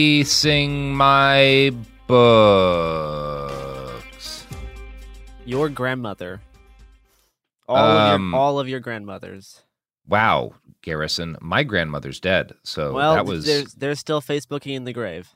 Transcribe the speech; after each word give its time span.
facing 0.00 0.94
my 0.94 1.72
books? 2.06 2.26
Your 5.44 5.68
grandmother. 5.68 6.40
All 7.68 7.76
Um, 7.76 7.96
of 7.96 8.08
your 8.32 8.40
all 8.40 8.58
of 8.60 8.68
your 8.68 8.80
grandmothers. 8.80 9.62
Wow, 10.08 10.54
Garrison, 10.82 11.36
my 11.40 11.62
grandmother's 11.62 12.18
dead, 12.20 12.52
so 12.64 12.92
well, 12.92 13.14
that 13.14 13.26
was. 13.26 13.44
they're, 13.46 13.64
they're 13.76 13.94
still 13.94 14.20
Facebooking 14.20 14.74
in 14.74 14.84
the 14.84 14.92
grave. 14.92 15.28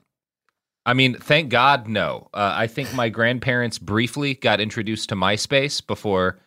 I 0.87 0.93
mean, 0.95 1.15
thank 1.15 1.49
God, 1.49 1.87
no. 1.89 2.29
Uh, 2.34 2.53
I 2.57 2.67
think 2.67 2.93
my 2.93 3.09
grandparents 3.09 3.79
briefly 3.79 4.34
got 4.34 4.61
introduced 4.61 5.09
to 5.11 5.15
MySpace 5.15 5.84
before 5.87 6.39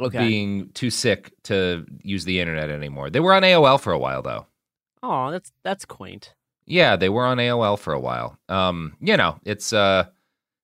Okay. 0.00 0.18
being 0.18 0.70
too 0.74 0.90
sick 0.90 1.32
to 1.44 1.86
use 2.02 2.24
the 2.24 2.40
internet 2.40 2.68
anymore. 2.68 3.08
They 3.10 3.20
were 3.20 3.32
on 3.32 3.42
AOL 3.44 3.80
for 3.80 3.92
a 3.92 3.98
while, 3.98 4.20
though. 4.22 4.46
Oh, 5.02 5.30
that's 5.30 5.52
that's 5.64 5.84
quaint. 5.84 6.34
Yeah, 6.66 6.96
they 6.96 7.08
were 7.08 7.26
on 7.26 7.38
AOL 7.38 7.78
for 7.78 7.92
a 7.92 8.00
while. 8.00 8.38
Um, 8.48 8.96
you 9.00 9.16
know, 9.16 9.38
it's 9.44 9.72
uh 9.72 10.06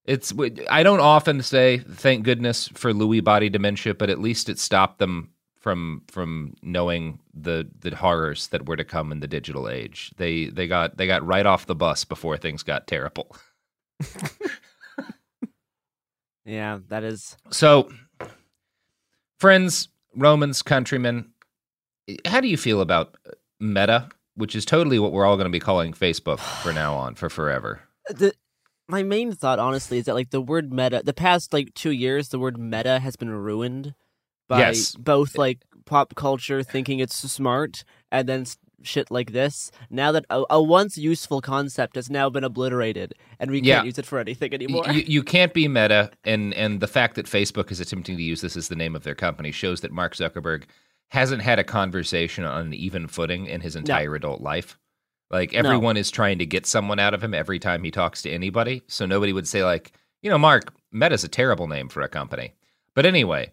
it's 0.04 0.32
I 0.70 0.82
don't 0.82 1.00
often 1.00 1.42
say 1.42 1.78
thank 1.78 2.24
goodness 2.24 2.68
for 2.68 2.92
Lewy 2.92 3.22
body 3.22 3.48
dementia, 3.48 3.94
but 3.94 4.10
at 4.10 4.20
least 4.20 4.48
it 4.48 4.58
stopped 4.58 4.98
them 4.98 5.30
from 5.58 6.02
from 6.08 6.54
knowing 6.62 7.18
the 7.34 7.68
the 7.80 7.94
horrors 7.94 8.48
that 8.48 8.66
were 8.66 8.76
to 8.76 8.84
come 8.84 9.12
in 9.12 9.20
the 9.20 9.26
digital 9.26 9.68
age. 9.68 10.12
They 10.16 10.46
they 10.46 10.66
got 10.66 10.96
they 10.96 11.06
got 11.06 11.26
right 11.26 11.46
off 11.46 11.66
the 11.66 11.74
bus 11.74 12.04
before 12.04 12.36
things 12.36 12.62
got 12.62 12.86
terrible. 12.86 13.36
Yeah, 16.48 16.78
that 16.88 17.04
is. 17.04 17.36
So, 17.50 17.90
friends, 19.38 19.88
Romans, 20.16 20.62
countrymen, 20.62 21.30
how 22.24 22.40
do 22.40 22.48
you 22.48 22.56
feel 22.56 22.80
about 22.80 23.18
Meta, 23.60 24.08
which 24.38 24.56
is 24.56 24.64
totally 24.64 24.98
what 24.98 25.12
we're 25.12 25.26
all 25.26 25.36
going 25.36 25.44
to 25.46 25.50
be 25.50 25.60
calling 25.60 25.92
Facebook 25.92 26.38
for 26.38 26.72
now 26.72 26.94
on, 26.94 27.14
for 27.14 27.28
forever? 27.28 27.80
The, 28.10 28.32
my 28.88 29.02
main 29.02 29.32
thought, 29.32 29.58
honestly, 29.58 29.98
is 29.98 30.06
that 30.06 30.14
like 30.14 30.30
the 30.30 30.40
word 30.40 30.72
meta, 30.72 31.02
the 31.04 31.12
past 31.12 31.52
like 31.52 31.74
two 31.74 31.90
years, 31.90 32.30
the 32.30 32.38
word 32.38 32.56
meta 32.58 33.00
has 33.00 33.16
been 33.16 33.28
ruined 33.28 33.94
by 34.48 34.60
Yes. 34.60 34.94
both 34.94 35.36
like 35.36 35.58
pop 35.84 36.14
culture 36.14 36.62
thinking 36.62 36.98
it's 37.00 37.14
smart 37.16 37.84
and 38.10 38.26
then 38.26 38.46
shit 38.82 39.10
like 39.10 39.32
this. 39.32 39.70
Now 39.90 40.12
that 40.12 40.24
a, 40.30 40.42
a 40.48 40.62
once 40.62 40.96
useful 40.96 41.42
concept 41.42 41.96
has 41.96 42.08
now 42.08 42.30
been 42.30 42.44
obliterated 42.44 43.12
and 43.38 43.50
we 43.50 43.60
Yeah. 43.60 43.74
can't 43.74 43.86
use 43.86 43.98
it 43.98 44.06
for 44.06 44.18
anything 44.20 44.54
anymore. 44.54 44.84
You, 44.90 45.02
you 45.06 45.22
can't 45.22 45.52
be 45.52 45.68
meta, 45.68 46.10
and 46.24 46.54
and 46.54 46.80
the 46.80 46.86
fact 46.86 47.16
that 47.16 47.26
Facebook 47.26 47.70
is 47.70 47.80
attempting 47.80 48.16
to 48.16 48.22
use 48.22 48.40
this 48.40 48.56
as 48.56 48.68
the 48.68 48.76
name 48.76 48.96
of 48.96 49.02
their 49.02 49.14
company 49.14 49.52
shows 49.52 49.82
that 49.82 49.92
Mark 49.92 50.14
Zuckerberg 50.16 50.62
hasn't 51.08 51.42
had 51.42 51.58
a 51.58 51.64
conversation 51.64 52.44
on 52.44 52.66
an 52.66 52.74
even 52.74 53.06
footing 53.06 53.46
in 53.46 53.60
his 53.60 53.76
entire 53.76 54.14
adult 54.14 54.40
life. 54.40 54.78
Like 55.30 55.52
No. 55.52 55.58
everyone 55.58 55.96
is 55.96 56.10
trying 56.10 56.38
to 56.38 56.46
get 56.46 56.66
someone 56.66 56.98
out 56.98 57.14
of 57.14 57.22
him 57.22 57.34
every 57.34 57.58
time 57.58 57.82
he 57.84 57.90
talks 57.90 58.22
to 58.22 58.30
anybody. 58.30 58.82
So 58.86 59.06
nobody 59.06 59.32
would 59.32 59.48
say 59.48 59.64
like, 59.64 59.92
you 60.22 60.30
know, 60.30 60.38
Mark, 60.38 60.72
Meta's 60.92 61.24
a 61.24 61.28
terrible 61.28 61.66
name 61.68 61.88
for 61.88 62.02
a 62.02 62.08
company. 62.08 62.54
But 62.94 63.06
anyway, 63.06 63.52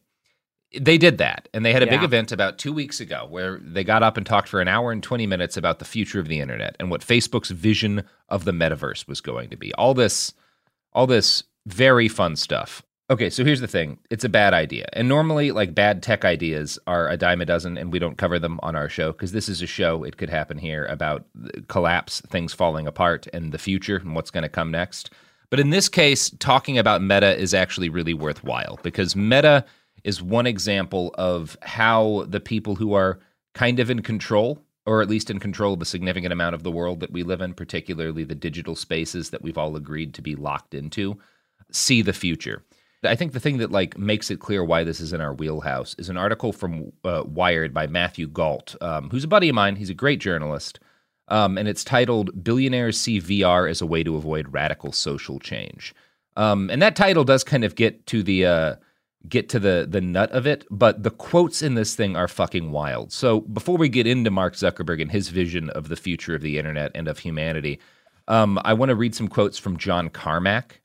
they 0.78 0.98
did 0.98 1.20
that, 1.20 1.48
and 1.54 1.64
they 1.66 1.72
had 1.72 1.84
a 1.84 1.88
big 1.88 2.04
event 2.04 2.32
about 2.32 2.58
two 2.58 2.74
weeks 2.74 3.00
ago 3.00 3.28
where 3.30 3.60
they 3.60 3.84
got 3.84 4.04
up 4.04 4.18
and 4.18 4.26
talked 4.26 4.50
for 4.50 4.60
an 4.60 4.68
hour 4.68 4.92
and 4.92 5.02
twenty 5.02 5.28
minutes 5.28 5.56
about 5.56 5.80
the 5.80 5.86
future 5.86 6.20
of 6.20 6.28
the 6.28 6.40
internet 6.40 6.76
and 6.80 6.90
what 6.90 7.02
Facebook's 7.02 7.52
vision 7.52 8.04
of 8.28 8.44
the 8.44 8.52
metaverse 8.52 9.08
was 9.08 9.22
going 9.22 9.50
to 9.52 9.56
be. 9.58 9.74
All 9.76 9.94
this 9.94 10.34
all 10.92 11.08
this 11.08 11.44
very 11.66 12.08
fun 12.08 12.36
stuff. 12.36 12.82
Okay, 13.08 13.30
so 13.30 13.44
here's 13.44 13.62
the 13.62 13.68
thing. 13.68 14.00
It's 14.10 14.24
a 14.24 14.30
bad 14.30 14.56
idea. 14.56 14.88
And 14.94 15.08
normally, 15.08 15.52
like, 15.52 15.76
bad 15.76 16.02
tech 16.02 16.26
ideas 16.26 16.80
are 16.88 17.08
a 17.08 17.18
dime 17.18 17.40
a 17.40 17.46
dozen, 17.46 17.78
and 17.78 17.94
we 17.94 18.00
don't 18.00 18.18
cover 18.18 18.40
them 18.40 18.60
on 18.64 18.76
our 18.76 18.90
show 18.90 19.12
because 19.12 19.32
this 19.32 19.48
is 19.48 19.62
a 19.62 19.68
show, 19.68 20.04
it 20.04 20.18
could 20.18 20.30
happen 20.32 20.58
here, 20.58 20.86
about 20.86 21.24
collapse, 21.68 22.22
things 22.22 22.52
falling 22.52 22.88
apart, 22.88 23.28
and 23.32 23.52
the 23.52 23.60
future 23.60 23.98
and 23.98 24.16
what's 24.16 24.32
going 24.32 24.42
to 24.42 24.50
come 24.50 24.72
next. 24.72 25.12
But 25.52 25.60
in 25.60 25.70
this 25.70 25.88
case, 25.88 26.32
talking 26.40 26.80
about 26.80 27.04
meta 27.04 27.40
is 27.40 27.54
actually 27.54 27.90
really 27.90 28.16
worthwhile 28.16 28.80
because 28.82 29.16
meta 29.16 29.66
is 30.04 30.24
one 30.24 30.48
example 30.48 31.14
of 31.16 31.56
how 31.62 32.26
the 32.28 32.40
people 32.40 32.74
who 32.74 32.94
are 32.94 33.20
kind 33.54 33.80
of 33.80 33.92
in 33.92 34.02
control, 34.02 34.60
or 34.88 35.04
at 35.04 35.10
least 35.10 35.30
in 35.30 35.40
control 35.40 35.76
of 35.76 35.82
a 35.82 35.86
significant 35.86 36.34
amount 36.34 36.56
of 36.56 36.64
the 36.64 36.72
world 36.72 37.02
that 37.02 37.12
we 37.12 37.22
live 37.22 37.42
in, 37.42 37.54
particularly 37.54 38.24
the 38.24 38.34
digital 38.34 38.76
spaces 38.76 39.30
that 39.30 39.44
we've 39.44 39.60
all 39.60 39.76
agreed 39.76 40.16
to 40.16 40.24
be 40.24 40.36
locked 40.36 40.74
into, 40.74 41.20
see 41.72 42.02
the 42.02 42.12
future. 42.12 42.64
I 43.06 43.16
think 43.16 43.34
the 43.34 43.40
thing 43.40 43.58
that 43.58 43.72
like 43.72 43.98
makes 43.98 44.32
it 44.32 44.40
clear 44.40 44.64
why 44.64 44.84
this 44.84 45.00
is 45.00 45.14
in 45.14 45.22
our 45.22 45.34
wheelhouse 45.34 45.96
is 45.98 46.10
an 46.10 46.18
article 46.18 46.52
from 46.52 46.92
uh, 47.04 47.24
Wired 47.26 47.74
by 47.74 47.88
Matthew 47.88 48.28
Gault, 48.28 48.76
um, 48.82 49.10
who's 49.10 49.24
a 49.24 49.30
buddy 49.30 49.50
of 49.50 49.56
mine. 49.56 49.76
He's 49.76 49.90
a 49.90 49.96
great 49.96 50.20
journalist, 50.20 50.80
um, 51.28 51.58
and 51.58 51.68
it's 51.68 51.84
titled 51.84 52.44
"Billionaires 52.44 53.00
See 53.00 53.20
VR 53.20 53.70
as 53.70 53.82
a 53.82 53.86
Way 53.86 54.04
to 54.04 54.16
Avoid 54.16 54.54
Radical 54.54 54.92
Social 54.92 55.40
Change." 55.40 55.94
Um, 56.38 56.70
and 56.70 56.82
that 56.82 56.96
title 56.96 57.24
does 57.24 57.44
kind 57.44 57.64
of 57.64 57.76
get 57.76 58.06
to 58.08 58.22
the 58.22 58.46
uh, 58.46 58.76
get 59.28 59.50
to 59.50 59.60
the 59.60 59.88
the 59.90 60.02
nut 60.02 60.32
of 60.32 60.46
it, 60.46 60.66
but 60.70 61.04
the 61.04 61.12
quotes 61.12 61.62
in 61.62 61.76
this 61.76 61.96
thing 61.96 62.16
are 62.16 62.28
fucking 62.28 62.72
wild. 62.72 63.12
So 63.12 63.42
before 63.42 63.78
we 63.78 63.90
get 63.90 64.08
into 64.08 64.32
Mark 64.32 64.56
Zuckerberg 64.56 65.02
and 65.02 65.12
his 65.12 65.30
vision 65.30 65.70
of 65.72 65.88
the 65.90 65.96
future 65.96 66.36
of 66.36 66.42
the 66.42 66.58
internet 66.58 66.92
and 66.96 67.08
of 67.08 67.20
humanity, 67.20 67.80
um, 68.28 68.60
I 68.64 68.74
want 68.74 68.90
to 68.90 68.96
read 68.96 69.16
some 69.16 69.28
quotes 69.28 69.58
from 69.58 69.78
John 69.78 70.10
Carmack. 70.10 70.82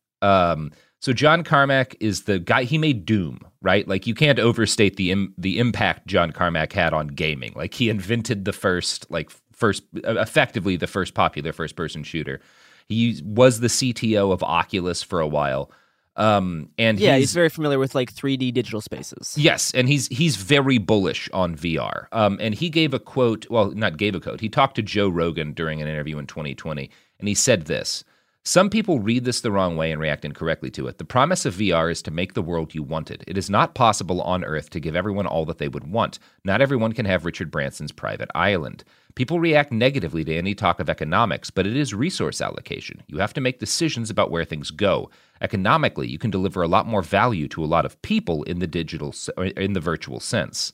So 1.01 1.15
John 1.15 1.43
Carmack 1.45 1.97
is 1.99 2.25
the 2.25 2.39
guy 2.39 2.65
he 2.65 2.77
made 2.77 3.07
Doom, 3.07 3.41
right? 3.63 3.89
Like 3.89 4.07
you 4.07 4.15
can't 4.15 4.39
overstate 4.39 4.97
the 4.97 5.11
Im- 5.11 5.35
the 5.39 5.59
impact 5.59 6.07
John 6.07 6.31
Carmack 6.31 6.73
had 6.73 6.93
on 6.93 7.09
gaming. 7.09 7.53
Like 7.57 7.75
he 7.75 7.89
invented 7.89 8.45
the 8.45 8.53
first 8.53 9.11
like 9.11 9.31
first 9.53 9.83
effectively 9.95 10.77
the 10.77 10.87
first 10.87 11.15
popular 11.15 11.53
first 11.53 11.75
person 11.75 12.03
shooter. 12.03 12.41
He 12.89 13.23
was 13.25 13.61
the 13.61 13.69
CTO 13.69 14.33
of 14.33 14.43
Oculus 14.43 15.03
for 15.03 15.21
a 15.21 15.27
while. 15.27 15.71
Um, 16.17 16.69
and 16.77 17.01
yeah, 17.01 17.15
he's, 17.15 17.31
he's 17.31 17.35
very 17.35 17.49
familiar 17.49 17.79
with 17.79 17.95
like 17.95 18.13
3D 18.13 18.53
digital 18.53 18.83
spaces. 18.83 19.35
Yes, 19.39 19.73
and 19.73 19.89
he's 19.89 20.07
he's 20.09 20.37
very 20.37 20.77
bullish 20.77 21.31
on 21.33 21.57
VR. 21.57 22.09
Um, 22.13 22.37
and 22.43 22.55
he 22.55 22.69
gave 22.69 22.93
a 22.93 22.99
quote. 22.99 23.49
Well, 23.49 23.71
not 23.71 23.97
gave 23.97 24.15
a 24.15 24.21
quote. 24.21 24.41
He 24.41 24.51
talked 24.51 24.75
to 24.75 24.83
Joe 24.83 25.09
Rogan 25.09 25.55
during 25.55 25.81
an 25.81 25.89
interview 25.89 26.19
in 26.19 26.27
2020, 26.27 26.91
and 27.19 27.29
he 27.29 27.35
said 27.35 27.67
this. 27.67 28.05
Some 28.43 28.71
people 28.71 29.01
read 29.01 29.27
this 29.27 29.43
the 29.43 29.53
wrong 29.53 29.77
way 29.77 29.93
and 29.93 30.01
react 30.01 30.25
incorrectly 30.25 30.71
to 30.71 30.87
it. 30.87 30.97
The 30.97 31.05
promise 31.05 31.45
of 31.45 31.57
VR 31.57 31.93
is 31.93 32.01
to 32.03 32.11
make 32.11 32.33
the 32.33 32.43
world 32.43 32.75
you 32.75 32.83
wanted. 32.83 33.23
It 33.27 33.37
is 33.37 33.51
not 33.51 33.75
possible 33.75 34.23
on 34.23 34.45
Earth 34.45 34.71
to 34.71 34.81
give 34.81 34.97
everyone 34.97 35.27
all 35.27 35.45
that 35.45 35.59
they 35.59 35.69
would 35.69 35.93
want. 35.93 36.19
Not 36.43 36.63
everyone 36.63 36.95
can 36.95 37.05
have 37.05 37.27
Richard 37.27 37.51
Branson's 37.51 37.93
private 37.93 38.31
island. 38.35 38.83
People 39.15 39.41
react 39.41 39.73
negatively 39.73 40.25
to 40.25 40.35
any 40.35 40.55
talk 40.55 40.81
of 40.81 40.89
economics, 40.89 41.51
but 41.51 41.67
it 41.67 41.77
is 41.77 41.93
resource 41.93 42.41
allocation. 42.41 43.03
You 43.09 43.19
have 43.19 43.35
to 43.35 43.43
make 43.43 43.59
decisions 43.59 44.09
about 44.09 44.31
where 44.31 44.45
things 44.45 44.71
go. 44.71 45.11
Economically, 45.43 46.09
you 46.09 46.19
can 46.19 46.31
deliver 46.31 46.63
a 46.63 46.69
lot 46.69 46.87
more 46.87 47.03
value 47.03 47.47
to 47.49 47.63
a 47.63 47.67
lot 47.67 47.85
of 47.85 48.01
people 48.01 48.43
in 48.45 48.59
the 48.59 48.67
digital 48.67 49.15
in 49.37 49.75
the 49.75 49.81
virtual 49.81 50.19
sense. 50.19 50.73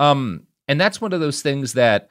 Um, 0.00 0.48
and 0.66 0.80
that's 0.80 1.00
one 1.00 1.12
of 1.12 1.20
those 1.20 1.42
things 1.42 1.74
that 1.74 2.10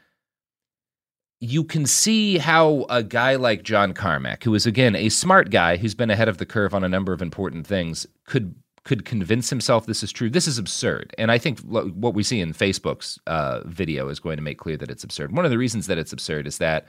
you 1.41 1.63
can 1.63 1.87
see 1.87 2.37
how 2.37 2.85
a 2.87 3.01
guy 3.01 3.35
like 3.35 3.63
John 3.63 3.93
Carmack, 3.93 4.43
who 4.43 4.53
is 4.53 4.67
again 4.67 4.95
a 4.95 5.09
smart 5.09 5.49
guy 5.49 5.75
who's 5.75 5.95
been 5.95 6.11
ahead 6.11 6.29
of 6.29 6.37
the 6.37 6.45
curve 6.45 6.73
on 6.73 6.83
a 6.83 6.89
number 6.89 7.11
of 7.11 7.21
important 7.21 7.65
things, 7.67 8.05
could 8.25 8.55
could 8.83 9.05
convince 9.05 9.49
himself 9.49 9.85
this 9.85 10.03
is 10.03 10.11
true. 10.11 10.29
This 10.29 10.47
is 10.47 10.59
absurd, 10.59 11.13
and 11.17 11.31
I 11.31 11.39
think 11.39 11.59
what 11.61 12.13
we 12.13 12.23
see 12.23 12.39
in 12.39 12.53
Facebook's 12.53 13.19
uh, 13.25 13.61
video 13.65 14.07
is 14.07 14.19
going 14.19 14.37
to 14.37 14.43
make 14.43 14.59
clear 14.59 14.77
that 14.77 14.91
it's 14.91 15.03
absurd. 15.03 15.35
One 15.35 15.43
of 15.43 15.51
the 15.51 15.57
reasons 15.57 15.87
that 15.87 15.97
it's 15.97 16.13
absurd 16.13 16.45
is 16.45 16.59
that, 16.59 16.85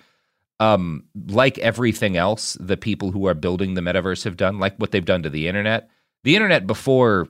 um, 0.60 1.04
like 1.28 1.58
everything 1.58 2.18
else, 2.18 2.56
the 2.60 2.76
people 2.76 3.10
who 3.10 3.26
are 3.26 3.34
building 3.34 3.72
the 3.72 3.80
metaverse 3.80 4.24
have 4.24 4.36
done, 4.36 4.58
like 4.58 4.76
what 4.76 4.90
they've 4.90 5.04
done 5.04 5.22
to 5.22 5.30
the 5.30 5.48
internet. 5.48 5.88
The 6.24 6.36
internet 6.36 6.66
before 6.66 7.26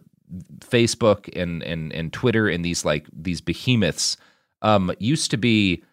Facebook 0.59 1.29
and 1.41 1.63
and 1.63 1.93
and 1.93 2.13
Twitter 2.13 2.49
and 2.49 2.65
these 2.65 2.85
like 2.85 3.07
these 3.13 3.41
behemoths 3.41 4.17
um, 4.61 4.93
used 4.99 5.31
to 5.31 5.37
be 5.37 5.85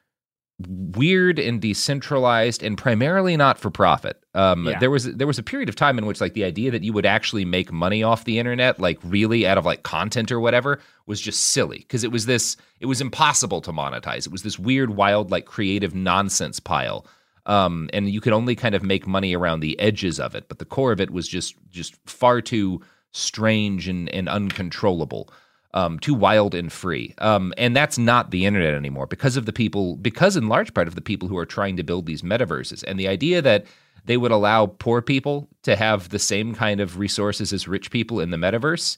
weird 0.67 1.39
and 1.39 1.61
decentralized 1.61 2.63
and 2.63 2.77
primarily 2.77 3.37
not 3.37 3.57
for 3.57 3.69
profit. 3.69 4.21
Um, 4.33 4.65
yeah. 4.65 4.79
There 4.79 4.91
was 4.91 5.05
there 5.05 5.27
was 5.27 5.39
a 5.39 5.43
period 5.43 5.69
of 5.69 5.75
time 5.75 5.97
in 5.97 6.05
which 6.05 6.19
like 6.19 6.33
the 6.33 6.43
idea 6.43 6.71
that 6.71 6.83
you 6.83 6.91
would 6.91 7.05
actually 7.05 7.45
make 7.45 7.71
money 7.71 8.03
off 8.03 8.25
the 8.25 8.39
internet, 8.39 8.79
like 8.79 8.99
really 9.03 9.47
out 9.47 9.57
of 9.57 9.65
like 9.65 9.83
content 9.83 10.31
or 10.31 10.39
whatever, 10.39 10.79
was 11.05 11.21
just 11.21 11.45
silly 11.45 11.79
because 11.79 12.03
it 12.03 12.11
was 12.11 12.25
this 12.25 12.57
it 12.79 12.87
was 12.87 12.99
impossible 12.99 13.61
to 13.61 13.71
monetize. 13.71 14.25
It 14.25 14.31
was 14.31 14.43
this 14.43 14.59
weird, 14.59 14.95
wild, 14.95 15.31
like 15.31 15.45
creative 15.45 15.95
nonsense 15.95 16.59
pile. 16.59 17.05
Um, 17.45 17.89
and 17.93 18.09
you 18.09 18.21
could 18.21 18.33
only 18.33 18.55
kind 18.55 18.75
of 18.75 18.83
make 18.83 19.07
money 19.07 19.35
around 19.35 19.61
the 19.61 19.79
edges 19.79 20.19
of 20.19 20.35
it, 20.35 20.49
but 20.49 20.59
the 20.59 20.65
core 20.65 20.91
of 20.91 20.99
it 20.99 21.11
was 21.11 21.27
just 21.27 21.55
just 21.69 21.95
far 22.05 22.41
too 22.41 22.81
strange 23.11 23.87
and, 23.87 24.09
and 24.09 24.29
uncontrollable 24.29 25.31
um, 25.73 25.99
too 25.99 26.13
wild 26.13 26.55
and 26.55 26.71
free. 26.71 27.13
Um, 27.19 27.53
and 27.57 27.75
that's 27.75 27.97
not 27.97 28.31
the 28.31 28.45
internet 28.45 28.73
anymore 28.73 29.07
because 29.07 29.37
of 29.37 29.45
the 29.45 29.53
people, 29.53 29.95
because 29.97 30.35
in 30.35 30.47
large 30.47 30.73
part 30.73 30.87
of 30.87 30.95
the 30.95 31.01
people 31.01 31.27
who 31.27 31.37
are 31.37 31.45
trying 31.45 31.77
to 31.77 31.83
build 31.83 32.05
these 32.05 32.21
metaverses. 32.21 32.83
And 32.87 32.99
the 32.99 33.07
idea 33.07 33.41
that 33.41 33.65
they 34.05 34.17
would 34.17 34.31
allow 34.31 34.65
poor 34.65 35.01
people 35.01 35.47
to 35.63 35.75
have 35.75 36.09
the 36.09 36.19
same 36.19 36.55
kind 36.55 36.79
of 36.79 36.97
resources 36.97 37.53
as 37.53 37.67
rich 37.67 37.91
people 37.91 38.19
in 38.19 38.31
the 38.31 38.37
metaverse. 38.37 38.97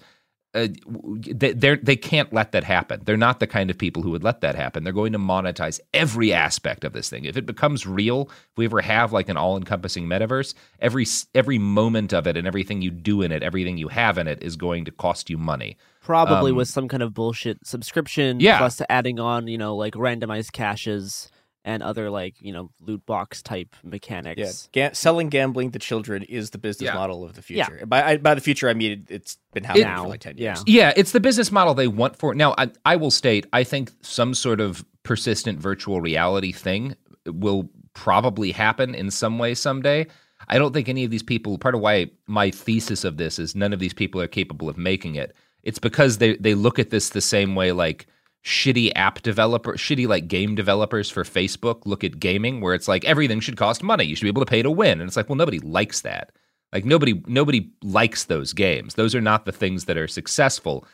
Uh, 0.54 0.68
they 1.20 1.54
they 1.54 1.96
can't 1.96 2.34
let 2.34 2.52
that 2.52 2.66
happen. 2.66 3.02
They're 3.06 3.16
not 3.16 3.40
the 3.40 3.48
kind 3.48 3.70
of 3.70 3.78
people 3.78 4.04
who 4.04 4.12
would 4.12 4.24
let 4.24 4.42
that 4.42 4.56
happen. 4.56 4.84
They're 4.84 4.92
going 4.92 5.14
to 5.14 5.20
monetize 5.20 5.80
every 5.94 6.34
aspect 6.34 6.84
of 6.84 6.92
this 6.92 7.10
thing. 7.10 7.24
If 7.24 7.38
it 7.38 7.46
becomes 7.46 7.88
real, 7.88 8.30
if 8.30 8.58
we 8.58 8.66
ever 8.66 8.82
have 8.82 9.14
like 9.14 9.30
an 9.30 9.38
all-encompassing 9.38 10.06
metaverse, 10.08 10.54
every 10.80 11.06
every 11.34 11.58
moment 11.58 12.12
of 12.14 12.28
it 12.28 12.36
and 12.36 12.46
everything 12.46 12.82
you 12.82 12.92
do 12.92 13.22
in 13.22 13.32
it, 13.32 13.44
everything 13.44 13.78
you 13.78 13.88
have 13.88 14.18
in 14.18 14.28
it 14.28 14.44
is 14.44 14.58
going 14.58 14.84
to 14.86 14.92
cost 14.92 15.30
you 15.30 15.38
money 15.38 15.78
probably 16.02 16.50
Um, 16.52 16.58
with 16.58 16.68
some 16.68 16.88
kind 16.88 17.04
of 17.04 17.14
bullshit 17.14 17.66
subscription 17.66 18.40
Yeah. 18.40 18.58
plus 18.58 18.82
adding 18.90 19.20
on 19.20 19.48
you 19.48 19.58
know 19.58 19.76
like 19.76 19.94
randomized 19.94 20.52
caches 20.52 21.32
and 21.64 21.84
other 21.84 22.10
like 22.10 22.36
you 22.42 22.52
know 22.52 22.70
loot 22.82 23.06
box 23.06 23.42
type 23.42 23.76
Yeah, 23.84 23.90
mechanics 23.92 24.70
ga- 24.72 24.94
selling 24.94 25.30
gambling 25.30 25.72
to 25.72 25.80
children 25.80 26.24
is 26.24 26.50
the 26.50 26.58
business 26.58 26.88
Yeah. 26.88 26.96
model 26.96 27.24
of 27.24 27.34
the 27.34 27.44
Yeah. 27.54 27.66
future. 27.68 27.86
By 27.86 28.04
I, 28.04 28.18
by 28.18 28.34
the 28.36 28.42
future, 28.42 28.68
I 28.70 28.74
mean 28.74 28.92
it, 28.94 29.12
it's 29.12 29.38
been 29.54 29.64
happening 29.64 29.88
Now, 29.88 30.04
for 30.04 30.10
like 30.10 30.22
ten 30.22 30.36
yeah. 30.38 30.50
years. 30.56 30.64
Yeah, 30.68 30.94
it's 30.96 31.12
the 31.12 31.20
business 31.20 31.52
model 31.52 31.74
they 31.74 31.88
want 31.88 32.16
for 32.16 32.32
it. 32.32 32.36
Now, 32.36 32.56
I, 32.58 32.70
I 32.86 32.96
will 32.96 33.12
state, 33.12 33.46
I 33.54 33.64
think 33.64 33.92
some 34.02 34.34
sort 34.34 34.60
of 34.60 34.84
persistent 35.04 35.60
virtual 35.60 36.02
reality 36.02 36.52
thing 36.52 36.96
will 37.26 37.70
probably 37.94 38.52
happen 38.52 38.96
in 38.96 39.12
some 39.12 39.38
way 39.38 39.54
someday. 39.54 40.08
I 40.48 40.58
don't 40.58 40.74
think 40.74 40.90
any 40.90 41.04
of 41.04 41.12
these 41.12 41.22
people, 41.24 41.58
part 41.58 41.76
of 41.76 41.82
why 41.82 42.10
my 42.26 42.50
thesis 42.50 43.04
of 43.04 43.18
this 43.18 43.38
is 43.38 43.56
none 43.56 43.74
of 43.74 43.80
these 43.80 43.94
people 43.94 44.20
are 44.22 44.28
capable 44.28 44.70
of 44.70 44.78
making 44.78 45.16
it. 45.16 45.36
It's 45.64 45.78
because 45.80 46.18
they, 46.18 46.36
they 46.38 46.56
look 46.56 46.80
at 46.80 46.90
this 46.90 47.10
the 47.10 47.22
same 47.22 47.54
way 47.54 47.72
like 47.72 48.08
shitty 48.44 48.92
app 48.96 49.22
developer, 49.22 49.74
shitty 49.74 50.08
like 50.08 50.28
game 50.28 50.56
developers 50.56 51.10
for 51.10 51.24
Facebook 51.24 51.86
look 51.86 52.04
at 52.04 52.20
gaming, 52.20 52.62
where 52.62 52.74
it's 52.74 52.88
like 52.88 53.06
everything 53.06 53.40
should 53.40 53.58
cost 53.58 53.84
money. 53.84 54.04
You 54.04 54.16
should 54.16 54.24
be 54.26 54.30
able 54.30 54.46
to 54.46 54.50
pay 54.50 54.62
to 54.62 54.72
win. 54.72 55.00
And 55.00 55.08
it's 55.08 55.18
like, 55.18 55.30
well, 55.30 55.36
nobody 55.36 55.60
likes 55.60 56.02
that. 56.02 56.32
Like 56.74 56.86
nobody 56.86 57.22
nobody 57.28 57.70
likes 57.84 58.26
those 58.26 58.54
games. 58.54 58.96
Those 58.96 59.14
are 59.14 59.22
not 59.22 59.46
the 59.46 59.52
things 59.52 59.86
that 59.86 59.98
are 59.98 60.08
successful. 60.08 60.86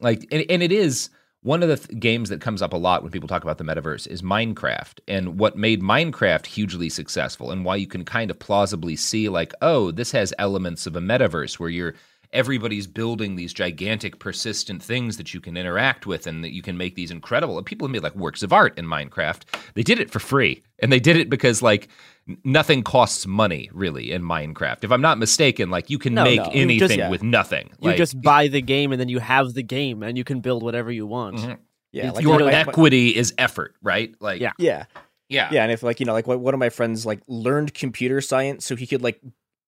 Like 0.00 0.26
and, 0.30 0.44
and 0.48 0.62
it 0.62 0.72
is 0.72 1.08
one 1.42 1.62
of 1.62 1.68
the 1.68 1.76
th- 1.76 1.98
games 1.98 2.28
that 2.28 2.40
comes 2.40 2.62
up 2.62 2.72
a 2.72 2.76
lot 2.76 3.02
when 3.02 3.10
people 3.10 3.28
talk 3.28 3.42
about 3.42 3.58
the 3.58 3.64
metaverse 3.64 4.06
is 4.06 4.22
Minecraft. 4.22 5.00
And 5.08 5.40
what 5.40 5.56
made 5.56 5.82
Minecraft 5.82 6.46
hugely 6.46 6.88
successful 6.88 7.50
and 7.50 7.64
why 7.64 7.76
you 7.76 7.88
can 7.88 8.04
kind 8.04 8.30
of 8.30 8.38
plausibly 8.38 8.94
see 8.94 9.28
like, 9.28 9.52
oh, 9.60 9.90
this 9.90 10.12
has 10.12 10.32
elements 10.38 10.86
of 10.86 10.94
a 10.94 11.00
metaverse 11.00 11.58
where 11.58 11.68
you're 11.68 11.94
everybody's 12.32 12.86
building 12.86 13.36
these 13.36 13.52
gigantic 13.52 14.18
persistent 14.18 14.82
things 14.82 15.16
that 15.18 15.34
you 15.34 15.40
can 15.40 15.56
interact 15.56 16.06
with 16.06 16.26
and 16.26 16.42
that 16.42 16.52
you 16.52 16.62
can 16.62 16.76
make 16.78 16.94
these 16.94 17.10
incredible. 17.10 17.58
And 17.58 17.66
people 17.66 17.86
have 17.86 17.92
made 17.92 18.02
like 18.02 18.16
works 18.16 18.42
of 18.42 18.52
art 18.52 18.78
in 18.78 18.86
minecraft. 18.86 19.42
They 19.74 19.82
did 19.82 19.98
it 20.00 20.10
for 20.10 20.18
free. 20.18 20.62
And 20.78 20.90
they 20.90 21.00
did 21.00 21.16
it 21.16 21.28
because 21.28 21.60
like 21.62 21.88
nothing 22.44 22.82
costs 22.82 23.26
money 23.26 23.68
really 23.72 24.12
in 24.12 24.22
minecraft. 24.22 24.84
If 24.84 24.92
i'm 24.92 25.00
not 25.02 25.18
mistaken 25.18 25.70
like 25.70 25.90
you 25.90 25.98
can 25.98 26.14
No, 26.14 26.24
make 26.24 26.38
no, 26.38 26.50
anything 26.52 26.78
just- 26.78 26.96
yeah. 26.96 27.10
with 27.10 27.22
nothing. 27.22 27.70
You 27.80 27.88
like, 27.90 27.96
just 27.98 28.20
buy 28.22 28.48
the 28.48 28.62
game 28.62 28.92
and 28.92 29.00
then 29.00 29.08
you 29.08 29.18
have 29.18 29.54
the 29.54 29.62
game 29.62 30.02
and 30.02 30.16
you 30.16 30.24
can 30.24 30.40
build 30.40 30.62
whatever 30.62 30.90
you 30.90 31.06
want. 31.06 31.36
Mhm. 31.36 31.58
Yeah, 31.92 32.10
like 32.12 32.22
your 32.22 32.38
my- 32.38 32.46
my- 32.46 32.52
equity 32.52 33.08
is 33.14 33.34
effort 33.36 33.74
right? 33.82 34.14
Like 34.20 34.40
Yeah. 34.40 34.52
Yeah, 34.58 34.84
yeah. 35.28 35.48
Yeah, 35.52 35.62
and 35.64 35.72
if 35.72 35.82
like 35.82 36.00
you 36.00 36.06
know, 36.06 36.12
like 36.14 36.26
what 36.26 36.40
one 36.40 36.54
of 36.54 36.60
my 36.60 36.70
friends 36.70 37.04
like 37.04 37.20
learned 37.26 37.74
computer 37.74 38.20
science, 38.22 38.64
so 38.64 38.74
he 38.76 38.86
could 38.86 39.02
like 39.02 39.20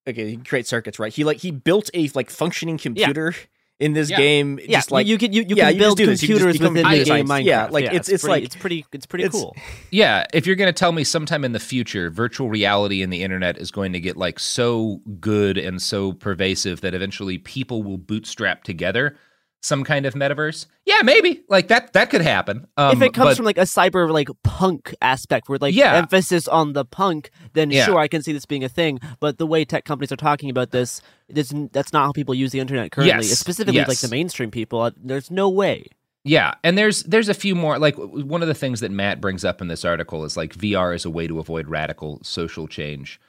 okay, 0.06 0.30
he 0.30 0.36
could 0.36 0.48
create 0.48 0.66
circuits, 0.66 0.98
right? 0.98 1.12
He 1.12 1.24
like 1.24 1.38
he 1.38 1.50
built 1.50 1.90
a 1.94 2.08
like 2.14 2.30
functioning 2.30 2.78
computer 2.78 3.34
in 3.80 3.92
this 3.92 4.08
Yeah. 4.08 4.16
game. 4.18 4.58
Yeah, 4.62 4.78
just 4.78 4.90
like 4.92 5.06
you 5.06 5.18
can 5.18 5.32
you, 5.32 5.42
you 5.48 5.56
yeah, 5.56 5.70
can 5.70 5.78
build 5.78 5.96
just 5.96 5.96
do 5.98 6.06
this. 6.06 6.22
You 6.22 6.28
computers 6.28 6.60
within 6.60 6.74
the 6.74 7.04
game. 7.04 7.26
Minecraft. 7.26 7.44
Yeah, 7.44 7.66
like 7.70 7.84
it's 7.92 8.08
it's 8.08 8.22
pretty, 8.22 8.32
like 8.32 8.44
it's 8.44 8.56
pretty 8.56 8.86
it's 8.92 9.06
pretty 9.06 9.24
it's- 9.24 9.40
cool. 9.40 9.56
Yeah, 9.90 10.24
if 10.32 10.46
you're 10.46 10.56
going 10.56 10.68
to 10.72 10.78
tell 10.78 10.92
me 10.92 11.04
sometime 11.04 11.44
in 11.44 11.52
the 11.52 11.60
future 11.60 12.10
virtual 12.10 12.48
reality 12.48 13.02
and 13.02 13.12
the 13.12 13.22
internet 13.22 13.58
is 13.58 13.70
going 13.70 13.92
to 13.92 14.00
get 14.00 14.16
like 14.16 14.38
so 14.40 15.00
good 15.20 15.56
and 15.58 15.80
so 15.82 16.12
pervasive 16.12 16.80
that 16.82 16.94
eventually 16.94 17.38
people 17.38 17.82
will 17.82 17.98
bootstrap 17.98 18.64
together 18.64 19.16
some 19.64 19.82
kind 19.82 20.04
of 20.04 20.12
metaverse, 20.14 20.66
yeah, 20.84 20.98
maybe. 21.02 21.42
Like 21.48 21.68
that 21.68 21.92
that 21.94 22.10
could 22.10 22.20
happen. 22.20 22.66
Um, 22.76 22.96
if 22.96 23.02
it 23.02 23.14
comes 23.14 23.30
but- 23.30 23.36
from 23.38 23.46
like 23.46 23.56
a 23.58 23.62
cyber 23.62 24.10
like 24.10 24.28
punk 24.42 24.94
aspect 25.00 25.48
where 25.48 25.58
like 25.58 25.74
Yeah. 25.74 25.94
emphasis 25.94 26.46
on 26.46 26.74
the 26.74 26.84
punk 26.84 27.30
then 27.54 27.70
Yeah. 27.70 27.86
sure 27.86 27.98
i 27.98 28.06
can 28.08 28.22
see 28.22 28.32
this 28.32 28.46
being 28.46 28.62
a 28.64 28.68
thing 28.68 29.00
but 29.20 29.38
the 29.38 29.46
way 29.46 29.64
tech 29.64 29.84
companies 29.84 30.12
are 30.12 30.16
talking 30.16 30.50
about 30.50 30.70
this 30.70 31.00
this 31.28 31.52
that's 31.72 31.92
not 31.92 32.04
how 32.04 32.12
people 32.12 32.34
use 32.34 32.52
the 32.52 32.60
internet 32.60 32.92
currently 32.92 33.26
Yes. 33.26 33.38
specifically 33.38 33.82
like 33.84 33.98
the 33.98 34.08
mainstream 34.08 34.50
people 34.50 34.80
uh, 34.82 34.90
there's 35.02 35.30
no 35.30 35.48
way 35.48 35.86
Yeah, 36.24 36.54
and 36.62 36.76
there's 36.78 37.02
there's 37.04 37.28
a 37.28 37.34
few 37.34 37.54
more 37.54 37.78
like 37.78 37.96
one 37.96 38.42
of 38.42 38.48
the 38.48 38.54
things 38.54 38.80
that 38.80 38.90
Matt 38.90 39.20
brings 39.20 39.44
up 39.44 39.60
in 39.62 39.68
this 39.68 39.84
article 39.84 40.24
is 40.24 40.36
like 40.36 40.54
VR 40.54 40.94
is 40.94 41.04
a 41.04 41.10
way 41.10 41.26
to 41.26 41.38
avoid 41.38 41.68
radical 41.68 42.18
social 42.22 42.66
change. 42.68 43.20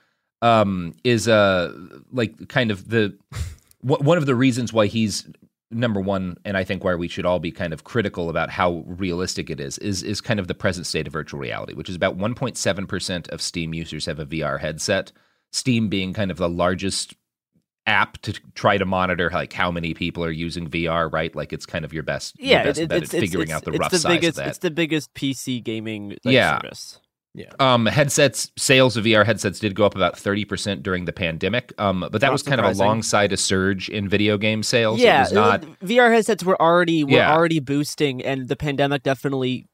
Um, 0.42 0.94
is 1.04 1.28
uh 1.28 1.74
like 2.12 2.48
kind 2.50 2.72
of 2.72 2.90
the 2.90 3.18
one 3.82 4.18
of 4.18 4.26
the 4.26 4.36
reasons 4.36 4.72
why 4.74 4.88
he's 4.88 5.28
number 5.72 6.00
one, 6.00 6.38
and 6.46 6.56
I 6.58 6.64
think 6.64 6.84
why 6.84 6.96
we 6.96 7.08
should 7.08 7.26
all 7.26 7.40
be 7.40 7.52
kind 7.52 7.74
of 7.74 7.84
critical 7.84 8.30
about 8.30 8.50
how 8.50 8.84
realistic 8.88 9.50
it 9.50 9.60
is 9.60 9.78
is 9.80 10.04
is 10.04 10.22
kind 10.22 10.40
of 10.40 10.48
the 10.48 10.54
present 10.56 10.86
state 10.88 11.08
of 11.08 11.14
virtual 11.14 11.40
reality, 11.40 11.74
which 11.74 11.90
is 11.90 11.96
about 11.96 12.18
1.7 12.18 12.88
percent 12.88 13.28
of 13.30 13.42
Steam 13.42 13.74
users 13.74 14.06
have 14.06 14.20
a 14.20 14.26
VR 14.26 14.60
headset. 14.60 15.12
Steam 15.52 15.88
being 15.90 16.14
kind 16.14 16.32
of 16.32 16.38
the 16.38 16.50
largest 16.50 17.16
app 17.88 18.18
to 18.24 18.34
try 18.56 18.78
to 18.78 18.86
monitor 18.86 19.30
like 19.32 19.54
how 19.54 19.70
many 19.70 19.94
people 19.94 20.24
are 20.26 20.32
using 20.32 20.68
VR, 20.70 21.12
right? 21.14 21.36
Like 21.36 21.54
it's 21.54 21.66
kind 21.68 21.86
of 21.86 21.94
your 21.94 22.02
best, 22.04 22.38
your 22.40 22.50
yeah 22.52 22.64
best 22.64 22.80
it, 22.80 22.90
bet 22.90 23.04
it's, 23.04 23.14
at 23.14 23.20
figuring 23.20 23.50
it's, 23.50 23.54
out 23.54 23.64
the 23.64 23.74
rough 23.74 23.92
the 23.92 24.00
size 24.00 24.12
biggest 24.16 24.30
of 24.32 24.36
that. 24.38 24.48
it's 24.50 24.58
the 24.58 24.72
biggest 24.72 25.14
pc 25.14 25.64
gaming 25.64 26.10
like, 26.24 26.34
Yeah. 26.34 26.60
service 26.62 27.00
Um, 27.60 27.86
headsets 27.86 28.52
sales 28.58 28.96
of 28.98 29.06
VR 29.06 29.26
headsets 29.26 29.60
did 29.60 29.76
go 29.76 29.86
up 29.86 29.96
about 29.96 30.18
thirty 30.18 30.46
percent 30.46 30.84
during 30.84 31.06
the 31.06 31.14
pandemic. 31.14 31.74
Um, 31.78 32.02
but 32.02 32.22
that 32.22 32.28
Not 32.28 32.32
was 32.32 32.44
kind 32.44 32.62
of 32.62 32.66
alongside 32.76 33.32
a 33.34 33.38
surge 33.38 33.90
in 33.90 34.08
video 34.10 34.38
game 34.38 34.64
sales. 34.64 35.00
yeah 35.00 35.18
it 35.18 35.22
was 35.22 35.34
not. 35.34 35.62
vr 35.84 36.12
headsets 36.12 36.44
were 36.44 36.62
already 36.62 37.04
were 37.04 37.12
Yeah. 37.12 37.34
already 37.34 37.60
boosting 37.60 38.24
and 38.24 38.48
the 38.48 38.56
pandemic 38.56 39.04
definitely 39.04 39.68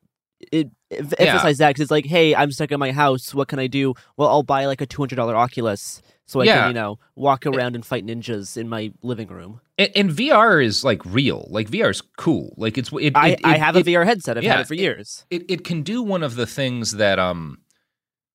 it, 0.51 0.69
it 0.89 1.05
Yeah. 1.19 1.33
emphasized 1.33 1.59
that 1.59 1.69
because 1.69 1.81
it's 1.83 1.91
like 1.91 2.05
hey 2.05 2.33
i'm 2.35 2.51
stuck 2.51 2.71
in 2.71 2.79
my 2.79 2.91
house 2.91 3.33
what 3.33 3.47
can 3.47 3.59
i 3.59 3.67
do 3.67 3.93
well 4.17 4.27
i'll 4.29 4.41
buy 4.43 4.65
like 4.65 4.81
a 4.81 4.87
$200 4.87 5.17
oculus 5.35 6.01
so 6.31 6.39
i 6.41 6.45
Yeah. 6.45 6.59
can 6.61 6.67
you 6.69 6.73
know 6.73 7.00
walk 7.15 7.45
around 7.45 7.75
and 7.75 7.85
fight 7.85 8.05
ninjas 8.05 8.55
in 8.57 8.67
my 8.69 8.91
living 9.01 9.27
room 9.27 9.59
And, 9.77 9.91
and 9.95 10.09
VR 10.11 10.63
is 10.63 10.83
like 10.83 11.01
real. 11.05 11.47
Like 11.50 11.67
VR 11.69 11.89
is 11.89 12.01
cool. 12.17 12.53
Like 12.63 12.77
it's. 12.77 12.91
It, 12.93 13.15
I, 13.15 13.29
it, 13.29 13.39
I 13.43 13.57
have 13.57 13.75
it- 13.75 13.88
a 13.88 13.89
VR 13.89 14.05
headset. 14.05 14.38
I've 14.38 14.43
yeah, 14.43 14.51
had 14.57 14.61
it 14.61 14.67
for 14.67 14.75
years. 14.75 15.25
it, 15.29 15.41
it 15.50 15.63
can 15.63 15.81
do 15.81 16.03
one 16.03 16.21
of 16.23 16.35
the 16.35 16.45
things 16.45 16.91
that 17.03 17.17
um 17.19 17.57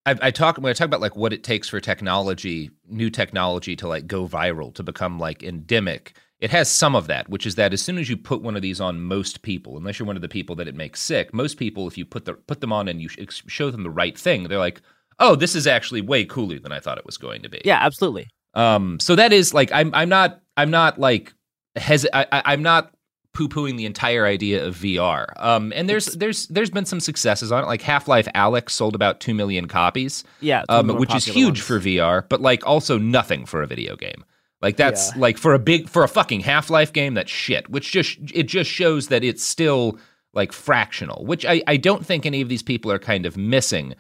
I, 0.05 0.13
I 0.23 0.31
talk 0.31 0.57
when 0.59 0.71
I 0.71 0.73
talk 0.73 0.87
about 0.87 1.01
like 1.01 1.17
what 1.17 1.33
it 1.33 1.43
takes 1.45 1.69
for 1.69 1.81
technology, 1.81 2.71
new 2.89 3.11
technology 3.11 3.75
to 3.77 3.89
like 3.89 4.07
go 4.07 4.27
viral 4.29 4.75
to 4.75 4.83
become 4.83 5.19
like 5.19 5.43
endemic. 5.43 6.17
It 6.39 6.51
has 6.51 6.69
some 6.69 6.95
of 6.95 7.07
that, 7.07 7.29
which 7.31 7.47
is 7.47 7.55
that 7.55 7.73
as 7.73 7.81
soon 7.81 7.97
as 7.99 8.09
you 8.11 8.17
put 8.17 8.43
one 8.43 8.57
of 8.57 8.63
these 8.63 8.81
on 8.81 9.01
most 9.01 9.41
people, 9.43 9.77
unless 9.79 9.99
you're 9.99 10.07
one 10.07 10.17
of 10.17 10.23
the 10.23 10.29
people 10.29 10.55
that 10.57 10.69
it 10.69 10.75
makes 10.75 11.01
sick, 11.01 11.33
most 11.33 11.57
people, 11.57 11.87
if 11.89 11.97
you 11.97 12.05
put 12.05 12.25
the 12.27 12.35
put 12.35 12.61
them 12.61 12.73
on 12.73 12.89
and 12.89 13.01
you 13.01 13.09
sh- 13.09 13.43
show 13.47 13.71
them 13.71 13.83
the 13.85 13.91
right 14.03 14.17
thing, 14.19 14.45
they're 14.45 14.59
like, 14.59 14.83
"Oh, 15.19 15.35
this 15.37 15.55
is 15.55 15.67
actually 15.67 16.01
way 16.01 16.25
cooler 16.25 16.59
than 16.59 16.73
I 16.73 16.81
thought 16.81 16.99
it 16.99 17.07
was 17.07 17.17
going 17.19 17.43
to 17.43 17.49
be." 17.49 17.61
Yeah, 17.65 17.79
absolutely. 17.81 18.29
Um, 18.55 18.99
so 19.01 19.15
that 19.17 19.33
is 19.33 19.53
like 19.55 19.71
I'm 19.73 19.95
I'm 19.95 20.09
not 20.09 20.41
I'm 20.57 20.71
not 20.71 20.99
like 20.99 21.33
hes- 21.77 22.07
I, 22.13 22.27
I'm 22.45 22.63
not 22.63 22.93
poo 23.35 23.49
pooing 23.49 23.77
the 23.77 23.85
entire 23.85 24.25
idea 24.25 24.65
of 24.65 24.75
VR. 24.77 25.27
Um, 25.37 25.71
and 25.77 25.89
there's 25.91 26.07
there's 26.07 26.47
there's 26.49 26.71
been 26.71 26.87
some 26.87 27.01
successes 27.01 27.53
on 27.53 27.63
it. 27.65 27.67
Like 27.67 27.83
Half 27.83 28.09
Life 28.09 28.27
Alyx 28.35 28.71
sold 28.71 28.95
about 28.95 29.21
two 29.21 29.35
million 29.35 29.69
copies, 29.69 30.25
Yeah, 30.41 30.61
it's 30.61 30.67
um, 30.71 30.89
which 30.97 31.15
is 31.15 31.27
huge 31.27 31.47
ones. 31.47 31.61
for 31.61 31.81
VR, 31.81 32.25
but 32.29 32.41
like 32.41 32.67
also 32.67 32.97
nothing 32.99 33.45
for 33.45 33.63
a 33.63 33.67
video 33.67 33.95
game. 33.95 34.25
Like 34.63 34.79
that's 34.79 35.15
Yeah. 35.15 35.21
like 35.21 35.37
for 35.37 35.53
a 35.53 35.59
big 35.59 35.87
for 35.91 36.03
a 36.03 36.09
fucking 36.09 36.41
Half 36.41 36.71
Life 36.71 36.95
game, 36.95 37.13
that's 37.13 37.31
shit. 37.31 37.69
Which 37.69 37.93
just 37.93 38.17
it 38.33 38.45
just 38.45 38.71
shows 38.71 39.09
that 39.09 39.23
it's 39.23 39.45
still 39.45 39.99
like 40.33 40.53
fractional, 40.53 41.27
which 41.27 41.45
I 41.45 41.63
I 41.67 41.77
don't 41.77 42.07
think 42.07 42.25
any 42.25 42.41
of 42.41 42.49
these 42.49 42.63
people 42.63 42.91
are 42.91 42.99
kind 42.99 43.27
of 43.27 43.37
missing. 43.37 43.95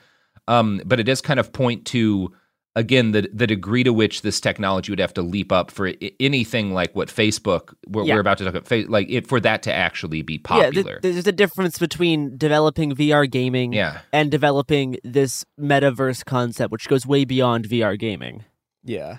Um, 0.48 0.80
but 0.84 1.00
it 1.00 1.04
does 1.04 1.20
kind 1.20 1.40
of 1.40 1.52
point 1.52 1.84
to 1.86 2.32
again 2.76 3.12
the 3.12 3.28
the 3.32 3.46
degree 3.46 3.82
to 3.82 3.92
which 3.92 4.20
this 4.22 4.38
technology 4.40 4.92
would 4.92 4.98
have 4.98 5.14
to 5.14 5.22
leap 5.22 5.50
up 5.50 5.70
for 5.70 5.88
i- 5.88 6.12
anything 6.20 6.74
like 6.74 6.94
what 6.94 7.08
Facebook 7.08 7.72
we're, 7.88 8.04
Yeah. 8.04 8.14
we're 8.14 8.20
about 8.20 8.38
to 8.38 8.44
talk 8.44 8.54
about, 8.54 8.90
like 8.90 9.06
it 9.10 9.26
for 9.26 9.40
that 9.40 9.62
to 9.62 9.72
actually 9.72 10.20
be 10.22 10.36
popular. 10.38 10.66
Yeah, 10.66 10.70
th- 10.72 10.84
popular. 10.84 11.00
there's 11.00 11.26
a 11.26 11.32
difference 11.32 11.78
between 11.78 12.36
developing 12.36 12.94
VR 12.94 13.26
gaming 13.30 13.72
Yeah. 13.72 14.00
and 14.12 14.30
developing 14.30 14.98
this 15.02 15.44
metaverse 15.58 16.24
concept, 16.24 16.70
which 16.70 16.86
goes 16.88 17.06
way 17.06 17.24
beyond 17.24 17.66
VR 17.66 17.96
gaming. 17.98 18.44
Yeah. 18.84 19.18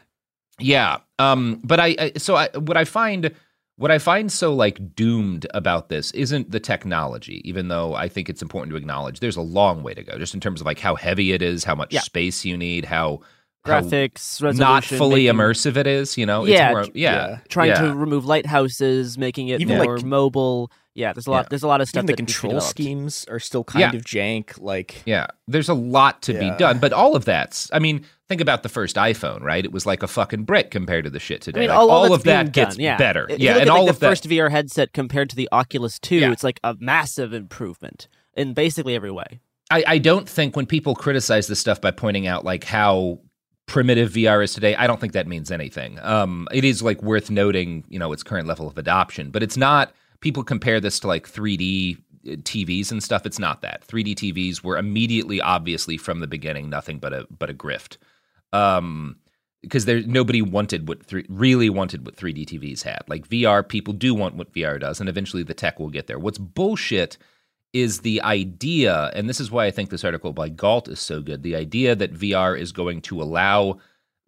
Yeah. 0.59 0.97
Um 1.19 1.59
but 1.63 1.79
I, 1.79 1.95
I 1.99 2.11
so 2.17 2.35
I 2.35 2.49
what 2.57 2.77
I 2.77 2.85
find 2.85 3.31
what 3.77 3.91
I 3.91 3.99
find 3.99 4.31
so 4.31 4.53
like 4.53 4.95
doomed 4.95 5.45
about 5.53 5.89
this 5.89 6.11
isn't 6.11 6.51
the 6.51 6.59
technology, 6.59 7.41
even 7.47 7.67
though 7.67 7.93
I 7.93 8.09
think 8.09 8.27
it's 8.29 8.41
important 8.41 8.71
to 8.71 8.75
acknowledge 8.77 9.19
there's 9.19 9.37
a 9.37 9.41
long 9.41 9.83
way 9.83 9.93
to 9.93 10.03
go 10.03 10.17
just 10.17 10.33
in 10.33 10.39
terms 10.39 10.59
of 10.61 10.65
like 10.65 10.79
how 10.79 10.95
heavy 10.95 11.31
it 11.31 11.41
is, 11.41 11.63
how 11.63 11.75
much 11.75 11.93
Yeah. 11.93 12.01
space 12.01 12.43
you 12.43 12.57
need, 12.57 12.85
how 12.85 13.21
how 13.65 13.81
Graphics, 13.81 14.57
not 14.57 14.85
fully 14.85 15.25
making- 15.25 15.39
immersive 15.39 15.75
it 15.75 15.87
is, 15.87 16.17
you 16.17 16.25
know? 16.25 16.45
Yeah, 16.45 16.69
It's 16.69 16.73
more, 16.73 16.95
yeah. 16.95 17.27
yeah. 17.27 17.37
Trying 17.49 17.69
yeah. 17.69 17.81
to 17.81 17.93
remove 17.93 18.25
lighthouses, 18.25 19.17
making 19.17 19.49
it 19.49 19.59
Even, 19.59 19.77
more 19.77 19.97
like- 19.97 20.05
mobile. 20.05 20.71
Yeah, 20.95 21.11
there's 21.13 21.27
a 21.27 21.31
lot. 21.31 21.45
Yeah. 21.45 21.47
There's 21.49 21.63
a 21.63 21.67
lot 21.67 21.81
of 21.81 21.89
stuff 21.89 21.99
Even 21.99 22.05
the 22.07 22.13
that 22.13 22.21
needs 22.23 22.33
to 22.33 22.41
be 22.41 22.47
control 22.47 22.61
schemes 22.61 23.25
are 23.29 23.39
still 23.39 23.63
kind 23.65 23.93
Yeah. 23.93 23.97
of 23.99 24.05
jank. 24.05 24.59
Like 24.61 25.03
Yeah, 25.05 25.27
there's 25.47 25.69
a 25.69 25.73
lot 25.73 26.21
to 26.23 26.33
be 26.33 26.49
done, 26.57 26.79
but 26.79 26.93
all 26.93 27.15
of 27.15 27.25
that's. 27.25 27.69
I 27.73 27.79
mean, 27.79 28.03
think 28.27 28.41
about 28.41 28.63
the 28.63 28.69
first 28.69 28.95
iPhone, 28.97 29.41
right? 29.41 29.63
It 29.63 29.71
was 29.71 29.85
like 29.85 30.03
a 30.03 30.07
fucking 30.07 30.43
brick 30.43 30.71
compared 30.71 31.05
to 31.05 31.09
the 31.09 31.19
shit 31.19 31.41
today. 31.41 31.61
I 31.61 31.61
mean, 31.61 31.69
Like, 31.69 31.79
all, 31.79 31.89
all, 31.89 32.13
of 32.13 32.23
that 32.23 32.51
gets 32.51 32.75
done, 32.75 32.83
yeah. 32.83 32.97
better. 32.97 33.25
If 33.29 33.39
yeah, 33.39 33.53
and 33.53 33.61
at, 33.61 33.67
like, 33.67 33.77
all 33.77 33.85
the 33.85 33.91
of 33.91 33.99
that. 33.99 34.09
first 34.09 34.27
VR 34.27 34.51
headset 34.51 34.93
compared 34.93 35.29
to 35.29 35.35
the 35.35 35.47
Oculus 35.51 35.99
2, 35.99 36.15
Yeah. 36.17 36.31
it's 36.31 36.43
like 36.43 36.59
a 36.63 36.75
massive 36.79 37.33
improvement 37.33 38.07
in 38.35 38.53
basically 38.53 38.95
every 38.95 39.11
way. 39.11 39.39
I, 39.71 39.83
I 39.87 39.97
don't 39.97 40.27
think 40.27 40.55
when 40.55 40.65
people 40.65 40.95
criticize 40.95 41.47
this 41.47 41.59
stuff 41.59 41.81
by 41.81 41.91
pointing 41.91 42.27
out 42.27 42.45
like 42.45 42.63
how 42.63 43.19
primitive 43.65 44.11
VR 44.13 44.43
is 44.43 44.53
today, 44.53 44.75
I 44.75 44.87
don't 44.87 44.99
think 44.99 45.13
that 45.13 45.27
means 45.27 45.51
anything. 45.51 45.99
Um, 45.99 46.47
it 46.51 46.63
is 46.63 46.81
like 46.81 47.01
worth 47.03 47.29
noting, 47.29 47.83
you 47.89 47.99
know, 47.99 48.11
its 48.13 48.23
current 48.23 48.47
level 48.47 48.67
of 48.67 48.77
adoption, 48.77 49.29
but 49.29 49.43
it's 49.43 49.57
not. 49.57 49.91
People 50.19 50.43
compare 50.43 50.79
this 50.79 50.99
to 51.01 51.07
like 51.07 51.29
3D 51.29 51.97
TVs 52.25 52.91
and 52.91 53.03
stuff. 53.03 53.25
It's 53.25 53.39
not 53.39 53.61
that. 53.61 53.85
3D 53.87 54.15
TVs 54.15 54.63
were 54.63 54.77
immediately, 54.77 55.39
obviously, 55.41 55.97
from 55.97 56.19
the 56.19 56.27
beginning, 56.27 56.69
nothing 56.69 56.97
but 56.99 57.13
a 57.13 57.27
but 57.37 57.49
a 57.49 57.53
grift. 57.53 57.97
Um, 58.53 59.17
because 59.61 59.85
there 59.85 60.01
nobody 60.01 60.41
wanted 60.41 60.87
what 60.87 61.03
three, 61.03 61.25
really 61.29 61.69
wanted 61.69 62.05
what 62.05 62.15
3D 62.15 62.45
TVs 62.45 62.83
had. 62.83 63.01
Like 63.07 63.27
VR, 63.27 63.67
people 63.67 63.93
do 63.93 64.13
want 64.13 64.35
what 64.35 64.53
VR 64.53 64.79
does, 64.79 64.99
and 64.99 65.09
eventually 65.09 65.43
the 65.43 65.53
tech 65.53 65.79
will 65.79 65.89
get 65.89 66.07
there. 66.07 66.19
What's 66.19 66.37
bullshit 66.37 67.17
is 67.73 68.01
the 68.01 68.21
idea, 68.21 69.11
and 69.13 69.27
this 69.27 69.39
is 69.39 69.51
why 69.51 69.65
I 69.65 69.71
think 69.71 69.89
this 69.89 70.05
article 70.05 70.31
by 70.31 70.49
Gault 70.49 70.87
is 70.87 70.99
so 70.99 71.21
good. 71.21 71.43
The 71.43 71.55
idea 71.55 71.95
that 71.95 72.13
VR 72.13 72.57
is 72.57 72.71
going 72.71 73.01
to 73.03 73.21
allow 73.21 73.79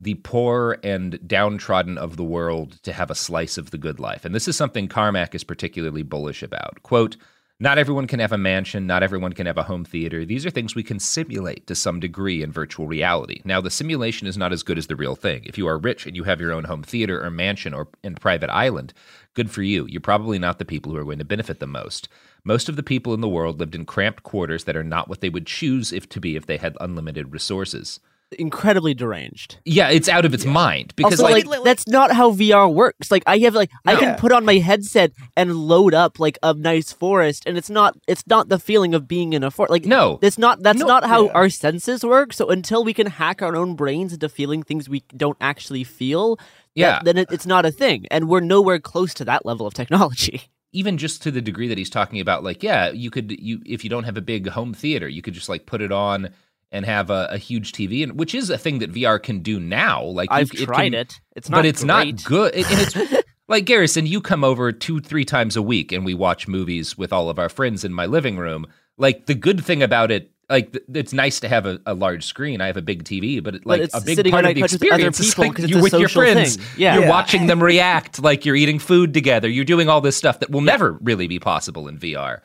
the 0.02 0.16
poor 0.16 0.78
and 0.84 1.20
downtrodden 1.28 1.98
of 1.98 2.16
the 2.16 2.24
world 2.24 2.82
to 2.84 2.94
have 2.94 3.12
a 3.12 3.16
slice 3.16 3.58
of 3.58 3.72
the 3.72 3.78
good 3.78 4.00
life. 4.00 4.24
And 4.24 4.34
this 4.34 4.48
is 4.48 4.56
something 4.56 4.88
Carmack 4.88 5.36
is 5.36 5.44
particularly 5.44 6.04
bullish 6.04 6.42
about. 6.42 6.82
Quote, 6.84 7.18
not 7.62 7.78
everyone 7.78 8.08
can 8.08 8.22
have 8.22 8.32
a 8.32 8.38
mansion, 8.38 8.88
not 8.88 9.04
everyone 9.04 9.34
can 9.34 9.46
have 9.46 9.58
a 9.58 9.63
home 9.63 9.84
theater. 9.84 10.24
These 10.24 10.46
are 10.46 10.50
things 10.50 10.75
we 10.75 10.84
can 10.84 10.98
simulate 10.98 11.68
to 11.68 11.75
some 11.75 12.00
degree 12.00 12.42
in 12.42 12.54
virtual 12.54 12.88
reality. 12.88 13.42
Now, 13.44 13.60
the 13.60 13.70
simulation 13.70 14.28
is 14.28 14.38
not 14.38 14.54
as 14.54 14.63
good 14.63 14.78
as 14.78 14.88
the 14.88 14.96
real 14.96 15.16
thing. 15.16 15.44
If 15.44 15.58
you 15.58 15.68
are 15.68 15.78
rich 15.78 16.06
and 16.06 16.16
you 16.16 16.24
have 16.24 16.39
your 16.39 16.54
own 16.54 16.63
home 16.63 16.84
theater 16.84 17.22
or 17.22 17.30
mansion 17.30 17.74
or 17.74 17.89
in 18.01 18.16
private 18.16 18.50
island, 18.50 18.94
good 19.34 19.51
for 19.51 19.62
you. 19.62 19.86
You're 19.89 20.00
probably 20.00 20.39
not 20.39 20.58
the 20.58 20.63
people 20.63 20.94
who 20.94 20.98
are 21.00 21.04
going 21.04 21.20
to 21.20 21.25
benefit 21.25 21.60
the 21.60 21.68
most. 21.68 22.08
Most 22.46 22.70
of 22.70 22.78
the 22.78 22.84
people 22.84 23.13
in 23.13 23.20
the 23.20 23.28
world 23.28 23.60
lived 23.60 23.75
in 23.75 23.86
cramped 23.86 24.24
quarters 24.24 24.63
that 24.63 24.78
are 24.78 24.84
not 24.84 25.10
what 25.10 25.20
they 25.20 25.30
would 25.30 25.46
choose 25.46 25.92
if 25.92 26.08
to 26.10 26.22
be 26.22 26.38
if 26.38 26.46
they 26.46 26.58
had 26.58 26.78
unlimited 26.80 27.34
resources. 27.34 28.00
Incredibly 28.38 28.93
deranged. 28.93 29.57
Yeah, 29.65 29.89
it's 29.89 30.07
out 30.07 30.24
of 30.24 30.36
its 30.36 30.45
mind 30.45 30.93
because 30.95 31.19
also, 31.19 31.33
like, 31.33 31.48
like, 31.48 31.63
that's 31.63 31.88
not 31.88 32.12
how 32.12 32.31
VR 32.31 32.71
works. 32.71 33.09
Like 33.09 33.24
I 33.25 33.39
have 33.39 33.55
like 33.55 33.71
I 33.88 33.95
can 33.95 34.17
put 34.19 34.31
on 34.31 34.45
my 34.45 34.55
headset 34.59 35.13
and 35.36 35.55
load 35.55 35.95
up 35.95 36.19
like 36.19 36.38
a 36.43 36.53
nice 36.53 36.91
forest, 36.93 37.43
and 37.48 37.57
it's 37.57 37.71
not 37.71 37.98
it's 38.07 38.27
not 38.27 38.50
the 38.50 38.59
feeling 38.59 38.93
of 38.93 39.07
being 39.07 39.33
in 39.33 39.43
a 39.43 39.50
forest. 39.50 39.71
Like 39.71 39.86
No. 39.86 40.19
it's 40.21 40.38
not 40.38 40.62
that's 40.62 40.79
No. 40.79 40.86
not 40.86 41.05
how 41.05 41.25
Yeah. 41.25 41.31
our 41.33 41.50
senses 41.50 42.03
work. 42.05 42.31
So 42.33 42.50
until 42.50 42.83
we 42.83 42.93
can 42.93 43.07
hack 43.07 43.41
our 43.41 43.55
own 43.55 43.75
brains 43.75 44.13
into 44.13 44.29
feeling 44.29 44.62
things 44.62 44.88
we 44.88 45.01
don't 45.17 45.38
actually 45.41 45.83
feel, 45.83 46.36
that- 46.36 46.45
Yeah. 46.75 47.00
then 47.03 47.17
it, 47.17 47.29
it's 47.31 47.48
not 47.48 47.65
a 47.65 47.71
thing, 47.71 48.05
and 48.12 48.29
we're 48.29 48.41
nowhere 48.41 48.77
close 48.77 49.15
to 49.15 49.25
that 49.25 49.43
level 49.43 49.65
of 49.65 49.74
technology. 49.74 50.43
even 50.71 51.00
just 51.00 51.24
to 51.24 51.31
the 51.31 51.41
degree 51.41 51.67
that 51.67 51.79
he's 51.79 51.89
talking 51.89 52.19
about 52.19 52.43
like 52.43 52.62
yeah 52.62 52.91
you 52.91 53.09
could 53.09 53.31
you 53.39 53.59
if 53.65 53.83
you 53.83 53.89
don't 53.89 54.03
have 54.03 54.17
a 54.17 54.21
big 54.21 54.48
home 54.50 54.71
theater 54.71 55.07
you 55.09 55.19
could 55.19 55.33
just 55.33 55.50
like 55.50 55.65
put 55.65 55.81
it 55.81 55.91
on 55.91 56.29
and 56.72 56.86
have 56.86 57.10
a, 57.10 57.28
a 57.32 57.38
huge 57.38 57.72
tv 57.72 58.04
and 58.04 58.18
which 58.20 58.36
is 58.36 58.50
a 58.50 58.58
thing 58.58 58.80
that 58.80 58.92
vr 58.92 59.22
can 59.22 59.40
do 59.40 59.60
now 59.60 60.04
like 60.04 60.30
I've 60.32 60.52
it 60.54 60.66
tried 60.66 60.92
can- 60.92 60.94
it. 60.94 61.20
It's 61.36 61.50
not 61.50 61.58
but 61.58 61.66
it's 61.66 61.84
great. 61.84 61.88
not 62.16 62.24
good 62.24 62.56
It- 62.56 62.70
and 62.72 62.82
it's 62.82 63.24
like 63.48 63.66
Garrison, 63.66 64.06
you 64.06 64.22
come 64.22 64.44
over 64.44 64.72
two, 64.72 65.00
three 65.00 65.26
times 65.26 65.56
a 65.56 65.62
week 65.64 65.92
and 65.92 66.06
we 66.06 66.14
watch 66.14 66.48
movies 66.48 66.96
with 66.98 67.12
all 67.12 67.30
of 67.32 67.40
our 67.40 67.50
friends 67.50 67.84
in 67.84 67.92
my 67.92 68.06
living 68.06 68.38
room. 68.38 68.68
Like 68.98 69.26
the 69.26 69.34
good 69.34 69.66
thing 69.66 69.82
about 69.82 70.12
it, 70.12 70.30
like 70.52 70.72
th- 70.72 70.84
it's 70.94 71.14
nice 71.14 71.40
to 71.40 71.48
have 71.50 71.66
a, 71.66 71.80
a 71.88 71.96
large 71.96 72.24
screen. 72.26 72.62
I 72.62 72.68
have 72.68 72.78
a 72.78 72.82
big 72.84 73.06
TV, 73.06 73.42
but, 73.42 73.56
it, 73.56 73.66
like 73.66 73.82
it's 73.82 73.96
a 73.96 74.02
big 74.02 74.30
part 74.30 74.46
of 74.46 74.54
the 74.54 74.62
a 74.62 74.68
couch 74.68 74.74
with 74.74 74.92
other 74.92 75.08
experience 75.08 75.20
is 75.20 75.38
like 75.40 75.58
you're 75.58 75.82
with 75.82 75.94
your 75.94 76.10
friends. 76.10 76.58
thing. 76.58 76.66
Yeah. 76.78 76.94
You're 76.94 77.04
Yeah. 77.06 77.10
watching 77.10 77.48
them 77.48 77.64
react, 77.64 78.22
like 78.22 78.46
you're 78.46 78.56
eating 78.56 78.78
food 78.78 79.16
together. 79.16 79.50
You're 79.50 79.66
doing 79.66 79.90
all 79.90 80.02
this 80.02 80.16
stuff 80.16 80.42
that 80.42 80.52
will 80.52 80.62
never 80.62 80.92
really 81.02 81.28
be 81.28 81.40
possible 81.40 81.88
in 81.88 81.98
VR. 81.98 82.42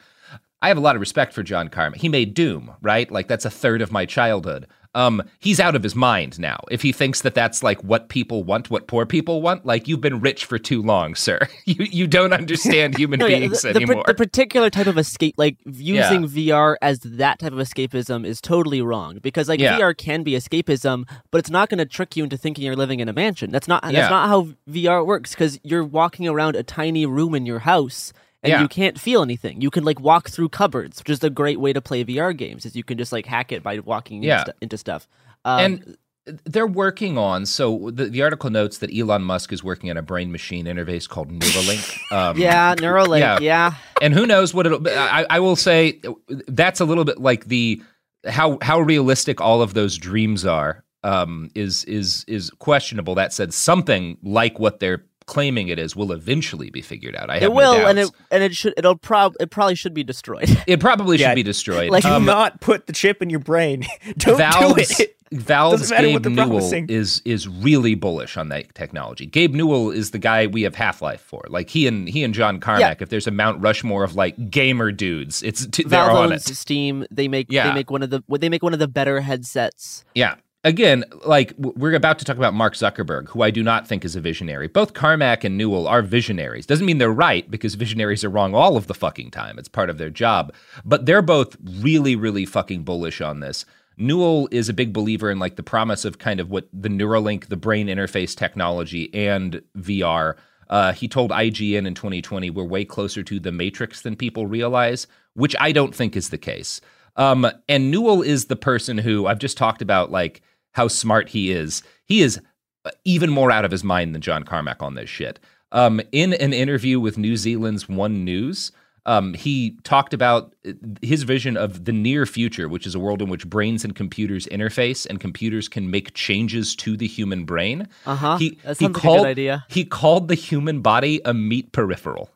I 0.65 0.69
have 0.69 0.79
a 0.79 0.81
lot 0.81 0.97
of 0.97 1.01
respect 1.01 1.35
for 1.35 1.43
John 1.43 1.69
Carmack. 1.69 2.01
He 2.01 2.09
made 2.09 2.33
Doom, 2.33 2.71
right? 2.81 3.11
Like 3.11 3.29
that's 3.29 3.45
a 3.45 3.51
third 3.51 3.83
of 3.83 3.93
my 3.93 4.07
childhood. 4.07 4.67
Um, 4.97 5.23
he's 5.41 5.59
out 5.59 5.75
of 5.75 5.83
his 5.83 5.97
mind 5.97 6.39
now. 6.39 6.59
If 6.71 6.81
he 6.81 6.93
thinks 6.93 7.23
that 7.23 7.35
that's 7.35 7.65
like 7.65 7.83
what 7.83 8.09
people 8.09 8.45
want, 8.45 8.71
what 8.71 8.87
poor 8.87 9.05
people 9.05 9.43
want, 9.43 9.67
like 9.67 9.89
you've 9.89 10.01
been 10.01 10.21
rich 10.21 10.45
for 10.45 10.57
too 10.57 10.81
long, 10.81 11.15
sir. 11.27 11.41
You 11.67 11.85
you 11.85 12.07
don't 12.07 12.33
understand 12.33 12.97
human 12.99 13.19
No, 13.19 13.27
beings 13.27 13.61
the, 13.63 13.73
the, 13.73 13.81
anymore. 13.83 14.05
the 14.07 14.15
particular 14.15 14.71
type 14.71 14.87
of 14.87 14.97
escape, 14.97 15.35
like 15.37 15.57
using 15.67 16.27
VR 16.29 16.77
as 16.81 17.01
that 17.01 17.41
type 17.41 17.53
of 17.53 17.59
escapism, 17.59 18.25
is 18.25 18.41
totally 18.41 18.81
wrong. 18.81 19.19
Because 19.21 19.49
like 19.51 19.61
Yeah. 19.61 19.79
VR 19.79 19.95
can 19.97 20.23
be 20.23 20.33
escapism, 20.33 21.07
but 21.33 21.39
it's 21.39 21.51
not 21.51 21.69
going 21.69 21.79
to 21.79 21.87
trick 21.87 22.17
you 22.17 22.23
into 22.25 22.37
thinking 22.39 22.65
you're 22.65 22.77
living 22.77 23.01
in 23.01 23.09
a 23.09 23.13
mansion. 23.13 23.51
That's 23.51 23.67
not 23.69 23.83
that's 23.83 23.95
Yeah. 23.95 24.09
not 24.09 24.29
how 24.29 24.49
VR 24.71 25.05
works. 25.05 25.33
Because 25.33 25.59
you're 25.65 25.85
walking 25.85 26.27
around 26.29 26.55
a 26.57 26.63
tiny 26.63 27.05
room 27.05 27.35
in 27.35 27.45
your 27.45 27.59
house. 27.59 28.13
And 28.45 28.51
Yeah. 28.51 28.61
you 28.63 28.69
can't 28.69 29.01
feel 29.01 29.23
anything. 29.23 29.61
You 29.63 29.71
can 29.71 29.83
like 29.85 29.99
walk 29.99 30.29
through 30.29 30.51
cupboards, 30.51 30.99
which 30.99 31.11
is 31.11 31.25
a 31.25 31.31
great 31.31 31.59
way 31.59 31.73
to 31.73 31.81
play 31.81 32.05
VR 32.05 32.37
games. 32.37 32.65
Is 32.67 32.77
you 32.77 32.85
can 32.85 32.99
just 32.99 33.11
like 33.11 33.27
hack 33.27 33.51
it 33.53 33.63
by 33.63 33.79
walking 33.81 34.23
Yeah. 34.23 34.41
into, 34.41 34.55
into 34.61 34.79
stuff. 34.79 35.09
Um, 35.47 35.61
and 35.61 35.97
they're 36.45 36.67
working 36.67 37.19
on 37.19 37.45
so 37.47 37.91
the, 37.93 38.07
the 38.07 38.23
article 38.23 38.49
notes 38.51 38.79
that 38.79 38.95
Elon 38.97 39.23
Musk 39.23 39.53
is 39.53 39.63
working 39.65 39.91
on 39.91 39.97
a 39.97 40.03
brain 40.03 40.31
machine 40.33 40.67
interface 40.67 41.09
called 41.09 41.31
Neuralink. 41.31 41.99
Um, 42.13 42.39
yeah, 42.39 42.75
Neuralink. 42.77 43.21
yeah. 43.21 43.39
yeah. 43.41 43.75
and 44.01 44.15
who 44.15 44.27
knows 44.27 44.55
what 44.55 44.67
it'll. 44.67 44.87
I, 44.89 45.27
I 45.29 45.41
will 45.41 45.57
say 45.57 46.01
that's 46.47 46.81
a 46.81 46.85
little 46.85 47.05
bit 47.05 47.19
like 47.21 47.47
the 47.47 47.83
how 48.29 48.59
how 48.63 48.81
realistic 48.81 49.41
all 49.41 49.63
of 49.63 49.75
those 49.75 49.97
dreams 49.99 50.45
are. 50.47 50.83
Um, 51.03 51.51
is 51.55 51.85
is 51.85 52.25
is 52.29 52.49
questionable. 52.59 53.15
That 53.15 53.35
said, 53.35 53.53
something 53.53 54.17
like 54.23 54.59
what 54.59 54.81
they're 54.81 55.05
claiming 55.27 55.69
it 55.69 55.79
is 55.79 55.95
will 55.97 56.13
eventually 56.13 56.71
be 56.71 56.81
figured 56.83 57.17
out. 57.17 57.31
I 57.31 57.35
have 57.35 57.43
It 57.45 57.49
no 57.49 57.55
will, 57.55 57.87
and 57.87 57.99
it 57.99 58.11
and 58.31 58.43
it 58.43 58.55
should. 58.55 58.75
It'll 58.77 58.97
prob. 58.97 59.35
It 59.41 59.51
probably 59.51 59.75
should 59.75 59.95
be 59.95 60.05
destroyed. 60.05 60.49
it 60.67 60.81
probably 60.81 61.19
should 61.19 61.35
be 61.35 61.43
destroyed. 61.43 61.91
like, 61.91 62.03
Do 62.03 62.11
Um, 62.11 62.25
not 62.25 62.61
put 62.61 62.87
the 62.87 62.93
chip 62.93 63.23
in 63.23 63.31
your 63.31 63.41
brain. 63.41 63.85
Don't 64.19 64.37
Valve's, 64.39 64.97
do 64.97 65.03
it. 65.05 65.17
Valve's 65.33 65.91
Gabe 65.91 66.27
Newell 66.27 66.73
is 66.89 67.21
is 67.25 67.49
really 67.49 67.95
bullish 67.97 68.37
on 68.37 68.51
that 68.51 68.73
technology. 68.75 69.27
Gabe 69.27 69.53
Newell 69.53 69.91
is 69.91 70.13
the 70.13 70.19
guy 70.19 70.47
we 70.47 70.63
have 70.63 70.77
Half 70.77 71.03
Life 71.03 71.21
for. 71.23 71.45
Like 71.49 71.71
he 71.71 71.87
and 71.89 72.09
he 72.09 72.23
and 72.23 72.33
John 72.33 72.61
Carmack. 72.61 73.03
If 73.03 73.09
there's 73.09 73.27
a 73.27 73.33
Mount 73.33 73.61
Rushmore 73.61 74.05
of 74.05 74.15
like 74.15 74.51
gamer 74.51 74.93
dudes, 74.93 75.43
it's 75.43 75.67
t- 75.67 75.83
they're 75.83 76.05
Valve 76.07 76.17
on 76.19 76.33
owns 76.35 76.49
it. 76.49 76.55
Steam. 76.55 77.05
They 77.11 77.27
make 77.27 77.47
Yeah. 77.51 77.69
they 77.69 77.75
make 77.75 77.91
one 77.91 78.03
of 78.03 78.11
the 78.11 78.23
they 78.39 78.49
make 78.49 78.63
one 78.63 78.75
of 78.75 78.79
the 78.79 78.87
better 78.87 79.21
headsets. 79.23 80.05
Yeah. 80.15 80.37
Again, 80.65 81.05
like 81.27 81.53
we're 81.59 81.93
about 81.93 82.19
to 82.21 82.25
talk 82.25 82.39
about 82.39 82.55
Mark 82.55 82.73
Zuckerberg, 82.73 83.29
who 83.29 83.43
I 83.43 83.51
do 83.51 83.63
not 83.63 83.87
think 83.87 84.03
is 84.03 84.17
a 84.17 84.21
visionary. 84.21 84.67
Both 84.67 84.95
Carmack 84.95 85.45
and 85.45 85.59
Newell 85.59 85.87
are 85.87 86.01
visionaries. 86.01 86.65
Doesn't 86.65 86.87
mean 86.87 86.97
they're 86.97 87.11
right 87.11 87.49
because 87.51 87.75
visionaries 87.75 88.25
are 88.25 88.31
wrong 88.31 88.55
all 88.55 88.79
of 88.79 88.87
the 88.87 88.95
fucking 88.95 89.31
time. 89.31 89.59
It's 89.59 89.69
part 89.69 89.91
of 89.91 89.99
their 89.99 90.09
job. 90.09 90.55
But 90.83 91.05
they're 91.05 91.21
both 91.21 91.55
really, 91.63 92.17
really 92.17 92.47
fucking 92.47 92.83
bullish 92.83 93.21
on 93.21 93.41
this. 93.41 93.67
Newell 93.99 94.49
is 94.51 94.71
a 94.71 94.75
big 94.75 94.95
believer 94.95 95.31
in 95.31 95.39
like 95.39 95.57
the 95.57 95.63
promise 95.63 96.07
of 96.07 96.19
kind 96.19 96.41
of 96.41 96.51
what 96.51 96.67
the 96.73 96.89
Neuralink, 96.89 97.49
the 97.49 97.59
brain 97.59 97.89
interface 97.89 98.35
technology, 98.35 99.13
and 99.13 99.61
VR. 99.77 100.37
Uh, 100.71 100.95
he 100.95 101.09
told 101.09 101.31
IGN 101.31 101.87
in 101.87 101.95
2020 101.95 102.49
we're 102.49 102.65
way 102.65 102.87
closer 102.87 103.23
to 103.23 103.39
the 103.39 103.53
Matrix 103.53 104.01
than 104.01 104.17
people 104.17 104.47
realize, 104.47 105.07
which 105.35 105.55
I 105.61 105.73
don't 105.73 105.95
think 105.95 106.17
is 106.17 106.31
the 106.31 106.39
case. 106.39 106.81
Um, 107.17 107.47
and 107.69 107.91
Newell 107.91 108.23
is 108.23 108.47
the 108.47 108.57
person 108.57 108.99
who 108.99 109.27
I've 109.27 109.39
just 109.39 109.57
talked 109.57 109.83
about, 109.83 110.11
like 110.11 110.43
how 110.75 110.89
smart 110.89 111.31
he 111.31 111.51
is. 111.51 111.83
He 112.05 112.23
is 112.23 112.41
uh, 112.85 112.91
even 113.05 113.31
more 113.31 113.51
out 113.51 113.65
of 113.65 113.71
his 113.71 113.83
mind 113.83 114.15
than 114.15 114.21
John 114.21 114.45
Carmack 114.45 114.83
on 114.83 114.95
this 114.95 115.09
shit. 115.09 115.41
Um, 115.73 116.01
in 116.13 116.35
an 116.35 116.53
interview 116.53 117.01
with 117.01 117.19
New 117.19 117.37
Zealand's 117.37 117.89
One 117.89 118.25
News, 118.25 118.71
um, 119.07 119.35
he 119.35 119.77
talked 119.85 120.15
about 120.15 120.55
uh, 120.67 120.73
his 121.03 121.25
vision 121.25 121.57
of 121.57 121.85
the 121.85 121.93
near 121.93 122.25
future, 122.27 122.69
which 122.69 122.87
is 122.87 122.95
a 122.95 122.99
world 122.99 123.21
in 123.21 123.29
which 123.29 123.47
brains 123.47 123.85
and 123.85 123.95
computers 123.95 124.47
interface 124.47 125.07
and 125.07 125.21
computers 125.21 125.69
can 125.69 125.91
make 125.91 126.15
changes 126.15 126.75
to 126.77 126.97
the 126.97 127.07
human 127.07 127.45
brain. 127.45 127.87
He, 128.07 128.11
That 128.11 128.19
he 128.39 128.39
sounds 128.39 128.81
like 128.81 128.81
a 128.81 128.89
good 128.89 128.95
called, 128.95 129.27
idea. 129.27 129.65
He 129.69 129.85
called 129.85 130.29
the 130.29 130.35
human 130.35 130.81
body 130.81 131.21
a 131.25 131.35
meat 131.35 131.73
peripheral. 131.73 132.31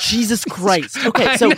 Jesus 0.00 0.44
Christ. 0.48 0.98
Okay, 1.06 1.36
so 1.36 1.50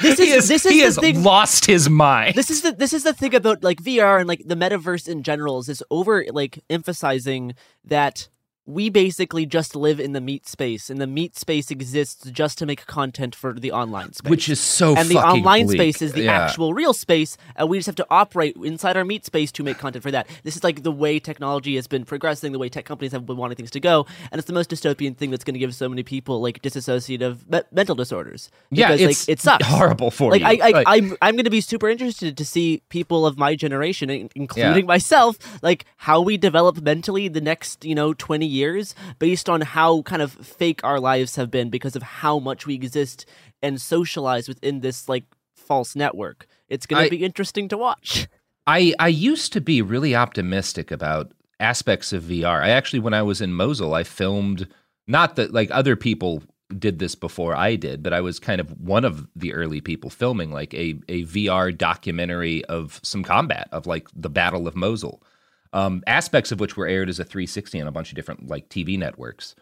this 0.00 0.18
he 0.18 0.30
is 0.30 0.48
this 0.48 0.64
is 0.66 0.72
he 0.72 0.78
the 0.80 0.84
has 0.84 0.98
thing. 0.98 1.22
lost 1.22 1.64
his 1.64 1.88
mind. 1.88 2.34
This 2.34 2.50
is 2.50 2.62
the 2.62 2.72
this 2.72 2.92
is 2.92 3.02
the 3.04 3.12
thing 3.14 3.34
about 3.34 3.64
like 3.64 3.82
VR 3.82 4.18
and 4.18 4.28
like 4.28 4.42
the 4.44 4.54
metaverse 4.54 5.08
in 5.08 5.22
general 5.22 5.58
is 5.60 5.66
this 5.66 5.82
over 5.90 6.24
like 6.30 6.62
emphasizing 6.70 7.54
that 7.84 8.28
we 8.64 8.88
basically 8.90 9.44
just 9.44 9.74
live 9.74 9.98
in 9.98 10.12
the 10.12 10.20
meat 10.20 10.46
space, 10.46 10.88
and 10.88 11.00
the 11.00 11.06
meat 11.06 11.36
space 11.36 11.70
exists 11.70 12.30
just 12.30 12.58
to 12.58 12.66
make 12.66 12.86
content 12.86 13.34
for 13.34 13.52
the 13.54 13.72
online 13.72 14.12
space. 14.12 14.30
Which 14.30 14.48
is 14.48 14.60
so 14.60 14.94
and 14.96 15.08
the 15.08 15.16
online 15.18 15.66
bleak. 15.66 15.78
space 15.78 16.00
is 16.02 16.12
the 16.12 16.22
Yeah. 16.22 16.38
actual 16.44 16.72
real 16.72 16.94
space, 16.94 17.36
and 17.56 17.68
we 17.68 17.78
just 17.78 17.86
have 17.86 17.96
to 17.96 18.06
operate 18.08 18.54
inside 18.62 18.96
our 18.96 19.04
meat 19.04 19.24
space 19.26 19.50
to 19.52 19.64
make 19.64 19.78
content 19.78 20.04
for 20.04 20.12
that. 20.12 20.28
This 20.44 20.56
is 20.56 20.62
like 20.62 20.84
the 20.84 20.92
way 20.92 21.18
technology 21.18 21.74
has 21.74 21.88
been 21.88 22.04
progressing, 22.04 22.52
the 22.52 22.58
way 22.60 22.68
tech 22.68 22.84
companies 22.84 23.10
have 23.10 23.26
been 23.26 23.36
wanting 23.36 23.56
things 23.56 23.70
to 23.72 23.80
go, 23.80 24.06
and 24.30 24.38
it's 24.38 24.46
the 24.46 24.52
most 24.52 24.70
dystopian 24.70 25.16
thing 25.16 25.30
that's 25.32 25.42
going 25.42 25.54
to 25.54 25.60
give 25.60 25.74
so 25.74 25.88
many 25.88 26.04
people 26.04 26.40
like 26.40 26.62
disassociative 26.62 27.50
me- 27.50 27.62
mental 27.72 27.96
disorders. 27.96 28.48
Yeah, 28.70 28.92
it's 28.92 29.02
like, 29.02 29.28
it 29.28 29.40
sucks. 29.40 29.66
horrible 29.66 30.12
for 30.12 30.30
like, 30.30 30.40
you. 30.40 30.46
I, 30.46 30.58
I, 30.62 30.70
Like- 30.70 30.86
I'm, 30.88 31.16
I'm 31.20 31.34
going 31.34 31.44
to 31.44 31.50
be 31.50 31.60
super 31.60 31.88
interested 31.88 32.36
to 32.36 32.44
see 32.44 32.82
people 32.90 33.26
of 33.26 33.36
my 33.36 33.56
generation, 33.56 34.08
in- 34.08 34.30
including 34.36 34.86
myself, 34.86 35.36
like 35.62 35.84
how 35.96 36.20
we 36.20 36.36
develop 36.36 36.80
mentally 36.80 37.26
the 37.28 37.40
next, 37.40 37.84
you 37.84 37.94
know, 37.96 38.14
20 38.14 38.51
years 38.52 38.94
based 39.18 39.48
on 39.48 39.62
how 39.62 40.02
kind 40.02 40.22
of 40.22 40.32
fake 40.32 40.80
our 40.84 41.00
lives 41.00 41.36
have 41.36 41.50
been 41.50 41.70
because 41.70 41.96
of 41.96 42.02
how 42.02 42.38
much 42.38 42.66
we 42.66 42.74
exist 42.74 43.26
and 43.62 43.80
socialize 43.80 44.48
within 44.48 44.80
this 44.80 45.08
like 45.08 45.24
false 45.56 45.96
network. 45.96 46.46
It's 46.68 46.86
going 46.86 47.04
to 47.04 47.10
be 47.10 47.24
interesting 47.24 47.68
to 47.68 47.78
watch. 47.78 48.28
I 48.66 48.94
I 48.98 49.08
used 49.08 49.52
to 49.54 49.60
be 49.60 49.82
really 49.82 50.14
optimistic 50.14 50.90
about 50.90 51.32
aspects 51.58 52.12
of 52.12 52.24
VR. 52.24 52.62
I 52.62 52.70
actually, 52.70 53.00
when 53.00 53.14
I 53.14 53.22
was 53.22 53.40
in 53.40 53.54
Mosul, 53.54 53.94
I 53.94 54.04
filmed 54.04 54.68
not 55.06 55.36
that 55.36 55.52
like 55.52 55.70
other 55.70 55.96
people 55.96 56.42
did 56.78 56.98
this 56.98 57.14
before 57.14 57.54
I 57.54 57.76
did, 57.76 58.02
but 58.02 58.12
I 58.12 58.20
was 58.20 58.38
kind 58.38 58.60
of 58.60 58.70
one 58.80 59.04
of 59.04 59.26
the 59.36 59.52
early 59.52 59.80
people 59.80 60.10
filming 60.10 60.50
like 60.50 60.74
a 60.74 60.94
a 61.08 61.24
VR 61.24 61.76
documentary 61.76 62.64
of 62.66 63.00
some 63.02 63.22
combat 63.22 63.68
of 63.72 63.86
like 63.86 64.08
the 64.14 64.30
Battle 64.30 64.66
of 64.66 64.76
Mosul. 64.76 65.22
Um, 65.72 66.02
aspects 66.06 66.52
of 66.52 66.60
which 66.60 66.76
were 66.76 66.86
aired 66.86 67.08
as 67.08 67.18
a 67.18 67.24
360 67.24 67.80
on 67.80 67.88
a 67.88 67.92
bunch 67.92 68.10
of 68.10 68.16
different 68.16 68.48
like 68.48 68.68
TV 68.68 68.98
networks. 68.98 69.54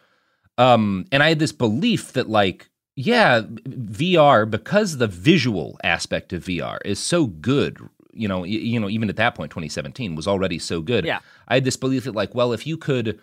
Um, 0.58 1.06
and 1.12 1.22
I 1.22 1.28
had 1.28 1.38
this 1.38 1.52
belief 1.52 2.12
that 2.14 2.28
like 2.28 2.68
yeah, 2.96 3.42
VR 3.42 4.50
because 4.50 4.98
the 4.98 5.06
visual 5.06 5.78
aspect 5.82 6.32
of 6.32 6.44
VR 6.44 6.78
is 6.84 6.98
so 6.98 7.26
good. 7.26 7.78
You 8.12 8.28
know, 8.28 8.44
you 8.44 8.78
know, 8.78 8.90
even 8.90 9.08
at 9.08 9.16
that 9.16 9.34
point, 9.34 9.50
2017 9.52 10.14
was 10.16 10.26
already 10.26 10.58
so 10.58 10.82
good. 10.82 11.06
Yeah. 11.06 11.20
I 11.48 11.54
had 11.54 11.64
this 11.64 11.76
belief 11.76 12.04
that 12.04 12.14
like, 12.14 12.34
well, 12.34 12.52
if 12.52 12.66
you 12.66 12.76
could, 12.76 13.20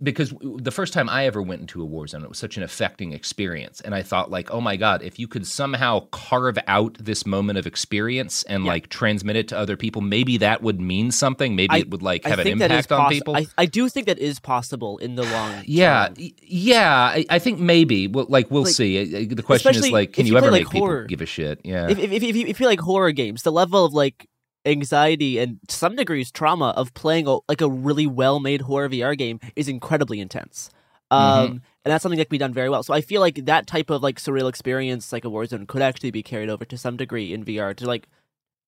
because 0.00 0.32
the 0.40 0.70
first 0.70 0.92
time 0.92 1.08
I 1.08 1.26
ever 1.26 1.42
went 1.42 1.60
into 1.60 1.82
a 1.82 1.84
war 1.84 2.06
zone, 2.06 2.22
it 2.22 2.28
was 2.28 2.38
such 2.38 2.56
an 2.56 2.62
affecting 2.62 3.12
experience, 3.12 3.80
and 3.80 3.94
I 3.94 4.02
thought 4.02 4.30
like, 4.30 4.50
oh 4.52 4.60
my 4.60 4.76
god, 4.76 5.02
if 5.02 5.18
you 5.18 5.26
could 5.26 5.46
somehow 5.46 6.06
carve 6.12 6.56
out 6.68 6.96
this 7.00 7.26
moment 7.26 7.58
of 7.58 7.66
experience 7.66 8.44
and 8.44 8.64
like 8.64 8.88
transmit 8.90 9.34
it 9.36 9.48
to 9.48 9.58
other 9.58 9.76
people, 9.76 10.00
maybe 10.00 10.36
that 10.38 10.62
would 10.62 10.80
mean 10.80 11.10
something. 11.10 11.56
Maybe 11.56 11.70
I- 11.74 11.78
it 11.78 11.90
would 11.90 12.02
like 12.02 12.24
have 12.24 12.38
an 12.38 12.44
think 12.44 12.58
that 12.60 12.70
is 12.70 12.86
impact 12.86 12.92
on 12.92 13.00
possi- 13.06 13.10
people. 13.14 13.36
I, 13.36 13.46
I 13.58 13.66
do 13.66 13.88
think 13.88 14.06
that 14.06 14.18
is 14.20 14.38
possible 14.38 14.98
in 14.98 15.16
the 15.16 15.24
long 15.24 15.62
Yeah, 15.66 16.08
term. 16.08 16.28
yeah. 16.42 16.94
I, 17.14 17.24
I 17.28 17.38
think 17.40 17.58
maybe. 17.58 18.06
Well, 18.06 18.26
like 18.28 18.50
we'll 18.50 18.62
Like, 18.64 18.74
see. 18.74 19.24
The 19.26 19.42
question 19.42 19.74
is 19.74 19.90
like, 19.90 20.12
can 20.12 20.26
you, 20.26 20.34
you 20.34 20.38
play, 20.38 20.46
ever 20.46 20.52
like, 20.52 20.62
make 20.64 20.70
people 20.72 21.04
give 21.06 21.20
a 21.22 21.26
shit? 21.26 21.60
Yeah. 21.64 21.88
if, 21.90 21.98
if, 21.98 22.12
if, 22.12 22.22
if, 22.22 22.36
you, 22.36 22.46
if 22.46 22.60
you 22.60 22.66
like 22.66 22.80
horror 22.80 23.10
games, 23.12 23.42
the 23.42 23.52
level 23.52 23.84
of 23.84 23.92
like 23.94 24.28
anxiety 24.68 25.38
and 25.38 25.58
to 25.68 25.74
some 25.76 25.96
degrees 25.96 26.30
trauma 26.30 26.68
of 26.76 26.92
playing 26.94 27.26
a, 27.26 27.38
like 27.48 27.60
a 27.60 27.68
really 27.68 28.06
well 28.06 28.38
made 28.40 28.62
horror 28.62 28.88
VR 28.88 29.16
game 29.16 29.40
is 29.56 29.68
incredibly 29.68 30.20
intense. 30.20 30.70
Um, 31.10 31.20
Mm-hmm. 31.20 31.56
And 31.84 31.92
that's 31.92 32.02
something 32.02 32.18
that 32.18 32.26
can 32.26 32.34
be 32.34 32.38
done 32.38 32.52
very 32.52 32.68
well. 32.68 32.82
So 32.82 32.92
I 32.92 33.00
feel 33.00 33.22
like 33.22 33.46
that 33.46 33.66
type 33.66 33.88
of 33.88 34.02
like 34.02 34.16
surreal 34.20 34.46
experience, 34.48 35.10
like 35.10 35.24
a 35.24 35.28
Warzone, 35.28 35.66
could 35.66 35.80
actually 35.80 36.10
be 36.10 36.22
carried 36.22 36.50
over 36.50 36.66
to 36.66 36.76
some 36.76 36.98
degree 36.98 37.32
in 37.32 37.46
VR 37.46 37.74
to 37.76 37.86
like 37.86 38.08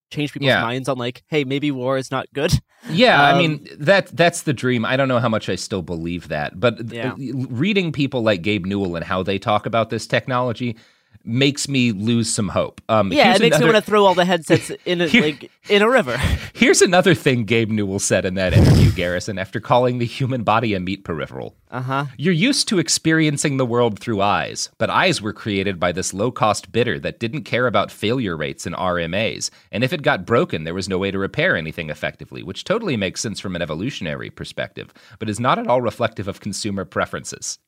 change 0.09 0.33
people's 0.33 0.47
Yeah. 0.47 0.61
minds 0.63 0.89
on 0.89 0.97
like, 0.97 1.21
hey, 1.27 1.43
maybe 1.43 1.69
war 1.69 1.97
is 1.97 2.09
not 2.09 2.25
good. 2.33 2.51
Yeah, 2.89 3.21
I 3.21 3.33
Um, 3.33 3.37
mean 3.37 3.67
that 3.77 4.07
that's 4.07 4.41
the 4.41 4.53
dream. 4.53 4.85
I 4.85 4.97
don't 4.97 5.07
know 5.07 5.19
how 5.19 5.29
much 5.29 5.49
I 5.49 5.55
still 5.55 5.83
believe 5.83 6.29
that, 6.29 6.59
but 6.59 6.77
th- 6.89 6.91
Yeah. 6.93 7.13
reading 7.47 7.91
people 7.91 8.23
like 8.23 8.41
Gabe 8.41 8.65
Newell 8.65 8.95
and 8.95 9.05
how 9.05 9.21
they 9.21 9.37
talk 9.37 9.67
about 9.67 9.91
this 9.91 10.07
technology, 10.07 10.75
makes 11.23 11.67
me 11.67 11.91
lose 11.91 12.33
some 12.33 12.49
hope. 12.49 12.81
Um, 12.89 13.11
Yeah, 13.11 13.35
it 13.35 13.41
makes 13.41 13.59
me 13.59 13.65
want 13.65 13.75
to 13.75 13.81
throw 13.81 14.05
all 14.05 14.15
the 14.15 14.25
headsets 14.25 14.71
in 14.85 15.01
a, 15.01 15.07
Here- 15.07 15.21
like 15.21 15.51
in 15.69 15.81
a 15.81 15.89
river. 15.89 16.17
Here's 16.53 16.81
another 16.81 17.13
thing 17.13 17.43
Gabe 17.45 17.69
Newell 17.69 17.99
said 17.99 18.25
in 18.25 18.33
that 18.35 18.53
interview, 18.53 18.91
Garrison, 18.91 19.37
after 19.37 19.59
calling 19.59 19.99
the 19.99 20.05
human 20.05 20.43
body 20.43 20.73
a 20.73 20.79
meat 20.79 21.03
peripheral. 21.03 21.55
Uh 21.69 21.81
huh. 21.81 22.05
You're 22.17 22.33
used 22.33 22.67
to 22.69 22.79
experiencing 22.79 23.57
the 23.57 23.65
world 23.65 23.99
through 23.99 24.21
eyes, 24.21 24.69
but 24.77 24.89
eyes 24.89 25.21
were 25.21 25.31
created 25.33 25.79
by 25.79 25.91
this 25.91 26.13
low 26.13 26.31
cost 26.31 26.71
bidder 26.71 26.99
that 26.99 27.19
didn't 27.19 27.43
care 27.43 27.67
about 27.67 27.91
failure 27.91 28.35
rates 28.35 28.65
and 28.65 28.75
RMAs. 28.75 29.49
And 29.71 29.83
if 29.83 29.93
it 29.93 30.01
got 30.01 30.25
broken, 30.25 30.63
there 30.63 30.73
was 30.73 30.89
no 30.89 30.97
way 30.97 31.11
to 31.11 31.19
repair 31.19 31.55
anything 31.55 31.89
effectively, 31.89 32.43
which 32.43 32.63
totally 32.63 32.97
makes 32.97 33.21
sense 33.21 33.39
from 33.39 33.55
an 33.55 33.61
evolutionary 33.61 34.29
perspective, 34.29 34.91
but 35.19 35.29
is 35.29 35.39
not 35.39 35.59
at 35.59 35.67
all 35.67 35.81
reflective 35.81 36.27
of 36.27 36.41
consumer 36.41 36.83
preferences. 36.83 37.59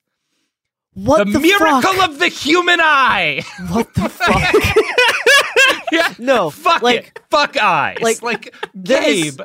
What 0.95 1.25
the, 1.25 1.33
the, 1.33 1.39
miracle 1.39 1.81
fuck? 1.81 2.09
of 2.09 2.19
the 2.19 2.27
human 2.27 2.79
eye! 2.81 3.41
What 3.69 3.93
the 3.95 4.09
fuck? 4.09 4.53
yeah, 5.91 6.13
No, 6.19 6.49
fuck 6.49 6.81
like- 6.81 7.07
it. 7.15 7.19
Fuck 7.29 7.57
eyes. 7.57 7.97
like- 8.01 8.21
like 8.21 8.55
there 8.73 9.03
is- 9.07 9.35
Gabe. 9.37 9.41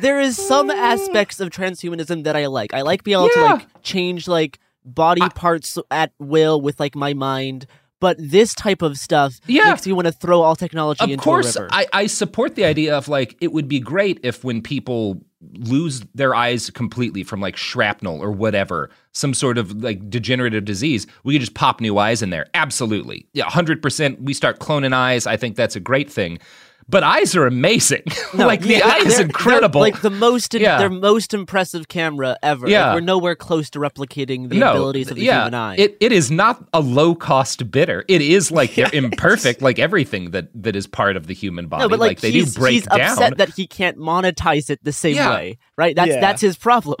there 0.00 0.20
is 0.20 0.36
some 0.36 0.70
aspects 0.70 1.38
of 1.40 1.50
transhumanism 1.50 2.24
that 2.24 2.34
I 2.36 2.46
like. 2.46 2.74
I 2.74 2.82
like 2.82 3.04
being 3.04 3.16
able 3.18 3.28
to 3.30 3.42
like 3.42 3.82
change 3.82 4.26
like 4.28 4.58
body 4.84 5.28
parts 5.34 5.78
at 5.90 6.12
will 6.18 6.60
with 6.60 6.80
like 6.80 6.94
my 6.96 7.14
mind. 7.14 7.66
But 8.00 8.16
this 8.20 8.54
type 8.54 8.82
of 8.82 8.96
stuff 8.96 9.40
Yeah. 9.46 9.70
makes 9.70 9.86
you 9.86 9.94
want 9.94 10.06
to 10.06 10.12
throw 10.12 10.42
all 10.42 10.54
technology 10.56 11.02
of 11.02 11.10
into 11.10 11.22
course 11.22 11.56
a 11.56 11.62
river. 11.62 11.70
I, 11.72 11.86
I 11.92 12.06
support 12.06 12.54
the 12.54 12.64
idea 12.64 12.96
of 12.96 13.08
like 13.08 13.36
it 13.40 13.52
would 13.52 13.68
be 13.68 13.80
great 13.80 14.20
if 14.22 14.44
when 14.44 14.62
people 14.62 15.20
lose 15.52 16.02
their 16.14 16.34
eyes 16.34 16.68
completely 16.70 17.22
from 17.22 17.40
like 17.40 17.56
shrapnel 17.56 18.20
or 18.20 18.30
whatever 18.32 18.90
some 19.12 19.32
sort 19.32 19.56
of 19.56 19.82
like 19.82 20.10
degenerative 20.10 20.64
disease 20.64 21.06
we 21.22 21.32
could 21.34 21.40
just 21.40 21.54
pop 21.54 21.80
new 21.80 21.96
eyes 21.96 22.22
in 22.22 22.30
there 22.30 22.48
absolutely 22.54 23.24
yeah 23.34 23.44
100% 23.44 24.20
we 24.20 24.34
start 24.34 24.58
cloning 24.58 24.92
eyes 24.92 25.28
i 25.28 25.36
think 25.36 25.54
that's 25.54 25.76
a 25.76 25.80
great 25.80 26.10
thing 26.10 26.40
but 26.88 27.02
eyes 27.02 27.36
are 27.36 27.46
amazing 27.46 28.02
No, 28.34 28.46
like 28.46 28.60
the 28.60 28.74
yeah, 28.78 28.80
eye 28.86 28.98
is 29.04 29.18
incredible 29.20 29.80
they're, 29.80 29.92
like 29.92 30.00
the 30.02 30.10
most, 30.10 30.54
Yeah. 30.54 30.78
their 30.78 30.90
most 30.90 31.34
impressive 31.34 31.88
camera 31.88 32.36
ever. 32.42 32.66
Like, 32.66 32.72
Yeah. 32.72 32.94
we're 32.94 33.00
nowhere 33.00 33.34
close 33.36 33.70
to 33.70 33.78
replicating 33.78 34.48
the 34.48 34.58
no, 34.58 34.70
abilities 34.70 35.10
of 35.10 35.16
the 35.16 35.22
yeah, 35.24 35.40
human 35.42 35.54
eye. 35.54 35.76
It, 35.76 35.96
it 36.00 36.12
is 36.12 36.30
not 36.30 36.66
a 36.72 36.80
low 36.80 37.14
cost 37.14 37.70
bidder. 37.70 38.04
It 38.08 38.20
is 38.22 38.50
like 38.58 38.74
they're 38.74 38.90
imperfect, 38.92 39.62
like 39.62 39.78
everything 39.78 40.30
that, 40.32 40.48
that 40.62 40.76
is 40.76 40.86
part 40.86 41.16
of 41.16 41.26
the 41.26 41.34
human 41.34 41.68
body. 41.68 41.82
no, 41.84 41.88
but 41.88 41.98
like, 41.98 42.20
they 42.20 42.32
do 42.32 42.46
break 42.46 42.72
he's 42.74 42.86
down. 42.86 43.00
upset 43.00 43.36
that 43.38 43.50
he 43.54 43.66
can't 43.66 43.96
monetize 43.98 44.70
it 44.70 44.82
the 44.82 44.92
same 44.92 45.16
Yeah. 45.16 45.34
way, 45.34 45.58
right? 45.76 45.94
That's 45.96 46.08
Yeah. 46.10 46.20
that's 46.20 46.40
his 46.40 46.56
problem. 46.56 46.96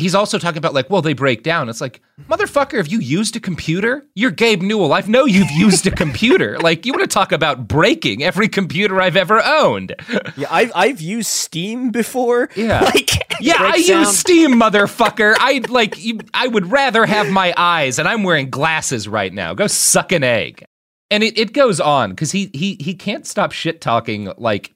He's 0.00 0.14
also 0.14 0.38
talking 0.38 0.58
about 0.58 0.74
like, 0.74 0.90
well, 0.90 1.02
they 1.02 1.12
break 1.12 1.42
down. 1.42 1.68
It's 1.68 1.80
like, 1.80 2.00
motherfucker, 2.28 2.78
have 2.78 2.88
you 2.88 2.98
used 2.98 3.36
a 3.36 3.40
computer? 3.40 4.06
You're 4.14 4.30
Gabe 4.30 4.62
Newell. 4.62 4.92
I 4.92 5.00
know 5.02 5.24
you've 5.24 5.50
used 5.52 5.86
a 5.86 5.90
computer. 5.90 6.58
Like, 6.70 6.84
you 6.84 6.92
want 6.92 7.02
to 7.02 7.12
talk 7.12 7.32
about 7.32 7.66
breaking 7.66 8.22
every 8.22 8.48
computer 8.48 9.00
I've 9.00 9.16
ever 9.16 9.42
owned? 9.42 9.94
Yeah, 10.36 10.46
I've 10.50 10.70
I've 10.74 11.00
used 11.00 11.30
Steam 11.30 11.90
before. 11.90 12.48
Yeah. 12.54 12.80
like 12.94 13.10
Yeah, 13.40 13.56
I 13.58 13.76
use. 13.76 14.16
Steam, 14.16 14.52
motherfucker. 14.52 15.34
I 15.38 15.62
like. 15.68 16.02
You, 16.02 16.20
I 16.34 16.48
would 16.48 16.70
rather 16.70 17.06
have 17.06 17.30
my 17.30 17.54
eyes, 17.56 17.98
and 17.98 18.06
I'm 18.06 18.22
wearing 18.22 18.50
glasses 18.50 19.08
right 19.08 19.32
now. 19.32 19.54
Go 19.54 19.66
suck 19.66 20.12
an 20.12 20.22
egg. 20.22 20.64
And 21.10 21.24
it, 21.24 21.38
it 21.38 21.52
goes 21.52 21.80
on 21.80 22.10
because 22.10 22.30
he 22.30 22.50
he 22.52 22.76
he 22.78 22.94
can't 22.94 23.26
stop 23.26 23.52
shit 23.52 23.80
talking 23.80 24.32
like 24.36 24.72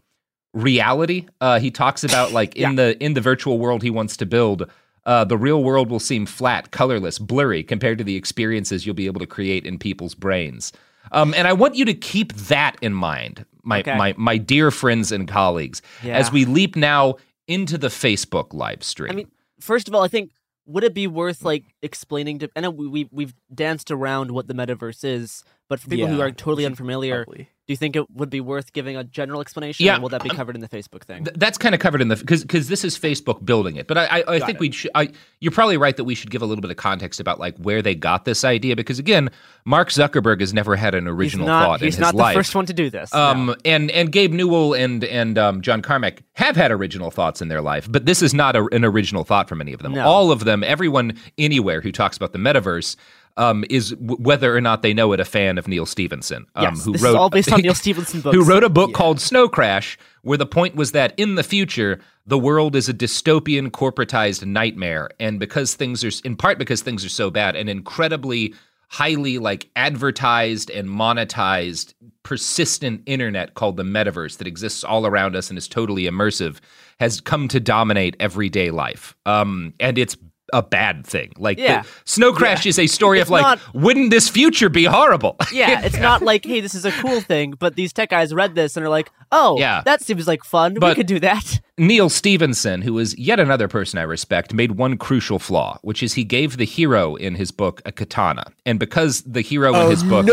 reality. 0.55 1.27
Uh, 1.41 1.59
he 1.59 1.71
talks 1.71 2.05
about 2.05 2.33
like 2.33 2.57
in 2.57 2.77
the 2.77 3.03
in 3.03 3.15
the 3.15 3.21
virtual 3.21 3.59
world 3.59 3.83
he 3.83 3.91
wants 3.91 4.17
to 4.19 4.27
build. 4.27 4.71
Uh, 5.07 5.25
the 5.25 5.37
real 5.37 5.63
world 5.63 5.91
will 5.91 6.01
seem 6.01 6.25
flat, 6.27 6.71
colorless, 6.71 7.19
blurry 7.19 7.63
compared 7.63 7.99
to 7.99 8.05
the 8.05 8.17
experiences 8.17 8.87
you'll 8.87 8.95
be 8.95 9.07
able 9.07 9.21
to 9.21 9.27
create 9.27 9.67
in 9.67 9.79
people's 9.79 10.15
brains. 10.15 10.73
Um, 11.13 11.35
and 11.37 11.47
I 11.47 11.53
want 11.53 11.75
you 11.75 11.85
to 11.85 11.95
keep 11.95 12.33
that 12.35 12.77
in 12.81 12.95
mind, 12.95 13.45
my 13.63 13.81
Okay. 13.81 13.97
my 13.97 14.15
my 14.17 14.39
dear 14.39 14.71
friends 14.71 15.13
and 15.13 15.29
colleagues, 15.29 15.83
Yeah. 16.03 16.17
as 16.17 16.33
we 16.33 16.45
leap 16.47 16.75
now 16.77 17.17
into 17.47 17.77
the 17.77 17.89
Facebook 17.89 18.55
live 18.55 18.83
stream. 18.83 19.11
I 19.13 19.15
mean, 19.15 19.31
first 19.61 19.87
of 19.89 19.95
all, 19.95 20.03
I 20.03 20.09
think 20.09 20.31
would 20.67 20.83
it 20.85 20.95
be 20.95 21.07
worth 21.07 21.43
like 21.45 21.65
explaining 21.83 22.39
to? 22.39 22.49
I 22.57 22.61
know 22.61 22.71
we, 22.71 22.87
we 22.87 23.09
we've 23.13 23.35
danced 23.55 23.91
around 23.91 24.31
what 24.31 24.47
the 24.49 24.55
metaverse 24.55 25.05
is, 25.05 25.45
but 25.69 25.79
for 25.81 25.91
people 25.91 26.09
who 26.09 26.23
are 26.23 26.31
totally 26.31 26.65
unfamiliar, 26.65 27.25
probably- 27.27 27.49
do 27.67 27.73
you 27.73 27.77
think 27.79 27.97
it 27.97 28.11
would 28.11 28.29
be 28.29 28.43
worth 28.43 28.75
giving 28.75 28.95
a 28.97 29.05
general 29.05 29.41
explanation? 29.41 29.87
Yeah, 29.87 29.97
or 29.97 30.01
will 30.03 30.09
that 30.11 30.23
be 30.23 30.29
covered 30.29 30.55
in 30.55 30.61
the 30.61 30.69
Facebook 30.69 31.05
thing? 31.05 31.25
Th- 31.25 31.35
that's 31.37 31.57
kind 31.57 31.75
of 31.75 31.81
covered 31.81 32.03
in 32.03 32.09
the 32.09 32.17
because 32.17 32.43
because 32.43 32.69
this 32.69 32.85
is 32.85 32.99
Facebook 32.99 33.45
building 33.45 33.77
it. 33.77 33.87
But 33.87 33.97
I 33.97 34.05
I, 34.05 34.25
I 34.27 34.41
think 34.41 34.61
we 34.61 34.71
should. 34.71 34.91
I, 34.95 35.09
you're 35.41 35.53
probably 35.53 35.79
right 35.79 35.97
that 35.97 36.05
we 36.05 36.15
should 36.15 36.31
give 36.31 36.43
a 36.43 36.47
little 36.47 36.61
bit 36.61 36.71
of 36.71 36.77
context 36.77 37.21
about 37.21 37.41
like 37.41 37.57
where 37.57 37.81
they 37.81 37.95
got 37.95 38.27
this 38.27 38.45
idea 38.45 38.77
because 38.77 38.99
again, 38.99 39.31
Mark 39.65 39.89
Zuckerberg 39.89 40.41
has 40.41 40.53
never 40.53 40.77
had 40.77 40.95
an 40.95 41.05
he's 41.05 41.13
original 41.13 41.47
not. 41.47 41.65
thought 41.65 41.81
he's 41.81 41.97
in 41.97 42.03
not 42.03 42.09
his 42.09 42.19
the 42.19 42.23
life. 42.23 42.35
first 42.35 42.55
one 42.55 42.67
to 42.67 42.75
do 42.75 42.91
this. 42.91 43.15
Um, 43.15 43.47
no. 43.47 43.57
and 43.65 43.91
and 43.93 44.13
Gabe 44.13 44.33
Newell 44.33 44.75
and 44.75 45.03
and 45.05 45.39
um, 45.39 45.63
John 45.63 45.81
Carmack 45.81 46.23
have 46.35 46.57
had 46.57 46.71
original 46.71 47.11
thoughts 47.11 47.41
in 47.41 47.49
their 47.49 47.63
life, 47.63 47.91
but 47.91 48.05
this 48.05 48.21
is 48.21 48.35
not 48.35 48.57
a, 48.57 48.67
an 48.73 48.85
original 48.85 49.25
thought 49.25 49.49
from 49.49 49.63
any 49.63 49.73
of 49.73 49.81
them. 49.81 49.95
No. 49.95 50.05
All 50.05 50.31
of 50.31 50.45
them, 50.45 50.63
everyone 50.63 51.17
anywhere 51.39 51.81
who 51.81 51.93
talks 51.93 52.17
about 52.17 52.33
the 52.33 52.39
metaverse. 52.39 52.97
Um, 53.37 53.65
is 53.69 53.91
w- 53.91 54.17
whether 54.23 54.57
or 54.57 54.61
not 54.61 54.83
they 54.83 54.95
know 54.95 55.13
it 55.13 55.19
a 55.19 55.25
fan 55.25 55.59
of 55.59 55.67
Neil 55.67 55.87
Stephenson, 55.87 56.47
um, 56.55 56.63
yes, 56.63 56.85
who 56.85 56.93
this 56.93 57.03
wrote 57.03 57.11
is 57.11 57.17
all 57.17 57.31
based 57.31 57.53
on 57.53 57.61
Neil 57.63 57.75
Stephenson 57.75 58.21
books. 58.21 58.37
who 58.37 58.45
wrote 58.45 58.63
a 58.63 58.69
book 58.69 58.93
called 58.93 59.19
Snow 59.21 59.49
Crash, 59.49 59.99
where 60.23 60.39
the 60.39 60.47
point 60.47 60.77
was 60.77 60.93
that 60.93 61.15
in 61.17 61.35
the 61.35 61.43
future, 61.43 61.99
the 62.27 62.39
world 62.39 62.77
is 62.77 62.89
a 62.89 62.95
dystopian, 62.95 63.71
corporatized 63.71 64.47
nightmare. 64.47 65.11
And 65.19 65.41
because 65.41 65.75
things 65.75 66.05
are, 66.05 66.13
in 66.25 66.37
part 66.37 66.59
because 66.59 66.83
things 66.83 67.05
are 67.05 67.09
so 67.11 67.29
bad, 67.31 67.57
an 67.57 67.69
incredibly 67.69 68.55
highly 68.89 69.39
like 69.39 69.69
advertised 69.77 70.71
and 70.71 70.89
monetized, 70.89 71.95
persistent 72.23 73.03
internet 73.07 73.55
called 73.55 73.77
the 73.77 73.83
metaverse 73.83 74.39
that 74.39 74.47
exists 74.47 74.85
all 74.85 75.07
around 75.07 75.37
us 75.37 75.49
and 75.51 75.59
is 75.59 75.69
totally 75.69 76.05
immersive 76.05 76.59
has 77.01 77.21
come 77.21 77.49
to 77.49 77.59
dominate 77.61 78.17
everyday 78.21 78.71
life. 78.71 79.17
Um, 79.27 79.75
and 79.81 79.99
it's 79.99 80.17
a 80.55 80.63
bad 80.63 81.07
thing. 81.07 81.33
Like, 81.37 81.59
Yeah. 81.59 81.83
the, 81.83 81.89
Snow 82.05 82.33
Crash 82.33 82.65
is 82.65 82.79
a 82.79 82.87
story 82.87 83.19
It's 83.21 83.29
of 83.29 83.33
like, 83.33 83.43
not- 83.43 83.61
wouldn't 83.75 84.11
this 84.11 84.29
future 84.29 84.69
be 84.69 84.85
horrible? 84.85 85.37
Yeah, 85.53 85.83
it's 85.85 85.99
not 85.99 86.23
like, 86.23 86.45
hey, 86.47 86.61
this 86.61 86.75
is 86.75 86.85
a 86.85 86.93
cool 86.93 87.21
thing, 87.21 87.55
but 87.59 87.77
these 87.77 87.93
tech 87.93 88.11
guys 88.11 88.33
read 88.33 88.55
this 88.55 88.77
and 88.77 88.85
are 88.87 88.89
like, 88.89 89.11
oh, 89.33 89.59
Yeah. 89.59 89.83
that 89.85 90.01
seems 90.03 90.27
like 90.27 90.45
fun. 90.45 90.77
we 90.81 90.95
could 90.95 91.07
do 91.07 91.21
that. 91.21 91.61
Neil 91.77 92.09
Stephenson, 92.09 92.83
who 92.83 92.97
is 93.01 93.19
yet 93.19 93.41
another 93.41 93.67
person 93.67 93.99
I 93.99 94.03
respect, 94.03 94.55
made 94.55 94.73
one 94.73 94.97
crucial 94.97 95.41
flaw, 95.41 95.79
which 95.83 96.03
is 96.05 96.15
he 96.15 96.23
gave 96.23 96.57
the 96.57 96.65
hero 96.65 97.17
in 97.17 97.35
his 97.35 97.51
book 97.51 97.83
a 97.85 97.91
katana. 97.91 98.45
And 98.65 98.79
because 98.79 99.23
the 99.23 99.41
hero 99.41 99.75
in 99.75 99.91
his 99.91 100.05
Oh, 100.05 100.09
book 100.09 100.27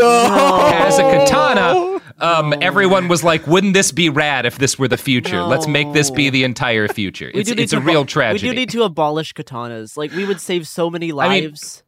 has 0.72 0.98
a 0.98 1.02
katana, 1.02 2.00
um, 2.20 2.54
everyone 2.60 3.08
was 3.08 3.24
like, 3.24 3.44
wouldn't 3.48 3.74
this 3.74 3.90
be 3.90 4.08
rad 4.08 4.46
if 4.46 4.58
this 4.58 4.78
were 4.78 4.86
the 4.86 4.96
future? 4.96 5.42
Let's 5.42 5.66
make 5.66 5.92
this 5.92 6.10
be 6.12 6.30
the 6.30 6.44
entire 6.44 6.86
future. 6.86 7.30
It's, 7.34 7.50
it's 7.50 7.72
a 7.72 7.80
real 7.80 8.04
abo- 8.04 8.08
tragedy. 8.08 8.48
We 8.48 8.54
do 8.54 8.60
need 8.60 8.70
to 8.70 8.82
abolish 8.84 9.34
katanas. 9.34 9.96
Like, 9.96 10.11
we 10.14 10.24
would 10.24 10.40
save 10.40 10.66
so 10.68 10.90
many 10.90 11.06
mean, 11.08 11.16
lives. 11.16 11.82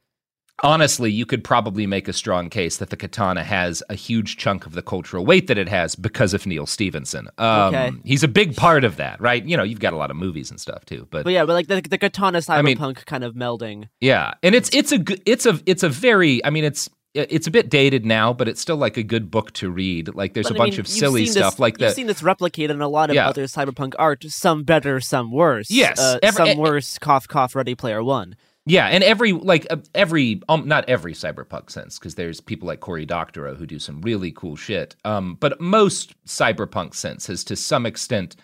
honestly, 0.62 1.10
you 1.10 1.26
could 1.26 1.42
probably 1.42 1.86
make 1.86 2.06
a 2.08 2.12
strong 2.12 2.48
case 2.48 2.76
that 2.78 2.90
the 2.90 2.96
katana 2.96 3.42
has 3.42 3.82
a 3.88 3.94
huge 3.94 4.36
chunk 4.36 4.66
of 4.66 4.72
the 4.72 4.82
cultural 4.82 5.24
weight 5.26 5.46
that 5.48 5.58
it 5.58 5.68
has 5.68 5.94
because 5.96 6.32
of 6.34 6.46
Neil 6.46 6.66
Stephenson. 6.66 7.28
Um, 7.38 7.74
Okay. 7.74 7.92
He's 8.04 8.22
a 8.22 8.28
big 8.28 8.56
part 8.56 8.84
of 8.84 8.96
that, 8.96 9.20
right? 9.20 9.44
You 9.44 9.56
know, 9.56 9.62
you've 9.64 9.80
got 9.80 9.92
a 9.92 9.96
lot 9.96 10.10
of 10.10 10.16
movies 10.16 10.50
and 10.50 10.60
stuff 10.60 10.84
too, 10.84 11.06
but 11.10 11.24
but 11.24 11.32
yeah, 11.32 11.44
but 11.44 11.54
like 11.54 11.66
the, 11.66 11.80
the 11.80 11.98
katana 11.98 12.38
cyberpunk 12.38 12.78
mean- 12.80 12.94
kind 13.06 13.24
of 13.24 13.34
melding. 13.34 13.88
yeah, 14.00 14.34
and 14.42 14.54
it's 14.54 14.70
it's 14.72 14.92
a 14.92 15.00
it's 15.26 15.46
a 15.46 15.60
it's 15.66 15.82
a 15.82 15.88
very 15.88 16.44
I 16.44 16.50
mean 16.50 16.64
it's 16.64 16.88
it's 17.14 17.46
a 17.46 17.50
bit 17.50 17.68
dated 17.70 18.04
now, 18.04 18.32
but 18.32 18.48
it's 18.48 18.60
still 18.60 18.76
like 18.76 18.96
a 18.96 19.02
good 19.02 19.30
book 19.30 19.52
to 19.54 19.70
read. 19.70 20.14
Like 20.14 20.34
there's 20.34 20.48
But 20.48 20.52
a 20.52 20.56
I 20.56 20.58
bunch 20.64 20.72
mean, 20.74 20.80
of 20.80 20.88
silly 20.88 21.26
stuff 21.26 21.54
this, 21.54 21.60
like 21.60 21.80
You've 21.80 21.92
seen 21.92 22.06
this 22.08 22.22
replicated 22.22 22.70
in 22.70 22.80
a 22.80 22.88
lot 22.88 23.10
of 23.10 23.14
Yeah. 23.16 23.28
other 23.28 23.44
cyberpunk 23.44 23.94
art. 23.98 24.24
Some 24.28 24.64
better, 24.64 25.00
some 25.00 25.30
worse. 25.30 25.70
Yes, 25.70 25.98
uh, 26.00 26.18
every- 26.22 26.48
some 26.50 26.58
worse. 26.58 26.98
Cough, 26.98 27.28
cough. 27.28 27.54
Ready 27.54 27.74
Player 27.74 28.02
One. 28.02 28.36
Yeah, 28.66 28.86
and 28.86 29.04
every 29.04 29.32
like 29.32 29.66
uh, 29.70 29.76
every 29.94 30.40
um 30.48 30.66
not 30.66 30.88
every 30.88 31.12
cyberpunk 31.12 31.70
sense 31.70 31.98
because 31.98 32.14
there's 32.14 32.40
people 32.40 32.66
like 32.66 32.80
Cory 32.80 33.04
Doctorow 33.04 33.54
who 33.54 33.66
do 33.66 33.78
some 33.78 34.00
really 34.00 34.32
cool 34.32 34.56
shit. 34.56 34.96
Um, 35.04 35.36
but 35.38 35.60
most 35.60 36.14
cyberpunk 36.26 36.94
sense 36.94 37.26
has 37.26 37.44
to 37.44 37.56
some 37.56 37.84
extent 37.86 38.36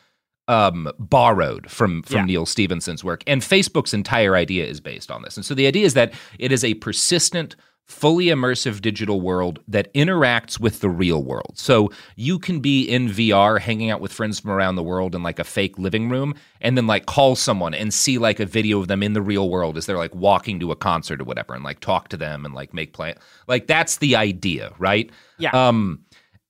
um 0.46 0.90
borrowed 0.98 1.70
from 1.70 2.02
from 2.02 2.16
Yeah. 2.18 2.24
Neil 2.26 2.46
Stephenson's 2.46 3.02
work, 3.02 3.22
and 3.26 3.40
Facebook's 3.40 3.94
entire 3.94 4.36
idea 4.36 4.66
is 4.66 4.78
based 4.80 5.10
on 5.10 5.22
this. 5.22 5.36
And 5.36 5.44
so 5.46 5.54
the 5.54 5.66
idea 5.66 5.86
is 5.86 5.94
that 5.94 6.12
it 6.38 6.52
is 6.52 6.64
a 6.64 6.74
persistent. 6.74 7.56
Fully 7.90 8.26
immersive 8.26 8.80
digital 8.80 9.20
world 9.20 9.58
that 9.66 9.92
interacts 9.94 10.60
with 10.60 10.80
the 10.80 10.88
real 10.88 11.24
world. 11.24 11.52
So 11.56 11.90
you 12.14 12.38
can 12.38 12.60
be 12.60 12.84
in 12.84 13.08
VR 13.08 13.60
hanging 13.60 13.90
out 13.90 14.00
with 14.00 14.12
friends 14.12 14.38
from 14.38 14.52
around 14.52 14.76
the 14.76 14.82
world 14.82 15.14
in 15.14 15.24
like 15.24 15.40
a 15.40 15.44
fake 15.44 15.76
living 15.76 16.08
room 16.08 16.34
and 16.60 16.76
then 16.76 16.86
like 16.86 17.06
call 17.06 17.34
someone 17.34 17.74
and 17.74 17.92
see 17.92 18.16
like 18.16 18.38
a 18.38 18.46
video 18.46 18.78
of 18.78 18.86
them 18.88 19.02
in 19.02 19.12
the 19.12 19.20
real 19.20 19.50
world 19.50 19.76
as 19.76 19.86
they're 19.86 19.98
like 19.98 20.14
walking 20.14 20.60
to 20.60 20.70
a 20.70 20.76
concert 20.76 21.20
or 21.20 21.24
whatever 21.24 21.52
and 21.52 21.64
like 21.64 21.80
talk 21.80 22.08
to 22.08 22.16
them 22.16 22.46
and 22.46 22.54
like 22.54 22.72
make 22.72 22.92
plan 22.92 23.16
like 23.48 23.66
that's 23.66 23.96
the 23.96 24.14
idea, 24.14 24.72
right? 24.78 25.10
Yeah. 25.38 25.50
Um 25.50 26.04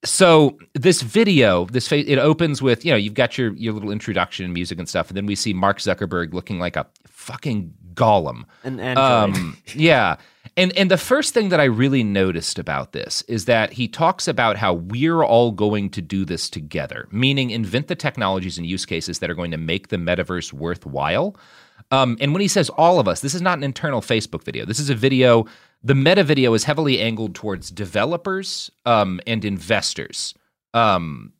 so 0.05 0.59
this 0.75 1.03
video, 1.03 1.67
this 1.67 1.87
fa- 1.87 2.11
it 2.11 2.19
opens 2.19 2.63
with 2.63 2.85
you 2.85 2.91
know 2.91 2.97
you've 2.97 3.15
got 3.15 3.37
your 3.37 3.53
your 3.55 3.73
little 3.73 3.91
introduction 3.91 4.45
and 4.45 4.55
music 4.55 4.79
and 4.79 4.89
stuff, 4.89 5.09
and 5.09 5.17
then 5.17 5.27
we 5.27 5.35
see 5.35 5.53
Mark 5.53 5.79
Zuckerberg 5.79 6.33
looking 6.33 6.59
like 6.59 6.77
a 6.77 6.87
fucking 7.07 7.73
golem. 7.95 8.45
An 8.65 8.81
android. 8.81 9.37
Um, 9.37 9.59
yeah, 9.75 10.17
And 10.61 10.77
and 10.77 10.91
the 10.91 10.99
first 10.99 11.33
thing 11.33 11.49
that 11.49 11.59
I 11.59 11.65
really 11.65 12.05
noticed 12.05 12.59
about 12.59 12.93
this 12.93 13.23
is 13.23 13.47
that 13.47 13.73
he 13.73 13.89
talks 13.89 14.29
about 14.29 14.59
how 14.59 14.75
we're 14.75 15.25
all 15.25 15.53
going 15.53 15.89
to 15.89 16.03
do 16.03 16.27
this 16.27 16.51
together, 16.51 17.09
meaning 17.11 17.49
invent 17.51 17.89
the 17.89 17.95
technologies 17.95 18.59
and 18.59 18.67
use 18.67 18.85
cases 18.85 19.21
that 19.21 19.31
are 19.31 19.35
going 19.35 19.53
to 19.53 19.57
make 19.57 19.89
the 19.89 19.97
metaverse 19.97 20.53
worthwhile. 20.53 21.35
Um, 21.91 22.19
and 22.21 22.35
when 22.35 22.43
he 22.43 22.47
says 22.47 22.69
all 22.69 23.01
of 23.01 23.09
us, 23.09 23.23
this 23.23 23.35
is 23.35 23.41
not 23.41 23.57
an 23.57 23.65
internal 23.65 24.03
Facebook 24.03 24.45
video. 24.45 24.67
This 24.67 24.79
is 24.79 24.91
a 24.91 24.95
video. 24.95 25.47
The 25.83 25.95
meta 25.95 26.23
video 26.25 26.53
is 26.53 26.65
heavily 26.65 27.01
angled 27.01 27.35
towards 27.35 27.71
developers 27.71 28.71
um, 28.85 29.19
and 29.27 29.47
investors. 29.47 30.35
Um, 30.75 31.33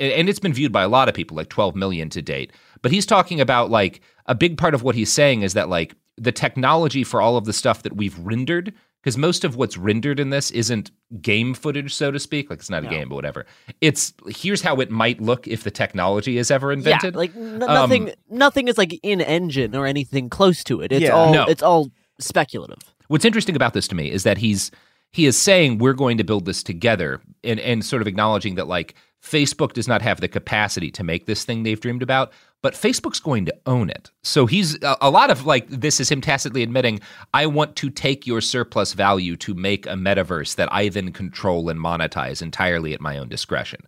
and 0.00 0.28
it's 0.28 0.40
been 0.40 0.52
viewed 0.52 0.72
by 0.72 0.82
a 0.82 0.88
lot 0.88 1.08
of 1.08 1.14
people, 1.14 1.36
like 1.36 1.48
12 1.48 1.76
million 1.76 2.10
to 2.10 2.20
date. 2.20 2.50
But 2.82 2.90
he's 2.90 3.06
talking 3.06 3.40
about 3.40 3.70
like 3.70 4.00
a 4.26 4.34
big 4.34 4.58
part 4.58 4.74
of 4.74 4.82
what 4.82 4.96
he's 4.96 5.12
saying 5.12 5.42
is 5.42 5.54
that 5.54 5.68
like 5.68 5.94
the 6.16 6.32
technology 6.32 7.04
for 7.04 7.20
all 7.20 7.36
of 7.36 7.44
the 7.44 7.52
stuff 7.52 7.82
that 7.82 7.96
we've 7.96 8.18
rendered, 8.18 8.72
because 9.02 9.18
most 9.18 9.44
of 9.44 9.56
what's 9.56 9.76
rendered 9.76 10.18
in 10.20 10.30
this 10.30 10.50
isn't 10.52 10.90
game 11.20 11.52
footage, 11.54 11.92
so 11.94 12.10
to 12.10 12.18
speak. 12.18 12.48
Like 12.50 12.60
it's 12.60 12.70
not 12.70 12.84
a 12.84 12.88
game, 12.88 13.08
but 13.08 13.16
whatever. 13.16 13.44
It's 13.80 14.14
here's 14.28 14.62
how 14.62 14.76
it 14.80 14.90
might 14.90 15.20
look 15.20 15.46
if 15.48 15.64
the 15.64 15.70
technology 15.70 16.38
is 16.38 16.50
ever 16.50 16.72
invented. 16.72 17.14
Yeah, 17.14 17.18
like 17.18 17.36
n- 17.36 17.62
Um, 17.62 17.68
nothing. 17.68 18.10
nothing 18.30 18.68
is 18.68 18.78
like 18.78 18.98
in 19.02 19.20
engine 19.20 19.74
or 19.76 19.86
anything 19.86 20.30
close 20.30 20.64
to 20.64 20.80
it. 20.80 20.92
It's 20.92 21.02
Yeah. 21.02 21.10
all. 21.10 21.32
No. 21.32 21.44
It's 21.44 21.62
all 21.62 21.90
speculative. 22.18 22.78
What's 23.08 23.24
interesting 23.24 23.56
about 23.56 23.74
this 23.74 23.86
to 23.88 23.94
me 23.94 24.10
is 24.10 24.22
that 24.22 24.38
he's 24.38 24.70
he 25.12 25.26
is 25.26 25.36
saying 25.36 25.78
we're 25.78 25.92
going 25.92 26.16
to 26.18 26.24
build 26.24 26.44
this 26.46 26.62
together 26.62 27.20
and 27.42 27.60
and 27.60 27.84
sort 27.84 28.00
of 28.02 28.08
acknowledging 28.08 28.54
that 28.54 28.66
like 28.68 28.94
Facebook 29.22 29.72
does 29.72 29.86
not 29.88 30.02
have 30.02 30.20
the 30.20 30.28
capacity 30.28 30.90
to 30.92 31.04
make 31.04 31.26
this 31.26 31.44
thing 31.44 31.62
they've 31.62 31.80
dreamed 31.80 32.02
about, 32.02 32.32
but 32.64 32.72
Facebook's 32.72 33.20
going 33.20 33.44
to 33.44 33.54
own 33.66 33.90
it. 33.90 34.10
So 34.22 34.46
he's 34.46 34.78
a, 34.82 35.10
lot 35.10 35.28
of 35.30 35.44
like 35.44 35.68
this 35.68 36.00
is 36.00 36.10
him 36.10 36.22
tacitly 36.22 36.62
admitting 36.62 37.00
I 37.34 37.44
want 37.44 37.76
to 37.76 37.90
take 37.90 38.26
your 38.26 38.40
surplus 38.40 38.94
value 38.94 39.36
to 39.36 39.52
make 39.52 39.84
a 39.84 39.90
metaverse 39.90 40.54
that 40.54 40.72
I 40.72 40.88
then 40.88 41.12
control 41.12 41.68
and 41.68 41.78
monetize 41.78 42.40
entirely 42.40 42.94
at 42.94 43.02
my 43.02 43.18
own 43.18 43.28
discretion. 43.28 43.82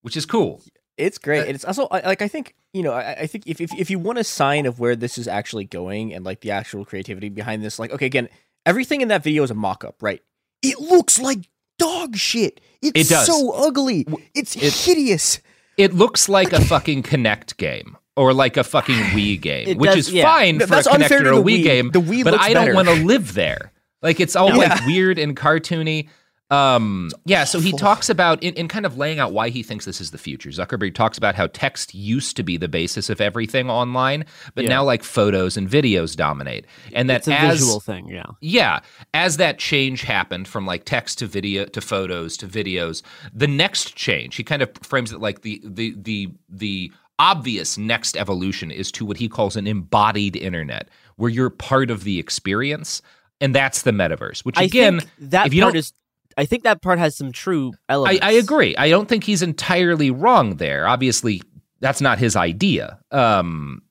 Which 0.00 0.16
is 0.16 0.24
cool. 0.24 0.62
It's 0.96 1.18
great. 1.18 1.40
Uh, 1.40 1.44
and 1.48 1.54
it's 1.54 1.66
also 1.66 1.86
like 1.90 2.22
I 2.22 2.28
think 2.28 2.54
you 2.72 2.82
know 2.82 2.94
I, 2.94 3.12
I 3.12 3.26
think 3.26 3.46
if, 3.46 3.60
if 3.60 3.74
if 3.74 3.90
you 3.90 3.98
want 3.98 4.16
a 4.16 4.24
sign 4.24 4.64
of 4.64 4.80
where 4.80 4.96
this 4.96 5.18
is 5.18 5.28
actually 5.28 5.66
going 5.66 6.14
and 6.14 6.24
like 6.24 6.40
the 6.40 6.50
actual 6.50 6.86
creativity 6.86 7.28
behind 7.28 7.62
this, 7.62 7.78
like 7.78 7.90
okay, 7.90 8.06
again, 8.06 8.30
everything 8.64 9.02
in 9.02 9.08
that 9.08 9.22
video 9.22 9.42
is 9.42 9.50
a 9.50 9.54
mock-up, 9.54 10.02
right? 10.02 10.22
It 10.62 10.80
looks 10.80 11.20
like 11.20 11.40
dog 11.78 12.16
shit. 12.16 12.62
It's 12.80 12.98
It 12.98 13.08
does. 13.12 13.26
so 13.26 13.50
ugly. 13.50 14.06
It's 14.34 14.56
it- 14.56 14.72
hideous. 14.72 15.40
It 15.76 15.92
looks 15.94 16.28
like 16.28 16.52
a 16.52 16.60
fucking 16.60 17.02
Kinect 17.02 17.56
game. 17.56 17.96
Or 18.16 18.32
like 18.32 18.56
a 18.56 18.62
fucking 18.62 18.94
Wii 19.14 19.40
game, 19.40 19.66
It 19.68 19.76
which 19.78 19.90
does- 19.90 20.06
is 20.08 20.12
yeah. 20.14 20.24
fine 20.24 20.58
for 20.60 20.64
a 20.64 20.66
that's 20.68 20.86
unfair 20.86 21.20
Kinect 21.22 21.26
or 21.26 21.32
a 21.32 21.42
Wii, 21.42 21.58
Wii. 21.58 21.62
game. 21.64 21.90
The 21.90 22.00
Wii 22.00 22.22
but 22.22 22.38
I 22.40 22.52
don't 22.52 22.72
want 22.74 22.86
to 22.88 22.94
live 23.04 23.34
there. 23.34 23.72
Like 24.02 24.20
it's 24.20 24.36
all 24.36 24.56
like 24.56 24.86
weird 24.86 25.18
and 25.18 25.36
cartoony. 25.36 26.08
Um, 26.50 27.10
yeah, 27.24 27.44
so 27.44 27.58
he 27.58 27.72
talks 27.72 28.08
about 28.10 28.42
in, 28.42 28.54
in 28.54 28.68
kind 28.68 28.84
of 28.84 28.98
laying 28.98 29.18
out 29.18 29.32
why 29.32 29.48
he 29.48 29.62
thinks 29.62 29.86
this 29.86 30.00
is 30.00 30.10
the 30.10 30.18
future. 30.18 30.50
Zuckerberg 30.50 30.94
talks 30.94 31.16
about 31.16 31.34
how 31.34 31.46
text 31.48 31.94
used 31.94 32.36
to 32.36 32.42
be 32.42 32.56
the 32.56 32.68
basis 32.68 33.08
of 33.08 33.20
everything 33.20 33.70
online, 33.70 34.24
but 34.54 34.64
Yeah. 34.64 34.70
now 34.70 34.84
like 34.84 35.02
photos 35.02 35.56
and 35.56 35.68
videos 35.68 36.14
dominate, 36.14 36.66
and 36.92 37.08
that 37.08 37.20
It's 37.20 37.28
a 37.28 37.34
as 37.34 37.58
visual 37.60 37.80
thing. 37.80 38.08
Yeah. 38.08 38.26
yeah, 38.40 38.80
as 39.14 39.38
that 39.38 39.58
change 39.58 40.02
happened 40.02 40.46
from 40.46 40.66
like 40.66 40.84
text 40.84 41.18
to 41.20 41.26
video 41.26 41.64
to 41.64 41.80
photos 41.80 42.36
to 42.36 42.46
videos, 42.46 43.02
the 43.32 43.48
next 43.48 43.96
change, 43.96 44.36
he 44.36 44.44
kind 44.44 44.60
of 44.62 44.70
frames 44.82 45.12
it 45.12 45.20
like 45.20 45.40
the 45.42 45.62
the 45.64 45.94
the 45.96 46.30
the 46.48 46.92
obvious 47.18 47.78
next 47.78 48.16
evolution 48.16 48.70
is 48.70 48.92
to 48.92 49.06
what 49.06 49.16
he 49.16 49.28
calls 49.28 49.56
an 49.56 49.66
embodied 49.66 50.36
internet, 50.36 50.88
where 51.16 51.30
you're 51.30 51.50
part 51.50 51.90
of 51.90 52.04
the 52.04 52.18
experience, 52.18 53.00
and 53.40 53.54
that's 53.54 53.82
the 53.82 53.92
metaverse. 53.92 54.44
Which 54.44 54.58
again, 54.58 55.00
that 55.18 55.46
if 55.46 55.54
you 55.54 55.62
part 55.62 55.72
don't, 55.72 55.78
is. 55.78 55.92
I 56.36 56.44
think 56.46 56.62
that 56.64 56.82
part 56.82 56.98
has 56.98 57.16
some 57.16 57.32
true 57.32 57.72
elements. 57.88 58.20
I, 58.22 58.28
I 58.28 58.32
agree. 58.32 58.76
I 58.76 58.88
don't 58.90 59.08
think 59.08 59.24
he's 59.24 59.42
entirely 59.42 60.10
wrong 60.10 60.56
there. 60.56 60.86
Obviously, 60.86 61.42
that's 61.80 62.00
not 62.00 62.18
his 62.18 62.36
idea. 62.36 62.98
Um, 63.10 63.82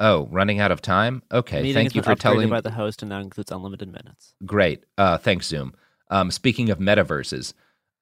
oh, 0.00 0.26
running 0.30 0.60
out 0.60 0.70
of 0.72 0.80
time. 0.82 1.22
Okay, 1.32 1.62
Meeting 1.62 1.74
thank 1.74 1.94
you 1.94 2.02
for 2.02 2.14
telling. 2.14 2.48
upgraded 2.48 2.50
by 2.50 2.60
the 2.60 2.70
host 2.70 3.02
and 3.02 3.08
now 3.10 3.20
includes 3.20 3.50
unlimited 3.52 3.88
minutes. 3.88 4.34
Great. 4.44 4.84
Uh, 4.98 5.18
thanks, 5.18 5.46
Zoom. 5.46 5.74
Um, 6.10 6.30
speaking 6.30 6.70
of 6.70 6.78
metaverses, 6.78 7.52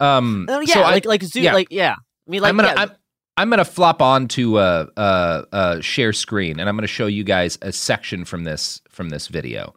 um, 0.00 0.46
Oh 0.50 0.61
yeah, 0.61 0.74
so 0.74 0.83
I- 0.83 0.90
like 0.92 1.07
like 1.07 1.22
Zoom, 1.22 1.44
yeah. 1.44 1.52
like 1.54 1.68
yeah. 1.70 1.94
I 1.96 2.30
mean, 2.30 2.42
like 2.42 2.50
I'm 2.50 2.57
gonna 2.57 2.68
yeah, 2.68 2.80
I'm, 2.83 2.90
I'm 3.37 3.50
gonna 3.50 3.64
flop 3.64 4.00
on 4.02 4.28
to 4.28 4.59
uh, 4.59 4.87
uh, 4.96 5.42
uh, 5.52 5.80
share 5.80 6.12
screen, 6.12 6.59
and 6.61 6.68
I'm 6.68 6.76
gonna 6.76 6.87
show 6.87 7.07
you 7.07 7.24
guys 7.24 7.59
a 7.62 7.72
section 7.72 8.24
from 8.24 8.44
this 8.44 8.80
from 8.90 9.09
this 9.11 9.28
video. 9.28 9.74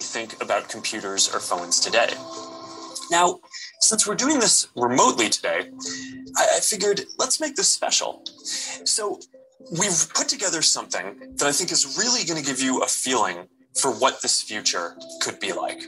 think 0.00 0.40
about 0.42 0.68
computers 0.68 1.32
or 1.34 1.40
phones 1.40 1.80
today. 1.80 2.08
Now, 3.10 3.40
since 3.80 4.06
we're 4.06 4.14
doing 4.14 4.38
this 4.38 4.68
remotely 4.76 5.28
today, 5.28 5.70
I, 6.36 6.56
I 6.56 6.60
figured 6.60 7.02
let's 7.18 7.40
make 7.40 7.56
this 7.56 7.70
special. 7.70 8.22
So, 8.24 9.20
we've 9.72 10.12
put 10.14 10.28
together 10.28 10.62
something 10.62 11.34
that 11.36 11.46
I 11.46 11.52
think 11.52 11.72
is 11.72 11.96
really 11.98 12.24
going 12.24 12.40
to 12.42 12.46
give 12.46 12.60
you 12.60 12.82
a 12.82 12.86
feeling 12.86 13.48
for 13.80 13.90
what 13.92 14.22
this 14.22 14.42
future 14.42 14.96
could 15.20 15.38
be 15.40 15.52
like. 15.52 15.82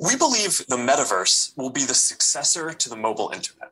We 0.00 0.16
believe 0.16 0.58
the 0.68 0.76
metaverse 0.76 1.56
will 1.56 1.70
be 1.70 1.84
the 1.84 1.94
successor 1.94 2.72
to 2.72 2.88
the 2.88 2.96
mobile 2.96 3.30
internet. 3.32 3.70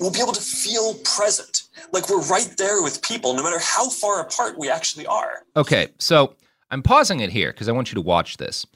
We'll 0.00 0.10
be 0.10 0.20
able 0.20 0.32
to 0.32 0.40
feel 0.40 0.94
present, 1.04 1.64
like 1.92 2.08
we're 2.08 2.22
right 2.22 2.52
there 2.58 2.82
with 2.82 3.00
people, 3.02 3.34
no 3.34 3.44
matter 3.44 3.60
how 3.60 3.88
far 3.88 4.20
apart 4.20 4.58
we 4.58 4.68
actually 4.68 5.06
are. 5.06 5.44
Okay, 5.56 5.88
so 5.98 6.34
I'm 6.70 6.82
pausing 6.82 7.20
it 7.20 7.30
here 7.30 7.52
because 7.52 7.68
I 7.68 7.72
want 7.72 7.92
you 7.92 7.94
to 7.94 8.00
watch 8.00 8.38
this. 8.38 8.66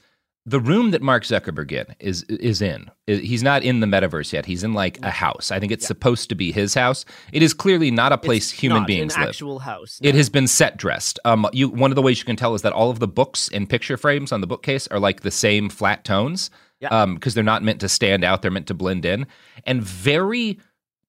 The 0.47 0.61
room 0.61 0.91
that 0.91 1.01
Mark 1.01 1.23
Zuckerberg 1.23 1.73
in 1.73 1.93
is 1.99 2.23
is 2.23 2.61
in. 2.61 2.89
He's 3.05 3.43
not 3.43 3.63
in 3.63 3.81
the 3.81 3.85
metaverse 3.85 4.31
yet. 4.31 4.45
He's 4.45 4.63
in 4.63 4.73
like 4.73 4.97
a 5.03 5.11
house. 5.11 5.51
I 5.51 5.59
think 5.59 5.73
it's 5.73 5.85
supposed 5.85 6.29
to 6.29 6.35
be 6.35 6.53
his 6.53 6.73
house. 6.73 7.03
It 7.33 7.43
is 7.43 7.53
clearly 7.53 7.91
not 7.91 8.13
a 8.13 8.17
place 8.17 8.51
it's 8.51 8.59
human 8.61 8.79
not 8.79 8.87
beings 8.87 9.15
an 9.15 9.21
live. 9.21 9.29
actual 9.29 9.59
house. 9.59 9.99
It 10.01 10.15
has 10.15 10.29
been 10.29 10.47
set 10.47 10.77
dressed. 10.77 11.19
Um, 11.25 11.49
you 11.51 11.67
one 11.67 11.91
of 11.91 11.95
the 11.95 12.01
ways 12.01 12.19
you 12.19 12.23
can 12.25 12.37
tell 12.37 12.55
is 12.55 12.61
that 12.61 12.71
all 12.71 12.89
of 12.89 12.99
the 12.99 13.09
books 13.09 13.49
and 13.53 13.69
picture 13.69 13.97
frames 13.97 14.31
on 14.31 14.39
the 14.39 14.47
bookcase 14.47 14.87
are 14.87 14.99
like 14.99 15.19
the 15.19 15.31
same 15.31 15.67
flat 15.69 16.05
tones. 16.05 16.49
Yeah. 16.79 16.89
Um, 16.89 17.15
because 17.15 17.33
they're 17.33 17.43
not 17.43 17.63
meant 17.63 17.81
to 17.81 17.89
stand 17.89 18.23
out; 18.23 18.41
they're 18.41 18.51
meant 18.51 18.67
to 18.67 18.73
blend 18.73 19.03
in. 19.03 19.27
And 19.65 19.81
very 19.81 20.59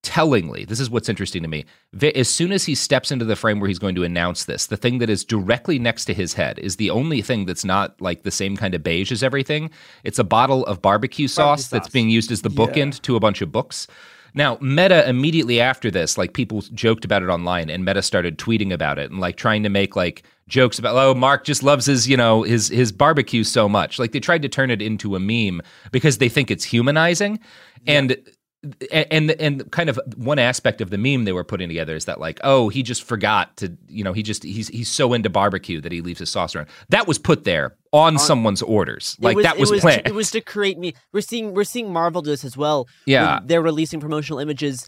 tellingly, 0.02 0.64
this 0.64 0.80
is 0.80 0.88
what's 0.88 1.08
interesting 1.08 1.42
to 1.42 1.48
me. 1.48 1.64
As 2.14 2.28
soon 2.28 2.52
as 2.52 2.64
he 2.64 2.74
steps 2.74 3.11
into 3.11 3.24
the 3.24 3.37
frame 3.37 3.61
where 3.61 3.68
he's 3.68 3.78
going 3.78 3.94
to 3.96 4.04
announce 4.04 4.44
this, 4.44 4.66
the 4.66 4.76
thing 4.76 4.98
that 4.98 5.11
is 5.11 5.24
directly 5.24 5.78
next 5.78 6.04
to 6.06 6.14
his 6.14 6.34
head 6.34 6.58
is 6.58 6.76
the 6.76 6.90
only 6.90 7.20
thing 7.22 7.46
that's 7.46 7.64
not 7.64 8.00
like 8.00 8.22
the 8.22 8.30
same 8.30 8.56
kind 8.56 8.74
of 8.74 8.82
beige 8.82 9.12
as 9.12 9.22
everything. 9.22 9.70
It's 10.04 10.18
a 10.18 10.24
bottle 10.24 10.64
of 10.66 10.80
barbecue 10.80 11.28
sauce 11.28 11.68
that's 11.68 11.87
sauce. 11.87 11.92
being 11.92 12.11
used 12.11 12.30
as 12.30 12.42
the 12.42 12.50
bookend 12.50 13.00
to 13.02 13.16
a 13.16 13.20
bunch 13.20 13.42
of 13.42 13.50
books. 13.52 13.87
Now, 14.34 14.58
Meta 14.61 15.08
immediately 15.08 15.61
after 15.61 15.90
this, 15.90 16.18
like 16.18 16.32
people 16.32 16.61
joked 16.61 17.04
about 17.04 17.22
it 17.22 17.28
online, 17.28 17.70
and 17.70 17.84
Meta 17.84 18.02
started 18.02 18.38
tweeting 18.38 18.72
about 18.72 18.98
it 18.98 19.11
and 19.11 19.20
like 19.20 19.37
trying 19.37 19.62
to 19.62 19.68
make 19.68 19.96
like 19.96 20.22
jokes 20.48 20.78
about, 20.78 20.96
oh, 20.96 21.14
Mark 21.14 21.44
just 21.44 21.62
loves 21.62 21.87
his, 21.87 22.08
you 22.08 22.16
know, 22.16 22.42
his 22.42 22.68
his 22.68 22.92
barbecue 22.92 23.42
so 23.42 23.68
much. 23.68 23.98
Like 23.98 24.12
they 24.12 24.20
tried 24.20 24.42
to 24.42 24.48
turn 24.48 24.70
it 24.70 24.82
into 24.82 25.16
a 25.16 25.20
meme 25.20 25.62
because 25.92 26.18
they 26.18 26.28
think 26.28 26.50
it's 26.50 26.64
humanizing, 26.64 27.40
and 27.87 28.16
and 28.90 29.31
and 29.33 29.71
kind 29.71 29.88
of 29.88 30.01
one 30.16 30.38
aspect 30.38 30.81
of 30.81 30.90
the 30.90 30.99
meme 30.99 31.25
they 31.25 31.33
were 31.33 31.44
putting 31.44 31.68
together 31.68 31.94
is 31.94 32.07
that 32.07 32.18
like 32.18 32.40
oh 32.42 32.68
he 32.68 32.83
just 32.83 33.05
forgot 33.05 33.57
to 33.57 33.77
you 33.88 34.03
know 34.03 34.12
he 34.12 34.23
just 34.23 34.42
he's 34.42 34.66
he's 34.68 34.88
so 34.88 35.12
into 35.12 35.31
barbecue 35.31 35.81
that 35.81 35.92
he 35.92 36.01
leaves 36.01 36.18
his 36.18 36.29
sauce 36.29 36.57
around 36.57 36.66
that 36.88 37.07
was 37.07 37.18
put 37.18 37.44
there 37.44 37.77
on, 37.92 38.18
someone's 38.18 38.62
orders 38.62 39.16
like 39.21 39.38
that 39.38 39.59
was, 39.59 39.71
was 39.71 39.81
planned 39.81 40.05
To, 40.05 40.11
it 40.11 40.14
was 40.14 40.31
to 40.33 40.40
create 40.40 40.79
me. 40.79 40.94
We're 41.12 41.21
seeing 41.21 41.55
we're 41.55 41.64
seeing 41.64 41.92
Marvel 41.92 42.21
do 42.21 42.31
this 42.31 42.44
as 42.44 42.57
well. 42.57 42.88
Yeah. 43.07 43.40
They're 43.44 43.62
releasing 43.62 44.01
promotional 44.01 44.40
images 44.40 44.87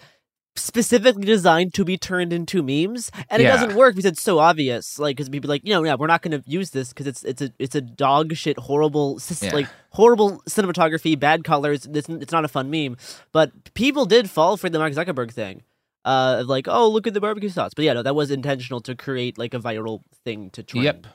specifically 0.56 1.24
designed 1.24 1.72
to 1.74 1.84
be 1.84 1.96
turned 1.96 2.32
into 2.32 2.62
memes, 2.62 3.10
and 3.30 3.40
it 3.40 3.44
Yeah. 3.46 3.56
doesn't 3.56 3.74
work 3.76 3.94
because 3.94 4.10
it's 4.10 4.22
so 4.22 4.38
obvious. 4.38 4.98
Like, 4.98 5.16
because 5.16 5.28
people 5.28 5.50
are 5.50 5.54
like, 5.54 5.62
you 5.64 5.72
know, 5.72 5.84
yeah, 5.84 5.94
we're 5.94 6.06
not 6.06 6.22
going 6.22 6.40
to 6.40 6.48
use 6.50 6.70
this 6.70 6.88
because 6.90 7.06
it's 7.06 7.24
it's 7.24 7.40
a 7.42 7.52
it's 7.58 7.74
a 7.74 7.80
dog 7.80 8.34
shit 8.34 8.58
horrible 8.58 9.20
Yeah. 9.40 9.54
like 9.54 9.68
horrible 9.90 10.42
cinematography, 10.48 11.18
bad 11.18 11.44
colors. 11.44 11.86
It's 11.86 12.08
it's 12.08 12.32
not 12.32 12.44
a 12.44 12.48
fun 12.48 12.70
meme. 12.70 12.96
But 13.32 13.52
people 13.74 14.06
did 14.06 14.28
fall 14.30 14.56
for 14.56 14.68
the 14.68 14.78
Mark 14.78 14.92
Zuckerberg 14.92 15.32
thing. 15.32 15.62
Uh, 16.04 16.42
like, 16.46 16.66
oh, 16.66 16.88
look 16.88 17.06
at 17.06 17.12
the 17.14 17.20
barbecue 17.20 17.50
sauce. 17.50 17.72
But 17.74 17.84
yeah, 17.84 17.92
no, 17.92 18.02
that 18.02 18.14
was 18.14 18.30
intentional 18.30 18.80
to 18.82 18.94
create 18.94 19.36
like 19.38 19.52
a 19.54 19.58
viral 19.58 20.00
thing 20.24 20.50
to 20.50 20.62
trend. 20.62 20.84
yep 20.84 21.06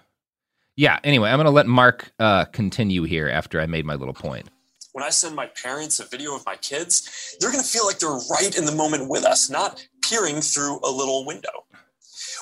yeah 0.78 1.00
anyway 1.06 1.30
i'm 1.30 1.38
gonna 1.38 1.50
let 1.52 1.68
mark 1.68 2.12
uh 2.20 2.44
continue 2.46 3.04
here 3.04 3.30
after 3.30 3.62
i 3.62 3.66
made 3.66 3.86
my 3.86 3.96
little 3.96 4.14
point 4.14 4.50
when 4.96 5.04
I 5.04 5.10
send 5.10 5.36
my 5.36 5.48
parents 5.48 6.00
a 6.00 6.06
video 6.06 6.34
of 6.36 6.46
my 6.46 6.56
kids, 6.56 7.36
they're 7.38 7.52
going 7.52 7.62
to 7.62 7.70
feel 7.70 7.86
like 7.86 8.00
they're 8.00 8.18
right 8.32 8.58
in 8.58 8.64
the 8.64 8.72
moment 8.72 9.10
with 9.10 9.26
us, 9.26 9.50
not 9.50 9.86
peering 10.02 10.40
through 10.40 10.80
a 10.86 10.90
little 10.90 11.26
window. 11.26 11.66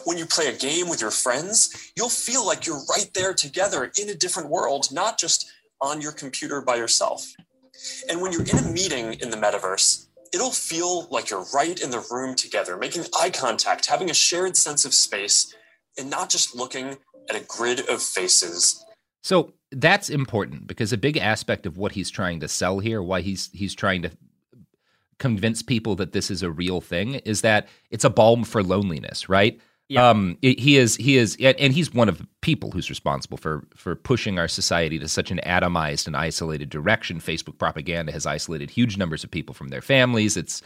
When 0.06 0.20
you 0.20 0.28
play 0.28 0.50
a 0.50 0.56
game 0.56 0.88
with 0.88 1.02
your 1.02 1.10
friends, 1.10 1.92
you'll 1.98 2.10
feel 2.10 2.46
like 2.46 2.68
you're 2.68 2.84
right 2.88 3.10
there 3.16 3.34
together 3.34 3.92
in 4.00 4.08
a 4.10 4.14
different 4.14 4.52
world, 4.52 4.90
not 4.92 5.18
just 5.18 5.52
on 5.82 6.00
your 6.00 6.12
computer 6.12 6.62
by 6.62 6.76
yourself. 6.76 7.26
And 8.08 8.22
when 8.22 8.32
you're 8.32 8.44
in 8.44 8.60
a 8.60 8.72
meeting 8.72 9.14
in 9.14 9.32
the 9.32 9.38
metaverse, 9.38 10.06
it'll 10.32 10.52
feel 10.52 11.08
like 11.10 11.32
you're 11.32 11.48
right 11.56 11.82
in 11.82 11.90
the 11.90 12.06
room 12.12 12.36
together, 12.36 12.78
making 12.78 13.06
eye 13.20 13.32
contact, 13.32 13.88
having 13.88 14.12
a 14.12 14.14
shared 14.14 14.58
sense 14.58 14.86
of 14.86 14.94
space, 14.94 15.56
and 15.98 16.08
not 16.08 16.30
just 16.30 16.56
looking 16.56 16.98
at 17.32 17.36
a 17.36 17.44
grid 17.48 17.90
of 17.90 18.04
faces 18.04 18.86
So 19.24 19.54
that's 19.76 20.10
important 20.10 20.68
because 20.68 20.94
a 20.94 20.98
big 20.98 21.18
aspect 21.18 21.66
of 21.66 21.78
what 21.78 21.94
he's 21.94 22.10
trying 22.10 22.40
to 22.40 22.48
sell 22.48 22.80
here, 22.80 23.02
why 23.02 23.22
he's 23.22 23.50
he's 23.54 23.74
trying 23.74 24.02
to 24.04 24.12
convince 25.20 25.62
people 25.62 25.96
that 25.96 26.12
this 26.12 26.30
is 26.30 26.44
a 26.44 26.52
real 26.52 26.82
thing, 26.82 27.16
is 27.16 27.42
that 27.42 27.68
it's 27.90 28.04
a 28.04 28.10
balm 28.10 28.44
for 28.44 28.64
loneliness, 28.64 29.30
right? 29.30 29.60
Yeah. 29.94 30.08
Um, 30.10 30.38
he 30.42 30.78
is 30.78 30.96
he 30.96 31.18
is 31.18 31.38
and 31.40 31.72
he's 31.74 31.94
one 31.94 32.10
of 32.10 32.18
the 32.18 32.28
people 32.42 32.72
who's 32.72 32.90
responsible 32.90 33.38
for 33.38 33.64
for 33.76 33.96
pushing 33.96 34.40
our 34.40 34.48
society 34.48 34.98
to 35.00 35.08
such 35.08 35.30
an 35.32 35.40
atomized 35.46 36.08
and 36.08 36.18
isolated 36.18 36.70
direction. 36.70 37.20
Facebook 37.20 37.58
propaganda 37.58 38.12
has 38.12 38.26
isolated 38.26 38.70
huge 38.72 38.98
numbers 38.98 39.24
of 39.24 39.30
people 39.32 39.54
from 39.54 39.68
their 39.70 39.82
families. 39.82 40.36
It's 40.36 40.62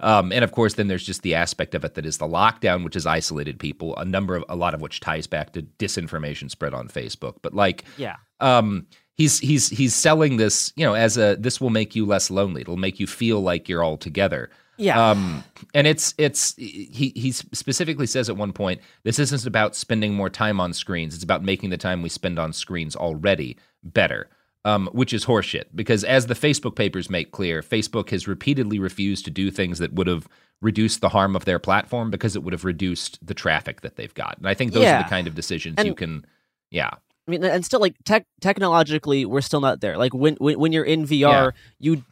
um, 0.00 0.32
and 0.32 0.42
of 0.44 0.52
course 0.52 0.74
then 0.74 0.88
there's 0.88 1.04
just 1.04 1.22
the 1.22 1.34
aspect 1.34 1.74
of 1.74 1.84
it 1.84 1.94
that 1.94 2.06
is 2.06 2.18
the 2.18 2.26
lockdown, 2.26 2.84
which 2.84 2.94
has 2.94 3.06
isolated 3.06 3.58
people. 3.58 3.96
A 3.96 4.04
number 4.04 4.36
of 4.36 4.44
a 4.48 4.56
lot 4.56 4.72
of 4.74 4.80
which 4.80 5.00
ties 5.00 5.26
back 5.26 5.52
to 5.52 5.62
disinformation 5.78 6.50
spread 6.50 6.72
on 6.74 6.88
Facebook. 6.88 7.36
But 7.42 7.54
like 7.54 7.84
Yeah. 7.98 8.16
um 8.40 8.86
he's 9.16 9.38
he's 9.40 9.68
he's 9.68 9.94
selling 9.94 10.38
this 10.38 10.72
you 10.76 10.86
know 10.86 10.94
as 10.94 11.18
a 11.18 11.36
this 11.38 11.60
will 11.60 11.68
make 11.70 11.94
you 11.94 12.06
less 12.06 12.30
lonely 12.30 12.62
it'll 12.62 12.78
make 12.78 12.98
you 12.98 13.06
feel 13.06 13.40
like 13.42 13.68
you're 13.68 13.82
all 13.82 13.98
together 13.98 14.48
Yeah. 14.80 15.10
um 15.10 15.44
and 15.74 15.86
it's 15.86 16.14
it's 16.18 16.56
he 16.56 17.12
he 17.14 17.32
specifically 17.32 18.06
says 18.06 18.28
at 18.28 18.36
one 18.36 18.52
point 18.52 18.80
this 19.04 19.18
isn't 19.18 19.46
about 19.46 19.76
spending 19.76 20.14
more 20.14 20.30
time 20.30 20.58
on 20.60 20.72
screens 20.72 21.14
it's 21.14 21.22
about 21.24 21.44
making 21.44 21.70
the 21.70 21.76
time 21.76 22.02
we 22.02 22.08
spend 22.08 22.38
on 22.38 22.52
screens 22.52 22.96
already 22.96 23.56
better 23.84 24.28
um, 24.64 24.88
which 24.92 25.12
is 25.14 25.24
horseshit 25.24 25.64
because 25.74 26.04
as 26.04 26.26
the 26.26 26.34
Facebook 26.34 26.76
papers 26.76 27.08
make 27.08 27.32
clear, 27.32 27.62
Facebook 27.62 28.10
has 28.10 28.28
repeatedly 28.28 28.78
refused 28.78 29.24
to 29.24 29.30
do 29.30 29.50
things 29.50 29.78
that 29.78 29.94
would 29.94 30.06
have 30.06 30.28
reduced 30.60 31.00
the 31.00 31.08
harm 31.08 31.34
of 31.34 31.46
their 31.46 31.58
platform 31.58 32.10
because 32.10 32.36
it 32.36 32.42
would 32.42 32.52
have 32.52 32.66
reduced 32.66 33.18
the 33.26 33.32
traffic 33.32 33.80
that 33.80 33.96
they've 33.96 34.12
got. 34.12 34.36
And 34.36 34.46
I 34.46 34.52
think 34.52 34.72
those 34.74 34.84
are 34.84 35.02
the 35.02 35.08
kind 35.08 35.26
of 35.26 35.34
decisions 35.34 35.76
And- 35.78 35.88
you 35.88 35.94
can, 35.94 36.26
yeah. 36.70 36.90
I 37.26 37.30
mean, 37.30 37.42
and 37.42 37.64
still, 37.64 37.80
like 37.80 37.94
tech 38.04 38.26
technologically, 38.42 39.24
we're 39.24 39.40
still 39.40 39.60
not 39.62 39.80
there. 39.80 39.96
Like 39.96 40.12
when 40.12 40.34
when, 40.34 40.58
when 40.60 40.72
you're 40.72 40.84
in 40.84 41.06
VR, 41.06 41.20
Yeah. 41.20 41.50
you 41.78 42.04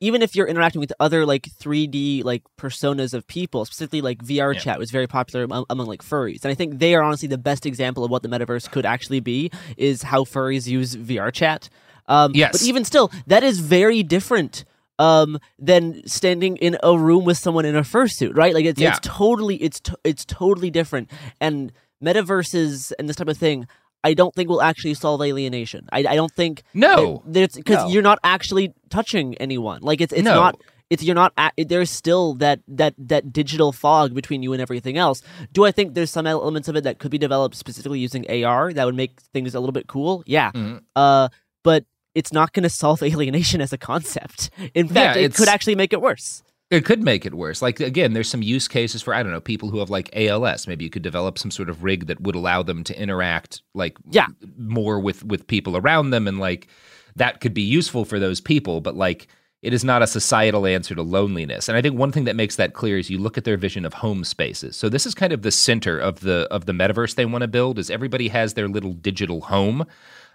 even 0.00 0.22
if 0.22 0.34
you're 0.36 0.46
interacting 0.46 0.80
with 0.80 0.92
other 1.00 1.24
like 1.26 1.48
3D 1.60 2.24
like 2.24 2.42
personas 2.58 3.14
of 3.14 3.26
people, 3.26 3.64
specifically 3.64 4.00
like 4.02 4.18
VR 4.22 4.52
Yeah. 4.54 4.60
chat 4.60 4.78
was 4.78 4.90
very 4.90 5.06
popular 5.06 5.44
among, 5.44 5.64
among 5.70 5.86
like 5.86 6.02
furries, 6.02 6.44
and 6.44 6.50
I 6.50 6.54
think 6.54 6.78
they 6.78 6.94
are 6.94 7.02
honestly 7.02 7.28
the 7.28 7.38
best 7.38 7.64
example 7.66 8.04
of 8.04 8.10
what 8.10 8.22
the 8.22 8.28
metaverse 8.28 8.70
could 8.70 8.86
actually 8.86 9.20
be. 9.20 9.50
Is 9.76 10.02
how 10.02 10.24
furries 10.24 10.66
use 10.66 10.94
VR 10.96 11.32
chat. 11.32 11.68
Um, 12.06 12.32
Yes. 12.34 12.52
but 12.52 12.62
even 12.62 12.84
still, 12.84 13.10
that 13.26 13.42
is 13.42 13.60
very 13.60 14.02
different 14.02 14.64
um 15.00 15.38
than 15.58 16.06
standing 16.06 16.56
in 16.58 16.78
a 16.84 16.96
room 16.96 17.24
with 17.24 17.36
someone 17.36 17.64
in 17.64 17.74
a 17.74 17.80
fursuit 17.82 18.36
right 18.36 18.54
like 18.54 18.64
it's 18.64 18.80
Yeah. 18.80 18.90
it's 18.90 19.00
totally 19.02 19.56
it's 19.56 19.80
to, 19.80 19.98
it's 20.04 20.24
totally 20.24 20.70
different 20.70 21.10
and 21.40 21.72
metaverses 22.00 22.92
and 22.98 23.08
this 23.08 23.16
type 23.16 23.26
of 23.28 23.36
thing 23.36 23.66
I 24.04 24.14
don't 24.14 24.32
think 24.34 24.48
will 24.48 24.62
actually 24.62 24.94
solve 24.94 25.20
alienation. 25.22 25.88
I, 25.90 26.00
I 26.00 26.14
don't 26.14 26.30
think 26.32 26.62
No. 26.74 27.22
because 27.30 27.56
No. 27.66 27.88
you're 27.88 28.02
not 28.02 28.18
actually 28.22 28.74
touching 28.90 29.34
anyone. 29.38 29.80
Like 29.82 30.00
it's 30.00 30.12
it's 30.12 30.22
No. 30.24 30.34
not 30.34 30.60
it's 30.90 31.02
you're 31.02 31.14
not 31.14 31.32
a- 31.38 31.64
there's 31.64 31.90
still 31.90 32.34
that 32.34 32.60
that 32.68 32.94
that 32.98 33.32
digital 33.32 33.72
fog 33.72 34.14
between 34.14 34.42
you 34.42 34.52
and 34.52 34.60
everything 34.60 34.98
else. 34.98 35.22
Do 35.52 35.64
I 35.64 35.72
think 35.72 35.94
there's 35.94 36.10
some 36.10 36.26
elements 36.26 36.68
of 36.68 36.76
it 36.76 36.84
that 36.84 36.98
could 36.98 37.10
be 37.10 37.18
developed 37.18 37.56
specifically 37.56 37.98
using 37.98 38.24
AR 38.30 38.72
that 38.74 38.84
would 38.84 38.94
make 38.94 39.18
things 39.32 39.54
a 39.54 39.60
little 39.60 39.72
bit 39.72 39.86
cool? 39.88 40.22
Yeah. 40.26 40.52
Mhm. 40.52 40.82
Uh, 40.94 41.28
but 41.64 41.84
it's 42.14 42.32
not 42.32 42.52
going 42.52 42.62
to 42.64 42.70
solve 42.70 43.02
alienation 43.10 43.60
as 43.62 43.72
a 43.72 43.78
concept. 43.78 44.50
In 44.74 44.86
fact, 44.88 45.16
it 45.16 45.34
could 45.34 45.48
actually 45.48 45.74
make 45.74 45.92
it 45.94 46.00
worse. 46.02 46.42
It 46.74 46.84
could 46.84 47.02
make 47.02 47.24
it 47.24 47.34
worse. 47.34 47.62
Like 47.62 47.80
again, 47.80 48.12
there's 48.12 48.28
some 48.28 48.42
use 48.42 48.68
cases 48.68 49.02
for 49.02 49.14
I 49.14 49.22
don't 49.22 49.32
know 49.32 49.40
people 49.40 49.70
who 49.70 49.78
have 49.78 49.90
like 49.90 50.10
ALS. 50.14 50.66
Maybe 50.66 50.84
you 50.84 50.90
could 50.90 51.02
develop 51.02 51.38
some 51.38 51.50
sort 51.50 51.68
of 51.70 51.84
rig 51.84 52.06
that 52.06 52.20
would 52.20 52.34
allow 52.34 52.62
them 52.62 52.82
to 52.84 53.00
interact 53.00 53.62
like 53.74 53.96
Yeah. 54.10 54.26
more 54.58 54.98
with 54.98 55.24
with 55.24 55.46
people 55.46 55.76
around 55.76 56.10
them, 56.10 56.26
and 56.26 56.38
like 56.40 56.68
that 57.16 57.40
could 57.40 57.54
be 57.54 57.62
useful 57.62 58.04
for 58.04 58.18
those 58.18 58.40
people. 58.40 58.80
But 58.80 58.96
like 58.96 59.28
it 59.62 59.72
is 59.72 59.84
not 59.84 60.02
a 60.02 60.06
societal 60.06 60.66
answer 60.66 60.94
to 60.94 61.00
loneliness. 61.02 61.68
And 61.70 61.78
I 61.78 61.80
think 61.80 61.98
one 61.98 62.12
thing 62.12 62.24
that 62.24 62.36
makes 62.36 62.56
that 62.56 62.74
clear 62.74 62.98
is 62.98 63.08
you 63.08 63.16
look 63.18 63.38
at 63.38 63.44
their 63.44 63.56
vision 63.56 63.86
of 63.86 63.94
home 63.94 64.22
spaces. 64.22 64.76
So 64.76 64.90
this 64.90 65.06
is 65.06 65.14
kind 65.14 65.32
of 65.32 65.40
the 65.40 65.50
center 65.50 65.98
of 65.98 66.20
the 66.20 66.46
of 66.50 66.66
the 66.66 66.72
metaverse 66.72 67.14
they 67.14 67.24
want 67.24 67.42
to 67.42 67.48
build. 67.48 67.78
Is 67.78 67.88
everybody 67.90 68.28
has 68.28 68.54
their 68.54 68.68
little 68.68 68.92
digital 68.92 69.40
home 69.42 69.86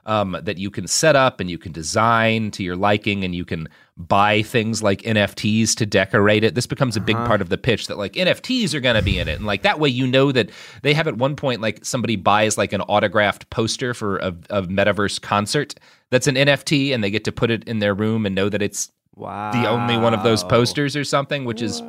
um, 0.05 0.38
that 0.41 0.57
you 0.57 0.69
can 0.71 0.88
set 0.88 1.15
up 1.15 1.39
and 1.39 1.49
you 1.49 1.57
can 1.57 1.71
design 1.71 2.51
to 2.51 2.63
your 2.63 2.75
liking 2.75 3.23
and 3.23 3.35
you 3.35 3.45
can 3.45 3.67
buy 3.97 4.41
things 4.41 4.81
like 4.81 5.01
NFTs 5.01 5.75
to 5.75 5.85
decorate 5.85 6.43
it. 6.43 6.55
This 6.55 6.65
becomes 6.67 6.95
a 6.95 7.01
big 7.01 7.17
part 7.17 7.41
of 7.41 7.49
the 7.49 7.57
pitch 7.57 7.88
that 7.88 7.97
like 7.97 8.13
NFTs 8.13 8.73
are 8.73 8.79
going 8.79 8.95
to 8.95 9.01
be 9.01 9.19
in 9.19 9.27
it. 9.27 9.35
And 9.38 9.45
like 9.45 9.63
that 9.63 9.79
way 9.79 9.89
you 9.89 10.07
know 10.07 10.31
that 10.31 10.49
they 10.83 10.93
have 10.93 11.07
at 11.07 11.17
one 11.17 11.35
point 11.35 11.62
like 11.62 11.83
somebody 11.83 12.15
buys 12.15 12.57
like 12.57 12.71
an 12.71 12.81
autographed 12.81 13.49
poster 13.49 13.93
for 13.93 14.17
a, 14.17 14.33
a 14.49 14.62
metaverse 14.63 15.21
concert 15.21 15.75
that's 16.12 16.27
an 16.27 16.35
NFT 16.35 16.93
and 16.93 17.03
they 17.03 17.12
get 17.12 17.25
to 17.25 17.31
put 17.31 17.51
it 17.51 17.63
in 17.65 17.79
their 17.79 17.93
room 17.93 18.25
and 18.25 18.33
know 18.33 18.49
that 18.49 18.62
it's 18.62 18.91
Wow. 19.15 19.51
the 19.51 19.67
only 19.67 19.97
one 19.97 20.13
of 20.13 20.23
those 20.23 20.45
posters 20.45 20.95
or 20.95 21.03
something, 21.03 21.43
which 21.43 21.62
is 21.62 21.83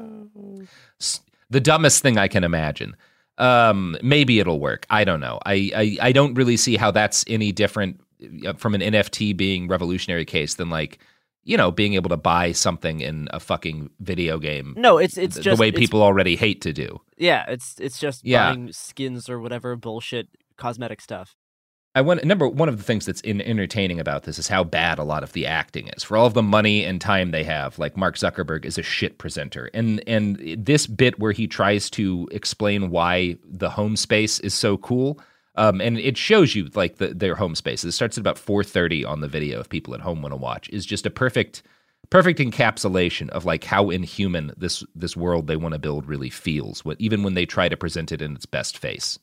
the 1.49 1.61
dumbest 1.61 2.03
thing 2.03 2.19
I 2.19 2.27
can 2.27 2.43
imagine. 2.43 2.97
Um, 3.41 3.97
maybe 4.03 4.39
it'll 4.39 4.61
work. 4.61 4.87
I 4.91 5.05
don't 5.05 5.21
know. 5.21 5.39
I, 5.47 5.71
I 5.75 6.09
I 6.09 6.13
don't 6.13 6.35
really 6.35 6.57
see 6.57 6.77
how 6.77 6.91
that's 6.91 7.25
any 7.27 7.53
different 7.53 8.01
uh, 8.47 8.53
from 8.55 8.75
an 8.75 8.81
NFT 8.83 9.37
being 9.37 9.67
revolutionary 9.67 10.25
case 10.27 10.55
than 10.55 10.69
like 10.71 10.99
you 11.45 11.57
know 11.57 11.71
being 11.71 11.95
able 11.95 12.11
to 12.11 12.17
buy 12.19 12.53
something 12.53 13.01
in 13.01 13.29
a 13.33 13.41
fucking 13.41 13.91
video 14.01 14.39
game. 14.39 14.75
No, 14.77 14.99
it's 14.99 15.17
it's 15.17 15.37
the, 15.37 15.43
just 15.43 15.57
the 15.57 15.61
way 15.61 15.73
people 15.73 16.03
already 16.03 16.37
hate 16.37 16.61
to 16.63 16.73
do. 16.73 17.01
Yeah, 17.17 17.45
it's 17.49 17.77
it's 17.81 17.99
just 17.99 18.25
Yeah. 18.25 18.51
buying 18.51 18.73
skins 18.73 19.29
or 19.31 19.41
whatever 19.41 19.75
bullshit 19.77 20.29
cosmetic 20.57 21.01
stuff. 21.01 21.35
I 21.97 22.03
want 22.03 22.23
number 22.23 22.49
one 22.49 22.69
of 22.69 22.79
the 22.79 22.85
things 22.85 23.07
that's 23.07 23.21
in, 23.23 23.41
entertaining 23.41 23.99
about 23.99 24.23
this 24.23 24.39
is 24.39 24.47
how 24.47 24.63
bad 24.63 25.01
a 25.01 25.05
lot 25.05 25.25
of 25.25 25.33
the 25.33 25.45
acting 25.47 25.89
is. 25.97 26.05
For 26.05 26.17
all 26.17 26.27
of 26.27 26.35
the 26.35 26.43
money 26.43 26.85
and 26.85 27.01
time 27.01 27.33
they 27.33 27.43
have, 27.43 27.81
like 27.81 27.97
Mark 27.97 28.17
Zuckerberg 28.17 28.65
is 28.65 28.79
a 28.79 28.83
shit 28.83 29.19
presenter, 29.19 29.71
and 29.75 30.01
and 30.07 30.37
this 30.57 30.87
bit 30.87 31.19
where 31.19 31.33
he 31.33 31.49
tries 31.49 31.91
to 31.91 32.29
explain 32.31 32.91
why 32.91 33.37
the 33.45 33.71
home 33.71 33.97
space 33.97 34.39
is 34.39 34.55
so 34.55 34.77
cool, 34.77 35.21
um, 35.57 35.81
and 35.81 35.99
it 35.99 36.17
shows 36.17 36.55
you 36.55 36.69
like 36.75 36.99
the, 36.99 37.09
their 37.09 37.35
home 37.35 37.57
space. 37.57 37.83
It 37.83 37.91
starts 37.91 38.17
at 38.17 38.23
about 38.23 38.39
four 38.39 38.63
thirty 38.63 39.05
on 39.05 39.21
the 39.21 39.29
video 39.29 39.59
if 39.59 39.69
people 39.69 39.93
at 39.93 40.01
home 40.01 40.23
want 40.23 40.33
to 40.33 40.37
watch. 40.37 40.69
Is 40.69 40.87
just 40.87 41.07
a 41.07 41.11
perfect 41.11 41.65
perfect 42.09 42.39
encapsulation 42.39 43.29
of 43.31 43.45
like 43.45 43.65
how 43.65 43.91
inhuman 43.91 44.53
this 44.57 44.85
this 44.95 45.17
world 45.17 45.49
they 45.49 45.57
want 45.57 45.73
to 45.73 45.81
build 45.81 46.07
really 46.07 46.31
feels. 46.31 46.85
What 46.85 47.01
even 47.01 47.25
when 47.25 47.35
they 47.35 47.47
try 47.47 47.69
to 47.69 47.77
present 47.77 48.13
it 48.13 48.23
in 48.23 48.37
its 48.37 48.47
best 48.47 48.79
face. 48.79 49.19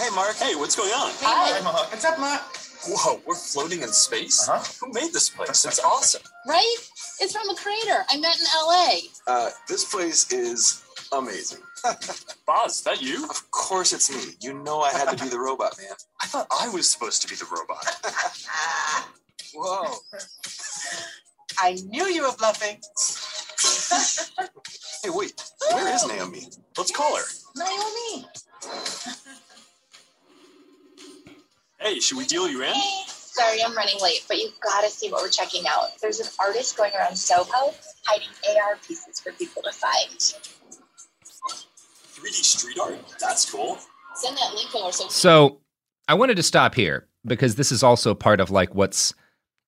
Hey, 0.00 0.08
Mark. 0.14 0.36
Hey, 0.36 0.54
what's 0.54 0.74
going 0.74 0.88
on? 0.92 1.12
Hi. 1.20 1.60
What's 1.90 2.06
up, 2.06 2.18
Mark? 2.18 2.40
Whoa, 2.88 3.20
we're 3.26 3.34
floating 3.34 3.82
in 3.82 3.88
space? 3.88 4.48
Uh-huh. 4.48 4.64
Who 4.80 4.94
made 4.94 5.12
this 5.12 5.28
place? 5.28 5.66
It's 5.66 5.78
awesome. 5.78 6.22
Right? 6.48 6.74
It's 7.20 7.36
from 7.36 7.50
a 7.50 7.54
crater 7.54 8.06
I 8.08 8.18
met 8.18 8.34
in 8.34 8.46
LA. 8.64 8.94
Uh, 9.26 9.50
this 9.68 9.84
place 9.84 10.32
is 10.32 10.82
amazing. 11.12 11.58
Boz, 12.46 12.76
is 12.76 12.82
that 12.84 13.02
you? 13.02 13.28
Of 13.28 13.50
course 13.50 13.92
it's 13.92 14.10
me. 14.10 14.32
You 14.40 14.54
know 14.62 14.80
I 14.80 14.90
had 14.90 15.14
to 15.14 15.22
be 15.22 15.28
the 15.28 15.38
robot, 15.48 15.76
man. 15.78 15.92
I 16.22 16.26
thought 16.28 16.46
I 16.50 16.70
was 16.70 16.90
supposed 16.90 17.20
to 17.20 17.28
be 17.28 17.34
the 17.34 17.44
robot. 17.54 17.84
Whoa. 19.54 19.98
I 21.58 21.74
knew 21.90 22.06
you 22.06 22.22
were 22.22 22.34
bluffing. 22.38 22.80
Hey, 25.04 25.10
wait. 25.10 25.44
Where 25.72 25.94
is 25.94 26.06
Naomi? 26.08 26.46
Let's 26.78 26.90
call 26.90 27.16
her. 27.18 27.24
Naomi. 27.54 28.26
Hey, 31.80 31.98
should 31.98 32.18
we 32.18 32.26
deal 32.26 32.46
you 32.46 32.62
in? 32.62 32.74
Sorry, 33.06 33.62
I'm 33.64 33.74
running 33.74 33.96
late, 34.02 34.24
but 34.28 34.36
you've 34.36 34.58
got 34.60 34.82
to 34.84 34.90
see 34.90 35.10
what 35.10 35.22
we're 35.22 35.30
checking 35.30 35.66
out. 35.66 35.98
There's 36.02 36.20
an 36.20 36.26
artist 36.38 36.76
going 36.76 36.92
around 36.94 37.16
Soho 37.16 37.72
hiding 38.04 38.28
AR 38.62 38.76
pieces 38.86 39.18
for 39.18 39.32
people 39.32 39.62
to 39.62 39.72
find. 39.72 40.18
3D 42.20 42.34
street 42.34 42.78
art? 42.78 42.98
That's 43.18 43.50
cool. 43.50 43.78
Send 44.14 44.36
that 44.36 44.52
link 44.54 44.74
over 44.74 44.92
so 44.92 45.08
So 45.08 45.60
I 46.06 46.12
wanted 46.14 46.36
to 46.36 46.42
stop 46.42 46.74
here 46.74 47.08
because 47.24 47.54
this 47.54 47.72
is 47.72 47.82
also 47.82 48.14
part 48.14 48.40
of 48.40 48.50
like 48.50 48.74
what's 48.74 49.14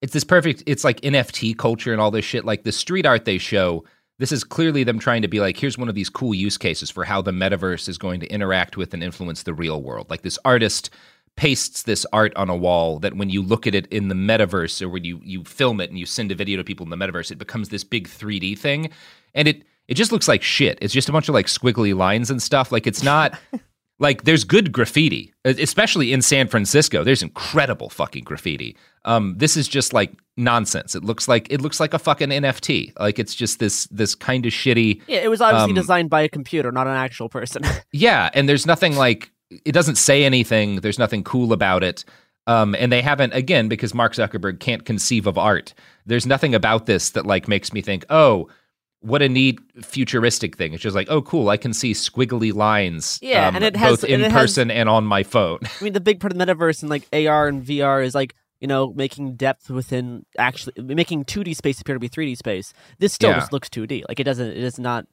it's 0.03 0.13
this 0.13 0.25
perfect 0.25 0.63
it's 0.67 0.85
like 0.85 1.01
NFT 1.01 1.57
culture 1.57 1.93
and 1.93 2.01
all 2.01 2.11
this 2.11 2.27
shit. 2.27 2.45
Like 2.45 2.65
the 2.65 2.73
street 2.73 3.07
art 3.07 3.25
they 3.25 3.39
show, 3.39 3.85
this 4.19 4.33
is 4.33 4.45
clearly 4.45 4.85
them 4.85 4.99
trying 4.99 5.23
to 5.23 5.29
be 5.29 5.41
like, 5.41 5.57
here's 5.57 5.79
one 5.79 5.89
of 5.89 5.95
these 5.95 6.11
cool 6.11 6.35
use 6.35 6.59
cases 6.59 6.91
for 6.91 7.05
how 7.05 7.23
the 7.23 7.31
metaverse 7.31 7.89
is 7.89 7.97
going 7.97 8.21
to 8.21 8.27
interact 8.27 8.77
with 8.77 8.93
and 8.93 9.03
influence 9.03 9.45
the 9.45 9.55
real 9.55 9.81
world. 9.81 10.11
Like 10.11 10.21
this 10.21 10.39
artist 10.45 10.91
pastes 11.37 11.85
this 11.85 12.07
art 12.13 12.33
on 12.37 12.51
a 12.51 12.57
wall 12.57 12.99
that 12.99 13.17
when 13.17 13.31
you 13.31 13.43
look 13.43 13.67
at 13.67 13.75
it 13.75 13.87
in 13.87 14.09
the 14.09 14.15
metaverse 14.15 14.83
or 14.83 14.89
when 14.89 15.05
you 15.05 15.21
you 15.25 15.45
film 15.45 15.81
it 15.81 15.91
and 15.91 15.99
you 15.99 16.07
send 16.07 16.31
a 16.31 16.35
video 16.35 16.57
to 16.57 16.65
people 16.65 16.85
in 16.85 16.91
the 16.91 16.97
metaverse, 16.97 17.31
it 17.31 17.39
becomes 17.39 17.71
this 17.71 17.85
big 17.85 18.09
3D 18.09 18.59
thing. 18.59 18.91
And 19.35 19.49
it 19.49 19.63
it 19.89 19.95
just 19.95 20.13
looks 20.13 20.29
like 20.29 20.43
shit. 20.43 20.79
It's 20.81 20.95
just 20.95 21.09
a 21.09 21.13
bunch 21.13 21.29
of 21.29 21.35
like 21.35 21.47
squiggly 21.47 21.95
lines 21.95 22.31
and 22.31 22.43
stuff. 22.43 22.71
Like 22.71 22.87
it's 22.87 23.03
not 23.03 23.39
like 23.99 24.25
there's 24.25 24.45
good 24.45 24.73
graffiti, 24.73 25.33
especially 25.45 26.13
in 26.13 26.23
San 26.23 26.49
Francisco. 26.49 27.05
There's 27.05 27.23
incredible 27.23 27.89
fucking 27.89 28.25
graffiti. 28.25 28.77
Um, 29.05 29.35
this 29.39 29.57
is 29.57 29.69
just 29.69 29.93
like 29.93 30.13
nonsense. 30.37 30.95
It 30.95 31.05
looks 31.05 31.29
like 31.29 31.51
it 31.51 31.61
looks 31.61 31.81
like 31.81 31.95
a 31.95 31.99
fucking 31.99 32.29
NFT. 32.29 32.99
Like 32.99 33.19
it's 33.19 33.35
just 33.35 33.59
this 33.59 33.87
this 33.87 34.15
kind 34.15 34.47
of 34.47 34.53
shitty. 34.53 35.03
Yeah, 35.07 35.19
it 35.19 35.29
was 35.29 35.41
obviously 35.41 35.71
um, 35.71 35.75
designed 35.75 36.11
by 36.11 36.23
a 36.23 36.29
computer, 36.29 36.71
not 36.71 36.87
an 36.87 36.95
actual 36.95 37.29
person. 37.29 37.63
Yeah, 37.93 38.31
and 38.33 38.49
there's 38.49 38.67
nothing 38.67 38.97
like 38.97 39.32
it 39.65 39.73
doesn't 39.73 39.97
say 39.97 40.25
anything. 40.25 40.77
There's 40.77 40.99
nothing 40.99 41.25
cool 41.25 41.53
about 41.53 41.83
it. 41.83 42.05
Um, 42.47 42.75
and 42.79 42.91
they 42.91 43.03
haven't 43.03 43.35
again 43.35 43.69
because 43.69 43.95
Mark 43.95 44.15
Zuckerberg 44.15 44.59
can't 44.59 44.85
conceive 44.85 45.27
of 45.27 45.39
art. 45.39 45.75
There's 46.07 46.27
nothing 46.27 46.55
about 46.55 46.87
this 46.87 47.11
that 47.11 47.25
like 47.25 47.47
makes 47.47 47.73
me 47.73 47.83
think, 47.83 48.05
oh, 48.11 48.49
what 49.01 49.23
a 49.23 49.29
neat 49.29 49.61
futuristic 49.83 50.57
thing. 50.57 50.73
It's 50.75 50.83
just 50.83 50.97
like, 50.97 51.09
oh, 51.11 51.23
cool. 51.23 51.49
I 51.51 51.57
can 51.57 51.73
see 51.73 51.93
squiggly 51.93 52.53
lines. 52.55 53.19
Yeah, 53.23 53.49
um, 53.49 53.57
and 53.57 53.65
it 53.65 53.77
has- 53.77 53.91
both 54.01 54.05
in 54.05 54.15
and 54.15 54.23
it 54.25 54.33
has- 54.33 54.43
person 54.43 54.71
and 54.71 54.89
on 54.89 55.05
my 55.05 55.23
phone. 55.23 55.59
I 55.63 55.85
mean, 55.85 55.93
the 55.93 56.01
big 56.01 56.21
part 56.21 56.33
of 56.33 56.39
the 56.39 56.45
metaverse 56.45 56.83
and 56.83 56.91
like 56.91 57.07
AR 57.13 57.47
and 57.49 57.65
VR 57.65 58.05
is 58.05 58.15
like 58.15 58.35
you 58.61 58.67
know 58.69 58.93
making 58.93 59.35
depth 59.37 59.71
within 59.71 60.25
actually 60.39 60.73
making 60.83 61.25
2D 61.25 61.55
space 61.57 61.81
appear 61.81 61.95
to 61.97 62.01
be 62.01 62.09
3D 62.09 62.37
space. 62.37 62.73
This 62.99 63.13
still 63.13 63.31
Yeah. 63.31 63.41
just 63.41 63.53
looks 63.53 63.69
2D. 63.69 64.05
Like 64.09 64.19
it 64.21 64.25
doesn't. 64.25 64.47
It 64.51 64.59
is 64.65 64.79
not. 64.81 65.07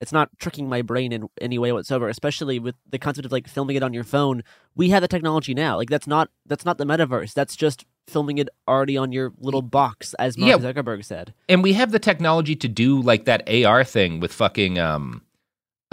It's 0.00 0.12
not 0.12 0.30
tricking 0.38 0.68
my 0.68 0.82
brain 0.82 1.12
in 1.12 1.28
any 1.40 1.58
way 1.58 1.72
whatsoever. 1.72 2.08
Especially 2.08 2.58
with 2.58 2.74
the 2.88 2.98
concept 2.98 3.26
of 3.26 3.32
like 3.32 3.46
filming 3.48 3.76
it 3.76 3.82
on 3.82 3.92
your 3.92 4.04
phone. 4.04 4.42
We 4.74 4.90
have 4.90 5.02
the 5.02 5.08
technology 5.08 5.52
now. 5.54 5.76
Like 5.76 5.90
that's 5.90 6.06
not 6.06 6.30
that's 6.46 6.64
not 6.64 6.78
the 6.78 6.84
metaverse. 6.86 7.34
That's 7.34 7.54
just 7.56 7.84
filming 8.06 8.38
it 8.38 8.48
already 8.66 8.96
on 8.96 9.12
your 9.12 9.32
little 9.38 9.62
box, 9.62 10.14
as 10.14 10.36
Mark 10.38 10.48
Yeah. 10.62 10.72
Zuckerberg 10.72 11.04
said. 11.04 11.32
and 11.48 11.62
we 11.62 11.74
have 11.74 11.92
the 11.92 11.98
technology 11.98 12.56
to 12.56 12.66
do 12.68 13.00
like 13.02 13.26
that 13.26 13.48
AR 13.48 13.84
thing 13.84 14.20
with 14.20 14.32
fucking 14.32 14.78
um 14.78 15.22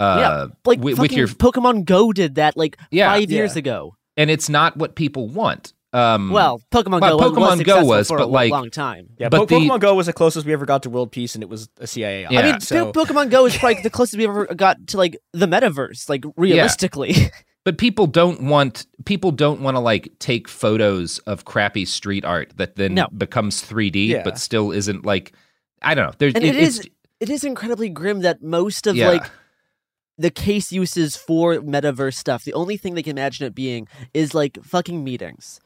uh 0.00 0.16
yeah, 0.20 0.46
like 0.64 0.80
with, 0.80 0.98
with 0.98 1.12
your 1.12 1.28
Pokemon 1.28 1.84
Go 1.84 2.12
did 2.12 2.36
that 2.36 2.56
like 2.56 2.76
Yeah. 2.90 3.12
five 3.12 3.30
years 3.30 3.54
Yeah. 3.54 3.58
ago. 3.60 3.94
and 4.16 4.30
it's 4.30 4.48
not 4.48 4.76
what 4.76 4.94
people 4.96 5.28
want. 5.28 5.72
Um 5.92 6.30
Well, 6.30 6.60
Pokemon 6.70 7.00
well, 7.00 7.18
Go 7.18 7.28
was 7.40 7.58
Pokemon 7.60 7.64
Go 7.64 7.84
was, 7.84 8.08
for 8.08 8.18
but 8.18 8.24
a 8.24 8.26
like 8.26 8.50
long 8.50 8.70
time. 8.70 9.10
Yeah, 9.18 9.28
But 9.30 9.38
Po- 9.38 9.46
the- 9.46 9.54
Pokemon 9.56 9.80
Go 9.80 9.94
was 9.94 10.06
the 10.06 10.12
closest 10.12 10.44
we 10.46 10.52
ever 10.52 10.66
got 10.66 10.82
to 10.82 10.90
world 10.90 11.10
peace, 11.12 11.34
and 11.34 11.42
it 11.42 11.48
was 11.48 11.68
a 11.78 11.86
CIA. 11.86 12.26
Yeah. 12.30 12.40
I 12.40 12.42
mean, 12.52 12.60
so 12.60 12.92
Pokemon 12.92 13.30
Go 13.30 13.46
is 13.46 13.56
probably 13.56 13.82
the 13.82 13.90
closest 13.90 14.18
we 14.18 14.24
ever 14.26 14.46
got 14.46 14.86
to 14.88 14.96
like 14.98 15.16
the 15.32 15.46
metaverse, 15.46 16.08
like 16.08 16.24
realistically. 16.36 17.30
but 17.64 17.78
people 17.78 18.06
don't 18.06 18.42
want 18.42 18.86
people 19.06 19.30
don't 19.30 19.60
want 19.62 19.76
to 19.76 19.80
like 19.80 20.10
take 20.18 20.46
photos 20.48 21.18
of 21.20 21.44
crappy 21.46 21.84
street 21.86 22.24
art 22.24 22.52
that 22.56 22.76
then 22.76 22.94
No. 22.94 23.08
becomes 23.16 23.62
3D 23.62 24.08
Yeah. 24.08 24.22
but 24.24 24.38
still 24.38 24.70
isn't 24.72 25.06
like 25.06 25.32
I 25.80 25.94
don't 25.94 26.06
know. 26.06 26.12
There's 26.18 26.34
and 26.34 26.44
it, 26.44 26.54
it 26.54 26.62
is 26.62 26.78
it's 26.80 26.88
it 27.20 27.30
is 27.30 27.44
incredibly 27.44 27.88
grim 27.88 28.20
that 28.20 28.42
most 28.42 28.86
of 28.86 28.94
Yeah. 28.94 29.08
like 29.08 29.24
the 30.18 30.30
case 30.30 30.72
uses 30.72 31.16
for 31.16 31.54
metaverse 31.56 32.14
stuff, 32.14 32.44
the 32.44 32.52
only 32.52 32.76
thing 32.76 32.94
they 32.94 33.02
can 33.02 33.16
imagine 33.16 33.46
it 33.46 33.54
being 33.54 33.86
is 34.12 34.34
like 34.34 34.58
fucking 34.64 35.02
meetings. 35.04 35.60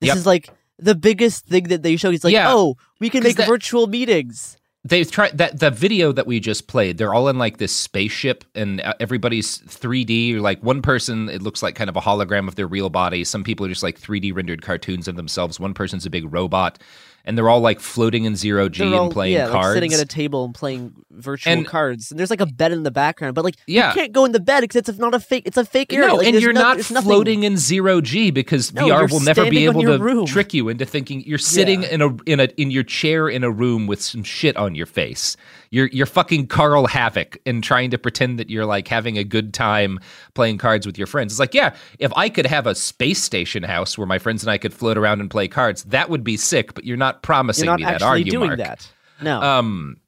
This 0.00 0.08
Yep. 0.08 0.16
is 0.16 0.26
like 0.26 0.50
the 0.78 0.94
biggest 0.94 1.46
thing 1.46 1.64
that 1.64 1.82
they 1.82 1.96
show. 1.96 2.10
He's 2.10 2.24
like, 2.24 2.32
Yeah. 2.32 2.52
oh, 2.52 2.76
we 3.00 3.08
can 3.10 3.22
make 3.22 3.36
that- 3.36 3.48
virtual 3.48 3.86
meetings. 3.86 4.56
they've 4.84 5.10
tried 5.10 5.36
that 5.36 5.58
the 5.58 5.68
video 5.68 6.12
that 6.12 6.28
we 6.28 6.38
just 6.38 6.68
played 6.68 6.96
they're 6.96 7.12
all 7.12 7.26
in 7.28 7.36
like 7.38 7.56
this 7.56 7.72
spaceship 7.72 8.44
and 8.54 8.80
uh, 8.82 8.94
everybody's 9.00 9.58
3d 9.62 10.34
or 10.36 10.40
like 10.40 10.62
one 10.62 10.80
person 10.80 11.28
it 11.28 11.42
looks 11.42 11.60
like 11.60 11.74
kind 11.74 11.90
of 11.90 11.96
a 11.96 12.00
hologram 12.00 12.46
of 12.46 12.54
their 12.54 12.68
real 12.68 12.88
body 12.88 13.24
some 13.24 13.42
people 13.42 13.66
are 13.66 13.68
just 13.68 13.82
like 13.82 14.00
3d 14.00 14.32
rendered 14.32 14.62
cartoons 14.62 15.08
of 15.08 15.16
themselves 15.16 15.58
one 15.58 15.74
person's 15.74 16.06
a 16.06 16.10
big 16.10 16.32
robot 16.32 16.78
and 17.26 17.36
they're 17.36 17.48
all 17.48 17.60
like 17.60 17.80
floating 17.80 18.24
in 18.24 18.36
zero 18.36 18.68
g 18.68 18.78
They're 18.78 18.86
and 18.86 18.94
all, 18.96 19.10
playing 19.10 19.34
yeah, 19.34 19.48
cards 19.48 19.66
like 19.66 19.74
sitting 19.74 19.92
at 19.92 20.00
a 20.00 20.06
table 20.06 20.44
and 20.44 20.54
playing 20.54 20.94
virtual 21.10 21.52
And- 21.52 21.66
cards. 21.66 22.10
And 22.10 22.18
there's 22.20 22.30
like 22.30 22.40
a 22.40 22.46
bed 22.46 22.72
in 22.72 22.82
the 22.84 22.90
background, 22.90 23.34
but 23.34 23.44
like 23.44 23.56
Yeah. 23.66 23.88
you 23.88 23.94
can't 23.94 24.12
go 24.12 24.24
in 24.24 24.32
the 24.32 24.40
bed 24.40 24.60
because 24.60 24.76
it's 24.88 24.98
not 24.98 25.12
a 25.14 25.20
fake. 25.20 25.42
It's 25.46 25.56
a 25.56 25.64
fake 25.64 25.92
area. 25.92 26.06
no, 26.08 26.14
Like, 26.16 26.28
and 26.28 26.40
you're 26.40 26.52
no- 26.52 26.60
not 26.74 26.80
floating 26.82 27.42
in 27.42 27.56
zero 27.56 28.00
G 28.00 28.30
because 28.30 28.72
No, 28.72 28.86
VR 28.86 29.10
will 29.10 29.20
never 29.20 29.48
be 29.50 29.64
able 29.64 29.82
to 29.82 29.98
room. 29.98 30.26
trick 30.26 30.54
you 30.54 30.68
into 30.68 30.84
thinking 30.86 31.22
you're 31.26 31.38
sitting 31.38 31.82
Yeah. 31.82 31.88
in 31.88 32.02
a 32.02 32.16
in 32.26 32.40
a 32.40 32.44
in 32.56 32.70
your 32.70 32.84
chair 32.84 33.28
in 33.28 33.42
a 33.44 33.50
room 33.50 33.86
with 33.86 34.00
some 34.00 34.22
shit 34.22 34.56
on 34.56 34.74
your 34.74 34.86
face. 34.86 35.36
You're 35.76 35.88
you're 35.92 36.06
fucking 36.06 36.46
Carl 36.46 36.86
Havoc 36.86 37.36
and 37.44 37.62
trying 37.62 37.90
to 37.90 37.98
pretend 37.98 38.38
that 38.38 38.48
you're 38.48 38.64
like 38.64 38.88
having 38.88 39.18
a 39.18 39.24
good 39.24 39.52
time 39.52 40.00
playing 40.34 40.56
cards 40.56 40.86
with 40.86 40.96
your 40.96 41.06
friends. 41.06 41.34
It's 41.34 41.38
like, 41.40 41.52
yeah, 41.52 41.74
if 41.98 42.10
I 42.16 42.30
could 42.30 42.46
have 42.46 42.66
a 42.66 42.74
space 42.74 43.22
station 43.22 43.62
house 43.62 43.98
where 43.98 44.06
my 44.06 44.18
friends 44.18 44.42
and 44.42 44.50
I 44.50 44.56
could 44.56 44.72
float 44.72 44.96
around 44.96 45.20
and 45.20 45.30
play 45.30 45.48
cards, 45.48 45.82
that 45.84 46.08
would 46.08 46.24
be 46.24 46.38
sick. 46.38 46.72
But 46.74 46.84
you're 46.84 46.96
not 46.96 47.22
promising 47.22 47.66
You're 47.66 47.74
not 47.74 47.80
me 47.80 47.84
that, 47.84 48.02
are 48.02 48.16
you, 48.16 48.30
doing 48.30 48.46
Mark? 48.48 48.58
that. 48.60 48.90
No. 49.20 49.42
Um, 49.42 49.98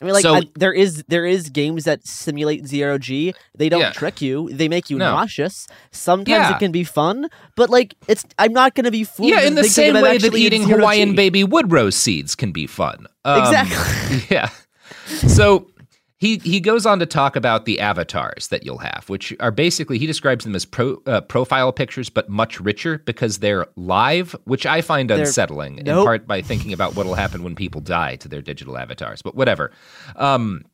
I 0.00 0.04
mean, 0.06 0.14
like 0.14 0.22
So- 0.22 0.34
I, 0.36 0.42
there 0.56 0.72
is 0.72 1.04
there 1.08 1.26
is 1.26 1.50
games 1.50 1.84
that 1.84 2.06
simulate 2.06 2.66
zero 2.66 2.96
g. 2.96 3.34
They 3.56 3.68
don't 3.68 3.80
Yeah. 3.82 3.92
trick 3.92 4.22
you. 4.22 4.48
They 4.50 4.66
make 4.68 4.88
you 4.88 4.96
No. 4.96 5.12
nauseous. 5.12 5.68
Sometimes 5.90 6.28
Yeah. 6.48 6.56
it 6.56 6.58
can 6.58 6.72
be 6.72 6.84
fun, 6.84 7.28
but 7.54 7.68
like 7.68 7.94
it's. 8.08 8.24
I'm 8.38 8.52
not 8.54 8.74
going 8.74 8.86
to 8.86 8.90
be 8.90 9.04
fooled. 9.04 9.28
yeah, 9.28 9.42
in 9.42 9.56
the 9.56 9.64
same 9.64 9.94
way 10.00 10.16
that 10.16 10.34
eating 10.34 10.62
Hawaiian 10.66 11.10
G. 11.10 11.16
baby 11.16 11.44
wood 11.44 11.70
rose 11.70 11.96
seeds 11.96 12.34
can 12.34 12.50
be 12.50 12.66
fun. 12.66 13.06
Um, 13.26 13.42
Exactly. 13.42 14.24
Yeah. 14.30 14.48
So 15.28 15.70
he 16.18 16.38
he 16.38 16.60
goes 16.60 16.86
on 16.86 16.98
to 17.00 17.06
talk 17.06 17.34
about 17.34 17.64
the 17.64 17.80
avatars 17.80 18.48
that 18.48 18.64
you'll 18.64 18.78
have, 18.78 19.08
which 19.08 19.34
are 19.40 19.50
basically 19.50 19.98
he 19.98 20.06
describes 20.06 20.44
them 20.44 20.54
as 20.54 20.64
pro, 20.64 21.02
uh, 21.06 21.20
profile 21.22 21.72
pictures, 21.72 22.08
but 22.08 22.28
much 22.28 22.60
richer 22.60 22.98
because 22.98 23.40
they're 23.40 23.66
live, 23.76 24.36
which 24.44 24.64
I 24.64 24.82
find 24.82 25.10
They're- 25.10 25.18
unsettling 25.18 25.78
in 25.78 25.86
part 25.86 26.26
by 26.26 26.40
thinking 26.42 26.72
about 26.72 26.94
what'll 26.94 27.14
happen 27.14 27.42
when 27.42 27.54
people 27.56 27.80
die 27.80 28.16
to 28.16 28.28
their 28.28 28.42
digital 28.42 28.78
avatars. 28.78 29.20
But 29.20 29.34
whatever. 29.34 29.72
Um, 30.16 30.64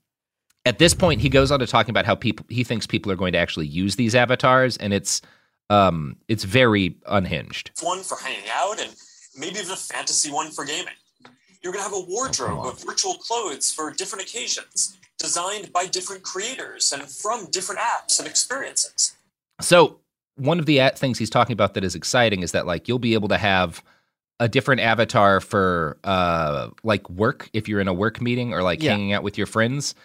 at 0.66 0.78
this 0.78 0.92
point, 0.92 1.22
he 1.22 1.30
goes 1.30 1.50
on 1.50 1.60
to 1.60 1.66
talking 1.66 1.90
about 1.90 2.04
how 2.04 2.14
people 2.14 2.44
he 2.50 2.62
thinks 2.62 2.86
people 2.86 3.10
are 3.10 3.16
going 3.16 3.32
to 3.32 3.38
actually 3.38 3.66
use 3.68 3.96
these 3.96 4.14
avatars, 4.14 4.76
and 4.76 4.92
it's 4.92 5.22
um, 5.70 6.16
it's 6.28 6.44
very 6.44 6.96
unhinged. 7.06 7.70
one 7.80 8.02
for 8.02 8.18
hanging 8.18 8.48
out, 8.54 8.78
and 8.80 8.94
maybe 9.38 9.58
even 9.60 9.70
a 9.72 9.76
fantasy 9.76 10.30
one 10.30 10.50
for 10.50 10.66
gaming. 10.66 10.92
You're 11.62 11.72
going 11.72 11.84
to 11.84 11.90
have 11.90 11.98
a 11.98 12.06
wardrobe 12.08 12.66
of 12.66 12.82
virtual 12.82 13.14
clothes 13.14 13.72
for 13.72 13.90
different 13.92 14.24
occasions, 14.24 14.96
designed 15.18 15.72
by 15.72 15.86
different 15.86 16.22
creators 16.22 16.92
and 16.92 17.02
from 17.02 17.46
different 17.50 17.80
apps 17.80 18.18
and 18.18 18.28
experiences. 18.28 19.16
So 19.60 19.98
one 20.36 20.58
of 20.60 20.66
the 20.66 20.80
things 20.94 21.18
he's 21.18 21.30
talking 21.30 21.52
about 21.52 21.74
that 21.74 21.82
is 21.84 21.94
exciting 21.94 22.42
is 22.42 22.52
that 22.52 22.66
like 22.66 22.86
you'll 22.86 22.98
be 23.00 23.14
able 23.14 23.28
to 23.28 23.38
have 23.38 23.82
a 24.40 24.48
different 24.48 24.80
avatar 24.80 25.40
for 25.40 25.98
uh 26.04 26.68
like 26.84 27.10
work 27.10 27.50
if 27.52 27.68
you're 27.68 27.80
in 27.80 27.88
a 27.88 27.92
work 27.92 28.20
meeting 28.20 28.52
or 28.54 28.62
like 28.62 28.80
Yeah. 28.80 28.92
hanging 28.92 29.12
out 29.12 29.24
with 29.24 29.36
your 29.36 29.48
friends. 29.48 29.96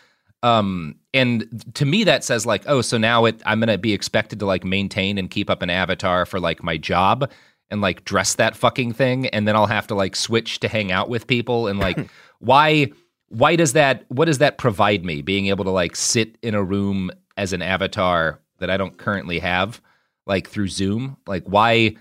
Um 0.42 0.96
and 1.14 1.64
to 1.76 1.86
me 1.86 2.04
that 2.06 2.24
says 2.24 2.46
like 2.48 2.64
oh 2.66 2.82
so 2.82 2.98
now 2.98 3.26
it 3.26 3.42
I'm 3.46 3.60
going 3.60 3.68
to 3.70 3.78
be 3.78 3.94
expected 3.94 4.40
to 4.40 4.48
like 4.48 4.64
maintain 4.64 5.20
and 5.20 5.30
keep 5.30 5.52
up 5.52 5.62
an 5.62 5.70
avatar 5.70 6.26
for 6.26 6.40
like 6.40 6.64
my 6.64 6.78
job 6.78 7.30
and 7.72 7.82
like 7.82 8.06
dress 8.06 8.36
that 8.36 8.56
fucking 8.56 8.94
thing 8.94 9.28
and 9.28 9.48
then 9.48 9.56
I'll 9.56 9.66
have 9.68 9.88
to 9.88 9.96
like 9.96 10.16
switch 10.16 10.60
to 10.60 10.68
hang 10.68 10.92
out 10.92 11.10
with 11.10 11.28
people 11.28 11.68
and 11.68 11.80
like 11.80 11.98
why 12.40 12.92
why 13.30 13.56
does 13.56 13.74
that 13.74 14.06
what 14.10 14.26
does 14.26 14.38
that 14.38 14.58
provide 14.58 15.04
me 15.04 15.22
being 15.22 15.48
able 15.48 15.64
to 15.66 15.72
like 15.72 15.96
sit 15.96 16.38
in 16.44 16.54
a 16.56 16.64
room 16.64 17.10
as 17.38 17.52
an 17.54 17.62
avatar 17.62 18.40
that 18.60 18.70
I 18.70 18.78
don't 18.78 18.98
currently 18.98 19.40
have 19.40 19.82
like 20.26 20.48
through 20.48 20.68
Zoom 20.68 21.18
like 21.28 21.44
why 21.46 21.96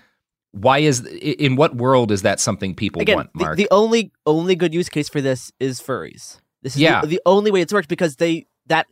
why 0.51 0.77
is 0.79 0.99
in 1.05 1.55
what 1.55 1.75
world 1.75 2.11
is 2.11 2.21
that 2.21 2.39
something 2.39 2.75
people 2.75 3.01
Again, 3.01 3.15
want 3.15 3.33
the, 3.33 3.43
Mark 3.43 3.57
the 3.57 3.67
only 3.71 4.11
only 4.27 4.55
good 4.55 4.73
use 4.73 4.89
case 4.89 5.09
for 5.09 5.19
this 5.21 5.51
is 5.59 5.81
furries. 5.81 6.39
This 6.61 6.75
is 6.75 6.81
Yeah. 6.81 7.01
the, 7.01 7.07
the 7.07 7.21
only 7.25 7.49
way 7.49 7.61
it's 7.61 7.73
worked 7.73 7.89
because 7.89 8.17
they 8.17 8.45
that 8.67 8.85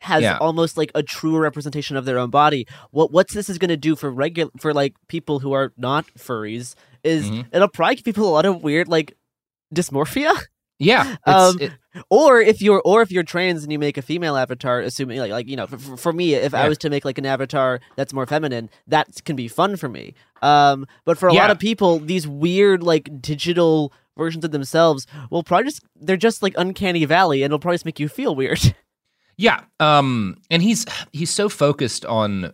has 0.00 0.22
Yeah. 0.22 0.36
almost 0.38 0.76
like 0.76 0.90
a 0.94 1.02
truer 1.02 1.40
representation 1.40 1.96
of 1.96 2.04
their 2.04 2.18
own 2.18 2.30
body. 2.30 2.66
What 2.90 3.12
what's 3.12 3.34
this 3.34 3.48
is 3.48 3.58
going 3.58 3.70
to 3.70 3.76
do 3.76 3.96
for 3.96 4.10
regular 4.10 4.50
for 4.60 4.72
like 4.74 4.94
people 5.08 5.38
who 5.40 5.52
are 5.52 5.72
not 5.76 6.06
furries 6.18 6.74
is 7.02 7.30
Mhm. 7.30 7.46
it'll 7.52 7.68
probably 7.68 7.96
give 7.96 8.04
people 8.04 8.28
a 8.28 8.30
lot 8.30 8.46
of 8.46 8.62
weird 8.62 8.88
like 8.88 9.16
dysmorphia. 9.74 10.32
yeah 10.78 11.16
Um, 11.26 11.56
it- 11.60 11.72
or 12.10 12.40
if 12.40 12.60
you're 12.60 12.82
or 12.84 13.00
if 13.00 13.10
you're 13.10 13.22
trans 13.22 13.62
and 13.62 13.72
you 13.72 13.78
make 13.78 13.96
a 13.96 14.02
female 14.02 14.36
avatar 14.36 14.80
assuming 14.80 15.18
like 15.18 15.30
like 15.32 15.48
you 15.48 15.56
know 15.56 15.66
for, 15.66 15.78
for- 15.78 15.96
for 15.96 16.12
me 16.12 16.34
if 16.34 16.52
i 16.52 16.68
was 16.68 16.76
to 16.78 16.90
make 16.90 17.04
like 17.06 17.16
an 17.16 17.24
avatar 17.24 17.80
that's 17.96 18.12
more 18.12 18.26
feminine 18.26 18.68
that 18.86 19.08
can 19.24 19.34
be 19.36 19.48
fun 19.48 19.76
for 19.76 19.88
me 19.88 20.12
um 20.42 20.86
but 21.06 21.16
for 21.16 21.28
a 21.28 21.32
lot 21.32 21.50
of 21.50 21.58
people 21.58 21.98
these 22.00 22.28
weird 22.28 22.82
like 22.82 23.08
digital 23.22 23.90
versions 24.18 24.44
of 24.44 24.50
themselves 24.50 25.06
will 25.30 25.42
probably 25.42 25.64
just 25.64 25.82
they're 25.98 26.18
just 26.18 26.42
like 26.42 26.52
uncanny 26.58 27.06
valley 27.06 27.42
and 27.42 27.46
it'll 27.50 27.58
probably 27.58 27.76
just 27.76 27.86
make 27.86 27.98
you 27.98 28.08
feel 28.08 28.34
weird 28.34 28.60
Yeah. 29.36 29.60
Um 29.80 30.36
and 30.50 30.62
he's 30.62 30.86
he's 31.12 31.30
so 31.30 31.48
focused 31.48 32.04
on 32.04 32.52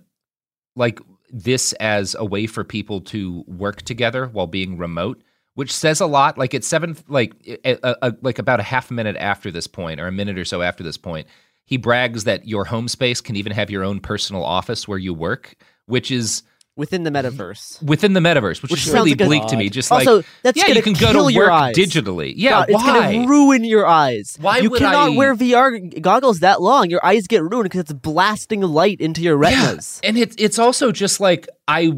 like 0.76 1.01
this 1.30 1.72
as 1.74 2.14
a 2.18 2.24
way 2.24 2.47
for 2.47 2.64
people 2.64 3.01
to 3.01 3.45
work 3.47 3.83
together 3.83 4.26
while 4.26 4.47
being 4.47 4.76
remote, 4.76 5.22
which 5.55 5.72
says 5.72 6.01
a 6.01 6.07
lot. 6.07 6.37
Like 6.39 6.55
at 6.55 6.64
seven 6.64 6.97
like 7.09 7.35
a, 7.64 7.78
a- 8.03 8.16
like 8.22 8.39
about 8.39 8.61
a 8.61 8.64
half 8.64 8.91
minute 8.91 9.16
after 9.16 9.51
this 9.51 9.66
point 9.66 10.01
or 10.01 10.07
a 10.09 10.12
minute 10.12 10.39
or 10.39 10.45
so 10.45 10.62
after 10.62 10.83
this 10.83 10.97
point, 10.97 11.26
he 11.64 11.76
brags 11.76 12.24
that 12.24 12.47
your 12.49 12.64
home 12.64 12.89
space 12.89 13.20
can 13.20 13.37
even 13.37 13.53
have 13.53 13.70
your 13.70 13.85
own 13.85 14.01
personal 14.01 14.45
office 14.45 14.87
where 14.89 14.99
you 14.99 15.14
work, 15.14 15.55
which 15.87 16.11
is 16.11 16.43
within 16.77 17.03
the 17.03 17.11
mm-hmm. 17.11 17.27
metaverse 17.27 17.83
within 17.83 18.12
the 18.14 18.20
metaverse, 18.20 18.62
which, 18.62 18.70
Which 18.70 18.87
is 18.87 18.93
really 18.93 19.11
like 19.11 19.18
bleak 19.18 19.47
to 19.49 19.57
me. 19.57 19.68
Just 19.68 19.93
also 19.93 20.18
like 20.18 20.27
that's 20.43 20.59
yeah, 20.59 20.75
you 20.75 20.83
can 20.83 20.95
go 20.95 21.12
to 21.12 21.33
your 21.33 21.47
work 21.47 21.53
eyes. 21.53 21.77
digitally. 21.77 22.33
Yeah, 22.37 22.51
God, 22.51 22.70
it's 22.70 22.83
gonna 22.83 23.29
ruin 23.29 23.64
your 23.64 23.87
eyes 23.87 24.37
Why 24.41 24.59
you 24.59 24.70
cannot 24.70 25.11
I- 25.11 25.16
wear 25.16 25.35
vr 25.35 26.01
goggles 26.01 26.41
that 26.41 26.62
long 26.62 26.91
your 26.91 27.05
eyes 27.05 27.27
get 27.27 27.43
ruined 27.43 27.64
because 27.64 27.81
it's 27.81 27.93
blasting 27.93 28.62
light 28.62 29.01
into 29.01 29.23
your 29.23 29.37
retinas 29.37 30.01
And 30.03 30.16
it's 30.16 30.35
it's 30.39 30.59
also 30.59 30.93
just 30.93 31.20
like 31.20 31.49
I 31.68 31.93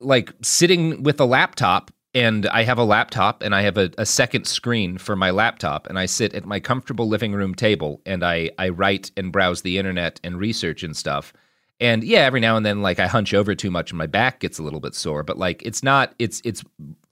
like 0.00 0.32
sitting 0.42 1.02
with 1.02 1.20
a 1.20 1.24
laptop 1.24 1.90
and 2.14 2.46
I 2.46 2.62
have 2.64 2.78
a 2.78 2.84
laptop 2.84 3.42
and 3.42 3.54
I 3.54 3.62
have 3.62 3.76
a, 3.76 3.90
a 3.98 4.06
second 4.06 4.46
screen 4.46 4.98
for 4.98 5.14
my 5.14 5.30
laptop 5.30 5.86
and 5.86 5.98
I 5.98 6.06
sit 6.06 6.34
at 6.34 6.46
my 6.46 6.58
comfortable 6.58 7.08
living 7.08 7.32
room 7.32 7.54
table 7.54 8.00
and 8.06 8.24
I, 8.24 8.50
I 8.58 8.70
write 8.70 9.10
and 9.16 9.30
browse 9.30 9.62
the 9.62 9.78
internet 9.78 10.18
and 10.24 10.38
research 10.38 10.82
and 10.82 10.96
stuff. 10.96 11.32
And 11.80 12.02
yeah, 12.02 12.20
every 12.20 12.40
now 12.40 12.56
and 12.56 12.66
then 12.66 12.82
like 12.82 12.98
I 12.98 13.06
hunch 13.06 13.32
over 13.34 13.54
too 13.54 13.70
much 13.70 13.90
and 13.90 13.98
my 13.98 14.06
back 14.06 14.40
gets 14.40 14.58
a 14.58 14.62
little 14.62 14.80
bit 14.80 14.94
sore, 14.94 15.22
but 15.22 15.38
like 15.38 15.62
it's 15.64 15.82
not 15.82 16.14
it's 16.18 16.40
it's 16.44 16.64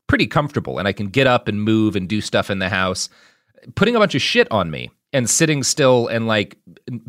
pretty 0.07 0.27
comfortable 0.27 0.79
and 0.79 0.89
I 0.89 0.93
can 0.93 1.09
get 1.09 1.27
up 1.27 1.49
and 1.49 1.62
move 1.62 1.97
and 1.97 2.09
do 2.09 2.21
stuff 2.21 2.51
in 2.51 2.59
the 2.59 2.69
house. 2.69 3.09
Putting 3.75 3.97
a 3.97 3.99
bunch 3.99 4.14
of 4.14 4.23
shit 4.23 4.51
on 4.51 4.71
me 4.71 4.91
and 5.13 5.31
sitting 5.31 5.63
still 5.63 6.09
and 6.09 6.27
like 6.27 6.59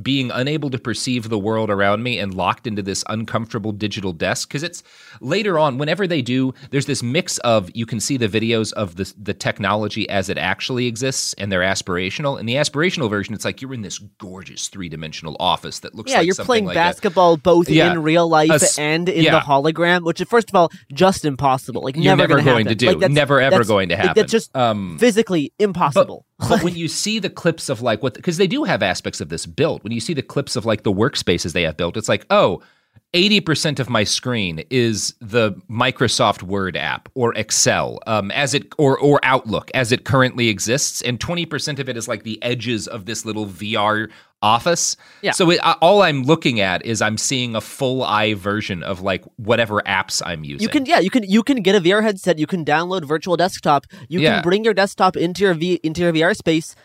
being 0.02 0.30
unable 0.32 0.70
to 0.70 0.78
perceive 0.78 1.30
the 1.30 1.38
world 1.38 1.70
around 1.70 2.04
me 2.04 2.20
and 2.20 2.34
locked 2.34 2.68
into 2.68 2.82
this 2.82 3.04
uncomfortable 3.10 3.72
digital 3.72 4.14
desk 4.14 4.48
because 4.48 4.62
it's 4.64 4.84
later 5.20 5.58
on 5.58 5.78
whenever 5.80 6.06
they 6.08 6.22
do 6.22 6.54
there's 6.70 6.86
this 6.86 7.02
mix 7.02 7.38
of 7.40 7.70
you 7.76 7.86
can 7.88 8.00
see 8.00 8.16
the 8.16 8.28
videos 8.28 8.72
of 8.74 8.96
the 8.98 9.12
the 9.18 9.34
technology 9.34 10.08
as 10.10 10.30
it 10.30 10.38
actually 10.38 10.86
exists 10.86 11.34
and 11.34 11.52
they're 11.52 11.62
aspirational 11.62 12.40
and 12.40 12.48
the 12.48 12.54
aspirational 12.54 13.10
version 13.10 13.34
it's 13.34 13.44
like 13.44 13.62
you're 13.62 13.74
in 13.74 13.82
this 13.82 13.98
gorgeous 14.20 14.68
three-dimensional 14.68 15.36
office 15.40 15.80
that 15.80 15.96
looks 15.96 16.12
yeah, 16.12 16.18
like 16.20 16.28
Yeah, 16.28 16.34
you're 16.38 16.46
playing 16.46 16.66
like 16.66 16.76
a- 16.76 16.80
basketball 16.80 17.36
both 17.38 17.68
Yeah. 17.68 17.92
in 17.92 18.04
real 18.04 18.30
life 18.30 18.52
A 18.78 18.80
and 18.82 19.10
in 19.10 19.24
yeah. 19.24 19.32
the 19.32 19.40
hologram, 19.40 20.04
which 20.04 20.22
is 20.22 20.28
first 20.30 20.50
of 20.50 20.56
all 20.56 20.72
just 20.94 21.26
impossible. 21.26 21.82
Like 21.82 21.96
You're 21.96 22.16
never, 22.16 22.36
never 22.36 22.44
gonna 22.44 22.64
to 22.66 22.76
do. 22.76 22.92
Like, 22.94 23.12
Never, 23.12 23.42
ever 23.42 23.64
going 23.64 23.90
to 23.90 23.96
like, 23.96 24.06
happen. 24.06 24.22
That's 24.22 24.32
just 24.32 24.56
Um, 24.56 24.98
physically 25.00 25.52
impossible. 25.58 26.26
But 26.40 26.64
when 26.64 26.76
you 26.76 26.88
see 26.88 27.20
the 27.20 27.30
clips 27.30 27.68
of 27.68 27.82
like 27.82 28.04
what, 28.04 28.14
because 28.14 28.38
they 28.38 28.48
do 28.48 28.64
have 28.64 28.84
aspects 28.84 29.22
of 29.22 29.30
this 29.30 29.46
built. 29.46 29.84
When 29.84 29.92
you 29.92 30.00
see 30.00 30.14
the 30.14 30.22
clips 30.22 30.56
of 30.56 30.66
like 30.66 30.84
the 30.84 30.94
workspaces 30.94 31.54
they 31.54 31.64
have 31.64 31.78
built, 31.78 31.98
it's 31.98 32.10
like, 32.10 32.26
oh, 32.30 32.62
80% 33.18 33.80
of 33.80 33.90
my 33.90 34.04
screen 34.04 34.64
is 34.70 35.16
the 35.20 35.54
Microsoft 35.70 36.44
Word 36.44 36.78
app 36.78 37.10
or 37.16 37.34
Excel 37.34 38.00
um, 38.06 38.30
as 38.30 38.54
it 38.54 38.72
or 38.78 38.98
or 39.00 39.20
Outlook 39.24 39.72
as 39.74 39.92
it 39.92 40.06
currently 40.06 40.50
exists, 40.50 41.02
and 41.02 41.20
20% 41.20 41.80
of 41.80 41.90
it 41.90 41.98
is 41.98 42.08
like 42.08 42.22
the 42.22 42.42
edges 42.44 42.88
of 42.88 43.06
this 43.08 43.26
little 43.26 43.48
VR 43.48 44.10
office. 44.44 44.96
Yeah. 45.24 45.32
So 45.32 45.50
it, 45.50 45.60
uh, 45.66 45.74
all 45.82 46.04
I'm 46.04 46.22
looking 46.22 46.60
at 46.60 46.86
is 46.86 47.02
I'm 47.02 47.18
seeing 47.18 47.56
a 47.56 47.62
full 47.62 48.04
eye 48.04 48.36
version 48.36 48.84
of 48.84 49.02
like 49.02 49.24
whatever 49.38 49.82
apps 49.82 50.22
I'm 50.24 50.44
using. 50.44 50.62
You 50.62 50.70
can 50.70 50.86
yeah, 50.86 51.00
you 51.00 51.10
can 51.10 51.24
you 51.24 51.42
can 51.42 51.64
get 51.64 51.76
a 51.76 51.82
VR 51.82 52.04
headset, 52.04 52.38
you 52.38 52.46
can 52.46 52.64
download 52.64 53.04
virtual 53.04 53.36
desktop, 53.36 53.88
you 54.10 54.20
Yeah. 54.20 54.36
can 54.36 54.44
bring 54.44 54.64
your 54.64 54.76
desktop 54.76 55.18
into 55.18 55.42
your 55.44 55.56
v, 55.56 55.80
into 55.82 56.02
your 56.02 56.14
VR 56.14 56.36
space. 56.36 56.76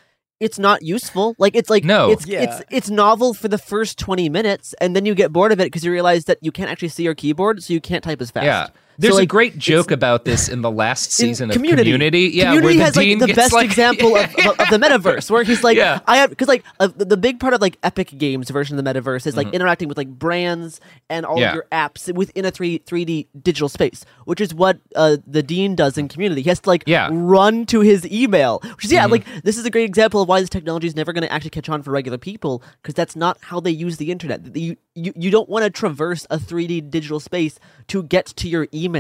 It's 0.42 0.58
not 0.58 0.82
useful. 0.82 1.34
Like 1.38 1.54
it's 1.54 1.70
like 1.70 1.84
No. 1.84 2.10
it's 2.10 2.26
Yeah. 2.26 2.42
it's 2.42 2.62
it's 2.70 2.90
novel 2.90 3.32
for 3.32 3.48
the 3.48 3.58
first 3.58 3.98
20 3.98 4.28
minutes 4.28 4.74
and 4.80 4.94
then 4.96 5.06
you 5.06 5.14
get 5.14 5.32
bored 5.32 5.52
of 5.52 5.60
it 5.60 5.64
because 5.64 5.84
you 5.84 5.92
realize 5.92 6.24
that 6.24 6.38
you 6.42 6.50
can't 6.52 6.68
actually 6.70 6.88
see 6.88 7.04
your 7.04 7.14
keyboard 7.14 7.62
so 7.62 7.72
you 7.72 7.80
can't 7.80 8.02
type 8.02 8.20
as 8.20 8.30
fast. 8.30 8.44
Yeah. 8.44 8.66
So, 9.02 9.08
There's 9.08 9.18
a 9.18 9.26
great 9.26 9.58
joke 9.58 9.90
about 9.90 10.24
this 10.24 10.48
in 10.48 10.62
the 10.62 10.70
last 10.70 11.10
season 11.12 11.50
of 11.50 11.54
community. 11.56 11.90
Community. 11.90 12.20
Yeah, 12.34 12.54
community 12.54 12.78
has 12.78 12.96
like 12.96 13.18
the 13.18 13.34
best 13.34 13.52
like- 13.52 13.64
example 13.70 14.16
of, 14.16 14.24
of, 14.36 14.60
of 14.60 14.68
the 14.70 14.78
metaverse, 14.78 15.28
where 15.28 15.42
he's 15.42 15.64
like, 15.64 15.76
Yeah. 15.76 15.98
I 16.06 16.18
have 16.18 16.30
because 16.30 16.46
like 16.46 16.62
uh, 16.78 16.86
the, 16.96 17.16
big 17.16 17.40
part 17.40 17.52
of 17.52 17.60
like 17.60 17.78
Epic 17.82 18.16
Games 18.16 18.48
version 18.50 18.78
of 18.78 18.84
the 18.84 18.94
metaverse 18.94 19.26
is 19.26 19.36
like 19.36 19.48
Mhm. 19.48 19.54
interacting 19.54 19.88
with 19.88 19.98
like 19.98 20.08
brands 20.08 20.80
and 21.10 21.26
all 21.26 21.40
Yeah. 21.40 21.48
of 21.48 21.54
your 21.56 21.66
apps 21.72 22.14
within 22.14 22.44
a 22.44 22.50
three 22.52 22.78
three 22.78 23.04
D 23.04 23.26
digital 23.42 23.68
space, 23.68 24.04
which 24.24 24.40
is 24.40 24.54
what 24.54 24.78
uh, 24.94 25.16
the 25.26 25.42
dean 25.42 25.74
does 25.74 25.98
in 25.98 26.06
Community. 26.06 26.42
He 26.42 26.48
has 26.50 26.60
to 26.60 26.68
like 26.68 26.84
Yeah. 26.86 27.08
run 27.10 27.66
to 27.66 27.80
his 27.80 28.06
email, 28.06 28.60
which 28.76 28.84
is 28.84 28.92
yeah, 28.92 29.06
Mhm. 29.08 29.10
like 29.10 29.26
this 29.42 29.58
is 29.58 29.64
a 29.66 29.70
great 29.70 29.84
example 29.86 30.22
of 30.22 30.28
why 30.28 30.40
this 30.40 30.48
technology 30.48 30.86
is 30.86 30.94
never 30.94 31.12
going 31.12 31.22
to 31.26 31.32
actually 31.32 31.50
catch 31.50 31.68
on 31.68 31.82
for 31.82 31.90
regular 31.90 32.18
people 32.18 32.62
because 32.80 32.94
that's 32.94 33.16
not 33.16 33.38
how 33.40 33.58
they 33.58 33.72
use 33.72 33.96
the 33.96 34.12
internet. 34.12 34.54
You 34.56 34.76
you, 34.94 35.10
you 35.16 35.30
don't 35.30 35.48
want 35.48 35.64
to 35.64 35.70
traverse 35.70 36.26
a 36.28 36.36
3D 36.38 36.90
digital 36.90 37.18
space 37.18 37.58
to 37.88 38.02
get 38.02 38.26
to 38.26 38.46
your 38.46 38.68
email. 38.74 38.91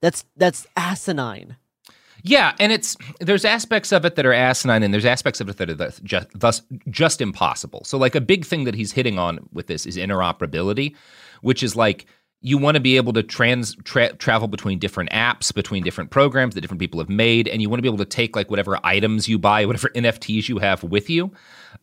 That's 0.00 0.24
that's 0.36 0.66
asinine. 0.76 1.56
Yeah, 2.22 2.54
and 2.58 2.72
it's 2.72 2.96
there's 3.20 3.44
aspects 3.44 3.92
of 3.92 4.04
it 4.04 4.16
that 4.16 4.26
are 4.26 4.32
asinine, 4.32 4.82
and 4.82 4.92
there's 4.92 5.04
aspects 5.04 5.40
of 5.40 5.48
it 5.48 5.56
that 5.58 5.70
are 5.70 5.90
just, 6.02 6.26
thus 6.34 6.62
just 6.90 7.20
impossible. 7.20 7.84
So, 7.84 7.96
like 7.96 8.14
a 8.14 8.20
big 8.20 8.44
thing 8.44 8.64
that 8.64 8.74
he's 8.74 8.92
hitting 8.92 9.18
on 9.18 9.48
with 9.52 9.66
this 9.66 9.86
is 9.86 9.96
interoperability, 9.96 10.94
which 11.42 11.62
is 11.62 11.76
like 11.76 12.06
you 12.40 12.56
want 12.58 12.76
to 12.76 12.80
be 12.80 12.96
able 12.96 13.12
to 13.12 13.22
trans 13.22 13.74
tra- 13.84 14.12
travel 14.14 14.46
between 14.46 14.78
different 14.78 15.10
apps, 15.10 15.52
between 15.52 15.82
different 15.82 16.10
programs 16.10 16.54
that 16.54 16.60
different 16.60 16.80
people 16.80 17.00
have 17.00 17.08
made, 17.08 17.48
and 17.48 17.62
you 17.62 17.68
want 17.68 17.78
to 17.78 17.82
be 17.82 17.88
able 17.88 17.98
to 17.98 18.04
take 18.04 18.34
like 18.34 18.50
whatever 18.50 18.78
items 18.84 19.28
you 19.28 19.38
buy, 19.38 19.64
whatever 19.64 19.88
NFTs 19.94 20.48
you 20.48 20.58
have 20.58 20.82
with 20.82 21.08
you. 21.08 21.30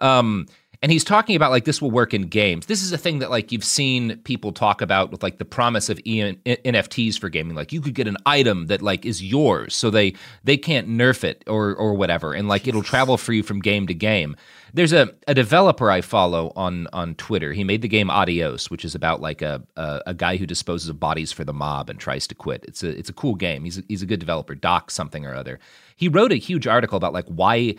Um, 0.01 0.47
and 0.82 0.92
he's 0.92 1.04
talking 1.04 1.36
about 1.36 1.52
like 1.52 1.66
this 1.66 1.82
will 1.82 1.92
work 1.92 2.14
in 2.14 2.24
games. 2.24 2.66
This 2.66 2.82
is 2.82 2.92
a 2.92 2.98
thing 2.98 3.20
that 3.20 3.30
like 3.30 3.52
you've 3.52 3.64
seen 3.64 4.18
people 4.20 4.52
talk 4.52 4.82
about 4.82 5.12
with 5.12 5.24
like 5.24 5.38
the 5.38 5.46
promise 5.46 5.90
of 5.90 6.00
EN- 6.06 6.38
NFTs 6.46 7.20
for 7.20 7.30
gaming. 7.30 7.56
Like 7.56 7.74
you 7.74 7.82
could 7.82 7.94
get 7.94 8.08
an 8.08 8.18
item 8.26 8.68
that 8.68 8.82
like 8.82 9.06
is 9.06 9.24
yours, 9.24 9.76
so 9.76 9.90
they 9.90 10.14
they 10.44 10.58
can't 10.58 10.88
nerf 10.88 11.24
it 11.24 11.44
or 11.48 11.76
or 11.76 11.94
whatever, 11.94 12.34
and 12.34 12.48
like 12.48 12.68
it'll 12.68 12.84
travel 12.84 13.18
for 13.18 13.34
you 13.34 13.44
from 13.44 13.60
game 13.60 13.88
to 13.88 13.94
game. 13.94 14.36
There's 14.74 14.92
a, 14.92 15.10
a 15.26 15.34
developer 15.34 15.90
I 15.90 16.02
follow 16.02 16.52
on 16.56 16.88
on 16.92 17.16
Twitter. 17.16 17.54
He 17.54 17.64
made 17.64 17.82
the 17.82 17.88
game 17.88 18.10
Adios, 18.10 18.70
which 18.70 18.84
is 18.84 18.94
about 18.94 19.22
like 19.22 19.42
a, 19.42 19.64
a 19.78 20.02
a 20.08 20.14
guy 20.14 20.38
who 20.38 20.46
disposes 20.46 20.90
of 20.90 21.00
bodies 21.00 21.32
for 21.32 21.44
the 21.44 21.54
mob 21.54 21.90
and 21.90 22.00
tries 22.00 22.28
to 22.28 22.36
quit. 22.36 22.66
It's 22.68 22.84
a 22.84 22.90
it's 22.90 23.10
a 23.10 23.14
cool 23.14 23.36
game. 23.36 23.64
He's 23.64 23.78
a, 23.78 23.84
he's 23.88 24.02
a 24.02 24.06
good 24.06 24.20
developer. 24.20 24.56
Doc 24.56 24.92
something 24.92 25.26
or 25.26 25.34
other. 25.34 25.60
He 25.96 26.10
wrote 26.10 26.34
a 26.34 26.36
huge 26.36 26.68
article 26.68 26.98
about 26.98 27.14
like 27.14 27.26
why 27.28 27.76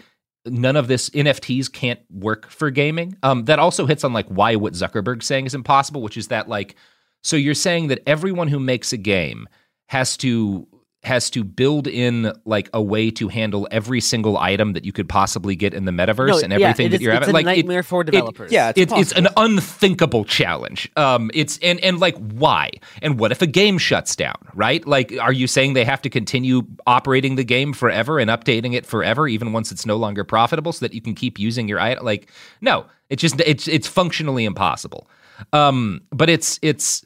none 0.46 0.76
of 0.76 0.88
this 0.88 1.10
NFTs 1.10 1.72
can't 1.72 2.00
work 2.10 2.50
for 2.50 2.70
gaming. 2.70 3.16
Um, 3.22 3.44
that 3.44 3.58
also 3.58 3.86
hits 3.86 4.04
on 4.04 4.12
like 4.12 4.26
why 4.28 4.56
what 4.56 4.74
Zuckerberg's 4.74 5.26
saying 5.26 5.46
is 5.46 5.54
impossible, 5.54 6.02
which 6.02 6.16
is 6.16 6.28
that 6.28 6.48
like, 6.48 6.76
so 7.22 7.36
you're 7.36 7.54
saying 7.54 7.88
that 7.88 8.02
everyone 8.06 8.48
who 8.48 8.60
makes 8.60 8.92
a 8.92 8.96
game 8.96 9.48
has 9.88 10.16
to 10.18 10.66
has 11.06 11.30
to 11.30 11.42
build 11.44 11.86
in 11.86 12.32
like 12.44 12.68
a 12.74 12.82
way 12.82 13.10
to 13.12 13.28
handle 13.28 13.66
every 13.70 14.00
single 14.00 14.36
item 14.36 14.74
that 14.74 14.84
you 14.84 14.92
could 14.92 15.08
possibly 15.08 15.56
get 15.56 15.72
in 15.72 15.84
the 15.86 15.92
metaverse 15.92 16.28
No, 16.28 16.38
and 16.38 16.52
yeah, 16.52 16.68
everything 16.68 16.86
it 16.86 16.88
that 16.90 16.96
is- 16.96 17.02
you're 17.02 17.12
it's 17.14 17.20
having. 17.26 17.34
a 17.34 17.38
like 17.38 17.44
it- 17.44 17.56
nightmare 17.60 17.82
for 17.82 18.02
it- 18.02 18.06
developers. 18.06 18.52
Yeah, 18.52 18.72
it's 18.76 18.92
it- 18.92 18.98
it's 18.98 19.12
an 19.12 19.28
unthinkable 19.36 20.24
challenge. 20.24 20.90
Um, 20.96 21.30
it's 21.32 21.58
and 21.62 21.80
and 21.80 21.98
like 21.98 22.16
why? 22.18 22.70
And 23.00 23.18
what 23.18 23.32
if 23.32 23.40
a 23.40 23.46
game 23.46 23.78
shuts 23.78 24.14
down? 24.16 24.36
Right? 24.54 24.86
Like, 24.86 25.12
are 25.20 25.32
you 25.32 25.46
saying 25.46 25.72
they 25.74 25.84
have 25.84 26.02
to 26.02 26.10
continue 26.10 26.62
operating 26.86 27.36
the 27.36 27.44
game 27.44 27.72
forever 27.72 28.18
and 28.18 28.28
updating 28.30 28.74
it 28.74 28.84
forever, 28.84 29.26
even 29.28 29.52
once 29.52 29.72
it's 29.72 29.86
no 29.86 29.96
longer 29.96 30.24
profitable, 30.24 30.72
so 30.72 30.84
that 30.84 30.92
you 30.94 31.00
can 31.00 31.14
keep 31.14 31.38
using 31.38 31.68
your 31.68 31.80
item? 31.80 32.04
Like, 32.04 32.28
no, 32.60 32.86
it's 33.10 33.22
just 33.22 33.40
it's 33.40 33.68
it's 33.68 33.86
functionally 33.86 34.44
impossible. 34.44 35.08
Um, 35.52 36.00
but 36.10 36.28
it's 36.28 36.58
it's. 36.62 37.04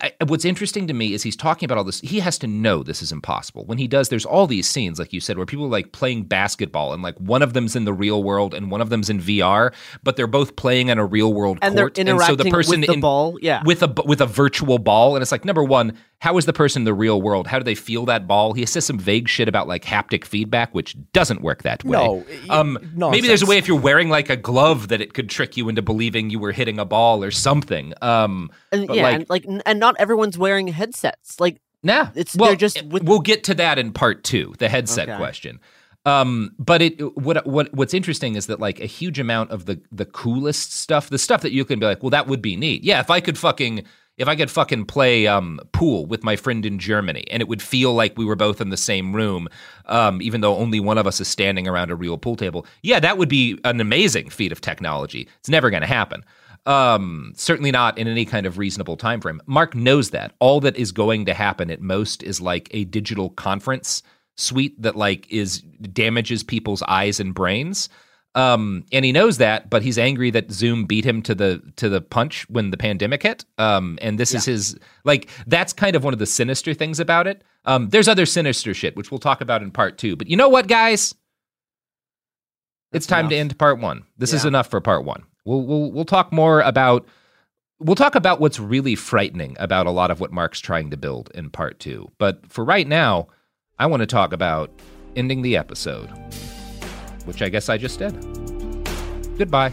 I- 0.00 0.12
what's 0.28 0.44
interesting 0.44 0.86
to 0.86 0.94
me 0.94 1.12
is 1.12 1.24
he's 1.24 1.34
talking 1.34 1.66
about 1.66 1.76
all 1.76 1.82
this. 1.82 2.00
He 2.00 2.20
has 2.20 2.38
to 2.38 2.46
know 2.46 2.84
this 2.84 3.02
is 3.02 3.10
impossible. 3.10 3.64
When 3.66 3.78
he 3.78 3.88
does, 3.88 4.10
there's 4.10 4.24
all 4.24 4.46
these 4.46 4.68
scenes, 4.68 4.98
like 5.00 5.12
you 5.12 5.20
said, 5.20 5.36
where 5.36 5.44
people 5.46 5.64
are 5.64 5.68
like 5.70 5.90
playing 5.90 6.24
basketball, 6.24 6.92
and 6.92 7.02
like 7.02 7.16
one 7.18 7.42
of 7.42 7.52
them's 7.52 7.74
in 7.74 7.84
the 7.84 7.92
real 7.92 8.22
world 8.22 8.54
and 8.54 8.70
one 8.70 8.80
of 8.80 8.90
them's 8.90 9.10
in 9.10 9.20
VR, 9.20 9.72
but 10.04 10.14
they're 10.16 10.28
both 10.28 10.54
playing 10.54 10.86
in 10.88 10.98
a 10.98 11.04
real 11.04 11.34
world 11.34 11.58
And 11.62 11.76
they're 11.76 11.86
court. 11.90 11.98
and 11.98 12.08
so 12.08 12.14
the 12.36 12.44
interacting 12.44 12.52
person 12.52 12.80
with 12.82 12.86
the 12.88 12.94
in- 12.94 13.00
ball, 13.00 13.36
yeah. 13.42 13.62
with 13.64 13.82
a 13.82 13.92
with 14.06 14.20
a 14.20 14.26
virtual 14.26 14.78
ball, 14.78 15.16
and 15.16 15.22
it's 15.22 15.32
like 15.32 15.44
number 15.44 15.64
one, 15.64 15.98
how 16.22 16.38
is 16.38 16.46
the 16.46 16.52
person 16.52 16.82
in 16.82 16.84
the 16.84 16.94
real 16.94 17.20
world? 17.20 17.48
How 17.48 17.58
do 17.58 17.64
they 17.64 17.74
feel 17.74 18.04
that 18.04 18.28
ball? 18.28 18.52
He 18.52 18.64
says 18.64 18.86
some 18.86 18.96
vague 18.96 19.28
shit 19.28 19.48
about 19.48 19.66
like 19.66 19.82
haptic 19.84 20.24
feedback, 20.24 20.72
which 20.72 20.96
doesn't 21.12 21.42
work 21.42 21.64
that 21.64 21.82
way. 21.82 21.98
No, 21.98 22.24
um, 22.48 22.78
maybe 22.94 23.26
there's 23.26 23.42
a 23.42 23.46
way 23.46 23.58
if 23.58 23.66
you're 23.66 23.76
wearing 23.80 24.08
like 24.08 24.30
a 24.30 24.36
glove 24.36 24.86
that 24.86 25.00
it 25.00 25.14
could 25.14 25.28
trick 25.28 25.56
you 25.56 25.68
into 25.68 25.82
believing 25.82 26.30
you 26.30 26.38
were 26.38 26.52
hitting 26.52 26.78
a 26.78 26.84
ball 26.84 27.24
or 27.24 27.32
something. 27.32 27.92
Um, 28.00 28.50
And 28.70 28.86
but 28.86 28.96
yeah, 28.96 29.02
like, 29.02 29.14
and 29.16 29.30
like 29.30 29.46
and 29.66 29.80
not 29.80 29.96
everyone's 29.98 30.38
wearing 30.38 30.68
headsets. 30.68 31.40
Like 31.40 31.60
Nah, 31.82 32.10
it's 32.14 32.36
well, 32.36 32.50
they're 32.50 32.56
just 32.56 32.76
it- 32.76 32.86
we'll 32.86 33.18
get 33.18 33.42
to 33.44 33.54
that 33.54 33.80
in 33.80 33.92
part 33.92 34.22
two, 34.22 34.54
the 34.58 34.68
headset 34.68 35.08
Okay. 35.08 35.18
question. 35.18 35.58
Um, 36.06 36.52
but 36.58 36.82
it 36.82 37.16
what 37.16 37.44
what 37.46 37.74
what's 37.74 37.94
interesting 37.94 38.36
is 38.36 38.46
that 38.46 38.60
like 38.60 38.78
a 38.80 38.86
huge 38.86 39.18
amount 39.18 39.50
of 39.50 39.66
the 39.66 39.80
the 39.90 40.04
coolest 40.04 40.72
stuff, 40.72 41.10
the 41.10 41.18
stuff 41.18 41.42
that 41.42 41.50
you 41.52 41.64
can 41.64 41.80
be 41.80 41.86
like, 41.86 42.00
well, 42.00 42.10
that 42.10 42.28
would 42.28 42.42
be 42.42 42.54
neat. 42.56 42.84
Yeah, 42.84 43.00
if 43.00 43.10
I 43.10 43.20
could 43.20 43.36
fucking 43.38 43.84
if 44.18 44.28
I 44.28 44.36
could 44.36 44.50
fucking 44.50 44.84
play 44.86 45.26
um, 45.26 45.58
pool 45.72 46.06
with 46.06 46.22
my 46.22 46.36
friend 46.36 46.66
in 46.66 46.78
Germany, 46.78 47.24
and 47.30 47.40
it 47.40 47.48
would 47.48 47.62
feel 47.62 47.94
like 47.94 48.16
we 48.16 48.24
were 48.24 48.36
both 48.36 48.60
in 48.60 48.70
the 48.70 48.76
same 48.76 49.14
room, 49.14 49.48
um, 49.86 50.20
even 50.20 50.42
though 50.42 50.56
only 50.56 50.80
one 50.80 50.98
of 50.98 51.06
us 51.06 51.20
is 51.20 51.28
standing 51.28 51.66
around 51.66 51.90
a 51.90 51.96
real 51.96 52.18
pool 52.18 52.36
table. 52.36 52.66
Yeah, 52.82 53.00
that 53.00 53.18
would 53.18 53.28
be 53.28 53.58
an 53.64 53.80
amazing 53.80 54.30
feat 54.30 54.52
of 54.52 54.60
technology. 54.60 55.28
It's 55.38 55.48
never 55.48 55.70
going 55.70 55.82
to 55.82 55.86
happen. 55.86 56.24
Um, 56.64 57.32
certainly 57.36 57.72
not 57.72 57.98
in 57.98 58.06
any 58.06 58.24
kind 58.24 58.46
of 58.46 58.58
reasonable 58.58 58.96
time 58.96 59.20
frame. 59.20 59.40
Mark 59.46 59.74
knows 59.74 60.10
that. 60.10 60.34
All 60.38 60.60
that 60.60 60.76
is 60.76 60.92
going 60.92 61.26
to 61.26 61.34
happen 61.34 61.70
at 61.70 61.80
most 61.80 62.22
is 62.22 62.40
like 62.40 62.68
a 62.70 62.84
digital 62.84 63.30
conference 63.30 64.02
suite 64.36 64.80
that 64.80 64.96
like 64.96 65.30
is 65.30 65.60
damages 65.60 66.42
people's 66.42 66.82
eyes 66.82 67.18
and 67.18 67.34
brains. 67.34 67.88
Um, 68.34 68.84
and 68.92 69.04
he 69.04 69.12
knows 69.12 69.38
that, 69.38 69.68
but 69.68 69.82
he's 69.82 69.98
angry 69.98 70.30
that 70.30 70.50
Zoom 70.50 70.86
beat 70.86 71.04
him 71.04 71.20
to 71.22 71.34
the 71.34 71.62
to 71.76 71.88
the 71.88 72.00
punch 72.00 72.48
when 72.48 72.70
the 72.70 72.78
pandemic 72.78 73.22
hit. 73.22 73.44
Um, 73.58 73.98
and 74.00 74.18
this 74.18 74.34
is 74.34 74.46
his 74.46 74.78
like 75.04 75.28
that's 75.46 75.72
kind 75.72 75.94
of 75.96 76.02
one 76.02 76.14
of 76.14 76.18
the 76.18 76.26
sinister 76.26 76.72
things 76.72 76.98
about 76.98 77.26
it. 77.26 77.44
Um, 77.66 77.90
there's 77.90 78.08
other 78.08 78.24
sinister 78.24 78.72
shit 78.72 78.96
which 78.96 79.10
we'll 79.10 79.18
talk 79.18 79.40
about 79.42 79.62
in 79.62 79.70
part 79.70 79.98
two. 79.98 80.16
But 80.16 80.28
you 80.28 80.36
know 80.36 80.48
what, 80.48 80.66
guys? 80.66 81.14
It's 82.92 83.06
time 83.06 83.28
to 83.28 83.36
end 83.36 83.58
part 83.58 83.78
one. 83.78 84.04
This 84.18 84.32
is 84.32 84.44
enough 84.44 84.68
for 84.68 84.80
part 84.80 85.04
one. 85.04 85.24
We'll 85.44 85.62
we'll 85.62 85.92
we'll 85.92 86.04
talk 86.04 86.32
more 86.32 86.60
about 86.60 87.06
we'll 87.80 87.96
talk 87.96 88.14
about 88.14 88.40
what's 88.40 88.58
really 88.58 88.94
frightening 88.94 89.56
about 89.58 89.86
a 89.86 89.90
lot 89.90 90.10
of 90.10 90.20
what 90.20 90.32
Mark's 90.32 90.60
trying 90.60 90.90
to 90.90 90.96
build 90.96 91.30
in 91.34 91.50
part 91.50 91.80
two. 91.80 92.10
But 92.18 92.50
for 92.50 92.64
right 92.64 92.86
now, 92.86 93.28
I 93.78 93.86
want 93.86 94.00
to 94.00 94.06
talk 94.06 94.32
about 94.32 94.70
ending 95.16 95.42
the 95.42 95.56
episode, 95.56 96.10
which 97.26 97.42
I 97.42 97.48
guess 97.48 97.68
I 97.68 97.78
just 97.78 97.98
did. 97.98 98.12
Goodbye. 99.38 99.72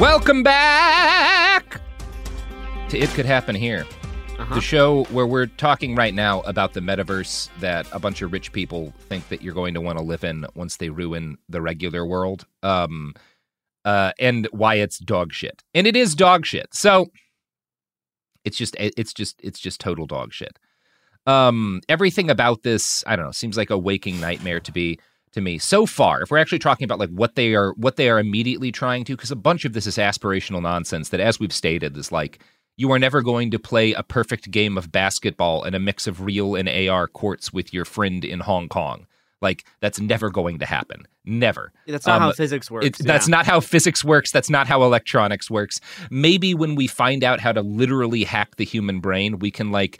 Welcome 0.00 0.42
back 0.42 1.80
to 2.90 2.98
It 2.98 3.08
Could 3.10 3.24
Happen 3.24 3.54
Here, 3.54 3.86
Uh-huh. 4.38 4.54
the 4.54 4.60
show 4.60 5.04
where 5.04 5.26
we're 5.26 5.46
talking 5.46 5.94
right 5.94 6.12
now 6.12 6.40
about 6.42 6.74
the 6.74 6.80
metaverse 6.80 7.48
that 7.60 7.86
a 7.92 7.98
bunch 7.98 8.20
of 8.20 8.30
rich 8.30 8.52
people 8.52 8.92
think 9.08 9.26
that 9.30 9.40
you're 9.40 9.54
going 9.54 9.72
to 9.72 9.80
want 9.80 9.96
to 9.98 10.04
live 10.04 10.22
in 10.22 10.44
once 10.54 10.76
they 10.76 10.90
ruin 10.90 11.38
the 11.48 11.62
regular 11.62 12.04
world, 12.04 12.46
um, 12.62 13.14
uh, 13.86 14.12
and 14.18 14.46
why 14.52 14.74
it's 14.74 14.98
dog 14.98 15.32
shit, 15.32 15.62
and 15.74 15.86
it 15.86 15.96
is 15.96 16.14
dog 16.14 16.44
shit. 16.44 16.74
So 16.74 17.06
it's 18.44 18.58
just, 18.58 18.76
it's 18.78 19.14
just, 19.14 19.40
it's 19.42 19.58
just 19.58 19.80
total 19.80 20.06
dog 20.06 20.34
shit. 20.34 20.58
Um, 21.26 21.80
everything 21.88 22.28
about 22.30 22.62
this, 22.64 23.02
I 23.06 23.16
don't 23.16 23.24
know, 23.24 23.32
seems 23.32 23.56
like 23.56 23.70
a 23.70 23.78
waking 23.78 24.20
nightmare 24.20 24.60
to 24.60 24.72
be 24.72 25.00
to 25.36 25.40
me 25.42 25.58
so 25.58 25.86
far 25.86 26.22
if 26.22 26.30
we're 26.30 26.38
actually 26.38 26.58
talking 26.58 26.84
about 26.84 26.98
like 26.98 27.10
what 27.10 27.34
they 27.36 27.54
are 27.54 27.72
what 27.74 27.96
they 27.96 28.08
are 28.08 28.18
immediately 28.18 28.72
trying 28.72 29.04
to 29.04 29.14
because 29.14 29.30
a 29.30 29.36
bunch 29.36 29.64
of 29.66 29.74
this 29.74 29.86
is 29.86 29.96
aspirational 29.98 30.62
nonsense 30.62 31.10
that 31.10 31.20
as 31.20 31.38
we've 31.38 31.52
stated 31.52 31.96
is 31.96 32.10
like 32.10 32.40
you 32.78 32.90
are 32.90 32.98
never 32.98 33.22
going 33.22 33.50
to 33.50 33.58
play 33.58 33.92
a 33.92 34.02
perfect 34.02 34.50
game 34.50 34.76
of 34.76 34.90
basketball 34.90 35.62
in 35.64 35.74
a 35.74 35.78
mix 35.78 36.06
of 36.06 36.22
real 36.22 36.54
and 36.56 36.68
AR 36.68 37.06
courts 37.06 37.52
with 37.52 37.72
your 37.72 37.84
friend 37.84 38.24
in 38.24 38.40
Hong 38.40 38.68
Kong 38.68 39.06
like 39.42 39.64
that's 39.80 40.00
never 40.00 40.30
going 40.30 40.58
to 40.58 40.64
happen 40.66 41.06
never 41.26 41.70
That's 41.86 42.06
not 42.06 42.16
Um, 42.16 42.22
how 42.22 42.32
physics 42.32 42.70
works. 42.70 42.86
it's- 42.86 43.04
That's 43.06 43.28
not 43.28 43.44
how 43.46 43.60
physics 43.60 44.02
works. 44.04 44.30
That's 44.32 44.48
not 44.48 44.66
how 44.68 44.82
electronics 44.84 45.50
works. 45.50 45.80
Maybe 46.10 46.54
when 46.54 46.76
we 46.76 46.86
find 46.86 47.22
out 47.24 47.40
how 47.40 47.52
to 47.52 47.60
literally 47.62 48.22
hack 48.24 48.56
the 48.56 48.64
human 48.64 49.00
brain, 49.00 49.40
we 49.40 49.50
can 49.50 49.70
like 49.72 49.98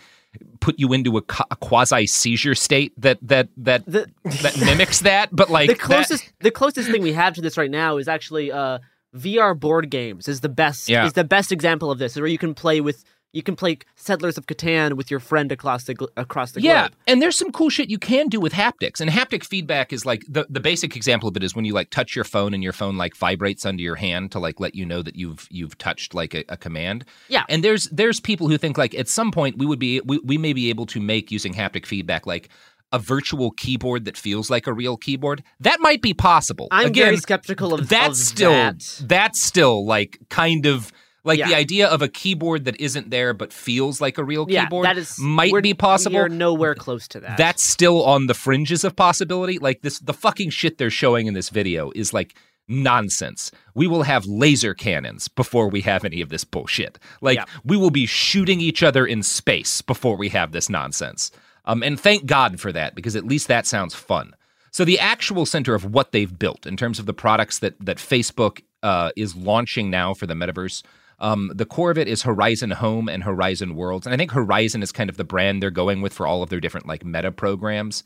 put 0.61 0.78
you 0.78 0.93
into 0.93 1.16
a, 1.18 1.22
a 1.51 1.57
quasi 1.57 2.07
seizure 2.07 2.55
state 2.55 2.93
that 3.01 3.18
that 3.22 3.49
that 3.57 3.84
that 3.87 4.57
mimics 4.59 5.01
that. 5.01 5.28
But 5.32 5.51
like 5.57 5.68
the 5.68 5.74
that- 5.74 5.80
closest 5.82 6.32
the 6.41 6.51
closest 6.51 6.91
thing 6.91 7.03
we 7.03 7.12
have 7.12 7.34
to 7.34 7.41
this 7.43 7.57
right 7.57 7.70
now 7.70 7.97
is 7.99 8.09
actually 8.09 8.51
uh 8.53 8.78
VR 9.14 9.59
board 9.59 9.89
games 9.91 10.28
is 10.28 10.41
the 10.41 10.49
best 10.49 10.89
Yeah. 10.89 11.07
is 11.07 11.14
the 11.14 11.24
best 11.24 11.51
example 11.53 11.91
of 11.91 11.99
this 11.99 12.16
where 12.16 12.26
you 12.26 12.39
can 12.39 12.55
play 12.55 12.80
with 12.80 13.03
you 13.33 13.43
can 13.43 13.55
play 13.57 13.79
Settlers 13.97 14.39
of 14.39 14.47
Catan 14.47 14.95
with 14.95 15.11
your 15.11 15.20
friend 15.20 15.53
across 15.53 15.85
the 15.85 16.09
across 16.16 16.53
the 16.53 16.62
yeah, 16.62 16.89
globe. 16.89 16.97
and 17.07 17.20
there's 17.20 17.37
some 17.37 17.53
cool 17.53 17.68
shit 17.68 17.91
you 17.91 17.99
can 17.99 18.29
do 18.29 18.41
with 18.41 18.53
haptics. 18.53 19.01
And 19.01 19.11
haptic 19.11 19.45
feedback 19.45 19.93
is 19.93 20.07
like 20.07 20.24
the, 20.29 20.47
the 20.49 20.61
basic 20.61 20.97
example 20.97 21.29
of 21.29 21.37
it 21.37 21.43
is 21.43 21.55
when 21.55 21.64
you 21.64 21.74
like 21.74 21.91
touch 21.91 22.16
your 22.16 22.24
phone 22.24 22.55
and 22.55 22.62
your 22.62 22.72
phone 22.72 22.97
like 22.97 23.14
vibrates 23.16 23.66
under 23.66 23.83
your 23.83 23.97
hand 23.97 24.33
to 24.33 24.39
like 24.39 24.59
let 24.59 24.74
you 24.74 24.87
know 24.87 25.03
that 25.03 25.16
you've 25.16 25.47
you've 25.51 25.77
touched 25.79 26.14
like 26.14 26.35
a, 26.35 26.45
a 26.49 26.57
command. 26.57 27.05
Yeah. 27.29 27.45
And 27.49 27.62
there's 27.62 27.89
there's 27.91 28.20
people 28.20 28.49
who 28.49 28.57
think 28.57 28.79
like 28.79 28.95
at 28.95 29.09
some 29.09 29.31
point 29.31 29.59
we 29.59 29.66
would 29.66 29.79
be 29.79 30.01
we, 30.01 30.18
we 30.24 30.39
may 30.39 30.53
be 30.53 30.70
able 30.70 30.87
to 30.87 31.01
make 31.01 31.31
using 31.31 31.53
haptic 31.53 31.85
feedback 31.85 32.27
like 32.27 32.49
a 32.93 32.99
virtual 32.99 33.51
keyboard 33.51 34.05
that 34.05 34.16
feels 34.16 34.49
like 34.49 34.66
a 34.66 34.72
real 34.72 34.97
keyboard. 34.97 35.43
That 35.61 35.81
might 35.81 36.01
be 36.01 36.14
possible. 36.14 36.68
I'm 36.70 36.87
Again, 36.87 37.07
very 37.07 37.16
skeptical 37.16 37.74
of 37.74 37.89
that's 37.89 38.20
of 38.20 38.27
still 38.27 38.53
that. 38.53 39.03
that's 39.03 39.43
still 39.43 39.85
like 39.85 40.18
kind 40.31 40.66
of 40.66 40.93
like 41.27 41.39
the 41.39 41.55
idea 41.55 41.89
of 41.89 42.01
a 42.03 42.09
keyboard 42.09 42.64
that 42.64 42.81
isn't 42.81 43.11
there 43.11 43.35
but 43.35 43.53
feels 43.53 44.01
like 44.01 44.16
a 44.18 44.24
real 44.24 44.47
Yeah, 44.49 44.64
keyboard 44.64 44.87
that 44.87 44.97
is 44.97 45.18
might 45.18 45.53
be 45.62 45.74
possible. 45.74 46.14
You're 46.14 46.29
nowhere 46.29 46.74
close 46.74 47.07
to 47.09 47.20
that. 47.20 47.37
That's 47.37 47.62
still 47.62 48.05
on 48.05 48.27
the 48.27 48.35
fringes 48.35 48.85
of 48.85 48.97
possibility. 48.97 49.59
Like 49.59 49.83
this, 49.83 49.99
the 49.99 50.14
fucking 50.14 50.51
shit 50.51 50.79
they're 50.79 50.91
showing 50.91 51.27
in 51.27 51.35
this 51.35 51.51
video 51.51 51.91
is 51.95 52.12
like 52.14 52.35
nonsense. 52.68 53.51
We 53.74 53.87
will 53.87 54.03
have 54.03 54.27
laser 54.27 54.74
cannons 54.74 55.29
before 55.29 55.68
we 55.68 55.81
have 55.83 56.05
any 56.05 56.20
of 56.20 56.29
this 56.29 56.45
bullshit. 56.45 56.99
Like 57.20 57.37
Yeah. 57.39 57.45
we 57.64 57.77
will 57.77 57.91
be 57.91 58.07
shooting 58.07 58.61
each 58.61 58.83
other 58.83 59.07
in 59.07 59.22
space 59.22 59.83
before 59.83 60.16
we 60.16 60.29
have 60.31 60.53
this 60.53 60.68
nonsense. 60.68 61.31
Um, 61.64 61.83
and 61.83 61.99
thank 61.99 62.27
God 62.27 62.61
for 62.61 62.72
that 62.72 62.95
because 62.95 63.16
at 63.16 63.24
least 63.27 63.49
that 63.49 63.66
sounds 63.66 63.95
fun. 63.95 64.35
So 64.70 64.85
the 64.85 64.99
actual 64.99 65.47
center 65.47 65.74
of 65.74 65.85
what 65.87 66.12
they've 66.12 66.39
built 66.39 66.66
in 66.66 66.77
terms 66.77 66.99
of 66.99 67.07
the 67.07 67.14
products 67.14 67.61
that 67.61 67.74
that 67.81 67.97
Facebook 67.97 68.61
uh, 68.83 69.11
is 69.16 69.35
launching 69.35 69.91
now 69.91 70.12
for 70.14 70.27
the 70.27 70.35
metaverse. 70.35 70.83
Um, 71.18 71.50
the 71.54 71.64
core 71.64 71.90
of 71.90 71.98
it 71.98 72.08
is 72.08 72.22
Horizon 72.22 72.72
Home 72.72 73.08
and 73.08 73.22
Horizon 73.22 73.74
Worlds, 73.74 74.06
and 74.06 74.12
I 74.12 74.16
think 74.16 74.32
Horizon 74.32 74.82
is 74.82 74.92
kind 74.92 75.08
of 75.08 75.16
the 75.16 75.24
brand 75.24 75.62
they're 75.62 75.70
going 75.70 76.02
with 76.02 76.12
for 76.12 76.26
all 76.26 76.42
of 76.42 76.50
their 76.50 76.60
different 76.60 76.86
like 76.86 77.04
meta 77.04 77.32
programs. 77.32 78.04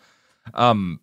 Um, 0.55 1.01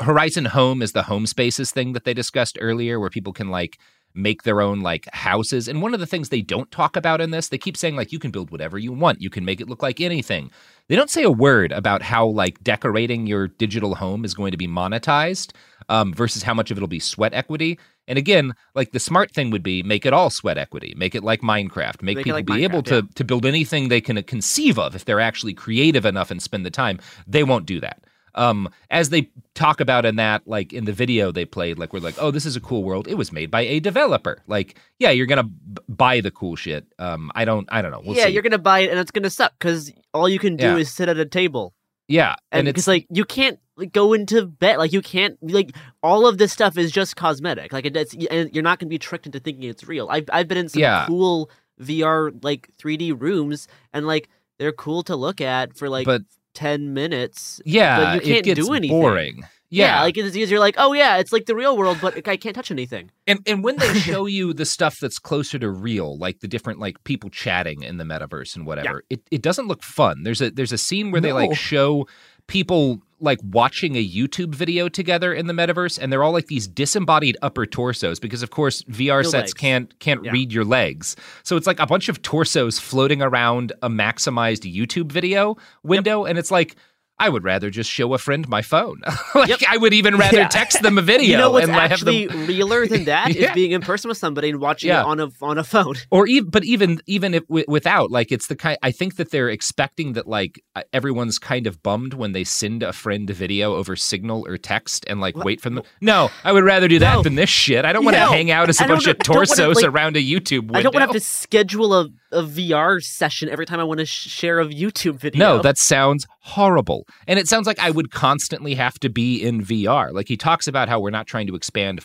Horizon 0.00 0.46
Home 0.46 0.82
is 0.82 0.92
the 0.92 1.04
home 1.04 1.26
spaces 1.26 1.70
thing 1.70 1.92
that 1.92 2.04
they 2.04 2.14
discussed 2.14 2.58
earlier, 2.60 2.98
where 2.98 3.10
people 3.10 3.32
can 3.32 3.50
like 3.50 3.78
make 4.14 4.42
their 4.42 4.60
own 4.60 4.80
like 4.80 5.08
houses. 5.12 5.68
And 5.68 5.82
one 5.82 5.94
of 5.94 6.00
the 6.00 6.06
things 6.06 6.28
they 6.28 6.42
don't 6.42 6.70
talk 6.70 6.96
about 6.96 7.20
in 7.20 7.30
this, 7.30 7.48
they 7.48 7.58
keep 7.58 7.76
saying 7.76 7.96
like 7.96 8.12
you 8.12 8.18
can 8.18 8.30
build 8.30 8.50
whatever 8.50 8.78
you 8.78 8.92
want, 8.92 9.22
you 9.22 9.30
can 9.30 9.44
make 9.44 9.60
it 9.60 9.68
look 9.68 9.82
like 9.82 10.00
anything. 10.00 10.50
They 10.88 10.96
don't 10.96 11.10
say 11.10 11.22
a 11.22 11.30
word 11.30 11.70
about 11.72 12.02
how 12.02 12.26
like 12.26 12.62
decorating 12.64 13.26
your 13.26 13.48
digital 13.48 13.94
home 13.94 14.24
is 14.24 14.34
going 14.34 14.50
to 14.50 14.56
be 14.56 14.66
monetized 14.66 15.52
um, 15.90 16.14
versus 16.14 16.42
how 16.42 16.54
much 16.54 16.70
of 16.70 16.78
it'll 16.78 16.88
be 16.88 17.00
sweat 17.00 17.34
equity. 17.34 17.78
And 18.08 18.16
again, 18.16 18.54
like 18.74 18.92
the 18.92 19.00
smart 19.00 19.30
thing 19.32 19.50
would 19.50 19.62
be 19.62 19.82
make 19.82 20.06
it 20.06 20.12
all 20.14 20.30
sweat 20.30 20.56
equity, 20.56 20.94
make 20.96 21.14
it 21.14 21.22
like 21.22 21.42
Minecraft, 21.42 22.00
make, 22.02 22.16
Make 22.16 22.24
people 22.24 22.38
like 22.38 22.46
be 22.46 22.64
able 22.64 22.82
to 22.84 22.96
yeah. 22.96 23.02
to 23.16 23.24
build 23.24 23.44
anything 23.44 23.88
they 23.88 24.00
can 24.00 24.22
conceive 24.22 24.78
of 24.78 24.94
if 24.96 25.04
they're 25.04 25.20
actually 25.20 25.52
creative 25.52 26.06
enough 26.06 26.30
and 26.30 26.40
spend 26.42 26.64
the 26.64 26.70
time. 26.70 26.98
They 27.26 27.44
won't 27.44 27.66
do 27.66 27.80
that. 27.80 28.02
Um, 28.36 28.68
as 28.90 29.10
they 29.10 29.28
talk 29.54 29.80
about 29.80 30.06
in 30.06 30.14
that, 30.16 30.46
like 30.46 30.72
in 30.72 30.84
the 30.84 30.92
video 30.92 31.32
they 31.32 31.44
played, 31.44 31.78
like 31.80 31.92
we're 31.92 31.98
like, 31.98 32.14
oh, 32.18 32.30
this 32.30 32.46
is 32.46 32.54
a 32.54 32.60
cool 32.60 32.84
world. 32.84 33.08
It 33.08 33.14
was 33.16 33.32
made 33.32 33.50
by 33.50 33.62
a 33.62 33.80
developer. 33.80 34.42
Like, 34.46 34.78
yeah, 35.00 35.10
you're 35.10 35.26
gonna 35.26 35.42
b- 35.42 35.82
buy 35.88 36.20
the 36.20 36.30
cool 36.30 36.54
shit. 36.54 36.86
Um, 37.00 37.32
I 37.34 37.44
don't, 37.44 37.68
I 37.72 37.82
don't 37.82 37.90
know. 37.90 38.00
We'll 38.04 38.16
yeah, 38.16 38.26
see. 38.26 38.30
you're 38.30 38.42
gonna 38.44 38.58
buy 38.58 38.80
it 38.80 38.90
and 38.90 39.00
it's 39.00 39.10
gonna 39.10 39.30
suck 39.30 39.52
because 39.58 39.92
all 40.14 40.28
you 40.28 40.38
can 40.38 40.54
do 40.56 40.64
Yeah. 40.64 40.76
is 40.76 40.92
sit 40.92 41.08
at 41.08 41.18
a 41.18 41.26
table. 41.26 41.74
Yeah, 42.10 42.34
and 42.52 42.66
and 42.66 42.68
it's 42.76 42.86
like 42.86 43.06
you 43.10 43.24
can't 43.24 43.58
like, 43.76 43.92
go 43.92 44.12
into 44.12 44.44
bed 44.46 44.76
like 44.78 44.92
you 44.92 45.00
can't 45.00 45.38
like 45.42 45.74
all 46.02 46.26
of 46.26 46.36
this 46.38 46.52
stuff 46.52 46.76
is 46.76 46.90
just 46.90 47.16
cosmetic 47.16 47.72
like 47.72 47.86
it, 47.86 47.96
it's 47.96 48.14
and 48.30 48.52
you're 48.54 48.62
not 48.62 48.78
going 48.78 48.88
to 48.88 48.90
be 48.90 48.98
tricked 48.98 49.24
into 49.26 49.40
thinking 49.40 49.64
it's 49.70 49.84
real 49.88 50.06
i've, 50.10 50.28
I've 50.32 50.46
been 50.48 50.58
in 50.58 50.68
some 50.68 50.82
Yeah. 50.82 51.04
cool 51.06 51.50
vr 51.80 52.44
like 52.44 52.68
3d 52.78 53.18
rooms 53.20 53.68
and 53.94 54.06
like 54.06 54.28
they're 54.58 54.72
cool 54.72 55.02
to 55.04 55.16
look 55.16 55.40
at 55.40 55.76
for 55.78 55.88
like 55.88 56.04
But- 56.04 56.22
10 56.54 56.92
minutes 56.92 57.62
yeah, 57.64 57.96
but 58.00 58.14
you 58.16 58.20
can't 58.32 58.38
it 58.40 58.44
gets 58.56 58.66
do 58.66 58.74
anything 58.74 59.00
boring. 59.00 59.44
Yeah, 59.70 59.96
Yeah, 59.96 60.02
like 60.02 60.16
it's 60.18 60.36
you're 60.36 60.60
like 60.60 60.74
oh 60.78 60.92
yeah 60.92 61.16
it's 61.18 61.32
like 61.32 61.46
the 61.46 61.54
real 61.54 61.76
world 61.76 61.98
but 62.02 62.26
i 62.28 62.36
can't 62.36 62.54
touch 62.54 62.70
anything 62.70 63.10
And 63.26 63.40
and 63.46 63.62
when 63.62 63.76
they 63.76 63.94
show 63.94 64.26
you 64.36 64.52
the 64.52 64.64
stuff 64.66 64.98
that's 65.00 65.18
closer 65.20 65.56
to 65.60 65.70
real, 65.70 66.18
like 66.18 66.40
the 66.40 66.48
different 66.48 66.80
like 66.80 67.02
people 67.04 67.30
chatting 67.30 67.82
in 67.84 67.96
the 67.98 68.02
metaverse 68.04 68.56
and 68.56 68.66
whatever, 68.66 69.04
it, 69.08 69.20
it 69.30 69.40
doesn't 69.40 69.68
look 69.68 69.84
fun. 69.84 70.24
There's 70.24 70.40
a 70.42 70.50
there's 70.50 70.72
a 70.72 70.78
scene 70.78 71.12
where 71.12 71.20
they 71.20 71.32
like 71.32 71.54
show 71.54 72.08
people 72.48 73.00
like 73.20 73.38
watching 73.44 73.94
a 73.94 74.04
YouTube 74.04 74.52
video 74.54 74.88
together 74.88 75.32
in 75.32 75.46
the 75.46 75.52
metaverse, 75.52 75.96
and 76.00 76.12
they're 76.12 76.24
all 76.24 76.32
like 76.32 76.46
these 76.48 76.66
disembodied 76.66 77.36
upper 77.42 77.66
torsos 77.66 78.18
because 78.18 78.42
of 78.42 78.50
course 78.50 78.82
VR 78.84 79.22
No 79.22 79.30
sets 79.30 79.50
legs. 79.50 79.54
can't 79.54 79.98
can't 80.00 80.24
Yeah. 80.24 80.32
read 80.32 80.52
your 80.52 80.64
legs. 80.64 81.14
So 81.44 81.56
it's 81.56 81.68
like 81.68 81.78
a 81.78 81.86
bunch 81.86 82.08
of 82.08 82.20
torsos 82.22 82.80
floating 82.80 83.22
around 83.22 83.72
a 83.82 83.88
maximized 83.88 84.64
YouTube 84.74 85.12
video 85.12 85.56
window, 85.84 86.24
and 86.24 86.36
it's 86.36 86.50
like. 86.50 86.74
I 87.20 87.28
would 87.28 87.44
rather 87.44 87.70
just 87.70 87.90
show 87.90 88.12
a 88.14 88.18
friend 88.18 88.48
my 88.48 88.62
phone. 88.62 89.00
like 89.34 89.48
Yep. 89.50 89.60
I 89.68 89.76
would 89.76 89.92
even 89.94 90.16
rather 90.16 90.38
Yeah. 90.38 90.48
text 90.48 90.82
them 90.82 90.98
a 90.98 91.02
video. 91.02 91.28
you 91.30 91.36
know 91.36 91.50
what's 91.52 91.68
and 91.68 91.74
have 91.76 92.00
them- 92.04 92.14
actually 92.14 92.46
realer 92.46 92.86
than 92.86 93.04
that 93.04 93.30
is 93.36 93.36
Yeah. 93.36 93.54
being 93.54 93.70
in 93.72 93.82
person 93.82 94.08
with 94.08 94.18
somebody 94.18 94.48
and 94.50 94.58
watching 94.60 94.88
Yeah. 94.88 95.02
it 95.02 95.06
on 95.06 95.20
a 95.20 95.28
on 95.42 95.58
a 95.58 95.64
phone 95.64 95.94
or 96.10 96.26
even 96.26 96.50
but 96.50 96.64
even 96.64 97.00
even 97.06 97.34
if, 97.34 97.42
wi- 97.48 97.66
without 97.68 98.10
like 98.10 98.32
it's 98.32 98.46
the 98.48 98.56
kind 98.56 98.78
i 98.82 98.90
think 98.90 99.16
that 99.16 99.30
they're 99.30 99.48
expecting 99.50 100.14
that 100.14 100.26
like 100.26 100.62
everyone's 100.92 101.38
kind 101.38 101.66
of 101.66 101.82
bummed 101.82 102.14
when 102.14 102.32
they 102.32 102.42
send 102.44 102.82
a 102.82 102.92
friend 102.92 103.28
a 103.30 103.34
video 103.34 103.74
over 103.76 103.94
signal 103.96 104.44
or 104.48 104.56
text 104.56 105.04
and 105.06 105.20
like 105.20 105.36
wait 105.36 105.60
for 105.60 105.70
them 105.70 105.82
no 106.00 106.30
i 106.44 106.52
would 106.52 106.64
rather 106.64 106.88
do 106.88 106.98
that 106.98 107.16
No. 107.16 107.22
than 107.22 107.34
this 107.34 107.50
shit 107.50 107.84
i 107.84 107.92
don't 107.92 108.04
want 108.04 108.16
to 108.16 108.20
No. 108.24 108.30
hang 108.32 108.50
out 108.50 108.68
as 108.68 108.80
a 108.80 108.86
bunch 108.86 109.06
of 109.06 109.18
don't 109.18 109.28
wanna, 109.28 109.46
torsos 109.46 109.76
like- 109.76 109.84
around 109.84 110.16
a 110.16 110.20
youtube 110.22 110.60
window 110.62 110.78
I 110.78 110.82
don't 110.82 110.94
want 110.94 111.02
to 111.02 111.12
have 111.12 111.12
to 111.12 111.20
schedule 111.20 111.92
a, 111.94 112.08
a 112.32 112.42
VR 112.42 113.02
session 113.02 113.48
every 113.48 113.66
time 113.66 113.80
I 113.80 113.84
want 113.84 114.00
to 114.00 114.06
sh- 114.06 114.28
share 114.28 114.60
a 114.60 114.66
YouTube 114.66 115.16
video. 115.16 115.38
No, 115.56 115.62
that 115.62 115.78
sounds 115.78 116.26
horrible. 116.40 117.06
And 117.26 117.38
it 117.38 117.48
sounds 117.48 117.66
like 117.66 117.78
I 117.78 117.90
would 117.90 118.10
constantly 118.10 118.74
have 118.74 118.98
to 119.00 119.08
be 119.08 119.42
in 119.42 119.62
VR. 119.64 120.12
Like 120.12 120.28
he 120.28 120.36
talks 120.36 120.66
about 120.68 120.88
how 120.88 121.00
we're 121.00 121.10
not 121.10 121.26
trying 121.26 121.46
to 121.48 121.54
expand 121.54 122.00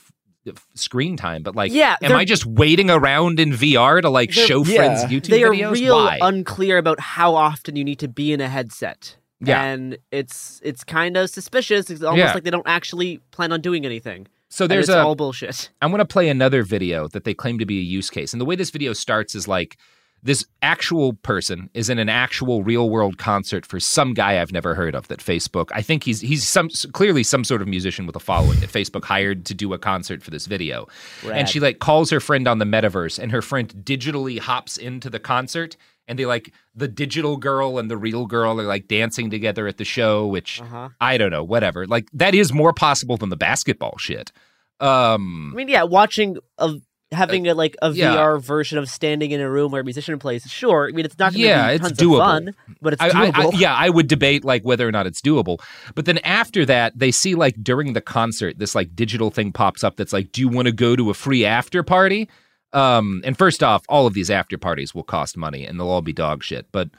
f- 0.47 0.65
screen 0.76 1.17
time, 1.17 1.43
but 1.43 1.55
like, 1.55 1.71
Yeah, 1.71 1.95
am 2.01 2.13
I 2.13 2.26
just 2.26 2.45
waiting 2.45 2.89
around 2.89 3.39
in 3.39 3.51
VR 3.51 4.01
to 4.01 4.09
like 4.09 4.32
show 4.32 4.63
friends 4.63 5.03
Yeah. 5.03 5.09
YouTube 5.09 5.28
they 5.30 5.43
are 5.43 5.51
videos? 5.51 5.71
real 5.73 5.95
Why? 5.97 6.19
unclear 6.21 6.78
about 6.78 6.99
how 6.99 7.36
often 7.36 7.76
you 7.76 7.84
need 7.84 7.99
to 7.99 8.07
be 8.07 8.32
in 8.34 8.41
a 8.41 8.47
headset. 8.49 9.17
Yeah. 9.41 9.61
and 9.63 9.97
it's 10.11 10.61
it's 10.63 10.84
kind 10.84 11.17
of 11.17 11.30
suspicious. 11.30 11.89
It's 11.89 12.01
almost 12.01 12.19
Yeah. 12.19 12.34
like 12.34 12.43
they 12.45 12.51
don't 12.51 12.67
actually 12.67 13.19
plan 13.32 13.51
on 13.51 13.61
doing 13.61 13.86
anything. 13.86 14.28
so 14.49 14.65
there's 14.65 14.88
it's 14.88 14.95
a 14.95 15.01
all 15.03 15.15
bullshit. 15.15 15.69
I'm 15.82 15.91
going 15.91 15.99
to 15.99 16.05
play 16.05 16.30
another 16.30 16.63
video 16.63 17.07
that 17.09 17.26
they 17.26 17.34
claim 17.34 17.59
to 17.59 17.65
be 17.65 17.78
a 17.80 17.82
use 17.84 18.09
case. 18.09 18.32
And 18.34 18.39
the 18.39 18.45
way 18.45 18.55
this 18.55 18.69
video 18.71 18.93
starts 18.93 19.36
is 19.36 19.47
like 19.47 19.78
this 20.26 20.43
actual 20.63 21.13
person 21.13 21.69
is 21.76 21.88
in 21.88 21.99
an 21.99 22.09
actual 22.09 22.63
real 22.63 22.89
world 22.89 23.19
concert 23.19 23.63
for 23.63 23.80
some 23.80 24.15
guy 24.15 24.41
I've 24.41 24.51
never 24.51 24.73
heard 24.73 24.95
of 24.95 25.07
that 25.07 25.19
Facebook. 25.19 25.69
I 25.71 25.84
think 25.84 26.03
he's 26.03 26.19
he's 26.19 26.45
some 26.47 26.67
clearly 26.93 27.21
some 27.21 27.43
sort 27.43 27.61
of 27.61 27.67
musician 27.67 28.07
with 28.07 28.15
a 28.15 28.19
following 28.19 28.59
that 28.59 28.71
Facebook 28.71 29.05
hired 29.05 29.45
to 29.45 29.53
do 29.53 29.71
a 29.71 29.78
concert 29.78 30.23
for 30.23 30.32
this 30.32 30.47
video. 30.47 30.88
And 31.32 31.47
she 31.47 31.59
like 31.59 31.78
calls 31.78 32.09
her 32.09 32.19
friend 32.19 32.47
on 32.47 32.57
the 32.57 32.65
metaverse 32.65 33.19
and 33.19 33.32
her 33.32 33.43
friend 33.43 33.69
digitally 33.84 34.39
hops 34.39 34.78
into 34.78 35.11
the 35.11 35.19
concert 35.19 35.78
and 36.07 36.17
they 36.17 36.26
like 36.26 36.51
the 36.76 36.88
digital 36.88 37.38
girl 37.38 37.78
and 37.78 37.89
the 37.89 37.97
real 37.97 38.26
girl 38.26 38.59
are 38.59 38.63
like 38.65 38.88
dancing 38.88 39.30
together 39.30 39.67
at 39.67 39.78
the 39.78 39.86
show 39.86 40.26
which 40.26 40.59
Uh-huh. 40.59 40.89
I 40.99 41.19
don't 41.19 41.32
know, 41.32 41.43
whatever. 41.43 41.86
Like 41.86 42.09
that 42.13 42.34
is 42.34 42.51
more 42.51 42.73
possible 42.73 43.15
than 43.17 43.30
the 43.30 43.38
basketball 43.38 43.97
shit. 43.99 44.32
Um 44.80 45.51
I 45.53 45.55
mean, 45.55 45.67
yeah, 45.67 45.84
watching 45.84 46.38
a 46.57 46.73
having 47.12 47.47
a 47.47 47.53
like 47.53 47.76
a 47.82 47.91
yeah. 47.91 48.16
VR 48.16 48.41
version 48.41 48.78
of 48.78 48.89
standing 48.89 49.32
in 49.32 49.39
a 49.39 49.49
room 49.49 49.72
where 49.72 49.82
a 49.82 49.84
musician 49.84 50.18
plays. 50.20 50.43
Sure, 50.43 50.88
I 50.88 50.91
mean 50.91 51.06
it's 51.06 51.18
not 51.20 51.34
going 51.34 51.43
to 51.43 51.47
Yeah, 51.47 51.68
be 51.70 51.76
it's 51.76 51.84
tons 51.88 51.97
doable. 51.99 52.20
of 52.22 52.26
fun, 52.26 52.56
but 52.82 52.93
it's 52.93 53.01
I, 53.01 53.08
I- 53.10 53.32
I- 53.34 53.49
yeah, 53.56 53.74
I 53.76 53.89
would 53.89 54.08
debate 54.08 54.43
like 54.43 54.64
whether 54.64 54.88
or 54.88 54.91
not 54.91 55.06
it's 55.08 55.22
doable. 55.22 55.60
But 55.93 56.06
then 56.06 56.18
after 56.20 56.66
that, 56.66 56.97
they 56.97 57.12
see 57.12 57.36
like 57.36 57.56
during 57.64 57.93
the 57.93 58.01
concert, 58.01 58.58
this 58.60 58.76
like 58.76 58.95
digital 58.95 59.30
thing 59.32 59.51
pops 59.51 59.84
up 59.84 59.95
that's 59.97 60.14
like, 60.14 60.32
"Do 60.32 60.41
you 60.41 60.49
want 60.49 60.68
to 60.68 60.72
go 60.72 60.95
to 60.95 61.10
a 61.10 61.14
free 61.14 61.45
after 61.45 61.84
party?" 61.84 62.28
Um, 62.74 63.22
and 63.24 63.38
first 63.38 63.64
off, 63.64 63.86
all 63.88 64.06
of 64.08 64.14
these 64.14 64.30
after 64.30 64.58
parties 64.58 64.93
will 64.93 65.03
cost 65.03 65.38
money, 65.38 65.66
and 65.66 65.80
they'll 65.80 65.88
all 65.88 66.01
be 66.01 66.12
dog 66.12 66.43
shit. 66.43 66.68
But 66.72 66.89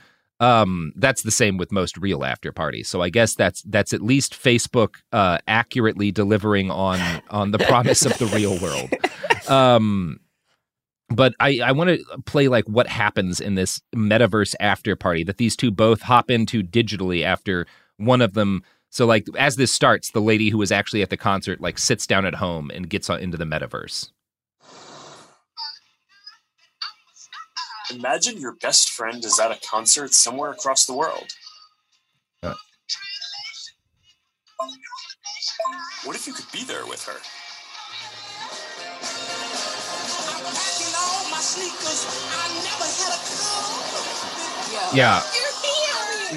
um, 0.41 0.93
that's 0.97 1.22
the 1.22 1.30
same 1.30 1.57
with 1.57 1.72
most 1.72 1.97
real 1.97 2.24
after 2.24 2.53
parties. 2.53 2.89
So 2.89 3.01
I 3.01 3.09
guess 3.09 3.34
that's 3.34 3.62
that's 3.62 3.93
at 3.93 4.03
least 4.03 4.34
Facebook 4.34 4.97
uh, 5.12 5.39
accurately 5.49 6.12
delivering 6.12 6.70
on 6.70 7.01
on 7.30 7.53
the 7.53 7.59
promise 7.59 8.05
of 8.05 8.16
the 8.18 8.26
real 8.26 8.59
world. 8.59 8.91
Um, 9.49 10.20
but 11.09 11.34
I, 11.39 11.61
I 11.64 11.72
want 11.72 11.91
to 11.91 12.05
play 12.26 12.49
like 12.49 12.64
what 12.66 12.89
happens 12.89 13.41
in 13.41 13.55
this 13.55 13.80
metaverse 13.95 14.55
after 14.59 14.97
party 14.97 15.22
that 15.24 15.37
these 15.37 15.57
two 15.57 15.70
both 15.70 16.03
hop 16.03 16.30
into 16.30 16.62
digitally 16.62 17.22
after 17.22 17.66
one 17.97 18.20
of 18.20 18.34
them. 18.34 18.62
So 18.91 19.07
like 19.07 19.26
as 19.39 19.57
this 19.57 19.72
starts, 19.72 20.11
the 20.11 20.20
lady 20.20 20.51
who 20.51 20.59
was 20.59 20.72
actually 20.72 21.03
at 21.03 21.11
the 21.11 21.16
concert 21.16 21.61
like 21.61 21.78
sits 21.78 22.07
down 22.07 22.26
at 22.26 22.34
home 22.34 22.70
and 22.74 22.91
gets 22.91 23.09
into 23.09 23.37
the 23.37 23.45
metaverse. 23.45 24.11
Imagine 27.91 28.39
your 28.39 28.53
best 28.53 28.91
friend 28.91 29.24
is 29.24 29.39
at 29.39 29.53
a 29.53 29.59
concert 29.68 30.12
somewhere 30.12 30.51
across 30.51 30.87
the 30.87 30.95
world. 30.95 31.32
Uh. 32.43 32.55
What 36.05 36.16
if 36.16 36.26
you 36.26 36.32
could 36.32 36.51
be 36.53 36.64
there 36.64 36.87
with 36.87 37.05
her? 37.05 37.20
Yeah. 44.95 45.22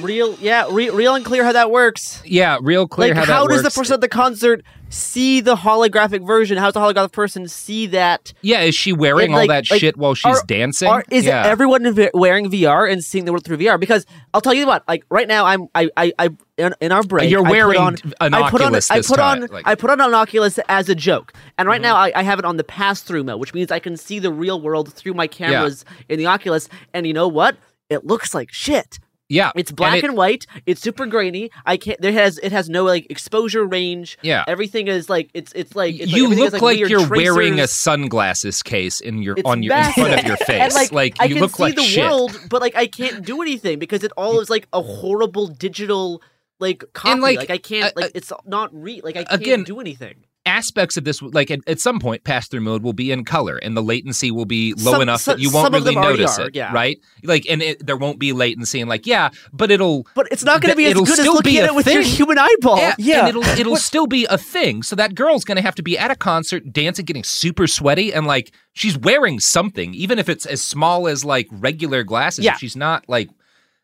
Real, 0.02 0.36
yeah, 0.40 0.68
re- 0.70 0.90
real 0.90 1.16
unclear 1.16 1.44
how 1.44 1.52
that 1.54 1.72
works. 1.72 2.22
Yeah, 2.26 2.58
real 2.62 2.88
clear 2.88 3.10
like, 3.10 3.18
how 3.18 3.26
that 3.26 3.34
how 3.34 3.48
does 3.48 3.64
the 3.64 3.72
person 3.72 3.96
at 3.96 4.02
the 4.02 4.08
concert 4.08 4.64
see 4.90 5.42
the 5.42 5.56
holographic 5.56 6.26
version? 6.26 6.58
How 6.58 6.70
does 6.70 6.74
the 6.74 6.80
holographic 6.80 7.12
person 7.12 7.48
see 7.48 7.88
that? 7.88 8.32
Yeah, 8.42 8.62
is 8.62 8.76
she 8.76 8.94
wearing 8.94 9.26
And, 9.26 9.34
all 9.34 9.40
like- 9.40 9.50
that 9.50 9.72
like, 9.72 9.80
shit 9.80 9.98
while 9.98 10.14
she's 10.14 10.38
are- 10.40 10.46
dancing? 10.46 10.88
Are, 10.88 11.04
is 11.10 11.26
yeah. 11.26 11.46
everyone 11.46 11.92
v- 11.94 12.10
wearing 12.14 12.50
VR 12.52 12.92
and 12.92 13.04
seeing 13.04 13.26
the 13.26 13.32
world 13.32 13.44
through 13.46 13.58
VR? 13.58 13.80
Because 13.80 14.06
I'll 14.34 14.42
tell 14.42 14.54
you 14.54 14.68
what, 14.68 14.88
like 14.88 15.04
right 15.10 15.28
now, 15.28 15.46
I'm 15.46 15.68
I 15.74 15.90
I, 15.98 16.14
I 16.20 16.30
in, 16.58 16.74
in 16.82 16.92
our 16.92 17.04
break. 17.04 17.30
You're 17.30 17.42
I 17.42 17.46
put 17.46 17.52
wearing 17.52 17.80
on, 17.80 17.96
an 18.22 18.34
I 18.34 18.50
put 18.50 18.62
on, 18.62 18.68
Oculus 18.68 18.92
I 18.92 19.02
put 19.02 19.20
on 19.20 19.48
like- 19.48 19.68
I 19.68 19.76
put 19.76 19.90
on 19.90 20.00
an 20.02 20.14
Oculus 20.14 20.60
as 20.70 20.88
a 20.90 20.96
joke, 20.96 21.34
and 21.58 21.68
right 21.68 21.78
Mm-hmm. 21.82 21.84
now 21.84 21.96
I, 21.96 22.12
I 22.16 22.24
have 22.24 22.38
it 22.40 22.46
on 22.46 22.58
the 22.58 22.64
pass 22.64 23.02
through 23.02 23.24
mode, 23.24 23.40
which 23.40 23.54
means 23.54 23.72
I 23.72 23.80
can 23.80 23.98
see 23.98 24.20
the 24.20 24.32
real 24.32 24.62
world 24.62 24.94
through 24.94 25.14
my 25.16 25.26
cameras 25.28 25.84
in 26.10 26.20
the 26.20 26.28
Oculus. 26.28 26.70
And 26.94 27.08
you 27.08 27.14
know 27.14 27.28
what? 27.28 27.58
It 27.90 28.06
looks 28.06 28.34
like 28.36 28.52
shit. 28.54 29.00
Yeah, 29.30 29.52
It's 29.56 29.72
black 29.72 30.04
and, 30.04 30.14
it- 30.14 30.18
white. 30.18 30.48
It's 30.66 30.82
super 30.82 31.06
grainy. 31.06 31.52
I 31.66 31.78
can't. 31.78 32.02
There 32.02 32.12
has 32.12 32.40
it 32.40 32.52
has 32.52 32.68
no 32.68 32.84
like 32.84 33.06
exposure 33.12 33.64
range. 33.64 34.18
Yeah. 34.24 34.44
everything 34.48 34.88
is 34.88 35.08
like 35.08 35.30
it's 35.36 35.54
it's 35.54 35.76
like 35.76 36.00
it's 36.00 36.12
you 36.12 36.28
like, 36.30 36.38
look 36.38 36.54
has, 36.54 36.62
like, 36.62 36.78
weird 36.78 36.90
you're 36.90 37.08
wearing 37.08 37.60
a 37.60 37.68
sunglasses 37.68 38.64
case 38.64 39.00
in 39.00 39.22
your 39.22 39.36
It's 39.38 39.46
on 39.48 39.62
your 39.62 39.76
in 39.76 39.92
front 39.94 40.14
of 40.20 40.26
your 40.26 40.38
And, 40.50 40.74
face. 40.74 40.92
like, 40.92 41.16
I 41.20 41.26
you 41.26 41.36
can 41.36 41.42
look 41.44 41.56
see 41.56 41.64
like 41.64 41.76
the 41.76 41.84
shit. 41.84 42.04
world, 42.04 42.40
but 42.50 42.62
like 42.62 42.76
I 42.76 42.88
can't 42.88 43.24
do 43.24 43.42
anything 43.42 43.78
because 43.78 44.04
it 44.04 44.12
all 44.18 44.40
is 44.40 44.50
like 44.50 44.68
a 44.74 44.82
horrible 44.82 45.48
digital 45.48 46.22
like 46.60 46.84
copy. 46.94 47.22
like, 47.22 47.38
like, 47.38 47.50
I 47.52 47.58
can't 47.60 47.96
like 47.96 48.12
it's 48.16 48.34
not 48.46 48.70
re 48.74 49.00
like 49.04 49.16
I 49.16 49.24
can't 49.26 49.42
again, 49.42 49.64
do 49.64 49.80
anything. 49.80 50.26
Aspects 50.46 50.98
of 50.98 51.04
this, 51.04 51.22
like 51.22 51.52
at, 51.52 51.60
at 51.68 51.80
some 51.80 52.00
point, 52.00 52.24
pass 52.24 52.48
through 52.48 52.62
mode 52.62 52.82
will 52.82 52.94
be 52.94 53.12
in 53.12 53.24
color, 53.24 53.58
and 53.58 53.78
the 53.78 53.84
latency 53.84 54.32
will 54.32 54.46
be 54.46 54.74
low 54.74 54.94
Some- 54.94 55.02
enough 55.04 55.22
so- 55.22 55.32
that 55.34 55.40
you 55.40 55.52
won't 55.52 55.72
really 55.74 55.94
notice 55.94 56.40
are, 56.40 56.48
it, 56.48 56.56
yeah. 56.56 56.74
right? 56.74 56.98
Like, 57.24 57.46
and 57.48 57.62
it, 57.62 57.86
there 57.86 57.98
won't 57.98 58.20
be 58.20 58.32
latency, 58.34 58.80
and 58.82 58.90
like, 58.90 59.06
yeah, 59.06 59.30
but 59.54 59.70
it'll. 59.70 60.08
But 60.16 60.28
it's 60.32 60.44
not 60.44 60.62
going 60.62 60.72
to 60.72 60.78
be 60.78 60.86
as 60.86 60.94
good 60.96 61.08
as 61.20 61.26
looking 61.28 61.52
be 61.54 61.60
at 61.60 61.66
a 61.70 61.74
it 61.74 61.76
with 61.76 61.88
your 61.88 62.02
human 62.02 62.38
eyeball. 62.40 62.78
Yeah, 62.98 63.20
and 63.20 63.28
it'll 63.30 63.44
it'll 63.60 63.76
still 63.76 64.08
be 64.08 64.26
a 64.28 64.38
thing. 64.38 64.82
So 64.82 64.96
that 64.96 65.14
girl's 65.14 65.44
gonna 65.44 65.62
have 65.62 65.76
to 65.76 65.84
be 65.84 65.98
at 66.00 66.10
a 66.10 66.16
concert, 66.16 66.72
dancing, 66.72 67.06
getting 67.06 67.26
super 67.26 67.68
sweaty, 67.68 68.12
and 68.14 68.26
like 68.26 68.52
she's 68.74 68.98
wearing 68.98 69.40
something, 69.42 69.94
even 69.94 70.18
if 70.18 70.30
it's 70.30 70.46
as 70.48 70.62
small 70.62 71.08
as 71.08 71.24
like 71.24 71.48
regular 71.52 72.04
glasses. 72.04 72.46
Yeah. 72.46 72.54
If 72.54 72.60
she's 72.60 72.78
not 72.78 73.04
like, 73.08 73.30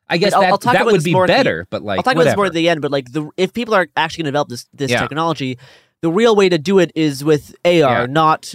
I 0.10 0.18
guess 0.18 0.34
I'll- 0.34 0.42
that 0.42 0.52
I'll 0.52 0.58
talk 0.58 0.74
that 0.74 0.82
about 0.84 0.94
would 0.94 1.04
be 1.04 1.12
more 1.14 1.28
the- 1.28 1.34
better. 1.34 1.68
But 1.70 1.84
like, 1.84 2.00
I'll 2.00 2.04
talk 2.04 2.16
whatever. 2.16 2.22
about 2.22 2.32
this 2.32 2.38
more 2.38 2.46
at 2.48 2.54
the 2.54 2.70
end. 2.70 2.82
But 2.82 2.92
like, 2.92 3.12
the 3.12 3.30
if 3.38 3.54
people 3.54 3.76
are 3.76 3.88
actually 3.98 4.24
going 4.24 4.26
to 4.26 4.32
develop 4.32 4.50
this 4.50 4.66
this 4.74 4.90
Yeah. 4.90 5.02
technology, 5.02 5.60
the 6.06 6.12
real 6.12 6.36
way 6.36 6.48
to 6.50 6.60
do 6.60 6.78
it 6.78 6.92
is 6.94 7.24
with 7.24 7.56
AR, 7.66 7.72
Yeah. 8.02 8.06
not 8.08 8.54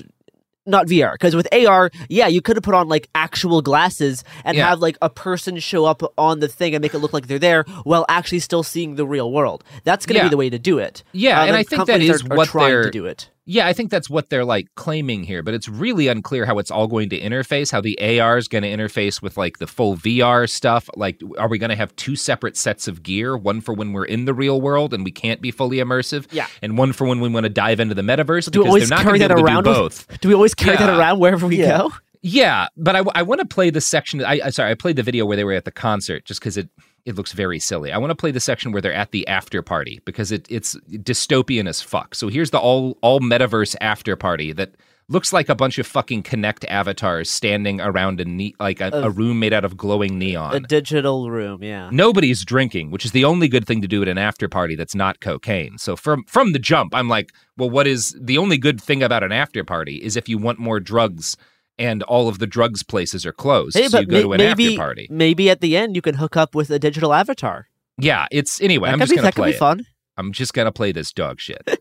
not 0.67 0.87
VR. 0.87 1.13
Because 1.15 1.35
with 1.35 1.49
AR, 1.53 1.91
yeah, 2.09 2.29
you 2.29 2.41
could 2.41 2.55
have 2.55 2.63
put 2.63 2.75
on 2.75 2.87
like 2.87 3.09
actual 3.13 3.61
glasses 3.61 4.23
and 4.45 4.57
Yeah. 4.57 4.69
have 4.69 4.79
like 4.79 4.97
a 5.03 5.11
person 5.11 5.59
show 5.59 5.85
up 5.85 6.01
on 6.17 6.39
the 6.39 6.47
thing 6.47 6.75
and 6.77 6.83
make 6.83 6.95
it 6.95 6.99
look 6.99 7.13
like 7.13 7.27
they're 7.27 7.41
there 7.41 7.65
while 7.83 8.05
actually 8.09 8.39
still 8.39 8.63
seeing 8.63 8.95
the 8.95 9.05
real 9.07 9.33
world. 9.33 9.65
That's 9.83 10.07
going 10.07 10.15
to 10.15 10.21
Yeah. 10.21 10.25
be 10.27 10.31
the 10.31 10.37
way 10.37 10.49
to 10.51 10.61
do 10.61 10.79
it. 10.79 11.03
Yeah, 11.13 11.41
Uh, 11.41 11.47
and 11.47 11.55
the 11.55 11.59
I 11.59 11.63
think 11.65 11.87
that 11.87 12.01
is 12.03 12.23
are, 12.23 12.35
are 12.35 12.37
what 12.37 12.49
trying 12.51 12.69
they're 12.69 12.85
to 12.85 12.91
do 12.91 13.07
it. 13.07 13.31
Yeah, 13.53 13.67
I 13.67 13.73
think 13.73 13.91
that's 13.91 14.09
what 14.09 14.31
they're 14.31 14.45
like 14.45 14.69
claiming 14.77 15.25
here, 15.25 15.43
but 15.43 15.55
it's 15.55 15.69
really 15.69 16.07
unclear 16.07 16.47
how 16.47 16.59
it's 16.59 16.71
all 16.71 16.87
going 16.87 17.09
to 17.09 17.21
interface, 17.21 17.73
how 17.73 17.81
the 17.81 17.99
AR 18.21 18.39
is 18.39 18.47
going 18.47 18.63
to 18.63 18.69
interface 18.69 19.21
with 19.21 19.37
like 19.37 19.59
the 19.59 19.67
full 19.67 19.97
VR 19.97 20.49
stuff. 20.49 20.89
Like, 20.95 21.21
are 21.37 21.49
we 21.49 21.59
going 21.59 21.71
to 21.71 21.77
have 21.77 21.95
two 21.97 22.15
separate 22.15 22.57
sets 22.57 22.87
of 22.87 23.03
gear, 23.03 23.37
one 23.37 23.61
for 23.61 23.75
when 23.75 23.93
we're 23.93 24.05
in 24.05 24.25
the 24.25 24.35
real 24.35 24.61
world 24.61 24.95
and 24.95 25.05
we 25.05 25.11
can't 25.11 25.41
be 25.41 25.51
fully 25.51 25.79
immersive, 25.79 26.27
Yeah. 26.31 26.47
and 26.63 26.79
one 26.79 26.93
for 26.93 27.09
when 27.09 27.19
we 27.21 27.29
want 27.29 27.43
to 27.43 27.51
dive 27.51 27.81
into 27.81 27.97
the 27.97 28.03
metaverse? 28.03 28.49
Do 28.53 28.61
we 28.61 28.65
because 28.65 28.69
always 28.69 28.89
they're 28.89 28.99
not 28.99 29.03
carry 29.05 29.19
going 29.19 29.29
to 29.31 29.35
that 29.35 29.35
be 29.35 29.41
able 29.41 29.49
around? 29.51 29.65
to 29.65 29.75
do 29.75 29.83
with- 29.83 30.07
both. 30.09 30.21
do 30.21 30.29
we 30.29 30.35
always 30.35 30.55
carry 30.55 30.77
that 30.77 30.89
around 30.89 31.19
wherever 31.19 31.47
we 31.49 31.57
Yeah. 31.59 31.79
go? 31.79 31.93
Yeah, 32.23 32.69
but 32.77 32.95
I, 32.95 33.23
want 33.23 33.41
to 33.41 33.47
play 33.47 33.71
the 33.71 33.81
section. 33.81 34.23
I, 34.23 34.41
I 34.45 34.51
sorry, 34.51 34.71
I 34.71 34.75
played 34.75 34.97
the 34.97 35.03
video 35.03 35.25
where 35.27 35.37
they 35.39 35.45
were 35.45 35.55
at 35.55 35.65
the 35.65 35.71
concert 35.73 36.25
just 36.27 36.39
because 36.39 36.57
it 36.59 36.69
it 37.05 37.15
looks 37.17 37.33
very 37.33 37.59
silly. 37.59 37.93
I 37.93 37.99
want 37.99 38.11
to 38.11 38.15
play 38.15 38.31
the 38.31 38.41
section 38.41 38.73
where 38.73 38.83
they're 38.83 38.93
at 38.93 39.11
the 39.13 39.27
after 39.29 39.63
party 39.63 40.01
because 40.05 40.33
it 40.33 40.47
it's 40.51 40.77
dystopian 40.91 41.69
as 41.69 41.81
fuck. 41.81 42.15
So 42.15 42.29
here's 42.29 42.51
the 42.51 42.59
all 42.59 42.99
all 43.03 43.21
metaverse 43.21 43.77
after 43.81 44.17
party 44.17 44.53
that 44.53 44.75
looks 45.09 45.33
like 45.33 45.49
a 45.49 45.57
bunch 45.57 45.77
of 45.79 45.89
fucking 45.89 46.23
Kinect 46.23 46.65
avatars 46.69 47.29
standing 47.29 47.81
around 47.81 48.21
a 48.21 48.25
ne- 48.25 48.55
like 48.61 48.81
a, 48.81 48.91
A- 48.93 49.03
a 49.07 49.11
room 49.11 49.41
made 49.41 49.53
out 49.53 49.65
of 49.65 49.77
glowing 49.77 50.19
neon. 50.21 50.55
A 50.55 50.61
digital 50.61 51.31
room, 51.31 51.65
yeah. 51.65 51.91
Nobody's 51.93 52.45
drinking, 52.45 52.93
which 52.93 53.05
is 53.05 53.11
the 53.11 53.25
only 53.25 53.49
good 53.49 53.67
thing 53.67 53.83
to 53.83 53.89
do 53.89 54.03
at 54.03 54.09
an 54.09 54.19
after 54.19 54.49
party 54.49 54.77
that's 54.77 54.95
not 54.95 55.21
cocaine. 55.21 55.79
So 55.79 55.97
from 55.97 56.25
from 56.25 56.53
the 56.53 56.61
jump, 56.61 56.95
I'm 56.95 57.09
like, 57.09 57.33
well, 57.57 57.71
what 57.71 57.87
is 57.89 58.17
the 58.21 58.39
only 58.39 58.57
good 58.57 58.81
thing 58.81 59.03
about 59.03 59.25
an 59.25 59.33
after 59.33 59.65
party 59.65 59.97
is 59.97 60.17
if 60.17 60.29
you 60.29 60.39
want 60.39 60.59
more 60.61 60.79
drugs 60.79 61.37
and 61.81 62.03
all 62.05 62.29
of 62.29 62.39
the 62.39 62.47
drugs 62.47 62.85
places 62.85 63.27
are 63.27 63.33
closed, 63.33 63.77
Hey, 63.77 63.89
so 63.89 63.99
you 64.01 64.07
but 64.07 64.11
go 64.11 64.17
may- 64.17 64.23
to 64.23 64.33
an 64.35 64.39
maybe 64.39 64.67
after 64.69 64.77
party. 64.77 65.09
maybe 65.11 65.51
at 65.51 65.61
the 65.61 65.77
end 65.77 65.97
you 65.97 66.03
can 66.03 66.15
hook 66.15 66.37
up 66.37 66.55
with 66.55 66.71
a 66.71 66.79
digital 66.79 67.13
avatar. 67.13 67.67
Yeah, 67.99 68.27
it's 68.31 68.61
anyway. 68.61 68.89
That 68.89 68.93
I'm 68.93 68.99
just 69.01 69.11
be- 69.11 69.17
gonna 69.17 69.27
that 69.27 69.35
could 69.35 69.41
play 69.43 69.51
be 69.51 69.57
it. 69.57 69.59
fun. 69.59 69.87
I'm 70.17 70.33
just 70.33 70.55
gonna 70.55 70.71
play 70.73 70.93
this 70.93 71.13
dog 71.13 71.41
shit. 71.41 71.63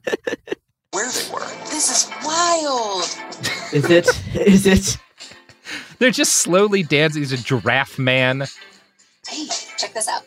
Where 0.91 1.07
they 1.11 1.31
were. 1.31 1.39
This 1.69 1.89
is 2.05 2.11
wild. 2.25 3.03
Is 3.73 3.89
it? 3.89 4.07
Is 4.35 4.65
it? 4.65 4.97
They're 5.99 6.09
just 6.11 6.33
slowly 6.35 6.81
dancing. 6.83 7.21
He's 7.21 7.31
a 7.31 7.37
giraffe 7.37 7.99
man. 7.99 8.45
Hey, 9.27 9.45
check 9.77 9.93
this 9.93 10.07
out. 10.07 10.23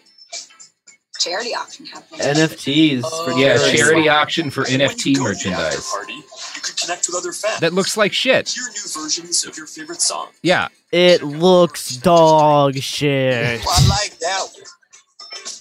Charity 1.22 1.54
auction 1.54 1.86
happening. 1.86 2.20
NFTs 2.20 3.02
for 3.24 3.32
yeah, 3.32 3.56
charity. 3.56 3.76
charity 3.78 4.08
auction 4.08 4.50
for 4.50 4.62
When 4.64 4.80
NFT 4.80 5.16
go 5.16 5.32
to 5.32 5.34
the 5.34 5.50
after 5.50 5.50
merchandise. 5.50 5.90
Party, 5.90 6.12
you 6.14 6.60
could 6.62 6.76
connect 6.76 7.06
with 7.06 7.16
other 7.16 7.32
fans. 7.32 7.60
That 7.60 7.72
looks 7.72 7.96
like 7.96 8.12
shit. 8.12 8.48
Hear 8.48 8.64
new 8.64 9.02
versions 9.02 9.44
of 9.44 9.56
your 9.56 9.66
favorite 9.66 10.00
song. 10.02 10.28
Yeah, 10.42 10.68
It 10.90 11.22
looks 11.22 11.96
dog 11.96 12.74
shit. 12.76 13.62
I 13.66 13.88
like 13.88 14.18
that 14.18 14.46
one. 14.54 14.64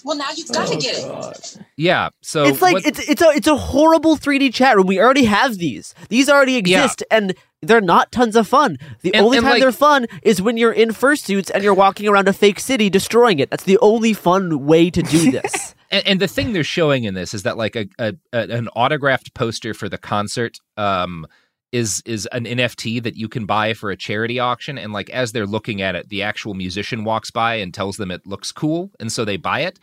Well, 0.03 0.17
now 0.17 0.29
you've 0.35 0.47
got 0.51 0.67
to 0.67 0.77
get 0.77 0.95
it. 0.97 1.57
yeah. 1.77 2.09
So 2.21 2.43
it's 2.45 2.61
like 2.61 2.73
what- 2.73 2.85
it's 2.85 2.99
it's 3.07 3.21
a 3.21 3.29
it's 3.29 3.47
a 3.47 3.55
horrible 3.55 4.17
3D 4.17 4.53
chat 4.53 4.75
room. 4.75 4.87
We 4.87 4.99
already 4.99 5.25
have 5.25 5.57
these. 5.57 5.93
These 6.09 6.29
already 6.29 6.55
exist, 6.57 7.03
and 7.11 7.33
they're 7.61 7.81
not 7.81 8.11
tons 8.11 8.35
of 8.35 8.47
fun. 8.47 8.77
The 9.01 9.13
And- 9.13 9.23
only 9.25 9.37
and, 9.37 9.43
time 9.45 9.53
like- 9.53 9.61
they're 9.61 9.71
fun 9.71 10.07
is 10.23 10.41
when 10.41 10.57
you're 10.57 10.71
in 10.73 10.89
fursuits 10.89 11.51
and 11.53 11.63
you're 11.63 11.73
walking 11.75 12.07
around 12.07 12.27
a 12.27 12.33
fake 12.33 12.59
city 12.59 12.89
destroying 12.89 13.39
it. 13.39 13.49
That's 13.51 13.63
the 13.65 13.77
only 13.79 14.13
fun 14.13 14.65
way 14.65 14.89
to 14.89 15.01
do 15.03 15.31
this. 15.41 15.75
and, 15.91 16.07
and 16.07 16.19
the 16.19 16.27
thing 16.27 16.53
they're 16.53 16.63
showing 16.63 17.03
in 17.03 17.13
this 17.13 17.33
is 17.33 17.43
that 17.43 17.57
like 17.57 17.75
a, 17.75 17.87
a, 17.99 18.13
a 18.33 18.39
an 18.49 18.67
autographed 18.69 19.33
poster 19.35 19.73
for 19.73 19.87
the 19.89 19.97
concert 19.99 20.57
um 20.77 21.27
is 21.71 22.01
is 22.05 22.27
an 22.31 22.45
NFT 22.45 23.01
that 23.03 23.15
you 23.15 23.27
can 23.27 23.45
buy 23.45 23.73
for 23.73 23.91
a 23.91 23.97
charity 23.97 24.39
auction 24.39 24.77
and 24.77 24.91
like 24.91 25.09
as 25.09 25.31
they're 25.31 25.47
looking 25.47 25.81
at 25.81 25.95
it 25.95 26.09
the 26.09 26.21
actual 26.21 26.53
musician 26.53 27.03
walks 27.03 27.31
by 27.31 27.55
and 27.55 27.73
tells 27.73 27.97
them 27.97 28.11
it 28.11 28.27
looks 28.27 28.51
cool 28.51 28.91
and 28.99 29.11
so 29.11 29.25
they 29.25 29.37
buy 29.37 29.61
it. 29.61 29.79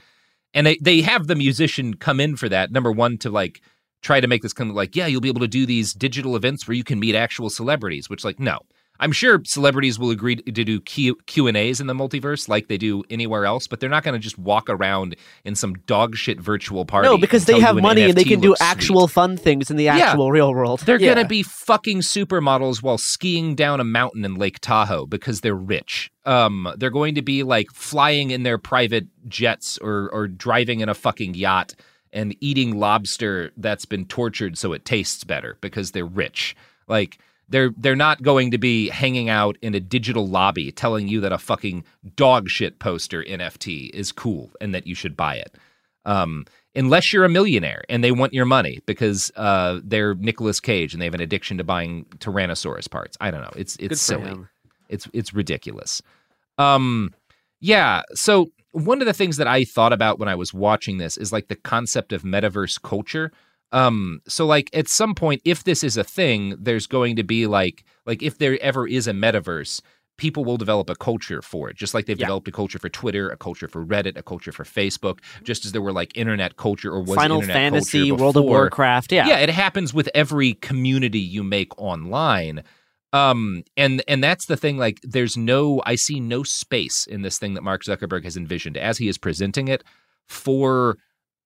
And 0.55 0.67
they 0.67 0.77
they 0.79 1.01
have 1.03 1.27
the 1.27 1.35
musician 1.35 1.95
come 1.95 2.21
in 2.21 2.37
for 2.37 2.49
that 2.49 2.73
number 2.73 2.93
1 2.93 3.19
to 3.19 3.31
like 3.31 3.61
try 4.03 4.21
to 4.21 4.29
make 4.29 4.43
this 4.43 4.53
kind 4.53 4.71
of 4.71 4.77
like 4.77 4.95
yeah 4.95 5.07
you'll 5.07 5.21
be 5.21 5.29
able 5.29 5.41
to 5.41 5.49
do 5.49 5.67
these 5.67 5.93
digital 5.93 6.37
events 6.37 6.67
where 6.67 6.77
you 6.77 6.85
can 6.85 7.01
meet 7.01 7.15
actual 7.15 7.51
celebrities 7.51 8.09
which 8.09 8.25
like 8.25 8.39
no 8.39 8.61
I'm 9.01 9.13
sure 9.13 9.41
celebrities 9.45 9.99
will 9.99 10.11
agree 10.11 10.37
to 10.37 10.65
do 10.65 10.81
Q, 10.81 11.17
and 11.47 11.57
A's 11.57 11.81
in 11.81 11.87
the 11.87 11.95
multiverse 11.95 12.49
like 12.49 12.67
they 12.69 12.79
do 12.79 13.05
anywhere 13.11 13.45
else, 13.47 13.67
but 13.69 13.79
they're 13.81 13.89
not 13.89 14.03
going 14.03 14.15
to 14.15 14.19
just 14.19 14.39
walk 14.39 14.69
around 14.69 15.15
in 15.45 15.55
some 15.55 15.75
dog 15.87 16.17
shit 16.17 16.41
virtual 16.41 16.85
party. 16.85 17.09
no, 17.09 17.17
because 17.17 17.45
they 17.45 17.61
have 17.61 17.77
an 17.77 17.83
money 17.83 18.03
and 18.03 18.15
they 18.17 18.25
can 18.25 18.41
do 18.41 18.49
looks 18.51 18.61
sweet. 18.61 18.69
actual 18.69 19.07
fun 19.09 19.37
things 19.37 19.71
in 19.71 19.77
the 19.77 19.85
Yeah. 19.85 19.97
actual 19.99 20.33
real 20.33 20.53
world. 20.53 20.81
They're 20.81 21.01
Yeah. 21.01 21.15
going 21.15 21.25
to 21.25 21.29
be 21.29 21.43
fucking 21.43 22.01
supermodels 22.01 22.83
while 22.83 22.99
skiing 22.99 23.55
down 23.55 23.79
a 23.81 23.85
mountain 23.85 24.25
in 24.25 24.35
Lake 24.35 24.59
Tahoe 24.61 25.07
because 25.07 25.43
they're 25.43 25.55
rich. 25.55 26.11
Um, 26.25 26.69
they're 26.77 26.91
going 26.91 27.15
to 27.15 27.23
be 27.23 27.43
like 27.45 27.69
flying 27.73 28.31
in 28.33 28.43
their 28.43 28.59
private 28.59 29.07
jets 29.29 29.79
or 29.79 30.11
or 30.13 30.27
driving 30.29 30.81
in 30.81 30.89
a 30.89 30.95
fucking 30.95 31.35
yacht 31.35 31.75
and 32.13 32.35
eating 32.41 32.79
lobster 32.79 33.53
that's 33.59 33.85
been 33.85 34.07
tortured 34.07 34.57
so 34.59 34.73
it 34.73 34.85
tastes 34.85 35.25
better 35.25 35.57
because 35.61 35.93
they're 35.93 36.05
rich. 36.05 36.57
Like 36.89 37.19
they're 37.49 37.71
they're 37.77 37.97
not 37.97 38.23
going 38.23 38.51
to 38.51 38.59
be 38.59 38.89
hanging 38.89 39.29
out 39.29 39.57
in 39.63 39.75
a 39.75 39.81
digital 39.81 40.29
lobby 40.29 40.71
telling 40.71 41.09
you 41.09 41.21
that 41.21 41.33
a 41.33 41.39
fucking 41.39 41.85
dog 42.17 42.49
shit 42.49 42.79
poster 42.79 43.23
NFT 43.23 43.91
is 43.91 44.13
cool 44.13 44.51
and 44.61 44.75
that 44.75 44.87
you 44.87 44.95
should 44.95 45.17
buy 45.17 45.37
it. 45.37 45.55
Um, 46.05 46.47
unless 46.75 47.13
you're 47.13 47.25
a 47.25 47.29
millionaire 47.29 47.83
and 47.89 48.05
they 48.05 48.13
want 48.13 48.33
your 48.33 48.45
money 48.45 48.79
because 48.87 49.33
uh, 49.37 49.81
they're 49.83 50.15
Nicolas 50.15 50.61
Cage 50.61 50.93
and 50.93 51.01
they 51.01 51.07
have 51.07 51.15
an 51.15 51.21
addiction 51.21 51.59
to 51.59 51.65
buying 51.65 52.05
Tyrannosaurus 52.19 52.91
parts. 52.91 53.17
I 53.21 53.31
don't 53.31 53.43
know. 53.43 53.53
It's 53.57 53.77
it's 53.81 54.01
silly. 54.01 54.25
him. 54.25 54.49
It's 54.89 55.09
it's 55.13 55.35
ridiculous. 55.35 56.03
Um, 56.57 57.15
yeah. 57.61 58.03
So 58.15 58.51
one 58.73 59.01
of 59.01 59.07
the 59.07 59.13
things 59.13 59.37
that 59.39 59.47
I 59.47 59.65
thought 59.65 59.93
about 59.93 60.19
when 60.19 60.29
I 60.29 60.35
was 60.35 60.55
watching 60.55 60.99
this 60.99 61.17
is 61.17 61.33
like 61.33 61.49
the 61.49 61.57
concept 61.57 62.13
of 62.13 62.23
metaverse 62.23 62.81
culture. 62.83 63.33
Um, 63.73 64.21
so 64.27 64.47
like 64.47 64.71
at 64.73 64.89
some 64.89 65.15
point, 65.15 65.43
if 65.45 65.65
this 65.65 65.85
is 65.85 65.97
a 65.97 66.05
thing, 66.05 66.57
there's 66.59 66.87
going 66.87 67.17
to 67.17 67.23
be 67.23 67.47
like 67.47 67.85
like 68.07 68.23
if 68.23 68.39
there 68.39 68.59
ever 68.63 68.87
is 68.89 69.07
a 69.07 69.13
metaverse, 69.13 69.81
people 70.17 70.45
will 70.45 70.57
develop 70.57 70.89
a 70.91 70.97
culture 70.97 71.43
for 71.43 71.69
it, 71.71 71.77
just 71.77 71.93
like 71.95 72.07
they've 72.07 72.19
Yeah. 72.19 72.27
developed 72.27 72.49
a 72.49 72.53
culture 72.53 72.79
for 72.79 72.89
Twitter, 72.89 73.29
a 73.31 73.37
culture 73.37 73.69
for 73.69 73.85
Reddit, 73.85 74.17
a 74.17 74.23
culture 74.23 74.51
for 74.53 74.65
Facebook, 74.65 75.19
just 75.45 75.65
as 75.65 75.73
there 75.73 75.83
were 75.83 75.93
like 75.93 76.17
internet 76.17 76.57
culture 76.57 76.91
or 76.93 77.01
was 77.03 77.15
Final 77.17 77.37
internet 77.41 77.55
Fantasy, 77.57 78.11
World 78.11 78.37
of. 78.37 78.45
Warcraft. 78.45 79.13
Yeah. 79.13 79.29
Yeah, 79.29 79.39
it 79.39 79.51
happens 79.51 79.93
with 79.95 80.09
every 80.15 80.55
community 80.55 81.21
you 81.21 81.45
make 81.45 81.79
online. 81.79 82.65
Um, 83.13 83.63
and 83.77 84.03
and 84.09 84.23
that's 84.25 84.47
the 84.47 84.57
thing. 84.57 84.77
Like, 84.77 84.99
there's 85.03 85.37
no, 85.37 85.81
I 85.87 85.95
see 85.95 86.21
no 86.21 86.43
space 86.43 87.07
in 87.07 87.23
this 87.23 87.39
thing 87.39 87.55
that 87.55 87.63
Mark 87.63 87.83
Zuckerberg 87.85 88.25
has 88.25 88.37
envisioned 88.37 88.77
as 88.77 88.99
he 88.99 89.09
is 89.09 89.17
presenting 89.19 89.69
it 89.69 89.83
for 90.27 90.99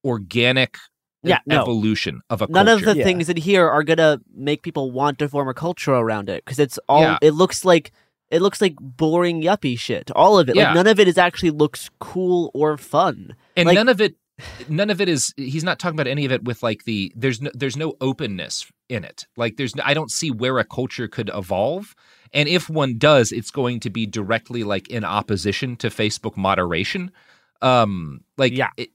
organic 0.04 0.76
Yeah, 1.22 1.38
no. 1.46 1.62
evolution 1.62 2.20
of 2.30 2.42
a 2.42 2.48
None 2.48 2.68
of 2.68 2.82
culture. 2.82 2.94
the 2.98 3.04
things 3.04 3.28
in 3.28 3.36
here 3.36 3.68
are 3.68 3.82
gonna 3.84 4.20
make 4.34 4.62
people 4.62 4.90
want 4.90 5.18
to 5.20 5.28
form 5.28 5.48
a 5.48 5.54
culture 5.54 5.92
around 5.94 6.28
it 6.28 6.44
because 6.44 6.58
it's 6.58 6.78
all. 6.88 7.02
Yeah. 7.02 7.18
It 7.22 7.32
looks 7.32 7.64
like 7.64 7.92
it 8.30 8.40
looks 8.42 8.60
like 8.60 8.74
boring 8.80 9.42
yuppie 9.42 9.78
shit. 9.78 10.10
All 10.16 10.38
of 10.38 10.48
it. 10.48 10.56
Yeah. 10.56 10.66
Like 10.68 10.74
none 10.74 10.86
of 10.86 10.98
it 10.98 11.06
is 11.06 11.18
actually 11.18 11.50
looks 11.50 11.90
cool 12.00 12.50
or 12.54 12.76
fun. 12.76 13.36
and 13.56 13.66
Like, 13.66 13.74
none 13.76 13.88
of 13.88 14.00
it 14.00 14.16
none 14.68 14.90
of 14.90 15.00
it 15.00 15.08
is 15.08 15.32
he's 15.36 15.62
not 15.62 15.78
talking 15.78 15.94
about 15.94 16.06
any 16.08 16.24
of 16.24 16.32
it 16.32 16.42
with 16.42 16.62
like 16.62 16.84
the 16.84 17.12
there's 17.14 17.40
no 17.40 17.50
there's 17.54 17.76
no 17.76 17.94
openness 18.00 18.66
in 18.88 19.04
it 19.04 19.26
like 19.36 19.56
there's 19.56 19.76
no, 19.76 19.82
i 19.86 19.94
don't 19.94 20.10
see 20.10 20.30
where 20.30 20.58
a 20.58 20.64
culture 20.64 21.06
could 21.06 21.30
evolve 21.34 21.94
and 22.32 22.48
if 22.48 22.68
one 22.68 22.98
does 22.98 23.30
it's 23.30 23.50
going 23.50 23.78
to 23.78 23.90
be 23.90 24.06
directly 24.06 24.64
like 24.64 24.88
in 24.88 25.04
opposition 25.04 25.76
to 25.76 25.88
facebook 25.88 26.36
moderation 26.36 27.12
um 27.60 28.22
like 28.38 28.52
yeah 28.56 28.70
it, 28.76 28.90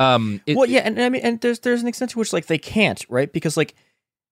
um 0.00 0.40
it, 0.46 0.56
well, 0.56 0.66
yeah, 0.68 0.80
and 0.80 1.00
I 1.00 1.08
mean, 1.08 1.22
and 1.22 1.40
there's 1.40 1.60
there's 1.60 1.82
an 1.82 1.88
extent 1.88 2.10
to 2.12 2.18
which 2.18 2.32
like 2.32 2.46
they 2.46 2.58
can't, 2.58 3.04
right? 3.08 3.32
Because 3.32 3.56
like, 3.56 3.74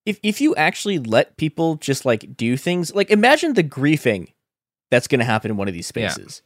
if 0.07 0.19
if 0.23 0.41
you 0.41 0.57
actually 0.57 0.99
let 0.99 1.37
people 1.37 1.77
just 1.77 2.05
like 2.05 2.37
do 2.37 2.57
things, 2.57 2.95
like 2.95 3.11
imagine 3.11 3.55
the 3.55 3.63
griefing 3.65 4.33
that's 4.91 5.07
going 5.07 5.19
to 5.21 5.25
happen 5.25 5.51
in 5.51 5.57
one 5.57 5.69
of 5.69 5.75
these 5.75 5.93
Yeah. 5.95 6.09
spaces, 6.09 6.43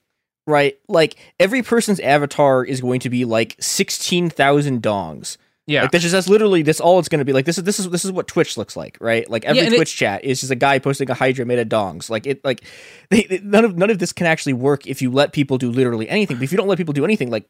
right? 0.46 0.76
Like 0.88 1.14
every 1.38 1.62
person's 1.62 2.00
avatar 2.00 2.64
is 2.64 2.80
going 2.80 3.00
to 3.00 3.08
be 3.10 3.24
like 3.24 3.56
sixteen 3.60 4.28
thousand 4.28 4.82
dongs. 4.82 5.36
Yeah. 5.68 5.82
like 5.82 5.92
that's 5.92 6.02
just 6.02 6.12
that's 6.12 6.28
literally 6.28 6.62
that's 6.62 6.80
all 6.80 6.98
it's 6.98 7.08
going 7.08 7.20
to 7.20 7.24
be. 7.24 7.32
Like 7.32 7.44
this 7.44 7.56
is 7.56 7.62
this 7.62 7.78
is 7.78 7.88
this 7.90 8.04
is 8.04 8.10
what 8.10 8.26
Twitch 8.26 8.56
looks 8.56 8.76
like, 8.76 8.98
right? 9.00 9.30
Like 9.30 9.44
every 9.44 9.60
Yeah, 9.60 9.66
and 9.66 9.74
it- 9.74 9.76
Twitch 9.76 9.94
chat 9.96 10.24
is 10.24 10.40
just 10.40 10.50
a 10.50 10.56
guy 10.56 10.80
posting 10.80 11.08
a 11.08 11.14
Hydra 11.14 11.46
made 11.46 11.60
of 11.60 11.68
dongs. 11.68 12.10
Like 12.10 12.26
it, 12.26 12.44
like 12.44 12.62
they, 13.10 13.22
they- 13.22 13.38
none 13.38 13.64
of 13.64 13.76
none 13.76 13.88
of 13.88 14.00
this 14.00 14.12
can 14.12 14.26
actually 14.26 14.54
work 14.54 14.88
if 14.88 15.00
you 15.00 15.12
let 15.12 15.32
people 15.32 15.58
do 15.58 15.70
literally 15.70 16.08
anything. 16.08 16.38
But 16.38 16.42
if 16.42 16.50
you 16.50 16.58
don't 16.58 16.66
let 16.66 16.78
people 16.78 16.92
do 16.94 17.04
anything, 17.04 17.30
like 17.30 17.48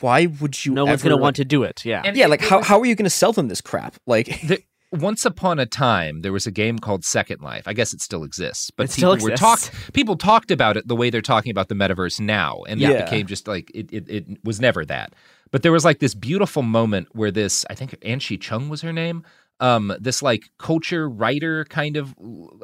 why 0.00 0.26
would 0.26 0.64
you? 0.64 0.72
no 0.72 0.84
one's 0.84 1.02
gonna 1.02 1.14
like- 1.16 1.22
want 1.22 1.36
to 1.36 1.44
do 1.44 1.62
it. 1.62 1.84
Yeah. 1.84 2.02
And 2.04 2.16
yeah, 2.16 2.26
like 2.26 2.40
how, 2.42 2.62
how 2.62 2.80
are 2.80 2.86
you 2.86 2.94
going 2.94 3.04
to 3.04 3.10
sell 3.10 3.32
them 3.32 3.48
this 3.48 3.60
crap? 3.60 3.96
Like, 4.06 4.26
the, 4.42 4.62
once 4.92 5.24
upon 5.24 5.58
a 5.58 5.66
time 5.66 6.22
there 6.22 6.32
was 6.32 6.46
a 6.46 6.50
game 6.50 6.78
called 6.78 7.04
Second 7.04 7.40
Life. 7.40 7.64
I 7.66 7.72
guess 7.72 7.92
it 7.92 8.00
still 8.00 8.24
exists, 8.24 8.70
but 8.70 8.84
It 8.84 8.90
still 8.92 9.14
people 9.14 9.26
were 9.26 9.32
exists. 9.32 9.68
talk 9.70 9.92
people 9.92 10.16
talked 10.16 10.50
about 10.50 10.76
it 10.76 10.88
the 10.88 10.96
way 10.96 11.10
they're 11.10 11.20
talking 11.22 11.50
about 11.50 11.68
the 11.68 11.74
metaverse 11.74 12.18
now, 12.20 12.62
and 12.68 12.80
that 12.80 12.92
Yeah. 12.92 13.04
became 13.04 13.26
just 13.26 13.46
like 13.48 13.70
it, 13.74 13.92
it. 13.92 14.08
It 14.08 14.26
was 14.44 14.60
never 14.60 14.84
that. 14.86 15.12
But 15.52 15.62
there 15.62 15.72
was 15.72 15.84
like 15.84 16.00
this 16.00 16.14
beautiful 16.14 16.62
moment 16.62 17.08
where 17.12 17.30
this, 17.30 17.64
I 17.70 17.74
think 17.74 17.92
Anshe 18.00 18.40
Chung 18.40 18.68
was 18.68 18.80
her 18.82 18.92
name. 18.92 19.24
Um, 19.60 19.94
this 20.00 20.20
like 20.20 20.50
culture 20.58 21.08
writer 21.08 21.64
kind 21.66 21.96
of 21.96 22.14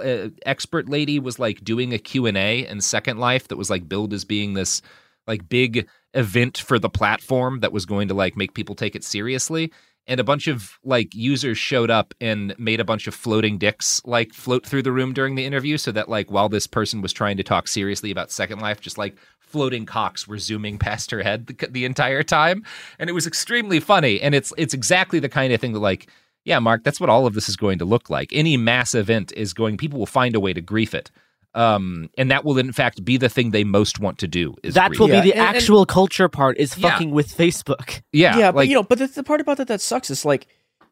uh, 0.02 0.28
expert 0.44 0.88
lady 0.88 1.18
was 1.18 1.38
like 1.38 1.64
doing 1.64 1.94
a 1.94 1.98
Q 1.98 2.26
and 2.26 2.36
A 2.36 2.66
in 2.66 2.80
Second 2.82 3.18
Life 3.18 3.48
that 3.48 3.56
was 3.56 3.70
like 3.70 3.88
billed 3.88 4.12
as 4.12 4.24
being 4.24 4.54
this 4.54 4.82
like 5.26 5.48
big 5.48 5.88
event 6.14 6.58
for 6.58 6.78
the 6.78 6.90
platform 6.90 7.60
that 7.60 7.72
was 7.72 7.86
going 7.86 8.08
to 8.08 8.14
like 8.14 8.36
make 8.36 8.54
people 8.54 8.74
take 8.74 8.94
it 8.94 9.04
seriously. 9.04 9.72
And 10.08 10.18
a 10.18 10.24
bunch 10.24 10.48
of 10.48 10.78
like 10.82 11.14
users 11.14 11.58
showed 11.58 11.90
up 11.90 12.12
and 12.20 12.58
made 12.58 12.80
a 12.80 12.84
bunch 12.84 13.06
of 13.06 13.14
floating 13.14 13.56
dicks 13.56 14.02
like 14.04 14.32
float 14.32 14.66
through 14.66 14.82
the 14.82 14.90
room 14.90 15.12
during 15.12 15.36
the 15.36 15.44
interview 15.44 15.78
so 15.78 15.92
that 15.92 16.08
like 16.08 16.30
while 16.30 16.48
this 16.48 16.66
person 16.66 17.02
was 17.02 17.12
trying 17.12 17.36
to 17.36 17.44
talk 17.44 17.68
seriously 17.68 18.10
about 18.10 18.32
second 18.32 18.58
life 18.58 18.80
just 18.80 18.98
like 18.98 19.16
floating 19.38 19.86
cocks 19.86 20.26
were 20.26 20.38
zooming 20.38 20.76
past 20.76 21.10
her 21.12 21.22
head 21.22 21.46
the, 21.46 21.68
the 21.68 21.84
entire 21.84 22.24
time. 22.24 22.64
And 22.98 23.08
it 23.08 23.12
was 23.12 23.28
extremely 23.28 23.78
funny. 23.78 24.20
And 24.20 24.34
it's 24.34 24.52
it's 24.58 24.74
exactly 24.74 25.20
the 25.20 25.28
kind 25.28 25.52
of 25.52 25.60
thing 25.60 25.72
that 25.72 25.78
like 25.78 26.08
yeah 26.44 26.58
mark 26.58 26.82
that's 26.82 26.98
what 26.98 27.10
all 27.10 27.26
of 27.26 27.34
this 27.34 27.48
is 27.48 27.56
going 27.56 27.78
to 27.78 27.84
look 27.84 28.10
like. 28.10 28.30
Any 28.32 28.56
mass 28.56 28.96
event 28.96 29.32
is 29.36 29.52
going 29.54 29.76
people 29.76 30.00
will 30.00 30.06
find 30.06 30.34
a 30.34 30.40
way 30.40 30.52
to 30.52 30.60
grief 30.60 30.94
it 30.94 31.12
um 31.54 32.08
and 32.16 32.30
that 32.30 32.44
will 32.44 32.56
in 32.58 32.72
fact 32.72 33.04
be 33.04 33.16
the 33.18 33.28
thing 33.28 33.50
they 33.50 33.64
most 33.64 34.00
want 34.00 34.18
to 34.18 34.26
do 34.28 34.54
is 34.62 34.74
That 34.74 34.88
grief 34.88 35.00
will 35.00 35.08
it. 35.12 35.22
be 35.22 35.30
the 35.30 35.32
and- 35.36 35.46
and- 35.48 35.56
actual 35.56 35.84
culture 35.86 36.28
part. 36.28 36.56
Is 36.58 36.76
Yeah. 36.78 36.90
fucking 36.90 37.10
with 37.10 37.28
Facebook. 37.36 38.00
yeah 38.12 38.38
yeah, 38.38 38.50
but 38.52 38.56
like 38.58 38.68
you 38.68 38.74
know, 38.74 38.82
but 38.82 38.98
the, 38.98 39.06
the 39.06 39.22
part 39.22 39.40
about 39.40 39.58
that 39.58 39.68
that 39.68 39.80
sucks 39.80 40.10
is 40.10 40.24
like, 40.24 40.46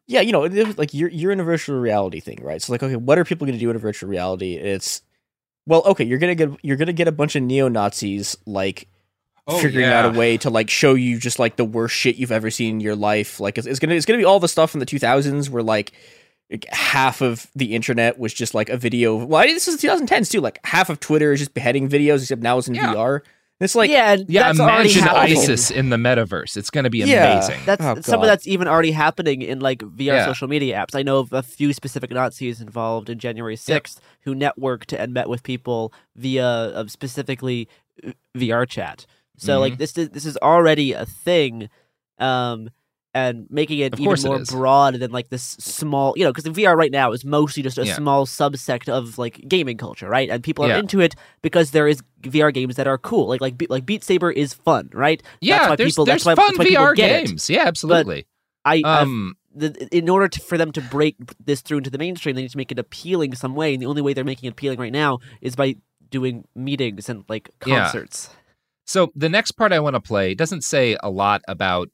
yeah, 0.07 0.21
you 0.21 0.31
know, 0.31 0.41
like 0.77 0.93
you're 0.93 1.09
you're 1.09 1.31
in 1.31 1.39
a 1.39 1.43
virtual 1.43 1.79
reality 1.79 2.19
thing, 2.19 2.39
right? 2.43 2.61
So 2.61 2.73
like, 2.73 2.83
okay, 2.83 2.95
what 2.95 3.17
are 3.17 3.25
people 3.25 3.45
going 3.47 3.57
to 3.57 3.63
do 3.63 3.69
in 3.69 3.75
a 3.75 3.79
virtual 3.79 4.09
reality? 4.09 4.55
It's 4.55 5.01
well, 5.65 5.83
okay, 5.85 6.03
you're 6.03 6.17
gonna 6.19 6.35
get 6.35 6.49
you're 6.63 6.77
gonna 6.77 6.93
get 6.93 7.07
a 7.07 7.11
bunch 7.11 7.35
of 7.35 7.43
neo 7.43 7.67
Nazis 7.67 8.35
like 8.45 8.87
Oh, 9.47 9.57
figuring 9.59 9.87
out 9.87 10.05
a 10.05 10.17
way 10.17 10.37
to 10.37 10.51
like 10.51 10.69
show 10.69 10.93
you 10.93 11.17
just 11.17 11.39
like 11.39 11.55
the 11.55 11.65
worst 11.65 11.95
shit 11.95 12.15
you've 12.17 12.31
ever 12.31 12.51
seen 12.51 12.75
in 12.75 12.79
your 12.79 12.95
life. 12.95 13.39
Like 13.39 13.57
it's, 13.57 13.65
it's 13.65 13.79
gonna 13.79 13.95
it's 13.95 14.05
gonna 14.05 14.19
be 14.19 14.25
all 14.25 14.39
the 14.39 14.47
stuff 14.47 14.69
from 14.69 14.79
the 14.81 14.85
2000s 14.85 15.49
where 15.49 15.63
like 15.63 15.93
like, 16.51 16.65
half 16.69 17.21
of 17.21 17.47
the 17.55 17.73
internet 17.73 18.19
was 18.19 18.33
just 18.33 18.53
like 18.53 18.69
a 18.69 18.77
video. 18.77 19.15
Of, 19.17 19.25
well, 19.25 19.41
I- 19.41 19.47
this 19.47 19.67
is 19.67 19.81
2010s 19.81 20.29
too. 20.29 20.41
Like 20.41 20.59
half 20.65 20.89
of 20.89 20.99
Twitter 20.99 21.31
is 21.31 21.39
just 21.39 21.53
beheading 21.53 21.89
videos, 21.89 22.21
except 22.21 22.41
now 22.41 22.57
it's 22.57 22.67
in 22.67 22.75
Yeah. 22.75 22.93
VR. 22.93 23.21
It's 23.59 23.75
like 23.75 23.91
yeah, 23.91 24.13
and 24.13 24.25
yeah 24.27 24.47
that's 24.51 24.57
imagine 24.59 25.07
isis 25.07 25.69
in 25.69 25.89
the 25.91 25.95
metaverse 25.97 26.57
it's 26.57 26.71
going 26.71 26.83
to 26.85 26.89
be 26.89 26.97
Yeah. 26.97 27.33
amazing 27.37 27.59
That's 27.63 27.85
Oh, 27.85 28.01
some 28.01 28.19
of 28.21 28.25
that's 28.25 28.47
even 28.47 28.67
already 28.67 28.89
happening 28.91 29.43
in 29.43 29.59
like 29.59 29.81
VR 29.83 30.05
Yeah. 30.15 30.25
social 30.25 30.47
media 30.47 30.75
apps. 30.83 30.95
I 30.95 31.03
know 31.03 31.19
of 31.19 31.31
a 31.31 31.43
few 31.43 31.71
specific 31.71 32.09
Nazis 32.09 32.59
involved 32.59 33.07
in 33.07 33.19
January 33.19 33.55
sixth 33.55 34.01
who 34.21 34.33
networked 34.33 34.97
and 34.97 35.13
met 35.13 35.29
with 35.29 35.43
people 35.43 35.93
via 36.15 36.43
uh, 36.43 36.87
specifically 36.87 37.69
uh, 38.03 38.13
VR 38.35 38.67
chat. 38.67 39.05
So 39.37 39.59
like 39.59 39.73
Mhm. 39.73 39.77
this 39.77 39.95
is 39.95 40.09
this 40.09 40.25
is 40.25 40.37
already 40.37 40.93
a 40.93 41.05
thing, 41.05 41.69
um, 42.17 42.71
and 43.13 43.45
making 43.49 43.79
it 43.79 43.93
Of 43.93 43.99
even 43.99 44.09
course 44.09 44.23
it 44.23 44.27
more 44.27 44.39
broad 44.39 44.93
than 44.95 45.11
like 45.11 45.29
this 45.29 45.43
small, 45.59 46.13
you 46.15 46.23
know, 46.23 46.31
because 46.31 46.45
VR 46.51 46.77
right 46.77 46.91
now 46.91 47.11
is 47.11 47.25
mostly 47.25 47.61
just 47.61 47.77
a 47.77 47.85
Yeah. 47.85 47.95
small 47.95 48.25
subsect 48.25 48.87
of 48.87 49.17
like 49.17 49.43
gaming 49.47 49.77
culture, 49.77 50.07
right? 50.07 50.29
And 50.29 50.41
people 50.43 50.63
are 50.65 50.69
Yeah. 50.69 50.77
into 50.77 50.99
it 51.01 51.15
because 51.41 51.71
there 51.71 51.87
is 51.87 52.01
VR 52.21 52.53
games 52.53 52.75
that 52.77 52.87
are 52.87 52.97
cool, 52.97 53.27
like 53.27 53.41
like 53.41 53.61
like 53.69 53.85
Beat 53.85 54.03
Saber 54.03 54.31
is 54.31 54.53
fun, 54.53 54.89
right? 54.93 55.21
yeah 55.41 55.57
that's 55.57 55.69
why 55.69 55.75
there's, 55.75 55.89
people 55.93 56.05
there's 56.05 56.23
that's 56.23 56.25
why, 56.25 56.35
fun 56.35 56.55
that's 56.57 56.69
why 56.69 56.85
vr 56.85 56.95
games 56.95 57.49
yeah 57.49 57.63
absolutely 57.65 58.25
I 58.63 58.75
I've- 58.75 58.85
um 58.85 59.35
the, 59.53 59.87
in 59.91 60.07
order 60.07 60.29
to, 60.29 60.39
for 60.39 60.57
them 60.57 60.71
to 60.71 60.81
break 60.81 61.17
this 61.43 61.59
through 61.59 61.79
into 61.79 61.89
the 61.89 61.97
mainstream, 61.97 62.35
they 62.37 62.43
need 62.43 62.51
to 62.51 62.57
make 62.57 62.71
it 62.71 62.79
appealing 62.79 63.35
some 63.35 63.53
way. 63.53 63.73
And 63.73 63.81
the 63.81 63.85
only 63.85 64.01
way 64.01 64.13
they're 64.13 64.23
making 64.23 64.47
it 64.47 64.51
appealing 64.53 64.79
right 64.79 64.93
now 64.93 65.19
is 65.41 65.57
by 65.57 65.75
doing 66.09 66.45
meetings 66.55 67.09
and 67.09 67.25
like 67.27 67.49
Yeah. 67.65 67.81
concerts. 67.83 68.29
So 68.87 69.11
the 69.13 69.27
next 69.27 69.51
part 69.53 69.73
I 69.73 69.81
want 69.81 69.95
to 69.97 69.99
play 69.99 70.35
doesn't 70.35 70.61
say 70.63 70.95
a 71.03 71.09
lot 71.09 71.41
about 71.49 71.89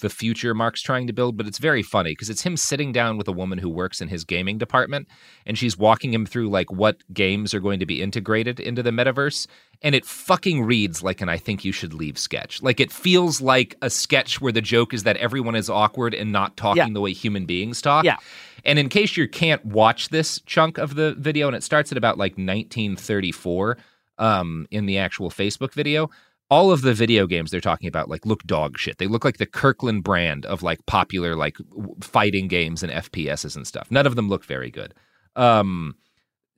the 0.00 0.08
future 0.08 0.54
Mark's 0.54 0.80
trying 0.82 1.06
to 1.06 1.12
build, 1.12 1.36
but 1.36 1.46
it's 1.46 1.58
very 1.58 1.82
funny 1.82 2.12
because 2.12 2.30
it's 2.30 2.42
him 2.42 2.56
sitting 2.56 2.92
down 2.92 3.18
with 3.18 3.28
a 3.28 3.32
woman 3.32 3.58
who 3.58 3.68
works 3.68 4.00
in 4.00 4.08
his 4.08 4.24
gaming 4.24 4.58
department 4.58 5.06
and 5.46 5.58
she's 5.58 5.76
walking 5.76 6.12
him 6.14 6.24
through 6.26 6.48
like 6.48 6.72
what 6.72 6.96
games 7.12 7.52
are 7.52 7.60
going 7.60 7.78
to 7.80 7.86
be 7.86 8.00
integrated 8.02 8.58
into 8.58 8.82
the 8.82 8.90
metaverse. 8.90 9.46
And 9.82 9.94
it 9.94 10.04
fucking 10.06 10.62
reads 10.62 11.02
like 11.02 11.20
an 11.20 11.28
I 11.28 11.36
think 11.36 11.64
you 11.64 11.72
should 11.72 11.92
leave 11.92 12.16
sketch. 12.16 12.62
Like 12.62 12.80
it 12.80 12.92
feels 12.92 13.40
like 13.40 13.76
a 13.82 13.90
sketch 13.90 14.40
where 14.40 14.52
the 14.52 14.60
joke 14.62 14.94
is 14.94 15.02
that 15.02 15.16
everyone 15.18 15.56
is 15.56 15.68
awkward 15.68 16.14
and 16.14 16.32
not 16.32 16.56
talking 16.56 16.78
Yeah. 16.86 16.92
the 16.92 17.00
way 17.00 17.12
human 17.12 17.46
beings 17.46 17.82
talk. 17.82 18.04
Yeah. 18.04 18.16
And 18.64 18.78
in 18.78 18.88
case 18.88 19.16
you 19.16 19.26
can't 19.28 19.64
watch 19.64 20.10
this 20.10 20.40
chunk 20.46 20.78
of 20.78 20.94
the 20.94 21.14
video, 21.18 21.48
and 21.48 21.56
it 21.56 21.64
starts 21.64 21.90
at 21.90 21.98
about 21.98 22.16
like 22.16 22.32
1934 22.38 23.76
um, 24.18 24.66
in 24.70 24.86
the 24.86 24.98
actual 24.98 25.30
Facebook 25.30 25.72
video, 25.72 26.10
all 26.52 26.70
of 26.70 26.82
the 26.82 26.92
video 26.92 27.26
games 27.26 27.50
they're 27.50 27.62
talking 27.62 27.88
about 27.88 28.10
like 28.10 28.26
look 28.26 28.42
dog 28.42 28.78
shit. 28.78 28.98
They 28.98 29.06
look 29.06 29.24
like 29.24 29.38
the 29.38 29.46
Kirkland 29.46 30.04
brand 30.04 30.44
of 30.44 30.62
like 30.62 30.84
popular 30.84 31.34
like 31.34 31.56
fighting 32.02 32.46
games 32.46 32.82
and 32.82 32.92
FPSs 32.92 33.56
and 33.56 33.66
stuff. 33.66 33.90
None 33.90 34.06
of 34.06 34.16
them 34.16 34.28
look 34.28 34.44
very 34.44 34.70
good. 34.70 34.92
Um, 35.34 35.94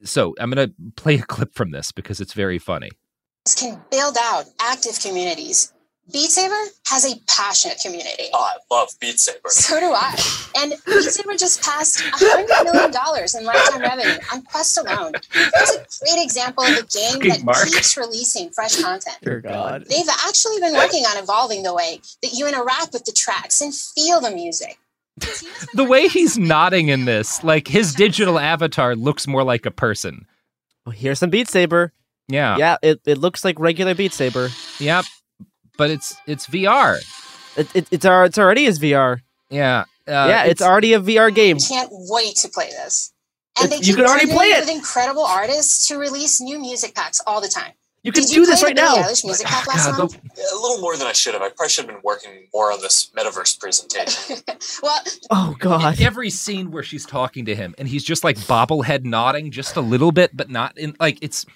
so 0.03 0.35
I'm 0.41 0.51
gonna 0.51 0.73
play 0.97 1.15
a 1.15 1.23
clip 1.35 1.55
from 1.55 1.71
this 1.71 1.93
because 1.93 2.21
it's 2.21 2.33
very 2.33 2.59
funny. 2.59 2.91
Can 3.57 3.81
build 3.89 4.17
out 4.21 4.47
active 4.61 4.99
communities. 5.01 5.73
Beat 6.13 6.31
Saber 6.31 6.55
has 6.87 7.11
a 7.11 7.19
passionate 7.27 7.79
community. 7.83 8.25
Oh, 8.35 8.39
I 8.55 8.75
love 8.75 8.91
Beat 9.01 9.19
Saber. 9.19 9.49
So 9.49 9.81
do 9.81 9.87
I. 9.95 10.15
And 10.57 10.75
Beat 10.87 11.03
Saber 11.03 11.35
just 11.37 11.63
passed 11.63 11.99
$100 12.01 12.65
million 12.65 12.93
in 13.39 13.45
lifetime 13.45 13.81
revenue 13.81 14.19
on 14.33 14.43
Quest 14.43 14.77
alone. 14.79 15.13
It's 15.35 16.03
a 16.03 16.05
great 16.05 16.23
example 16.23 16.63
of 16.65 16.71
a 16.71 16.83
game 16.83 17.15
Fucking 17.15 17.31
that 17.31 17.43
Mark. 17.45 17.67
keeps 17.67 17.97
releasing 17.97 18.51
fresh 18.51 18.81
content. 18.83 19.17
Dear 19.23 19.41
God. 19.41 19.87
They've 19.89 20.09
actually 20.27 20.61
been 20.61 20.75
working 20.75 21.05
on 21.05 21.23
evolving 21.23 21.63
the 21.63 21.75
way 21.75 22.01
that 22.23 22.33
you 22.35 22.47
interact 22.47 22.93
with 22.93 23.07
the 23.07 23.13
tracks 23.13 23.61
and 23.63 23.75
feel 23.75 24.21
the 24.21 24.31
music. 24.31 24.79
The 25.75 25.85
way 25.85 26.09
he's 26.09 26.37
nodding 26.37 26.89
in 26.89 27.05
this, 27.07 27.43
like 27.43 27.69
his 27.69 27.95
digital 27.95 28.39
avatar 28.39 28.95
looks 28.95 29.27
more 29.27 29.45
like 29.45 29.65
a 29.65 29.71
person. 29.71 30.27
Well, 30.85 30.95
here's 30.95 31.19
some 31.21 31.31
Beat 31.31 31.49
Saber. 31.49 31.93
Yeah. 32.29 32.57
Yeah, 32.59 32.77
it, 32.83 33.01
it 33.07 33.19
looks 33.19 33.45
like 33.45 33.59
regular 33.59 33.95
Beat 33.95 34.13
Saber. 34.13 34.51
Yep. 34.81 35.05
But 35.77 35.91
it's 35.91 36.17
it's 36.27 36.47
VR. 36.47 36.99
It, 37.57 37.69
it, 37.75 37.89
it's 37.91 38.05
al- 38.05 38.25
it's 38.25 38.39
already 38.39 38.65
is 38.65 38.79
VR. 38.79 39.21
Yeah. 39.51 39.85
Uh, 40.07 40.27
yeah, 40.29 40.45
it's, 40.45 40.61
already 40.61 40.93
a 40.93 41.01
VR 41.01 41.35
game. 41.35 41.57
I 41.57 41.67
can't 41.67 41.89
wait 41.93 42.35
to 42.37 42.49
play 42.49 42.69
this. 42.69 43.13
And 43.59 43.71
they 43.71 43.77
It's- 43.77 43.89
you 43.89 43.97
can 43.97 44.05
already 44.05 44.31
play 44.31 44.47
it. 44.49 44.61
with 44.61 44.69
incredible 44.75 45.25
artists 45.25 45.87
to 45.89 45.97
release 45.97 46.41
new 46.41 46.59
music 46.59 46.95
packs 46.95 47.21
all 47.27 47.41
the 47.41 47.49
time. 47.49 47.73
You 48.03 48.13
can 48.13 48.25
Did 48.25 48.29
do 48.35 48.41
you 48.41 48.47
this 48.47 48.61
play 48.61 48.69
right 48.71 48.77
the 48.77 48.83
now. 48.83 48.97
Eilish 48.97 49.25
music 49.25 49.51
app 49.51 49.67
last 49.67 49.97
month? 49.99 50.17
A 50.23 50.57
little 50.61 50.79
more 50.83 50.95
than 50.99 51.07
I 51.07 51.13
should 51.13 51.33
have. 51.33 51.43
I 51.43 51.49
probably 51.49 51.69
should 51.71 51.87
have 51.87 51.95
been 51.95 52.03
working 52.05 52.49
more 52.53 52.71
on 52.71 52.83
this 52.83 53.11
metaverse 53.17 53.59
presentation. 53.59 54.37
well, 54.83 55.01
Oh 55.31 55.57
god. 55.59 55.99
Every 56.03 56.29
scene 56.29 56.71
where 56.71 56.83
she's 56.83 57.07
talking 57.07 57.47
to 57.47 57.55
him 57.55 57.75
and 57.79 57.89
he's 57.89 58.05
just 58.05 58.23
like 58.23 58.37
bobblehead 58.37 59.05
nodding 59.05 59.51
just 59.51 59.77
a 59.77 59.81
little 59.81 60.13
bit, 60.13 60.37
but 60.37 60.51
not 60.51 60.77
in 60.77 60.95
like 61.01 61.17
it's 61.23 61.47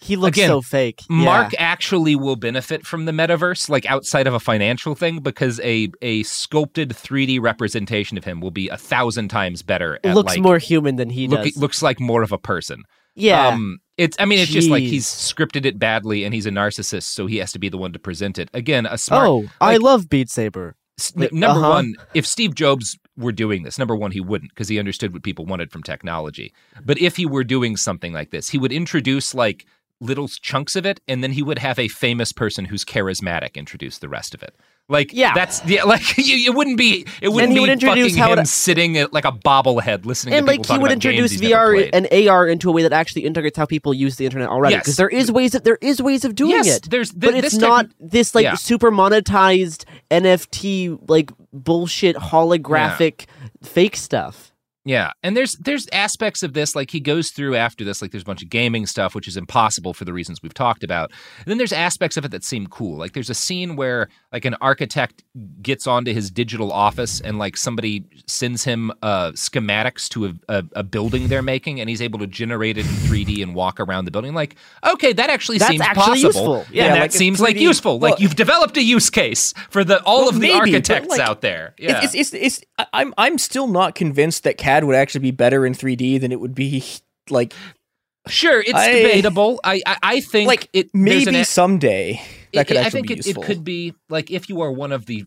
He 0.00 0.16
looks 0.16 0.36
Again, 0.36 0.48
so 0.48 0.62
fake. 0.62 1.02
Mark 1.08 1.52
actually 1.58 2.14
will 2.14 2.36
benefit 2.36 2.86
from 2.86 3.04
the 3.04 3.12
metaverse, 3.12 3.68
like 3.68 3.86
outside 3.86 4.26
of 4.26 4.34
a 4.34 4.40
financial 4.40 4.94
thing, 4.94 5.20
because 5.20 5.60
a 5.60 5.90
a 6.02 6.22
sculpted 6.22 6.90
3D 6.90 7.40
representation 7.40 8.16
of 8.16 8.24
him 8.24 8.40
will 8.40 8.50
be 8.50 8.68
a 8.68 8.76
thousand 8.76 9.28
times 9.28 9.62
better. 9.62 9.98
At 10.04 10.14
looks 10.14 10.34
like, 10.34 10.40
more 10.40 10.58
human 10.58 10.96
than 10.96 11.10
he 11.10 11.26
look, 11.26 11.44
does. 11.44 11.56
looks 11.56 11.82
like 11.82 12.00
more 12.00 12.22
of 12.22 12.32
a 12.32 12.38
person. 12.38 12.84
Yeah. 13.18 13.48
Um, 13.48 13.80
it's. 13.96 14.16
I 14.20 14.24
mean, 14.24 14.38
it's 14.38 14.50
just 14.50 14.70
like 14.70 14.84
he's 14.84 15.06
scripted 15.06 15.66
it 15.66 15.78
badly, 15.78 16.24
and 16.24 16.32
he's 16.32 16.46
a 16.46 16.50
narcissist, 16.50 17.04
so 17.04 17.26
he 17.26 17.38
has 17.38 17.52
to 17.52 17.58
be 17.58 17.68
the 17.68 17.78
one 17.78 17.92
to 17.92 17.98
present 17.98 18.38
it. 18.38 18.48
Again, 18.54 18.86
a 18.86 18.96
smart. 18.96 19.28
oh, 19.28 19.44
I 19.60 19.76
love 19.78 20.08
Beat 20.08 20.30
Saber. 20.30 20.76
like, 21.16 21.32
number 21.32 21.60
uh-huh. 21.60 21.70
one, 21.70 21.94
if 22.14 22.26
Steve 22.26 22.54
Jobs 22.54 22.96
were 23.16 23.32
doing 23.32 23.64
this, 23.64 23.78
number 23.78 23.96
one, 23.96 24.12
he 24.12 24.20
wouldn't 24.20 24.52
because 24.52 24.68
he 24.68 24.78
understood 24.78 25.12
what 25.12 25.24
people 25.24 25.44
wanted 25.44 25.72
from 25.72 25.82
technology. 25.82 26.52
But 26.84 27.00
if 27.00 27.16
he 27.16 27.26
were 27.26 27.44
doing 27.44 27.76
something 27.76 28.12
like 28.12 28.30
this, 28.30 28.48
he 28.48 28.58
would 28.58 28.72
introduce 28.72 29.34
like 29.34 29.66
little 30.00 30.28
chunks 30.28 30.76
of 30.76 30.86
it, 30.86 31.00
and 31.08 31.22
then 31.24 31.32
he 31.32 31.42
would 31.42 31.58
have 31.58 31.78
a 31.78 31.88
famous 31.88 32.32
person 32.32 32.66
who's 32.66 32.84
charismatic 32.84 33.54
introduce 33.54 33.98
the 33.98 34.08
rest 34.08 34.34
of 34.34 34.42
it. 34.42 34.54
Like, 34.90 35.12
Yeah. 35.12 35.34
that's 35.34 35.62
yeah, 35.66 35.84
like 35.84 36.16
you, 36.16 36.50
it 36.50 36.54
wouldn't 36.56 36.78
be 36.78 37.04
it 37.20 37.28
wouldn't 37.28 37.52
be 37.52 37.60
would 37.60 37.80
fucking 37.82 38.14
him 38.16 38.36
to- 38.36 38.46
sitting 38.46 38.96
at, 38.96 39.12
like 39.12 39.26
a 39.26 39.32
bobblehead 39.32 40.06
listening 40.06 40.34
and 40.34 40.46
to 40.46 40.52
like 40.52 40.64
he 40.64 40.78
would 40.78 40.92
introduce 40.92 41.36
VR 41.36 41.90
and 41.92 42.08
AR 42.28 42.46
into 42.48 42.70
a 42.70 42.72
way 42.72 42.82
that 42.82 42.92
actually 42.94 43.26
integrates 43.26 43.58
how 43.58 43.66
people 43.66 43.92
use 43.92 44.16
the 44.16 44.24
internet 44.24 44.48
already. 44.48 44.76
Yes. 44.76 44.84
Because 44.84 44.96
there 44.96 45.08
is 45.10 45.30
ways 45.30 45.52
that 45.52 45.64
there 45.64 45.76
is 45.82 46.00
ways 46.00 46.24
of 46.24 46.34
doing 46.34 46.52
Yes, 46.52 46.76
it. 46.78 46.90
there's- 46.90 47.12
but 47.12 47.34
it's 47.34 47.56
not 47.56 47.86
this 48.00 48.34
like 48.34 48.44
Yeah. 48.44 48.54
super 48.54 48.90
monetized 48.90 49.84
NFT 50.10 50.98
like 51.08 51.32
bullshit 51.52 52.16
holographic 52.16 53.26
fake 53.62 53.96
stuff. 53.96 54.47
Yeah, 54.88 55.12
and 55.22 55.36
there's 55.36 55.52
there's 55.56 55.86
aspects 55.92 56.42
of 56.42 56.54
this 56.54 56.74
like 56.74 56.90
he 56.90 56.98
goes 56.98 57.28
through 57.30 57.56
after 57.56 57.84
this 57.84 58.00
like 58.00 58.10
there's 58.10 58.22
a 58.22 58.26
bunch 58.26 58.42
of 58.42 58.48
gaming 58.48 58.86
stuff 58.86 59.14
which 59.14 59.28
is 59.28 59.36
impossible 59.36 59.92
for 59.92 60.06
the 60.06 60.14
reasons 60.14 60.42
we've 60.42 60.54
talked 60.54 60.82
about. 60.82 61.10
And 61.40 61.44
then 61.46 61.58
there's 61.58 61.74
aspects 61.74 62.16
of 62.16 62.24
it 62.24 62.30
that 62.30 62.42
seem 62.42 62.66
cool. 62.68 62.96
Like 62.96 63.12
there's 63.12 63.28
a 63.28 63.34
scene 63.34 63.76
where 63.76 64.08
like 64.32 64.46
an 64.46 64.54
architect 64.62 65.24
gets 65.60 65.86
onto 65.86 66.14
his 66.14 66.30
digital 66.30 66.72
office 66.72 67.20
and 67.20 67.38
like 67.38 67.58
somebody 67.58 68.04
sends 68.26 68.64
him 68.64 68.90
uh, 69.02 69.32
schematics 69.32 70.08
to 70.08 70.24
a, 70.26 70.32
a, 70.48 70.64
a 70.76 70.82
building 70.82 71.28
they're 71.28 71.42
making 71.42 71.80
and 71.80 71.90
he's 71.90 72.00
able 72.00 72.18
to 72.20 72.26
generate 72.26 72.78
it 72.78 72.86
in 72.86 72.92
3D 72.92 73.42
and 73.42 73.54
walk 73.54 73.80
around 73.80 74.06
the 74.06 74.10
building. 74.10 74.32
Like 74.32 74.56
okay, 74.86 75.12
that 75.12 75.28
actually 75.28 75.58
That's 75.58 75.70
seems 75.70 75.82
actually 75.82 76.22
possible. 76.22 76.56
useful. 76.56 76.66
Yeah, 76.72 76.84
and 76.86 76.94
that 76.94 77.00
like 77.02 77.12
seems 77.12 77.42
like 77.42 77.56
3D 77.56 77.60
useful. 77.60 77.98
well- 77.98 78.12
like 78.12 78.20
you've 78.20 78.36
developed 78.36 78.78
a 78.78 78.82
use 78.82 79.10
case 79.10 79.52
for 79.68 79.84
the 79.84 80.02
all 80.04 80.20
Well, 80.20 80.28
of 80.30 80.34
the 80.36 80.40
maybe, 80.40 80.54
architects 80.54 81.08
like, 81.10 81.20
out 81.20 81.42
there. 81.42 81.74
Yeah. 81.78 82.00
It's, 82.04 82.14
it's, 82.14 82.32
it's, 82.32 82.60
it's, 82.78 82.88
I'm, 82.94 83.12
I'm 83.18 83.36
still 83.36 83.66
not 83.66 83.94
convinced 83.94 84.44
that 84.44 84.56
Would 84.84 84.96
actually 84.96 85.20
be 85.22 85.30
better 85.30 85.64
in 85.66 85.74
3D 85.74 86.20
than 86.20 86.32
it 86.32 86.40
would 86.40 86.54
be 86.54 86.84
like, 87.30 87.52
Sure, 88.26 88.60
it's 88.60 88.74
I- 88.74 88.92
debatable. 88.92 89.58
I, 89.64 89.80
I 89.86 89.96
I 90.02 90.20
think 90.20 90.48
like 90.48 90.68
it 90.72 90.90
there's 90.92 91.26
an 91.26 91.32
maybe 91.32 91.44
someday 91.44 92.20
that 92.52 92.62
it- 92.62 92.68
could 92.68 92.76
actually 92.76 92.86
I 92.86 92.90
think 92.90 93.06
be 93.08 93.12
it, 93.14 93.26
useful. 93.26 93.42
it 93.42 93.46
could 93.46 93.64
be 93.64 93.94
like 94.10 94.30
if 94.30 94.48
you 94.48 94.60
are 94.60 94.70
one 94.72 94.92
of 94.92 95.06
the 95.06 95.24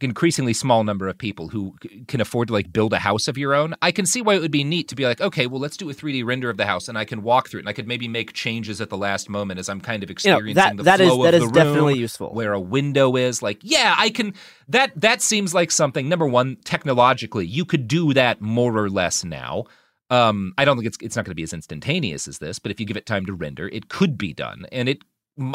increasingly 0.00 0.52
small 0.52 0.84
number 0.84 1.08
of 1.08 1.18
people 1.18 1.48
who 1.48 1.74
can 2.06 2.20
afford 2.20 2.48
to 2.48 2.54
like 2.54 2.72
build 2.72 2.92
a 2.92 2.98
house 2.98 3.28
of 3.28 3.38
your 3.38 3.54
own. 3.54 3.74
I 3.82 3.92
can 3.92 4.06
see 4.06 4.22
why 4.22 4.34
it 4.34 4.40
would 4.40 4.50
be 4.50 4.64
neat 4.64 4.88
to 4.88 4.94
be 4.94 5.04
like, 5.04 5.20
okay, 5.20 5.46
well, 5.46 5.60
let's 5.60 5.76
do 5.76 5.88
a 5.90 5.94
3D 5.94 6.24
render 6.24 6.50
of 6.50 6.56
the 6.56 6.66
house, 6.66 6.88
and 6.88 6.98
I 6.98 7.04
can 7.04 7.22
walk 7.22 7.48
through 7.48 7.58
it, 7.58 7.62
and 7.62 7.68
I 7.68 7.72
could 7.72 7.88
maybe 7.88 8.08
make 8.08 8.32
changes 8.32 8.80
at 8.80 8.90
the 8.90 8.96
last 8.96 9.28
moment 9.28 9.60
as 9.60 9.68
I'm 9.68 9.80
kind 9.80 10.02
of 10.02 10.08
You 10.10 10.12
know, 10.30 10.38
experiencing 10.38 10.54
that 10.54 10.76
the 10.76 10.82
that 10.84 11.00
is 11.00 11.08
flow 11.08 11.22
that 11.24 11.34
of 11.34 11.42
is 11.42 11.48
the 11.48 11.54
definitely 11.54 11.94
room, 11.94 12.00
useful. 12.00 12.34
where 12.34 12.52
a 12.52 12.60
window 12.60 13.16
is. 13.16 13.42
Like, 13.42 13.58
yeah, 13.62 13.94
I 13.98 14.10
can. 14.10 14.34
That 14.68 14.92
that 15.00 15.22
seems 15.22 15.54
like 15.54 15.70
something. 15.70 16.08
Number 16.08 16.26
one, 16.26 16.56
technologically, 16.64 17.46
you 17.46 17.64
could 17.64 17.88
do 17.88 18.12
that 18.14 18.40
more 18.40 18.76
or 18.76 18.90
less 18.90 19.24
now. 19.24 19.64
Um, 20.10 20.54
I 20.56 20.64
don't 20.64 20.76
think 20.76 20.86
it's 20.86 20.98
it's 21.02 21.16
not 21.16 21.24
going 21.24 21.32
to 21.32 21.36
be 21.36 21.42
as 21.42 21.52
instantaneous 21.52 22.28
as 22.28 22.38
this, 22.38 22.58
but 22.58 22.70
if 22.72 22.80
you 22.80 22.86
give 22.86 22.96
it 22.96 23.06
time 23.06 23.26
to 23.26 23.34
render, 23.34 23.68
it 23.68 23.88
could 23.88 24.16
be 24.16 24.32
done, 24.32 24.66
and 24.72 24.88
it 24.88 24.98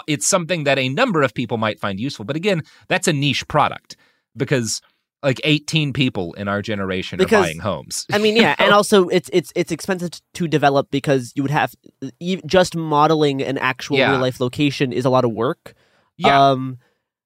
it's 0.07 0.27
something 0.27 0.63
that 0.63 0.79
a 0.79 0.89
number 0.89 1.21
of 1.23 1.33
people 1.33 1.57
might 1.57 1.79
find 1.79 1.99
useful. 1.99 2.23
But 2.25 2.35
again, 2.35 2.63
that's 2.87 3.07
a 3.07 3.13
niche 3.13 3.47
product 3.47 3.95
because 4.35 4.81
like 5.21 5.39
18 5.45 5.93
people 5.93 6.33
in 6.33 6.47
our 6.49 6.61
generation 6.61 7.17
Because- 7.17 7.45
are 7.45 7.47
buying 7.47 7.59
homes. 7.59 8.05
I 8.11 8.17
mean, 8.17 8.35
yeah, 8.35 8.55
and 8.59 8.73
also 8.77 9.07
it's 9.07 9.29
it's 9.31 9.51
it's 9.55 9.71
expensive 9.71 10.09
to 10.33 10.47
develop 10.47 10.91
because 10.91 11.31
you 11.35 11.43
would 11.43 11.51
have 11.51 11.73
just 12.45 12.75
modeling 12.75 13.41
an 13.41 13.57
actual 13.57 13.97
Yeah. 13.97 14.11
real 14.11 14.19
life 14.19 14.39
location 14.41 14.91
is 14.91 15.05
a 15.05 15.09
lot 15.09 15.23
of 15.25 15.31
work. 15.31 15.73
Yeah. 16.17 16.51
Um, 16.51 16.77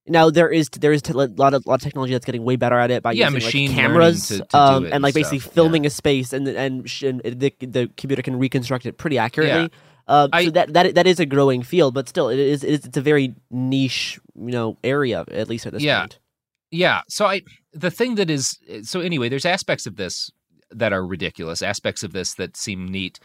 now 0.09 0.29
there 0.29 0.49
is 0.49 0.69
there 0.69 0.93
is 0.93 1.01
a 1.09 1.13
lot 1.13 1.53
of 1.53 1.65
lot 1.65 1.75
of 1.75 1.81
technology 1.81 2.13
that's 2.13 2.23
getting 2.25 2.43
way 2.43 2.55
better 2.55 2.77
at 2.77 2.91
it 2.91 3.03
by 3.03 3.11
Yeah, 3.13 3.25
using 3.25 3.33
machine 3.33 3.67
like 3.71 3.77
cameras 3.79 4.27
to- 4.29 4.45
to 4.49 4.57
um, 4.57 4.85
and 4.91 5.01
like 5.03 5.13
basically 5.15 5.39
stuff, 5.39 5.53
filming 5.53 5.85
a 5.85 5.89
space 5.89 6.31
and 6.33 6.47
and, 6.47 6.89
sh- 6.89 7.03
and 7.03 7.19
the 7.23 7.51
the 7.59 7.89
computer 7.97 8.21
can 8.21 8.37
reconstruct 8.37 8.85
it 8.85 8.97
pretty 8.97 9.17
accurately. 9.17 9.63
Yeah. 9.63 9.67
Uh, 10.07 10.27
I- 10.31 10.45
so 10.45 10.51
that 10.51 10.71
that 10.73 10.95
that 10.95 11.07
is 11.07 11.19
a 11.19 11.25
growing 11.25 11.63
field, 11.63 11.93
but 11.93 12.07
still, 12.07 12.29
it 12.29 12.39
is, 12.39 12.63
it 12.63 12.69
is 12.69 12.85
it's 12.85 12.95
a 12.97 13.01
very 13.01 13.33
niche 13.51 14.19
you 14.35 14.51
know 14.51 14.77
area 14.83 15.25
at 15.31 15.49
least 15.49 15.65
at 15.65 15.73
this 15.73 15.81
Yeah. 15.83 16.01
point. 16.01 16.19
Yeah. 16.71 17.01
So 17.07 17.25
I 17.25 17.41
the 17.73 17.91
thing 17.91 18.15
that 18.15 18.29
is 18.29 18.57
so 18.83 18.99
anyway, 18.99 19.29
there's 19.29 19.45
aspects 19.45 19.85
of 19.85 19.95
this 19.95 20.31
that 20.71 20.93
are 20.93 21.05
ridiculous, 21.05 21.61
aspects 21.61 22.03
of 22.03 22.13
this 22.13 22.33
that 22.35 22.57
seem 22.57 22.87
neat. 22.87 23.19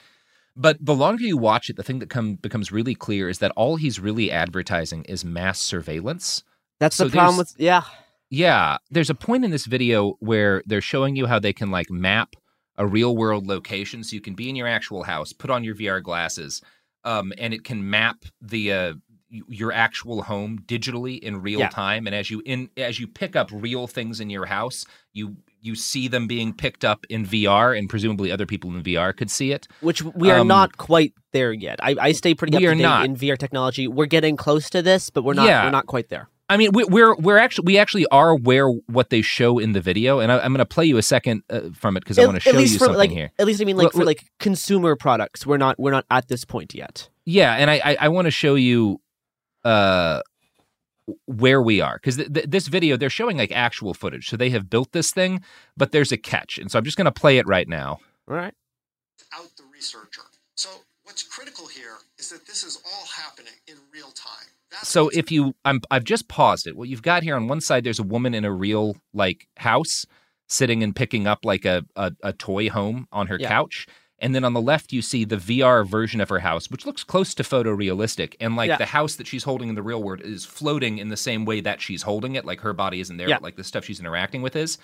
But 0.54 0.76
the 0.80 0.94
longer 0.94 1.24
you 1.24 1.38
watch 1.38 1.70
it, 1.70 1.76
the 1.76 1.82
thing 1.82 1.98
that 2.00 2.10
come 2.10 2.34
becomes 2.36 2.70
really 2.70 2.94
clear 2.94 3.28
is 3.28 3.38
that 3.38 3.52
all 3.56 3.76
he's 3.76 3.98
really 3.98 4.30
advertising 4.30 5.04
is 5.04 5.24
mass 5.24 5.58
surveillance. 5.58 6.44
That's 6.78 6.96
So 6.96 7.04
the 7.04 7.10
problem 7.10 7.38
with 7.38 7.54
yeah. 7.58 7.82
Yeah, 8.28 8.78
there's 8.90 9.10
a 9.10 9.14
point 9.14 9.44
in 9.44 9.50
this 9.50 9.66
video 9.66 10.14
where 10.20 10.62
they're 10.64 10.80
showing 10.80 11.16
you 11.16 11.26
how 11.26 11.38
they 11.38 11.52
can 11.52 11.70
like 11.70 11.90
map 11.90 12.34
a 12.78 12.86
real 12.86 13.14
world 13.14 13.46
location 13.46 14.02
so 14.02 14.14
you 14.14 14.22
can 14.22 14.34
be 14.34 14.48
in 14.48 14.56
your 14.56 14.66
actual 14.66 15.02
house, 15.02 15.34
put 15.34 15.50
on 15.50 15.64
your 15.64 15.74
VR 15.74 16.02
glasses, 16.02 16.62
um, 17.04 17.32
and 17.36 17.52
it 17.52 17.64
can 17.64 17.90
map 17.90 18.24
the 18.40 18.72
uh, 18.72 18.94
your 19.48 19.72
actual 19.72 20.22
home 20.22 20.58
digitally 20.66 21.18
in 21.18 21.40
real 21.40 21.60
Yeah. 21.60 21.68
time. 21.70 22.06
And 22.06 22.14
as 22.14 22.30
you 22.30 22.42
in 22.44 22.68
as 22.76 23.00
you 23.00 23.06
pick 23.06 23.34
up 23.34 23.48
real 23.52 23.86
things 23.86 24.20
in 24.20 24.28
your 24.30 24.46
house, 24.46 24.84
you 25.12 25.36
you 25.64 25.74
see 25.76 26.08
them 26.08 26.26
being 26.26 26.52
picked 26.52 26.84
up 26.84 27.06
in 27.08 27.24
VR, 27.24 27.72
and 27.78 27.88
presumably 27.88 28.32
other 28.32 28.46
people 28.46 28.70
in 28.74 28.82
VR 28.82 29.16
could 29.16 29.30
see 29.30 29.52
it. 29.52 29.68
which 29.80 30.02
we 30.02 30.28
are 30.30 30.40
Um, 30.40 30.48
not 30.48 30.76
quite 30.76 31.12
there 31.32 31.52
yet. 31.52 31.78
I, 31.82 31.94
I 32.00 32.12
stay 32.12 32.34
pretty 32.34 32.54
up 32.56 32.60
to 32.60 32.66
are 32.66 32.74
date 32.74 32.82
not. 32.82 33.04
in 33.04 33.16
VR 33.16 33.38
technology. 33.38 33.86
We're 33.86 34.06
getting 34.06 34.36
close 34.36 34.68
to 34.70 34.82
this, 34.82 35.08
but 35.08 35.22
we're 35.22 35.34
not. 35.34 35.46
Yeah. 35.46 35.64
We're 35.64 35.70
not 35.70 35.86
quite 35.86 36.08
there. 36.08 36.28
I 36.50 36.56
mean, 36.58 36.70
we, 36.74 36.84
we're 36.84 37.14
we're 37.14 37.38
actually 37.38 37.64
we 37.66 37.78
actually 37.78 38.06
are 38.08 38.30
aware 38.30 38.68
what 38.68 39.08
they 39.10 39.22
show 39.22 39.58
in 39.58 39.72
the 39.72 39.80
video, 39.80 40.18
and 40.18 40.30
I, 40.32 40.38
I'm 40.40 40.52
going 40.52 40.58
to 40.58 40.66
play 40.66 40.84
you 40.84 40.98
a 40.98 41.02
second 41.02 41.44
uh, 41.48 41.60
from 41.72 41.96
it 41.96 42.00
because 42.00 42.18
I 42.18 42.26
want 42.26 42.34
to 42.36 42.40
show 42.40 42.58
you 42.58 42.66
for 42.68 42.78
something 42.80 42.96
like, 42.98 43.10
here. 43.10 43.30
At 43.38 43.46
least 43.46 43.62
I 43.62 43.64
mean, 43.64 43.76
like 43.76 43.94
Well, 43.94 44.00
for 44.00 44.04
like 44.04 44.24
consumer 44.40 44.94
products, 44.96 45.46
we're 45.46 45.56
not 45.56 45.78
we're 45.78 45.92
not 45.92 46.04
at 46.10 46.28
this 46.28 46.44
point 46.44 46.74
yet. 46.74 47.08
Yeah, 47.24 47.54
and 47.54 47.70
I 47.70 47.80
I, 47.84 47.96
I 48.00 48.08
want 48.08 48.26
to 48.26 48.30
show 48.32 48.56
you 48.56 49.00
uh 49.64 50.20
where 51.26 51.60
we 51.60 51.80
are 51.80 51.96
because 51.96 52.16
th- 52.16 52.32
th- 52.32 52.46
this 52.48 52.68
video 52.68 52.96
they're 52.96 53.10
showing 53.10 53.36
like 53.36 53.52
actual 53.52 53.92
footage, 53.94 54.28
so 54.28 54.36
they 54.36 54.50
have 54.50 54.70
built 54.70 54.92
this 54.92 55.10
thing, 55.10 55.42
but 55.76 55.92
there's 55.92 56.12
a 56.12 56.16
catch, 56.16 56.58
and 56.58 56.70
so 56.70 56.78
I'm 56.78 56.84
just 56.84 56.96
going 56.96 57.06
to 57.06 57.12
play 57.12 57.38
it 57.38 57.46
right 57.46 57.68
now. 57.68 57.98
All 58.28 58.36
right. 58.36 58.54
out 59.36 59.48
the 59.56 59.64
researcher. 59.72 60.22
So 60.54 60.70
what's 61.02 61.22
critical 61.24 61.66
here 61.66 61.96
is 62.18 62.28
that 62.30 62.46
this 62.46 62.62
is 62.62 62.80
all 62.86 63.06
happening 63.06 63.52
in 63.66 63.74
real 63.92 64.10
time. 64.12 64.46
That's 64.70 64.88
So 64.88 65.08
if 65.08 65.32
you 65.32 65.54
I'm 65.64 65.80
I've 65.90 66.04
just 66.04 66.28
paused 66.28 66.66
it. 66.68 66.76
What 66.76 66.88
you've 66.88 67.02
got 67.02 67.22
here 67.24 67.34
on 67.36 67.48
one 67.48 67.60
side 67.60 67.82
there's 67.84 67.98
a 67.98 68.04
woman 68.04 68.32
in 68.34 68.44
a 68.44 68.52
real 68.52 68.96
like 69.12 69.48
house 69.56 70.06
sitting 70.48 70.82
and 70.82 70.94
picking 70.94 71.26
up 71.26 71.44
like 71.44 71.64
a 71.64 71.84
a, 71.96 72.12
a 72.22 72.32
toy 72.32 72.70
home 72.70 73.08
on 73.10 73.26
her 73.26 73.38
Yeah. 73.40 73.48
couch. 73.48 73.86
And 74.22 74.34
then 74.34 74.44
on 74.44 74.54
the 74.54 74.60
left 74.60 74.92
you 74.92 75.02
see 75.02 75.24
the 75.24 75.36
VR 75.36 75.86
version 75.86 76.20
of 76.22 76.28
her 76.30 76.38
house, 76.38 76.70
which 76.70 76.86
looks 76.86 77.04
close 77.04 77.34
to 77.34 77.42
photorealistic. 77.42 78.34
And 78.40 78.56
like 78.56 78.68
Yeah. 78.68 78.76
the 78.78 78.86
house 78.86 79.16
that 79.16 79.26
she's 79.26 79.44
holding 79.44 79.68
in 79.68 79.74
the 79.74 79.82
real 79.82 80.02
world 80.02 80.20
is 80.22 80.44
floating 80.44 80.98
in 80.98 81.08
the 81.08 81.16
same 81.16 81.44
way 81.44 81.60
that 81.60 81.82
she's 81.82 82.02
holding 82.02 82.34
it. 82.36 82.44
Like 82.44 82.60
her 82.60 82.72
body 82.72 83.00
isn't 83.00 83.16
there, 83.18 83.28
Yeah. 83.28 83.36
but 83.36 83.42
like 83.42 83.56
the 83.56 83.64
stuff 83.64 83.84
she's 83.84 84.00
interacting 84.00 84.40
with 84.40 84.56
is. 84.56 84.78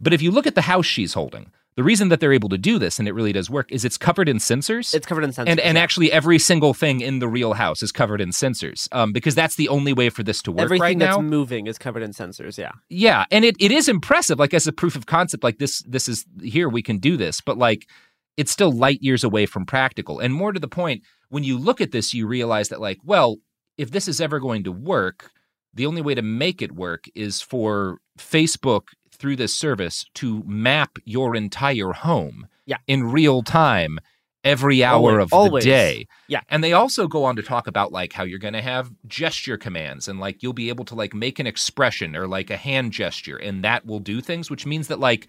But 0.00 0.12
if 0.12 0.20
you 0.20 0.30
look 0.30 0.46
at 0.46 0.54
the 0.54 0.62
house 0.62 0.84
she's 0.86 1.14
holding, 1.14 1.50
the 1.74 1.82
reason 1.82 2.10
that 2.10 2.20
they're 2.20 2.34
able 2.34 2.50
to 2.50 2.58
do 2.58 2.78
this 2.78 2.98
and 2.98 3.08
it 3.08 3.12
really 3.12 3.32
does 3.32 3.48
work 3.48 3.72
is 3.72 3.82
it's 3.82 3.96
covered 3.96 4.28
in 4.28 4.36
sensors 4.36 4.92
It's 4.94 5.06
covered 5.06 5.24
in 5.24 5.30
sensors. 5.30 5.46
and 5.48 5.58
and 5.60 5.76
yeah. 5.78 5.82
actually 5.82 6.12
every 6.12 6.38
single 6.38 6.74
thing 6.74 7.00
in 7.00 7.18
the 7.18 7.26
real 7.28 7.54
house 7.54 7.82
is 7.82 7.90
covered 7.90 8.20
in 8.20 8.28
sensors 8.28 8.88
um, 8.92 9.10
because 9.12 9.34
that's 9.34 9.54
the 9.54 9.70
only 9.70 9.94
way 9.94 10.10
for 10.10 10.22
this 10.22 10.42
to 10.42 10.52
work 10.52 10.60
everything 10.64 10.82
right 10.82 10.98
that's 10.98 11.16
now 11.16 11.22
moving 11.22 11.66
is 11.66 11.78
covered 11.78 12.02
in 12.02 12.10
sensors. 12.10 12.58
Yeah. 12.58 12.72
yeah 12.90 13.24
and 13.30 13.42
it, 13.46 13.56
it 13.58 13.70
is 13.72 13.88
impressive 13.88 14.38
like 14.38 14.52
as 14.52 14.66
a 14.66 14.72
proof 14.72 14.96
of 14.96 15.06
concept 15.06 15.42
like 15.42 15.56
this 15.58 15.78
this 15.88 16.08
is 16.08 16.26
here 16.42 16.68
we 16.68 16.82
can 16.82 16.98
do 16.98 17.16
this 17.16 17.40
but 17.40 17.56
like 17.56 17.86
it's 18.36 18.50
still 18.50 18.72
light 18.72 18.98
years 19.02 19.24
away 19.24 19.46
from 19.46 19.66
practical 19.66 20.18
and 20.18 20.32
more 20.34 20.52
to 20.52 20.60
the 20.60 20.68
point 20.68 21.02
when 21.28 21.44
you 21.44 21.58
look 21.58 21.80
at 21.80 21.92
this 21.92 22.14
you 22.14 22.26
realize 22.26 22.68
that 22.68 22.80
like 22.80 22.98
well 23.04 23.36
if 23.78 23.90
this 23.90 24.08
is 24.08 24.20
ever 24.20 24.38
going 24.40 24.62
to 24.64 24.72
work 24.72 25.30
the 25.74 25.86
only 25.86 26.02
way 26.02 26.14
to 26.14 26.22
make 26.22 26.60
it 26.62 26.72
work 26.72 27.04
is 27.14 27.40
for 27.40 27.98
facebook 28.18 28.88
through 29.10 29.36
this 29.36 29.54
service 29.54 30.04
to 30.14 30.42
map 30.46 30.98
your 31.04 31.34
entire 31.36 31.92
home 31.92 32.46
Yeah. 32.66 32.78
in 32.86 33.04
real 33.04 33.42
time 33.42 33.98
every 34.44 34.82
hour 34.82 35.12
Always- 35.12 35.22
of 35.22 35.32
always. 35.32 35.64
the 35.64 35.70
day. 35.70 36.06
Yeah. 36.26 36.40
And 36.48 36.64
they 36.64 36.72
also 36.72 37.06
go 37.06 37.22
on 37.24 37.36
to 37.36 37.42
talk 37.44 37.68
about 37.68 37.92
like 37.92 38.12
how 38.12 38.24
you're 38.24 38.40
going 38.40 38.54
to 38.54 38.60
have 38.62 38.90
gesture 39.06 39.56
commands 39.56 40.08
and 40.08 40.18
like 40.18 40.42
you'll 40.42 40.52
be 40.52 40.68
able 40.68 40.84
to 40.86 40.96
like 40.96 41.14
make 41.14 41.38
an 41.38 41.46
expression 41.46 42.16
or 42.16 42.26
like 42.26 42.50
a 42.50 42.56
hand 42.56 42.90
gesture 42.92 43.36
and 43.36 43.62
that 43.62 43.86
will 43.86 44.00
do 44.00 44.20
things, 44.20 44.50
which 44.50 44.66
means 44.66 44.88
that 44.88 44.98
like 44.98 45.28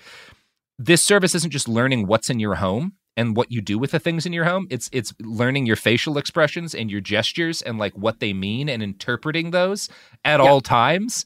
this 0.79 1.01
service 1.03 1.35
isn't 1.35 1.51
just 1.51 1.67
learning 1.67 2.07
what's 2.07 2.29
in 2.29 2.39
your 2.39 2.55
home 2.55 2.93
and 3.15 3.35
what 3.37 3.51
you 3.51 3.61
do 3.61 3.77
with 3.77 3.91
the 3.91 3.99
things 3.99 4.25
in 4.25 4.33
your 4.33 4.45
home. 4.45 4.67
It's 4.69 4.89
it's 4.91 5.13
learning 5.21 5.65
your 5.65 5.75
facial 5.75 6.17
expressions 6.17 6.73
and 6.73 6.89
your 6.89 7.01
gestures 7.01 7.61
and 7.61 7.77
like 7.77 7.93
what 7.93 8.19
they 8.19 8.33
mean 8.33 8.69
and 8.69 8.81
interpreting 8.81 9.51
those 9.51 9.87
at 10.25 10.39
Yeah. 10.39 10.49
all 10.49 10.61
times. 10.61 11.25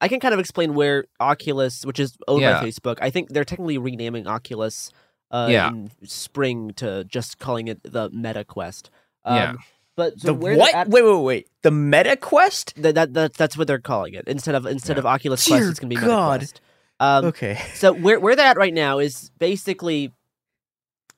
I 0.00 0.08
can 0.08 0.20
kind 0.20 0.32
of 0.32 0.40
explain 0.40 0.74
where 0.74 1.06
Oculus, 1.20 1.84
which 1.84 1.98
is 2.00 2.16
owned 2.28 2.42
Yeah. 2.42 2.60
by 2.60 2.66
Facebook, 2.68 2.98
I 3.02 3.10
think 3.10 3.30
they're 3.30 3.44
technically 3.44 3.78
renaming 3.78 4.26
Oculus 4.26 4.90
uh, 5.30 5.48
Yeah. 5.50 5.68
in 5.68 5.90
spring 6.04 6.72
to 6.76 7.04
just 7.04 7.38
calling 7.38 7.68
it 7.68 7.80
the 7.82 8.08
Meta 8.10 8.44
Quest. 8.44 8.88
Um, 9.24 9.36
Yeah. 9.36 9.54
But 9.96 10.20
so 10.20 10.28
The 10.28 10.34
where 10.34 10.56
what? 10.56 10.72
At, 10.74 10.88
Wait, 10.88 11.02
wait, 11.04 11.22
wait. 11.22 11.48
The 11.62 11.72
Meta 11.72 12.16
Quest? 12.16 12.72
that, 12.80 12.94
that, 12.94 13.12
that 13.14 13.34
that's 13.34 13.56
what 13.58 13.66
they're 13.66 13.80
calling 13.80 14.14
it 14.14 14.26
instead 14.28 14.54
of 14.54 14.64
instead 14.64 14.96
Yeah. 14.96 15.00
of 15.00 15.06
Oculus 15.06 15.44
Dear 15.44 15.58
Quest. 15.58 15.70
It's 15.72 15.80
gonna 15.80 15.88
be 15.90 15.96
Meta 15.96 16.06
Quest. 16.06 16.60
Um, 17.00 17.26
Okay. 17.26 17.58
so 17.74 17.92
where 17.92 18.18
where 18.18 18.34
they're 18.36 18.46
at 18.46 18.56
right 18.56 18.74
now 18.74 18.98
is 18.98 19.30
basically 19.38 20.12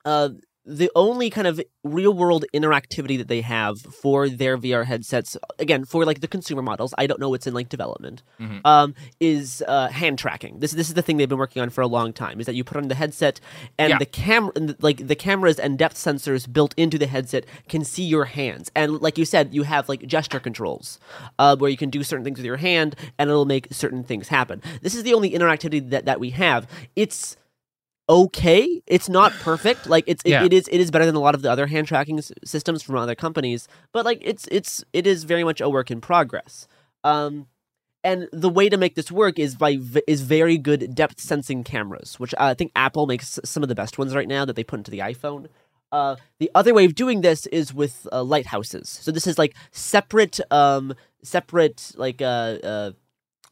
uh, 0.05 0.29
the 0.63 0.91
only 0.95 1.29
kind 1.31 1.47
of 1.47 1.59
real 1.83 2.13
world 2.13 2.45
interactivity 2.53 3.17
that 3.17 3.27
they 3.27 3.41
have 3.41 3.79
for 3.81 4.29
their 4.29 4.57
VR 4.57 4.85
headsets. 4.85 5.35
Again, 5.57 5.85
for 5.85 6.05
like 6.05 6.21
the 6.21 6.27
consumer 6.27 6.61
models, 6.61 6.93
I 6.99 7.07
don't 7.07 7.19
know 7.19 7.29
what's 7.29 7.47
in 7.47 7.53
like 7.55 7.69
development. 7.69 8.21
Mhm. 8.39 8.61
Um, 8.63 8.93
is 9.19 9.63
uh, 9.67 9.87
hand 9.87 10.19
tracking. 10.19 10.59
This 10.59 10.71
this 10.71 10.87
is 10.87 10.93
the 10.93 11.01
thing 11.01 11.17
they've 11.17 11.27
been 11.27 11.39
working 11.39 11.61
on 11.63 11.71
for 11.71 11.81
a 11.81 11.87
long 11.87 12.13
time. 12.13 12.39
Is 12.39 12.45
that 12.45 12.53
you 12.55 12.63
put 12.63 12.77
on 12.77 12.87
the 12.89 12.95
headset 12.95 13.39
and 13.79 13.89
Yeah. 13.89 13.97
the 13.97 14.05
camera, 14.05 14.51
like 14.79 15.07
the 15.07 15.15
cameras 15.15 15.57
and 15.57 15.79
depth 15.79 15.95
sensors 15.95 16.51
built 16.51 16.73
into 16.77 16.97
the 16.99 17.07
headset 17.07 17.45
can 17.67 17.83
see 17.83 18.03
your 18.03 18.25
hands. 18.25 18.71
And 18.75 19.01
like 19.01 19.17
you 19.17 19.25
said, 19.25 19.53
you 19.53 19.63
have 19.63 19.89
like 19.89 20.05
gesture 20.05 20.39
controls 20.39 20.99
uh, 21.39 21.55
where 21.55 21.71
you 21.71 21.77
can 21.77 21.89
do 21.89 22.03
certain 22.03 22.23
things 22.23 22.37
with 22.37 22.45
your 22.45 22.57
hand 22.57 22.95
and 23.17 23.29
it'll 23.29 23.45
make 23.45 23.67
certain 23.71 24.03
things 24.03 24.27
happen. 24.27 24.61
This 24.83 24.93
is 24.93 25.01
the 25.03 25.13
only 25.15 25.31
interactivity 25.31 25.89
that, 25.89 26.05
that 26.05 26.19
we 26.19 26.29
have. 26.31 26.67
It's 26.95 27.35
okay. 28.09 28.81
It's 28.87 29.09
not 29.09 29.31
perfect. 29.33 29.87
Like 29.87 30.03
it's 30.07 30.23
it, 30.25 30.29
Yeah. 30.31 30.43
it 30.43 30.53
is 30.53 30.67
it 30.69 30.79
is 30.79 30.91
better 30.91 31.05
than 31.05 31.15
a 31.15 31.19
lot 31.19 31.35
of 31.35 31.41
the 31.41 31.51
other 31.51 31.67
hand 31.67 31.87
tracking 31.87 32.17
s- 32.19 32.31
systems 32.43 32.83
from 32.83 32.95
other 32.97 33.15
companies. 33.15 33.67
But 33.93 34.05
like 34.05 34.19
it's 34.21 34.47
it's 34.51 34.83
it 34.93 35.07
is 35.07 35.23
very 35.23 35.43
much 35.43 35.61
a 35.61 35.69
work 35.69 35.91
in 35.91 36.01
progress. 36.01 36.67
Um, 37.03 37.47
and 38.03 38.27
the 38.33 38.49
way 38.49 38.67
to 38.67 38.77
make 38.77 38.95
this 38.95 39.11
work 39.11 39.37
is 39.37 39.55
by 39.55 39.77
v- 39.77 40.01
is 40.07 40.21
very 40.21 40.57
good 40.57 40.95
depth 40.95 41.19
sensing 41.19 41.63
cameras, 41.63 42.19
which 42.19 42.33
uh, 42.35 42.45
I 42.45 42.53
think 42.55 42.71
Apple 42.75 43.05
makes 43.05 43.39
some 43.45 43.61
of 43.63 43.69
the 43.69 43.75
best 43.75 43.97
ones 43.97 44.15
right 44.15 44.27
now 44.27 44.43
that 44.45 44.55
they 44.55 44.63
put 44.63 44.79
into 44.79 44.91
the 44.91 44.99
iPhone. 44.99 45.47
Uh, 45.91 46.15
the 46.39 46.49
other 46.55 46.73
way 46.73 46.85
of 46.85 46.95
doing 46.95 47.21
this 47.21 47.45
is 47.47 47.73
with 47.73 48.07
uh, 48.11 48.23
lighthouses. 48.23 48.89
So 48.89 49.11
this 49.11 49.27
is 49.27 49.37
like 49.37 49.53
separate, 49.71 50.39
um, 50.49 50.95
separate 51.21 51.91
like 51.95 52.21
uh, 52.21 52.57
uh, 52.63 52.91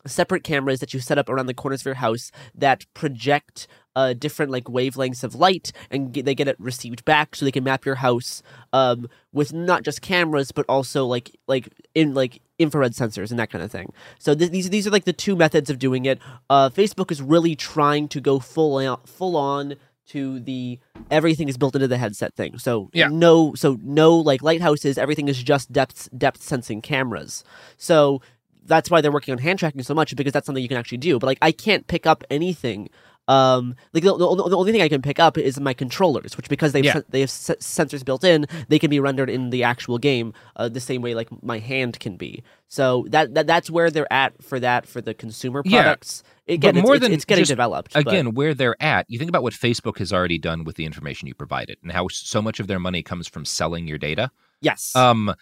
separate 0.08 0.44
cameras 0.44 0.80
that 0.80 0.94
you 0.94 1.00
set 1.02 1.18
up 1.18 1.28
around 1.30 1.48
the 1.48 1.54
corners 1.54 1.82
of 1.82 1.86
your 1.86 1.96
house 1.96 2.32
that 2.56 2.86
project 2.94 3.68
uh, 4.00 4.14
different 4.26 4.52
like 4.56 4.66
wavelengths 4.78 5.24
of 5.24 5.32
light 5.36 5.68
and 5.92 6.00
get, 6.14 6.24
they 6.26 6.36
get 6.36 6.48
it 6.48 6.58
received 6.60 7.02
back 7.06 7.36
so 7.36 7.44
they 7.46 7.52
can 7.58 7.64
map 7.72 7.86
your 7.86 7.96
house 8.08 8.42
um, 8.80 9.08
with 9.38 9.52
not 9.54 9.84
just 9.88 10.00
cameras 10.02 10.52
but 10.58 10.66
also 10.76 11.06
like 11.16 11.28
like 11.54 11.66
in 11.94 12.14
like 12.14 12.34
infrared 12.58 12.94
sensors 12.94 13.30
and 13.32 13.40
that 13.40 13.50
kind 13.54 13.64
of 13.64 13.72
thing 13.78 13.88
so 14.20 14.34
th- 14.36 14.52
these 14.52 14.70
these 14.70 14.86
are 14.88 14.92
like 14.98 15.06
the 15.12 15.14
two 15.26 15.36
methods 15.44 15.70
of 15.70 15.78
doing 15.88 16.04
it 16.12 16.18
uh, 16.50 16.70
facebook 16.70 17.10
is 17.12 17.22
really 17.34 17.56
trying 17.56 18.08
to 18.08 18.20
go 18.30 18.40
full 18.40 18.74
on, 18.88 19.00
full 19.06 19.36
on 19.36 19.76
to 20.14 20.40
the 20.40 20.80
everything 21.12 21.48
is 21.50 21.58
built 21.58 21.76
into 21.76 21.88
the 21.88 21.98
headset 21.98 22.34
thing 22.36 22.58
so 22.58 22.90
Yeah. 22.94 23.10
no 23.12 23.54
so 23.56 23.78
no 23.84 24.16
like 24.18 24.42
lighthouses 24.42 24.98
everything 24.98 25.28
is 25.28 25.42
just 25.44 25.72
depth 25.72 26.10
depth 26.18 26.42
sensing 26.42 26.82
cameras 26.82 27.44
so 27.78 28.22
that's 28.66 28.90
why 28.92 29.02
they're 29.02 29.12
working 29.18 29.32
on 29.32 29.38
hand 29.40 29.58
tracking 29.60 29.82
so 29.84 29.94
much 29.94 30.16
because 30.16 30.34
that's 30.34 30.46
something 30.46 30.62
you 30.62 30.68
can 30.70 30.78
actually 30.78 31.00
do. 31.00 31.18
But 31.18 31.26
like 31.32 31.40
I 31.42 31.52
can't 31.52 31.88
pick 31.88 32.06
up 32.06 32.24
anything. 32.30 32.90
Um, 33.30 33.76
like 33.94 34.04
the, 34.04 34.12
the, 34.18 34.50
the 34.50 34.58
only 34.58 34.72
thing 34.72 34.82
I 34.82 34.90
can 34.90 35.02
pick 35.02 35.20
up 35.20 35.38
is 35.38 35.60
my 35.60 35.74
controllers, 35.74 36.36
which 36.36 36.50
because 36.50 36.72
they've 36.72 36.84
Yeah. 36.84 36.94
sen- 36.94 37.06
they 37.10 37.20
have 37.22 37.30
s- 37.30 37.52
sensors 37.62 38.04
built 38.04 38.24
in, 38.24 38.48
they 38.70 38.80
can 38.80 38.90
be 38.90 39.00
rendered 39.00 39.30
in 39.30 39.52
the 39.52 39.64
actual 39.64 39.98
game 40.00 40.34
uh, 40.56 40.68
the 40.68 40.80
same 40.80 41.02
way 41.02 41.14
like 41.14 41.30
my 41.44 41.60
hand 41.60 42.00
can 42.00 42.18
be. 42.18 42.42
So 42.68 43.06
that, 43.10 43.36
that 43.36 43.46
that's 43.48 43.70
where 43.70 43.92
they're 43.92 44.12
at 44.12 44.42
for 44.44 44.60
that 44.60 44.88
for 44.88 45.00
the 45.00 45.14
consumer 45.14 45.62
Yeah. 45.64 45.84
products. 45.84 46.24
Again, 46.48 46.74
but 46.76 46.82
more 46.82 46.96
it's, 46.96 47.04
than 47.04 47.14
it's 47.14 47.26
getting 47.26 47.44
just- 47.44 47.50
developed. 47.52 47.94
but- 47.94 48.08
Again, 48.08 48.34
where 48.34 48.56
they're 48.56 48.82
at, 48.82 49.06
you 49.10 49.20
think 49.20 49.30
about 49.30 49.44
what 49.44 49.54
Facebook 49.54 50.00
has 50.00 50.12
already 50.12 50.40
done 50.40 50.64
with 50.64 50.76
the 50.76 50.86
information 50.86 51.28
you 51.28 51.36
provided 51.36 51.78
and 51.84 51.92
how 51.92 52.08
so 52.10 52.42
much 52.42 52.60
of 52.60 52.66
their 52.66 52.80
money 52.80 53.04
comes 53.04 53.28
from 53.28 53.46
selling 53.46 53.88
your 53.88 54.00
data. 54.00 54.32
yes, 54.62 54.96
Um, 54.96 55.36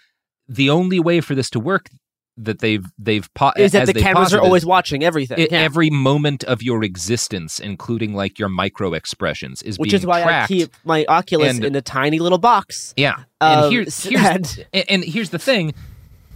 the 0.49 0.69
only 0.69 0.99
way 0.99 1.21
for 1.21 1.35
this 1.35 1.49
to 1.51 1.59
work 1.59 1.89
that 2.37 2.59
they've 2.59 2.85
they've 2.99 3.27
po- 3.33 3.51
is 3.57 3.71
that 3.71 3.87
the 3.87 3.93
cameras 3.93 4.33
are 4.33 4.39
always 4.41 4.65
watching 4.65 5.03
everything. 5.03 5.39
i- 5.39 5.47
yeah. 5.51 5.59
every 5.59 5.89
moment 5.89 6.43
of 6.43 6.61
your 6.61 6.83
existence, 6.83 7.59
including 7.59 8.13
like 8.13 8.37
your 8.39 8.49
micro 8.49 8.93
expressions, 8.93 9.61
is 9.63 9.79
which 9.79 9.93
is 9.93 10.05
why 10.05 10.21
tracked. 10.21 10.51
I 10.51 10.53
keep 10.55 10.73
my 10.85 11.05
Oculus 11.07 11.55
and- 11.55 11.65
in 11.65 11.75
a 11.75 11.81
tiny 11.81 12.19
little 12.19 12.37
box. 12.37 12.93
Yeah, 12.97 13.15
Um, 13.41 13.63
and 13.63 13.71
here's, 13.71 14.03
here's 14.03 14.21
and- 14.25 14.65
and, 14.73 14.85
and 14.89 15.03
here's 15.03 15.31
the 15.31 15.39
thing: 15.39 15.73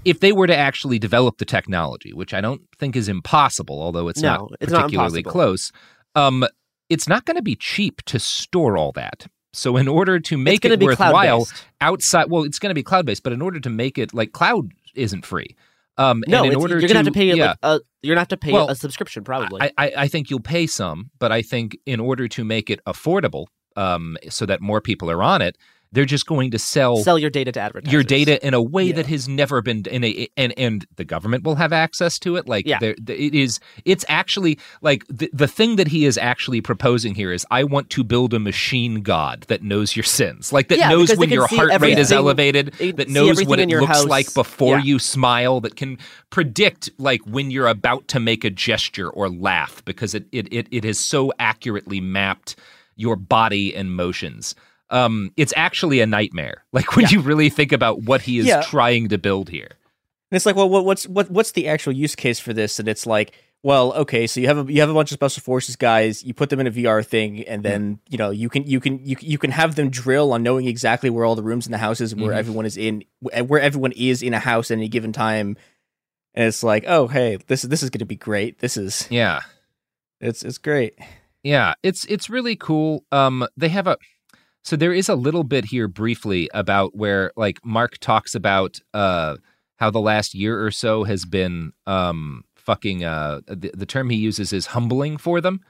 if 0.03 0.19
they 0.19 0.32
were 0.32 0.48
to 0.48 0.56
actually 0.57 0.98
develop 0.99 1.38
the 1.38 1.45
technology, 1.45 2.14
which 2.14 2.34
I 2.34 2.41
don't 2.41 2.61
think 2.80 2.95
is 2.95 3.07
impossible, 3.07 3.82
although 3.82 4.07
it's 4.07 4.22
No, 4.22 4.30
not 4.30 4.52
it's 4.60 4.72
particularly 4.73 5.19
impossible. 5.19 5.32
close, 5.32 5.72
um, 6.15 6.45
it's 6.90 7.07
not 7.07 7.26
going 7.26 7.38
to 7.38 7.44
be 7.44 7.56
cheap 7.56 8.02
to 8.06 8.19
store 8.19 8.78
all 8.78 8.91
that. 8.94 9.28
So 9.53 9.76
in 9.78 9.88
order 9.88 10.19
to 10.19 10.38
make 10.38 10.64
it 10.65 10.80
worthwhile, 10.82 11.45
cloud-based. 11.45 11.65
outside, 11.82 12.30
well, 12.30 12.44
it's 12.44 12.57
going 12.57 12.69
to 12.72 12.73
be 12.73 12.84
cloud 12.84 13.06
based, 13.06 13.22
but 13.22 13.34
in 13.34 13.41
order 13.41 13.60
to 13.60 13.69
make 13.69 13.98
it 13.98 14.14
like 14.14 14.32
cloud 14.32 14.72
isn't 14.95 15.26
free. 15.26 15.56
Um, 16.02 16.23
No, 16.28 16.44
in 16.44 16.56
order 16.56 16.80
you're 16.80 16.88
gonna 16.88 16.99
have 16.99 17.06
to 17.06 17.11
pay 17.11 17.34
yeah, 17.34 17.48
like 17.48 17.57
a, 17.64 17.80
you're 18.02 18.14
gonna 18.14 18.22
have 18.22 18.28
to 18.30 18.38
pay 18.38 18.52
Well, 18.52 18.69
a 18.69 18.76
subscription 18.76 19.23
probably. 19.23 19.61
I, 19.61 19.72
I, 19.78 19.91
I 19.98 20.07
think 20.07 20.30
you'll 20.30 20.40
pay 20.40 20.68
some, 20.68 21.11
but 21.19 21.32
I 21.32 21.41
think 21.41 21.78
in 21.86 21.99
order 21.99 22.28
to 22.28 22.44
make 22.44 22.69
it 22.69 22.80
affordable, 22.86 23.48
um, 23.76 24.18
so 24.30 24.45
that 24.45 24.61
more 24.61 24.82
people 24.82 25.10
are 25.11 25.23
on 25.23 25.41
it, 25.41 25.57
they're 25.94 26.06
just 26.06 26.26
going 26.26 26.52
to 26.52 26.60
sell 26.60 26.98
Sell 26.98 27.20
your 27.20 27.30
data 27.30 27.52
to 27.52 27.60
advertisers. 27.60 27.92
your 27.94 28.04
data 28.04 28.46
in 28.46 28.54
a 28.54 28.62
way 28.62 28.86
Yeah. 28.86 28.96
that 28.96 29.08
has 29.08 29.28
never 29.28 29.62
been 29.62 29.84
in 29.90 30.04
a 30.04 30.28
and 30.38 30.54
and 30.58 30.86
the 30.96 31.04
government 31.04 31.44
will 31.44 31.56
have 31.56 31.74
access 31.74 32.18
to 32.20 32.36
it. 32.38 32.48
Like 32.48 32.66
Yeah. 32.66 32.80
it 32.82 33.10
is. 33.36 33.60
It's 33.86 34.06
actually 34.08 34.58
like 34.82 35.06
the 35.08 35.30
the 35.34 35.48
thing 35.48 35.76
that 35.76 35.88
he 35.90 36.06
is 36.06 36.18
actually 36.18 36.62
proposing 36.62 37.16
here 37.16 37.32
is 37.32 37.46
I 37.52 37.64
want 37.64 37.90
to 37.92 38.04
build 38.04 38.34
a 38.34 38.40
machine 38.40 39.02
god 39.02 39.46
that 39.50 39.64
knows 39.64 39.96
your 39.96 40.04
sins, 40.04 40.54
like 40.54 40.70
that 40.70 40.78
Yeah, 40.78 40.90
knows 40.90 41.16
when 41.18 41.30
your 41.30 41.48
heart 41.48 41.80
rate 41.82 42.00
is 42.00 42.12
elevated, 42.12 42.74
that 42.74 43.10
knows 43.10 43.44
what 43.46 43.60
it 43.60 43.70
looks 43.70 43.86
house. 43.88 44.06
like 44.06 44.34
before 44.34 44.80
you 44.80 44.98
smile, 45.00 45.60
that 45.62 45.76
can 45.76 45.98
predict 46.30 46.90
like 46.98 47.22
when 47.26 47.52
you're 47.52 47.68
about 47.68 48.08
to 48.10 48.20
make 48.20 48.44
a 48.44 48.50
gesture 48.50 49.10
or 49.10 49.30
laugh 49.30 49.84
because 49.86 50.16
it 50.16 50.26
it 50.32 50.48
it, 50.54 50.68
it 50.72 50.84
has 50.84 51.00
so 51.00 51.34
accurately 51.40 52.00
mapped 52.00 52.56
your 52.96 53.16
body 53.16 53.76
and 53.76 53.96
motions. 53.96 54.56
Um, 54.92 55.32
it's 55.38 55.54
actually 55.56 56.00
a 56.02 56.06
nightmare. 56.06 56.64
Like 56.74 56.96
when 56.96 57.08
you 57.10 57.22
really 57.22 57.50
think 57.50 57.72
about 57.72 58.04
what 58.04 58.22
he 58.22 58.38
is 58.40 58.46
Yeah. 58.46 58.62
trying 58.62 59.10
to 59.10 59.18
build 59.18 59.50
here. 59.50 59.70
And 60.32 60.36
it's 60.38 60.46
like, 60.46 60.56
well, 60.56 60.70
what, 60.70 60.86
what's 60.86 61.08
what 61.08 61.30
what's 61.32 61.52
the 61.52 61.68
actual 61.68 61.92
use 61.94 62.16
case 62.16 62.40
for 62.40 62.54
this? 62.54 62.80
And 62.80 62.88
it's 62.88 63.06
like, 63.06 63.34
well, 63.64 63.94
okay, 63.94 64.26
so 64.28 64.40
you 64.40 64.48
have 64.48 64.58
a 64.70 64.74
you 64.74 64.80
have 64.82 64.90
a 64.90 64.94
bunch 64.94 65.12
of 65.12 65.16
special 65.16 65.42
forces 65.42 65.76
guys, 65.76 66.24
you 66.24 66.34
put 66.34 66.50
them 66.50 66.60
in 66.62 66.68
a 66.68 66.72
VR 66.72 67.06
thing, 67.06 67.44
and 67.44 67.62
then 67.64 68.00
you 68.10 68.18
know 68.18 68.30
you 68.32 68.48
can 68.50 68.64
you 68.66 68.80
can 68.80 69.06
you 69.06 69.16
you 69.20 69.38
can 69.38 69.52
have 69.52 69.76
them 69.76 69.90
drill 69.90 70.32
on 70.34 70.42
knowing 70.44 70.66
exactly 70.68 71.10
where 71.10 71.26
all 71.26 71.36
the 71.36 71.44
rooms 71.44 71.66
in 71.66 71.72
the 71.74 71.78
house 71.78 72.00
is, 72.02 72.16
where 72.16 72.32
Mhm. 72.34 72.38
everyone 72.38 72.66
is 72.66 72.78
in, 72.78 73.04
where 73.20 73.60
everyone 73.62 73.92
is 73.92 74.24
in 74.24 74.34
a 74.34 74.40
house 74.40 74.72
at 74.72 74.78
any 74.78 74.88
given 74.88 75.12
time. 75.14 75.58
And 76.34 76.48
it's 76.48 76.64
like, 76.64 76.86
oh, 76.88 77.08
hey, 77.08 77.38
this 77.48 77.64
is 77.66 77.70
this 77.70 77.84
is 77.84 77.90
going 77.90 78.00
to 78.00 78.06
be 78.06 78.16
great. 78.16 78.60
This 78.60 78.78
is 78.78 79.06
Yeah. 79.12 79.42
it's 80.22 80.44
it's 80.44 80.58
great. 80.58 80.98
Yeah, 81.44 81.74
it's 81.84 82.06
it's 82.06 82.30
really 82.30 82.56
cool. 82.56 83.04
Um, 83.12 83.46
they 83.58 83.70
have 83.70 83.88
a 83.88 83.98
so 84.64 84.76
there 84.76 84.94
is 84.94 85.10
a 85.10 85.16
little 85.16 85.44
bit 85.44 85.66
here 85.66 85.88
briefly 85.88 86.50
about 86.54 86.96
where 86.96 87.32
like 87.36 87.64
Mark 87.66 87.98
talks 88.00 88.36
about 88.36 88.80
uh 88.94 89.38
how 89.78 89.90
the 89.90 90.02
last 90.02 90.34
year 90.34 90.64
or 90.64 90.72
so 90.72 91.04
has 91.04 91.26
been 91.26 91.74
um 91.88 92.44
fucking 92.56 93.04
uh 93.04 93.42
the, 93.48 93.72
the 93.74 93.86
term 93.86 94.10
he 94.10 94.18
uses 94.18 94.54
is 94.54 94.68
humbling 94.68 95.18
for 95.18 95.42
them. 95.42 95.62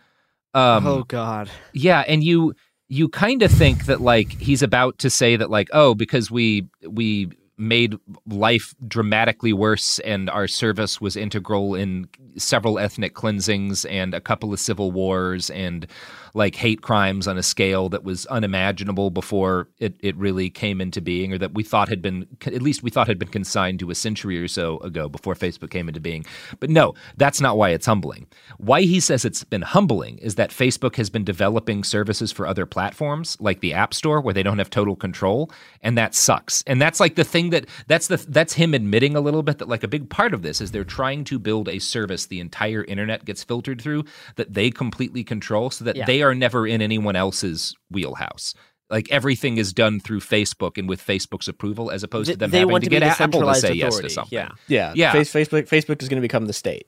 Um, 0.54 0.86
oh 0.86 1.04
God. 1.04 1.50
yeah, 1.74 2.04
and 2.08 2.24
you 2.24 2.54
you 2.90 3.08
kind 3.08 3.42
of 3.42 3.50
think 3.50 3.86
that 3.86 4.02
like 4.02 4.34
he's 4.34 4.62
about 4.62 4.98
to 5.00 5.10
say 5.10 5.38
that 5.38 5.50
like 5.50 5.70
oh 5.72 5.96
because 5.96 6.30
we 6.30 6.68
we 6.88 7.30
made 7.58 7.96
life 8.26 8.74
dramatically 8.88 9.54
worse 9.54 10.00
and 10.00 10.30
our 10.30 10.48
service 10.48 11.00
was 11.00 11.16
integral 11.16 11.76
in 11.76 12.10
several 12.36 12.80
ethnic 12.80 13.14
cleansings 13.14 13.86
and 13.86 14.14
a 14.14 14.20
couple 14.20 14.52
of 14.52 14.60
civil 14.60 14.92
wars 14.92 15.50
and 15.52 15.86
like 16.34 16.56
hate 16.56 16.82
crimes 16.82 17.28
on 17.28 17.38
a 17.38 17.44
scale 17.44 17.90
that 17.90 18.04
was 18.04 18.26
unimaginable 18.28 19.10
before 19.10 19.68
it, 19.80 19.96
it 20.00 20.16
really 20.16 20.50
came 20.50 20.82
into 20.82 21.02
being, 21.02 21.34
or 21.34 21.38
that 21.38 21.54
we 21.54 21.64
thought 21.64 21.90
had 21.90 22.02
been, 22.02 22.28
at 22.46 22.62
least 22.62 22.84
we 22.84 22.90
thought 22.90 23.08
had 23.08 23.20
been 23.20 23.28
consigned 23.28 23.80
to 23.80 23.90
a 23.92 23.96
century 23.96 24.42
or 24.42 24.48
so 24.48 24.78
ago 24.80 25.10
before 25.10 25.34
Facebook 25.36 25.70
came 25.70 25.88
into 25.88 26.00
being. 26.00 26.26
But 26.60 26.70
no, 26.70 26.94
that's 27.18 27.42
not 27.42 27.58
why 27.58 27.70
it's 27.70 27.86
humbling. 27.86 28.28
Why 28.58 28.82
he 28.82 29.00
says 29.00 29.26
it's 29.26 29.44
been 29.44 29.62
humbling 29.62 30.18
is 30.20 30.36
that 30.36 30.52
Facebook 30.52 30.96
has 30.96 31.10
been 31.10 31.24
developing 31.24 31.84
services 31.84 32.32
for 32.32 32.48
other 32.48 32.66
platforms, 32.66 33.38
like 33.40 33.60
the 33.60 33.74
App 33.74 33.94
Store, 33.94 34.22
where 34.22 34.34
they 34.34 34.44
don't 34.44 34.58
have 34.58 34.70
total 34.70 34.96
control, 34.96 35.52
and 35.82 35.98
that 35.98 36.16
sucks. 36.16 36.64
And 36.68 36.82
that's 36.82 37.00
like 37.00 37.16
the 37.16 37.24
thing 37.24 37.50
that 37.50 37.66
that's 37.88 38.08
the 38.08 38.18
that's 38.30 38.54
him 38.54 38.74
admitting 38.74 39.16
a 39.16 39.22
little 39.22 39.44
bit 39.44 39.58
that 39.58 39.68
like 39.68 39.84
a 39.84 39.88
big 39.88 40.10
part 40.10 40.34
of 40.34 40.42
this 40.42 40.62
is 40.62 40.72
they're 40.72 40.84
trying 40.84 41.24
to 41.26 41.40
build 41.40 41.68
a 41.68 41.80
service 41.80 42.26
the 42.28 42.40
entire 42.40 42.84
internet 42.86 43.26
gets 43.26 43.44
filtered 43.44 43.82
through 43.82 44.04
that 44.36 44.54
they 44.54 44.70
completely 44.70 45.24
control, 45.24 45.70
so 45.70 45.84
that 45.86 45.96
Yeah. 45.96 46.06
they 46.06 46.21
are 46.22 46.36
never 46.36 46.66
in 46.68 46.82
anyone 46.82 47.16
else's 47.16 47.76
wheelhouse. 47.90 48.54
Like 48.90 49.10
everything 49.10 49.58
is 49.58 49.72
done 49.72 50.00
through 50.02 50.20
Facebook 50.20 50.78
and 50.78 50.90
with 50.90 51.06
Facebook's 51.06 51.48
approval, 51.48 51.92
as 51.92 52.04
opposed 52.04 52.30
to 52.30 52.36
them 52.38 52.52
they 52.52 52.60
having 52.60 52.72
want 52.74 52.84
to 52.84 52.90
to 52.90 52.90
be 52.90 53.00
get 53.00 53.18
the 53.18 53.24
Apple 53.24 53.42
to 53.42 53.54
centralized 53.54 53.62
say 53.62 53.74
yes 53.74 53.84
to 53.84 53.88
authority, 53.88 54.10
something. 54.10 54.38
yeah. 54.38 54.50
Yeah, 54.68 54.94
Yeah. 54.96 55.12
Face, 55.14 55.32
Facebook 55.34 55.68
Facebook 55.70 56.02
is 56.02 56.10
going 56.10 56.18
to 56.18 56.22
become 56.22 56.46
the 56.46 56.54
state. 56.54 56.88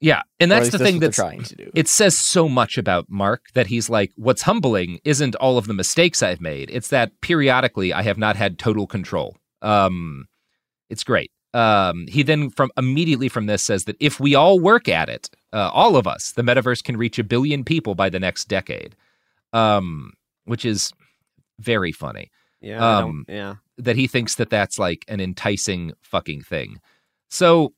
Yeah, 0.00 0.22
and 0.40 0.50
that's 0.50 0.70
the 0.70 0.78
thing 0.78 0.98
that's 0.98 1.16
trying 1.16 1.44
to 1.44 1.54
do. 1.54 1.70
It 1.76 1.86
says 1.86 2.18
so 2.18 2.48
much 2.48 2.76
about 2.76 3.08
Mark 3.08 3.44
that 3.54 3.68
he's 3.68 3.88
like, 3.88 4.10
what's 4.16 4.42
humbling 4.42 4.98
isn't 5.04 5.36
all 5.36 5.58
of 5.58 5.68
the 5.68 5.74
mistakes 5.74 6.24
I've 6.24 6.40
made. 6.40 6.70
It's 6.72 6.88
that 6.88 7.20
periodically 7.20 7.92
I 7.92 8.02
have 8.02 8.18
not 8.18 8.34
had 8.34 8.58
total 8.58 8.88
control. 8.88 9.36
Um, 9.60 10.26
it's 10.90 11.04
great. 11.04 11.30
Um, 11.54 12.06
he 12.08 12.24
then 12.24 12.50
from 12.50 12.70
immediately 12.76 13.28
from 13.28 13.46
this 13.46 13.62
says 13.62 13.84
that 13.84 13.96
if 14.00 14.18
we 14.18 14.34
all 14.34 14.58
work 14.58 14.88
at 14.88 15.08
it, 15.08 15.30
uh, 15.52 15.70
all 15.72 15.96
of 15.96 16.06
us, 16.06 16.32
the 16.32 16.42
metaverse 16.42 16.82
can 16.82 16.96
reach 16.96 17.18
a 17.18 17.24
billion 17.24 17.64
people 17.64 17.94
by 17.94 18.08
the 18.08 18.20
next 18.20 18.46
decade. 18.48 18.96
Um, 19.52 20.14
which 20.44 20.64
is 20.64 20.92
very 21.60 21.92
funny. 21.92 22.30
Yeah, 22.60 22.98
Um, 22.98 23.24
yeah. 23.28 23.56
that 23.76 23.96
he 23.96 24.06
thinks 24.06 24.36
that 24.36 24.50
that's 24.50 24.78
like 24.78 25.04
an 25.08 25.20
enticing 25.20 25.92
fucking 26.02 26.42
thing. 26.42 26.80
So 27.28 27.74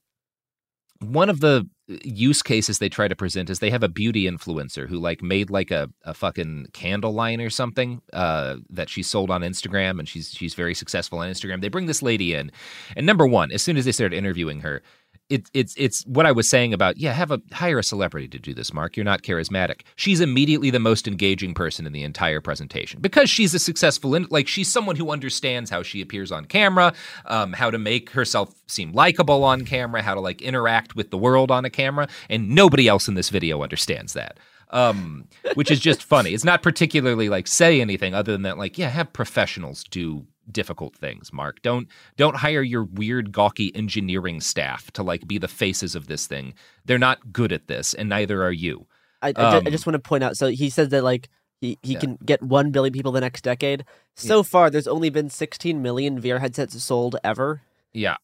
one 1.00 1.28
of 1.28 1.40
the 1.40 1.68
use 2.04 2.42
cases 2.42 2.78
they 2.78 2.88
try 2.88 3.08
to 3.08 3.16
present 3.16 3.50
is 3.50 3.58
they 3.58 3.70
have 3.70 3.82
a 3.82 3.88
beauty 3.88 4.24
influencer 4.24 4.88
who 4.88 4.98
like 4.98 5.22
made 5.22 5.50
like 5.50 5.70
a, 5.70 5.90
a 6.04 6.14
fucking 6.14 6.68
candle 6.72 7.12
line 7.12 7.40
or 7.40 7.50
something 7.50 8.00
uh, 8.12 8.56
that 8.70 8.88
she 8.88 9.02
sold 9.02 9.30
on 9.30 9.42
Instagram 9.42 9.98
and 9.98 10.08
she's 10.08 10.30
she's 10.30 10.54
very 10.54 10.74
successful 10.74 11.18
on 11.18 11.28
Instagram. 11.30 11.60
They 11.60 11.68
bring 11.68 11.86
this 11.86 12.02
lady 12.02 12.34
in, 12.34 12.50
and 12.96 13.04
number 13.04 13.26
one, 13.26 13.52
as 13.52 13.62
soon 13.62 13.76
as 13.76 13.84
they 13.84 13.92
started 13.92 14.16
interviewing 14.16 14.60
her, 14.60 14.82
it, 15.30 15.48
it's 15.54 15.74
it's 15.76 16.04
what 16.06 16.26
I 16.26 16.32
was 16.32 16.48
saying 16.48 16.74
about 16.74 16.98
yeah, 16.98 17.12
have 17.12 17.30
a 17.30 17.40
hire 17.52 17.78
a 17.78 17.82
celebrity 17.82 18.28
to 18.28 18.38
do 18.38 18.52
this, 18.52 18.74
Mark. 18.74 18.96
You're 18.96 19.04
not 19.04 19.22
charismatic. 19.22 19.82
She's 19.96 20.20
immediately 20.20 20.70
the 20.70 20.78
most 20.78 21.08
engaging 21.08 21.54
person 21.54 21.86
in 21.86 21.92
the 21.92 22.02
entire 22.02 22.40
presentation 22.40 23.00
because 23.00 23.30
she's 23.30 23.54
a 23.54 23.58
successful 23.58 24.14
in, 24.14 24.26
like 24.30 24.46
she's 24.48 24.70
someone 24.70 24.96
who 24.96 25.10
understands 25.10 25.70
how 25.70 25.82
she 25.82 26.02
appears 26.02 26.30
on 26.30 26.44
camera, 26.44 26.92
um, 27.26 27.54
how 27.54 27.70
to 27.70 27.78
make 27.78 28.10
herself 28.10 28.54
seem 28.66 28.92
likable 28.92 29.44
on 29.44 29.64
camera, 29.64 30.02
how 30.02 30.14
to 30.14 30.20
like 30.20 30.42
interact 30.42 30.94
with 30.94 31.10
the 31.10 31.18
world 31.18 31.50
on 31.50 31.64
a 31.64 31.70
camera, 31.70 32.06
and 32.28 32.50
nobody 32.50 32.86
else 32.86 33.08
in 33.08 33.14
this 33.14 33.30
video 33.30 33.62
understands 33.62 34.12
that. 34.12 34.38
Um, 34.70 35.28
which 35.54 35.70
is 35.70 35.78
just 35.78 36.02
funny. 36.02 36.30
It's 36.30 36.42
not 36.42 36.62
particularly 36.62 37.28
like 37.28 37.46
say 37.46 37.80
anything 37.80 38.12
other 38.12 38.32
than 38.32 38.42
that, 38.42 38.58
like, 38.58 38.76
yeah, 38.76 38.88
have 38.88 39.12
professionals 39.12 39.84
do 39.84 40.26
difficult 40.50 40.96
things, 40.96 41.32
Mark. 41.32 41.62
Don't 41.62 41.88
don't 42.16 42.36
hire 42.36 42.62
your 42.62 42.84
weird 42.84 43.32
gawky 43.32 43.74
engineering 43.74 44.40
staff 44.40 44.90
to 44.92 45.02
like 45.02 45.26
be 45.26 45.38
the 45.38 45.48
faces 45.48 45.94
of 45.94 46.06
this 46.06 46.26
thing. 46.26 46.54
They're 46.84 46.98
not 46.98 47.32
good 47.32 47.52
at 47.52 47.66
this, 47.68 47.94
and 47.94 48.08
neither 48.08 48.42
are 48.42 48.52
you. 48.52 48.86
I, 49.22 49.28
I, 49.28 49.32
ju- 49.32 49.40
I 49.40 49.56
Um, 49.58 49.64
just 49.70 49.86
want 49.86 49.94
to 49.94 49.98
point 50.08 50.24
out. 50.24 50.36
So 50.36 50.48
he 50.48 50.68
says 50.70 50.88
that 50.90 51.02
like 51.04 51.28
he, 51.60 51.78
he 51.82 51.94
can 51.96 52.18
get 52.24 52.42
one 52.42 52.70
billion 52.72 52.92
people 52.92 53.12
the 53.12 53.20
next 53.22 53.42
decade. 53.42 53.84
So 54.14 54.42
far, 54.42 54.68
there's 54.70 54.86
only 54.86 55.08
been 55.10 55.30
16 55.30 55.80
million 55.80 56.20
VR 56.20 56.38
headsets 56.40 56.80
sold 56.82 57.16
ever. 57.24 57.62
Yeah. 57.92 58.16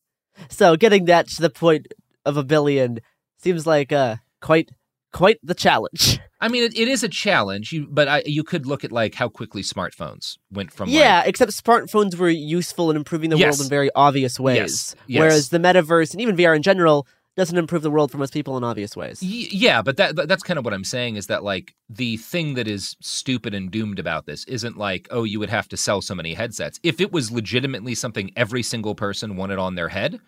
So 0.49 0.77
getting 0.77 1.07
that 1.07 1.29
to 1.29 1.43
the 1.43 1.51
point 1.51 1.89
of 2.27 2.37
a 2.37 2.45
billion 2.45 3.01
seems 3.39 3.67
like 3.67 3.93
uh 3.93 4.17
quite 4.43 4.71
quite 5.13 5.39
the 5.43 5.55
challenge. 5.55 6.19
I 6.41 6.49
mean, 6.49 6.63
it, 6.65 6.77
it 6.79 6.89
is 6.89 7.03
a 7.03 7.09
challenge, 7.09 7.73
you, 7.73 7.87
but 7.91 8.09
I, 8.09 8.23
you 8.25 8.43
could 8.45 8.65
look 8.67 8.83
at 8.85 8.93
like 8.93 9.15
how 9.15 9.29
quickly 9.29 9.63
smartphones 9.63 10.39
went 10.51 10.73
from 10.73 10.89
like, 10.89 10.99
yeah, 10.99 11.23
except 11.27 11.53
smartphones 11.53 12.17
were 12.17 12.31
useful 12.31 12.91
in 12.91 12.97
improving 12.97 13.29
the 13.31 13.37
Yes. 13.37 13.59
world 13.59 13.67
in 13.67 13.69
very 13.71 13.91
obvious 13.95 14.41
ways. 14.41 14.57
Yes, 14.59 14.95
yes. 15.07 15.21
Whereas 15.21 15.49
the 15.51 15.59
metaverse 15.59 16.13
and 16.13 16.21
even 16.21 16.37
VR 16.37 16.57
in 16.57 16.63
general 16.63 17.07
doesn't 17.37 17.57
improve 17.59 17.83
the 17.83 17.91
world 17.91 18.11
for 18.11 18.19
most 18.19 18.33
people 18.33 18.57
in 18.57 18.65
obvious 18.65 18.97
ways. 18.97 19.21
Y- 19.23 19.49
yeah, 19.51 19.83
but 19.83 19.97
that 19.99 20.17
that- 20.17 20.29
that's 20.29 20.43
kind 20.43 20.59
of 20.59 20.65
what 20.65 20.75
I'm 20.75 20.85
saying 20.85 21.17
is 21.17 21.27
that 21.29 21.45
like 21.45 21.75
the 21.89 22.17
thing 22.17 22.55
that 22.55 22.67
is 22.67 22.97
stupid 23.01 23.55
and 23.55 23.71
doomed 23.71 23.99
about 23.99 24.27
this 24.27 24.45
isn't 24.45 24.77
like 24.77 25.07
oh 25.11 25.25
you 25.25 25.39
would 25.39 25.49
have 25.51 25.69
to 25.69 25.77
sell 25.77 26.01
so 26.03 26.15
many 26.15 26.35
headsets. 26.35 26.81
If 26.83 27.01
it 27.01 27.13
was 27.13 27.31
legitimately 27.31 27.95
something 27.95 28.31
every 28.37 28.63
single 28.63 28.95
person 28.95 29.37
wanted 29.37 29.59
on 29.59 29.75
their 29.75 29.89
head, 29.89 30.21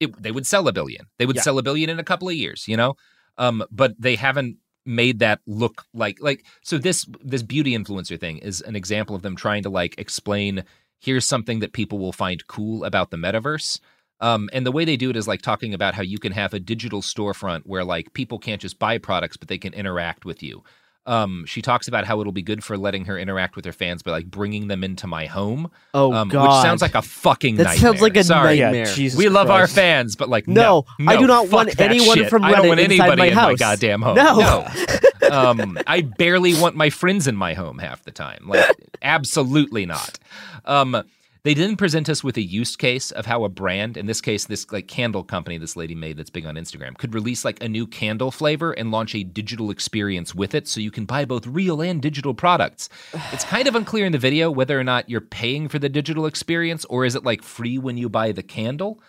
it, 0.00 0.20
they 0.22 0.30
would 0.30 0.46
sell 0.46 0.68
a 0.68 0.72
billion. 0.72 1.06
They 1.18 1.26
would 1.26 1.36
Yeah. 1.36 1.42
sell 1.42 1.58
a 1.58 1.62
billion 1.62 1.88
in 1.90 1.98
a 1.98 2.04
couple 2.04 2.28
of 2.28 2.34
years, 2.34 2.66
you 2.68 2.76
know. 2.76 2.94
Um, 3.36 3.64
but 3.70 3.94
they 3.98 4.16
haven't 4.16 4.58
made 4.86 5.18
that 5.18 5.40
look 5.46 5.84
like 5.94 6.18
like 6.20 6.44
so 6.62 6.76
this 6.76 7.06
this 7.22 7.42
beauty 7.42 7.76
influencer 7.76 8.20
thing 8.20 8.36
is 8.38 8.60
an 8.60 8.76
example 8.76 9.16
of 9.16 9.22
them 9.22 9.34
trying 9.34 9.62
to 9.62 9.70
like 9.70 9.94
explain 9.98 10.62
here's 11.00 11.26
something 11.26 11.60
that 11.60 11.72
people 11.72 11.98
will 11.98 12.12
find 12.12 12.46
cool 12.46 12.84
about 12.84 13.10
the 13.10 13.16
metaverse. 13.16 13.80
Um, 14.20 14.48
and 14.52 14.64
the 14.64 14.72
way 14.72 14.84
they 14.84 14.96
do 14.96 15.10
it 15.10 15.16
is 15.16 15.28
like 15.28 15.42
talking 15.42 15.74
about 15.74 15.94
how 15.94 16.02
you 16.02 16.18
can 16.18 16.32
have 16.32 16.54
a 16.54 16.60
digital 16.60 17.02
storefront 17.02 17.62
where 17.64 17.84
like 17.84 18.14
people 18.14 18.38
can't 18.38 18.60
just 18.60 18.78
buy 18.78 18.96
products 18.96 19.36
but 19.36 19.48
they 19.48 19.58
can 19.58 19.74
interact 19.74 20.24
with 20.24 20.42
you 20.42 20.62
um, 21.06 21.44
she 21.46 21.60
talks 21.60 21.86
about 21.86 22.06
how 22.06 22.20
it'll 22.20 22.32
be 22.32 22.42
good 22.42 22.64
for 22.64 22.78
letting 22.78 23.04
her 23.04 23.18
interact 23.18 23.56
with 23.56 23.64
her 23.66 23.72
fans 23.72 24.02
by 24.02 24.10
like 24.10 24.26
bringing 24.30 24.68
them 24.68 24.82
into 24.82 25.06
my 25.06 25.26
home 25.26 25.70
Oh, 25.92 26.12
um, 26.12 26.28
which 26.28 26.34
sounds 26.62 26.80
like 26.80 26.94
a 26.94 27.02
fucking 27.02 27.56
That 27.56 27.64
nightmare. 27.64 27.80
sounds 27.92 28.00
like 28.02 28.16
a 28.16 28.24
Sorry. 28.24 28.58
nightmare. 28.60 28.86
Yeah, 28.86 28.94
Jesus 28.94 29.18
we 29.18 29.28
love 29.28 29.50
our 29.50 29.66
fans 29.66 30.16
but 30.16 30.28
like 30.30 30.48
No, 30.48 30.86
no, 30.98 31.12
I 31.12 31.16
do 31.16 31.26
not 31.26 31.50
want 31.50 31.78
anyone 31.78 32.16
shit. 32.16 32.30
from 32.30 32.42
I 32.44 32.52
don't 32.52 32.68
want 32.68 32.80
Reddit 32.80 32.84
inside 32.92 33.02
anybody 33.18 33.20
my 33.20 33.26
in 33.28 33.34
my 33.34 33.54
goddamn 33.54 34.00
home 34.02 34.16
No. 34.16 34.66
um, 35.30 35.78
I 35.86 36.00
barely 36.00 36.54
want 36.54 36.74
my 36.76 36.90
friends 36.90 37.26
in 37.28 37.36
my 37.36 37.54
home 37.54 37.78
half 37.78 38.02
the 38.04 38.10
time. 38.10 38.44
Like, 38.46 38.64
absolutely 39.02 39.86
not. 39.86 40.18
Um, 40.64 41.02
they 41.44 41.52
didn't 41.52 41.76
present 41.76 42.08
us 42.08 42.24
with 42.24 42.38
a 42.38 42.42
use 42.42 42.74
case 42.74 43.10
of 43.10 43.26
how 43.26 43.44
a 43.44 43.50
brand, 43.50 43.98
in 43.98 44.06
this 44.06 44.22
case, 44.22 44.46
this 44.46 44.72
like 44.72 44.88
candle 44.88 45.22
company 45.22 45.58
this 45.58 45.76
lady 45.76 45.94
made 45.94 46.16
that's 46.16 46.30
big 46.30 46.46
on 46.46 46.54
Instagram, 46.54 46.96
could 46.96 47.12
release 47.12 47.44
like 47.44 47.62
a 47.62 47.68
new 47.68 47.86
candle 47.86 48.30
flavor 48.30 48.72
and 48.72 48.90
launch 48.90 49.14
a 49.14 49.22
digital 49.22 49.70
experience 49.70 50.34
with 50.34 50.54
it, 50.54 50.66
so 50.66 50.80
you 50.80 50.90
can 50.90 51.04
buy 51.04 51.26
both 51.26 51.46
real 51.46 51.82
and 51.82 52.00
digital 52.00 52.34
products. 52.34 52.88
It's 53.34 53.44
kind 53.44 53.66
of 53.66 53.74
unclear 53.74 54.06
in 54.06 54.12
the 54.12 54.18
video 54.18 54.50
whether 54.50 54.78
or 54.78 54.84
not 54.84 55.10
you're 55.10 55.20
paying 55.20 55.68
for 55.68 55.80
the 55.80 55.88
digital 55.88 56.24
experience 56.24 56.84
or 56.84 57.04
is 57.04 57.16
it 57.16 57.24
like 57.24 57.42
free 57.42 57.78
when 57.78 57.96
you 57.98 58.08
buy 58.08 58.32
the 58.32 58.44
candle. 58.44 59.00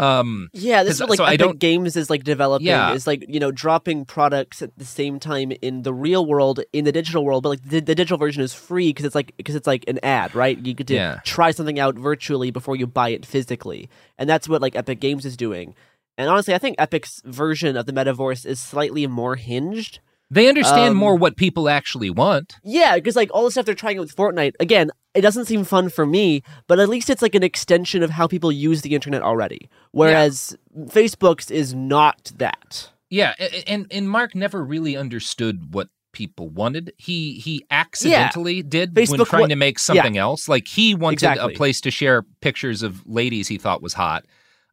Um, 0.00 0.48
Yeah, 0.52 0.82
this 0.82 0.94
is 0.94 1.00
what, 1.00 1.10
like 1.10 1.16
so 1.18 1.24
I 1.24 1.34
Epic 1.34 1.38
don't 1.38 1.58
Games 1.58 1.96
is 1.96 2.08
like 2.08 2.24
developing. 2.24 2.66
Yeah. 2.66 2.92
Is 2.92 3.06
like 3.06 3.24
you 3.28 3.38
know 3.38 3.50
dropping 3.50 4.04
products 4.06 4.62
at 4.62 4.76
the 4.78 4.84
same 4.84 5.20
time 5.20 5.52
in 5.60 5.82
the 5.82 5.92
real 5.92 6.24
world, 6.26 6.60
in 6.72 6.84
the 6.84 6.92
digital 6.92 7.24
world, 7.24 7.42
but 7.42 7.50
like 7.50 7.62
the, 7.62 7.80
the 7.80 7.94
digital 7.94 8.18
version 8.18 8.42
is 8.42 8.54
free 8.54 8.88
because 8.90 9.04
it's 9.04 9.14
like 9.14 9.34
because 9.36 9.54
it's 9.54 9.66
like 9.66 9.84
an 9.88 9.98
ad, 10.02 10.34
right? 10.34 10.58
You 10.58 10.74
get 10.74 10.86
to 10.88 10.94
Yeah. 10.94 11.20
try 11.24 11.50
something 11.50 11.78
out 11.78 11.96
virtually 11.96 12.50
before 12.50 12.76
you 12.76 12.86
buy 12.86 13.10
it 13.10 13.26
physically, 13.26 13.88
and 14.18 14.28
that's 14.28 14.48
what 14.48 14.62
like 14.62 14.74
Epic 14.74 15.00
Games 15.00 15.24
is 15.26 15.36
doing. 15.36 15.74
And 16.18 16.28
honestly, 16.28 16.54
I 16.54 16.58
think 16.58 16.76
Epic's 16.78 17.22
version 17.24 17.76
of 17.76 17.86
the 17.86 17.92
metaverse 17.92 18.44
is 18.44 18.60
slightly 18.60 19.06
more 19.06 19.36
hinged. 19.36 20.00
They 20.30 20.48
understand 20.48 20.90
Um, 20.92 20.96
more 20.96 21.16
what 21.16 21.36
people 21.36 21.68
actually 21.68 22.10
want. 22.10 22.54
Yeah, 22.62 22.94
because 22.94 23.16
like 23.16 23.30
all 23.32 23.44
the 23.44 23.50
stuff 23.50 23.66
they're 23.66 23.74
trying 23.74 23.98
out 23.98 24.02
with 24.02 24.14
Fortnite, 24.16 24.54
again, 24.60 24.90
it 25.14 25.22
doesn't 25.22 25.46
seem 25.46 25.64
fun 25.64 25.88
for 25.88 26.06
me, 26.06 26.42
but 26.68 26.78
at 26.78 26.88
least 26.88 27.10
it's 27.10 27.20
like 27.22 27.34
an 27.34 27.42
extension 27.42 28.02
of 28.04 28.10
how 28.10 28.26
people 28.28 28.52
use 28.52 28.82
the 28.82 28.94
internet 28.94 29.22
already. 29.22 29.68
Whereas 29.90 30.56
Facebook's 30.86 31.50
is 31.50 31.74
not 31.74 32.30
that. 32.36 32.90
Yeah, 33.08 33.34
and 33.66 33.86
and 33.90 34.08
Mark 34.08 34.34
never 34.36 34.64
really 34.64 34.96
understood 34.96 35.74
what 35.74 35.88
people 36.12 36.48
wanted. 36.48 36.92
He 36.96 37.34
he 37.34 37.64
accidentally 37.70 38.62
did 38.62 38.96
when 38.96 39.06
Facebook 39.06 39.26
trying 39.28 39.40
wa- 39.42 39.46
to 39.48 39.56
make 39.56 39.78
yeah. 39.78 39.82
something 39.82 40.16
else. 40.18 40.48
Like 40.48 40.68
he 40.68 40.94
wanted 40.94 41.14
Exactly. 41.14 41.54
a 41.54 41.56
place 41.56 41.80
to 41.82 41.90
share 41.90 42.22
pictures 42.40 42.82
of 42.82 43.04
ladies 43.06 43.48
he 43.48 43.58
thought 43.58 43.82
was 43.82 43.94
hot. 43.94 44.26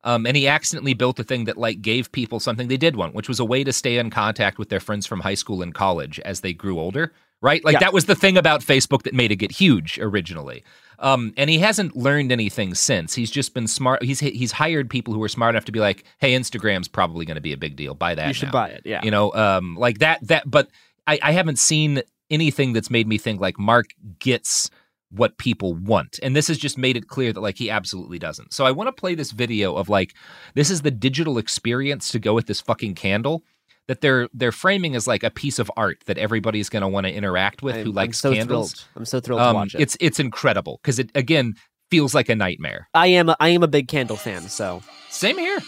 Um, 0.04 0.26
and 0.26 0.38
he 0.38 0.48
accidentally 0.48 0.94
built 0.94 1.20
a 1.20 1.24
thing 1.24 1.46
that 1.46 1.58
like 1.58 1.82
gave 1.82 2.12
people 2.12 2.40
something 2.40 2.68
they 2.68 2.78
did 2.78 2.96
want, 2.96 3.14
which 3.16 3.28
was 3.28 3.40
a 3.40 3.46
way 3.46 3.64
to 3.64 3.74
stay 3.74 3.98
in 3.98 4.10
contact 4.10 4.58
with 4.58 4.70
their 4.70 4.80
friends 4.80 5.06
from 5.06 5.20
high 5.20 5.34
school 5.34 5.62
and 5.62 5.74
college 5.74 6.20
as 6.22 6.42
they 6.42 6.54
grew 6.54 6.80
older. 6.80 7.12
Right? 7.42 7.64
Like 7.64 7.74
Yeah. 7.74 7.80
that 7.80 7.94
was 7.94 8.06
the 8.06 8.16
thing 8.16 8.38
about 8.38 8.62
Facebook 8.62 9.04
that 9.04 9.14
made 9.14 9.32
it 9.32 9.36
get 9.36 9.52
huge 9.52 10.00
originally. 10.00 10.64
Um, 11.00 11.34
and 11.38 11.50
he 11.50 11.60
hasn't 11.60 11.96
learned 11.96 12.32
anything 12.32 12.74
since. 12.74 13.14
He's 13.14 13.30
just 13.30 13.54
been 13.54 13.68
smart. 13.68 14.02
He's 14.02 14.20
he's 14.20 14.52
hired 14.54 14.90
people 14.90 15.14
who 15.14 15.22
are 15.22 15.28
smart 15.30 15.54
enough 15.54 15.66
to 15.66 15.72
be 15.72 15.80
like, 15.80 16.04
"Hey, 16.18 16.34
Instagram's 16.34 16.88
probably 16.88 17.24
going 17.26 17.36
to 17.36 17.42
be 17.42 17.54
a 17.54 17.58
big 17.58 17.76
deal. 17.76 17.94
Buy 17.94 18.16
that. 18.16 18.28
You 18.28 18.34
should 18.34 18.48
now." 18.48 18.54
buy 18.54 18.70
it, 18.70 18.82
yeah. 18.84 19.02
You 19.04 19.12
know, 19.12 19.32
um, 19.34 19.76
like 19.76 20.00
that. 20.00 20.26
That. 20.28 20.50
But 20.50 20.70
I, 21.06 21.20
I 21.22 21.32
haven't 21.34 21.60
seen 21.60 22.02
anything 22.32 22.74
that's 22.74 22.90
made 22.90 23.08
me 23.08 23.20
think 23.20 23.40
like 23.40 23.60
Mark 23.60 23.88
gets 24.18 24.72
what 25.10 25.38
people 25.38 25.74
want, 25.76 26.20
and 26.22 26.36
this 26.36 26.48
has 26.50 26.58
just 26.58 26.78
made 26.78 26.98
it 26.98 27.08
clear 27.08 27.32
that 27.34 27.40
like 27.42 27.58
he 27.58 27.70
absolutely 27.70 28.20
doesn't. 28.20 28.54
So 28.54 28.66
I 28.66 28.72
want 28.72 28.88
to 28.90 28.92
play 28.92 29.16
this 29.16 29.32
video 29.32 29.76
of 29.76 29.88
like 29.90 30.14
this 30.56 30.70
is 30.70 30.82
the 30.82 30.92
digital 30.92 31.38
experience 31.38 32.10
to 32.12 32.20
go 32.20 32.34
with 32.34 32.48
this 32.48 32.60
fucking 32.62 32.96
candle. 32.96 33.44
that 33.88 34.02
they're 34.02 34.28
they're 34.34 34.52
framing 34.52 34.96
as 34.96 35.08
like 35.08 35.24
a 35.24 35.30
piece 35.32 35.60
of 35.60 35.72
art 35.78 36.00
that 36.08 36.18
everybody's 36.18 36.68
going 36.68 36.82
to 36.82 36.90
want 36.90 37.06
to 37.08 37.14
interact 37.14 37.62
with 37.64 37.76
I'm- 37.76 37.86
who 37.86 37.92
I'm 37.92 37.96
likes 37.96 38.20
so 38.20 38.34
candles. 38.34 38.74
thrilled. 38.74 38.88
I'm 38.98 39.06
so 39.06 39.20
thrilled 39.22 39.40
to 39.40 39.46
um, 39.48 39.56
watch 39.56 39.76
it. 39.76 39.80
It's 39.82 39.96
it's 40.02 40.20
incredible 40.20 40.80
because 40.84 41.00
it 41.00 41.10
again 41.16 41.54
feels 41.90 42.14
like 42.14 42.28
a 42.28 42.36
nightmare. 42.36 42.90
I 42.94 43.08
am 43.08 43.30
a, 43.30 43.38
I 43.40 43.48
am 43.50 43.64
a 43.64 43.68
big 43.70 43.88
candle 43.88 44.18
fan, 44.18 44.50
so 44.50 44.82
Same 45.10 45.38
here. 45.38 45.60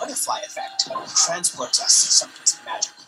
butterfly 0.00 0.38
effect 0.46 0.88
transports 1.26 1.82
us 1.82 1.92
someplace 1.92 2.58
magical. 2.64 3.04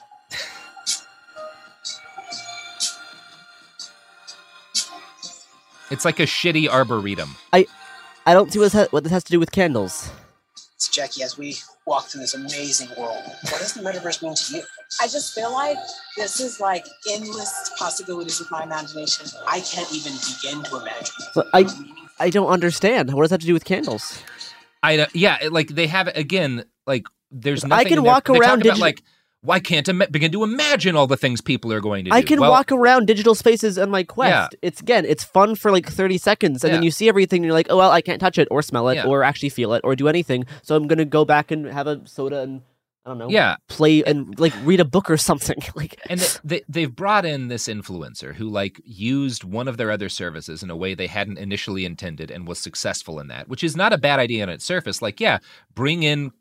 It's 5.95 6.05
like 6.05 6.19
a 6.19 6.25
shitty 6.25 6.67
arboretum. 6.69 7.37
I 7.53 7.67
I 8.27 8.35
don't 8.35 8.53
see 8.53 8.59
what 8.59 8.73
this, 8.73 8.73
ha- 8.73 8.89
what 8.91 9.05
this 9.05 9.13
has 9.13 9.23
to 9.25 9.31
do 9.31 9.39
with 9.39 9.53
candles. 9.53 10.11
So, 10.77 10.91
Jackie, 10.91 11.23
as 11.23 11.39
we 11.39 11.57
walk 11.87 12.07
through 12.07 12.23
this 12.23 12.35
amazing 12.35 12.89
world, 12.99 13.23
what 13.43 13.61
does 13.61 13.75
the 13.75 13.81
metaverse 13.81 14.21
mean 14.21 14.35
to 14.35 14.57
you? 14.57 14.63
I 15.01 15.07
just 15.07 15.33
feel 15.37 15.53
like 15.53 15.77
this 16.17 16.41
is 16.41 16.59
like 16.59 16.85
endless 17.13 17.71
possibilities 17.79 18.41
with 18.41 18.51
my 18.51 18.65
imagination. 18.65 19.27
I 19.47 19.61
can't 19.61 19.91
even 19.95 20.13
begin 20.15 20.65
to 20.65 20.81
imagine. 20.81 21.15
But 21.33 21.47
I 21.55 21.67
I 22.19 22.31
don't 22.31 22.49
understand. 22.49 23.13
What 23.15 23.23
does 23.23 23.31
that 23.31 23.35
have 23.35 23.41
to 23.43 23.47
do 23.47 23.55
with 23.55 23.65
candles? 23.65 24.21
I 24.83 24.97
don't- 24.97 25.15
yeah, 25.15 25.39
like 25.53 25.69
they 25.69 25.87
have 25.87 26.09
again 26.09 26.65
like 26.89 27.05
there's 27.31 27.65
nothing. 27.65 27.87
I 27.87 27.89
can 27.89 27.99
in 27.99 28.05
walk 28.05 28.25
they 28.27 28.35
talk 28.35 28.43
around 28.43 28.67
about 28.67 28.79
digi- 28.79 28.81
like 28.81 29.03
why 29.45 29.61
can't 29.61 29.89
I 29.89 29.93
begin 30.07 30.33
to 30.33 30.43
imagine 30.43 30.97
all 30.97 31.07
the 31.07 31.17
things 31.17 31.41
people 31.41 31.73
are 31.73 31.81
going 31.81 32.05
to 32.07 32.11
do? 32.11 32.17
I 32.17 32.23
can 32.23 32.41
Well, 32.41 32.51
walk 32.51 32.73
around 32.73 33.07
digital 33.07 33.35
spaces 33.35 33.79
on 33.79 33.91
my 33.91 34.03
quest. 34.03 34.53
Yeah. 34.55 34.59
It's 34.63 34.81
again, 34.81 35.05
it's 35.07 35.23
fun 35.23 35.55
for 35.55 35.71
like 35.71 35.87
30 35.87 36.17
seconds, 36.19 36.65
and 36.65 36.73
then 36.73 36.83
you 36.83 36.91
see 36.91 37.09
everything, 37.09 37.39
and 37.39 37.45
you're 37.45 37.53
like, 37.55 37.67
oh 37.71 37.77
well, 37.77 37.91
I 37.91 38.01
can't 38.01 38.21
touch 38.21 38.39
it 38.39 38.49
or 38.51 38.63
smell 38.63 38.89
it 38.89 38.97
Yeah. 38.97 39.07
or 39.07 39.23
actually 39.23 39.51
feel 39.51 39.75
it 39.75 39.83
or 39.85 39.95
do 39.95 40.09
anything. 40.09 40.47
So 40.63 40.75
I'm 40.75 40.87
gonna 40.87 41.05
go 41.05 41.25
back 41.25 41.51
and 41.51 41.67
have 41.67 41.87
a 41.87 42.01
soda 42.07 42.41
and 42.41 42.63
I 43.07 43.11
don't 43.11 43.19
know, 43.19 43.29
Yeah. 43.29 43.57
play 43.69 44.03
and 44.03 44.39
like 44.41 44.55
read 44.65 44.81
a 44.81 44.85
book 44.87 45.11
or 45.11 45.19
something. 45.19 45.59
like, 45.75 46.01
and 46.09 46.19
they, 46.21 46.39
they, 46.43 46.63
they've 46.71 46.97
brought 46.97 47.27
in 47.27 47.49
this 47.49 47.69
influencer 47.69 48.35
who 48.35 48.49
like 48.49 48.81
used 48.83 49.45
one 49.45 49.69
of 49.69 49.77
their 49.77 49.91
other 49.91 50.09
services 50.09 50.63
in 50.63 50.71
a 50.71 50.77
way 50.77 50.95
they 50.95 51.07
hadn't 51.07 51.37
initially 51.37 51.85
intended 51.85 52.31
and 52.31 52.49
was 52.49 52.59
successful 52.59 53.21
in 53.21 53.29
that 53.29 53.47
which 53.47 53.63
is 53.63 53.77
not 53.77 53.93
a 53.93 53.99
bad 53.99 54.19
idea 54.21 54.43
on 54.43 54.49
its 54.49 54.65
surface 54.65 55.03
like 55.03 55.21
yeah 55.21 55.37
bring 55.75 56.03
in 56.03 56.33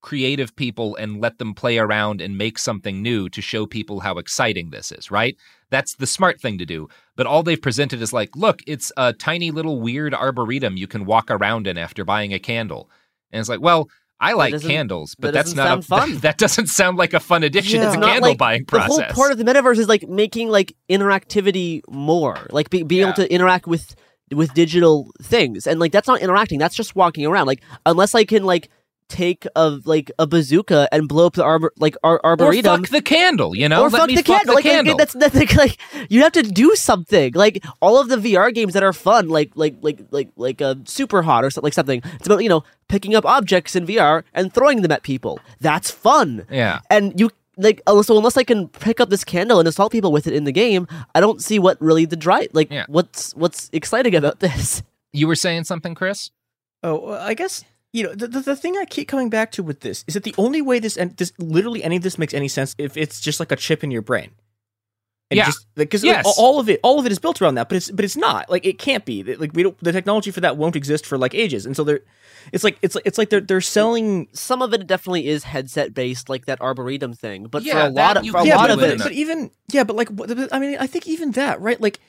creative 0.00 0.54
people 0.56 0.96
and 0.96 1.20
let 1.20 1.38
them 1.38 1.54
play 1.54 1.78
around 1.78 2.20
and 2.20 2.38
make 2.38 2.58
something 2.58 3.02
new 3.02 3.28
to 3.28 3.40
show 3.42 3.66
people 3.66 4.00
how 4.00 4.16
exciting 4.18 4.70
this 4.70 4.90
is 4.92 5.10
right 5.10 5.36
that's 5.70 5.94
the 5.96 6.06
smart 6.06 6.40
thing 6.40 6.56
to 6.58 6.64
do 6.66 6.88
but 7.16 7.26
all 7.26 7.42
they've 7.42 7.60
presented 7.60 8.00
is 8.00 8.12
like 8.12 8.34
look 8.34 8.60
it's 8.66 8.90
a 8.96 9.12
tiny 9.12 9.50
little 9.50 9.80
weird 9.80 10.14
arboretum 10.14 10.76
you 10.76 10.86
can 10.86 11.04
walk 11.04 11.30
around 11.30 11.66
in 11.66 11.76
after 11.76 12.04
buying 12.04 12.32
a 12.32 12.38
candle 12.38 12.88
and 13.30 13.40
it's 13.40 13.48
like 13.48 13.60
well 13.60 13.88
I 14.22 14.34
like 14.34 14.60
candles, 14.60 15.14
but 15.18 15.28
that 15.28 15.32
that's 15.46 15.54
doesn't 15.54 15.78
a, 15.78 15.82
fun. 15.82 16.16
That, 16.20 16.36
doesn't 16.36 16.66
sound 16.66 16.98
like 16.98 17.14
a 17.14 17.20
fun 17.20 17.42
addiction. 17.42 17.80
to 17.80 17.86
It's 17.86 17.96
a 17.96 17.98
not 17.98 18.10
candle 18.10 18.28
like- 18.32 18.38
buying 18.38 18.60
The 18.64 18.66
process. 18.66 19.12
whole 19.14 19.14
part 19.14 19.32
of 19.32 19.38
the 19.38 19.44
metaverse 19.44 19.78
is 19.78 19.88
like 19.88 20.06
making 20.10 20.50
like 20.50 20.76
interactivity 20.90 21.80
more, 21.88 22.36
like 22.50 22.68
be, 22.68 22.82
be 22.82 23.00
able 23.00 23.14
to 23.14 23.32
interact 23.32 23.66
with 23.66 23.94
with 24.32 24.52
digital 24.52 25.10
things, 25.22 25.66
and 25.66 25.80
like 25.80 25.90
that's 25.90 26.06
not 26.06 26.20
interacting. 26.20 26.58
That's 26.58 26.74
just 26.76 26.94
walking 26.94 27.24
around. 27.24 27.46
Like 27.46 27.62
unless 27.86 28.14
I 28.14 28.24
can 28.24 28.44
like 28.44 28.68
take 29.10 29.46
a 29.56 29.80
like 29.84 30.10
a 30.18 30.26
bazooka 30.26 30.88
and 30.92 31.08
blow 31.08 31.26
up 31.26 31.34
the 31.34 31.44
arbor 31.44 31.72
like 31.78 31.96
ar- 32.02 32.20
or 32.24 32.36
fuck 32.36 32.88
the 32.88 33.02
candle, 33.02 33.54
you 33.54 33.68
know? 33.68 33.82
or 33.82 33.90
Let 33.90 34.00
fuck 34.00 34.08
me 34.08 34.16
the 34.16 34.22
fuck 34.22 34.38
candle. 34.38 34.52
the 34.52 34.56
like, 34.56 34.64
candle. 34.64 34.96
That's 34.96 35.12
that's 35.12 35.34
like, 35.34 35.54
like 35.54 35.78
you 36.08 36.22
have 36.22 36.32
to 36.32 36.42
do 36.42 36.74
something. 36.76 37.32
Like 37.34 37.64
all 37.80 38.00
of 38.00 38.08
the 38.08 38.16
VR 38.16 38.54
games 38.54 38.72
that 38.74 38.82
are 38.82 38.92
fun, 38.92 39.28
like 39.28 39.50
like 39.54 39.74
like 39.82 40.00
like 40.10 40.28
like 40.36 40.62
uh, 40.62 40.76
super 40.84 41.22
hot 41.22 41.44
or 41.44 41.50
so, 41.50 41.60
like 41.60 41.74
something. 41.74 42.00
It's 42.14 42.26
about 42.26 42.42
you 42.42 42.48
know 42.48 42.64
picking 42.88 43.14
up 43.14 43.26
objects 43.26 43.76
in 43.76 43.86
VR 43.86 44.22
and 44.32 44.52
throwing 44.52 44.82
them 44.82 44.92
at 44.92 45.02
people. 45.02 45.40
That's 45.60 45.90
fun. 45.90 46.46
Yeah. 46.50 46.80
And 46.88 47.18
you 47.18 47.30
like 47.56 47.82
oh, 47.86 48.02
so 48.02 48.16
unless 48.16 48.36
I 48.36 48.44
can 48.44 48.68
pick 48.68 49.00
up 49.00 49.10
this 49.10 49.24
candle 49.24 49.58
and 49.58 49.68
assault 49.68 49.92
people 49.92 50.12
with 50.12 50.26
it 50.26 50.34
in 50.34 50.44
the 50.44 50.52
game, 50.52 50.86
I 51.14 51.20
don't 51.20 51.42
see 51.42 51.58
what 51.58 51.80
really 51.80 52.04
the 52.04 52.16
drive 52.16 52.48
like 52.52 52.72
what's 52.86 53.34
what's 53.34 53.68
exciting 53.72 54.14
about 54.14 54.40
this. 54.40 54.82
You 55.12 55.26
were 55.26 55.34
saying 55.34 55.64
something, 55.64 55.96
Chris? 55.96 56.30
Oh, 56.84 57.12
I 57.12 57.34
guess 57.34 57.64
you 57.92 58.02
know 58.04 58.14
the, 58.14 58.28
the 58.28 58.40
the 58.40 58.56
thing 58.56 58.76
I 58.76 58.84
keep 58.84 59.08
coming 59.08 59.30
back 59.30 59.52
to 59.52 59.62
with 59.62 59.80
this 59.80 60.04
is 60.06 60.14
that 60.14 60.22
the 60.24 60.34
only 60.38 60.62
way 60.62 60.78
this 60.78 60.96
and 60.96 61.16
this 61.16 61.32
literally 61.38 61.82
any 61.82 61.96
of 61.96 62.02
this 62.02 62.18
makes 62.18 62.34
any 62.34 62.48
sense 62.48 62.74
if 62.78 62.96
it's 62.96 63.20
just 63.20 63.40
like 63.40 63.52
a 63.52 63.56
chip 63.56 63.82
in 63.84 63.90
your 63.90 64.02
brain. 64.02 64.30
And 65.32 65.38
Yeah. 65.38 65.44
just 65.46 65.66
because 65.76 66.02
Yes. 66.02 66.24
all 66.38 66.58
of 66.58 66.68
it 66.68 66.80
all 66.82 66.98
of 66.98 67.06
it 67.06 67.12
is 67.12 67.20
built 67.20 67.40
around 67.40 67.54
that, 67.54 67.68
but 67.68 67.76
it's 67.76 67.88
but 67.90 68.04
it's 68.04 68.16
not 68.16 68.50
like 68.50 68.66
it 68.66 68.78
can't 68.80 69.04
be 69.04 69.22
like 69.22 69.52
we 69.54 69.62
don't 69.62 69.78
the 69.78 69.92
technology 69.92 70.32
for 70.32 70.40
that 70.40 70.56
won't 70.56 70.74
exist 70.74 71.06
for 71.06 71.16
like 71.16 71.34
ages, 71.36 71.66
and 71.66 71.76
so 71.76 71.84
they're 71.84 72.00
it's 72.52 72.64
like 72.64 72.78
it's 72.82 72.96
like 72.96 73.06
it's 73.06 73.16
like 73.16 73.30
they're 73.30 73.40
they're 73.40 73.60
selling 73.60 74.26
Some 74.32 74.60
of 74.60 74.74
it 74.74 74.88
definitely 74.88 75.28
is 75.28 75.44
headset 75.44 75.94
based, 75.94 76.28
like 76.28 76.46
that 76.46 76.60
arboretum 76.60 77.12
thing. 77.14 77.44
But 77.44 77.62
for 77.62 77.68
Yeah, 77.68 77.86
a 77.86 77.90
lot 77.90 78.16
of 78.16 78.26
for 78.26 78.38
a 78.38 78.44
can 78.44 78.56
lot 78.56 78.70
of 78.70 78.82
it 78.82 78.90
it, 78.90 78.94
in 78.94 79.00
a- 79.00 79.04
but 79.04 79.12
even 79.12 79.52
yeah, 79.72 79.84
but 79.84 79.94
like 79.94 80.08
I 80.52 80.58
mean, 80.58 80.76
I 80.80 80.88
think 80.88 81.06
even 81.06 81.30
that 81.32 81.60
right, 81.60 81.80
like 81.80 82.00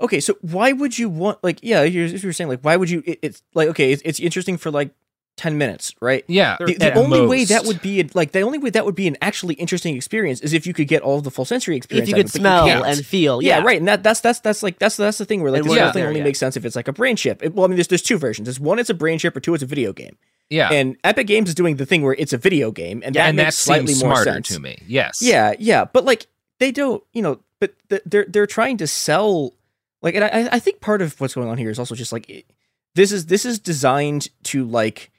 okay, 0.00 0.20
so 0.20 0.36
why 0.42 0.70
would 0.72 0.96
you 0.96 1.08
want 1.08 1.42
like 1.42 1.58
yeah, 1.62 1.82
you're, 1.82 2.06
you 2.06 2.28
were 2.28 2.32
saying 2.32 2.48
like 2.48 2.60
why 2.60 2.76
would 2.76 2.90
you? 2.90 3.02
It, 3.04 3.18
it's 3.22 3.42
like 3.54 3.68
okay, 3.70 3.90
it's, 3.90 4.02
it's 4.04 4.20
interesting 4.20 4.56
for 4.56 4.70
like. 4.70 4.90
10 5.38 5.56
minutes, 5.56 5.94
right? 6.00 6.24
Yeah, 6.28 6.56
The, 6.60 6.74
the 6.74 6.86
at 6.92 6.96
only 6.96 7.24
way 7.26 7.44
that 7.46 7.64
would 7.64 7.80
be 7.80 8.02
like 8.12 8.32
the 8.32 8.40
only 8.42 8.58
way 8.58 8.68
that 8.70 8.84
would 8.84 8.94
be 8.94 9.06
an 9.08 9.16
actually 9.22 9.54
interesting 9.54 9.96
experience 9.96 10.40
is 10.40 10.52
if 10.52 10.66
you 10.66 10.74
could 10.74 10.88
get 10.88 11.00
all 11.00 11.16
of 11.16 11.24
the 11.24 11.30
full 11.30 11.44
sensory 11.46 11.76
experience. 11.76 12.06
If 12.06 12.08
you 12.10 12.14
could 12.22 12.26
it, 12.26 12.32
smell 12.32 12.66
can't. 12.66 12.84
and 12.84 13.06
feel, 13.06 13.40
Yeah, 13.42 13.58
yeah. 13.58 13.64
right. 13.64 13.78
And 13.78 13.88
that 13.88 14.02
that's 14.02 14.20
that's 14.20 14.40
that's 14.40 14.62
like 14.62 14.78
that's 14.78 14.96
that's 14.96 15.18
the 15.18 15.24
thing 15.24 15.40
where 15.40 15.50
like 15.50 15.60
And 15.60 15.70
this 15.70 15.76
we're 15.76 15.82
whole 15.82 15.92
thing 15.92 16.00
there 16.02 16.08
only 16.08 16.20
yet. 16.20 16.24
makes 16.24 16.38
sense 16.38 16.56
if 16.56 16.64
it's 16.66 16.76
like 16.76 16.88
a 16.88 16.92
brain 16.92 17.16
chip. 17.16 17.42
It- 17.42 17.54
well, 17.54 17.64
I 17.64 17.68
mean, 17.68 17.76
there's 17.76 17.88
there's 17.88 18.02
two 18.02 18.18
versions. 18.18 18.46
There's 18.46 18.60
one, 18.60 18.78
it's 18.78 18.90
a 18.90 18.94
brain 18.94 19.18
chip, 19.18 19.36
or 19.36 19.40
two, 19.40 19.54
it's 19.54 19.62
a 19.62 19.66
video 19.66 19.92
game. 19.92 20.16
Yeah. 20.50 20.70
And 20.72 20.96
Epic 21.04 21.26
Games 21.26 21.48
is 21.50 21.54
doing 21.54 21.76
the 21.76 21.86
thing 21.86 22.02
where 22.02 22.14
it's 22.18 22.32
a 22.32 22.38
video 22.38 22.70
game, 22.70 23.02
and 23.04 23.14
Yeah, 23.14 23.24
that 23.24 23.28
and 23.30 23.38
that 23.38 23.44
makes 23.44 23.56
slightly 23.58 23.88
seems 23.94 24.04
more 24.04 24.24
sense 24.24 24.48
to 24.48 24.60
me. 24.60 24.78
Yes. 24.86 25.20
Yeah, 25.22 25.54
yeah, 25.58 25.84
but 25.84 26.04
like 26.04 26.26
they 26.58 26.72
don't, 26.72 27.02
you 27.12 27.22
know, 27.22 27.40
but 27.60 27.74
th- 27.90 28.02
they're 28.06 28.24
they're 28.28 28.46
trying 28.46 28.76
to 28.78 28.86
sell 28.86 29.54
like, 30.02 30.14
and 30.14 30.24
I 30.24 30.48
I 30.52 30.58
think 30.58 30.80
part 30.80 31.02
of 31.02 31.20
what's 31.20 31.34
going 31.34 31.48
on 31.48 31.58
here 31.58 31.70
is 31.70 31.78
also 31.78 31.94
just 31.94 32.12
like 32.12 32.28
it, 32.30 32.46
this 32.94 33.12
is 33.12 33.26
this 33.26 33.44
is 33.44 33.58
designed 33.58 34.28
to 34.44 34.64
like. 34.64 35.10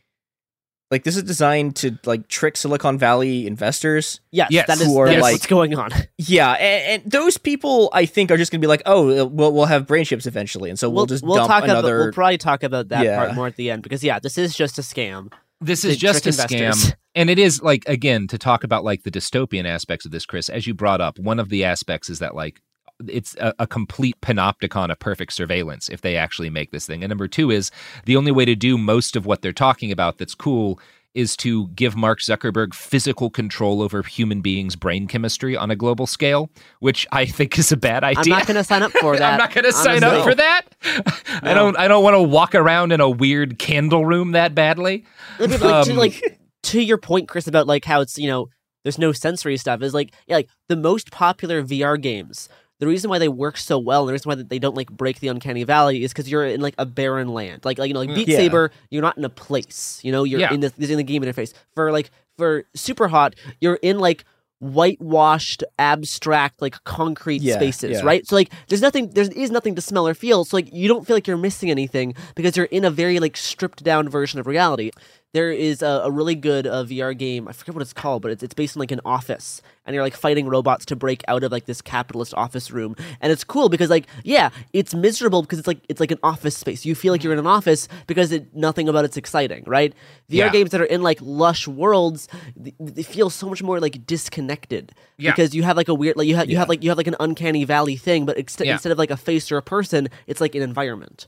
Like 0.91 1.03
this 1.03 1.15
is 1.15 1.21
designed 1.23 1.75
to 1.77 1.99
like 2.05 2.27
trick 2.27 2.57
Silicon 2.57 2.97
Valley 2.97 3.45
investors. 3.45 4.21
Yes, 4.31 4.49
Yes. 4.51 4.65
that 4.67 4.81
is- 4.81 4.87
who 4.87 4.97
are 4.97 5.05
that 5.07 5.17
is 5.17 5.21
like 5.21 5.33
what's 5.33 5.45
going 5.47 5.75
on. 5.75 5.91
Yeah, 6.17 6.51
and, 6.53 7.03
and 7.03 7.11
those 7.11 7.37
people 7.37 7.89
I 7.93 8.05
think 8.07 8.31
are 8.31 8.37
just 8.37 8.51
gonna 8.51 8.59
be 8.61 8.67
like, 8.67 8.81
oh, 8.85 9.09
uh, 9.21 9.25
we'll 9.25 9.53
we'll 9.53 9.65
have 9.65 9.85
brain 9.85 10.03
chips 10.05 10.25
eventually, 10.25 10.69
and 10.69 10.79
so 10.79 10.89
we'll, 10.89 11.05
just 11.05 11.23
dump 11.23 11.47
talk 11.47 11.63
another. 11.63 11.95
about 11.95 12.03
we'll 12.05 12.13
probably 12.13 12.37
talk 12.39 12.63
about 12.63 12.89
that 12.89 13.03
Yeah. 13.05 13.17
part 13.17 13.35
more 13.35 13.47
at 13.47 13.55
the 13.55 13.69
end 13.69 13.83
because 13.83 14.03
yeah, 14.03 14.19
this 14.19 14.37
is 14.37 14.55
just 14.55 14.77
a 14.79 14.81
scam. 14.81 15.31
This 15.61 15.83
is 15.85 15.97
just 15.97 16.25
a 16.25 16.29
investors. 16.29 16.85
scam. 16.85 16.95
And 17.15 17.29
it 17.29 17.37
is 17.37 17.61
like 17.61 17.83
again 17.87 18.27
to 18.27 18.37
talk 18.37 18.63
about 18.63 18.83
like 18.83 19.03
the 19.03 19.11
dystopian 19.11 19.65
aspects 19.65 20.05
of 20.05 20.11
this, 20.11 20.25
Chris, 20.25 20.47
as 20.49 20.65
you 20.65 20.73
brought 20.73 21.01
up, 21.01 21.19
one 21.19 21.39
of 21.39 21.49
the 21.49 21.65
aspects 21.65 22.09
is 22.09 22.19
that 22.19 22.33
like 22.33 22.61
it's 23.07 23.35
a, 23.35 23.53
a 23.59 23.67
complete 23.67 24.19
panopticon 24.21 24.91
of 24.91 24.99
perfect 24.99 25.33
surveillance 25.33 25.89
if 25.89 26.01
they 26.01 26.17
actually 26.17 26.49
make 26.49 26.71
this 26.71 26.85
thing. 26.85 27.03
And 27.03 27.09
number 27.09 27.27
two 27.27 27.51
is 27.51 27.71
the 28.05 28.15
only 28.15 28.31
way 28.31 28.45
to 28.45 28.55
do 28.55 28.77
most 28.77 29.15
of 29.15 29.25
what 29.25 29.41
they're 29.41 29.53
talking 29.53 29.91
about 29.91 30.17
that's 30.17 30.35
cool 30.35 30.79
is 31.15 31.35
to 31.37 31.67
give 31.69 31.95
Mark 31.95 32.19
Zuckerberg 32.19 32.73
physical 32.73 33.29
control 33.29 33.81
over 33.81 34.03
human 34.03 34.41
beings' 34.41 34.75
brain 34.75 35.07
chemistry 35.07 35.57
on 35.57 35.71
a 35.71 35.75
global 35.75 36.05
scale, 36.05 36.49
which 36.79 37.07
I 37.11 37.25
think 37.25 37.57
is 37.57 37.71
a 37.71 37.77
bad 37.77 38.03
idea. 38.03 38.33
I'm 38.33 38.39
not 38.39 38.47
going 38.47 38.57
to 38.57 38.63
sign 38.63 38.83
up 38.83 38.91
for 38.91 39.17
that. 39.17 39.33
I'm 39.33 39.37
not 39.39 39.51
going 39.53 39.65
to 39.65 39.73
sign 39.73 40.03
up 40.03 40.23
for 40.23 40.35
that. 40.35 40.61
I 41.41 41.53
don't. 41.53 41.77
I 41.77 41.87
don't 41.87 42.03
want 42.03 42.15
to 42.15 42.21
walk 42.21 42.53
around 42.53 42.91
in 42.91 43.01
a 43.01 43.09
weird 43.09 43.57
candle 43.57 44.05
room 44.05 44.33
that 44.33 44.53
badly. 44.53 45.05
Like, 45.39 45.59
to, 45.59 45.67
Um, 45.67 45.97
like 45.97 46.39
to 46.63 46.81
your 46.81 46.97
point, 46.97 47.27
Chris, 47.27 47.47
about 47.47 47.65
like 47.65 47.85
how 47.85 48.01
it's 48.01 48.17
you 48.17 48.27
know 48.27 48.49
there's 48.83 48.99
no 48.99 49.11
sensory 49.11 49.57
stuff 49.57 49.81
is 49.81 49.93
like 49.93 50.13
yeah, 50.27 50.37
like 50.37 50.49
the 50.67 50.77
most 50.77 51.11
popular 51.11 51.63
VR 51.63 51.99
games. 51.99 52.49
The 52.79 52.87
reason 52.87 53.09
why 53.09 53.19
they 53.19 53.27
work 53.27 53.57
so 53.57 53.77
well, 53.77 54.01
and 54.01 54.09
the 54.09 54.13
reason 54.13 54.29
why 54.29 54.35
they 54.35 54.57
don't 54.59 54.75
like 54.75 54.89
break 54.89 55.19
the 55.19 55.27
uncanny 55.27 55.63
valley, 55.65 56.03
is 56.03 56.11
because 56.13 56.29
you're 56.29 56.45
in 56.45 56.61
like 56.61 56.75
a 56.77 56.85
barren 56.85 57.27
land. 57.29 57.65
Like 57.65 57.77
like 57.77 57.89
you 57.89 57.93
know, 57.93 57.99
like 57.99 58.09
Mm. 58.09 58.15
Beat 58.15 58.27
Yeah. 58.29 58.37
Saber, 58.37 58.71
you're 58.89 59.01
not 59.01 59.17
in 59.17 59.25
a 59.25 59.29
place. 59.29 59.99
You 60.03 60.11
know, 60.11 60.23
you're 60.23 60.39
Yeah. 60.39 60.53
in 60.53 60.61
the 60.61 60.71
in 60.77 60.97
the 60.97 61.03
game 61.03 61.21
interface. 61.23 61.53
For 61.75 61.91
like 61.91 62.09
for 62.37 62.63
Super 62.75 63.09
Hot, 63.09 63.35
you're 63.59 63.79
in 63.81 63.99
like 63.99 64.23
whitewashed, 64.61 65.63
abstract, 65.77 66.61
like 66.61 66.83
concrete 66.83 67.41
Yeah, 67.41 67.55
spaces, 67.55 67.91
yeah. 67.99 68.05
right? 68.05 68.25
So 68.27 68.35
like 68.35 68.51
there's 68.67 68.81
nothing 68.81 69.09
there 69.09 69.25
is 69.35 69.51
nothing 69.51 69.75
to 69.75 69.81
smell 69.81 70.07
or 70.07 70.13
feel. 70.13 70.45
So 70.45 70.57
like 70.57 70.73
you 70.73 70.87
don't 70.87 71.05
feel 71.05 71.15
like 71.15 71.27
you're 71.27 71.37
missing 71.37 71.69
anything 71.71 72.13
because 72.35 72.55
you're 72.57 72.65
in 72.67 72.85
a 72.85 72.91
very 72.91 73.19
like 73.19 73.35
stripped 73.37 73.83
down 73.83 74.09
version 74.09 74.39
of 74.39 74.47
reality. 74.47 74.91
There 75.31 75.51
is 75.51 75.83
a, 75.83 76.01
a 76.05 76.11
really 76.11 76.33
good 76.33 76.65
uh, 76.65 76.83
VR 76.85 77.15
game. 77.15 77.47
I 77.47 77.51
forget 77.51 77.75
what 77.75 77.83
it's 77.83 77.93
called, 77.93 78.23
but 78.23 78.31
it's, 78.31 78.41
it's 78.41 78.55
based 78.55 78.75
on 78.75 78.79
like 78.79 78.89
an 78.91 78.99
office, 79.05 79.61
and 79.85 79.93
you're 79.93 80.01
like 80.03 80.15
fighting 80.15 80.47
robots 80.47 80.85
to 80.85 80.95
break 80.95 81.23
out 81.27 81.43
of 81.43 81.51
like 81.51 81.65
this 81.65 81.83
capitalist 81.83 82.33
office 82.35 82.71
room. 82.71 82.95
And 83.21 83.31
it's 83.31 83.43
cool 83.43 83.69
because 83.69 83.91
like 83.91 84.07
yeah, 84.23 84.49
it's 84.73 84.95
miserable 84.95 85.43
because 85.43 85.59
it's 85.59 85.67
like 85.67 85.81
it's 85.87 85.99
like 85.99 86.09
an 86.09 86.17
office 86.23 86.57
space. 86.57 86.83
You 86.83 86.95
feel 86.95 87.13
like 87.13 87.23
you're 87.23 87.33
in 87.33 87.37
an 87.37 87.45
office 87.45 87.87
because 88.07 88.31
it, 88.31 88.55
nothing 88.55 88.89
about 88.89 89.05
it's 89.05 89.17
exciting, 89.17 89.63
right? 89.67 89.93
VR 90.31 90.35
Yeah. 90.45 90.49
games 90.49 90.71
that 90.71 90.81
are 90.81 90.85
in 90.85 91.03
like 91.03 91.19
lush 91.21 91.67
worlds, 91.67 92.27
th- 92.63 92.75
they 92.79 93.03
feel 93.03 93.29
so 93.29 93.47
much 93.47 93.61
more 93.61 93.79
like 93.79 94.07
disconnected 94.07 94.93
Yeah. 95.17 95.29
because 95.29 95.53
you 95.53 95.61
have 95.61 95.77
like 95.77 95.89
a 95.89 95.93
weird 95.93 96.17
like 96.17 96.27
you 96.27 96.37
have 96.37 96.47
you 96.49 96.53
Yeah. 96.53 96.59
have 96.61 96.69
like 96.69 96.83
you 96.83 96.89
have 96.89 96.97
like 96.97 97.05
an 97.07 97.15
uncanny 97.19 97.65
valley 97.65 97.97
thing, 97.97 98.25
but 98.25 98.35
ex- 98.39 98.59
instead 98.59 98.91
of 98.91 98.97
like 98.97 99.11
a 99.11 99.17
face 99.17 99.51
or 99.51 99.57
a 99.57 99.61
person, 99.61 100.09
it's 100.25 100.41
like 100.41 100.55
an 100.55 100.63
environment. 100.63 101.27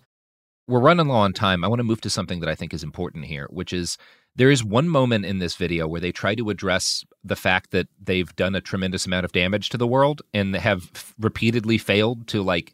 We're 0.68 0.80
running 0.80 1.08
low 1.08 1.16
on 1.16 1.34
time. 1.34 1.64
I 1.64 1.68
want 1.68 1.80
to 1.80 1.84
move 1.84 2.02
to 2.02 2.10
something 2.10 2.40
that 2.40 2.50
I 2.50 2.56
think 2.56 2.74
is 2.74 2.84
important 2.84 3.26
here, 3.26 3.48
which 3.50 3.74
is 3.74 3.98
there 4.36 4.52
is 4.52 4.64
one 4.64 4.88
moment 4.88 5.26
in 5.26 5.40
this 5.40 5.56
video 5.56 5.88
where 5.88 6.02
they 6.02 6.12
try 6.12 6.36
to 6.36 6.50
address 6.50 7.04
the 7.24 7.36
fact 7.36 7.72
that 7.72 7.88
they've 8.02 8.34
done 8.36 8.56
a 8.56 8.62
tremendous 8.62 9.06
amount 9.06 9.26
of 9.26 9.32
damage 9.32 9.70
to 9.70 9.78
the 9.78 9.88
world 9.88 10.22
and 10.34 10.56
have 10.56 10.90
f- 10.96 11.14
repeatedly 11.20 11.78
failed 11.78 12.28
to 12.28 12.42
like 12.42 12.74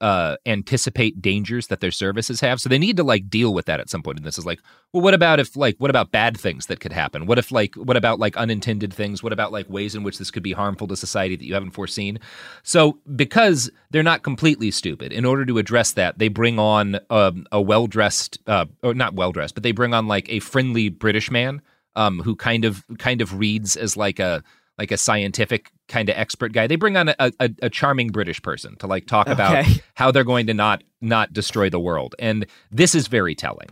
uh, 0.00 0.36
anticipate 0.44 1.22
dangers 1.22 1.68
that 1.68 1.80
their 1.80 1.90
services 1.90 2.40
have. 2.40 2.60
So 2.60 2.68
they 2.68 2.78
need 2.78 2.96
to 2.98 3.04
like 3.04 3.30
deal 3.30 3.54
with 3.54 3.66
that 3.66 3.80
at 3.80 3.88
some 3.88 4.02
point. 4.02 4.18
And 4.18 4.26
this 4.26 4.38
is 4.38 4.44
like, 4.44 4.60
well, 4.92 5.02
what 5.02 5.14
about 5.14 5.40
if 5.40 5.56
like, 5.56 5.76
what 5.78 5.90
about 5.90 6.10
bad 6.10 6.38
things 6.38 6.66
that 6.66 6.80
could 6.80 6.92
happen? 6.92 7.26
What 7.26 7.38
if 7.38 7.50
like, 7.50 7.74
what 7.76 7.96
about 7.96 8.18
like 8.18 8.36
unintended 8.36 8.92
things? 8.92 9.22
What 9.22 9.32
about 9.32 9.52
like 9.52 9.68
ways 9.70 9.94
in 9.94 10.02
which 10.02 10.18
this 10.18 10.30
could 10.30 10.42
be 10.42 10.52
harmful 10.52 10.88
to 10.88 10.96
society 10.96 11.36
that 11.36 11.44
you 11.44 11.54
haven't 11.54 11.70
foreseen? 11.70 12.18
So 12.62 12.98
because 13.16 13.70
they're 13.90 14.02
not 14.02 14.22
completely 14.22 14.70
stupid, 14.70 15.12
in 15.12 15.24
order 15.24 15.46
to 15.46 15.58
address 15.58 15.92
that, 15.92 16.18
they 16.18 16.28
bring 16.28 16.58
on 16.58 16.98
um, 17.08 17.46
a 17.50 17.60
well 17.60 17.86
dressed, 17.86 18.38
uh, 18.46 18.66
or 18.82 18.94
not 18.94 19.14
well 19.14 19.32
dressed, 19.32 19.54
but 19.54 19.62
they 19.62 19.72
bring 19.72 19.94
on 19.94 20.06
like 20.06 20.28
a 20.28 20.40
friendly 20.40 20.90
British 20.90 21.30
man 21.30 21.62
um, 21.96 22.20
who 22.20 22.36
kind 22.36 22.64
of 22.64 22.84
kind 22.98 23.20
of 23.20 23.38
reads 23.38 23.76
as 23.76 23.96
like 23.96 24.18
a 24.18 24.42
like 24.78 24.90
a 24.90 24.96
scientific 24.96 25.70
kind 25.92 26.08
of 26.08 26.16
expert 26.16 26.52
guy. 26.52 26.66
They 26.66 26.76
bring 26.76 26.96
on 26.96 27.10
a, 27.10 27.14
a, 27.18 27.50
a 27.62 27.70
charming 27.70 28.08
British 28.08 28.40
person 28.40 28.76
to 28.78 28.86
like 28.86 29.06
talk 29.06 29.28
about 29.28 29.64
how 29.94 30.10
they're 30.10 30.24
going 30.24 30.46
to 30.46 30.54
not 30.54 30.82
not 31.00 31.32
destroy 31.32 31.68
the 31.68 31.78
world, 31.78 32.14
and 32.18 32.46
this 32.70 32.94
is 32.94 33.06
very 33.06 33.34
telling. 33.34 33.68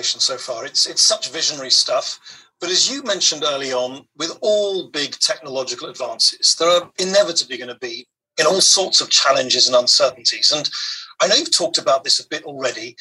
so 0.00 0.36
far. 0.36 0.64
It's 0.64 0.86
it's 0.86 1.02
such 1.02 1.30
visionary 1.30 1.70
stuff. 1.70 2.20
But 2.60 2.70
as 2.70 2.90
you 2.90 3.02
mentioned 3.02 3.44
early 3.44 3.72
on, 3.72 4.06
with 4.16 4.36
all 4.40 4.88
big 4.90 5.12
technological 5.12 5.88
advances, 5.88 6.56
there 6.56 6.68
are 6.68 6.90
inevitably 6.98 7.56
going 7.56 7.68
to 7.68 7.78
be 7.78 8.06
in 8.38 8.46
all 8.46 8.60
sorts 8.60 9.00
of 9.00 9.10
challenges 9.10 9.66
and 9.68 9.76
uncertainties. 9.76 10.52
And 10.52 10.68
I 11.20 11.26
know 11.26 11.36
you've 11.36 11.56
talked 11.56 11.78
about 11.78 12.04
this 12.04 12.20
a 12.20 12.28
bit 12.28 12.44
already, 12.44 12.96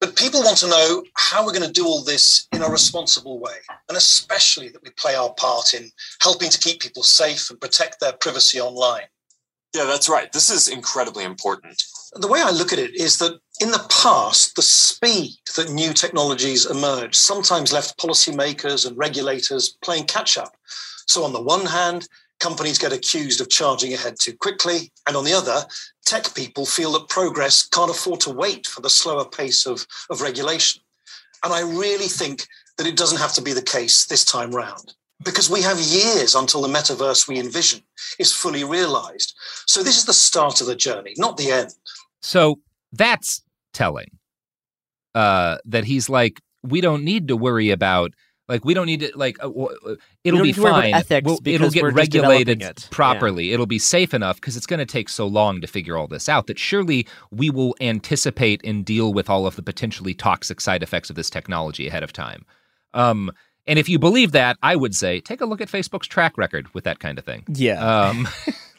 but 0.00 0.16
people 0.16 0.42
want 0.42 0.56
to 0.58 0.68
know 0.68 1.04
how 1.14 1.44
we're 1.44 1.52
going 1.52 1.66
to 1.66 1.72
do 1.72 1.86
all 1.86 2.02
this 2.02 2.48
in 2.52 2.62
a 2.62 2.68
responsible 2.68 3.38
way, 3.38 3.56
and 3.88 3.96
especially 3.96 4.68
that 4.70 4.82
we 4.82 4.90
play 4.90 5.14
our 5.14 5.32
part 5.34 5.74
in 5.74 5.90
helping 6.20 6.50
to 6.50 6.58
keep 6.58 6.80
people 6.80 7.02
safe 7.02 7.50
and 7.50 7.60
protect 7.60 8.00
their 8.00 8.12
privacy 8.12 8.60
online. 8.60 9.04
Yeah, 9.74 9.84
that's 9.84 10.08
right. 10.08 10.32
This 10.32 10.50
is 10.50 10.68
incredibly 10.68 11.24
important. 11.24 11.84
The 12.14 12.26
way 12.26 12.40
I 12.42 12.50
look 12.50 12.72
at 12.72 12.78
it 12.78 12.94
is 12.96 13.18
that 13.18 13.38
in 13.60 13.70
the 13.70 13.86
past, 13.88 14.56
the 14.56 14.62
speed 14.62 15.36
that 15.56 15.70
new 15.70 15.92
technologies 15.92 16.66
emerged 16.66 17.14
sometimes 17.14 17.72
left 17.72 17.98
policymakers 17.98 18.86
and 18.86 18.96
regulators 18.96 19.76
playing 19.82 20.06
catch 20.06 20.36
up. 20.38 20.56
So, 21.06 21.24
on 21.24 21.32
the 21.32 21.42
one 21.42 21.66
hand, 21.66 22.08
companies 22.40 22.78
get 22.78 22.92
accused 22.92 23.40
of 23.40 23.48
charging 23.48 23.94
ahead 23.94 24.16
too 24.18 24.34
quickly. 24.36 24.90
And 25.06 25.16
on 25.16 25.24
the 25.24 25.32
other, 25.32 25.62
tech 26.04 26.34
people 26.34 26.66
feel 26.66 26.92
that 26.92 27.08
progress 27.08 27.66
can't 27.68 27.90
afford 27.90 28.20
to 28.20 28.30
wait 28.30 28.66
for 28.66 28.80
the 28.80 28.90
slower 28.90 29.24
pace 29.24 29.66
of, 29.66 29.86
of 30.10 30.20
regulation. 30.20 30.82
And 31.44 31.52
I 31.52 31.60
really 31.60 32.08
think 32.08 32.46
that 32.76 32.86
it 32.86 32.96
doesn't 32.96 33.18
have 33.18 33.32
to 33.34 33.42
be 33.42 33.52
the 33.52 33.62
case 33.62 34.06
this 34.06 34.24
time 34.24 34.50
round 34.50 34.94
because 35.22 35.50
we 35.50 35.62
have 35.62 35.78
years 35.78 36.34
until 36.34 36.62
the 36.62 36.68
metaverse 36.68 37.28
we 37.28 37.38
envision 37.38 37.82
is 38.18 38.32
fully 38.32 38.64
realized. 38.64 39.34
So, 39.66 39.82
this 39.82 39.98
is 39.98 40.06
the 40.06 40.14
start 40.14 40.60
of 40.60 40.66
the 40.66 40.76
journey, 40.76 41.14
not 41.16 41.36
the 41.36 41.50
end. 41.50 41.74
So 42.20 42.60
that's 42.92 43.42
telling. 43.72 44.18
Uh, 45.14 45.58
that 45.64 45.84
he's 45.84 46.08
like, 46.08 46.40
we 46.62 46.80
don't 46.80 47.04
need 47.04 47.28
to 47.28 47.36
worry 47.36 47.70
about. 47.70 48.12
Like 48.50 48.64
we 48.64 48.74
don't 48.74 48.86
need 48.86 49.00
to 49.00 49.12
like 49.14 49.42
uh, 49.42 49.48
uh, 49.48 49.94
it'll 50.24 50.40
be 50.40 50.48
need 50.48 50.56
to 50.56 50.62
worry 50.62 50.70
about 50.72 50.82
fine. 50.82 50.94
ethics 50.94 51.24
We'll- 51.24 51.38
it'll 51.44 51.70
get 51.70 51.84
regulated 51.84 52.60
it. 52.62 52.88
properly. 52.90 53.52
It'll 53.52 53.64
be 53.64 53.78
safe 53.78 54.12
enough 54.12 54.36
because 54.40 54.56
it's 54.56 54.66
going 54.66 54.80
to 54.80 54.86
take 54.86 55.08
so 55.08 55.26
long 55.26 55.60
to 55.62 55.66
figure 55.66 55.96
all 55.96 56.08
this 56.08 56.28
out 56.28 56.48
that 56.48 56.58
surely 56.58 57.06
we 57.30 57.48
will 57.48 57.74
anticipate 57.80 58.60
and 58.64 58.84
deal 58.84 59.14
with 59.14 59.30
all 59.30 59.46
of 59.46 59.56
the 59.56 59.62
potentially 59.62 60.12
toxic 60.14 60.60
side 60.60 60.82
effects 60.82 61.08
of 61.10 61.16
this 61.16 61.30
technology 61.30 61.86
ahead 61.86 62.02
of 62.02 62.12
time. 62.12 62.44
Um, 62.92 63.30
and 63.66 63.78
if 63.78 63.88
you 63.88 63.98
believe 64.00 64.32
that, 64.32 64.56
I 64.62 64.74
would 64.74 64.94
say 64.96 65.20
take 65.20 65.40
a 65.40 65.46
look 65.46 65.60
at 65.60 65.68
Facebook's 65.68 66.08
track 66.08 66.36
record 66.36 66.66
with 66.74 66.84
that 66.84 66.98
kind 66.98 67.18
of 67.18 67.24
thing. 67.24 67.44
Yeah. 67.54 67.78
Um, 68.08 68.26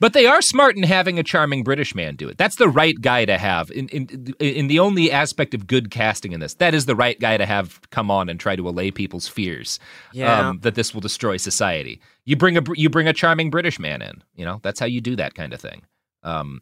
but 0.00 0.12
they 0.12 0.26
are 0.26 0.42
smart 0.42 0.76
in 0.76 0.82
having 0.82 1.18
a 1.18 1.22
charming 1.22 1.64
British 1.64 1.94
man 1.94 2.16
do 2.16 2.28
it. 2.28 2.38
That's 2.38 2.56
the 2.56 2.68
right 2.68 3.00
guy 3.00 3.24
to 3.24 3.38
have 3.38 3.70
in, 3.70 3.88
in 3.88 4.34
in 4.38 4.66
the 4.68 4.78
only 4.78 5.10
aspect 5.10 5.54
of 5.54 5.66
good 5.66 5.90
casting 5.90 6.32
in 6.32 6.40
this. 6.40 6.54
That 6.54 6.74
is 6.74 6.86
the 6.86 6.96
right 6.96 7.18
guy 7.18 7.36
to 7.36 7.46
have 7.46 7.80
come 7.90 8.10
on 8.10 8.28
and 8.28 8.38
try 8.38 8.56
to 8.56 8.68
allay 8.68 8.90
people's 8.90 9.28
fears 9.28 9.78
Yeah. 10.12 10.48
um, 10.50 10.60
that 10.60 10.74
this 10.74 10.94
will 10.94 11.00
destroy 11.00 11.36
society. 11.36 12.00
You 12.24 12.36
bring 12.36 12.56
a 12.56 12.62
you 12.74 12.90
bring 12.90 13.08
a 13.08 13.12
charming 13.12 13.50
British 13.50 13.78
man 13.78 14.02
in. 14.02 14.22
You 14.36 14.44
know 14.44 14.60
that's 14.62 14.80
how 14.80 14.86
you 14.86 15.00
do 15.00 15.16
that 15.16 15.34
kind 15.34 15.52
of 15.52 15.60
thing. 15.60 15.82
Um, 16.22 16.60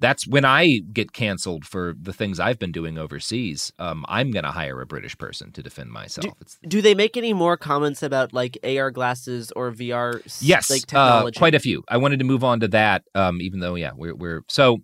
that's 0.00 0.26
when 0.26 0.44
I 0.44 0.80
get 0.92 1.12
canceled 1.12 1.64
for 1.64 1.94
the 2.00 2.12
things 2.12 2.38
I've 2.38 2.58
been 2.58 2.72
doing 2.72 2.98
overseas. 2.98 3.72
Um, 3.78 4.04
I'm 4.08 4.30
going 4.30 4.44
to 4.44 4.50
hire 4.50 4.80
a 4.80 4.86
British 4.86 5.18
person 5.18 5.50
to 5.52 5.62
defend 5.62 5.90
myself. 5.90 6.34
it's 6.40 6.58
Do 6.66 6.80
they 6.80 6.94
make 6.94 7.16
any 7.16 7.32
more 7.32 7.56
comments 7.56 8.02
about 8.02 8.32
like 8.32 8.58
AR 8.62 8.90
glasses 8.90 9.52
or 9.56 9.72
VR? 9.72 10.20
Yes, 10.40 10.70
like 10.70 10.82
uh, 10.94 11.30
quite 11.36 11.54
a 11.54 11.60
few. 11.60 11.82
I 11.88 11.96
wanted 11.96 12.20
to 12.20 12.24
move 12.24 12.44
on 12.44 12.60
to 12.60 12.68
that, 12.68 13.02
um, 13.14 13.40
even 13.40 13.60
though 13.60 13.74
yeah, 13.74 13.92
we're 13.94 14.14
we're 14.14 14.42
so. 14.48 14.78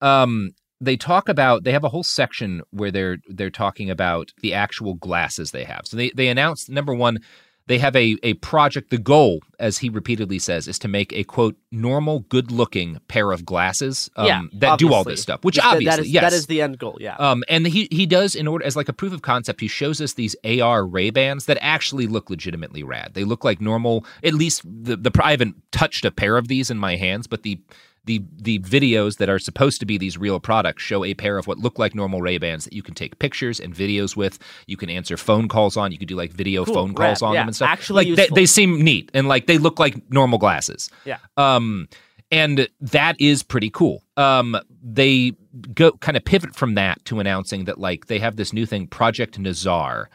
Um, 0.00 0.50
they 0.80 0.96
talk 0.96 1.28
about 1.28 1.62
they 1.62 1.72
have 1.72 1.84
a 1.84 1.88
whole 1.88 2.02
section 2.02 2.62
where 2.70 2.90
they're 2.90 3.18
they're 3.28 3.50
talking 3.50 3.88
about 3.88 4.32
the 4.42 4.52
actual 4.52 4.94
glasses 4.94 5.52
they 5.52 5.64
have. 5.64 5.82
So 5.84 5.96
they 5.96 6.10
they 6.10 6.28
announced 6.28 6.68
number 6.68 6.94
one, 6.94 7.18
they 7.66 7.78
have 7.78 7.94
a 7.96 8.16
a 8.22 8.34
project. 8.34 8.90
The 8.90 8.98
goal, 8.98 9.40
as 9.58 9.78
he 9.78 9.88
repeatedly 9.88 10.38
says, 10.38 10.66
is 10.68 10.78
to 10.80 10.88
make 10.88 11.12
a 11.12 11.24
quote 11.24 11.56
normal, 11.70 12.20
good 12.20 12.50
looking 12.50 12.98
pair 13.08 13.32
of 13.32 13.44
glasses 13.44 14.10
um, 14.16 14.26
yeah, 14.26 14.42
that 14.54 14.78
do 14.78 14.92
all 14.92 15.04
this 15.04 15.22
stuff. 15.22 15.44
Which 15.44 15.56
That- 15.56 15.62
that 15.62 15.74
obviously, 15.74 16.02
is, 16.06 16.10
yes, 16.10 16.22
that 16.22 16.32
is 16.32 16.46
the 16.46 16.60
end 16.62 16.78
goal. 16.78 16.98
Yeah. 17.00 17.16
um, 17.16 17.44
and 17.48 17.66
he 17.66 17.88
he 17.90 18.06
does 18.06 18.34
in 18.34 18.46
order 18.48 18.64
as 18.64 18.76
like 18.76 18.88
a 18.88 18.92
proof 18.92 19.12
of 19.12 19.22
concept. 19.22 19.60
He 19.60 19.68
shows 19.68 20.00
us 20.00 20.14
these 20.14 20.34
AR 20.44 20.84
Ray 20.86 21.10
Bans 21.10 21.46
that 21.46 21.58
actually 21.60 22.06
look 22.06 22.30
legitimately 22.30 22.82
rad. 22.82 23.14
They 23.14 23.24
look 23.24 23.44
like 23.44 23.60
normal. 23.60 24.04
At 24.24 24.34
least 24.34 24.62
the 24.64 24.96
the 24.96 25.10
I 25.22 25.30
haven't 25.30 25.56
touched 25.72 26.04
a 26.04 26.10
pair 26.10 26.36
of 26.36 26.48
these 26.48 26.70
in 26.70 26.78
my 26.78 26.96
hands, 26.96 27.26
but 27.26 27.42
the 27.42 27.60
the 28.04 28.20
the 28.36 28.58
videos 28.60 29.18
that 29.18 29.28
are 29.28 29.38
supposed 29.38 29.78
to 29.80 29.86
be 29.86 29.96
these 29.96 30.18
real 30.18 30.40
products 30.40 30.82
show 30.82 31.04
a 31.04 31.14
pair 31.14 31.38
of 31.38 31.46
what 31.46 31.58
look 31.58 31.78
like 31.78 31.94
normal 31.94 32.20
Ray 32.20 32.38
Bans 32.38 32.64
that 32.64 32.72
you 32.72 32.82
can 32.82 32.94
take 32.94 33.18
pictures 33.20 33.60
and 33.60 33.74
videos 33.74 34.16
with. 34.16 34.38
You 34.66 34.76
can 34.76 34.90
answer 34.90 35.16
phone 35.16 35.46
calls 35.48 35.76
on. 35.76 35.92
You 35.92 35.98
can 35.98 36.08
do 36.08 36.16
like 36.16 36.32
video 36.32 36.64
Cool, 36.64 36.74
phone 36.74 36.94
calls 36.94 37.22
rad, 37.22 37.28
on 37.28 37.34
yeah, 37.34 37.40
them 37.42 37.48
and 37.48 37.56
stuff. 37.56 37.68
actually 37.68 38.06
like 38.12 38.16
they, 38.16 38.34
they 38.34 38.46
seem 38.46 38.82
neat 38.82 39.10
and 39.14 39.28
like 39.28 39.46
they 39.46 39.58
look 39.58 39.78
like 39.78 39.96
normal 40.10 40.38
glasses. 40.38 40.90
Yeah. 41.04 41.18
Um, 41.36 41.88
and 42.30 42.66
that 42.80 43.20
is 43.20 43.42
pretty 43.42 43.70
cool. 43.70 44.02
Um, 44.16 44.56
they 44.82 45.32
go 45.74 45.92
kind 45.92 46.16
of 46.16 46.24
pivot 46.24 46.56
from 46.56 46.74
that 46.74 47.04
to 47.04 47.20
announcing 47.20 47.66
that 47.66 47.78
like 47.78 48.06
they 48.06 48.18
have 48.18 48.36
this 48.36 48.52
new 48.52 48.64
thing, 48.66 48.86
Project 48.88 49.38
Nazare, 49.38 50.06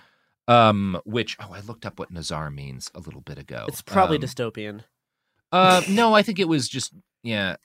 um, 0.48 1.00
which 1.06 1.38
oh, 1.40 1.54
I 1.54 1.60
looked 1.62 1.86
up 1.86 2.00
what 2.00 2.12
Nazare 2.12 2.54
means 2.54 2.90
a 2.96 3.00
little 3.00 3.22
bit 3.22 3.38
ago. 3.38 3.66
it's 3.68 3.82
probably 3.82 4.18
Um, 4.18 4.24
dystopian. 4.24 4.82
uh, 5.52 5.82
no, 5.90 6.14
I 6.14 6.22
think 6.24 6.40
it 6.40 6.48
was 6.48 6.68
just 6.68 6.92
yeah. 7.24 7.58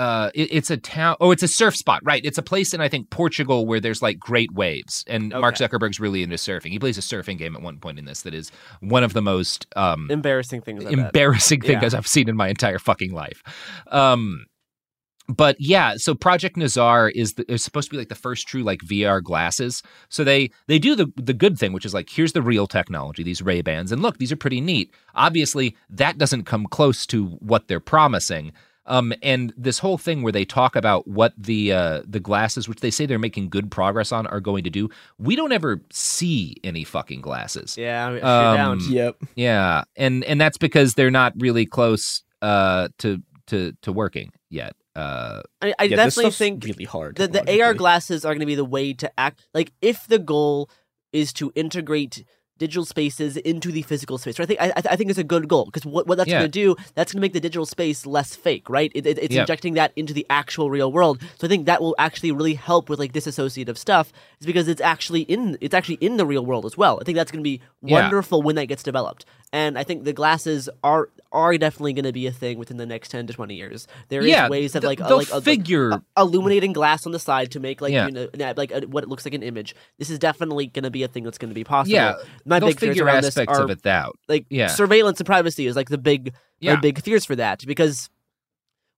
Uh, 0.00 0.30
it, 0.34 0.48
it's 0.50 0.70
a 0.70 0.78
town. 0.78 1.14
Oh, 1.20 1.30
it's 1.30 1.42
a 1.42 1.48
surf 1.48 1.76
spot, 1.76 2.00
right? 2.02 2.24
It's 2.24 2.38
a 2.38 2.42
place 2.42 2.72
in 2.72 2.80
I 2.80 2.88
think 2.88 3.10
Portugal 3.10 3.66
where 3.66 3.80
there's 3.80 4.00
like 4.00 4.18
great 4.18 4.50
waves, 4.50 5.04
and 5.06 5.28
Mark 5.28 5.56
Zuckerberg's 5.56 6.00
really 6.00 6.22
into 6.22 6.36
surfing. 6.36 6.70
He 6.70 6.78
plays 6.78 6.96
a 6.96 7.02
surfing 7.02 7.36
game 7.36 7.54
at 7.54 7.60
one 7.60 7.76
point 7.76 7.98
in 7.98 8.06
this 8.06 8.22
that 8.22 8.32
is 8.32 8.50
one 8.80 9.04
of 9.04 9.12
the 9.12 9.20
most 9.20 9.66
um, 9.76 10.10
Embarrassing 10.10 10.62
things. 10.62 10.86
I 10.86 10.88
embarrassing 10.88 11.60
things 11.60 11.92
Yeah. 11.92 11.98
I've 11.98 12.06
seen 12.06 12.30
in 12.30 12.36
my 12.36 12.48
entire 12.48 12.78
fucking 12.78 13.12
life. 13.12 13.42
Um, 13.88 14.46
but 15.28 15.56
yeah, 15.58 15.96
so 15.96 16.14
Project 16.14 16.56
Nazare 16.56 17.12
is 17.14 17.34
the, 17.34 17.52
is 17.52 17.62
supposed 17.62 17.88
to 17.88 17.90
be 17.90 17.98
like 17.98 18.08
the 18.08 18.14
first 18.14 18.48
true 18.48 18.62
like 18.62 18.80
VR 18.80 19.22
glasses. 19.22 19.82
So 20.08 20.24
they 20.24 20.50
they 20.66 20.78
do 20.78 20.96
the 20.96 21.12
the 21.16 21.34
good 21.34 21.58
thing, 21.58 21.74
which 21.74 21.84
is 21.84 21.92
like 21.92 22.08
here's 22.08 22.32
the 22.32 22.40
real 22.40 22.66
technology, 22.66 23.22
these 23.22 23.42
Ray 23.42 23.60
Bans, 23.60 23.92
and 23.92 24.00
look, 24.00 24.16
these 24.16 24.32
are 24.32 24.36
pretty 24.36 24.62
neat. 24.62 24.94
Obviously, 25.14 25.76
that 25.90 26.16
doesn't 26.16 26.44
come 26.44 26.64
close 26.66 27.04
to 27.08 27.26
what 27.26 27.68
they're 27.68 27.80
promising. 27.80 28.52
Um, 28.90 29.14
and 29.22 29.54
this 29.56 29.78
whole 29.78 29.96
thing 29.98 30.22
where 30.22 30.32
they 30.32 30.44
talk 30.44 30.74
about 30.76 31.06
what 31.06 31.32
the 31.38 31.72
uh, 31.72 32.02
the 32.06 32.20
glasses, 32.20 32.68
which 32.68 32.80
they 32.80 32.90
say 32.90 33.06
they're 33.06 33.18
making 33.18 33.48
good 33.48 33.70
progress 33.70 34.10
on, 34.12 34.26
are 34.26 34.40
going 34.40 34.64
to 34.64 34.70
do, 34.70 34.90
we 35.18 35.36
don't 35.36 35.52
ever 35.52 35.80
see 35.90 36.56
any 36.64 36.84
fucking 36.84 37.20
glasses. 37.20 37.76
Yeah, 37.78 38.06
I 38.06 38.10
mean, 38.12 38.24
Um, 38.24 38.56
down. 38.56 38.80
Yep. 38.88 39.16
Yeah, 39.36 39.84
and 39.96 40.24
and 40.24 40.40
that's 40.40 40.58
because 40.58 40.94
they're 40.94 41.10
not 41.10 41.32
really 41.38 41.66
close 41.66 42.24
uh, 42.42 42.88
to 42.98 43.22
to 43.46 43.72
to 43.82 43.92
working 43.92 44.32
yet. 44.50 44.74
Uh, 44.96 45.42
I, 45.62 45.72
I 45.78 45.84
Yeah, 45.84 45.96
definitely 45.96 46.32
think 46.32 46.64
really 46.64 46.84
hard. 46.84 47.14
the, 47.16 47.28
the 47.28 47.62
AR 47.62 47.74
glasses 47.74 48.24
are 48.24 48.32
going 48.34 48.40
to 48.40 48.46
be 48.46 48.56
the 48.56 48.64
way 48.64 48.92
to 48.94 49.10
act. 49.18 49.46
Like, 49.54 49.72
if 49.80 50.06
the 50.08 50.18
goal 50.18 50.68
is 51.12 51.32
to 51.34 51.52
integrate 51.54 52.24
digital 52.60 52.84
spaces 52.84 53.36
into 53.38 53.72
the 53.72 53.82
physical 53.82 54.18
space, 54.18 54.38
right? 54.38 54.44
I 54.44 54.46
think 54.46 54.60
I, 54.60 54.92
I 54.92 54.96
think 54.96 55.10
it's 55.10 55.18
a 55.18 55.24
good 55.24 55.48
goal 55.48 55.64
because 55.64 55.84
what, 55.84 56.06
what 56.06 56.16
that's 56.18 56.28
Yeah. 56.30 56.38
going 56.40 56.50
to 56.52 56.58
do, 56.64 56.76
that's 56.94 57.10
going 57.12 57.18
to 57.20 57.24
make 57.24 57.32
the 57.32 57.40
digital 57.40 57.66
space 57.66 58.06
less 58.06 58.36
fake, 58.36 58.70
right? 58.70 58.92
It, 58.94 59.06
it, 59.06 59.18
it's 59.18 59.34
Yeah. 59.34 59.40
injecting 59.40 59.74
that 59.74 59.90
into 59.96 60.12
the 60.12 60.24
actual 60.30 60.70
real 60.70 60.92
world. 60.92 61.20
So 61.38 61.46
I 61.46 61.48
think 61.48 61.66
that 61.66 61.80
will 61.82 61.96
actually 61.98 62.30
really 62.32 62.54
help 62.54 62.88
with 62.88 62.98
like 63.00 63.12
disassociative 63.12 63.76
stuff, 63.76 64.12
is 64.40 64.46
because 64.46 64.68
it's 64.68 64.80
actually 64.82 65.22
in 65.22 65.58
it's 65.60 65.74
actually 65.74 65.98
in 66.00 66.18
the 66.18 66.26
real 66.26 66.44
world 66.46 66.64
as 66.66 66.76
well. 66.76 66.98
I 67.00 67.04
think 67.04 67.16
that's 67.16 67.32
going 67.32 67.42
to 67.42 67.50
be 67.52 67.60
Yeah. 67.82 67.94
wonderful 68.00 68.42
when 68.42 68.54
that 68.56 68.66
gets 68.66 68.82
developed. 68.84 69.24
And 69.52 69.76
I 69.76 69.82
think 69.82 70.04
the 70.04 70.12
glasses 70.12 70.68
are 70.84 71.08
are 71.32 71.56
definitely 71.58 71.92
going 71.92 72.04
to 72.04 72.12
be 72.12 72.26
a 72.26 72.32
thing 72.32 72.58
within 72.58 72.76
the 72.76 72.86
next 72.86 73.10
10 73.10 73.26
to 73.28 73.32
20 73.32 73.54
years. 73.54 73.86
There 74.08 74.20
is 74.20 74.26
Yeah, 74.26 74.48
ways 74.48 74.74
of 74.74 74.82
like 74.82 75.00
uh, 75.00 75.06
they'll 75.08 75.18
like 75.18 75.30
uh, 75.30 75.36
like, 75.36 75.44
figure- 75.44 76.02
illuminating 76.16 76.72
glass 76.72 77.06
on 77.06 77.12
the 77.12 77.18
side 77.20 77.52
to 77.52 77.60
make 77.60 77.80
like 77.80 77.92
Yeah. 77.92 78.06
you 78.06 78.12
know 78.12 78.28
like 78.56 78.72
a, 78.72 78.80
what 78.86 79.04
it 79.04 79.08
looks 79.08 79.24
like 79.24 79.34
an 79.34 79.42
image. 79.42 79.74
This 79.98 80.10
is 80.10 80.18
definitely 80.18 80.66
going 80.66 80.82
to 80.84 80.90
be 80.90 81.02
a 81.04 81.08
thing 81.08 81.22
that's 81.24 81.38
going 81.38 81.50
to 81.50 81.54
be 81.54 81.62
possible. 81.64 81.94
Yeah, 81.94 82.14
my 82.44 82.58
big 82.60 82.78
fears 82.80 82.90
figure 82.90 83.04
around 83.04 83.22
this 83.22 83.36
are 83.38 83.62
of 83.62 83.70
it 83.70 83.86
out. 83.86 84.18
like 84.28 84.46
Yeah. 84.50 84.66
surveillance 84.68 85.20
and 85.20 85.26
privacy 85.26 85.66
is 85.66 85.76
like 85.76 85.88
the 85.88 85.98
big 85.98 86.34
Yeah. 86.58 86.74
my 86.74 86.80
big 86.80 87.00
fears 87.02 87.24
for 87.24 87.36
that 87.36 87.64
because 87.66 88.10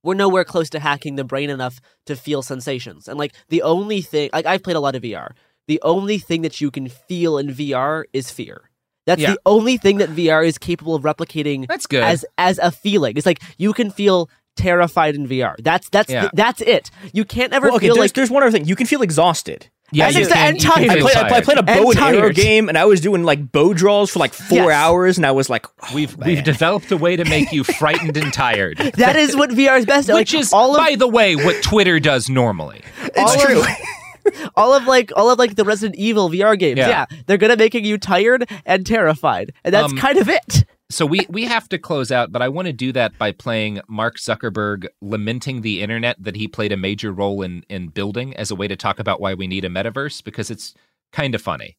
we're 0.03 0.15
nowhere 0.15 0.45
close 0.45 0.69
to 0.71 0.81
hacking 0.81 1.17
the 1.17 1.25
brain 1.25 1.49
enough 1.51 1.81
to 2.07 2.17
feel 2.17 2.43
sensations. 2.43 3.07
And 3.09 3.19
like 3.19 3.35
the 3.51 3.63
only 3.63 4.01
thing 4.01 4.31
like 4.33 4.47
I've 4.47 4.63
played 4.63 4.77
a 4.77 4.81
lot 4.81 4.95
of 4.97 5.03
VR. 5.03 5.33
The 5.69 5.81
only 5.83 6.19
thing 6.19 6.43
that 6.43 6.61
you 6.61 6.71
can 6.73 6.89
feel 6.89 7.39
in 7.39 7.49
VR 7.49 8.05
is 8.13 8.31
fear. 8.33 8.71
That's 9.07 9.21
Yeah. 9.23 9.33
the 9.33 9.39
only 9.47 9.77
thing 9.77 9.99
that 9.99 10.11
VR 10.11 10.47
is 10.47 10.59
capable 10.59 10.95
of 10.95 11.03
replicating 11.03 11.67
That's 11.69 11.87
good. 11.87 12.03
as 12.03 12.25
as 12.39 12.59
a 12.59 12.71
feeling. 12.71 13.17
It's 13.17 13.27
like 13.27 13.41
you 13.59 13.73
can 13.73 13.91
feel 13.91 14.29
terrified 14.57 15.15
in 15.15 15.27
VR. 15.27 15.55
That's 15.59 15.89
that's 15.89 16.11
Yeah. 16.11 16.29
that's 16.35 16.61
it. 16.61 16.91
You 17.13 17.25
can't 17.25 17.53
ever 17.53 17.67
Well, 17.69 17.77
okay, 17.77 17.87
feel 17.87 17.95
there's, 17.97 18.05
like 18.11 18.13
there's 18.15 18.31
one 18.31 18.43
other 18.43 18.53
thing. 18.53 18.67
You 18.67 18.77
can 18.77 18.87
feel 18.87 19.03
exhausted. 19.03 19.69
Yeah, 19.95 20.07
And 20.07 20.15
you 20.15 20.23
it's- 20.23 20.35
can- 20.35 20.47
and 20.55 20.63
you 20.63 20.71
can 20.71 20.91
I 20.91 20.95
feel 20.95 21.03
played, 21.09 21.17
I 21.17 21.41
played 21.43 21.59
a 21.59 21.63
bow 21.63 21.91
And 21.91 21.99
and, 21.99 22.17
arrow 22.17 22.31
game, 22.31 22.71
and 22.71 22.79
I 22.79 22.87
was 22.87 23.03
doing 23.03 23.25
like 23.25 23.53
bow 23.53 23.75
draws 23.75 24.11
for 24.11 24.21
like 24.21 24.33
four 24.33 24.71
Yes. 24.71 24.73
hours, 24.75 25.17
and 25.19 25.27
I 25.27 25.33
was 25.33 25.51
like, 25.51 25.67
oh, 25.67 25.89
We've 25.95 26.17
we've 26.17 26.43
developed 26.43 26.91
a 26.93 26.97
way 26.97 27.17
to 27.17 27.27
make 27.27 27.53
you 27.53 27.63
frightened 27.81 28.17
and 28.17 28.33
tired. 28.33 28.79
that 28.97 29.17
is 29.17 29.37
what 29.37 29.51
VR 29.51 29.77
is 29.79 29.85
best 29.85 30.09
at. 30.09 30.15
Which 30.15 30.33
like, 30.33 30.41
is, 30.43 30.53
all 30.53 30.71
of 30.71 30.79
by 30.79 30.95
the 30.95 31.09
way, 31.09 31.37
what 31.37 31.63
Twitter 31.63 32.01
does 32.01 32.31
normally. 32.31 32.81
all 33.19 33.35
Of, 33.35 33.67
all 34.57 34.73
of 34.75 34.85
like 34.87 35.13
all 35.17 35.31
of 35.31 35.39
like 35.39 35.57
the 35.57 35.65
Resident 35.65 35.97
Evil 35.99 36.29
VR 36.31 36.59
games. 36.59 36.79
Yeah. 36.79 36.89
Yeah, 36.89 37.07
they're 37.27 37.39
good 37.39 37.51
at 37.51 37.59
making 37.59 37.85
you 37.85 37.99
tired 37.99 38.49
and 38.65 38.87
terrified, 38.87 39.53
and 39.65 39.73
that's 39.75 39.93
Um, 39.93 39.99
kind 39.99 40.19
of 40.19 40.29
it. 40.29 40.65
So 40.91 41.07
we 41.07 41.25
we 41.31 41.45
have 41.47 41.71
to 41.71 41.79
close 41.79 42.13
out, 42.13 42.33
but 42.33 42.43
I 42.43 42.51
want 42.51 42.67
to 42.67 42.73
do 42.75 42.93
that 42.93 43.17
by 43.17 43.33
playing 43.33 43.81
Mark 43.89 44.19
Zuckerberg 44.19 44.85
lamenting 45.01 45.63
the 45.63 45.81
internet 45.81 46.23
that 46.23 46.37
he 46.37 46.47
played 46.47 46.71
a 46.71 46.77
major 46.77 47.11
role 47.13 47.41
in 47.41 47.65
in 47.71 47.89
building 47.89 48.37
as 48.37 48.51
a 48.51 48.55
way 48.55 48.69
to 48.69 48.77
talk 48.77 48.99
about 48.99 49.19
why 49.19 49.33
we 49.33 49.47
need 49.47 49.65
a 49.65 49.71
metaverse 49.71 50.23
because 50.23 50.51
it's 50.51 50.75
kind 51.11 51.35
of 51.35 51.41
funny. 51.41 51.79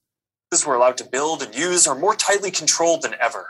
we're 0.65 0.73
allowed 0.73 0.97
to 0.97 1.03
build 1.03 1.43
and 1.43 1.53
use 1.53 1.85
are 1.85 1.93
more 1.95 2.15
tightly 2.15 2.49
controlled 2.49 3.03
than 3.03 3.13
ever. 3.21 3.49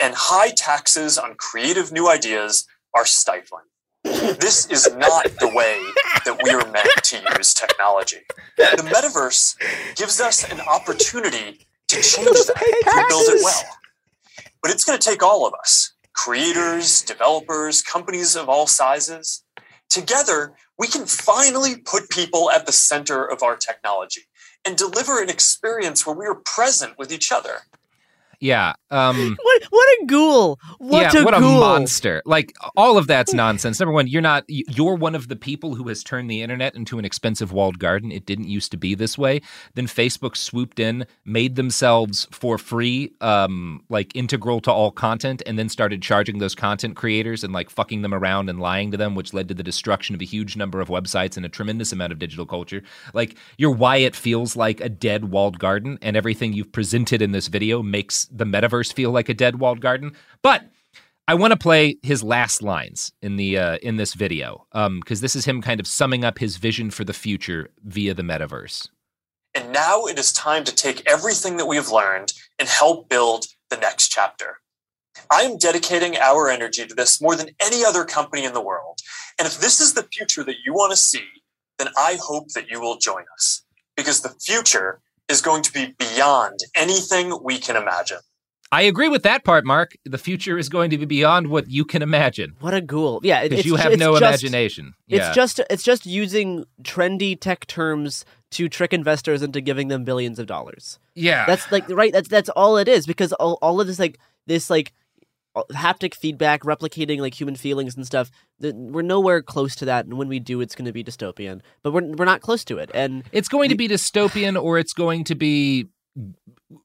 And 0.00 0.12
high 0.16 0.50
taxes 0.50 1.16
on 1.18 1.36
creative 1.36 1.92
new 1.92 2.08
ideas 2.10 2.66
are 2.92 3.06
stifling. 3.06 3.66
This 4.04 4.66
is 4.70 4.88
not 4.96 5.24
the 5.38 5.48
way 5.54 5.80
that 6.24 6.40
we 6.42 6.50
are 6.50 6.70
meant 6.70 6.88
to 7.04 7.36
use 7.36 7.54
technology. 7.54 8.20
The 8.56 8.82
metaverse 8.82 9.56
gives 9.96 10.20
us 10.20 10.50
an 10.50 10.60
opportunity 10.60 11.66
to 11.88 11.96
change 11.96 12.26
that 12.26 12.62
and 12.96 13.08
build 13.08 13.28
it 13.28 13.42
well. 13.42 13.62
But 14.62 14.70
it's 14.70 14.84
going 14.84 14.98
to 14.98 15.08
take 15.10 15.22
all 15.22 15.46
of 15.46 15.54
us 15.54 15.92
creators, 16.12 17.02
developers, 17.02 17.82
companies 17.82 18.36
of 18.36 18.48
all 18.48 18.66
sizes. 18.66 19.42
Together, 19.88 20.54
we 20.78 20.86
can 20.86 21.06
finally 21.06 21.76
put 21.76 22.10
people 22.10 22.50
at 22.50 22.66
the 22.66 22.72
center 22.72 23.24
of 23.24 23.42
our 23.42 23.56
technology 23.56 24.22
and 24.66 24.76
deliver 24.76 25.22
an 25.22 25.30
experience 25.30 26.06
where 26.06 26.14
we 26.16 26.26
are 26.26 26.34
present 26.34 26.98
with 26.98 27.10
each 27.12 27.32
other. 27.32 27.62
Yeah. 28.40 28.72
Um 28.90 29.36
What 29.60 29.64
what 29.70 29.88
a 30.00 30.06
ghoul! 30.06 30.58
What 30.78 31.12
yeah, 31.12 31.20
a 31.20 31.24
what 31.24 31.36
a 31.36 31.40
ghoul! 31.40 31.60
monster! 31.60 32.22
Like 32.24 32.54
all 32.76 32.96
of 32.96 33.06
that's 33.06 33.34
nonsense. 33.34 33.80
Number 33.80 33.92
one, 33.92 34.06
you're 34.06 34.22
not. 34.22 34.44
You're 34.48 34.94
one 34.94 35.14
of 35.14 35.28
the 35.28 35.36
people 35.36 35.74
who 35.74 35.88
has 35.88 36.02
turned 36.02 36.30
the 36.30 36.42
internet 36.42 36.74
into 36.74 36.98
an 36.98 37.04
expensive 37.04 37.52
walled 37.52 37.78
garden. 37.78 38.10
It 38.10 38.26
didn't 38.26 38.48
used 38.48 38.70
to 38.70 38.76
be 38.76 38.94
this 38.94 39.18
way. 39.18 39.40
Then 39.74 39.86
Facebook 39.86 40.36
swooped 40.36 40.80
in, 40.80 41.06
made 41.24 41.56
themselves 41.56 42.26
for 42.30 42.58
free, 42.58 43.12
um, 43.20 43.82
like 43.88 44.14
integral 44.14 44.60
to 44.62 44.72
all 44.72 44.90
content, 44.90 45.42
and 45.46 45.58
then 45.58 45.68
started 45.68 46.02
charging 46.02 46.38
those 46.38 46.54
content 46.54 46.96
creators 46.96 47.44
and 47.44 47.52
like 47.52 47.70
fucking 47.70 48.02
them 48.02 48.14
around 48.14 48.48
and 48.48 48.60
lying 48.60 48.90
to 48.90 48.96
them, 48.96 49.14
which 49.14 49.34
led 49.34 49.48
to 49.48 49.54
the 49.54 49.62
destruction 49.62 50.14
of 50.14 50.22
a 50.22 50.26
huge 50.26 50.56
number 50.56 50.80
of 50.80 50.88
websites 50.88 51.36
and 51.36 51.44
a 51.44 51.50
tremendous 51.50 51.92
amount 51.92 52.12
of 52.12 52.18
digital 52.18 52.46
culture. 52.46 52.82
Like 53.14 53.36
you're 53.58 53.70
why 53.70 53.96
it 53.96 54.16
feels 54.16 54.56
like 54.56 54.80
a 54.80 54.88
dead 54.88 55.26
walled 55.26 55.58
garden, 55.58 55.98
and 56.02 56.16
everything 56.16 56.52
you've 56.52 56.72
presented 56.72 57.20
in 57.20 57.32
this 57.32 57.48
video 57.48 57.82
makes 57.82 58.26
the 58.30 58.44
metaverse 58.44 58.92
feel 58.92 59.10
like 59.10 59.28
a 59.28 59.34
dead 59.34 59.58
walled 59.58 59.80
garden. 59.80 60.12
But 60.42 60.64
I 61.28 61.34
want 61.34 61.52
to 61.52 61.56
play 61.56 61.96
his 62.02 62.22
last 62.22 62.62
lines 62.62 63.12
in 63.22 63.36
the 63.36 63.56
uh, 63.56 63.78
in 63.82 63.96
this 63.96 64.14
video 64.14 64.66
because 64.72 65.20
this 65.20 65.36
is 65.36 65.44
him 65.44 65.62
kind 65.62 65.78
of 65.78 65.86
summing 65.86 66.24
up 66.24 66.38
his 66.38 66.56
vision 66.56 66.90
for 66.90 67.04
the 67.04 67.12
future 67.12 67.70
via 67.84 68.14
the 68.14 68.22
metaverse. 68.22 68.88
And 69.54 69.72
now 69.72 70.06
it 70.06 70.18
is 70.18 70.32
time 70.32 70.64
to 70.64 70.74
take 70.74 71.08
everything 71.08 71.56
that 71.56 71.66
we 71.66 71.76
have 71.76 71.90
learned 71.90 72.32
and 72.58 72.68
help 72.68 73.08
build 73.08 73.46
the 73.68 73.76
next 73.76 74.08
chapter. 74.08 74.58
I 75.30 75.42
am 75.42 75.58
dedicating 75.58 76.16
our 76.16 76.48
energy 76.48 76.86
to 76.86 76.94
this 76.94 77.20
more 77.20 77.36
than 77.36 77.50
any 77.60 77.84
other 77.84 78.04
company 78.04 78.44
in 78.44 78.52
the 78.52 78.60
world. 78.60 78.98
And 79.38 79.46
if 79.46 79.60
this 79.60 79.80
is 79.80 79.94
the 79.94 80.08
future 80.12 80.44
that 80.44 80.56
you 80.64 80.72
want 80.72 80.92
to 80.92 80.96
see, 80.96 81.26
then 81.78 81.88
I 81.96 82.18
hope 82.20 82.48
that 82.54 82.68
you 82.68 82.80
will 82.80 82.98
join 82.98 83.24
us 83.34 83.62
because 83.96 84.20
the 84.20 84.34
future 84.40 85.00
is 85.30 85.40
going 85.40 85.62
to 85.62 85.72
be 85.72 85.94
beyond 85.98 86.58
anything 86.74 87.38
we 87.42 87.58
can 87.58 87.76
imagine. 87.76 88.18
I 88.72 88.82
agree 88.82 89.08
with 89.08 89.24
that 89.24 89.42
part, 89.44 89.64
Mark. 89.64 89.96
The 90.04 90.18
future 90.18 90.56
is 90.56 90.68
going 90.68 90.90
to 90.90 90.98
be 90.98 91.04
beyond 91.04 91.48
what 91.48 91.68
you 91.68 91.84
can 91.84 92.02
imagine. 92.02 92.54
What 92.60 92.72
a 92.72 92.80
ghoul! 92.80 93.20
Yeah, 93.24 93.40
it- 93.42 93.48
because 93.50 93.66
you 93.66 93.74
have 93.76 93.92
it's 93.92 94.00
no 94.00 94.12
just- 94.12 94.22
imagination. 94.22 94.94
It's 95.08 95.26
Yeah. 95.26 95.32
just 95.32 95.60
it's 95.70 95.82
just 95.82 96.06
using 96.06 96.64
trendy 96.82 97.38
tech 97.40 97.66
terms 97.66 98.24
to 98.52 98.68
trick 98.68 98.92
investors 98.92 99.42
into 99.42 99.60
giving 99.60 99.88
them 99.88 100.04
billions 100.04 100.38
of 100.38 100.46
dollars. 100.46 100.98
Yeah. 101.16 101.46
that's 101.46 101.70
like 101.72 101.88
right. 101.88 102.12
That's 102.12 102.28
that's 102.28 102.48
all 102.50 102.76
it 102.76 102.86
is 102.88 103.06
because 103.06 103.32
all, 103.34 103.58
all 103.60 103.80
of 103.80 103.86
this 103.88 103.98
like 103.98 104.18
this 104.46 104.70
like 104.70 104.92
haptic 105.56 106.14
feedback 106.14 106.62
replicating 106.62 107.20
like 107.20 107.38
human 107.38 107.56
feelings 107.56 107.96
and 107.96 108.06
stuff. 108.06 108.30
We're 108.60 109.02
nowhere 109.02 109.42
close 109.42 109.74
to 109.76 109.84
that, 109.86 110.04
and 110.04 110.16
when 110.16 110.28
we 110.28 110.38
do, 110.38 110.60
it's 110.60 110.74
going 110.74 110.86
to 110.86 110.92
be 110.92 111.04
dystopian. 111.04 111.60
But 111.82 111.92
we're 111.92 112.04
we're 112.14 112.24
not 112.24 112.40
close 112.40 112.64
to 112.66 112.78
it, 112.78 112.90
and 112.94 113.24
it's 113.32 113.48
going 113.48 113.68
to 113.70 113.76
be 113.76 113.88
dystopian 113.88 114.60
or 114.60 114.78
it's 114.78 114.92
going 114.92 115.24
to 115.24 115.34
be 115.34 115.86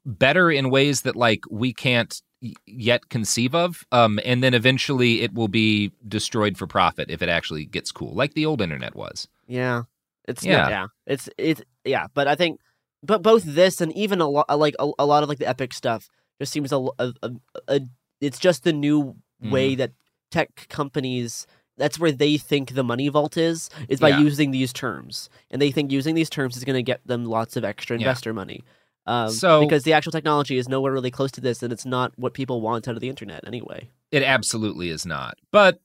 better 0.05 0.51
in 0.51 0.69
ways 0.69 1.01
that 1.01 1.15
like 1.15 1.41
we 1.49 1.73
can't 1.73 2.21
yet 2.67 3.09
conceive 3.09 3.55
of 3.55 3.85
um 3.91 4.19
and 4.23 4.43
then 4.43 4.53
eventually 4.53 5.21
it 5.21 5.33
will 5.33 5.47
be 5.47 5.91
destroyed 6.07 6.57
for 6.57 6.67
profit 6.67 7.09
if 7.09 7.23
it 7.23 7.29
actually 7.29 7.65
gets 7.65 7.91
cool 7.91 8.13
like 8.13 8.35
the 8.35 8.45
old 8.45 8.61
internet 8.61 8.95
was 8.95 9.27
Yeah, 9.47 9.83
it's 10.27 10.43
Yeah. 10.43 10.51
yeah, 10.51 10.69
yeah, 10.69 10.87
it's 11.05 11.29
it's 11.37 11.61
yeah. 11.83 12.07
But 12.13 12.27
I 12.27 12.35
think, 12.35 12.59
but 13.03 13.21
both 13.21 13.43
this 13.43 13.81
and 13.81 13.93
even 13.93 14.21
a 14.21 14.27
lot 14.27 14.59
like 14.59 14.75
a, 14.79 14.91
a 14.99 15.05
lot 15.05 15.23
of 15.23 15.29
like 15.29 15.39
the 15.39 15.47
epic 15.47 15.73
stuff 15.73 16.09
just 16.39 16.51
seems 16.51 16.71
a, 16.71 16.77
a, 16.99 17.13
a, 17.21 17.31
a 17.67 17.79
it's 18.25 18.39
just 18.39 18.63
the 18.63 18.73
new 18.73 19.15
way 19.41 19.71
Mm-hmm. 19.71 19.79
that 19.79 19.91
tech 20.31 20.67
companies. 20.69 21.45
That's 21.77 21.99
where 21.99 22.11
they 22.11 22.37
think 22.37 22.73
the 22.73 22.83
money 22.83 23.09
vault 23.09 23.35
is 23.37 23.69
is 23.89 23.99
by 23.99 24.09
Yeah. 24.09 24.19
using 24.19 24.51
these 24.51 24.71
terms, 24.73 25.29
and 25.51 25.61
they 25.61 25.71
think 25.71 25.91
using 25.91 26.15
these 26.15 26.29
terms 26.29 26.55
is 26.57 26.63
going 26.63 26.77
to 26.77 26.83
get 26.83 27.05
them 27.05 27.25
lots 27.25 27.57
of 27.57 27.63
extra 27.65 27.97
Yeah. 27.97 28.03
investor 28.07 28.33
money. 28.33 28.63
Um, 29.07 29.29
So- 29.29 29.59
because 29.61 29.83
the 29.83 29.93
actual 29.93 30.11
technology 30.11 30.57
is 30.57 30.67
nowhere 30.69 30.91
really 30.93 31.11
close 31.11 31.31
to 31.33 31.41
this, 31.41 31.61
and 31.61 31.71
it's 31.73 31.85
not 31.85 32.13
what 32.17 32.33
people 32.33 32.59
want 32.61 32.87
out 32.87 32.95
of 32.95 33.01
the 33.01 33.09
internet 33.09 33.43
anyway. 33.45 33.89
it 34.11 34.23
absolutely 34.23 34.89
is 34.89 35.03
not 35.05 35.33
but 35.51 35.81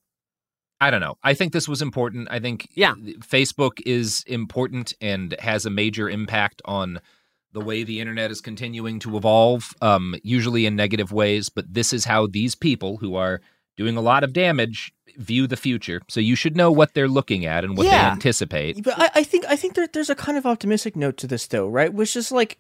i 0.81 0.91
don't 0.91 1.01
know 1.01 1.17
i 1.25 1.33
think 1.35 1.53
this 1.53 1.67
was 1.67 1.81
important 1.83 2.29
i 2.31 2.39
think 2.39 2.69
Yeah. 2.75 2.95
facebook 3.37 3.81
is 3.87 4.23
important 4.27 4.93
and 5.01 5.35
has 5.41 5.67
a 5.67 5.71
major 5.71 6.09
impact 6.09 6.61
on 6.67 7.01
the 7.53 7.61
way 7.61 7.83
the 7.83 8.01
internet 8.01 8.31
is 8.31 8.41
continuing 8.41 8.99
to 9.01 9.17
evolve 9.17 9.75
um, 9.83 10.15
usually 10.23 10.67
in 10.67 10.77
negative 10.77 11.13
ways 11.13 11.49
but 11.49 11.73
this 11.73 11.93
is 11.93 12.05
how 12.05 12.27
these 12.27 12.55
people 12.55 12.97
who 12.99 13.15
are 13.17 13.41
doing 13.77 13.97
a 13.97 14.01
lot 14.01 14.23
of 14.25 14.33
damage 14.33 14.93
view 15.17 15.47
the 15.47 15.57
future 15.57 16.01
so 16.09 16.21
you 16.21 16.37
should 16.37 16.57
know 16.57 16.71
what 16.71 16.95
they're 16.95 17.09
looking 17.09 17.45
at 17.47 17.65
and 17.65 17.77
what 17.77 17.85
they 17.85 17.91
anticipate 17.97 18.83
But 18.85 18.99
I, 18.99 19.11
I 19.17 19.23
think 19.25 19.45
I 19.49 19.57
think 19.57 19.75
there, 19.75 19.89
there's 19.93 20.11
a 20.11 20.15
kind 20.15 20.39
of 20.39 20.47
optimistic 20.47 20.95
note 20.97 21.17
to 21.19 21.27
this 21.27 21.47
though, 21.47 21.67
right? 21.69 21.93
Which 21.93 22.15
is 22.17 22.31
like, 22.31 22.59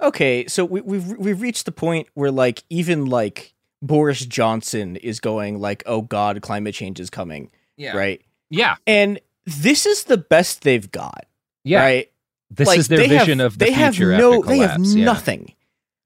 okay, 0.00 0.46
so 0.46 0.64
we, 0.64 0.80
we've 0.82 1.06
we've 1.18 1.40
reached 1.40 1.64
the 1.64 1.72
point 1.72 2.08
where 2.14 2.30
like 2.30 2.62
even 2.70 3.06
like 3.06 3.54
Boris 3.80 4.24
Johnson 4.26 4.96
is 4.96 5.20
going 5.20 5.60
like, 5.60 5.82
oh 5.86 6.02
God, 6.02 6.40
climate 6.42 6.74
change 6.74 7.00
is 7.00 7.10
coming, 7.10 7.50
Yeah. 7.76 7.96
right? 7.96 8.20
Yeah, 8.50 8.76
and 8.86 9.18
this 9.46 9.86
is 9.86 10.04
the 10.04 10.18
best 10.18 10.62
they've 10.62 10.90
got, 10.90 11.26
Yeah. 11.64 11.80
right? 11.82 12.10
This 12.50 12.72
is 12.76 12.88
their 12.88 12.98
they 12.98 13.08
have- 13.08 13.26
vision 13.26 13.40
of 13.40 13.58
the 13.58 13.66
they 13.66 13.74
future 13.74 14.12
Have 14.12 14.20
no, 14.20 14.34
after 14.40 14.48
they 14.48 14.58
have 14.58 14.80
yeah. 14.80 15.04
nothing. 15.04 15.54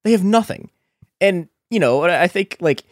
They 0.05 0.13
have 0.13 0.25
nothing, 0.25 0.71
and 1.21 1.49
you 1.71 1.79
know, 1.81 2.03
I 2.03 2.27
think 2.29 2.57
like. 2.61 2.83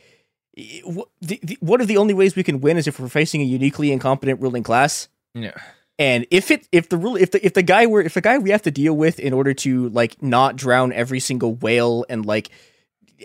i- 0.59 0.83
wh- 0.87 1.09
The, 1.21 1.41
the, 1.43 1.59
one 1.61 1.81
of 1.81 1.89
the 1.89 1.97
only 1.97 2.15
ways 2.15 2.37
we 2.37 2.43
can 2.45 2.61
win 2.61 2.77
is 2.77 2.87
if 2.87 2.99
we're 3.01 3.09
facing 3.09 3.41
a 3.41 3.45
uniquely 3.45 3.91
incompetent 3.93 4.41
ruling 4.41 4.63
class. 4.63 5.09
yeah 5.35 5.53
And 5.99 6.27
if 6.31 6.51
it 6.51 6.67
if 6.73 6.89
the 6.89 6.97
rule 6.97 7.17
if 7.17 7.31
the 7.33 7.45
if 7.45 7.53
the 7.55 7.63
guy 7.63 7.87
were 7.87 8.01
if 8.03 8.15
the 8.15 8.21
guy 8.21 8.39
we 8.39 8.51
have 8.51 8.63
to 8.63 8.71
deal 8.71 8.97
with 8.97 9.19
in 9.21 9.33
order 9.33 9.53
to 9.55 9.89
like 9.91 10.21
not 10.23 10.57
drown 10.57 10.93
every 10.93 11.21
single 11.21 11.55
whale 11.55 12.05
and 12.09 12.25
like 12.27 12.51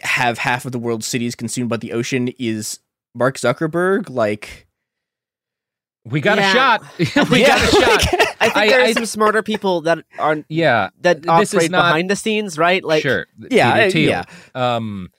have 0.03 0.37
half 0.39 0.65
of 0.65 0.71
the 0.71 0.79
world's 0.79 1.07
cities 1.07 1.35
consumed 1.35 1.69
by 1.69 1.77
the 1.77 1.93
ocean 1.93 2.27
is 2.39 2.79
Mark 3.13 3.37
Zuckerberg, 3.37 4.09
like 4.09 4.64
we 6.05 6.21
got 6.21 6.37
Yeah. 6.37 6.49
a 6.49 6.53
shot 6.53 7.29
we 7.29 7.41
Yeah, 7.41 7.47
got 7.47 7.63
a 7.63 7.71
shot 7.81 8.27
I 8.39 8.45
think 8.49 8.57
I- 8.57 8.67
there 8.67 8.79
are 8.81 8.83
I- 8.85 8.93
some 8.93 9.05
smarter 9.05 9.41
people 9.43 9.81
that 9.81 9.99
aren't 10.19 10.45
yeah 10.49 10.89
that 11.01 11.21
this 11.23 11.49
is 11.49 11.55
operate 11.55 11.71
not- 11.71 11.89
behind 11.89 12.09
the 12.09 12.15
scenes, 12.15 12.57
right? 12.57 12.83
Like 12.83 13.01
sure 13.03 13.27
Yeah, 13.49 13.89
Peter 13.91 13.99
yeah. 13.99 14.23
um 14.53 15.09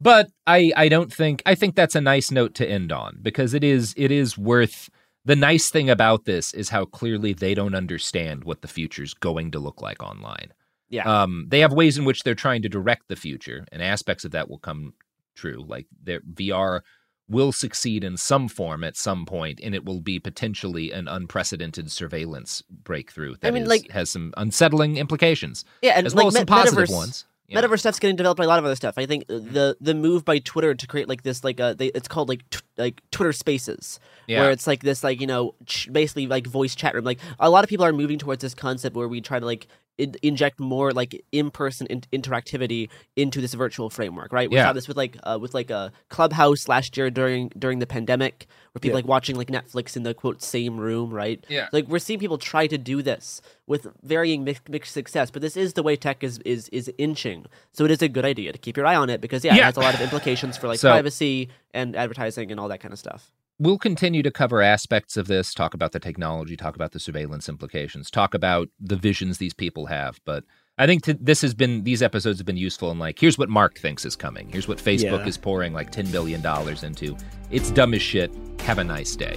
But 0.00 0.28
I 0.46 0.72
I 0.76 0.88
don't 0.88 1.12
think 1.12 1.42
I 1.46 1.54
think 1.54 1.74
that's 1.74 1.94
a 1.94 2.00
nice 2.00 2.30
note 2.30 2.54
to 2.56 2.68
end 2.68 2.92
on 2.92 3.18
because 3.22 3.54
it 3.54 3.64
is 3.64 3.94
it 3.96 4.10
is 4.10 4.36
worth 4.38 4.88
the 5.24 5.34
nice 5.36 5.70
thing 5.70 5.90
about 5.90 6.24
this 6.24 6.54
is 6.54 6.68
how 6.68 6.84
clearly 6.84 7.32
they 7.32 7.52
don't 7.54 7.74
understand 7.74 8.44
what 8.44 8.60
the 8.62 8.68
future's 8.68 9.12
going 9.14 9.50
to 9.50 9.58
look 9.58 9.82
like 9.82 10.00
online. 10.00 10.52
Yeah. 10.88 11.02
Um, 11.22 11.46
they 11.48 11.58
have 11.60 11.72
ways 11.72 11.98
in 11.98 12.04
which 12.04 12.22
they're 12.22 12.36
trying 12.36 12.62
to 12.62 12.68
direct 12.68 13.08
the 13.08 13.16
future, 13.16 13.66
and 13.72 13.82
aspects 13.82 14.24
of 14.24 14.30
that 14.30 14.48
will 14.48 14.60
come 14.60 14.92
true. 15.34 15.64
Like 15.66 15.86
their 16.00 16.20
VR 16.20 16.82
will 17.28 17.52
succeed 17.52 18.04
in 18.04 18.16
some 18.16 18.48
form 18.48 18.84
at 18.84 18.96
some 18.96 19.26
point, 19.26 19.60
and 19.62 19.74
it 19.74 19.84
will 19.84 20.00
be 20.00 20.18
potentially 20.20 20.92
an 20.92 21.08
unprecedented 21.08 21.90
surveillance 21.90 22.62
breakthrough 22.70 23.34
that 23.40 23.48
I 23.48 23.50
mean, 23.50 23.64
is- 23.64 23.68
like- 23.68 23.90
has 23.90 24.10
some 24.10 24.32
unsettling 24.36 24.96
implications. 24.96 25.64
Yeah, 25.82 25.92
and 25.96 26.06
as 26.06 26.14
like 26.14 26.22
well 26.24 26.28
as 26.28 26.34
some 26.34 26.46
positive 26.46 26.88
metaverse, 26.88 26.94
ones. 26.94 27.24
Metaverse 27.52 27.78
stuff's 27.78 28.00
getting 28.00 28.16
developed 28.16 28.38
by 28.38 28.44
a 28.44 28.48
lot 28.48 28.58
of 28.58 28.64
other 28.64 28.74
stuff. 28.74 28.94
I 28.98 29.06
think 29.06 29.26
the 29.28 29.76
the 29.80 29.94
move 29.94 30.24
by 30.24 30.38
Twitter 30.40 30.74
to 30.74 30.86
create 30.88 31.08
like 31.08 31.22
this 31.22 31.44
like 31.44 31.60
uh 31.60 31.74
they, 31.74 31.86
it's 31.94 32.08
called 32.08 32.28
like 32.28 32.48
t- 32.50 32.58
like 32.76 33.00
Twitter 33.12 33.32
Spaces, 33.32 34.00
Yeah. 34.26 34.40
where 34.40 34.50
it's 34.50 34.66
like 34.66 34.82
this 34.82 35.04
like 35.04 35.20
you 35.20 35.28
know 35.28 35.54
ch- 35.64 35.88
basically 35.92 36.26
like 36.26 36.48
voice 36.48 36.74
chat 36.74 36.94
room. 36.94 37.04
Like 37.04 37.20
a 37.38 37.48
lot 37.48 37.62
of 37.62 37.70
people 37.70 37.86
are 37.86 37.92
moving 37.92 38.18
towards 38.18 38.42
this 38.42 38.52
concept 38.52 38.96
where 38.96 39.06
we 39.06 39.20
try 39.20 39.38
to 39.38 39.46
like 39.46 39.68
in- 39.98 40.14
inject 40.22 40.60
more 40.60 40.92
like 40.92 41.24
in 41.32 41.50
person 41.50 41.86
in- 41.88 42.02
interactivity 42.12 42.88
into 43.16 43.40
this 43.40 43.54
virtual 43.54 43.90
framework. 43.90 44.32
Right? 44.32 44.50
We 44.50 44.56
Yeah. 44.56 44.66
saw 44.66 44.72
this 44.72 44.88
with 44.88 44.96
like 44.96 45.16
uh, 45.24 45.38
with 45.40 45.54
like 45.54 45.70
a 45.70 45.92
Clubhouse 46.08 46.68
last 46.68 46.96
year 46.96 47.10
during 47.10 47.50
during 47.58 47.78
the 47.78 47.86
pandemic, 47.86 48.46
where 48.72 48.80
people 48.80 48.90
Yeah. 48.98 49.02
like 49.02 49.08
watching 49.08 49.36
like 49.36 49.48
Netflix 49.48 49.96
in 49.96 50.02
the 50.02 50.14
quote 50.14 50.42
same 50.42 50.78
room. 50.78 51.10
Right? 51.12 51.44
Yeah. 51.48 51.68
Like 51.72 51.86
we're 51.88 51.98
seeing 51.98 52.18
people 52.18 52.38
try 52.38 52.66
to 52.66 52.78
do 52.78 53.02
this 53.02 53.40
with 53.66 53.86
varying 54.02 54.44
mixed, 54.44 54.68
mixed 54.68 54.92
success, 54.92 55.30
but 55.30 55.42
this 55.42 55.56
is 55.56 55.72
the 55.72 55.82
way 55.82 55.96
tech 55.96 56.22
is, 56.22 56.38
is 56.44 56.68
is 56.70 56.90
inching. 56.98 57.46
So 57.72 57.84
it 57.84 57.90
is 57.90 58.02
a 58.02 58.08
good 58.08 58.24
idea 58.24 58.52
to 58.52 58.58
keep 58.58 58.76
your 58.76 58.86
eye 58.86 58.94
on 58.96 59.10
it 59.10 59.20
because 59.20 59.44
yeah, 59.44 59.56
it 59.56 59.62
has 59.62 59.76
a 59.76 59.80
lot 59.80 59.94
of 59.94 60.00
implications 60.00 60.56
for 60.56 60.68
like 60.68 60.78
So- 60.78 60.90
privacy 60.90 61.48
and 61.74 61.96
advertising 61.96 62.50
and 62.50 62.60
all 62.60 62.68
that 62.68 62.80
kind 62.80 62.92
of 62.92 62.98
stuff. 62.98 63.32
We'll 63.58 63.78
continue 63.78 64.22
to 64.22 64.30
cover 64.30 64.60
aspects 64.60 65.16
of 65.16 65.28
this, 65.28 65.54
talk 65.54 65.72
about 65.72 65.92
the 65.92 65.98
technology, 65.98 66.56
talk 66.58 66.74
about 66.74 66.92
the 66.92 67.00
surveillance 67.00 67.48
implications, 67.48 68.10
talk 68.10 68.34
about 68.34 68.68
the 68.78 68.96
visions 68.96 69.38
these 69.38 69.54
people 69.54 69.86
have. 69.86 70.20
But 70.26 70.44
I 70.76 70.86
think 70.86 71.04
to, 71.04 71.14
this 71.14 71.40
has 71.40 71.54
been 71.54 71.84
these 71.84 72.02
episodes 72.02 72.38
have 72.38 72.44
been 72.46 72.58
useful 72.58 72.90
in 72.90 72.98
like 72.98 73.18
here's 73.18 73.38
what 73.38 73.48
Mark 73.48 73.78
thinks 73.78 74.04
is 74.04 74.14
coming. 74.14 74.50
Here's 74.50 74.68
what 74.68 74.76
Facebook 74.76 75.20
Yeah. 75.20 75.26
is 75.26 75.38
pouring 75.38 75.72
like 75.72 75.90
ten 75.90 76.10
billion 76.10 76.42
dollars 76.42 76.82
into. 76.82 77.16
It's 77.50 77.70
dumb 77.70 77.94
as 77.94 78.02
shit. 78.02 78.30
Have 78.60 78.76
a 78.78 78.84
nice 78.84 79.16
day. 79.16 79.36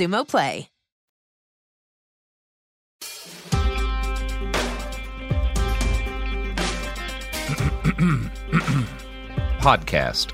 Xumo 0.00 0.26
Play. 0.26 0.70
Podcast. 9.60 10.32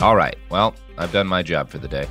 All 0.00 0.16
right. 0.16 0.36
Well, 0.50 0.74
I've 0.98 1.12
done 1.12 1.28
my 1.28 1.44
job 1.44 1.68
for 1.68 1.78
the 1.78 1.86
day. 1.86 2.08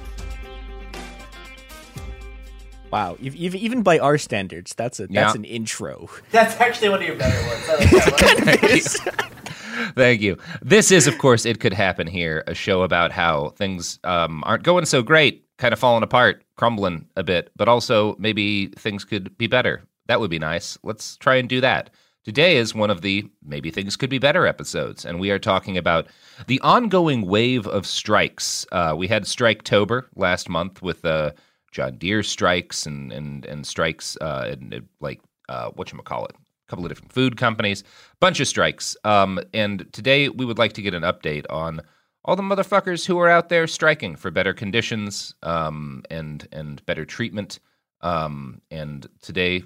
Wow, 2.90 3.18
ev- 3.24 3.36
ev- 3.38 3.56
even 3.56 3.82
by 3.84 4.00
our 4.00 4.18
standards, 4.18 4.74
that's 4.76 5.02
a 5.02 5.08
that's 5.08 5.36
an 5.36 5.44
intro. 5.44 6.10
That's 6.32 6.62
actually 6.62 6.90
one 6.90 7.02
of 7.02 7.08
your 7.08 7.18
better 7.18 7.48
ones. 7.48 7.64
I 7.68 7.74
like 7.74 7.90
that 7.90 9.04
one. 9.08 9.34
Thank 9.95 10.22
you. 10.22 10.38
This 10.62 10.91
is, 10.91 11.08
of 11.08 11.18
course, 11.18 11.45
It 11.45 11.60
Could 11.60 11.74
Happen 11.74 12.08
Here, 12.08 12.44
a 12.48 12.54
show 12.54 12.84
about 12.84 13.12
how 13.12 13.50
things 13.58 14.00
um, 14.04 14.44
aren't 14.45 14.64
going 14.64 14.86
so 14.86 15.02
great, 15.02 15.43
kind 15.58 15.74
of 15.74 15.80
falling 15.80 16.04
apart, 16.04 16.44
crumbling 16.56 17.08
a 17.16 17.24
bit, 17.24 17.52
but 17.56 17.68
also 17.68 18.16
maybe 18.20 18.68
things 18.68 19.06
could 19.06 19.38
be 19.38 19.48
better 19.48 19.84
That 20.08 20.20
would 20.20 20.30
be 20.30 20.40
nice. 20.40 20.78
Let's 20.84 21.18
try 21.18 21.36
and 21.36 21.48
do 21.48 21.62
that. 21.62 21.90
Today 22.26 22.56
is 22.56 22.74
one 22.74 22.90
of 22.90 23.02
the 23.02 23.26
maybe 23.46 23.70
things 23.70 23.98
could 23.98 24.10
be 24.10 24.18
better 24.18 24.48
episodes, 24.48 25.06
and 25.06 25.20
we 25.20 25.30
are 25.32 25.40
talking 25.40 25.78
about 25.78 26.08
the 26.48 26.60
ongoing 26.62 27.26
wave 27.26 27.68
of 27.68 27.86
strikes. 27.86 28.66
Uh, 28.72 28.94
we 28.98 29.08
had 29.08 29.24
Striketober 29.24 30.04
last 30.16 30.48
month 30.48 30.82
with 30.82 31.04
uh, 31.04 31.32
John 31.72 31.98
Deere 31.98 32.24
strikes 32.24 32.86
and 32.86 33.12
and 33.12 33.46
and 33.46 33.68
strikes 33.68 34.18
uh, 34.22 34.48
and 34.52 34.74
uh, 34.74 34.80
like 35.02 35.20
uh, 35.50 35.72
what 35.72 35.92
you 35.92 36.00
call 36.00 36.26
it, 36.26 36.36
a 36.36 36.70
couple 36.70 36.86
of 36.86 36.90
different 36.90 37.12
food 37.12 37.36
companies, 37.36 37.84
bunch 38.22 38.40
of 38.40 38.48
strikes. 38.48 38.96
Um, 39.04 39.40
and 39.54 39.86
today 39.92 40.30
we 40.30 40.46
would 40.46 40.58
like 40.58 40.74
to 40.74 40.82
get 40.82 40.94
an 40.94 41.04
update 41.04 41.46
on 41.50 41.82
all 42.26 42.36
the 42.36 42.44
motherfuckers 42.44 43.06
who 43.06 43.20
are 43.20 43.30
out 43.30 43.50
there 43.50 43.68
striking 43.68 44.16
for 44.16 44.32
better 44.32 44.54
conditions 44.54 45.36
um, 45.44 46.04
and 46.10 46.48
and 46.52 46.86
better 46.86 47.06
treatment. 47.06 47.60
Um, 48.02 48.62
and 48.70 49.08
today, 49.22 49.64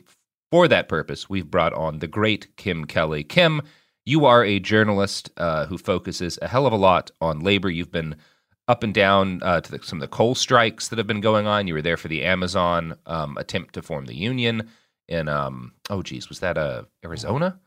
for 0.52 0.68
that 0.68 0.90
purpose, 0.90 1.30
we've 1.30 1.50
brought 1.50 1.74
on 1.74 2.00
the 2.00 2.08
great 2.08 2.56
Kim 2.56 2.86
Kelly. 2.86 3.24
Kim, 3.24 3.62
you 4.06 4.26
are 4.26 4.44
a 4.44 4.60
journalist 4.60 5.32
uh, 5.38 5.66
who 5.66 5.78
focuses 5.78 6.38
a 6.42 6.48
hell 6.48 6.66
of 6.66 6.74
a 6.74 6.78
lot 6.78 7.12
on 7.20 7.40
labor. 7.40 7.70
You've 7.70 7.92
been 7.92 8.16
up 8.68 8.84
and 8.84 8.94
down 8.94 9.42
uh, 9.44 9.62
to 9.62 9.72
the, 9.72 9.84
some 9.84 9.98
of 9.98 10.02
the 10.02 10.16
coal 10.16 10.36
strikes 10.36 10.90
that 10.90 10.98
have 10.98 11.08
been 11.08 11.22
going 11.22 11.48
on. 11.48 11.68
You 11.68 11.74
were 11.74 11.82
there 11.82 11.98
for 11.98 12.08
the 12.10 12.24
Amazon 12.24 12.98
um, 13.06 13.38
attempt 13.38 13.74
to 13.76 13.82
form 13.82 14.06
the 14.06 14.16
union 14.16 14.70
in 15.08 15.30
um, 15.30 15.74
oh 15.90 16.02
geez, 16.02 16.30
was 16.30 16.40
that 16.40 16.58
uh, 16.58 16.84
Arizona? 17.04 17.60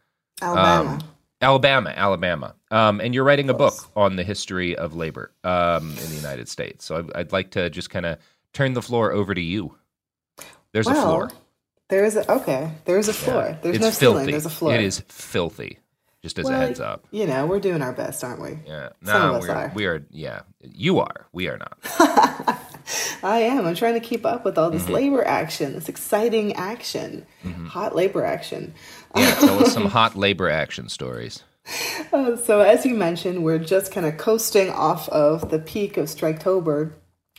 Alabama. 0.43 0.91
Um, 0.91 1.01
Alabama, 1.41 1.93
Alabama. 1.97 2.55
Um, 2.71 3.01
and 3.01 3.15
you're 3.15 3.25
writing 3.25 3.49
a 3.51 3.55
book 3.55 3.75
on 3.97 4.17
the 4.17 4.25
history 4.25 4.77
of 4.77 4.95
labor 4.95 5.33
um, 5.45 5.91
in 5.91 6.09
the 6.11 6.17
United 6.17 6.49
States. 6.49 6.85
So 6.85 6.99
I'd, 6.99 7.13
I'd 7.15 7.33
like 7.33 7.51
to 7.53 7.71
just 7.71 7.91
kind 7.91 8.07
of 8.07 8.19
turn 8.53 8.75
the 8.75 8.83
floor 8.83 9.13
over 9.13 9.35
to 9.35 9.41
you. 9.41 9.75
There's 10.73 10.87
a 10.87 10.95
floor. 10.95 11.31
There 11.89 12.05
is 12.05 12.15
a 12.17 12.31
okay. 12.31 12.71
There 12.85 12.99
is 12.99 13.09
a 13.09 13.13
floor. 13.13 13.59
There's 13.63 13.77
it's 13.77 13.85
no 13.85 13.91
filthy. 13.91 14.19
ceiling. 14.19 14.31
There's 14.31 14.47
a 14.47 14.51
floor. 14.51 14.75
It 14.75 14.83
is 14.83 15.01
filthy. 15.09 15.79
Just 16.23 16.39
as 16.39 16.45
Well, 16.45 16.55
a 16.63 16.67
heads 16.67 16.81
up. 16.81 17.07
You 17.11 17.27
know, 17.27 17.47
we're 17.47 17.61
doing 17.61 17.81
our 17.81 17.95
best, 17.95 18.23
aren't 18.23 18.43
we? 18.43 18.59
Yeah. 18.67 18.91
Some 19.05 19.23
No, 19.23 19.35
of 19.37 19.43
us 19.43 19.49
we're, 19.49 19.55
are. 19.55 19.73
we 19.75 19.87
are. 19.87 20.07
Yeah. 20.11 20.43
You 20.63 21.01
are. 21.01 21.27
We 21.33 21.49
are 21.49 21.57
not. 21.57 21.79
I 23.23 23.39
am. 23.41 23.67
I'm 23.67 23.75
trying 23.75 23.95
to 23.95 24.01
keep 24.01 24.27
up 24.27 24.45
with 24.45 24.59
all 24.59 24.71
this 24.71 24.85
Mhm. 24.85 24.91
labor 24.91 25.27
action, 25.27 25.73
this 25.73 25.89
exciting 25.89 26.53
action, 26.57 27.27
Mm-hmm. 27.45 27.67
hot 27.67 27.95
labor 27.97 28.25
action. 28.25 28.75
Yeah. 29.17 29.35
Tell 29.35 29.65
us 29.65 29.73
some 29.73 29.87
hot 29.87 30.17
labor 30.17 30.49
action 30.49 30.89
stories. 30.89 31.43
Uh, 32.13 32.37
so, 32.37 32.61
as 32.61 32.85
you 32.85 32.97
mentioned, 32.97 33.45
we're 33.45 33.59
just 33.59 33.93
kind 33.93 34.05
of 34.05 34.17
coasting 34.17 34.69
off 34.71 35.09
of 35.11 35.51
the 35.51 35.61
peak 35.61 35.97
of 35.97 36.07
Striketober, 36.07 36.93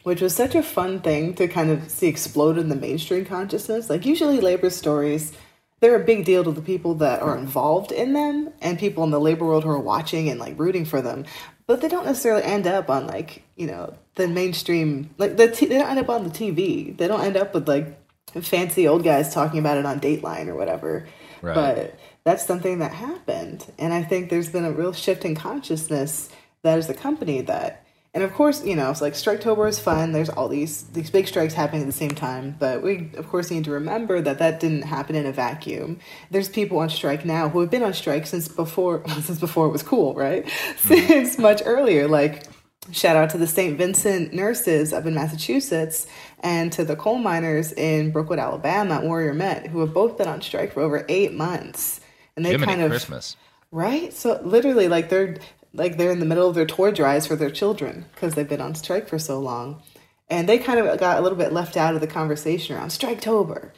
which 0.04 0.22
was 0.22 0.34
such 0.34 0.56
a 0.56 0.64
fun 0.64 1.02
thing 1.02 1.34
to 1.34 1.46
kind 1.50 1.70
of 1.70 1.90
see 1.90 2.08
explode 2.08 2.58
in 2.58 2.70
the 2.70 2.76
mainstream 2.76 3.26
consciousness. 3.26 3.90
Like, 3.90 4.06
usually, 4.06 4.40
labor 4.40 4.70
stories, 4.70 5.34
they're 5.82 6.02
a 6.02 6.06
big 6.06 6.24
deal 6.24 6.44
to 6.46 6.52
the 6.52 6.62
people 6.62 6.94
that 6.96 7.22
are 7.22 7.38
involved 7.38 7.92
in 7.92 8.14
them 8.14 8.54
and 8.62 8.80
people 8.80 9.04
in 9.04 9.10
the 9.10 9.20
labor 9.20 9.46
world 9.46 9.66
who 9.66 9.72
are 9.72 9.80
watching 9.80 10.30
and 10.30 10.40
like 10.40 10.58
rooting 10.58 10.86
for 10.86 11.02
them. 11.02 11.26
But 11.68 11.82
they 11.82 11.90
don't 11.90 12.06
necessarily 12.06 12.44
end 12.44 12.68
up 12.68 12.90
on 12.90 13.08
like, 13.08 13.44
you 13.58 13.68
know, 13.68 13.94
the 14.16 14.28
mainstream, 14.28 15.10
like, 15.18 15.36
the 15.38 15.50
t- 15.50 15.66
they 15.66 15.80
don't 15.80 15.90
end 15.90 16.00
up 16.00 16.10
on 16.10 16.24
the 16.24 16.30
TV. 16.30 16.96
They 16.96 17.08
don't 17.08 17.24
end 17.24 17.36
up 17.36 17.54
with 17.54 17.68
like 17.68 18.00
fancy 18.42 18.88
old 18.88 19.04
guys 19.04 19.34
talking 19.34 19.60
about 19.60 19.78
it 19.78 19.86
on 19.86 20.00
Dateline 20.00 20.48
or 20.48 20.56
whatever. 20.56 21.08
Right. 21.42 21.56
But 21.56 22.00
that's 22.24 22.46
something 22.46 22.80
that 22.80 22.94
happened. 22.94 23.66
And 23.78 23.94
I 23.94 24.04
think 24.04 24.30
there's 24.30 24.50
been 24.50 24.66
a 24.66 24.72
real 24.72 24.94
shift 24.94 25.26
in 25.26 25.36
consciousness 25.36 26.30
that 26.64 26.76
has 26.76 26.90
accompanied 26.90 27.48
that. 27.48 27.86
And 28.14 28.26
of 28.26 28.34
course, 28.34 28.66
you 28.66 28.76
know, 28.76 28.92
it's 28.92 29.00
like 29.00 29.14
Striketober 29.14 29.70
is 29.70 29.80
fun. 29.80 30.12
There's 30.12 30.28
all 30.28 30.50
these 30.50 30.84
these 30.84 31.10
big 31.10 31.28
strikes 31.28 31.54
happening 31.54 31.84
at 31.84 31.88
the 31.88 31.94
same 31.94 32.12
time, 32.12 32.58
but 32.60 32.84
we 32.84 33.10
of 33.16 33.30
course 33.30 33.50
need 33.50 33.64
to 33.64 33.72
remember 33.72 34.20
that 34.20 34.38
that 34.40 34.60
didn't 34.60 34.82
happen 34.82 35.16
in 35.16 35.26
a 35.26 35.32
vacuum. 35.32 35.98
There's 36.30 36.50
people 36.50 36.80
on 36.80 36.90
strike 36.90 37.24
now 37.24 37.48
who 37.48 37.62
have 37.62 37.72
been 37.72 37.84
on 37.84 37.94
strike 37.94 38.28
since 38.28 38.50
before 38.50 39.08
since 39.22 39.40
before 39.40 39.68
it 39.68 39.72
was 39.72 39.82
cool, 39.82 40.14
right? 40.14 40.46
Mm-hmm. 40.46 41.08
Since 41.08 41.38
much 41.38 41.62
earlier. 41.64 42.10
Like 42.10 42.48
shout 42.92 43.16
out 43.16 43.30
to 43.30 43.38
the 43.38 43.48
St. 43.48 43.78
Vincent 43.78 44.34
nurses 44.34 44.92
up 44.92 45.06
in 45.06 45.14
Massachusetts 45.14 46.06
and 46.42 46.72
to 46.74 46.84
the 46.84 46.96
coal 46.96 47.18
miners 47.18 47.72
in 47.72 48.12
Brookwood, 48.12 48.40
Alabama 48.40 48.96
at 48.96 49.04
Warrior 49.04 49.34
Met, 49.34 49.68
who 49.68 49.80
have 49.80 49.94
both 49.94 50.18
been 50.18 50.28
on 50.28 50.42
strike 50.42 50.74
for 50.74 50.82
over 50.82 51.06
eight 51.08 51.34
months. 51.34 52.02
And 52.36 52.46
they 52.46 52.52
Jiminy 52.52 52.72
kind 52.74 52.82
of 52.82 52.92
Christmas. 52.92 53.36
right. 53.72 54.12
So 54.14 54.42
literally, 54.44 54.88
like 54.88 55.10
they're 55.10 55.38
like 55.74 55.98
they're 55.98 56.12
in 56.12 56.20
the 56.20 56.26
middle 56.26 56.50
of 56.50 56.56
their 56.56 56.66
toy 56.66 56.92
drives 56.92 57.28
for 57.28 57.36
their 57.36 57.52
children 57.52 58.06
because 58.14 58.36
they've 58.36 58.48
been 58.48 58.62
on 58.62 58.76
strike 58.76 59.08
for 59.08 59.20
so 59.20 59.40
long, 59.40 59.82
and 60.30 60.50
they 60.50 60.58
kind 60.58 60.80
of 60.80 61.00
got 61.00 61.20
a 61.20 61.22
little 61.22 61.38
bit 61.38 61.54
left 61.54 61.78
out 61.78 61.96
of 61.96 62.02
the 62.02 62.08
conversation 62.08 62.76
around 62.76 62.90
Striketober. 62.90 63.72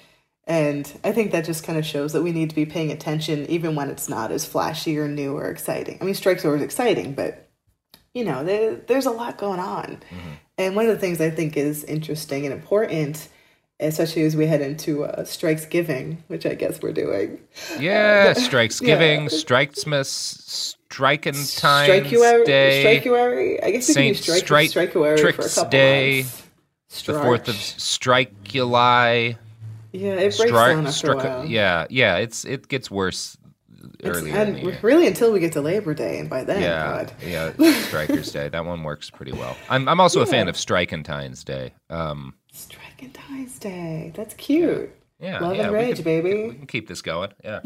And 0.45 0.91
I 1.03 1.13
think 1.13 1.31
that 1.31 1.45
just 1.45 1.63
kind 1.63 1.79
of 1.79 1.85
shows 1.85 2.11
that 2.13 2.21
we 2.21 2.33
need 2.33 2.49
to 2.49 2.55
be 2.55 2.65
paying 2.65 2.91
attention 2.91 3.45
even 3.49 3.75
when 3.75 3.89
it's 3.89 4.09
not 4.09 4.31
as 4.31 4.45
flashy 4.45 4.97
or 4.97 5.07
new 5.07 5.37
or 5.37 5.49
exciting. 5.49 5.97
I 6.01 6.05
mean, 6.05 6.15
Striketober 6.15 6.57
is 6.57 6.61
exciting, 6.61 7.13
but 7.13 7.49
you 8.13 8.25
know, 8.25 8.43
there, 8.43 8.75
there's 8.75 9.05
a 9.05 9.11
lot 9.11 9.37
going 9.37 9.59
on. 9.59 9.85
Mm-hmm. 9.85 10.29
And 10.57 10.75
one 10.75 10.85
of 10.85 10.91
the 10.91 10.99
things 10.99 11.19
I 11.19 11.29
think 11.29 11.57
is 11.57 11.83
interesting 11.85 12.45
and 12.45 12.53
important, 12.53 13.27
especially 13.79 14.23
as 14.23 14.35
we 14.35 14.45
head 14.45 14.61
into 14.61 15.03
uh, 15.05 15.23
Strikes 15.25 15.65
Giving, 15.65 16.23
which 16.27 16.45
I 16.45 16.53
guess 16.53 16.81
we're 16.81 16.93
doing. 16.93 17.39
Yeah. 17.79 18.33
Strikes 18.37 18.79
Yeah. 18.81 18.95
giving, 18.95 19.27
Strikesmas, 19.27 20.05
Striking 20.05 21.33
Times 21.33 21.57
Strikeuary, 22.07 22.45
Day. 22.45 23.01
Strikeuary. 23.03 23.63
I 23.63 23.71
guess 23.71 23.87
we 23.89 23.93
can 23.95 24.03
do 24.03 24.13
Saint 24.13 24.17
strike, 24.43 24.69
Strike 24.69 24.91
Strikeuary 24.91 25.19
for 25.19 25.29
a 25.29 25.49
couple 25.49 25.69
Day. 25.71 26.21
months. 26.21 27.01
The 27.07 27.13
fourth 27.19 27.47
of 27.47 27.55
Strikuli. 27.55 29.37
Yeah, 29.91 30.11
it 30.13 30.17
breaks 30.19 30.35
Strike- 30.37 30.51
down 30.75 30.85
after 30.87 30.89
a 30.89 30.91
Strike- 30.91 31.23
while. 31.23 31.45
Yeah, 31.45 31.87
yeah. 31.89 32.17
It's 32.17 32.45
it 32.45 32.67
gets 32.67 32.91
worse 32.91 33.37
earlier 34.03 34.19
in 34.19 34.33
the 34.33 34.39
and 34.39 34.57
year. 34.59 34.79
really 34.81 35.07
until 35.07 35.31
we 35.31 35.39
get 35.39 35.53
to 35.53 35.61
Labor 35.61 35.93
Day, 35.93 36.19
and 36.19 36.29
by 36.29 36.43
then, 36.43 36.61
yeah, 36.61 36.83
God. 36.85 37.13
yeah. 37.25 37.71
Strikers 37.87 38.31
Day. 38.31 38.49
That 38.49 38.65
one 38.65 38.83
works 38.83 39.09
pretty 39.09 39.31
well. 39.33 39.55
I'm 39.69 39.87
I'm 39.89 39.99
also 39.99 40.21
a 40.21 40.25
fan 40.25 40.45
Yeah. 40.45 40.51
of 40.51 40.55
Strikentines 40.55 41.43
Day. 41.43 41.73
Um, 41.89 42.33
Valentine's 42.99 43.59
Day. 43.59 44.13
That's 44.15 44.33
cute. 44.35 44.89
yeah, 45.19 45.39
Love 45.39 45.55
yeah, 45.55 45.63
and 45.63 45.71
we 45.71 45.77
rage, 45.77 45.95
can- 45.97 46.03
baby. 46.03 46.47
We 46.49 46.53
can 46.55 46.67
keep 46.67 46.87
this 46.87 47.01
going. 47.01 47.31
Yeah. 47.43 47.59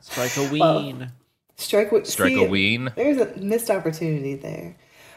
Strike 0.00 0.36
a 0.36 0.48
ween. 0.50 1.12
Strike 1.56 1.92
with 1.92 2.06
Strike 2.06 2.34
a 2.36 2.48
ween. 2.48 2.90
There's 2.96 3.18
a 3.18 3.36
missed 3.36 3.70
opportunity 3.70 4.34
there. 4.34 4.76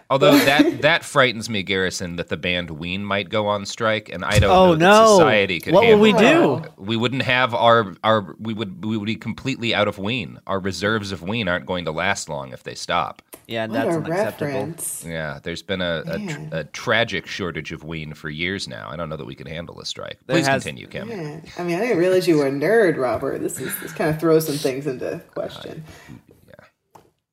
Although 0.10 0.38
that 0.46 0.82
that 0.84 1.04
frightens 1.04 1.50
me, 1.50 1.64
Garrison, 1.64 2.16
that 2.18 2.30
the 2.30 2.38
band 2.38 2.70
Ween 2.70 3.04
might 3.04 3.30
go 3.30 3.48
on 3.48 3.66
strike, 3.66 4.10
and 4.10 4.24
I 4.24 4.40
don't 4.40 4.52
Oh, 4.52 4.66
know 4.68 4.76
that 4.76 4.80
no. 4.80 5.18
society 5.18 5.60
could. 5.60 5.74
What 5.74 5.86
will 5.88 6.00
we 6.00 6.12
do? 6.14 6.62
that. 6.62 6.80
We 6.80 6.96
wouldn't 6.96 7.24
have 7.24 7.54
our 7.56 7.96
our 8.04 8.36
we 8.40 8.54
would 8.54 8.86
we 8.86 8.98
would 8.98 9.06
be 9.08 9.16
completely 9.16 9.74
out 9.74 9.88
of 9.88 9.98
Ween. 9.98 10.40
Our 10.46 10.60
reserves 10.60 11.12
of 11.12 11.22
Ween 11.24 11.48
aren't 11.48 11.66
going 11.66 11.86
to 11.86 11.92
last 11.92 12.30
long 12.30 12.52
if 12.54 12.64
they 12.64 12.76
stop. 12.76 13.22
Yeah, 13.48 13.68
What 13.68 13.74
that's 13.74 13.86
a 13.96 13.98
unacceptable. 14.00 14.52
reference. 14.54 15.06
Yeah, 15.08 15.40
there's 15.44 15.62
been 15.62 15.82
a, 15.82 16.04
a, 16.08 16.20
tr- 16.28 16.40
a 16.52 16.64
tragic 16.64 17.28
shortage 17.28 17.72
of 17.72 17.84
Ween 17.84 18.16
for 18.16 18.28
years 18.30 18.68
now. 18.68 18.88
I 18.90 18.96
don't 18.96 19.08
know 19.08 19.18
that 19.18 19.26
we 19.28 19.36
can 19.36 19.46
handle 19.46 19.80
a 19.80 19.86
strike. 19.86 20.18
There 20.26 20.36
Please 20.36 20.48
has- 20.48 20.64
continue, 20.64 20.88
Kim. 20.88 21.10
Yeah. 21.10 21.42
I 21.60 21.64
mean, 21.64 21.78
I 21.78 21.82
didn't 21.82 22.00
realize 22.00 22.28
you 22.28 22.38
were 22.38 22.48
a 22.48 22.52
nerd, 22.52 22.98
Robert. 22.98 23.40
This 23.42 23.60
is 23.60 23.72
this 23.82 23.92
kind 23.94 24.10
of 24.10 24.20
throws 24.20 24.48
some 24.48 24.56
things 24.58 24.88
into 24.88 25.22
question. 25.34 25.84
Uh 25.88 26.12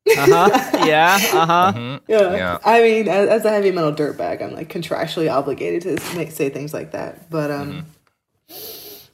huh. 0.08 0.84
Yeah. 0.86 1.18
Uh 1.32 1.46
huh. 1.46 1.72
Mhm. 1.76 2.00
Yeah. 2.08 2.34
Yeah. 2.34 2.58
I 2.64 2.82
mean, 2.82 3.08
as, 3.08 3.28
as 3.28 3.44
a 3.44 3.50
heavy 3.50 3.70
metal 3.70 3.92
dirtbag, 3.92 4.42
I'm 4.42 4.54
like 4.54 4.68
contractually 4.68 5.32
obligated 5.32 5.98
to 5.98 6.16
make, 6.16 6.30
say 6.32 6.50
things 6.50 6.74
like 6.74 6.92
that. 6.92 7.30
But 7.30 7.50
um, 7.50 7.86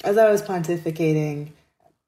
as 0.04 0.16
I 0.18 0.30
was 0.30 0.42
pontificating 0.42 1.50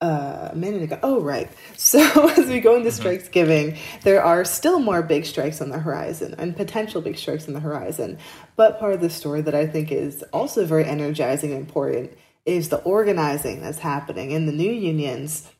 uh, 0.00 0.48
a 0.52 0.56
minute 0.56 0.82
ago, 0.82 0.98
oh 1.02 1.20
right. 1.20 1.50
So 1.76 2.00
as 2.38 2.46
we 2.48 2.60
go 2.60 2.76
into 2.76 2.90
strikes 2.92 3.28
giving, 3.28 3.76
there 4.02 4.22
are 4.24 4.44
still 4.44 4.78
more 4.80 5.02
big 5.02 5.26
strikes 5.26 5.60
on 5.60 5.70
the 5.70 5.78
horizon 5.78 6.34
and 6.38 6.56
potential 6.56 7.00
big 7.00 7.18
strikes 7.18 7.48
on 7.48 7.54
the 7.54 7.60
horizon. 7.60 8.18
But 8.56 8.78
part 8.80 8.94
of 8.94 9.00
the 9.00 9.10
story 9.10 9.40
that 9.42 9.54
I 9.54 9.66
think 9.66 9.92
is 9.92 10.22
also 10.32 10.64
very 10.64 10.84
energizing 10.84 11.50
and 11.52 11.60
important 11.60 12.12
is 12.46 12.70
the 12.70 12.78
organizing 12.78 13.60
that's 13.60 13.78
happening 13.78 14.30
in 14.30 14.46
the 14.46 14.52
new 14.52 14.70
unions 14.72 15.50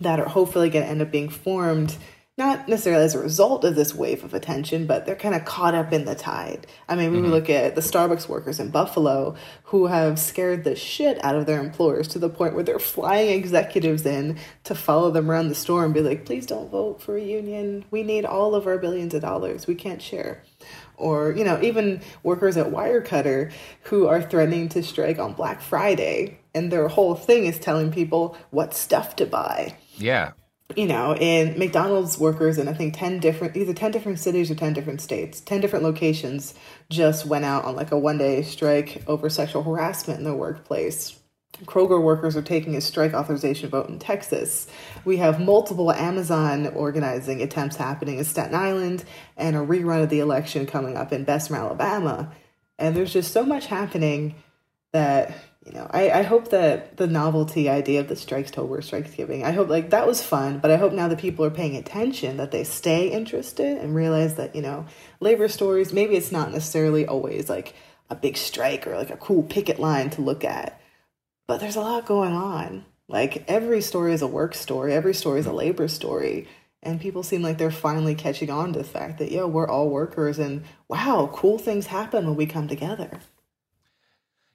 that 0.00 0.18
are 0.18 0.28
hopefully 0.28 0.70
going 0.70 0.84
to 0.84 0.90
end 0.90 1.00
up 1.02 1.10
being 1.12 1.28
formed 1.28 1.96
not 2.36 2.68
necessarily 2.68 3.04
as 3.04 3.14
a 3.14 3.20
result 3.20 3.64
of 3.64 3.76
this 3.76 3.94
wave 3.94 4.24
of 4.24 4.34
attention, 4.34 4.86
but 4.86 5.06
they're 5.06 5.14
kind 5.14 5.36
of 5.36 5.44
caught 5.44 5.74
up 5.74 5.92
in 5.92 6.04
the 6.04 6.16
tide. 6.16 6.66
I 6.88 6.96
mean, 6.96 7.12
we 7.12 7.18
Mm-hmm. 7.18 7.30
look 7.30 7.48
at 7.48 7.76
the 7.76 7.80
Starbucks 7.80 8.28
workers 8.28 8.58
in 8.58 8.70
Buffalo 8.70 9.36
who 9.64 9.86
have 9.86 10.18
scared 10.18 10.64
the 10.64 10.74
shit 10.74 11.22
out 11.24 11.36
of 11.36 11.46
their 11.46 11.60
employers 11.60 12.08
to 12.08 12.18
the 12.18 12.28
point 12.28 12.54
where 12.54 12.64
they're 12.64 12.80
flying 12.80 13.30
executives 13.38 14.04
in 14.04 14.36
to 14.64 14.74
follow 14.74 15.12
them 15.12 15.30
around 15.30 15.48
the 15.48 15.54
store 15.54 15.84
and 15.84 15.94
be 15.94 16.00
like, 16.00 16.24
please 16.26 16.44
don't 16.44 16.70
vote 16.70 17.00
for 17.00 17.16
a 17.16 17.22
union. 17.22 17.84
We 17.92 18.02
need 18.02 18.24
all 18.24 18.56
of 18.56 18.66
our 18.66 18.78
billions 18.78 19.14
of 19.14 19.22
dollars. 19.22 19.68
We 19.68 19.76
can't 19.76 20.02
share. 20.02 20.42
Or, 20.96 21.32
you 21.32 21.44
know, 21.44 21.60
even 21.62 22.00
workers 22.24 22.56
at 22.56 22.66
Wirecutter 22.72 23.52
who 23.84 24.06
are 24.08 24.20
threatening 24.22 24.68
to 24.70 24.82
strike 24.82 25.18
on 25.20 25.34
Black 25.34 25.60
Friday. 25.60 26.38
And 26.54 26.70
their 26.72 26.88
whole 26.88 27.14
thing 27.14 27.46
is 27.46 27.58
telling 27.58 27.92
people 27.92 28.36
what 28.50 28.74
stuff 28.74 29.14
to 29.16 29.26
buy 29.26 29.76
Yeah. 29.96 30.32
You 30.76 30.86
know, 30.86 31.14
in 31.14 31.58
McDonald's 31.58 32.18
workers 32.18 32.58
in 32.58 32.68
I 32.68 32.72
think 32.72 32.96
10 32.96 33.20
different, 33.20 33.56
either 33.56 33.74
10 33.74 33.90
different 33.90 34.18
cities 34.18 34.50
or 34.50 34.54
10 34.54 34.72
different 34.72 35.00
states, 35.00 35.40
10 35.40 35.60
different 35.60 35.84
locations 35.84 36.54
just 36.88 37.26
went 37.26 37.44
out 37.44 37.64
on 37.64 37.76
like 37.76 37.92
a 37.92 37.98
one 37.98 38.18
day 38.18 38.42
strike 38.42 39.02
over 39.06 39.28
sexual 39.28 39.62
harassment 39.62 40.18
in 40.18 40.24
their 40.24 40.34
workplace. 40.34 41.18
Kroger 41.66 42.02
workers 42.02 42.34
are 42.34 42.42
taking 42.42 42.74
a 42.74 42.80
strike 42.80 43.14
authorization 43.14 43.68
vote 43.70 43.88
in 43.88 43.98
Texas. 43.98 44.66
We 45.04 45.18
have 45.18 45.40
multiple 45.40 45.92
Amazon 45.92 46.66
organizing 46.68 47.42
attempts 47.42 47.76
happening 47.76 48.18
in 48.18 48.24
Staten 48.24 48.56
Island 48.56 49.04
and 49.36 49.54
a 49.54 49.60
rerun 49.60 50.02
of 50.02 50.08
the 50.08 50.18
election 50.18 50.66
coming 50.66 50.96
up 50.96 51.12
in 51.12 51.24
Bessemer, 51.24 51.58
Alabama. 51.58 52.32
And 52.78 52.96
there's 52.96 53.12
just 53.12 53.32
so 53.32 53.44
much 53.44 53.66
happening 53.66 54.34
that, 54.92 55.32
you 55.64 55.72
know, 55.72 55.86
I, 55.90 56.10
I 56.10 56.22
hope 56.22 56.50
that 56.50 56.96
the 56.96 57.06
novelty 57.06 57.68
idea 57.68 58.00
of 58.00 58.08
the 58.08 58.16
strikes 58.16 58.50
Tober, 58.50 58.82
strikes 58.82 59.14
giving, 59.14 59.44
I 59.44 59.52
hope 59.52 59.68
like 59.68 59.90
that 59.90 60.06
was 60.06 60.22
fun, 60.22 60.58
but 60.58 60.70
I 60.70 60.76
hope 60.76 60.92
now 60.92 61.08
that 61.08 61.18
people 61.18 61.44
are 61.44 61.50
paying 61.50 61.76
attention 61.76 62.36
that 62.36 62.50
they 62.50 62.64
stay 62.64 63.08
interested 63.08 63.78
and 63.78 63.94
realize 63.94 64.34
that, 64.36 64.54
you 64.54 64.62
know, 64.62 64.86
labor 65.20 65.48
stories, 65.48 65.92
maybe 65.92 66.16
it's 66.16 66.32
not 66.32 66.52
necessarily 66.52 67.06
always 67.06 67.48
like 67.48 67.74
a 68.10 68.14
big 68.14 68.36
strike 68.36 68.86
or 68.86 68.96
like 68.96 69.10
a 69.10 69.16
cool 69.16 69.42
picket 69.42 69.78
line 69.78 70.10
to 70.10 70.20
look 70.20 70.44
at 70.44 70.80
but 71.46 71.60
there's 71.60 71.76
a 71.76 71.80
lot 71.80 72.06
going 72.06 72.32
on. 72.32 72.84
Like 73.08 73.44
every 73.48 73.82
story 73.82 74.14
is 74.14 74.22
a 74.22 74.26
work 74.26 74.54
story, 74.54 74.94
every 74.94 75.14
story 75.14 75.40
is 75.40 75.46
a 75.46 75.52
labor 75.52 75.88
story. 75.88 76.48
And 76.82 77.00
people 77.00 77.22
seem 77.22 77.42
like 77.42 77.56
they're 77.56 77.70
finally 77.70 78.14
catching 78.14 78.50
on 78.50 78.72
to 78.72 78.78
the 78.78 78.84
fact 78.84 79.18
that, 79.18 79.32
yo, 79.32 79.46
we're 79.46 79.68
all 79.68 79.88
workers 79.88 80.38
and 80.38 80.64
wow, 80.88 81.30
cool 81.32 81.58
things 81.58 81.86
happen 81.86 82.26
when 82.26 82.36
we 82.36 82.46
come 82.46 82.68
together. 82.68 83.20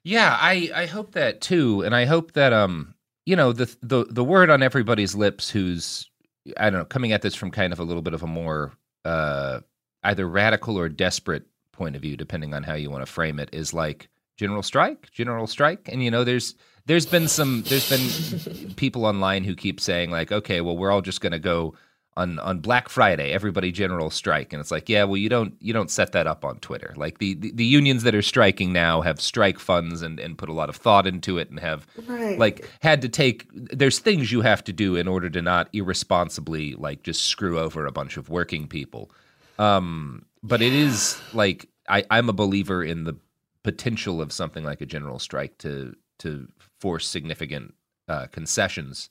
Yeah, 0.04 0.36
I, 0.40 0.70
I 0.74 0.86
hope 0.86 1.12
that 1.12 1.40
too. 1.40 1.82
And 1.82 1.94
I 1.94 2.04
hope 2.04 2.32
that 2.32 2.52
um 2.52 2.94
you 3.26 3.36
know, 3.36 3.52
the 3.52 3.74
the 3.82 4.04
the 4.10 4.24
word 4.24 4.50
on 4.50 4.62
everybody's 4.62 5.14
lips 5.14 5.50
who's 5.50 6.08
I 6.56 6.70
don't 6.70 6.80
know, 6.80 6.84
coming 6.84 7.12
at 7.12 7.22
this 7.22 7.34
from 7.34 7.50
kind 7.50 7.72
of 7.72 7.78
a 7.78 7.84
little 7.84 8.02
bit 8.02 8.14
of 8.14 8.22
a 8.22 8.26
more 8.26 8.72
uh 9.04 9.60
either 10.02 10.26
radical 10.28 10.78
or 10.78 10.88
desperate 10.88 11.44
point 11.72 11.96
of 11.96 12.02
view, 12.02 12.16
depending 12.16 12.54
on 12.54 12.62
how 12.62 12.74
you 12.74 12.90
want 12.90 13.04
to 13.04 13.12
frame 13.12 13.38
it, 13.38 13.50
is 13.52 13.74
like 13.74 14.08
general 14.36 14.62
strike, 14.62 15.10
general 15.10 15.46
strike. 15.46 15.88
And 15.92 16.02
you 16.02 16.10
know, 16.10 16.24
there's 16.24 16.54
there's 16.86 17.06
been 17.06 17.28
some 17.28 17.62
there's 17.66 17.88
been 17.88 18.72
people 18.76 19.04
online 19.04 19.44
who 19.44 19.54
keep 19.54 19.80
saying 19.80 20.10
like, 20.10 20.32
okay, 20.32 20.60
well, 20.62 20.76
we're 20.76 20.90
all 20.90 21.02
just 21.02 21.20
going 21.20 21.32
to 21.32 21.38
go 21.38 21.74
on 22.20 22.38
on 22.38 22.60
Black 22.60 22.88
Friday, 22.88 23.32
everybody 23.32 23.72
general 23.72 24.10
strike, 24.10 24.52
and 24.52 24.60
it's 24.60 24.70
like, 24.70 24.88
yeah, 24.88 25.04
well, 25.04 25.16
you 25.16 25.28
don't 25.28 25.54
you 25.60 25.72
don't 25.72 25.90
set 25.90 26.12
that 26.12 26.26
up 26.26 26.44
on 26.44 26.58
Twitter. 26.58 26.92
Like 26.96 27.18
the 27.18 27.34
the, 27.34 27.50
the 27.52 27.64
unions 27.64 28.02
that 28.02 28.14
are 28.14 28.22
striking 28.22 28.72
now 28.72 29.00
have 29.00 29.20
strike 29.20 29.58
funds 29.58 30.02
and 30.02 30.20
and 30.20 30.36
put 30.38 30.48
a 30.48 30.52
lot 30.52 30.68
of 30.68 30.76
thought 30.76 31.06
into 31.06 31.38
it 31.38 31.50
and 31.50 31.58
have 31.60 31.86
Right. 32.06 32.38
like 32.38 32.68
had 32.80 33.02
to 33.02 33.08
take. 33.08 33.46
There's 33.52 33.98
things 33.98 34.30
you 34.32 34.42
have 34.42 34.62
to 34.64 34.72
do 34.72 34.96
in 34.96 35.08
order 35.08 35.30
to 35.30 35.42
not 35.42 35.68
irresponsibly 35.72 36.74
like 36.74 37.02
just 37.02 37.22
screw 37.26 37.58
over 37.58 37.86
a 37.86 37.92
bunch 37.92 38.16
of 38.16 38.28
working 38.28 38.68
people. 38.68 39.10
Um, 39.58 40.24
but 40.42 40.62
it 40.62 40.72
is 40.72 41.20
like 41.32 41.68
I 41.88 42.04
I'm 42.10 42.28
a 42.28 42.32
believer 42.32 42.82
in 42.84 43.04
the 43.04 43.16
potential 43.62 44.22
of 44.22 44.32
something 44.32 44.64
like 44.64 44.80
a 44.80 44.86
general 44.86 45.18
strike 45.18 45.58
to 45.58 45.94
to 46.20 46.48
force 46.80 47.06
significant 47.08 47.74
uh, 48.08 48.26
concessions. 48.26 49.10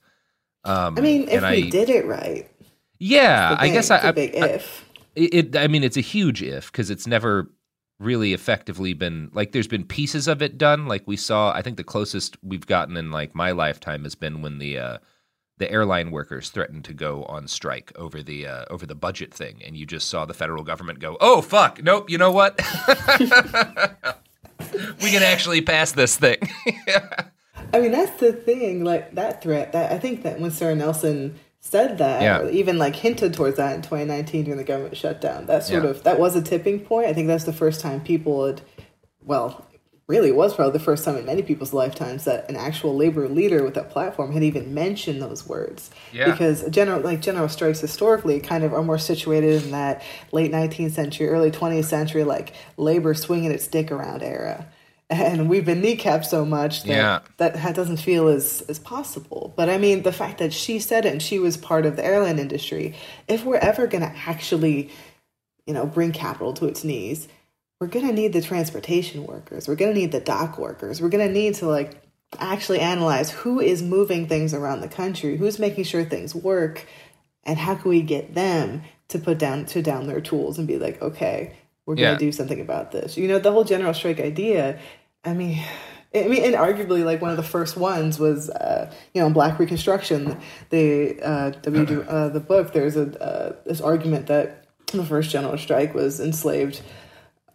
Um, 0.65 0.97
I 0.97 1.01
mean, 1.01 1.29
if 1.29 1.41
we 1.41 1.47
I- 1.47 1.69
did 1.69 1.89
it 1.89 2.05
right. 2.05 2.49
Yeah, 2.99 3.55
I 3.57 3.69
guess 3.69 3.89
I, 3.89 3.97
it's 4.09 4.15
big 4.15 4.35
I- 4.35 4.47
if. 4.47 4.85
It, 5.15 5.33
it, 5.33 5.57
I 5.57 5.67
mean, 5.67 5.83
it's 5.83 5.97
a 5.97 6.01
huge 6.01 6.43
if 6.43 6.71
because 6.71 6.89
it's 6.89 7.07
never 7.07 7.49
really 7.99 8.33
effectively 8.33 8.93
been 8.93 9.31
like. 9.33 9.51
There's 9.51 9.67
been 9.67 9.83
pieces 9.83 10.27
of 10.27 10.41
it 10.41 10.57
done. 10.57 10.85
Like 10.87 11.07
we 11.07 11.17
saw, 11.17 11.51
I 11.51 11.61
think 11.61 11.77
the 11.77 11.83
closest 11.83 12.37
we've 12.43 12.67
gotten 12.67 12.95
in 12.95 13.11
like 13.11 13.33
my 13.33 13.51
lifetime 13.51 14.03
has 14.03 14.15
been 14.15 14.41
when 14.41 14.59
the 14.59 14.77
uh, 14.77 14.97
the 15.57 15.69
airline 15.69 16.11
workers 16.11 16.49
threatened 16.49 16.85
to 16.85 16.93
go 16.93 17.23
on 17.25 17.47
strike 17.47 17.91
over 17.95 18.21
the 18.23 18.47
uh, 18.47 18.65
over 18.69 18.85
the 18.85 18.95
budget 18.95 19.33
thing, 19.33 19.61
and 19.65 19.75
you 19.75 19.85
just 19.85 20.07
saw 20.09 20.25
the 20.25 20.33
federal 20.33 20.63
government 20.63 20.99
go, 20.99 21.17
"Oh 21.19 21.41
fuck, 21.41 21.83
nope, 21.83 22.09
you 22.09 22.17
know 22.17 22.31
what? 22.31 22.55
we 25.01 25.09
can 25.11 25.23
actually 25.23 25.61
pass 25.61 25.91
this 25.91 26.15
thing." 26.17 26.37
I 27.73 27.79
mean, 27.79 27.91
that's 27.91 28.19
the 28.19 28.33
thing. 28.33 28.83
Like 28.83 29.15
that 29.15 29.41
threat. 29.43 29.73
That 29.73 29.91
I 29.91 29.97
think 29.99 30.23
that 30.23 30.39
when 30.39 30.51
Sarah 30.51 30.75
Nelson 30.75 31.37
said 31.61 31.97
that, 31.97 32.21
Yeah. 32.21 32.39
or 32.41 32.49
even 32.49 32.77
like 32.77 32.95
hinted 32.95 33.33
towards 33.33 33.57
that 33.57 33.75
in 33.75 33.81
2019 33.81 34.45
during 34.45 34.57
the 34.57 34.63
government 34.63 34.95
shutdown, 34.97 35.45
that 35.47 35.63
sort 35.63 35.83
Yeah. 35.83 35.89
of 35.89 36.03
that 36.03 36.19
was 36.19 36.35
a 36.35 36.41
tipping 36.41 36.79
point. 36.79 37.07
I 37.07 37.13
think 37.13 37.27
that's 37.27 37.43
the 37.43 37.53
first 37.53 37.81
time 37.81 37.99
people 38.01 38.45
had, 38.45 38.61
well, 39.25 39.65
really, 40.07 40.31
was 40.31 40.55
probably 40.55 40.73
the 40.73 40.83
first 40.83 41.05
time 41.05 41.15
in 41.17 41.25
many 41.25 41.43
people's 41.43 41.71
lifetimes 41.71 42.23
that 42.23 42.49
an 42.49 42.55
actual 42.55 42.95
labor 42.95 43.27
leader 43.27 43.63
with 43.63 43.75
that 43.75 43.91
platform 43.91 44.31
had 44.31 44.41
even 44.41 44.73
mentioned 44.73 45.21
those 45.21 45.47
words. 45.47 45.91
Yeah. 46.11 46.31
Because 46.31 46.63
general 46.69 47.01
like 47.01 47.21
general 47.21 47.47
strikes 47.49 47.79
historically 47.81 48.39
kind 48.39 48.63
of 48.63 48.73
are 48.73 48.81
more 48.81 48.97
situated 48.97 49.63
in 49.63 49.71
that 49.71 50.01
late 50.31 50.51
19th 50.51 50.93
century, 50.93 51.27
early 51.27 51.51
20th 51.51 51.85
century, 51.85 52.23
like 52.23 52.53
labor 52.77 53.13
swinging 53.13 53.51
its 53.51 53.67
dick 53.67 53.91
around 53.91 54.23
era. 54.23 54.65
And 55.11 55.49
we've 55.49 55.65
been 55.65 55.81
kneecapped 55.81 56.25
so 56.25 56.45
much 56.45 56.83
that 56.83 56.89
Yeah. 56.89 57.19
that 57.37 57.55
ha- 57.55 57.71
doesn't 57.71 57.97
feel 57.97 58.27
as 58.27 58.61
as 58.69 58.77
possible. 58.77 59.53
But 59.55 59.67
I 59.69 59.77
mean, 59.79 60.03
the 60.03 60.11
fact 60.11 60.37
that 60.37 60.53
she 60.53 60.77
said 60.79 61.05
it 61.05 61.11
and 61.11 61.21
she 61.21 61.39
was 61.39 61.57
part 61.57 61.85
of 61.87 61.95
the 61.95 62.05
airline 62.05 62.37
industry. 62.37 62.93
If 63.27 63.43
we're 63.43 63.57
ever 63.57 63.87
going 63.87 64.03
to 64.03 64.13
actually, 64.27 64.89
you 65.65 65.73
know, 65.73 65.85
bring 65.87 66.11
capital 66.11 66.53
to 66.53 66.67
its 66.67 66.83
knees, 66.83 67.27
we're 67.79 67.87
going 67.87 68.05
to 68.07 68.13
need 68.13 68.33
the 68.33 68.41
transportation 68.41 69.25
workers. 69.25 69.67
We're 69.67 69.75
going 69.75 69.93
to 69.93 69.99
need 69.99 70.11
the 70.11 70.19
dock 70.19 70.59
workers. 70.59 71.01
We're 71.01 71.09
going 71.09 71.27
to 71.27 71.33
need 71.33 71.55
to 71.55 71.67
like 71.67 72.01
actually 72.37 72.79
analyze 72.79 73.31
who 73.31 73.59
is 73.59 73.81
moving 73.81 74.27
things 74.27 74.53
around 74.53 74.81
the 74.81 74.87
country, 74.87 75.37
who's 75.37 75.57
making 75.57 75.85
sure 75.85 76.05
things 76.05 76.35
work, 76.35 76.85
and 77.45 77.57
how 77.57 77.73
can 77.73 77.89
we 77.89 78.03
get 78.03 78.35
them 78.35 78.83
to 79.07 79.17
put 79.17 79.39
down 79.39 79.65
to 79.65 79.81
down 79.81 80.05
their 80.05 80.21
tools 80.21 80.59
and 80.59 80.67
be 80.67 80.77
like, 80.77 81.01
okay, 81.01 81.53
we're 81.87 81.95
going 81.95 82.19
to 82.19 82.23
do 82.25 82.31
something 82.31 82.61
about 82.61 82.91
this. 82.91 83.17
You 83.17 83.27
know, 83.27 83.39
the 83.39 83.51
whole 83.51 83.63
general 83.63 83.95
strike 83.95 84.19
idea. 84.19 84.77
I 85.29 85.33
mean, 85.33 85.63
I 86.15 86.27
mean, 86.27 86.43
and 86.43 86.55
arguably, 86.55 87.05
like 87.05 87.21
one 87.21 87.31
of 87.31 87.37
the 87.37 87.43
first 87.43 87.77
ones 87.77 88.17
was, 88.19 88.49
uh, 88.49 88.91
you 89.13 89.21
know, 89.21 89.29
Black 89.29 89.59
Reconstruction, 89.59 90.37
the 90.69 91.19
uh, 91.21 91.49
W. 91.61 92.01
Uh, 92.01 92.29
the 92.29 92.39
book. 92.39 92.73
There's 92.73 92.97
a 92.97 93.07
uh, 93.23 93.55
this 93.65 93.81
argument 93.81 94.27
that 94.27 94.65
the 94.87 95.05
first 95.05 95.29
general 95.29 95.57
strike 95.57 95.93
was 95.93 96.19
enslaved 96.19 96.81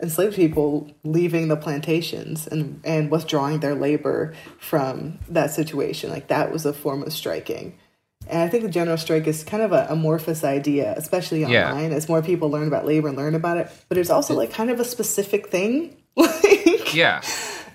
enslaved 0.03 0.35
people 0.37 0.91
leaving 1.05 1.49
the 1.49 1.57
plantations 1.57 2.47
and 2.47 2.81
and 2.85 3.11
withdrawing 3.11 3.61
their 3.61 3.75
labor 3.75 4.35
from 4.59 5.19
that 5.29 5.51
situation. 5.51 6.11
Like 6.11 6.29
that 6.29 6.53
was 6.53 6.65
a 6.65 6.73
form 6.73 7.03
of 7.03 7.13
striking. 7.13 7.77
And 8.27 8.41
I 8.41 8.49
think 8.49 8.63
the 8.63 8.71
general 8.71 8.97
strike 8.97 9.27
is 9.27 9.45
kind 9.45 9.63
of 9.63 9.73
a 9.73 9.87
amorphous 9.91 10.45
idea, 10.45 10.95
especially 10.97 11.41
Yeah. 11.45 11.71
online, 11.71 11.93
as 11.93 12.09
more 12.09 12.23
people 12.23 12.51
learn 12.51 12.69
about 12.69 12.87
labor 12.87 13.09
and 13.09 13.17
learn 13.19 13.35
about 13.35 13.59
it. 13.59 13.71
But 13.89 13.99
it's 13.99 14.11
also 14.11 14.35
like 14.35 14.51
kind 14.53 14.71
of 14.71 14.81
a 14.81 14.85
specific 14.85 15.49
thing. 15.49 15.97
yeah, 16.95 17.21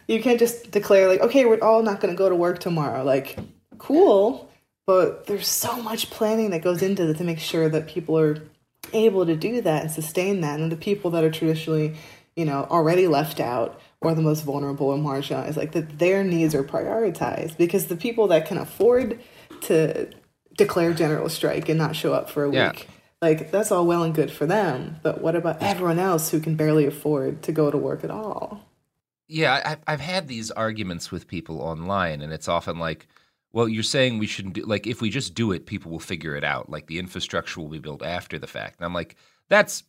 You 0.10 0.22
can't 0.23 0.40
just 0.40 0.72
declare 0.72 1.07
like, 1.07 1.22
okay, 1.22 1.45
we're 1.45 1.60
all 1.61 1.84
not 1.84 1.99
going 2.02 2.11
to 2.14 2.18
go 2.18 2.30
to 2.30 2.36
work 2.36 2.60
tomorrow. 2.60 3.03
Like, 3.03 3.38
cool, 3.77 4.49
but 4.88 5.27
there's 5.27 5.48
so 5.48 5.81
much 5.84 6.10
planning 6.10 6.49
that 6.49 6.64
goes 6.64 6.81
into 6.81 7.07
it 7.10 7.18
to 7.18 7.23
make 7.23 7.40
sure 7.40 7.69
that 7.69 7.88
people 7.88 8.18
are 8.18 8.41
able 8.91 9.26
to 9.26 9.36
do 9.36 9.61
that 9.61 9.84
and 9.84 9.91
sustain 9.91 10.41
that. 10.41 10.60
And 10.60 10.72
the 10.72 10.76
people 10.76 11.11
that 11.11 11.23
are 11.23 11.30
traditionally, 11.30 11.95
you 12.36 12.44
know, 12.44 12.65
already 12.72 13.06
left 13.07 13.40
out 13.40 13.80
or 14.02 14.15
the 14.15 14.22
most 14.22 14.41
vulnerable 14.41 14.94
and 14.94 15.06
marginalized, 15.06 15.57
like 15.57 15.73
that 15.73 15.99
their 15.99 16.23
needs 16.23 16.56
are 16.56 16.64
prioritized 16.64 17.57
because 17.57 17.86
the 17.86 17.95
people 17.95 18.27
that 18.30 18.48
can 18.48 18.57
afford 18.57 19.19
to 19.61 20.10
declare 20.57 20.94
general 20.94 21.30
strike 21.30 21.69
and 21.69 21.77
not 21.77 21.95
show 21.95 22.14
up 22.14 22.30
for 22.31 22.45
a 22.45 22.52
Yeah. 22.52 22.72
week. 22.72 22.88
Like 23.22 23.52
that's 23.52 23.72
all 23.72 23.86
well 23.86 24.03
and 24.03 24.15
good 24.15 24.31
for 24.31 24.45
them, 24.45 24.95
but 25.03 25.22
what 25.22 25.36
about 25.36 25.61
everyone 25.61 25.99
else 25.99 26.31
who 26.31 26.40
can 26.40 26.56
barely 26.56 26.86
afford 26.86 27.44
to 27.44 27.52
go 27.52 27.69
to 27.69 27.77
work 27.77 28.03
at 28.03 28.10
all? 28.10 28.61
Yeah, 29.30 29.61
I've, 29.64 29.80
I've 29.88 29.99
had 30.01 30.27
these 30.27 30.49
arguments 30.51 31.11
with 31.11 31.27
people 31.27 31.61
online, 31.61 32.22
and 32.22 32.34
it's 32.34 32.47
often 32.47 32.80
like, 32.80 33.07
well, 33.53 33.69
you're 33.69 33.84
saying 33.84 34.18
we 34.18 34.27
shouldn't 34.27 34.56
do, 34.56 34.64
like, 34.65 34.88
if 34.88 35.01
we 35.01 35.10
just 35.11 35.35
do 35.35 35.51
it, 35.51 35.65
people 35.68 35.91
will 35.91 35.99
figure 35.99 36.35
it 36.35 36.43
out. 36.43 36.69
Like, 36.69 36.88
the 36.88 36.99
infrastructure 36.99 37.61
will 37.61 37.69
be 37.69 37.80
built 37.80 38.03
after 38.03 38.39
the 38.39 38.47
fact. 38.47 38.80
And 38.80 38.85
I'm 38.85 38.93
like, 38.93 39.15
that's, 39.47 39.84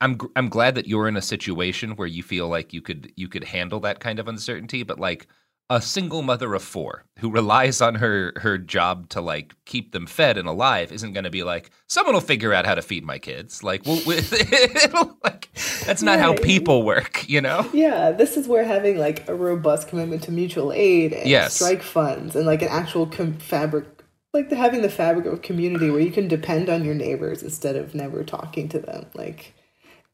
I'm, 0.00 0.18
I'm 0.36 0.48
glad 0.50 0.76
that 0.76 0.88
you're 0.88 1.08
in 1.08 1.16
a 1.18 1.22
situation 1.22 1.96
where 1.96 2.08
you 2.08 2.22
feel 2.22 2.48
like 2.48 2.72
you 2.74 2.82
could, 2.82 3.12
you 3.16 3.28
could 3.28 3.44
handle 3.44 3.80
that 3.80 4.00
kind 4.00 4.20
of 4.20 4.28
uncertainty, 4.28 4.84
but 4.84 5.00
like, 5.00 5.28
a 5.70 5.82
single 5.82 6.22
mother 6.22 6.54
of 6.54 6.62
four 6.62 7.04
who 7.18 7.30
relies 7.30 7.80
on 7.82 7.96
her 7.96 8.32
her 8.36 8.56
job 8.56 9.08
to 9.10 9.20
like 9.20 9.54
keep 9.66 9.92
them 9.92 10.06
fed 10.06 10.38
and 10.38 10.48
alive 10.48 10.90
isn't 10.92 11.12
going 11.12 11.24
to 11.24 11.30
be 11.30 11.42
like 11.42 11.70
someone 11.86 12.14
will 12.14 12.20
figure 12.22 12.54
out 12.54 12.64
how 12.64 12.74
to 12.74 12.80
feed 12.82 13.04
my 13.04 13.18
kids 13.18 13.62
like 13.62 13.84
well, 13.84 14.00
it'll, 14.08 15.18
like 15.24 15.48
that's 15.84 16.02
not 16.02 16.18
how 16.18 16.32
people 16.34 16.82
work 16.84 17.28
you 17.28 17.40
know 17.40 17.68
Yeah, 17.72 18.12
this 18.12 18.36
is 18.36 18.48
where 18.48 18.64
having 18.64 18.98
like 18.98 19.28
a 19.28 19.34
robust 19.34 19.88
commitment 19.88 20.22
to 20.24 20.32
mutual 20.32 20.72
aid 20.72 21.12
and 21.12 21.28
Yes. 21.28 21.54
strike 21.54 21.82
funds 21.82 22.34
and 22.34 22.46
like 22.46 22.62
an 22.62 22.68
actual 22.68 23.06
com- 23.06 23.34
fabric, 23.38 23.84
like 24.32 24.48
the, 24.50 24.56
having 24.56 24.82
the 24.82 24.88
fabric 24.90 25.26
of 25.26 25.42
community 25.42 25.90
where 25.90 26.00
you 26.00 26.10
can 26.10 26.28
depend 26.28 26.68
on 26.70 26.84
your 26.84 26.94
neighbors 26.94 27.42
instead 27.42 27.76
of 27.76 27.94
never 27.94 28.24
talking 28.24 28.68
to 28.70 28.78
them. 28.78 29.06
Like 29.14 29.54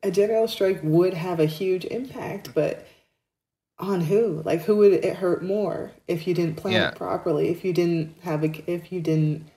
a 0.03 0.11
general 0.11 0.49
strike 0.49 0.81
would 0.83 1.15
have 1.15 1.41
a 1.41 1.47
huge 1.47 1.85
impact, 1.87 2.55
but 2.55 2.87
on 3.79 4.01
who? 4.01 4.43
Like 4.45 4.63
who 4.63 4.77
would 4.77 4.93
it 4.93 5.17
hurt 5.17 5.43
more 5.43 5.93
if 6.07 6.27
you 6.27 6.35
didn't 6.35 6.57
plan 6.57 6.75
Yeah. 6.75 6.89
it 6.91 6.97
properly? 6.97 7.49
If 7.49 7.65
you 7.65 7.73
didn't 7.73 8.17
have 8.23 8.45
a, 8.45 8.71
if 8.71 8.93
you 8.93 9.01
didn't 9.01 9.49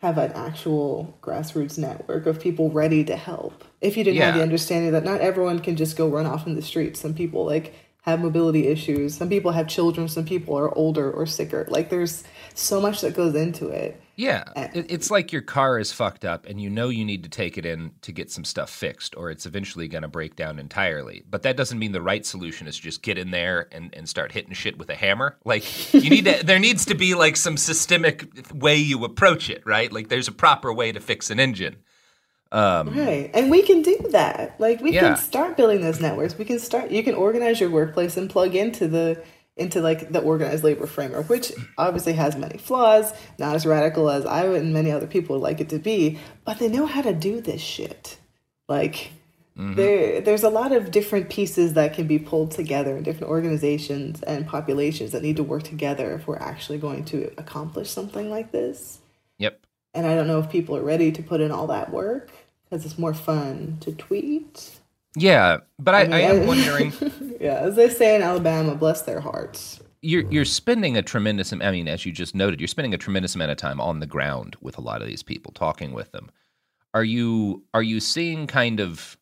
have 0.00 0.18
an 0.18 0.32
actual 0.32 1.16
grassroots 1.22 1.78
network 1.78 2.26
of 2.26 2.38
people 2.38 2.70
ready 2.70 3.02
to 3.04 3.16
help. 3.16 3.64
If 3.80 3.96
you 3.96 4.04
didn't 4.04 4.20
have 4.20 4.34
the 4.34 4.42
understanding 4.42 4.92
that 4.92 5.04
not 5.04 5.22
everyone 5.22 5.60
can 5.60 5.76
just 5.76 5.96
go 5.96 6.08
run 6.08 6.26
off 6.26 6.46
in 6.46 6.54
the 6.56 6.62
streets. 6.62 7.00
Some 7.00 7.14
people 7.14 7.46
like 7.46 7.74
have 8.02 8.20
mobility 8.20 8.66
issues. 8.66 9.16
Some 9.16 9.30
people 9.30 9.52
have 9.52 9.66
children. 9.66 10.08
Some 10.08 10.26
people 10.26 10.58
are 10.58 10.76
older 10.76 11.10
or 11.10 11.24
sicker. 11.24 11.64
Like 11.70 11.88
there's 11.88 12.22
so 12.54 12.80
much 12.80 13.00
that 13.02 13.14
goes 13.14 13.34
into 13.34 13.68
it. 13.68 14.00
Yeah, 14.16 14.44
it, 14.54 14.86
it's 14.90 15.10
like 15.10 15.32
your 15.32 15.42
car 15.42 15.76
is 15.76 15.90
fucked 15.90 16.24
up, 16.24 16.46
and 16.46 16.60
you 16.60 16.70
know 16.70 16.88
you 16.88 17.04
need 17.04 17.24
to 17.24 17.28
take 17.28 17.58
it 17.58 17.66
in 17.66 17.90
to 18.02 18.12
get 18.12 18.30
some 18.30 18.44
stuff 18.44 18.70
fixed, 18.70 19.16
or 19.16 19.28
it's 19.28 19.44
eventually 19.44 19.88
going 19.88 20.02
to 20.02 20.08
break 20.08 20.36
down 20.36 20.60
entirely. 20.60 21.24
But 21.28 21.42
that 21.42 21.56
doesn't 21.56 21.80
mean 21.80 21.90
the 21.90 22.00
right 22.00 22.24
solution 22.24 22.68
is 22.68 22.78
just 22.78 23.02
get 23.02 23.18
in 23.18 23.32
there 23.32 23.66
and, 23.72 23.92
and 23.92 24.08
start 24.08 24.30
hitting 24.30 24.52
shit 24.52 24.78
with 24.78 24.88
a 24.88 24.94
hammer. 24.94 25.36
Like 25.44 25.92
you 25.92 26.10
need 26.10 26.26
to, 26.26 26.42
there 26.44 26.60
needs 26.60 26.84
to 26.86 26.94
be 26.94 27.14
like 27.14 27.36
some 27.36 27.56
systemic 27.56 28.28
way 28.54 28.76
you 28.76 29.04
approach 29.04 29.50
it, 29.50 29.66
right? 29.66 29.92
Like 29.92 30.08
there's 30.08 30.28
a 30.28 30.32
proper 30.32 30.72
way 30.72 30.92
to 30.92 31.00
fix 31.00 31.30
an 31.30 31.40
engine. 31.40 31.76
Um, 32.52 32.96
Right. 32.96 33.32
And 33.34 33.50
we 33.50 33.62
can 33.62 33.82
do 33.82 33.98
that. 34.10 34.60
Like 34.60 34.80
we 34.80 34.92
Yeah. 34.92 35.00
can 35.00 35.16
start 35.16 35.56
building 35.56 35.80
those 35.80 36.00
networks. 36.00 36.38
We 36.38 36.44
can 36.44 36.60
start 36.60 36.92
you 36.92 37.02
can 37.02 37.16
organize 37.16 37.58
your 37.58 37.70
workplace 37.70 38.16
and 38.16 38.30
plug 38.30 38.54
into 38.54 38.86
the 38.86 39.20
into 39.56 39.80
like 39.80 40.10
the 40.10 40.20
organized 40.20 40.64
labor 40.64 40.86
framework, 40.86 41.28
which 41.28 41.52
obviously 41.78 42.14
has 42.14 42.36
many 42.36 42.58
flaws, 42.58 43.12
not 43.38 43.54
as 43.54 43.64
radical 43.64 44.10
as 44.10 44.26
I 44.26 44.46
and 44.46 44.72
many 44.72 44.90
other 44.90 45.06
people 45.06 45.36
would 45.36 45.42
like 45.42 45.60
it 45.60 45.68
to 45.68 45.78
be, 45.78 46.18
but 46.44 46.58
they 46.58 46.68
know 46.68 46.86
how 46.86 47.02
to 47.02 47.12
do 47.12 47.40
this 47.40 47.60
shit. 47.60 48.18
Like 48.68 49.12
mm-hmm. 49.56 49.74
there 49.74 50.20
there's 50.20 50.42
a 50.42 50.50
lot 50.50 50.72
of 50.72 50.90
different 50.90 51.30
pieces 51.30 51.74
that 51.74 51.94
can 51.94 52.06
be 52.06 52.18
pulled 52.18 52.50
together 52.50 52.96
in 52.96 53.04
different 53.04 53.30
organizations 53.30 54.22
and 54.22 54.46
populations 54.46 55.12
that 55.12 55.22
need 55.22 55.36
to 55.36 55.44
work 55.44 55.62
together 55.62 56.14
if 56.14 56.26
we're 56.26 56.38
actually 56.38 56.78
going 56.78 57.04
to 57.06 57.32
accomplish 57.38 57.90
something 57.90 58.30
like 58.30 58.50
this. 58.50 58.98
Yep. 59.38 59.60
And 59.92 60.06
I 60.06 60.16
don't 60.16 60.26
know 60.26 60.40
if 60.40 60.50
people 60.50 60.76
are 60.76 60.82
ready 60.82 61.12
to 61.12 61.22
put 61.22 61.40
in 61.40 61.52
all 61.52 61.68
that 61.68 61.92
work 61.92 62.30
because 62.64 62.84
it's 62.84 62.98
more 62.98 63.14
fun 63.14 63.78
to 63.82 63.92
tweet. 63.92 64.73
Yeah, 65.16 65.58
but 65.78 65.94
I, 65.94 66.00
I, 66.00 66.06
mean, 66.06 66.12
am 66.12 66.46
wondering. 66.46 66.92
yeah, 67.40 67.58
as 67.60 67.76
they 67.76 67.88
say 67.88 68.16
in 68.16 68.22
Alabama, 68.22 68.74
bless 68.74 69.02
their 69.02 69.20
hearts. 69.20 69.80
you're 70.02 70.30
you're 70.30 70.44
spending 70.44 70.96
a 70.96 71.02
tremendous 71.02 71.52
I 71.52 71.70
mean 71.70 71.88
as 71.88 72.04
you 72.04 72.12
just 72.12 72.34
noted 72.34 72.60
you're 72.60 72.68
spending 72.68 72.94
a 72.94 72.98
tremendous 72.98 73.34
amount 73.34 73.50
of 73.50 73.56
time 73.56 73.80
on 73.80 74.00
the 74.00 74.06
ground 74.06 74.56
with 74.60 74.76
a 74.76 74.82
lot 74.82 75.00
of 75.00 75.08
these 75.08 75.22
people 75.22 75.52
talking 75.52 75.92
with 75.92 76.12
them 76.12 76.30
are 76.92 77.04
you 77.04 77.64
are 77.72 77.82
you 77.82 78.00
seeing 78.00 78.46
kind 78.46 78.80
of 78.80 79.16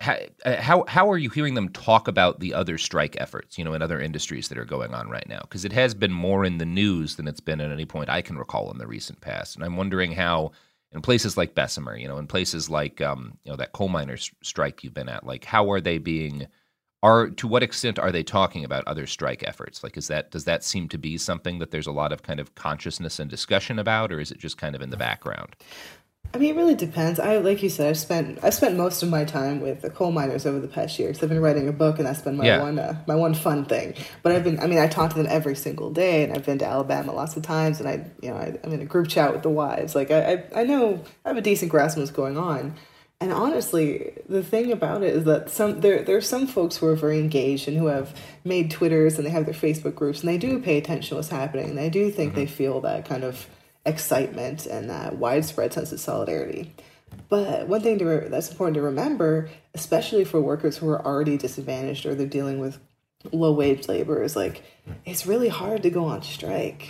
how 0.00 0.16
uh, 0.46 0.60
how, 0.60 0.84
how 0.88 1.10
are 1.10 1.18
you 1.18 1.28
hearing 1.28 1.54
them 1.54 1.68
talk 1.68 2.08
about 2.08 2.40
the 2.40 2.54
other 2.54 2.78
strike 2.78 3.16
efforts 3.20 3.58
you 3.58 3.64
know 3.64 3.74
in 3.74 3.82
other 3.82 4.00
industries 4.00 4.48
that 4.48 4.56
are 4.56 4.64
going 4.64 4.94
on 4.94 5.10
right 5.10 5.28
now 5.28 5.40
because 5.42 5.64
it 5.64 5.72
has 5.72 5.92
been 5.92 6.12
more 6.12 6.44
in 6.44 6.56
the 6.56 6.64
news 6.64 7.16
than 7.16 7.28
it's 7.28 7.40
been 7.40 7.60
at 7.60 7.70
any 7.70 7.84
point 7.84 8.08
I 8.08 8.22
can 8.22 8.38
recall 8.38 8.70
in 8.70 8.78
the 8.78 8.86
recent 8.86 9.20
past 9.20 9.56
and 9.56 9.64
I'm 9.64 9.76
wondering 9.76 10.12
how 10.12 10.52
in 10.92 11.02
places 11.02 11.36
like 11.36 11.54
Bessemer 11.54 11.96
you 11.96 12.08
know 12.08 12.18
in 12.18 12.26
places 12.26 12.68
like 12.70 13.00
um, 13.00 13.38
you 13.44 13.50
know 13.50 13.56
that 13.56 13.72
coal 13.72 13.88
miners 13.88 14.30
strike 14.42 14.82
you've 14.84 14.94
been 14.94 15.08
at 15.08 15.26
like 15.26 15.44
how 15.44 15.70
are 15.70 15.80
they 15.80 15.98
being 15.98 16.46
are 17.02 17.30
to 17.30 17.48
what 17.48 17.62
extent 17.62 17.98
are 17.98 18.12
they 18.12 18.22
talking 18.22 18.64
about 18.64 18.84
other 18.86 19.06
strike 19.06 19.42
efforts? 19.46 19.82
Like 19.82 19.96
is 19.96 20.08
that 20.08 20.30
does 20.30 20.44
that 20.44 20.62
seem 20.62 20.88
to 20.88 20.98
be 20.98 21.16
something 21.16 21.58
that 21.58 21.70
there's 21.70 21.86
a 21.86 21.92
lot 21.92 22.12
of 22.12 22.22
kind 22.22 22.40
of 22.40 22.54
consciousness 22.54 23.18
and 23.18 23.30
discussion 23.30 23.78
about 23.78 24.12
or 24.12 24.20
is 24.20 24.30
it 24.30 24.38
just 24.38 24.58
kind 24.58 24.74
of 24.74 24.82
in 24.82 24.90
the 24.90 24.96
background 24.96 25.56
I 26.32 26.38
mean, 26.38 26.54
it 26.54 26.56
really 26.56 26.76
depends. 26.76 27.18
I 27.18 27.38
like 27.38 27.60
you 27.62 27.68
said, 27.68 27.88
I've 27.88 27.98
spent 27.98 28.38
I've 28.42 28.54
spent 28.54 28.76
most 28.76 29.02
of 29.02 29.08
my 29.08 29.24
time 29.24 29.60
with 29.60 29.82
the 29.82 29.90
coal 29.90 30.12
miners 30.12 30.46
over 30.46 30.60
the 30.60 30.68
past 30.68 30.96
year 30.96 31.08
because 31.08 31.22
I've 31.24 31.28
been 31.28 31.40
writing 31.40 31.68
a 31.68 31.72
book, 31.72 31.98
and 31.98 32.06
that's 32.06 32.22
been 32.22 32.36
my 32.36 32.46
Yeah. 32.46 32.60
one 32.62 32.78
uh, 32.78 33.02
my 33.08 33.16
one 33.16 33.34
fun 33.34 33.64
thing. 33.64 33.94
But 34.22 34.32
I've 34.32 34.44
been, 34.44 34.60
I 34.60 34.66
mean, 34.68 34.78
I 34.78 34.86
talk 34.86 35.10
to 35.10 35.16
them 35.16 35.26
every 35.28 35.56
single 35.56 35.90
day, 35.90 36.22
and 36.22 36.32
I've 36.32 36.46
been 36.46 36.58
to 36.58 36.66
Alabama 36.66 37.12
lots 37.12 37.36
of 37.36 37.42
times, 37.42 37.80
and 37.80 37.88
I, 37.88 38.06
you 38.22 38.30
know, 38.30 38.36
I, 38.36 38.56
I'm 38.62 38.72
in 38.72 38.80
a 38.80 38.84
group 38.84 39.08
chat 39.08 39.32
with 39.32 39.42
the 39.42 39.50
wives. 39.50 39.96
Like, 39.96 40.12
I, 40.12 40.44
I, 40.54 40.60
I 40.60 40.64
know 40.64 41.02
I 41.24 41.28
have 41.30 41.36
a 41.36 41.42
decent 41.42 41.70
grasp 41.70 41.96
of 41.96 42.02
what's 42.02 42.12
going 42.12 42.38
on. 42.38 42.76
And 43.22 43.32
honestly, 43.32 44.12
the 44.28 44.42
thing 44.42 44.70
about 44.72 45.02
it 45.02 45.14
is 45.14 45.24
that 45.24 45.50
some 45.50 45.80
there 45.80 46.02
there 46.04 46.16
are 46.16 46.22
some 46.22 46.46
folks 46.46 46.76
who 46.76 46.86
are 46.86 46.96
very 46.96 47.18
engaged 47.18 47.66
and 47.68 47.76
who 47.76 47.88
have 47.88 48.14
made 48.44 48.70
Twitters 48.70 49.18
and 49.18 49.26
they 49.26 49.30
have 49.30 49.44
their 49.44 49.52
Facebook 49.52 49.94
groups 49.94 50.20
and 50.20 50.28
they 50.28 50.38
do 50.38 50.58
pay 50.58 50.78
attention 50.78 51.10
to 51.10 51.14
what's 51.16 51.28
happening. 51.28 51.70
And 51.70 51.76
they 51.76 51.90
do 51.90 52.10
think 52.10 52.34
they 52.34 52.46
feel 52.46 52.80
that 52.80 53.04
kind 53.04 53.24
of 53.24 53.46
excitement 53.86 54.66
and 54.66 54.90
that 54.90 55.16
widespread 55.16 55.72
sense 55.72 55.92
of 55.92 56.00
solidarity. 56.00 56.74
But 57.28 57.66
one 57.68 57.80
thing 57.80 57.98
to 57.98 58.04
re- 58.04 58.28
that's 58.28 58.50
important 58.50 58.74
to 58.74 58.82
remember, 58.82 59.50
especially 59.74 60.24
for 60.24 60.40
workers 60.40 60.76
who 60.78 60.88
are 60.90 61.04
already 61.04 61.36
disadvantaged 61.36 62.06
or 62.06 62.14
they're 62.14 62.26
dealing 62.26 62.58
with 62.60 62.78
low 63.32 63.52
wage 63.52 63.88
labor, 63.88 64.22
is 64.22 64.36
like 64.36 64.62
it's 65.04 65.26
really 65.26 65.48
hard 65.48 65.82
to 65.82 65.90
go 65.90 66.04
on 66.04 66.22
strike. 66.22 66.88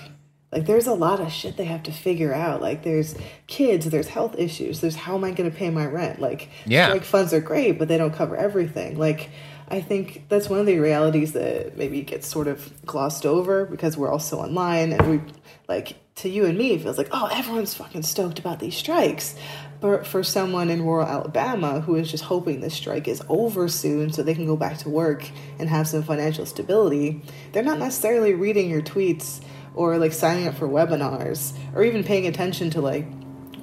Like 0.52 0.66
there's 0.66 0.86
a 0.88 0.94
lot 0.94 1.20
of 1.20 1.32
shit 1.32 1.56
they 1.56 1.64
have 1.66 1.84
to 1.84 1.92
figure 1.92 2.34
out. 2.34 2.60
Like 2.60 2.82
there's 2.82 3.14
kids, 3.46 3.86
there's 3.88 4.08
health 4.08 4.34
issues, 4.38 4.80
there's 4.80 4.96
how 4.96 5.14
am 5.14 5.24
I 5.24 5.30
going 5.30 5.50
to 5.50 5.56
pay 5.56 5.70
my 5.70 5.86
rent? 5.86 6.20
Like 6.20 6.48
Yeah. 6.66 6.88
strike 6.88 7.04
funds 7.04 7.32
are 7.32 7.40
great, 7.40 7.78
but 7.78 7.88
they 7.88 7.96
don't 7.98 8.12
cover 8.14 8.36
everything. 8.36 8.98
Like 8.98 9.30
I 9.68 9.80
think 9.80 10.24
that's 10.28 10.50
one 10.50 10.58
of 10.58 10.66
the 10.66 10.80
realities 10.80 11.32
that 11.34 11.76
maybe 11.78 12.02
gets 12.02 12.26
sort 12.26 12.48
of 12.48 12.84
glossed 12.84 13.24
over 13.24 13.64
because 13.64 13.96
we're 13.96 14.10
all 14.10 14.18
so 14.18 14.40
online 14.40 14.92
and 14.92 15.08
we 15.08 15.20
like 15.68 15.94
to 16.20 16.28
you 16.28 16.46
and 16.46 16.56
me 16.56 16.78
feels 16.78 16.98
like 16.98 17.08
oh 17.12 17.28
everyone's 17.32 17.74
fucking 17.74 18.02
stoked 18.02 18.38
about 18.38 18.60
these 18.60 18.76
strikes. 18.76 19.34
But 19.80 20.06
for 20.06 20.22
someone 20.22 20.68
in 20.68 20.82
rural 20.84 21.06
Alabama 21.06 21.80
who 21.80 21.94
is 21.96 22.10
just 22.10 22.24
hoping 22.24 22.60
this 22.60 22.74
strike 22.74 23.08
is 23.08 23.22
over 23.28 23.68
soon 23.68 24.12
so 24.12 24.22
they 24.22 24.34
can 24.34 24.46
go 24.46 24.56
back 24.56 24.78
to 24.78 24.90
work 24.90 25.28
and 25.58 25.68
have 25.68 25.88
some 25.88 26.02
financial 26.02 26.44
stability, 26.44 27.22
they're 27.52 27.62
not 27.62 27.78
necessarily 27.78 28.34
reading 28.34 28.68
your 28.68 28.82
tweets 28.82 29.40
or 29.74 29.96
like 29.96 30.12
signing 30.12 30.46
up 30.46 30.54
for 30.54 30.68
webinars 30.68 31.56
or 31.74 31.82
even 31.82 32.04
paying 32.04 32.26
attention 32.26 32.70
to 32.70 32.80
like 32.80 33.06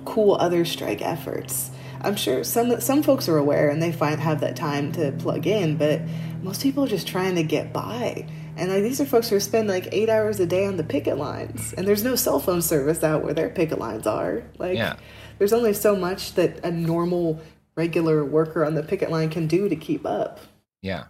cool 0.06 0.36
other 0.36 0.66
strike 0.66 1.02
efforts. 1.02 1.70
I'm 2.02 2.16
sure 2.16 2.44
some 2.44 2.80
some 2.80 3.04
folks 3.04 3.28
are 3.28 3.38
aware 3.38 3.70
and 3.70 3.82
they 3.82 3.92
find 3.92 4.20
have 4.20 4.42
that 4.42 4.56
time 4.56 4.92
to 4.94 5.12
plug 5.14 5.46
in, 5.46 5.78
but 5.78 6.02
most 6.42 6.62
people 6.62 6.84
are 6.84 6.88
just 6.88 7.08
trying 7.08 7.36
to 7.36 7.44
get 7.44 7.74
by. 7.74 8.28
And 8.58 8.72
like 8.72 8.84
these 8.84 9.00
are 9.00 9.06
folks 9.06 9.30
who 9.30 9.40
spend 9.40 9.68
like 9.68 9.88
eight 9.92 10.10
hours 10.10 10.40
a 10.40 10.46
day 10.48 10.66
on 10.66 10.78
the 10.78 10.84
picket 10.84 11.18
lines, 11.18 11.74
and 11.78 11.88
there's 11.88 12.04
no 12.04 12.16
cell 12.16 12.40
phone 12.40 12.62
service 12.62 13.04
out 13.04 13.24
where 13.24 13.34
their 13.34 13.50
picket 13.50 13.80
lines 13.80 14.08
are. 14.08 14.44
Like, 14.58 14.76
Yeah. 14.78 14.96
there's 15.38 15.54
only 15.54 15.74
so 15.74 15.96
much 15.96 16.34
that 16.34 16.66
a 16.66 16.72
normal, 16.72 17.40
regular 17.76 18.26
worker 18.26 18.66
on 18.66 18.74
the 18.74 18.84
picket 18.84 19.12
line 19.12 19.30
can 19.30 19.46
do 19.48 19.70
to 19.70 19.76
keep 19.76 20.06
up. 20.06 20.40
Yeah. 20.82 21.06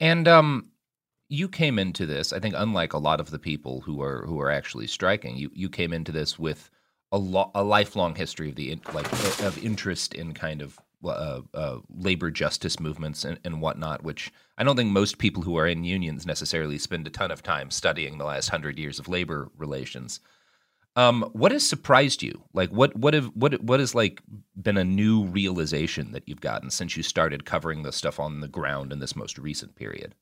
And 0.00 0.26
um 0.28 0.70
you 1.28 1.48
came 1.48 1.78
into 1.78 2.04
this, 2.04 2.32
I 2.32 2.38
think 2.40 2.54
unlike 2.56 2.92
a 2.92 2.98
lot 2.98 3.18
of 3.20 3.30
the 3.30 3.38
people 3.38 3.80
who 3.80 4.02
are 4.02 4.26
who 4.26 4.40
are 4.40 4.50
actually 4.50 4.86
striking, 4.88 5.36
you 5.36 5.50
you 5.54 5.68
came 5.68 5.92
into 5.92 6.12
this 6.12 6.38
with 6.38 6.70
a 7.12 7.18
lo- 7.18 7.50
a 7.54 7.62
lifelong 7.62 8.14
history 8.16 8.48
of 8.50 8.56
the 8.56 8.72
in, 8.72 8.80
like 8.92 9.10
of 9.42 9.56
interest 9.64 10.14
in 10.14 10.34
kind 10.34 10.60
of 10.60 10.78
uh, 11.04 11.42
uh, 11.52 11.78
labor 11.96 12.30
justice 12.30 12.80
movements 12.80 13.24
and, 13.24 13.38
and 13.44 13.60
whatnot, 13.60 14.02
which 14.02 14.32
I 14.58 14.64
don't 14.64 14.76
think 14.76 14.90
most 14.90 15.18
people 15.18 15.42
who 15.42 15.56
are 15.56 15.66
in 15.66 15.84
unions 15.84 16.26
necessarily 16.26 16.78
spend 16.78 17.06
a 17.06 17.10
ton 17.10 17.30
of 17.30 17.42
time 17.42 17.70
studying 17.70 18.18
the 18.18 18.24
last 18.24 18.48
hundred 18.48 18.78
years 18.78 18.98
of 18.98 19.08
labor 19.08 19.50
relations. 19.56 20.20
Um, 20.96 21.28
what 21.32 21.50
has 21.52 21.68
surprised 21.68 22.22
you? 22.22 22.44
Like, 22.52 22.70
what 22.70 22.94
what 22.96 23.14
have 23.14 23.26
what 23.34 23.60
what 23.62 23.80
has 23.80 23.94
like 23.94 24.22
been 24.60 24.76
a 24.76 24.84
new 24.84 25.24
realization 25.24 26.12
that 26.12 26.28
you've 26.28 26.40
gotten 26.40 26.70
since 26.70 26.96
you 26.96 27.02
started 27.02 27.44
covering 27.44 27.82
the 27.82 27.92
stuff 27.92 28.20
on 28.20 28.40
the 28.40 28.48
ground 28.48 28.92
in 28.92 29.00
this 29.00 29.16
most 29.16 29.36
recent 29.36 29.74
period? 29.74 30.14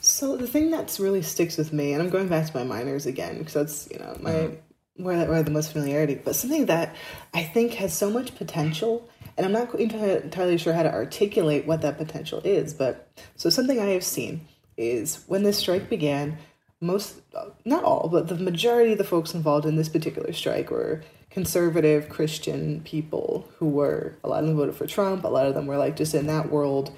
So 0.00 0.36
the 0.36 0.48
thing 0.48 0.72
that's 0.72 0.98
really 0.98 1.22
sticks 1.22 1.56
with 1.56 1.72
me, 1.72 1.92
and 1.92 2.02
I'm 2.02 2.10
going 2.10 2.26
back 2.26 2.46
to 2.46 2.56
my 2.56 2.64
miners 2.64 3.06
again 3.06 3.38
because 3.38 3.54
that's 3.54 3.88
you 3.92 4.00
know 4.00 4.16
my 4.20 4.50
where, 4.96 5.26
where 5.26 5.42
the 5.42 5.50
most 5.50 5.72
familiarity. 5.72 6.14
But 6.14 6.36
something 6.36 6.66
that 6.66 6.94
I 7.32 7.42
think 7.42 7.74
has 7.74 7.96
so 7.96 8.10
much 8.10 8.34
potential, 8.34 9.08
and 9.36 9.46
I'm 9.46 9.52
not 9.52 9.74
entirely 9.74 10.58
sure 10.58 10.72
how 10.72 10.82
to 10.82 10.92
articulate 10.92 11.66
what 11.66 11.82
that 11.82 11.98
potential 11.98 12.40
is. 12.44 12.74
But 12.74 13.08
so 13.36 13.50
something 13.50 13.80
I 13.80 13.86
have 13.86 14.04
seen 14.04 14.46
is 14.76 15.24
when 15.26 15.42
this 15.42 15.58
strike 15.58 15.88
began, 15.88 16.38
most 16.80 17.20
not 17.64 17.84
all, 17.84 18.08
but 18.08 18.28
the 18.28 18.36
majority 18.36 18.92
of 18.92 18.98
the 18.98 19.04
folks 19.04 19.34
involved 19.34 19.66
in 19.66 19.76
this 19.76 19.88
particular 19.88 20.32
strike 20.32 20.70
were 20.70 21.02
conservative 21.30 22.08
Christian 22.08 22.82
people 22.82 23.48
who 23.58 23.68
were 23.68 24.16
a 24.22 24.28
lot 24.28 24.42
of 24.42 24.48
them 24.48 24.56
voted 24.56 24.74
for 24.74 24.86
Trump. 24.86 25.24
A 25.24 25.28
lot 25.28 25.46
of 25.46 25.54
them 25.54 25.66
were 25.66 25.78
like 25.78 25.96
just 25.96 26.14
in 26.14 26.26
that 26.26 26.50
world 26.50 26.92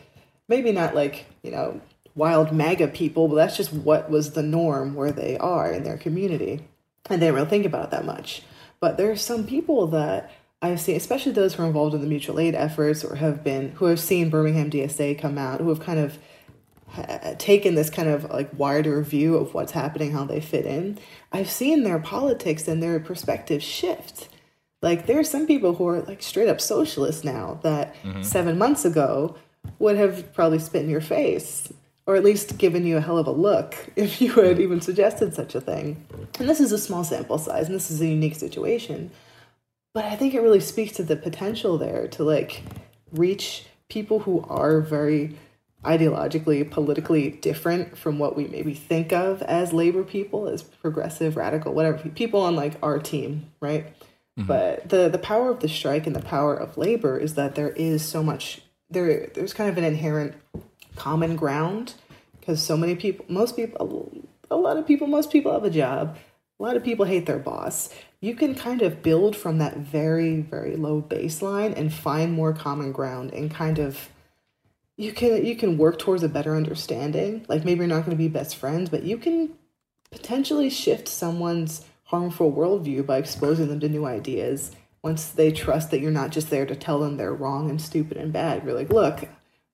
maybe 0.48 0.72
not 0.72 0.94
like 0.94 1.26
you 1.42 1.50
know 1.50 1.80
wild 2.14 2.52
MAGA 2.52 2.88
people, 2.88 3.28
but 3.28 3.36
that's 3.36 3.56
just 3.56 3.72
what 3.72 4.10
was 4.10 4.32
the 4.32 4.42
norm 4.42 4.94
where 4.94 5.12
they 5.12 5.36
are 5.38 5.72
in 5.72 5.82
their 5.82 5.98
community, 5.98 6.64
and 7.10 7.20
they 7.20 7.26
didn't 7.26 7.34
really 7.34 7.48
think 7.48 7.66
about 7.66 7.86
it 7.86 7.90
that 7.90 8.04
much. 8.04 8.42
But 8.80 8.96
there 8.96 9.10
are 9.10 9.16
some 9.16 9.46
people 9.46 9.86
that 9.88 10.30
I've 10.64 10.80
seen, 10.80 10.96
especially 10.96 11.32
those 11.32 11.54
who 11.54 11.62
are 11.62 11.66
involved 11.66 11.94
in 11.94 12.00
the 12.00 12.06
mutual 12.06 12.40
aid 12.40 12.54
efforts 12.54 13.04
or 13.04 13.16
have 13.16 13.44
been 13.44 13.72
who 13.72 13.84
have 13.86 14.00
seen 14.00 14.30
Birmingham 14.30 14.70
DSA 14.70 15.18
come 15.18 15.36
out, 15.38 15.60
who 15.60 15.68
have 15.68 15.80
kind 15.80 15.98
of 16.00 16.18
ha- 16.88 17.34
taken 17.38 17.74
this 17.74 17.90
kind 17.90 18.08
of 18.08 18.24
like 18.30 18.50
wider 18.58 19.02
view 19.02 19.36
of 19.36 19.52
what's 19.54 19.72
happening, 19.72 20.12
how 20.12 20.24
they 20.24 20.40
fit 20.40 20.64
in. 20.66 20.98
I've 21.32 21.50
seen 21.50 21.82
their 21.84 21.98
politics 21.98 22.66
and 22.68 22.82
their 22.82 22.98
perspective 23.00 23.62
shift. 23.62 24.28
Like 24.80 25.06
there 25.06 25.18
are 25.18 25.24
some 25.24 25.46
people 25.46 25.74
who 25.74 25.86
are 25.88 26.02
like 26.02 26.22
straight 26.22 26.48
up 26.48 26.60
socialists 26.60 27.24
now 27.24 27.58
that 27.62 27.94
Mhm. 28.02 28.24
seven 28.24 28.58
months 28.58 28.84
ago 28.84 29.36
would 29.78 29.96
have 29.96 30.32
probably 30.34 30.58
spit 30.58 30.82
in 30.84 30.90
your 30.90 31.00
face 31.00 31.72
or 32.06 32.16
at 32.16 32.24
least 32.24 32.58
given 32.58 32.86
you 32.86 32.98
a 32.98 33.00
hell 33.00 33.16
of 33.18 33.26
a 33.26 33.30
look 33.32 33.74
if 33.96 34.20
you 34.20 34.32
had 34.32 34.60
even 34.60 34.80
suggested 34.80 35.34
such 35.34 35.54
a 35.54 35.60
thing. 35.60 36.04
And 36.38 36.48
this 36.48 36.60
is 36.60 36.70
a 36.72 36.78
small 36.78 37.02
sample 37.04 37.38
size 37.38 37.66
and 37.66 37.74
this 37.74 37.90
is 37.90 38.00
a 38.00 38.06
unique 38.06 38.34
situation. 38.36 39.10
But 39.94 40.04
I 40.06 40.16
think 40.16 40.34
it 40.34 40.42
really 40.42 40.60
speaks 40.60 40.92
to 40.94 41.04
the 41.04 41.16
potential 41.16 41.78
there 41.78 42.08
to 42.08 42.24
like 42.24 42.62
reach 43.12 43.64
people 43.88 44.18
who 44.18 44.44
are 44.48 44.80
very 44.80 45.36
ideologically, 45.84 46.68
politically 46.68 47.30
different 47.30 47.96
from 47.96 48.18
what 48.18 48.36
we 48.36 48.46
maybe 48.48 48.74
think 48.74 49.12
of 49.12 49.40
as 49.42 49.72
labor 49.72 50.02
people, 50.02 50.48
as 50.48 50.62
progressive, 50.62 51.36
radical, 51.36 51.72
whatever 51.72 52.08
people 52.10 52.40
on 52.40 52.56
like 52.56 52.74
our 52.82 52.98
team, 52.98 53.50
right? 53.60 53.86
Mm-hmm. 54.38 54.46
But 54.46 54.88
the 54.88 55.08
the 55.08 55.18
power 55.18 55.50
of 55.50 55.60
the 55.60 55.68
strike 55.68 56.06
and 56.08 56.16
the 56.16 56.22
power 56.22 56.56
of 56.56 56.76
labor 56.76 57.16
is 57.16 57.34
that 57.34 57.54
there 57.54 57.70
is 57.70 58.04
so 58.04 58.22
much 58.22 58.62
there. 58.90 59.28
There's 59.32 59.54
kind 59.54 59.70
of 59.70 59.78
an 59.78 59.84
inherent 59.84 60.34
common 60.96 61.36
ground 61.36 61.94
because 62.40 62.60
so 62.60 62.76
many 62.76 62.96
people, 62.96 63.24
most 63.28 63.54
people, 63.54 64.10
a 64.50 64.56
lot 64.56 64.76
of 64.76 64.86
people, 64.86 65.06
most 65.06 65.30
people 65.30 65.52
have 65.52 65.64
a 65.64 65.70
job. 65.70 66.16
A 66.58 66.62
lot 66.62 66.76
of 66.76 66.84
people 66.84 67.04
hate 67.04 67.26
their 67.26 67.38
boss. 67.38 67.92
You 68.24 68.34
can 68.34 68.54
kind 68.54 68.80
of 68.80 69.02
build 69.02 69.36
from 69.36 69.58
that 69.58 69.76
very, 69.76 70.40
very 70.40 70.76
low 70.76 71.02
baseline 71.02 71.76
and 71.76 71.92
find 71.92 72.32
more 72.32 72.54
common 72.54 72.90
ground 72.90 73.34
and 73.34 73.50
kind 73.50 73.78
of 73.78 74.08
you 74.96 75.12
can 75.12 75.44
you 75.44 75.54
can 75.54 75.76
work 75.76 75.98
towards 75.98 76.22
a 76.22 76.28
better 76.30 76.56
understanding. 76.56 77.44
Like 77.48 77.66
maybe 77.66 77.80
you're 77.80 77.86
not 77.86 78.06
going 78.06 78.16
to 78.16 78.16
be 78.16 78.28
best 78.28 78.56
friends, 78.56 78.88
but 78.88 79.02
you 79.02 79.18
can 79.18 79.50
potentially 80.10 80.70
shift 80.70 81.06
someone's 81.06 81.84
harmful 82.04 82.50
worldview 82.50 83.04
by 83.04 83.18
exposing 83.18 83.68
them 83.68 83.80
to 83.80 83.90
new 83.90 84.06
ideas. 84.06 84.72
Once 85.02 85.28
they 85.28 85.52
trust 85.52 85.90
that 85.90 86.00
you're 86.00 86.10
not 86.10 86.30
just 86.30 86.48
there 86.48 86.64
to 86.64 86.74
tell 86.74 87.00
them 87.00 87.18
they're 87.18 87.34
wrong 87.34 87.68
and 87.68 87.82
stupid 87.82 88.16
and 88.16 88.32
bad, 88.32 88.64
you're 88.64 88.72
like, 88.72 88.90
look, 88.90 89.28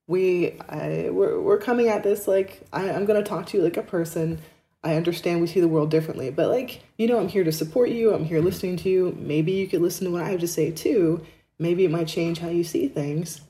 we 0.09 0.59
I, 0.69 1.09
we're 1.13 1.41
we're 1.41 1.59
coming 1.59 1.87
at 1.87 2.03
this 2.03 2.27
like 2.27 2.63
I, 2.73 2.91
I'm 2.91 3.05
going 3.05 3.23
to 3.23 3.29
talk 3.29 3.47
to 3.47 3.59
you 3.59 3.63
like 3.63 3.77
a 3.77 3.83
person. 3.83 4.41
I 4.83 4.95
understand 4.97 5.41
we 5.41 5.47
see 5.47 5.61
the 5.61 5.69
world 5.69 5.91
differently, 5.91 6.31
but 6.31 6.49
like 6.49 6.83
you 6.97 7.07
know, 7.07 7.19
I'm 7.19 7.29
here 7.29 7.45
to 7.45 7.53
support 7.53 7.91
you. 7.91 8.15
I'm 8.15 8.25
here 8.25 8.41
listening 8.41 8.77
to 8.79 8.89
you. 8.89 9.17
Maybe 9.19 9.53
you 9.53 9.67
could 9.69 9.83
listen 9.83 10.07
to 10.07 10.11
what 10.13 10.23
I 10.23 10.31
have 10.31 10.41
to 10.41 10.49
say 10.49 10.71
too. 10.71 11.25
Maybe 11.59 11.85
it 11.85 11.91
might 11.91 12.09
change 12.09 12.39
how 12.39 12.49
you 12.49 12.65
see 12.65 12.89
things 12.89 13.43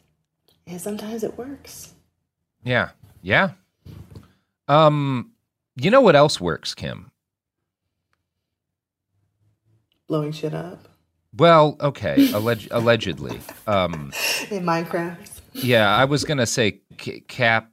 and 0.67 0.81
sometimes 0.81 1.23
it 1.23 1.39
works. 1.39 1.95
Yeah. 2.65 2.91
Yeah. 3.23 3.51
Um, 4.69 5.33
you 5.77 5.91
know 5.91 6.01
what 6.01 6.17
else 6.17 6.41
works, 6.41 6.75
Kim? 6.75 7.11
Blowing 10.07 10.33
shit 10.33 10.55
up. 10.55 10.89
Well, 11.37 11.77
okay, 11.81 12.17
alleg- 12.29 12.69
allegedly. 12.73 13.41
Um, 13.67 14.13
In 14.51 14.65
Minecraft. 14.65 15.41
Yeah, 15.53 15.89
I 15.95 16.05
was 16.05 16.25
gonna 16.25 16.47
say 16.47 16.81
c- 17.01 17.21
cap 17.21 17.71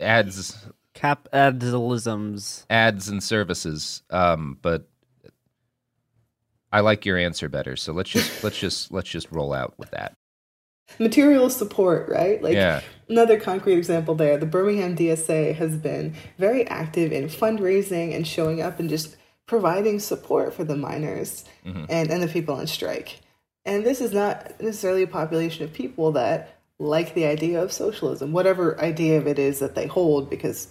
ads, 0.00 0.66
cap 1.02 1.28
adsisms, 1.32 2.64
ads 2.70 3.08
and 3.08 3.22
services. 3.22 4.02
Um, 4.08 4.56
but 4.62 4.88
I 6.70 6.80
like 6.80 7.04
your 7.04 7.18
answer 7.18 7.48
better. 7.48 7.74
So 7.74 7.92
let's 7.92 8.08
just 8.08 8.44
let's 8.44 8.58
just 8.58 8.92
let's 8.92 9.08
just 9.08 9.30
roll 9.32 9.52
out 9.52 9.74
with 9.78 9.90
that 9.90 10.14
material 11.00 11.50
support, 11.50 12.08
right? 12.08 12.40
Like 12.40 12.54
yeah. 12.54 12.82
another 13.08 13.38
concrete 13.40 13.78
example 13.78 14.14
there, 14.14 14.38
the 14.38 14.46
Birmingham 14.46 14.96
DSA 14.96 15.56
has 15.56 15.76
been 15.76 16.14
very 16.38 16.66
active 16.68 17.12
in 17.12 17.24
fundraising 17.24 18.14
and 18.14 18.26
showing 18.26 18.62
up 18.62 18.78
and 18.78 18.88
just 18.88 19.16
providing 19.46 19.98
support 19.98 20.54
for 20.54 20.62
the 20.62 20.76
miners 20.76 21.44
mm-hmm. 21.66 21.84
and, 21.88 22.10
and 22.10 22.22
the 22.22 22.28
people 22.28 22.54
on 22.54 22.68
strike. 22.68 23.20
And 23.64 23.84
this 23.84 24.00
is 24.00 24.12
not 24.12 24.60
necessarily 24.60 25.02
a 25.02 25.08
population 25.08 25.64
of 25.64 25.72
people 25.72 26.12
that 26.12 26.60
like 26.78 27.14
the 27.14 27.26
idea 27.26 27.60
of 27.62 27.72
socialism, 27.72 28.32
whatever 28.32 28.80
idea 28.80 29.18
of 29.18 29.26
it 29.26 29.38
is 29.38 29.58
that 29.58 29.74
they 29.74 29.86
hold, 29.86 30.30
because 30.30 30.68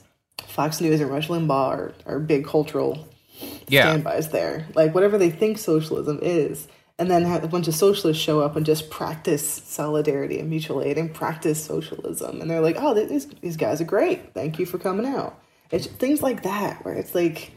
Fox 0.48 0.82
News 0.82 1.02
and 1.02 1.10
Rush 1.10 1.28
Limbaugh 1.28 1.50
are, 1.52 1.94
are 2.06 2.20
big 2.20 2.46
cultural 2.46 3.08
yeah. 3.68 3.84
standbys 3.84 4.30
there. 4.30 4.68
Like 4.76 4.94
whatever 4.94 5.18
they 5.18 5.30
think 5.30 5.58
socialism 5.58 6.20
is, 6.22 6.68
and 7.00 7.10
then 7.10 7.24
have 7.24 7.44
a 7.44 7.48
bunch 7.48 7.68
of 7.68 7.74
socialists 7.74 8.22
show 8.22 8.42
up 8.42 8.56
and 8.56 8.64
just 8.64 8.92
practice 8.92 9.64
solidarity 9.66 10.40
and 10.40 10.50
mutual 10.50 10.84
aid 10.84 11.00
and 11.00 11.12
practice 11.12 11.64
socialism. 11.64 12.42
And 12.42 12.52
they're 12.52 12.62
like, 12.62 12.76
oh, 12.78 12.94
these, 12.94 13.26
these 13.42 13.58
guys 13.58 13.82
are 13.82 13.86
great. 13.86 14.36
Thank 14.36 14.60
you 14.60 14.68
for 14.68 14.78
coming 14.78 15.08
out. 15.08 15.42
It's 15.72 15.88
things 15.88 16.22
like 16.22 16.44
that 16.44 16.86
where 16.86 16.94
it's 16.94 17.16
like, 17.16 17.54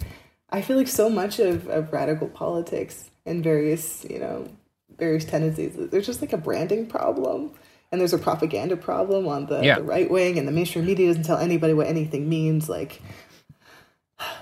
I 0.48 0.62
feel 0.62 0.78
like 0.78 0.88
so 0.88 1.10
much 1.10 1.40
of, 1.40 1.68
of 1.68 1.92
radical 1.92 2.28
politics 2.28 3.10
and 3.26 3.44
various, 3.44 4.06
you 4.08 4.18
know, 4.18 4.48
various 4.96 5.26
tendencies, 5.26 5.74
there's 5.90 6.06
just 6.06 6.22
like 6.22 6.32
a 6.32 6.38
branding 6.38 6.86
problem. 6.86 7.52
And 7.94 8.00
there's 8.00 8.12
a 8.12 8.18
propaganda 8.18 8.76
problem 8.76 9.28
on 9.28 9.46
the, 9.46 9.62
yeah. 9.62 9.76
the 9.76 9.84
right 9.84 10.10
wing, 10.10 10.36
and 10.36 10.48
the 10.48 10.52
mainstream 10.52 10.84
media 10.84 11.06
doesn't 11.06 11.22
tell 11.22 11.38
anybody 11.38 11.74
what 11.74 11.86
anything 11.86 12.28
means. 12.28 12.68
Like, 12.68 13.00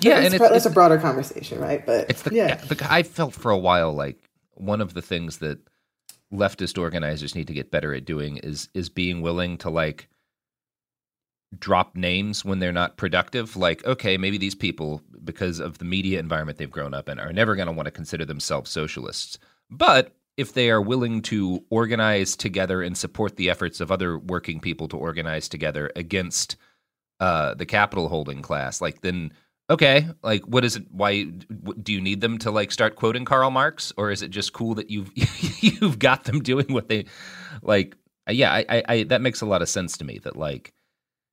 yeah, 0.01 0.21
and 0.21 0.33
it's, 0.33 0.43
it's, 0.43 0.57
it's, 0.57 0.65
a 0.65 0.71
broader 0.71 0.97
conversation, 0.97 1.61
right? 1.61 1.85
But 1.85 2.09
it's 2.09 2.23
the 2.23 2.35
yeah, 2.35 2.55
the, 2.55 2.87
I 2.91 3.03
felt 3.03 3.35
for 3.35 3.51
a 3.51 3.59
while 3.59 3.93
like 3.93 4.31
one 4.55 4.81
of 4.81 4.95
the 4.95 5.03
things 5.03 5.37
that 5.39 5.59
leftist 6.33 6.79
organizers 6.79 7.35
need 7.35 7.47
to 7.49 7.53
get 7.53 7.71
better 7.71 7.93
at 7.95 8.07
doing 8.07 8.39
is 8.39 8.71
is 8.73 8.89
being 8.89 9.21
willing 9.21 9.59
to 9.59 9.69
like 9.69 10.09
drop 11.59 11.95
names 11.95 12.43
when 12.43 12.59
they're 12.59 12.73
not 12.73 12.97
productive 12.97 13.55
like 13.55 13.85
okay 13.85 14.17
maybe 14.17 14.39
these 14.39 14.55
people 14.55 15.03
because 15.23 15.61
of 15.61 15.77
the 15.77 15.85
media 15.85 16.19
environment 16.19 16.57
they've 16.57 16.71
grown 16.71 16.95
up 16.95 17.11
in 17.11 17.21
are 17.21 17.35
never 17.35 17.55
going 17.55 17.67
to 17.67 17.73
want 17.73 17.85
to 17.85 17.91
consider 17.91 18.25
themselves 18.25 18.71
socialists 18.71 19.37
but 19.69 20.17
if 20.37 20.55
they 20.55 20.71
are 20.71 20.81
willing 20.81 21.23
to 21.23 21.65
organize 21.71 22.37
together 22.37 22.83
and 22.83 22.97
support 22.97 23.37
the 23.37 23.51
efforts 23.51 23.81
of 23.81 23.93
other 23.93 24.19
working 24.19 24.61
people 24.61 24.89
to 24.89 24.97
organize 24.97 25.49
together 25.49 25.91
against 25.95 26.57
uh, 27.21 27.55
the 27.55 27.67
capital 27.67 28.09
holding 28.09 28.43
class 28.43 28.81
like 28.81 29.01
then 29.03 29.33
okay 29.71 30.09
like 30.23 30.43
what 30.47 30.65
is 30.65 30.77
it 30.77 30.85
why 30.91 31.23
do 31.83 31.93
you 31.93 32.01
need 32.01 32.21
them 32.21 32.39
to 32.39 32.51
like 32.51 32.73
start 32.73 32.97
quoting 32.97 33.25
karl 33.25 33.51
marx? 33.51 33.93
Or 33.97 34.11
is 34.11 34.23
it 34.23 34.31
just 34.31 34.53
cool 34.53 34.75
that 34.75 34.91
you've 34.91 35.11
you've 35.63 35.99
got 35.99 36.25
them 36.25 36.41
doing 36.41 36.73
what 36.73 36.89
they 36.89 37.07
like 37.63 37.97
yeah 38.29 38.53
I, 38.53 38.65
I, 38.69 38.83
I 38.89 39.03
that 39.05 39.21
makes 39.21 39.41
a 39.41 39.47
lot 39.47 39.63
of 39.63 39.69
sense 39.69 39.97
to 39.99 40.05
me 40.05 40.19
that 40.25 40.37
like 40.37 40.73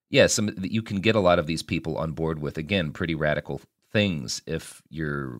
yeah 0.10 0.28
some 0.28 0.54
you 0.62 0.84
can 0.84 1.02
get 1.02 1.16
a 1.16 1.20
lot 1.20 1.40
of 1.40 1.48
these 1.48 1.64
people 1.64 1.98
on 1.98 2.12
board 2.12 2.40
with 2.40 2.58
again 2.58 2.92
pretty 2.92 3.16
radical 3.16 3.62
things 3.92 4.42
if 4.46 4.82
you're 4.90 5.40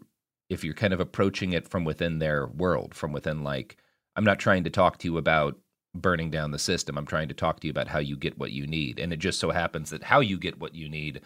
if 0.50 0.64
you're 0.64 0.74
kind 0.74 0.94
of 0.94 1.00
approaching 1.00 1.54
it 1.54 1.68
from 1.68 1.84
within 1.84 2.20
their 2.20 2.48
world 2.48 2.94
from 2.94 3.12
within 3.12 3.44
like 3.44 3.78
i'm 4.16 4.26
not 4.26 4.40
trying 4.40 4.64
to 4.64 4.70
talk 4.70 4.98
to 4.98 5.08
you 5.08 5.18
about 5.18 5.58
burning 5.96 6.30
down 6.30 6.52
the 6.52 6.60
system 6.60 6.98
i'm 6.98 7.06
trying 7.06 7.28
to 7.28 7.34
talk 7.34 7.60
to 7.60 7.68
you 7.68 7.72
about 7.72 7.88
how 7.88 8.00
you 8.00 8.16
get 8.16 8.38
what 8.38 8.52
you 8.52 8.68
need 8.68 9.00
and 9.00 9.12
it 9.14 9.18
just 9.18 9.40
so 9.40 9.52
happens 9.52 9.90
that 9.90 10.04
how 10.04 10.20
you 10.20 10.38
get 10.38 10.60
what 10.60 10.76
you 10.76 10.90
need 10.90 11.22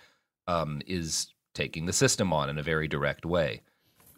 um, 0.48 0.82
is 0.88 1.34
taking 1.54 1.86
the 1.86 1.94
system 1.94 2.34
on 2.34 2.50
in 2.50 2.58
a 2.58 2.64
very 2.64 2.88
direct 2.88 3.26
way. 3.26 3.62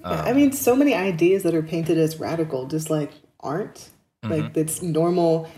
Yeah, 0.02 0.08
um, 0.08 0.26
I 0.26 0.34
mean, 0.34 0.52
so 0.52 0.76
many 0.76 0.94
ideas 0.94 1.44
that 1.44 1.54
are 1.54 1.64
painted 1.64 1.98
as 1.98 2.20
radical 2.20 2.66
just 2.68 2.90
like 2.90 3.12
aren't. 3.40 3.90
Mm-hmm. 4.24 4.32
Like 4.32 4.58
it's 4.58 4.82
normal 4.82 5.50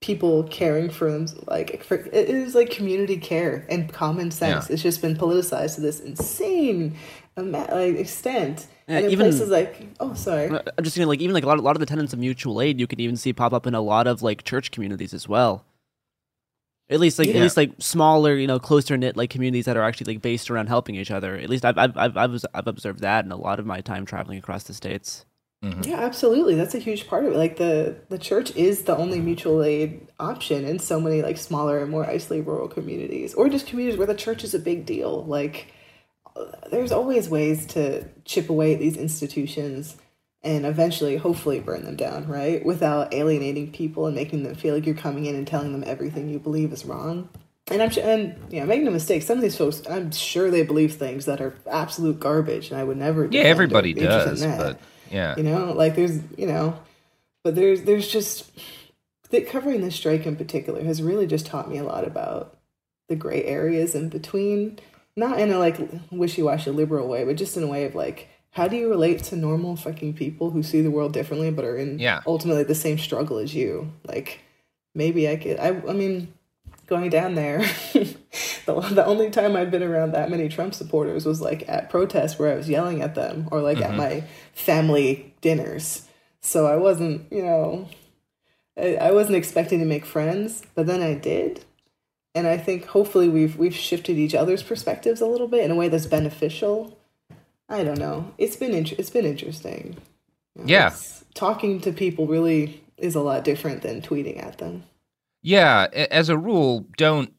people 0.00 0.44
caring 0.44 0.90
for 0.90 1.10
them. 1.10 1.26
Like 1.46 1.82
for, 1.82 1.96
it 1.96 2.12
is 2.28 2.54
like 2.54 2.70
community 2.70 3.16
care 3.16 3.66
and 3.68 3.92
common 3.92 4.30
sense. 4.30 4.68
Yeah. 4.68 4.74
It's 4.74 4.82
just 4.82 5.02
been 5.02 5.16
politicized 5.16 5.76
to 5.76 5.80
this 5.80 6.00
insane 6.00 6.96
like 7.42 7.96
extent. 7.96 8.66
and 8.86 9.06
in 9.06 9.10
even 9.12 9.26
places 9.26 9.48
like 9.48 9.86
oh 10.00 10.14
sorry, 10.14 10.48
I'm 10.48 10.84
just 10.84 10.96
saying 10.96 11.08
like 11.08 11.20
even 11.20 11.34
like 11.34 11.44
a 11.44 11.46
lot, 11.46 11.54
of, 11.54 11.60
a 11.60 11.62
lot 11.62 11.76
of 11.76 11.80
the 11.80 11.86
tenants 11.86 12.12
of 12.12 12.18
mutual 12.18 12.60
aid 12.60 12.80
you 12.80 12.86
can 12.86 13.00
even 13.00 13.16
see 13.16 13.32
pop 13.32 13.52
up 13.52 13.66
in 13.66 13.74
a 13.74 13.80
lot 13.80 14.06
of 14.06 14.22
like 14.22 14.44
church 14.44 14.70
communities 14.70 15.14
as 15.14 15.28
well. 15.28 15.64
At 16.90 17.00
least 17.00 17.18
like 17.18 17.28
yeah. 17.28 17.34
at 17.34 17.42
least 17.42 17.56
like 17.56 17.72
smaller, 17.78 18.34
you 18.34 18.46
know, 18.46 18.58
closer 18.58 18.96
knit 18.96 19.16
like 19.16 19.28
communities 19.28 19.66
that 19.66 19.76
are 19.76 19.82
actually 19.82 20.14
like 20.14 20.22
based 20.22 20.50
around 20.50 20.68
helping 20.68 20.94
each 20.94 21.10
other. 21.10 21.36
At 21.36 21.50
least 21.50 21.64
I've 21.64 21.76
I've 21.76 21.96
I've 21.96 22.16
I've, 22.16 22.44
I've 22.54 22.66
observed 22.66 23.00
that 23.00 23.24
in 23.24 23.32
a 23.32 23.36
lot 23.36 23.58
of 23.58 23.66
my 23.66 23.80
time 23.82 24.06
traveling 24.06 24.38
across 24.38 24.62
the 24.64 24.72
states. 24.72 25.26
Mm-hmm. 25.62 25.82
Yeah, 25.82 25.96
absolutely. 25.96 26.54
That's 26.54 26.74
a 26.74 26.78
huge 26.78 27.08
part 27.08 27.24
of 27.24 27.32
it. 27.32 27.36
Like 27.36 27.56
the 27.56 27.96
the 28.08 28.18
church 28.18 28.54
is 28.54 28.84
the 28.84 28.96
only 28.96 29.20
mutual 29.20 29.62
aid 29.62 30.06
option 30.20 30.64
in 30.64 30.78
so 30.78 31.00
many 31.00 31.20
like 31.20 31.36
smaller 31.36 31.80
and 31.80 31.90
more 31.90 32.06
isolated 32.08 32.46
rural 32.46 32.68
communities, 32.68 33.34
or 33.34 33.48
just 33.48 33.66
communities 33.66 33.98
where 33.98 34.06
the 34.06 34.14
church 34.14 34.44
is 34.44 34.54
a 34.54 34.58
big 34.58 34.86
deal. 34.86 35.24
Like 35.24 35.72
there's 36.70 36.92
always 36.92 37.28
ways 37.28 37.66
to 37.66 38.04
chip 38.24 38.50
away 38.50 38.74
at 38.74 38.80
these 38.80 38.96
institutions 38.96 39.96
and 40.42 40.64
eventually 40.64 41.16
hopefully 41.16 41.60
burn 41.60 41.84
them 41.84 41.96
down 41.96 42.26
right? 42.26 42.64
Without 42.64 43.12
alienating 43.12 43.72
people 43.72 44.06
and 44.06 44.14
making 44.14 44.42
them 44.42 44.54
feel 44.54 44.74
like 44.74 44.86
you're 44.86 44.94
coming 44.94 45.26
in 45.26 45.34
and 45.34 45.46
telling 45.46 45.72
them 45.72 45.84
everything 45.86 46.28
you 46.28 46.38
believe 46.38 46.72
is 46.72 46.84
wrong. 46.84 47.28
And 47.70 47.82
i'm 47.82 47.90
and 48.02 48.34
yeah 48.48 48.64
make 48.64 48.80
no 48.82 48.90
mistake 48.90 49.22
some 49.22 49.36
of 49.36 49.42
these 49.42 49.58
folks 49.58 49.82
i'm 49.90 50.10
sure 50.10 50.50
they 50.50 50.62
believe 50.62 50.94
things 50.94 51.26
that 51.26 51.42
are 51.42 51.54
absolute 51.70 52.18
garbage 52.18 52.70
and 52.70 52.80
i 52.80 52.82
would 52.82 52.96
never 52.96 53.28
yeah 53.30 53.42
everybody 53.42 53.92
does 53.92 54.42
but 54.42 54.80
yeah. 55.10 55.34
You 55.36 55.42
know 55.42 55.72
like 55.72 55.94
there's 55.94 56.20
you 56.36 56.46
know 56.46 56.78
but 57.44 57.54
there's 57.54 57.82
there's 57.82 58.08
just 58.08 58.50
that 59.30 59.48
covering 59.48 59.80
the 59.80 59.90
strike 59.90 60.26
in 60.26 60.36
particular 60.36 60.82
has 60.82 61.02
really 61.02 61.26
just 61.26 61.46
taught 61.46 61.70
me 61.70 61.78
a 61.78 61.84
lot 61.84 62.06
about 62.06 62.56
the 63.08 63.16
gray 63.16 63.44
areas 63.44 63.94
in 63.94 64.08
between 64.08 64.78
not 65.18 65.38
in 65.40 65.50
a 65.50 65.58
like 65.58 65.78
wishy-washy 66.10 66.70
liberal 66.70 67.08
way 67.08 67.24
but 67.24 67.36
just 67.36 67.56
in 67.56 67.62
a 67.62 67.66
way 67.66 67.84
of 67.84 67.94
like 67.94 68.28
how 68.52 68.66
do 68.66 68.76
you 68.76 68.88
relate 68.88 69.22
to 69.22 69.36
normal 69.36 69.76
fucking 69.76 70.14
people 70.14 70.50
who 70.50 70.62
see 70.62 70.80
the 70.80 70.90
world 70.90 71.12
differently 71.12 71.50
but 71.50 71.64
are 71.64 71.76
in 71.76 71.98
yeah. 71.98 72.22
ultimately 72.26 72.64
the 72.64 72.74
same 72.74 72.98
struggle 72.98 73.38
as 73.38 73.54
you? 73.54 73.92
Like 74.04 74.40
maybe 74.94 75.28
I 75.28 75.36
could 75.36 75.58
I 75.58 75.68
I 75.68 75.92
mean 75.92 76.32
going 76.86 77.10
down 77.10 77.34
there 77.34 77.58
the, 77.92 78.88
the 78.92 79.04
only 79.04 79.30
time 79.30 79.54
I'd 79.54 79.70
been 79.70 79.82
around 79.82 80.12
that 80.12 80.30
many 80.30 80.48
Trump 80.48 80.74
supporters 80.74 81.26
was 81.26 81.40
like 81.40 81.68
at 81.68 81.90
protests 81.90 82.38
where 82.38 82.52
I 82.52 82.56
was 82.56 82.68
yelling 82.68 83.02
at 83.02 83.14
them 83.14 83.48
or 83.50 83.60
like 83.60 83.78
mm-hmm. 83.78 83.92
at 83.92 83.96
my 83.96 84.24
family 84.54 85.34
dinners. 85.40 86.08
So 86.40 86.66
I 86.66 86.76
wasn't, 86.76 87.30
you 87.30 87.42
know, 87.42 87.88
I, 88.76 88.94
I 88.94 89.12
wasn't 89.12 89.36
expecting 89.36 89.80
to 89.80 89.84
make 89.84 90.06
friends, 90.06 90.62
but 90.74 90.86
then 90.86 91.02
I 91.02 91.14
did. 91.14 91.64
And 92.38 92.46
I 92.46 92.56
think 92.56 92.86
hopefully 92.86 93.28
we've 93.28 93.56
we've 93.56 93.74
shifted 93.74 94.16
each 94.18 94.34
other's 94.34 94.62
perspectives 94.62 95.20
a 95.20 95.26
little 95.26 95.48
bit 95.48 95.64
in 95.64 95.70
a 95.70 95.74
way 95.74 95.88
that's 95.88 96.06
beneficial. 96.06 96.96
I 97.68 97.84
don't 97.84 97.98
know. 97.98 98.32
It's 98.38 98.56
been 98.56 98.72
int- 98.72 98.92
it's 98.98 99.10
been 99.10 99.26
interesting. 99.26 99.96
You 100.54 100.62
know, 100.64 100.68
Yeah. 100.68 100.94
talking 101.34 101.80
to 101.82 101.92
people 101.92 102.26
really 102.26 102.82
is 102.96 103.14
a 103.14 103.20
lot 103.20 103.44
different 103.44 103.82
than 103.82 104.00
tweeting 104.02 104.42
at 104.42 104.58
them. 104.58 104.84
Yeah, 105.42 105.86
as 105.92 106.28
a 106.28 106.36
rule, 106.38 106.86
don't 106.96 107.32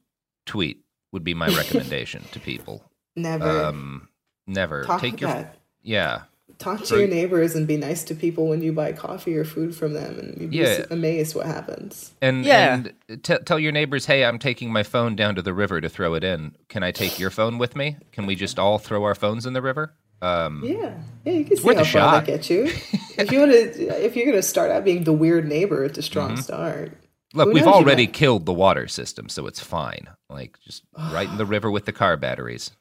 tweet 0.45 0.81
would 1.11 1.23
be 1.23 1.33
my 1.33 1.47
recommendation 1.57 2.23
to 2.31 2.39
people. 2.39 2.83
Never. 3.15 3.65
Um, 3.65 4.07
never 4.47 4.83
Talk 4.83 5.01
take 5.01 5.19
your 5.19 5.31
that. 5.31 5.57
yeah. 5.81 6.21
Talk 6.59 6.79
to 6.81 6.85
For- 6.85 6.97
your 6.99 7.07
neighbors 7.07 7.55
and 7.55 7.65
be 7.65 7.77
nice 7.77 8.03
to 8.03 8.13
people 8.13 8.47
when 8.49 8.61
you 8.61 8.73
buy 8.73 8.91
coffee 8.91 9.35
or 9.37 9.45
food 9.45 9.73
from 9.75 9.93
them, 9.93 10.19
and 10.19 10.39
you'd 10.41 10.51
be 10.51 10.63
amazed 10.91 11.33
what 11.35 11.45
happens. 11.45 12.11
And 12.21 12.43
Yeah. 12.45 12.73
and 13.07 13.23
t- 13.23 13.37
tell 13.45 13.57
your 13.59 13.71
neighbors, 13.71 14.05
hey, 14.05 14.25
I'm 14.25 14.37
taking 14.39 14.71
my 14.71 14.83
phone 14.83 15.15
down 15.15 15.35
to 15.35 15.41
the 15.41 15.53
river 15.53 15.79
to 15.79 15.87
throw 15.89 16.13
it 16.15 16.23
in. 16.23 16.55
Can 16.67 16.83
I 16.83 16.91
take 16.91 17.17
your 17.17 17.29
phone 17.29 17.57
with 17.57 17.75
me? 17.77 17.95
Can 18.11 18.25
we 18.25 18.35
just 18.35 18.59
all 18.59 18.77
throw 18.77 19.03
our 19.05 19.15
phones 19.15 19.45
in 19.45 19.53
the 19.53 19.61
river? 19.61 19.93
Um, 20.21 20.61
Yeah, 20.65 20.95
yeah, 21.23 21.31
you 21.33 21.43
can 21.45 21.53
It's 21.53 21.61
see 21.61 21.65
worth 21.67 21.77
how 21.77 21.81
a 21.83 21.85
far 21.85 21.91
shot. 22.01 22.25
that 22.25 22.31
gets 22.31 22.49
you. 22.49 22.63
if 23.17 23.31
you 23.31 23.39
want 23.39 23.51
to, 23.53 24.05
if 24.05 24.17
you're 24.17 24.25
gonna 24.25 24.41
start 24.41 24.69
out 24.69 24.83
being 24.83 25.05
the 25.05 25.13
weird 25.13 25.47
neighbor, 25.47 25.85
it's 25.85 25.97
a 25.97 26.01
strong 26.01 26.35
Mhm. 26.35 26.43
start. 26.43 26.91
Look, 27.33 27.47
Who 27.49 27.53
we've 27.53 27.67
already 27.67 28.05
killed 28.07 28.45
the 28.45 28.51
water 28.53 28.87
system, 28.89 29.29
so 29.29 29.47
it's 29.47 29.61
fine. 29.61 30.07
Like 30.29 30.57
just 30.65 30.83
right 31.13 31.29
in 31.29 31.37
the 31.37 31.45
river 31.45 31.71
with 31.71 31.85
the 31.85 31.93
car 31.93 32.17
batteries. 32.17 32.71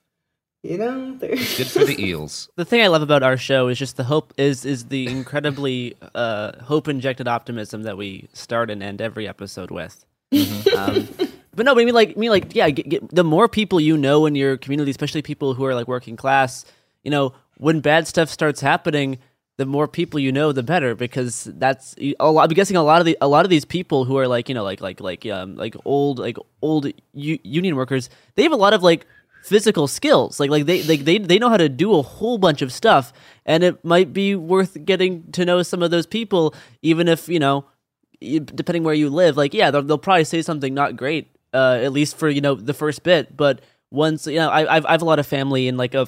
You 0.63 0.77
know, 0.77 1.17
there's 1.17 1.57
Good 1.57 1.69
for 1.69 1.85
the 1.85 2.03
eels. 2.05 2.49
The 2.57 2.65
thing 2.65 2.83
I 2.83 2.89
love 2.89 3.03
about 3.03 3.23
our 3.23 3.37
show 3.37 3.69
is 3.69 3.79
just 3.79 3.97
the 3.97 4.05
hope 4.05 4.35
is 4.37 4.65
is 4.65 4.87
the 4.87 5.07
incredibly 5.07 5.97
uh, 6.15 6.59
hope 6.63 6.89
injected 6.89 7.29
optimism 7.29 7.85
that 7.85 7.97
we 7.97 8.29
start 8.33 8.69
and 8.71 8.83
end 8.83 9.01
every 9.01 9.29
episode 9.29 9.71
with. 9.71 10.05
Um, 10.77 11.09
but 11.55 11.65
no, 11.65 11.75
but 11.75 11.83
I 11.83 11.85
mean 11.85 11.95
like 11.95 12.17
I 12.17 12.19
mean 12.19 12.31
like 12.31 12.55
yeah, 12.57 12.69
get, 12.71 12.89
get, 12.89 13.15
the 13.15 13.23
more 13.25 13.49
people 13.49 13.81
you 13.81 13.97
know 13.97 14.27
in 14.27 14.35
your 14.35 14.57
community, 14.57 14.91
especially 14.91 15.23
people 15.23 15.55
who 15.55 15.65
are 15.65 15.77
like 15.77 15.87
working 15.87 16.17
class, 16.17 16.65
you 17.05 17.11
know, 17.11 17.35
when 17.59 17.81
bad 17.81 18.09
stuff 18.09 18.29
starts 18.29 18.61
happening, 18.61 19.19
the 19.59 19.67
more 19.67 19.87
people 19.87 20.19
you 20.19 20.33
know, 20.33 20.51
the 20.51 20.65
better 20.65 20.97
because 20.97 21.45
that's 21.55 21.95
a 21.99 22.31
lot. 22.33 22.51
I'm 22.51 22.55
guessing 22.55 22.77
a 22.77 22.83
lot 22.83 23.01
of 23.01 23.07
the 23.07 23.17
a 23.21 23.29
lot 23.29 23.45
of 23.45 23.51
these 23.51 23.65
people 23.65 24.05
who 24.05 24.19
are 24.19 24.27
like 24.27 24.49
you 24.49 24.57
know 24.57 24.65
like 24.65 24.81
like 24.81 25.01
like 25.01 25.25
um 25.27 25.55
like 25.55 25.77
old 25.85 26.19
like 26.19 26.37
old 26.63 26.87
u- 27.13 27.39
union 27.45 27.77
workers, 27.77 28.11
they 28.35 28.43
have 28.43 28.53
a 28.53 28.57
lot 28.57 28.75
of 28.75 28.83
like 28.83 29.07
physical 29.43 29.87
skills. 29.87 30.39
Like 30.41 30.51
like 30.51 30.67
they 30.67 30.83
like 30.83 31.05
they 31.05 31.19
they 31.19 31.39
know 31.39 31.49
how 31.49 31.57
to 31.57 31.69
do 31.69 31.95
a 31.95 32.03
whole 32.03 32.39
bunch 32.39 32.63
of 32.63 32.73
stuff, 32.73 33.13
and 33.47 33.63
it 33.65 33.85
might 33.85 34.13
be 34.13 34.35
worth 34.35 34.85
getting 34.85 35.31
to 35.33 35.45
know 35.45 35.63
some 35.63 35.83
of 35.83 35.91
those 35.91 36.07
people, 36.07 36.55
even 36.83 37.09
if 37.09 37.29
you 37.29 37.39
know, 37.39 37.65
depending 38.21 38.85
where 38.85 38.95
you 38.95 39.09
live. 39.09 39.37
Like 39.37 39.55
yeah, 39.55 39.71
they'll, 39.71 39.83
they'll 39.83 39.99
probably 39.99 40.25
say 40.25 40.43
something 40.43 40.75
not 40.75 40.97
great, 40.97 41.29
uh, 41.55 41.79
at 41.83 41.93
least 41.93 42.17
for 42.17 42.29
you 42.29 42.41
know 42.41 42.55
the 42.55 42.75
first 42.75 43.03
bit. 43.03 43.37
But 43.37 43.61
once 43.91 44.27
you 44.27 44.37
know, 44.37 44.51
I 44.51 44.77
I've, 44.77 44.87
I 44.87 44.93
have 44.93 45.03
a 45.03 45.07
lot 45.07 45.19
of 45.19 45.27
family 45.27 45.69
in 45.69 45.77
like 45.77 45.95
a 45.95 46.07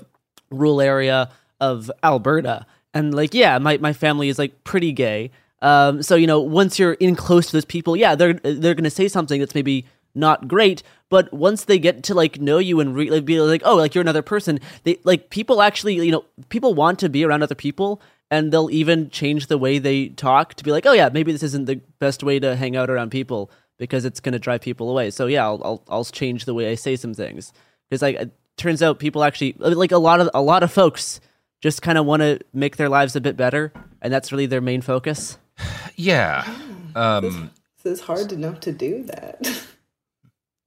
rural 0.50 0.80
area 0.80 1.30
of 1.60 1.90
Alberta, 2.02 2.66
and 2.94 3.14
like 3.14 3.34
yeah, 3.34 3.58
my 3.58 3.78
my 3.78 3.92
family 3.92 4.28
is 4.28 4.38
like 4.38 4.64
pretty 4.64 4.92
gay. 4.92 5.30
Um, 5.62 6.02
so 6.02 6.14
you 6.14 6.26
know, 6.26 6.40
once 6.40 6.78
you're 6.78 6.94
in 6.94 7.14
close 7.16 7.46
to 7.46 7.52
those 7.52 7.64
people, 7.64 7.96
yeah, 7.96 8.14
they're 8.14 8.34
they're 8.34 8.74
gonna 8.74 8.90
say 8.90 9.08
something 9.08 9.40
that's 9.40 9.54
maybe 9.54 9.86
not 10.14 10.48
great, 10.48 10.82
but 11.08 11.32
once 11.32 11.64
they 11.64 11.78
get 11.78 12.02
to 12.04 12.14
like 12.14 12.40
know 12.40 12.58
you 12.58 12.80
and 12.80 12.94
re- 12.94 13.10
like, 13.10 13.24
be 13.24 13.40
like, 13.40 13.62
oh, 13.64 13.76
like 13.76 13.94
you're 13.94 14.02
another 14.02 14.22
person, 14.22 14.60
they 14.84 14.98
like 15.04 15.30
people 15.30 15.62
actually, 15.62 15.94
you 15.94 16.12
know, 16.12 16.24
people 16.48 16.74
want 16.74 16.98
to 17.00 17.08
be 17.08 17.24
around 17.24 17.42
other 17.42 17.54
people, 17.54 18.00
and 18.30 18.52
they'll 18.52 18.70
even 18.70 19.10
change 19.10 19.48
the 19.48 19.58
way 19.58 19.78
they 19.78 20.08
talk 20.08 20.54
to 20.54 20.64
be 20.64 20.70
like, 20.72 20.86
oh 20.86 20.92
yeah, 20.92 21.08
maybe 21.12 21.32
this 21.32 21.42
isn't 21.42 21.66
the 21.66 21.80
best 21.98 22.22
way 22.22 22.38
to 22.38 22.56
hang 22.56 22.76
out 22.76 22.90
around 22.90 23.10
people 23.10 23.50
because 23.78 24.04
it's 24.04 24.20
gonna 24.20 24.38
drive 24.38 24.60
people 24.60 24.90
away. 24.90 25.10
So 25.10 25.26
yeah, 25.26 25.44
I'll 25.44 25.60
I'll, 25.64 25.82
I'll 25.88 26.04
change 26.04 26.44
the 26.44 26.54
way 26.54 26.70
I 26.70 26.74
say 26.74 26.96
some 26.96 27.14
things 27.14 27.52
because 27.88 28.02
like 28.02 28.16
it 28.16 28.30
turns 28.56 28.82
out 28.82 28.98
people 28.98 29.24
actually 29.24 29.54
like 29.58 29.92
a 29.92 29.98
lot 29.98 30.20
of 30.20 30.30
a 30.34 30.42
lot 30.42 30.62
of 30.62 30.70
folks 30.72 31.20
just 31.60 31.82
kind 31.82 31.98
of 31.98 32.06
want 32.06 32.22
to 32.22 32.40
make 32.52 32.76
their 32.76 32.88
lives 32.88 33.16
a 33.16 33.20
bit 33.20 33.36
better, 33.36 33.72
and 34.00 34.12
that's 34.12 34.32
really 34.32 34.46
their 34.46 34.60
main 34.60 34.80
focus. 34.82 35.38
Yeah. 35.96 36.46
Um, 36.94 37.50
So 37.82 37.90
it's 37.90 38.00
hard 38.00 38.32
enough 38.32 38.60
to 38.60 38.72
do 38.72 39.02
that. 39.04 39.66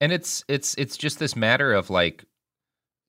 and 0.04 0.12
it's 0.12 0.44
it's 0.50 0.76
it's 0.76 0.98
just 0.98 1.18
this 1.18 1.34
matter 1.34 1.72
of 1.72 1.90
like 1.90 2.26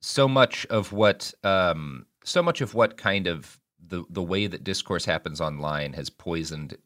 so 0.01 0.29
much 0.29 0.65
of 0.67 0.93
what 0.93 1.33
um 1.43 2.05
so 2.23 2.41
much 2.41 2.61
of 2.61 2.73
what 2.73 2.95
kind 2.95 3.27
of 3.27 3.59
the 3.85 4.05
the 4.09 4.23
way 4.23 4.47
that 4.47 4.63
discourse 4.63 5.03
happens 5.03 5.41
online 5.41 5.91
has 5.91 6.09
poisoned 6.09 6.77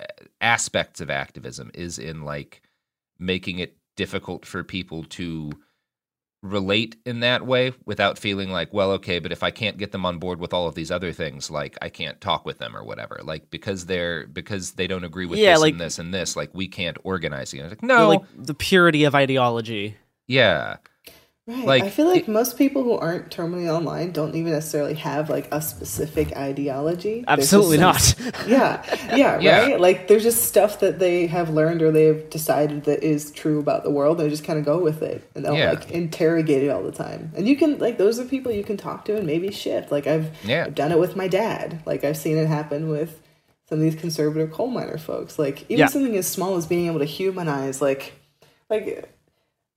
uh, 0.00 0.04
aspects 0.40 1.02
of 1.02 1.10
activism 1.10 1.70
is 1.74 1.98
in 1.98 2.22
like 2.22 2.62
making 3.18 3.58
it 3.58 3.76
difficult 3.94 4.46
for 4.46 4.64
people 4.64 5.04
to 5.04 5.52
relate 6.42 6.96
in 7.06 7.20
that 7.20 7.46
way 7.46 7.72
without 7.84 8.18
feeling 8.18 8.50
like 8.50 8.72
well 8.72 8.90
okay 8.90 9.20
but 9.20 9.30
if 9.30 9.44
i 9.44 9.50
can't 9.52 9.78
get 9.78 9.92
them 9.92 10.04
on 10.04 10.18
board 10.18 10.40
with 10.40 10.52
all 10.52 10.66
of 10.66 10.74
these 10.74 10.90
other 10.90 11.12
things 11.12 11.48
like 11.52 11.78
i 11.80 11.88
can't 11.88 12.20
talk 12.20 12.44
with 12.44 12.58
them 12.58 12.76
or 12.76 12.82
whatever. 12.82 13.20
Like 13.22 13.48
because 13.48 13.86
they're 13.86 14.26
because 14.26 14.72
they 14.72 14.88
don't 14.88 15.04
agree 15.04 15.24
with 15.26 15.38
Yeah, 15.38 15.52
this 15.52 15.60
like- 15.60 15.72
and 15.74 15.80
this 15.80 15.98
and 16.00 16.12
this 16.12 16.34
like 16.36 16.50
we 16.52 16.66
can't 16.66 16.96
organize 17.04 17.54
it 17.54 17.62
like 17.62 17.82
no. 17.82 18.08
like 18.08 18.22
the 18.36 18.54
purity 18.54 19.04
of 19.04 19.14
ideology. 19.14 19.96
yeah 20.26 20.78
Right. 21.44 21.64
Like, 21.66 21.82
I 21.82 21.90
feel 21.90 22.06
like 22.06 22.28
most 22.28 22.56
people 22.56 22.84
who 22.84 22.92
aren't 22.92 23.30
terminally 23.30 23.68
online 23.68 24.12
don't 24.12 24.32
even 24.36 24.52
necessarily 24.52 24.94
have 24.94 25.28
like 25.28 25.48
a 25.52 25.60
specific 25.60 26.36
ideology. 26.36 27.24
Absolutely 27.26 27.78
some- 27.78 28.26
not. 28.26 28.46
yeah, 28.46 28.80
yeah, 29.16 29.40
Yeah. 29.40 29.58
right. 29.62 29.80
Like 29.80 30.06
there's 30.06 30.22
just 30.22 30.44
stuff 30.44 30.78
that 30.78 31.00
they 31.00 31.26
have 31.26 31.50
learned 31.50 31.82
or 31.82 31.90
they've 31.90 32.30
decided 32.30 32.84
that 32.84 33.02
is 33.02 33.32
true 33.32 33.58
about 33.58 33.82
the 33.82 33.90
world. 33.90 34.18
They 34.18 34.28
just 34.28 34.44
kind 34.44 34.56
of 34.56 34.64
go 34.64 34.78
with 34.78 35.02
it, 35.02 35.28
and 35.34 35.44
they'll 35.44 35.56
Yeah. 35.58 35.70
like 35.72 35.90
interrogate 35.90 36.62
it 36.62 36.68
all 36.68 36.84
the 36.84 36.92
time. 36.92 37.32
And 37.36 37.48
you 37.48 37.56
can 37.56 37.76
like 37.80 37.98
those 37.98 38.20
are 38.20 38.24
people 38.24 38.52
you 38.52 38.62
can 38.62 38.76
talk 38.76 39.04
to 39.06 39.16
and 39.16 39.26
maybe 39.26 39.50
shift. 39.50 39.90
Like 39.90 40.06
I've 40.06 40.30
Yeah. 40.46 40.66
I've 40.66 40.76
done 40.76 40.92
it 40.92 40.98
with 41.00 41.16
my 41.16 41.26
dad. 41.26 41.82
Like 41.86 42.04
I've 42.04 42.16
seen 42.16 42.36
it 42.36 42.46
happen 42.46 42.88
with 42.88 43.20
some 43.68 43.78
of 43.78 43.82
these 43.82 43.96
conservative 43.96 44.52
coal 44.52 44.68
miner 44.68 44.96
folks. 44.96 45.40
Like 45.40 45.68
even 45.68 45.88
something 45.88 46.16
as 46.16 46.28
small 46.28 46.54
as 46.56 46.66
being 46.66 46.86
able 46.86 47.00
to 47.00 47.04
humanize 47.04 47.82
like 47.82 48.12
like 48.70 49.08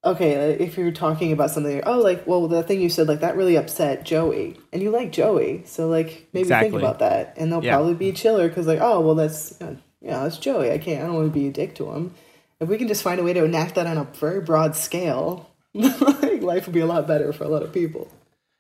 okay 0.06 0.36
uh, 0.54 0.56
if 0.64 0.78
you're 0.78 0.92
talking 0.92 1.32
about 1.32 1.50
something 1.52 1.82
oh 1.86 2.00
like 2.00 2.26
well 2.28 2.48
the 2.48 2.62
thing 2.64 2.80
you 2.80 2.90
said 2.90 3.08
like 3.08 3.20
that 3.22 3.36
really 3.36 3.56
upset 3.58 4.06
joey. 4.06 4.58
And 4.72 4.82
you 4.82 4.92
like 4.92 5.12
joey 5.12 5.64
so 5.66 5.88
like 5.88 6.28
maybe 6.34 6.50
think 6.50 6.74
about 6.74 7.00
that. 7.00 7.34
And 7.38 7.52
they'll 7.52 7.64
Yeah. 7.64 7.76
probably 7.76 7.96
be 7.96 8.12
chiller 8.12 8.48
because 8.48 8.68
like 8.68 8.80
oh 8.82 9.02
well 9.02 9.16
that's 9.16 9.56
you 9.60 9.68
know, 9.68 9.78
yeah 10.02 10.26
it's 10.26 10.38
joey. 10.38 10.72
I 10.72 10.78
can't 10.78 11.04
i 11.04 11.06
don't 11.08 11.16
want 11.16 11.34
to 11.34 11.40
be 11.40 11.48
a 11.48 11.52
dick 11.52 11.76
to 11.76 11.92
him. 11.92 12.14
If 12.60 12.70
we 12.70 12.78
can 12.78 12.88
just 12.88 13.04
find 13.04 13.20
a 13.20 13.24
way 13.24 13.34
to 13.34 13.44
enact 13.44 13.76
that 13.76 13.88
on 13.88 13.98
a 13.98 14.06
very 14.06 14.40
broad 14.42 14.76
scale 14.76 15.50
like 15.74 16.42
life 16.42 16.68
would 16.68 16.74
be 16.74 16.80
a 16.80 16.86
lot 16.86 17.06
better 17.08 17.34
for 17.34 17.44
a 17.44 17.50
lot 17.50 17.64
of 17.64 17.74
people. 17.74 18.08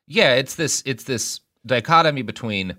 Yeah 0.07 0.33
it's 0.35 0.55
this 0.55 0.83
it's 0.85 1.03
this 1.05 1.39
dichotomy 1.65 2.21
between 2.23 2.75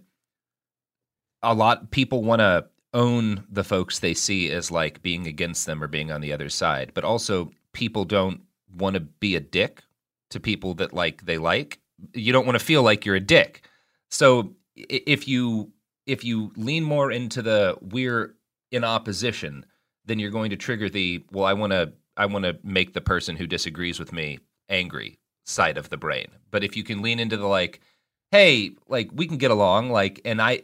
a 1.43 1.55
lot 1.55 1.91
people 1.91 2.23
want 2.23 2.41
to 2.41 2.67
own 2.95 3.45
the 3.51 3.65
folks 3.65 3.99
they 3.99 4.15
see 4.15 4.51
as 4.51 4.71
like 4.71 5.03
being 5.03 5.27
against 5.27 5.67
them 5.67 5.83
or 5.83 5.87
being 5.87 6.11
on 6.11 6.21
the 6.21 6.33
other 6.33 6.49
side 6.49 6.93
but 6.95 7.05
also 7.05 7.51
people 7.73 8.05
don't 8.05 8.41
want 8.77 8.95
to 8.95 9.01
be 9.01 9.37
a 9.37 9.41
dick 9.41 9.83
to 10.31 10.41
people 10.41 10.75
that 10.75 10.93
like 10.93 11.25
they 11.25 11.39
like 11.39 11.81
you 12.13 12.33
don't 12.33 12.47
want 12.47 12.59
to 12.59 12.65
feel 12.65 12.83
like 12.83 13.07
you're 13.07 13.17
a 13.17 13.21
dick. 13.21 13.67
So 14.11 14.55
if 14.75 15.27
you 15.27 15.73
if 16.07 16.25
you 16.25 16.53
lean 16.57 16.85
more 16.85 17.11
into 17.11 17.43
the 17.43 17.77
we're 17.81 18.35
in 18.71 18.85
opposition 18.85 19.65
then 20.05 20.19
you're 20.19 20.31
going 20.31 20.51
to 20.51 20.57
trigger 20.57 20.89
the 20.89 21.25
well 21.33 21.47
i 21.47 21.53
want 21.53 21.73
to 21.73 21.91
i 22.17 22.27
want 22.27 22.45
to 22.45 22.57
make 22.63 22.93
the 22.93 23.01
person 23.01 23.37
who 23.37 23.47
disagrees 23.47 23.99
with 23.99 24.13
me 24.13 24.39
angry 24.69 25.19
side 25.47 25.79
of 25.79 25.89
the 25.91 25.97
brain. 25.97 26.27
But 26.51 26.65
if 26.65 26.77
you 26.77 26.83
can 26.83 27.03
lean 27.03 27.21
into 27.21 27.37
the 27.37 27.47
like 27.47 27.81
hey 28.33 28.73
like 28.89 29.09
we 29.13 29.27
can 29.27 29.37
get 29.37 29.53
along 29.53 29.91
like 29.91 30.21
and 30.25 30.43
i 30.43 30.55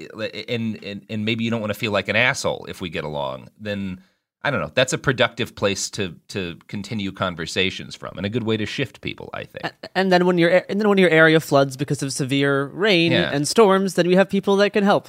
and 0.48 0.82
and, 0.82 1.06
and 1.08 1.24
maybe 1.24 1.44
you 1.44 1.50
don't 1.50 1.60
want 1.60 1.72
to 1.72 1.78
feel 1.78 1.92
like 1.92 2.08
an 2.08 2.16
asshole 2.16 2.66
if 2.68 2.80
we 2.80 2.90
get 2.90 3.04
along 3.04 3.48
then 3.56 4.00
i 4.44 4.50
don't 4.50 4.60
know 4.60 4.70
that's 4.74 4.92
a 4.92 4.98
productive 4.98 5.54
place 5.54 5.88
to 5.90 6.14
to 6.28 6.56
continue 6.68 7.12
conversations 7.12 7.94
from 7.94 8.16
and 8.16 8.26
a 8.26 8.28
good 8.28 8.42
way 8.44 8.56
to 8.56 8.66
shift 8.66 9.00
people 9.00 9.30
i 9.34 9.44
think 9.44 9.72
And 9.94 10.10
then 10.12 10.26
when 10.26 10.38
your 10.38 10.50
and 10.68 10.80
then 10.80 10.88
when 10.88 10.98
your 10.98 11.10
area 11.10 11.40
floods 11.40 11.76
because 11.76 12.02
of 12.02 12.12
severe 12.12 12.64
rain 12.66 13.12
Yeah. 13.12 13.30
and 13.34 13.46
storms, 13.46 13.94
then 13.94 14.06
we 14.08 14.14
have 14.16 14.28
people 14.28 14.56
that 14.56 14.70
can 14.72 14.84
help. 14.84 15.08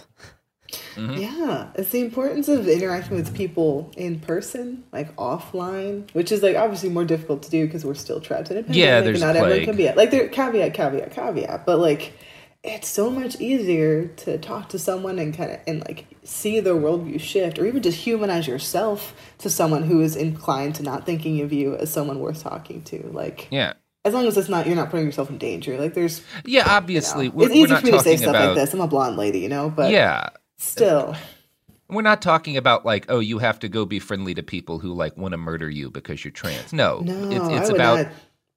Mm-hmm. 0.96 1.18
Yeah, 1.22 1.70
it's 1.76 1.90
the 1.92 2.02
importance 2.02 2.48
of 2.48 2.68
interacting 2.68 3.16
with 3.16 3.36
people 3.36 3.92
in 3.96 4.20
person, 4.20 4.84
like 4.92 5.16
offline, 5.18 6.10
which 6.14 6.32
is 6.32 6.42
like 6.42 6.56
obviously 6.56 6.90
more 6.90 7.06
difficult 7.06 7.44
to 7.44 7.50
do 7.52 7.66
because 7.66 7.86
we're 7.86 7.94
still 7.94 8.20
trapped 8.20 8.50
in 8.52 8.58
a 8.58 8.64
pandemic. 8.64 8.78
Yeah, 8.84 8.98
and 8.98 9.06
there's 9.08 9.22
not 9.22 9.36
everyone 9.36 9.66
can 9.66 9.76
be 9.78 9.88
at 9.88 9.96
like 9.98 10.10
there 10.12 10.28
caveat, 10.28 10.74
caveat, 10.74 11.12
caveat, 11.12 11.66
but 11.66 11.78
like 11.80 12.14
it's 12.64 12.88
so 12.88 13.10
much 13.10 13.40
easier 13.42 14.08
to 14.08 14.38
talk 14.38 14.70
to 14.70 14.80
someone 14.80 15.20
and 15.20 15.36
kind 15.36 15.52
of 15.52 15.60
and 15.68 15.82
like 15.82 16.06
see 16.24 16.60
their 16.60 16.76
worldview 16.76 17.20
shift, 17.20 17.60
or 17.60 17.66
even 17.66 17.82
just 17.82 18.00
humanize 18.00 18.48
yourself 18.48 19.14
to 19.40 19.50
someone 19.50 19.84
who 19.84 20.02
is 20.02 20.16
inclined 20.16 20.76
to 20.76 20.84
not 20.84 21.06
thinking 21.06 21.42
of 21.42 21.52
you 21.52 21.76
as 21.76 21.92
someone 21.92 22.20
worth 22.20 22.42
talking 22.42 22.82
to. 22.84 23.04
Like, 23.08 23.48
yeah 23.52 23.74
as 24.06 24.14
long 24.14 24.28
as 24.28 24.38
it's 24.38 24.50
not 24.50 24.68
you're 24.68 24.76
not 24.76 24.90
putting 24.90 25.06
yourself 25.06 25.30
in 25.30 25.38
danger. 25.38 25.78
Like, 25.78 25.94
there's 25.94 26.24
yeah 26.46 26.64
obviously 26.68 27.26
you 27.26 27.32
know, 27.32 27.38
we're, 27.38 27.46
it's 27.48 27.56
easy 27.56 27.76
for 27.76 27.86
me 27.86 27.92
to 27.92 28.00
say 28.00 28.18
stuff 28.18 28.30
about 28.30 28.48
like 28.50 28.56
this. 28.56 28.74
I'm 28.74 28.82
a 28.82 28.88
blonde 28.88 29.18
lady, 29.18 29.40
you 29.40 29.50
know, 29.50 29.70
but 29.70 29.92
yeah 29.92 30.30
still. 30.58 31.16
We're 31.90 32.02
not 32.02 32.22
talking 32.22 32.58
about 32.58 32.86
like, 32.86 33.06
oh, 33.10 33.20
you 33.20 33.38
have 33.38 33.60
to 33.60 33.70
go 33.70 33.86
be 33.86 34.00
friendly 34.00 34.34
to 34.34 34.42
people 34.42 34.80
who 34.80 34.94
like 34.94 35.16
want 35.16 35.34
to 35.34 35.38
murder 35.38 35.70
you 35.70 35.92
because 35.92 36.24
you're 36.24 36.32
trans. 36.32 36.74
No, 36.74 37.02
No, 37.02 37.30
it's, 37.30 37.62
it's 37.62 37.70
about 37.70 37.98
not 37.98 38.08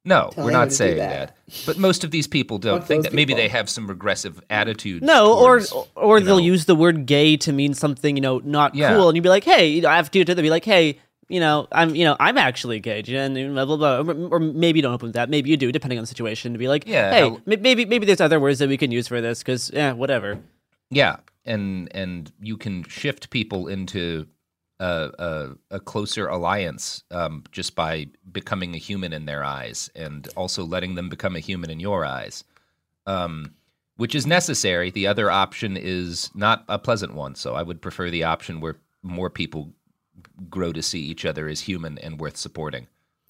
no. 0.06 0.30
tell 0.34 0.44
We're 0.46 0.50
not 0.52 0.72
saying 0.72 0.96
that. 0.96 1.34
that. 1.48 1.66
But 1.66 1.76
most 1.78 2.02
of 2.04 2.10
these 2.10 2.26
people 2.26 2.56
don't 2.58 2.78
Fuck 2.80 2.88
think 2.88 3.02
those 3.04 3.10
that. 3.10 3.16
Maybe 3.16 3.34
they 3.34 3.48
have 3.48 3.68
some 3.68 3.86
regressive 3.86 4.40
attitudes. 4.48 5.04
No, 5.04 5.34
or 5.34 5.60
towards, 5.60 5.72
or 5.94 6.18
you 6.18 6.24
they'll 6.24 6.36
know- 6.38 6.42
use 6.42 6.64
the 6.64 6.74
word 6.74 7.04
gay 7.06 7.36
to 7.38 7.52
mean 7.52 7.74
something 7.74 8.16
you 8.16 8.22
know 8.22 8.40
not 8.44 8.74
Yeah. 8.74 8.94
cool, 8.94 9.08
and 9.10 9.16
you'd 9.16 9.22
be 9.22 9.28
like, 9.28 9.44
hey, 9.44 9.66
you 9.68 9.82
know, 9.82 9.88
I 9.90 9.96
have 9.96 10.10
to 10.24 10.34
they'd 10.34 10.40
be 10.42 10.48
like, 10.50 10.64
hey, 10.64 10.98
you 11.28 11.40
know, 11.40 11.66
I'm 11.72 11.94
you 11.94 12.04
know 12.04 12.16
I'm 12.20 12.38
actually 12.38 12.78
gay, 12.80 13.02
and 13.08 13.54
blah 13.54 13.64
blah 13.64 13.76
blah, 13.76 13.98
or, 14.00 14.28
or 14.34 14.38
maybe 14.40 14.78
you 14.78 14.82
don't 14.82 14.94
open 14.94 15.12
that, 15.12 15.28
maybe 15.28 15.50
you 15.50 15.56
do, 15.56 15.70
depending 15.72 15.98
on 15.98 16.02
the 16.04 16.06
situation. 16.06 16.52
To 16.52 16.58
be 16.58 16.68
like, 16.68 16.86
Yeah, 16.86 17.10
hey, 17.10 17.18
hell- 17.18 17.40
m- 17.46 17.62
maybe 17.62 17.84
maybe 17.84 18.06
there's 18.06 18.20
other 18.20 18.38
words 18.40 18.58
that 18.60 18.68
we 18.68 18.76
can 18.76 18.90
use 18.92 19.08
for 19.08 19.20
this 19.20 19.40
because 19.40 19.70
yeah, 19.74 19.92
whatever. 19.92 20.38
Yeah, 20.90 21.16
and 21.44 21.88
and 21.94 22.30
you 22.40 22.56
can 22.56 22.84
shift 22.84 23.30
people 23.30 23.66
into 23.66 24.26
a 24.81 25.11
a, 25.19 25.77
a 25.77 25.81
closer 25.81 26.28
alliance 26.28 27.05
um, 27.11 27.44
just 27.53 27.74
by 27.74 28.07
becoming 28.32 28.74
a 28.74 28.78
human 28.78 29.12
in 29.12 29.27
their 29.27 29.44
eyes, 29.44 29.90
and 29.97 30.28
also 30.36 30.65
letting 30.65 30.94
them 30.97 31.09
become 31.09 31.36
a 31.36 31.40
human 31.40 31.70
in 31.70 31.81
your 31.81 32.05
eyes, 32.05 32.44
um, 33.07 33.55
which 33.97 34.15
is 34.15 34.27
necessary. 34.27 34.90
The 34.90 35.07
other 35.07 35.31
option 35.31 35.77
is 35.77 36.31
not 36.35 36.65
a 36.69 36.78
pleasant 36.78 37.15
one, 37.15 37.35
so 37.35 37.55
I 37.55 37.62
would 37.62 37.81
prefer 37.82 38.11
the 38.11 38.24
option 38.24 38.61
where 38.61 38.77
more 39.03 39.31
people 39.31 39.73
grow 40.51 40.73
to 40.73 40.82
see 40.82 41.01
each 41.01 41.24
other 41.24 41.48
as 41.48 41.61
human 41.62 41.98
and 41.98 42.20
worth 42.20 42.36
supporting. 42.36 42.86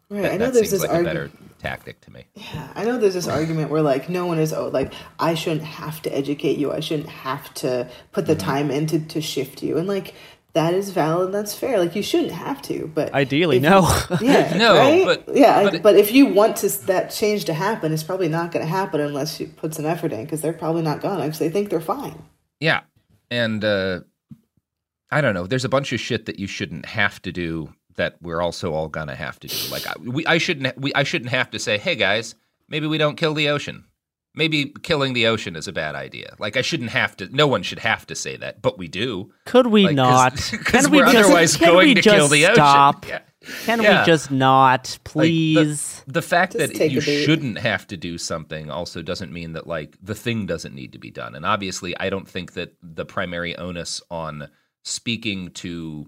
Right, 0.08 0.22
That, 0.22 0.32
I 0.32 0.36
know 0.38 0.50
there's 0.52 0.70
this 0.70 0.82
like 0.82 0.92
a 0.92 0.98
argu- 0.98 1.04
better 1.04 1.32
tactic 1.58 2.00
to 2.02 2.12
me. 2.12 2.26
Yeah, 2.34 2.72
I 2.76 2.84
know 2.84 2.98
there's 2.98 3.14
this 3.14 3.28
argument 3.28 3.70
where 3.70 3.82
like 3.82 4.08
no 4.08 4.26
one 4.26 4.38
is 4.38 4.52
oh 4.52 4.68
like 4.68 4.92
I 5.18 5.34
shouldn't 5.34 5.64
have 5.64 6.02
to 6.02 6.16
educate 6.16 6.58
you. 6.58 6.72
I 6.72 6.80
shouldn't 6.80 7.08
have 7.08 7.52
to 7.54 7.88
put 8.12 8.26
the 8.26 8.36
Mm-hmm. 8.36 8.46
time 8.46 8.70
in 8.70 8.86
to, 8.88 9.00
to 9.00 9.20
shift 9.20 9.62
you. 9.62 9.78
And 9.78 9.88
like 9.88 10.14
that 10.56 10.74
is 10.74 10.90
valid 10.90 11.26
and 11.26 11.34
that's 11.34 11.54
fair. 11.54 11.78
Like 11.78 11.94
you 11.94 12.02
shouldn't 12.02 12.32
have 12.32 12.60
to, 12.62 12.90
but 12.94 13.12
Ideally, 13.14 13.58
if- 13.58 13.62
no. 13.62 13.80
Yeah, 14.20 14.56
No, 14.64 14.74
right? 14.76 15.04
but- 15.04 15.36
yeah, 15.36 15.62
but 15.62 15.74
I- 15.74 15.78
but, 15.78 15.96
if 15.96 16.12
you 16.12 16.26
want 16.26 16.56
to 16.58 16.68
that 16.86 17.10
change 17.10 17.44
to 17.44 17.54
happen, 17.54 17.92
it's 17.92 18.02
probably 18.02 18.28
not 18.28 18.50
going 18.52 18.64
to 18.64 18.70
happen 18.70 19.00
unless 19.00 19.38
you 19.38 19.46
put 19.46 19.74
some 19.74 19.86
effort 19.86 20.12
in 20.12 20.24
because 20.24 20.40
they're 20.40 20.52
probably 20.52 20.82
not 20.82 21.00
gonna 21.00 21.22
because 21.24 21.38
they 21.38 21.50
think 21.50 21.70
they're 21.70 21.80
fine. 21.80 22.20
Yeah. 22.60 22.80
And 23.30 23.64
uh 23.64 24.00
I 25.10 25.20
don't 25.20 25.34
know, 25.34 25.46
there's 25.46 25.64
a 25.64 25.68
bunch 25.68 25.92
of 25.92 26.00
shit 26.00 26.26
that 26.26 26.38
you 26.40 26.46
shouldn't 26.48 26.86
have 26.86 27.22
to 27.22 27.30
do 27.32 27.72
that 27.94 28.16
we're 28.20 28.42
also 28.42 28.72
all 28.74 28.88
going 28.88 29.06
to 29.08 29.14
have 29.14 29.38
to 29.40 29.48
do. 29.48 29.56
Like 29.70 29.86
I, 29.86 29.94
we 30.00 30.26
I 30.26 30.38
shouldn't 30.38 30.76
we 30.78 30.92
I 30.94 31.02
shouldn't 31.04 31.30
have 31.30 31.50
to 31.52 31.58
say, 31.58 31.78
"Hey 31.78 31.94
guys, 31.96 32.34
maybe 32.68 32.86
we 32.86 32.98
don't 32.98 33.16
kill 33.16 33.32
the 33.34 33.48
ocean." 33.48 33.84
Maybe 34.36 34.66
killing 34.82 35.14
the 35.14 35.26
ocean 35.26 35.56
is 35.56 35.66
a 35.66 35.72
bad 35.72 35.94
idea. 35.94 36.36
Like 36.38 36.56
I 36.56 36.62
shouldn't 36.62 36.90
have 36.90 37.16
to 37.16 37.28
no 37.34 37.46
one 37.46 37.62
should 37.62 37.78
have 37.80 38.06
to 38.08 38.14
say 38.14 38.36
that, 38.36 38.60
but 38.62 38.78
we 38.78 38.86
do. 38.86 39.32
Could 39.46 39.68
we 39.68 39.84
Like, 39.86 39.96
'cause- 39.96 40.52
not? 40.52 40.60
'cause 40.64 40.82
Can 40.84 40.90
we 40.90 40.98
we're 40.98 41.04
just, 41.12 41.16
otherwise 41.24 41.56
can 41.56 41.68
going 41.72 41.88
we 41.88 41.94
to 41.94 42.02
just 42.02 42.16
kill 42.16 42.28
the 42.28 42.44
ocean. 42.44 42.54
stop? 42.54 43.08
Yeah. 43.08 43.20
Can 43.64 43.80
Yeah. 43.80 44.00
we 44.00 44.06
just 44.06 44.30
not, 44.30 44.88
Like, 44.90 45.04
the- 45.04 45.10
please? 45.10 46.02
the, 46.06 46.20
fact 46.22 46.52
Just 46.58 46.74
that 46.74 46.90
you 46.90 47.00
shouldn't 47.00 47.58
have 47.58 47.86
to 47.86 47.96
do 47.96 48.18
something 48.18 48.70
also 48.70 49.02
doesn't 49.02 49.32
mean 49.32 49.52
that 49.54 49.66
like 49.66 49.96
the 50.02 50.14
thing 50.16 50.46
doesn't 50.46 50.74
need 50.74 50.92
to 50.92 50.98
be 50.98 51.10
done. 51.10 51.34
And 51.34 51.46
obviously, 51.46 51.96
I 51.98 52.10
don't 52.10 52.28
think 52.28 52.52
that 52.54 52.74
the 52.82 53.04
primary 53.06 53.56
onus 53.56 54.02
on 54.10 54.48
speaking 54.84 55.50
to 55.52 56.06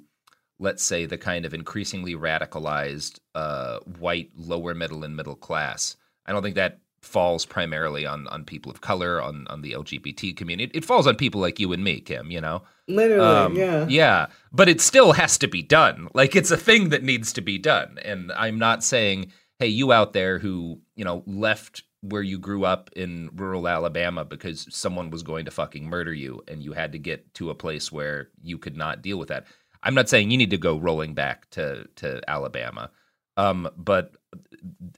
let's 0.60 0.82
say 0.82 1.06
the 1.06 1.16
kind 1.16 1.46
of 1.46 1.54
increasingly 1.54 2.16
radicalized 2.16 3.20
uh, 3.36 3.78
white 4.00 4.30
lower 4.36 4.74
middle 4.74 5.04
and 5.04 5.14
middle 5.14 5.36
class 5.36 5.96
i 6.26 6.32
don't 6.32 6.42
think 6.42 6.56
that 6.56 6.80
falls 7.00 7.46
primarily 7.46 8.04
on 8.06 8.26
on 8.28 8.44
people 8.44 8.70
of 8.70 8.80
color 8.80 9.22
on 9.22 9.46
on 9.48 9.62
the 9.62 9.72
lgbt 9.72 10.36
community 10.36 10.70
it, 10.76 10.84
falls 10.84 11.06
on 11.06 11.14
people 11.16 11.40
like 11.40 11.58
you 11.58 11.72
and 11.72 11.82
me 11.84 12.00
kim 12.00 12.30
you 12.30 12.40
know 12.40 12.62
Literally, 12.88 13.26
Um, 13.26 13.54
yeah. 13.54 13.86
yeah, 13.86 14.26
but 14.50 14.66
it 14.68 14.80
still 14.80 15.12
has 15.12 15.36
to 15.38 15.46
be 15.46 15.62
done. 15.62 16.08
Like 16.14 16.34
it's 16.34 16.50
a 16.50 16.56
thing 16.56 16.88
that 16.88 17.02
needs 17.02 17.34
to 17.34 17.42
be 17.42 17.58
done. 17.58 17.98
And 18.02 18.32
I'm 18.32 18.58
not 18.58 18.82
saying, 18.82 19.30
hey, 19.58 19.66
you 19.66 19.92
out 19.92 20.14
there 20.14 20.38
who, 20.38 20.80
you 20.96 21.04
know, 21.04 21.22
left 21.26 21.82
where 22.00 22.22
you 22.22 22.38
grew 22.38 22.64
up 22.64 22.88
in 22.96 23.28
rural 23.34 23.68
Alabama 23.68 24.24
because 24.24 24.66
someone 24.70 25.10
was 25.10 25.22
going 25.22 25.44
to 25.44 25.50
fucking 25.50 25.84
murder 25.84 26.14
you 26.14 26.42
and 26.48 26.62
you 26.62 26.72
had 26.72 26.92
to 26.92 26.98
get 26.98 27.34
to 27.34 27.50
a 27.50 27.54
place 27.54 27.92
where 27.92 28.30
you 28.42 28.56
could 28.56 28.76
not 28.76 29.02
deal 29.02 29.18
with 29.18 29.28
that. 29.28 29.44
I'm 29.82 29.94
not 29.94 30.08
saying 30.08 30.30
you 30.30 30.38
need 30.38 30.50
to 30.50 30.56
go 30.56 30.78
rolling 30.78 31.12
back 31.12 31.50
to 31.50 31.86
to 31.96 32.22
Alabama. 32.26 32.90
Um, 33.36 33.68
but 33.76 34.14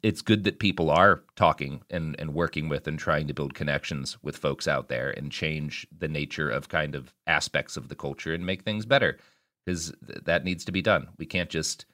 it's 0.02 0.22
good 0.22 0.44
that 0.44 0.58
people 0.58 0.90
are 0.90 1.22
talking 1.36 1.82
and, 1.90 2.16
and 2.18 2.34
working 2.34 2.68
with 2.68 2.86
and 2.88 2.98
trying 2.98 3.26
to 3.28 3.34
build 3.34 3.54
connections 3.54 4.16
with 4.22 4.36
folks 4.36 4.66
out 4.66 4.88
there 4.88 5.10
and 5.10 5.30
change 5.30 5.86
the 5.96 6.08
nature 6.08 6.48
of 6.50 6.68
kind 6.68 6.94
of 6.94 7.12
aspects 7.26 7.76
of 7.76 7.88
the 7.88 7.94
culture 7.94 8.32
and 8.34 8.44
make 8.46 8.62
things 8.62 8.86
better 8.86 9.18
because 9.64 9.92
th- 10.06 10.24
that 10.24 10.44
needs 10.44 10.64
to 10.64 10.72
be 10.72 10.82
done. 10.82 11.08
We 11.18 11.26
can't 11.26 11.50
just 11.50 11.84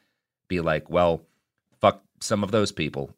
be 0.48 0.60
like, 0.60 0.88
well, 0.88 1.22
fuck 1.80 2.02
some 2.20 2.42
of 2.44 2.50
those 2.52 2.72
people. 2.72 3.10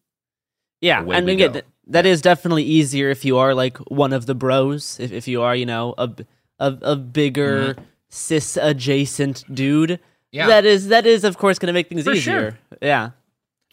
Yeah, 0.80 1.02
away 1.02 1.16
and 1.16 1.28
again, 1.28 1.52
th- 1.52 1.64
that 1.88 2.06
is 2.06 2.22
definitely 2.22 2.62
easier 2.64 3.10
if 3.10 3.24
you 3.24 3.36
are 3.38 3.54
like 3.54 3.76
one 3.90 4.12
of 4.12 4.26
the 4.26 4.34
bros. 4.34 4.98
If 5.00 5.10
if 5.12 5.26
you 5.28 5.42
are, 5.42 5.54
you 5.56 5.66
know, 5.66 5.94
a 5.98 6.10
a 6.60 6.96
bigger 6.96 7.76
cis 8.08 8.56
adjacent 8.56 9.44
dude. 9.54 9.90
Mm-hmm. 9.90 10.02
Yeah. 10.30 10.46
that 10.48 10.66
is 10.66 10.88
that 10.88 11.06
is 11.06 11.24
of 11.24 11.38
course 11.38 11.58
going 11.58 11.68
to 11.68 11.72
make 11.72 11.88
things 11.88 12.04
For 12.04 12.12
easier. 12.12 12.50
sure. 12.50 12.58
Yeah, 12.82 13.10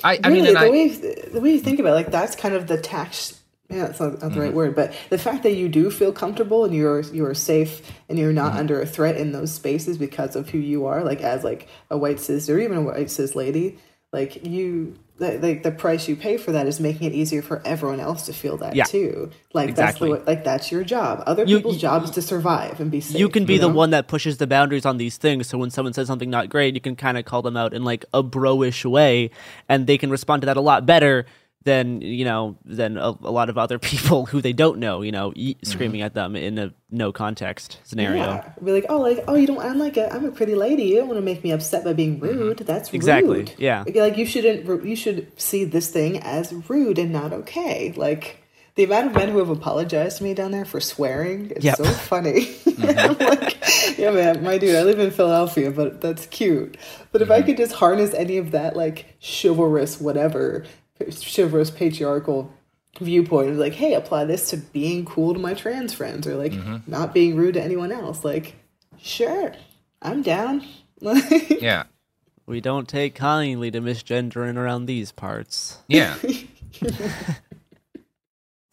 I, 0.04 0.20
I 0.24 0.30
really, 0.30 0.52
mean, 0.52 0.58
the 0.60 0.66
I, 0.66 0.70
way 0.70 0.90
the 0.90 1.42
way 1.42 1.52
you 1.54 1.60
think 1.60 1.80
about 1.80 1.92
it, 1.92 1.96
like 1.96 2.12
that's 2.12 2.36
kind 2.36 2.56
of 2.56 2.68
the 2.68 2.80
tax. 2.80 3.40
Yeah, 3.70 3.88
that's 3.88 4.00
not, 4.00 4.22
not 4.22 4.34
the 4.34 4.42
right 4.42 4.50
Mm-hmm. 4.50 4.56
word, 4.56 4.76
but 4.76 4.94
the 5.10 5.18
fact 5.18 5.44
that 5.44 5.54
you 5.56 5.70
do 5.70 5.92
feel 5.92 6.12
comfortable 6.14 6.66
and 6.66 6.74
you're 6.76 7.02
you're 7.02 7.34
safe 7.36 7.82
and 8.10 8.18
you're 8.20 8.34
Mm-hmm. 8.40 8.54
not 8.54 8.56
under 8.56 8.82
a 8.82 8.86
threat 8.86 9.18
in 9.18 9.32
those 9.32 9.54
spaces 9.54 9.98
because 9.98 10.36
of 10.36 10.50
who 10.50 10.60
you 10.60 10.86
are, 10.86 11.04
like 11.04 11.22
as 11.22 11.44
like 11.44 11.68
a 11.90 11.98
white 11.98 12.20
cis 12.20 12.50
or 12.50 12.60
even 12.60 12.78
a 12.78 12.82
white 12.84 13.12
cis 13.12 13.36
lady, 13.36 13.78
like 14.16 14.46
you, 14.46 14.98
the, 15.18 15.38
like 15.40 15.64
the 15.64 15.72
price 15.72 16.08
you 16.10 16.16
pay 16.16 16.38
for 16.38 16.52
that 16.54 16.68
is 16.68 16.80
making 16.80 17.08
it 17.08 17.14
easier 17.14 17.42
for 17.42 17.62
everyone 17.66 18.00
else 18.00 18.26
to 18.26 18.34
feel 18.34 18.58
that 18.58 18.76
Yeah. 18.76 18.84
too. 18.86 19.30
Like 19.54 19.70
Exactly. 19.70 20.10
that's 20.12 20.24
the 20.26 20.30
like 20.32 20.44
that's 20.44 20.72
your 20.72 20.84
job. 20.84 21.24
Other 21.26 21.44
You- 21.46 21.58
people's 21.58 21.78
job 21.78 22.04
is 22.04 22.12
to 22.12 22.22
survive 22.22 22.80
and 22.80 22.90
be 22.92 23.00
safe. 23.02 23.20
you 23.20 23.30
can 23.30 23.46
be 23.46 23.58
the 23.58 23.68
know? 23.68 23.74
one 23.74 23.92
that 23.92 24.08
pushes 24.08 24.38
the 24.38 24.48
boundaries 24.48 24.86
on 24.86 24.98
these 24.98 25.18
things. 25.18 25.48
So 25.48 25.58
when 25.58 25.70
someone 25.70 25.94
says 25.94 26.08
something 26.08 26.30
not 26.30 26.50
great, 26.50 26.74
you 26.76 26.82
can 26.82 26.96
kind 26.96 27.18
of 27.18 27.26
call 27.26 27.42
them 27.42 27.56
out 27.58 27.74
in 27.74 27.84
like 27.84 28.04
a 28.14 28.22
bro-ish 28.24 28.84
way, 28.86 29.30
and 29.70 29.88
they 29.88 29.98
can 29.98 30.10
respond 30.10 30.42
to 30.42 30.46
that 30.48 30.58
a 30.58 30.62
lot 30.62 30.86
better 30.86 31.26
than 31.66 32.00
you 32.02 32.24
know 32.24 32.56
than 32.64 32.98
a, 32.98 33.10
a 33.10 33.32
lot 33.32 33.50
of 33.50 33.58
other 33.58 33.78
people 33.92 34.26
who 34.26 34.40
they 34.42 34.54
don't 34.54 34.80
know. 34.80 35.02
You 35.02 35.12
know, 35.12 35.34
y- 35.36 35.56
screaming 35.64 36.02
at 36.02 36.14
them 36.14 36.36
in 36.36 36.58
a 36.58 36.74
no 36.90 37.12
context 37.12 37.80
scenario. 37.84 38.24
Yeah. 38.24 38.54
Be 38.64 38.72
like, 38.72 38.86
oh, 38.88 39.00
like, 39.02 39.24
oh, 39.28 39.36
you 39.36 39.48
don't. 39.48 39.60
I'm 39.60 39.78
like 39.80 39.98
a, 39.98 40.12
I'm 40.14 40.24
a 40.26 40.32
pretty 40.32 40.56
lady. 40.56 40.84
You 40.84 40.98
don't 40.98 41.08
want 41.10 41.18
to 41.18 41.26
make 41.26 41.44
me 41.44 41.52
upset 41.52 41.84
by 41.84 41.94
being 41.94 42.20
rude. 42.20 42.60
That's 42.60 42.88
Mm-hmm. 42.90 42.96
Exactly, 42.96 43.38
rude. 43.40 43.54
yeah. 43.58 43.84
Like, 43.94 44.18
you 44.18 44.26
shouldn't. 44.26 44.86
You 44.86 44.96
should 44.96 45.38
see 45.40 45.66
this 45.66 45.90
thing 45.92 46.20
as 46.22 46.54
rude 46.70 46.98
and 47.00 47.12
not 47.12 47.34
okay. 47.34 47.92
Like 47.98 48.42
the 48.76 48.84
amount 48.84 49.08
of 49.08 49.14
men 49.14 49.30
who 49.30 49.38
have 49.40 49.50
apologized 49.50 50.18
to 50.18 50.24
me 50.24 50.34
down 50.34 50.52
there 50.52 50.66
for 50.66 50.80
swearing 50.82 51.50
is 51.52 51.64
Yep. 51.64 51.78
so 51.78 51.84
funny. 51.86 52.50
I'm 52.78 53.18
like, 53.18 53.98
yeah, 53.98 54.12
man, 54.12 54.44
my 54.44 54.58
dude. 54.58 54.76
I 54.76 54.84
live 54.84 55.00
in 55.00 55.12
Philadelphia, 55.12 55.72
but 55.72 56.02
that's 56.02 56.26
cute. 56.28 56.78
But 57.12 57.22
if 57.22 57.32
I 57.32 57.38
Mm-hmm. 57.40 57.46
could 57.48 57.58
just 57.58 57.74
harness 57.74 58.14
any 58.14 58.38
of 58.38 58.52
that, 58.52 58.76
like 58.76 59.16
chivalrous, 59.22 60.00
whatever, 60.00 60.66
chivalrous 61.00 61.72
patriarchal 61.72 62.52
viewpoint 63.00 63.50
of 63.50 63.58
like, 63.58 63.74
hey, 63.74 63.94
apply 63.94 64.24
this 64.26 64.50
to 64.52 64.58
being 64.58 65.04
cool 65.06 65.34
to 65.34 65.40
my 65.40 65.54
trans 65.54 65.94
friends 65.94 66.26
or 66.28 66.36
like 66.36 66.54
Mm-hmm. 66.54 66.78
not 66.90 67.14
being 67.14 67.36
rude 67.36 67.56
to 67.56 67.62
anyone 67.62 67.92
else. 67.92 68.24
Like, 68.24 68.56
sure, 68.98 69.54
I'm 70.02 70.22
down. 70.22 70.66
Yeah, 71.62 71.84
We 72.48 72.62
don't 72.62 72.88
take 72.88 73.16
kindly 73.16 73.70
to 73.72 73.82
misgendering 73.82 74.56
around 74.58 74.86
these 74.86 75.12
parts. 75.12 75.80
yeah, 75.88 76.16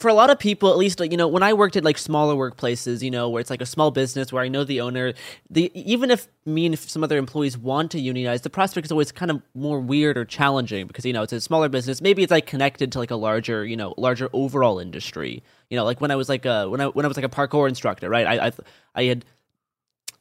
for 0.03 0.09
a 0.09 0.15
lot 0.15 0.31
of 0.31 0.39
people, 0.39 0.71
at 0.71 0.77
least, 0.77 1.01
you 1.01 1.17
know, 1.17 1.29
when 1.29 1.45
I 1.45 1.53
worked 1.53 1.77
at 1.77 1.85
like 1.85 1.97
smaller 1.97 2.35
workplaces, 2.35 3.03
you 3.03 3.11
know, 3.11 3.29
where 3.29 3.41
it's 3.41 3.51
like 3.51 3.63
a 3.63 3.67
small 3.67 3.93
business 3.93 4.33
where 4.33 4.43
I 4.43 4.49
know 4.49 4.65
the 4.65 4.81
owner, 4.81 5.15
the 5.49 5.71
even 5.75 6.11
if 6.11 6.29
me 6.45 6.67
and 6.67 6.77
some 6.77 7.05
other 7.05 7.17
employees 7.17 7.57
want 7.57 7.93
to 7.93 8.01
unionize, 8.01 8.43
the 8.43 8.51
prospect 8.51 8.87
is 8.87 8.93
always 8.93 9.13
kind 9.13 9.31
of 9.31 9.41
more 9.55 9.81
weird 9.81 10.19
or 10.19 10.25
challenging 10.25 10.89
because 10.89 11.07
you 11.07 11.13
know 11.13 11.23
it's 11.23 11.33
a 11.33 11.41
smaller 11.41 11.69
business. 11.69 12.03
Maybe 12.03 12.25
it's 12.25 12.33
like 12.33 12.47
connected 12.47 12.91
to 12.93 12.99
like 12.99 13.13
a 13.13 13.17
larger, 13.17 13.65
you 13.65 13.77
know, 13.77 13.95
larger 13.97 14.29
overall 14.33 14.81
industry. 14.81 15.43
You 15.71 15.77
know, 15.77 15.85
like 15.85 16.01
when 16.01 16.11
I 16.11 16.17
was 16.17 16.29
like 16.29 16.45
a 16.45 16.69
when 16.69 16.81
I 16.81 16.87
when 16.87 17.05
I 17.07 17.09
was 17.09 17.17
like 17.17 17.25
a 17.25 17.31
parkour 17.31 17.69
instructor, 17.69 18.11
right? 18.11 18.27
I 18.27 18.47
I, 18.49 18.53
I 18.97 19.05
had 19.05 19.25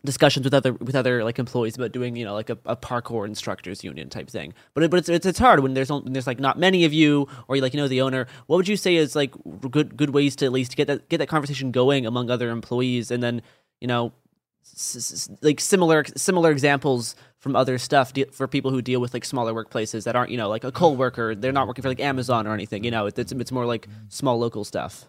discussions 0.04 0.44
with 0.44 0.54
other 0.54 0.74
with 0.74 0.96
other 0.96 1.24
like 1.24 1.38
employees 1.38 1.76
about 1.76 1.92
doing 1.92 2.16
you 2.16 2.26
know 2.26 2.34
like 2.34 2.50
a, 2.50 2.58
a 2.66 2.76
parkour 2.76 3.26
instructors 3.28 3.84
union 3.84 4.10
type 4.10 4.30
thing. 4.30 4.54
But 4.74 4.84
it, 4.84 4.92
but 4.92 4.98
it's, 4.98 5.10
it's 5.10 5.26
it's 5.26 5.40
hard 5.40 5.60
when 5.60 5.74
there's 5.74 5.92
when 5.92 6.14
there's 6.14 6.28
like 6.28 6.40
not 6.40 6.58
many 6.58 6.86
of 6.86 6.94
you 6.94 7.28
or 7.48 7.56
you 7.56 7.62
like 7.62 7.74
you 7.74 7.80
know 7.80 7.88
the 7.88 8.02
owner. 8.02 8.28
What 8.48 8.58
would 8.58 8.68
you 8.68 8.78
say 8.78 8.96
is 8.96 9.16
like 9.16 9.34
good 9.70 9.98
good 9.98 10.12
ways 10.12 10.36
to 10.38 10.46
at 10.46 10.52
least 10.52 10.76
get 10.76 10.88
that 10.88 11.08
get 11.10 11.18
that 11.20 11.28
conversation 11.28 11.72
going 11.72 12.06
among 12.06 12.30
other 12.30 12.50
employees 12.50 13.12
and 13.12 13.22
then 13.22 13.42
you 13.80 13.88
know 13.88 14.12
s- 14.64 14.96
s- 14.96 15.30
like 15.42 15.60
similar 15.60 16.04
similar 16.16 16.52
examples 16.52 17.16
from 17.38 17.56
other 17.56 17.78
stuff 17.78 18.14
de- 18.14 18.26
for 18.26 18.48
people 18.48 18.72
who 18.72 18.82
deal 18.82 19.02
with 19.02 19.14
like 19.14 19.26
smaller 19.26 19.54
workplaces 19.54 20.04
that 20.06 20.16
aren't 20.16 20.32
you 20.32 20.38
know 20.38 20.50
like 20.50 20.64
a 20.64 20.72
co-worker. 20.72 21.36
They're 21.36 21.52
not 21.52 21.68
working 21.68 21.82
for 21.84 21.90
like 21.90 22.00
Amazon 22.00 22.48
or 22.48 22.54
anything 22.54 22.84
you 22.84 22.92
know? 22.92 23.06
It's 23.06 23.32
it's 23.32 23.52
more 23.52 23.66
like 23.66 23.88
small 24.10 24.40
local 24.40 24.64
stuff. 24.64 25.06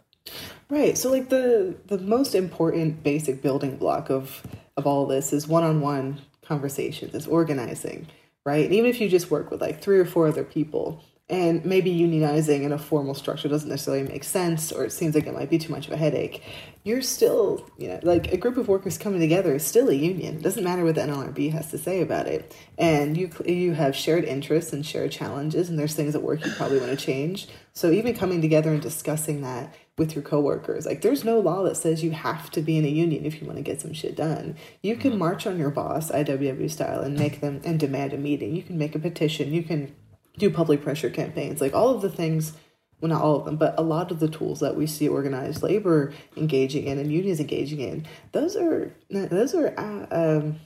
Right. 0.69 0.97
So 0.97 1.11
like 1.11 1.29
the 1.29 1.75
the 1.87 1.99
most 1.99 2.35
important 2.35 3.03
basic 3.03 3.43
building 3.43 3.77
block 3.77 4.11
of 4.11 4.43
of 4.77 4.87
all 4.87 5.07
this 5.07 5.33
is 5.33 5.47
one-on-one 5.47 6.21
conversations, 6.43 7.15
is 7.15 7.27
organizing, 7.27 8.07
right? 8.45 8.65
And 8.65 8.75
even 8.75 8.91
if 8.91 9.01
you 9.01 9.09
just 9.09 9.31
work 9.31 9.51
with 9.51 9.61
like 9.61 9.83
three 9.83 9.99
or 9.99 10.05
four 10.05 10.27
other 10.29 10.45
people, 10.45 11.03
and 11.29 11.65
maybe 11.65 11.91
unionizing 11.91 12.63
in 12.63 12.73
a 12.73 12.79
formal 12.79 13.15
structure 13.15 13.49
doesn't 13.49 13.69
necessarily 13.69 14.03
make 14.03 14.25
sense 14.25 14.73
or 14.73 14.85
it 14.85 14.93
seems 14.93 15.15
like 15.15 15.27
it 15.27 15.33
might 15.33 15.49
be 15.49 15.57
too 15.57 15.73
much 15.73 15.87
of 15.87 15.93
a 15.93 15.97
headache 15.97 16.43
you're 16.85 17.03
still 17.03 17.71
you 17.79 17.89
know 17.89 18.01
like 18.03 18.33
a 18.33 18.37
group 18.37 18.57
of 18.57 18.69
workers 18.69 18.99
coming 18.99 19.21
together 19.21 19.55
is 19.55 19.65
still 19.65 19.89
a 19.89 19.95
union. 19.95 20.37
It 20.37 20.43
doesn't 20.43 20.65
matter 20.65 20.85
what 20.85 20.97
the 20.97 21.03
nlrb 21.03 21.53
has 21.53 21.71
to 21.71 21.79
say 21.79 22.01
about 22.01 22.27
it. 22.27 22.57
And 22.77 23.17
you 23.17 23.31
you 23.47 23.75
have 23.75 23.95
shared 23.95 24.25
interests 24.25 24.73
and 24.73 24.85
shared 24.85 25.13
challenges 25.13 25.69
and 25.69 25.79
there's 25.79 25.95
things 25.95 26.15
at 26.15 26.23
work 26.23 26.45
you 26.45 26.53
probably 26.53 26.79
want 26.79 26.91
to 26.91 27.05
change. 27.05 27.49
So 27.73 27.91
even 27.91 28.15
coming 28.15 28.41
together 28.41 28.71
and 28.71 28.83
discussing 28.83 29.43
that 29.43 29.75
with 29.99 30.15
your 30.15 30.23
coworkers. 30.23 30.87
Like 30.87 31.03
there's 31.03 31.25
no 31.25 31.39
law 31.39 31.63
that 31.65 31.77
says 31.77 32.03
you 32.03 32.13
have 32.13 32.51
to 32.53 32.63
be 32.63 32.79
in 32.79 32.85
a 32.85 32.89
union 32.89 33.27
if 33.27 33.41
you 33.41 33.47
want 33.47 33.59
to 33.59 33.63
get 33.63 33.81
some 33.81 33.93
shit 33.93 34.17
done. 34.17 34.57
You 34.83 34.97
can 34.97 35.19
march 35.19 35.47
on 35.47 35.59
your 35.59 35.71
boss 35.71 36.11
iww 36.11 36.71
style 36.71 37.01
and 37.01 37.19
make 37.19 37.41
them 37.41 37.61
and 37.65 37.79
demand 37.79 38.13
a 38.13 38.19
meeting. 38.19 38.57
You 38.57 38.63
can 38.63 38.79
make 38.79 38.95
a 38.95 38.99
petition. 38.99 39.53
You 39.53 39.63
can 39.63 39.95
do 40.39 40.51
public 40.51 40.83
pressure 40.83 41.11
campaigns, 41.11 41.61
like 41.61 41.75
all 41.75 41.95
of 41.95 42.03
the 42.03 42.09
things, 42.09 42.55
well, 43.01 43.11
not 43.11 43.23
all 43.23 43.37
of 43.37 43.45
them, 43.45 43.57
but 43.57 43.75
a 43.77 43.83
lot 43.83 44.11
of 44.11 44.21
the 44.21 44.29
tools 44.29 44.61
that 44.61 44.77
we 44.77 44.87
see 44.87 45.09
organized 45.09 45.63
labor 45.63 46.13
engaging 46.37 46.87
in 46.87 46.99
and 46.99 47.13
unions 47.13 47.41
engaging 47.41 47.81
in, 47.81 48.07
those 48.33 48.57
are 48.57 48.95
those 49.11 49.55
are 49.55 49.75
uh, 49.79 50.07
um, 50.11 50.61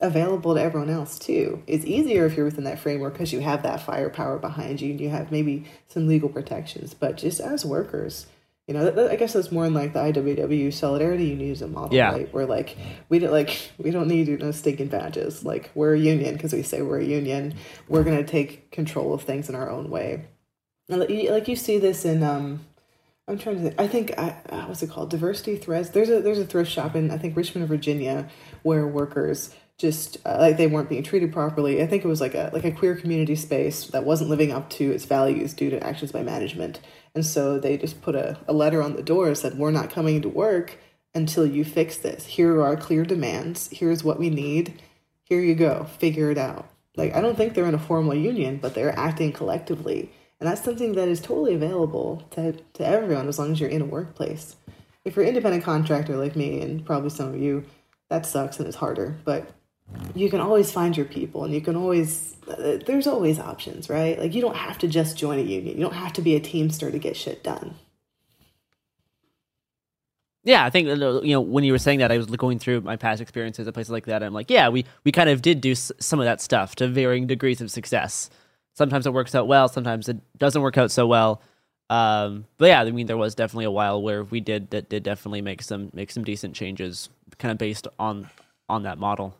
available 0.00 0.54
to 0.54 0.62
everyone 0.62 0.88
else 0.88 1.18
too. 1.18 1.62
It's 1.66 1.84
easier 1.84 2.24
if 2.24 2.36
you're 2.36 2.46
within 2.46 2.64
that 2.64 2.78
framework 2.78 3.14
because 3.14 3.32
you 3.32 3.40
have 3.40 3.62
that 3.64 3.82
firepower 3.82 4.38
behind 4.38 4.80
you 4.80 4.92
and 4.92 5.00
you 5.00 5.10
have 5.10 5.30
maybe 5.30 5.66
some 5.88 6.06
legal 6.06 6.28
protections. 6.28 6.94
But 6.94 7.18
just 7.18 7.40
as 7.40 7.66
workers, 7.66 8.26
you 8.70 8.78
know, 8.78 9.08
I 9.10 9.16
guess 9.16 9.32
that's 9.32 9.50
more 9.50 9.66
in 9.66 9.74
like 9.74 9.94
the 9.94 9.98
IWW 9.98 10.72
solidarity 10.72 11.24
unionism 11.24 11.72
model, 11.72 11.92
Yeah. 11.96 12.12
right? 12.12 12.32
Where 12.32 12.46
like 12.46 12.76
we 13.08 13.18
don't 13.18 13.32
like 13.32 13.72
we 13.78 13.90
don't 13.90 14.06
need 14.06 14.28
you 14.28 14.38
know 14.38 14.52
stinking 14.52 14.86
badges. 14.86 15.44
Like 15.44 15.72
we're 15.74 15.94
a 15.94 15.98
union 15.98 16.34
because 16.34 16.52
we 16.52 16.62
say 16.62 16.80
we're 16.80 17.00
a 17.00 17.04
union. 17.04 17.54
We're 17.88 18.04
gonna 18.04 18.22
take 18.22 18.70
control 18.70 19.12
of 19.12 19.22
things 19.22 19.48
in 19.48 19.56
our 19.56 19.68
own 19.68 19.90
way. 19.90 20.26
And 20.88 21.00
like 21.00 21.10
you, 21.10 21.32
like 21.32 21.48
you 21.48 21.56
see 21.56 21.78
this 21.78 22.04
in 22.04 22.22
um, 22.22 22.64
I'm 23.26 23.38
trying 23.38 23.56
to 23.56 23.62
think. 23.62 23.80
I 23.80 23.88
think 23.88 24.16
I, 24.16 24.36
uh, 24.50 24.66
what's 24.66 24.84
it 24.84 24.90
called? 24.90 25.10
Diversity 25.10 25.56
threads. 25.56 25.90
There's 25.90 26.08
a 26.08 26.20
there's 26.22 26.38
a 26.38 26.46
thrift 26.46 26.70
shop 26.70 26.94
in 26.94 27.10
I 27.10 27.18
think 27.18 27.36
Richmond, 27.36 27.66
Virginia, 27.66 28.28
where 28.62 28.86
workers 28.86 29.52
just 29.78 30.18
uh, 30.24 30.36
like 30.38 30.58
they 30.58 30.68
weren't 30.68 30.88
being 30.88 31.02
treated 31.02 31.32
properly. 31.32 31.82
I 31.82 31.88
think 31.88 32.04
it 32.04 32.08
was 32.08 32.20
like 32.20 32.36
a 32.36 32.50
like 32.52 32.64
a 32.64 32.70
queer 32.70 32.94
community 32.94 33.34
space 33.34 33.86
that 33.88 34.04
wasn't 34.04 34.30
living 34.30 34.52
up 34.52 34.70
to 34.70 34.92
its 34.92 35.06
values 35.06 35.54
due 35.54 35.70
to 35.70 35.84
actions 35.84 36.12
by 36.12 36.22
management. 36.22 36.78
And 37.14 37.24
so 37.26 37.58
they 37.58 37.76
just 37.76 38.02
put 38.02 38.14
a, 38.14 38.38
a 38.46 38.52
letter 38.52 38.82
on 38.82 38.96
the 38.96 39.02
door 39.02 39.28
and 39.28 39.36
said, 39.36 39.58
"We're 39.58 39.70
not 39.70 39.90
coming 39.90 40.22
to 40.22 40.28
work 40.28 40.78
until 41.14 41.46
you 41.46 41.64
fix 41.64 41.96
this. 41.96 42.26
Here 42.26 42.54
are 42.54 42.62
our 42.62 42.76
clear 42.76 43.04
demands. 43.04 43.68
Here's 43.72 44.04
what 44.04 44.18
we 44.18 44.30
need. 44.30 44.80
Here 45.24 45.40
you 45.40 45.54
go. 45.54 45.84
Figure 45.98 46.30
it 46.30 46.38
out." 46.38 46.68
Like 46.96 47.14
I 47.14 47.20
don't 47.20 47.36
think 47.36 47.54
they're 47.54 47.66
in 47.66 47.74
a 47.74 47.78
formal 47.78 48.14
union, 48.14 48.58
but 48.58 48.74
they're 48.74 48.98
acting 48.98 49.32
collectively. 49.32 50.10
And 50.38 50.48
that's 50.48 50.64
something 50.64 50.94
that 50.94 51.08
is 51.08 51.20
totally 51.20 51.54
available 51.54 52.26
to, 52.30 52.52
to 52.52 52.86
everyone 52.86 53.28
as 53.28 53.38
long 53.38 53.52
as 53.52 53.60
you're 53.60 53.68
in 53.68 53.82
a 53.82 53.86
workplace. 53.86 54.56
If 55.04 55.14
you're 55.14 55.24
an 55.24 55.28
independent 55.28 55.64
contractor 55.64 56.16
like 56.16 56.34
me, 56.34 56.62
and 56.62 56.84
probably 56.84 57.10
some 57.10 57.28
of 57.28 57.40
you, 57.40 57.64
that 58.08 58.24
sucks 58.26 58.58
and 58.58 58.66
it's 58.66 58.76
harder. 58.76 59.18
But 59.24 59.50
you 60.14 60.30
can 60.30 60.40
always 60.40 60.70
find 60.72 60.96
your 60.96 61.06
people 61.06 61.44
and 61.44 61.54
you 61.54 61.60
can 61.60 61.76
always, 61.76 62.36
there's 62.86 63.06
always 63.06 63.38
options, 63.38 63.88
right? 63.88 64.18
Like 64.18 64.34
you 64.34 64.40
don't 64.40 64.56
have 64.56 64.78
to 64.78 64.88
just 64.88 65.16
join 65.16 65.38
a 65.38 65.42
union. 65.42 65.76
You 65.76 65.82
don't 65.82 65.94
have 65.94 66.12
to 66.14 66.22
be 66.22 66.34
a 66.36 66.40
Teamster 66.40 66.90
to 66.90 66.98
get 66.98 67.16
shit 67.16 67.42
done. 67.42 67.76
Yeah, 70.42 70.64
I 70.64 70.70
think 70.70 70.88
uh, 70.88 71.20
you 71.22 71.34
know 71.34 71.40
when 71.40 71.64
you 71.64 71.72
were 71.72 71.78
saying 71.78 71.98
that, 71.98 72.10
I 72.10 72.16
was 72.16 72.26
going 72.26 72.58
through 72.58 72.80
my 72.80 72.96
past 72.96 73.20
experiences 73.20 73.68
at 73.68 73.74
places 73.74 73.90
like 73.90 74.06
that. 74.06 74.22
I'm 74.22 74.32
like, 74.32 74.48
yeah, 74.50 74.70
we 74.70 74.86
we 75.04 75.12
kind 75.12 75.28
of 75.28 75.42
did 75.42 75.60
do 75.60 75.74
some 75.74 76.18
of 76.18 76.24
that 76.24 76.40
stuff 76.40 76.74
to 76.76 76.88
varying 76.88 77.26
degrees 77.26 77.60
of 77.60 77.70
success. 77.70 78.30
Sometimes 78.72 79.06
it 79.06 79.12
works 79.12 79.34
out 79.34 79.48
well, 79.48 79.68
sometimes 79.68 80.08
it 80.08 80.16
doesn't 80.38 80.62
work 80.62 80.78
out 80.78 80.90
so 80.90 81.06
well. 81.06 81.42
Um, 81.90 82.46
but 82.56 82.66
yeah, 82.66 82.80
I 82.80 82.90
mean, 82.90 83.06
there 83.06 83.16
was 83.18 83.34
definitely 83.34 83.66
a 83.66 83.70
while 83.70 84.00
where 84.00 84.24
we 84.24 84.40
did 84.40 84.70
that 84.70 84.88
did 84.88 85.02
definitely 85.02 85.42
make 85.42 85.60
some 85.60 85.90
make 85.92 86.10
some 86.10 86.24
decent 86.24 86.54
changes, 86.54 87.10
kind 87.38 87.52
of 87.52 87.58
based 87.58 87.86
on 87.98 88.30
on 88.68 88.84
that 88.84 88.96
model. 88.96 89.36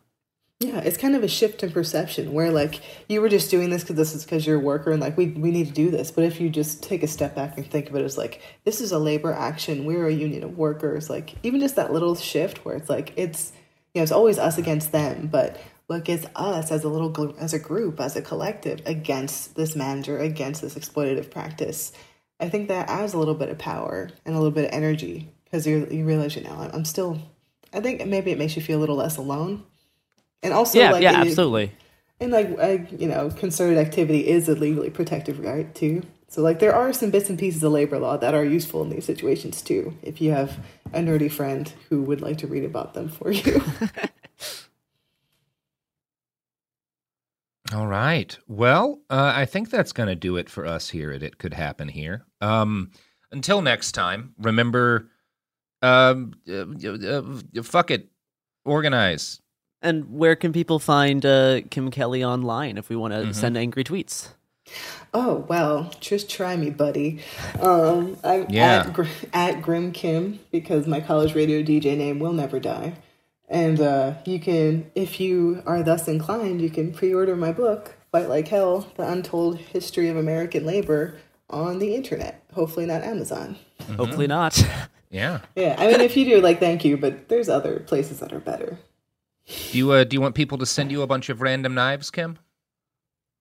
Yeah, 0.61 0.77
it's 0.77 0.97
kind 0.97 1.15
of 1.15 1.23
a 1.23 1.27
shift 1.27 1.63
in 1.63 1.71
perception 1.71 2.33
where 2.33 2.51
like 2.51 2.81
you 3.09 3.19
were 3.19 3.29
just 3.29 3.49
doing 3.49 3.71
this 3.71 3.81
because 3.81 3.95
this 3.95 4.13
is 4.13 4.23
because 4.23 4.45
you're 4.45 4.57
a 4.57 4.59
worker 4.59 4.91
and 4.91 5.01
like 5.01 5.17
we 5.17 5.29
we 5.29 5.49
need 5.49 5.65
to 5.67 5.73
do 5.73 5.89
this. 5.89 6.11
But 6.11 6.23
if 6.23 6.39
you 6.39 6.51
just 6.51 6.83
take 6.83 7.01
a 7.01 7.07
step 7.07 7.33
back 7.33 7.57
and 7.57 7.65
think 7.65 7.89
of 7.89 7.95
it 7.95 8.03
as 8.03 8.15
like 8.15 8.43
this 8.63 8.79
is 8.79 8.91
a 8.91 8.99
labor 8.99 9.33
action, 9.33 9.85
we're 9.85 10.05
a 10.05 10.13
union 10.13 10.43
of 10.43 10.59
workers. 10.59 11.09
Like 11.09 11.33
even 11.41 11.59
just 11.59 11.77
that 11.77 11.91
little 11.91 12.13
shift 12.13 12.63
where 12.63 12.75
it's 12.75 12.91
like 12.91 13.11
it's 13.15 13.53
you 13.95 13.99
know 13.99 14.03
it's 14.03 14.11
always 14.11 14.37
us 14.37 14.59
against 14.59 14.91
them, 14.91 15.29
but 15.31 15.59
look, 15.87 16.07
it's 16.07 16.27
us 16.35 16.71
as 16.71 16.83
a 16.83 16.89
little 16.89 17.35
as 17.39 17.55
a 17.55 17.59
group, 17.59 17.99
as 17.99 18.15
a 18.15 18.21
collective 18.21 18.81
against 18.85 19.55
this 19.55 19.75
manager, 19.75 20.19
against 20.19 20.61
this 20.61 20.75
exploitative 20.75 21.31
practice. 21.31 21.91
I 22.39 22.49
think 22.49 22.67
that 22.67 22.87
adds 22.87 23.15
a 23.15 23.17
little 23.17 23.33
bit 23.33 23.49
of 23.49 23.57
power 23.57 24.11
and 24.25 24.35
a 24.35 24.37
little 24.37 24.51
bit 24.51 24.65
of 24.65 24.71
energy 24.73 25.31
because 25.45 25.65
you 25.65 25.87
you 25.89 26.05
realize 26.05 26.35
you 26.35 26.43
know 26.43 26.69
I'm 26.71 26.85
still. 26.85 27.19
I 27.73 27.79
think 27.79 28.05
maybe 28.05 28.29
it 28.29 28.37
makes 28.37 28.55
you 28.55 28.61
feel 28.61 28.77
a 28.77 28.81
little 28.81 28.97
less 28.97 29.17
alone. 29.17 29.63
And 30.43 30.53
also, 30.53 30.79
yeah, 30.79 30.91
like, 30.91 31.01
yeah, 31.03 31.21
it- 31.21 31.27
absolutely. 31.27 31.71
and 32.19 32.31
like, 32.31 32.59
I, 32.59 32.87
you 32.97 33.07
know, 33.07 33.29
concerted 33.29 33.77
activity 33.77 34.27
is 34.27 34.49
a 34.49 34.55
legally 34.55 34.89
protected 34.89 35.37
right 35.39 35.73
too. 35.75 36.03
So 36.27 36.41
like, 36.41 36.59
there 36.59 36.73
are 36.73 36.93
some 36.93 37.09
bits 37.11 37.29
and 37.29 37.37
pieces 37.37 37.61
of 37.63 37.71
labor 37.73 37.99
law 37.99 38.17
that 38.17 38.33
are 38.33 38.45
useful 38.45 38.81
in 38.83 38.89
these 38.89 39.05
situations 39.05 39.61
too. 39.61 39.97
If 40.01 40.21
you 40.21 40.31
have 40.31 40.59
a 40.93 40.99
nerdy 40.99 41.31
friend 41.31 41.71
who 41.89 42.01
would 42.03 42.21
like 42.21 42.37
to 42.39 42.47
read 42.47 42.63
about 42.63 42.93
them 42.93 43.09
for 43.09 43.31
you. 43.31 43.61
All 47.73 47.87
right. 47.87 48.37
Well, 48.47 49.01
uh, 49.09 49.31
I 49.35 49.45
think 49.45 49.69
that's 49.69 49.93
going 49.93 50.09
to 50.09 50.15
do 50.15 50.35
it 50.37 50.49
for 50.49 50.65
us 50.65 50.89
here 50.89 51.11
at 51.11 51.23
It 51.23 51.37
Could 51.37 51.53
Happen 51.53 51.87
Here. 51.87 52.25
Um, 52.41 52.91
until 53.31 53.61
next 53.61 53.93
time, 53.93 54.33
remember, 54.37 55.09
um, 55.81 56.33
uh, 56.49 56.65
uh, 56.83 57.21
uh, 57.57 57.63
fuck 57.63 57.91
it, 57.91 58.09
organize. 58.65 59.40
And 59.81 60.13
where 60.13 60.35
can 60.35 60.53
people 60.53 60.77
find 60.79 61.25
uh, 61.25 61.61
Kim 61.69 61.89
Kelly 61.91 62.23
online 62.23 62.77
if 62.77 62.89
we 62.89 62.95
want 62.95 63.13
to 63.13 63.19
Mhm. 63.21 63.35
send 63.35 63.57
angry 63.57 63.83
tweets? 63.83 64.29
oh 65.13 65.43
well, 65.49 65.91
just 65.99 66.29
try 66.29 66.55
me, 66.55 66.69
buddy. 66.69 67.19
Um, 67.59 68.15
I'm 68.23 68.45
Yeah. 68.49 68.85
at, 68.87 68.93
Gr- 68.93 69.03
at 69.33 69.61
Grim 69.61 69.91
Kim 69.91 70.39
because 70.51 70.87
my 70.87 71.01
college 71.01 71.35
radio 71.35 71.61
DJ 71.61 71.97
name 71.97 72.19
will 72.19 72.31
never 72.31 72.59
die. 72.59 72.93
And 73.49 73.81
uh, 73.81 74.13
you 74.23 74.39
can, 74.39 74.89
if 74.95 75.19
you 75.19 75.61
are 75.65 75.83
thus 75.83 76.07
inclined, 76.07 76.61
you 76.61 76.69
can 76.69 76.93
pre-order 76.93 77.35
my 77.35 77.51
book, 77.51 77.95
Fight 78.13 78.29
Like 78.29 78.47
Hell: 78.47 78.87
The 78.95 79.05
Untold 79.11 79.57
History 79.57 80.07
of 80.07 80.15
American 80.15 80.65
Labor, 80.65 81.15
on 81.49 81.79
the 81.79 81.93
internet. 81.93 82.41
Hopefully 82.53 82.85
not 82.85 83.01
Amazon. 83.03 83.57
Hopefully 83.97 84.27
not. 84.27 84.63
Yeah. 85.13 85.39
Yeah, 85.57 85.75
I 85.77 85.87
mean, 85.87 85.99
if 85.99 86.15
you 86.15 86.23
do, 86.23 86.39
like, 86.39 86.61
thank 86.61 86.85
you, 86.85 86.95
but 86.95 87.27
there's 87.27 87.49
other 87.49 87.81
places 87.81 88.21
that 88.21 88.31
are 88.31 88.39
better. 88.39 88.77
Do 89.71 89.77
you 89.77 89.91
uh, 89.91 90.03
do 90.03 90.15
you 90.15 90.21
want 90.21 90.35
people 90.35 90.57
to 90.59 90.65
send 90.65 90.91
you 90.91 91.01
a 91.01 91.07
bunch 91.07 91.29
of 91.29 91.41
random 91.41 91.73
knives, 91.73 92.09
Kim? 92.11 92.37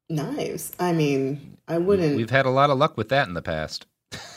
Knives. 0.09 0.73
I 0.78 0.93
mean, 0.93 1.57
I 1.69 1.78
wouldn't. 1.78 2.16
We've 2.16 2.31
had 2.31 2.47
a 2.47 2.51
lot 2.51 2.70
of 2.70 2.78
luck 2.78 2.97
with 2.97 3.09
that 3.11 3.28
in 3.28 3.35
the 3.35 3.43
past. 3.43 3.87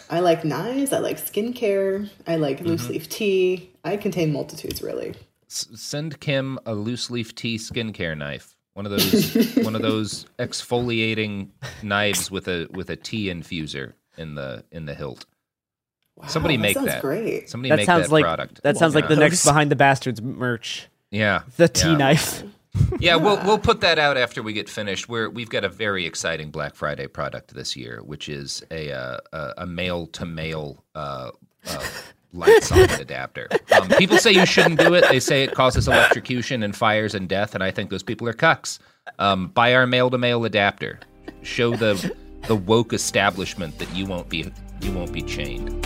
I 0.09 0.19
like 0.19 0.45
knives. 0.45 0.93
I 0.93 0.99
like 0.99 1.17
skincare. 1.17 2.09
I 2.27 2.35
like 2.35 2.57
Mm-hmm. 2.59 2.67
loose 2.67 2.89
leaf 2.89 3.09
tea. 3.09 3.71
I 3.83 3.97
contain 3.97 4.31
multitudes, 4.31 4.83
really. 4.83 5.15
S- 5.49 5.67
send 5.75 6.19
Kim 6.19 6.59
a 6.65 6.75
loose 6.75 7.09
leaf 7.09 7.33
tea 7.33 7.57
skincare 7.57 8.15
knife. 8.15 8.55
One 8.73 8.85
of 8.85 8.91
those 8.91 9.55
one 9.63 9.75
of 9.75 9.81
those 9.81 10.25
exfoliating 10.37 11.49
knives 11.81 12.29
with 12.29 12.47
a 12.47 12.67
with 12.71 12.89
a 12.91 12.95
tea 12.95 13.27
infuser 13.27 13.93
in 14.17 14.35
the 14.35 14.63
in 14.71 14.85
the 14.85 14.93
hilt. 14.93 15.25
Wow, 16.15 16.27
Somebody 16.27 16.57
that 16.57 16.61
make 16.61 16.75
sounds 16.75 16.87
that. 16.87 17.01
great. 17.01 17.49
Somebody 17.49 17.69
that 17.69 17.77
make 17.77 17.85
sounds 17.87 18.07
that 18.09 18.13
like 18.13 18.23
product. 18.23 18.61
that 18.61 18.77
sounds 18.77 18.93
like 18.93 19.07
the 19.07 19.15
next 19.15 19.43
behind 19.43 19.71
the 19.71 19.75
bastards 19.75 20.21
merch. 20.21 20.87
Yeah. 21.13 21.43
The 21.57 21.69
tea 21.69 21.91
yeah. 21.91 21.97
knife. 21.97 22.43
Yeah, 22.99 23.17
we'll 23.17 23.37
we'll 23.45 23.59
put 23.59 23.81
that 23.81 23.99
out 23.99 24.17
after 24.17 24.41
we 24.41 24.51
get 24.51 24.67
finished. 24.67 25.07
We're 25.07 25.29
we've 25.29 25.49
got 25.49 25.63
a 25.63 25.69
very 25.69 26.07
exciting 26.07 26.49
Black 26.49 26.73
Friday 26.73 27.05
product 27.05 27.53
this 27.53 27.75
year, 27.75 28.01
which 28.01 28.27
is 28.27 28.63
a 28.71 28.91
uh, 28.91 29.19
a, 29.57 29.67
male 29.67 30.07
to 30.07 30.25
male 30.25 30.83
uh, 30.95 31.29
uh, 31.67 31.85
light 32.33 32.63
socket 32.63 32.99
adapter. 32.99 33.47
Um, 33.79 33.89
people 33.89 34.17
say 34.17 34.31
you 34.31 34.47
shouldn't 34.47 34.79
do 34.79 34.95
it. 34.95 35.05
They 35.07 35.19
say 35.19 35.43
it 35.43 35.53
causes 35.53 35.87
electrocution 35.87 36.63
and 36.63 36.75
fires 36.75 37.13
and 37.13 37.29
death, 37.29 37.53
and 37.53 37.63
I 37.63 37.69
think 37.69 37.91
those 37.91 38.01
people 38.01 38.27
are 38.27 38.33
cucks. 38.33 38.79
Um, 39.19 39.49
buy 39.49 39.75
our 39.75 39.85
male 39.85 40.09
to 40.09 40.17
male 40.17 40.43
adapter. 40.43 40.99
Show 41.43 41.75
the 41.75 42.11
the 42.47 42.55
woke 42.55 42.91
establishment 42.91 43.77
that 43.77 43.93
you 43.95 44.07
won't 44.07 44.29
be 44.29 44.51
you 44.81 44.91
won't 44.93 45.13
be 45.13 45.21
chained. 45.21 45.85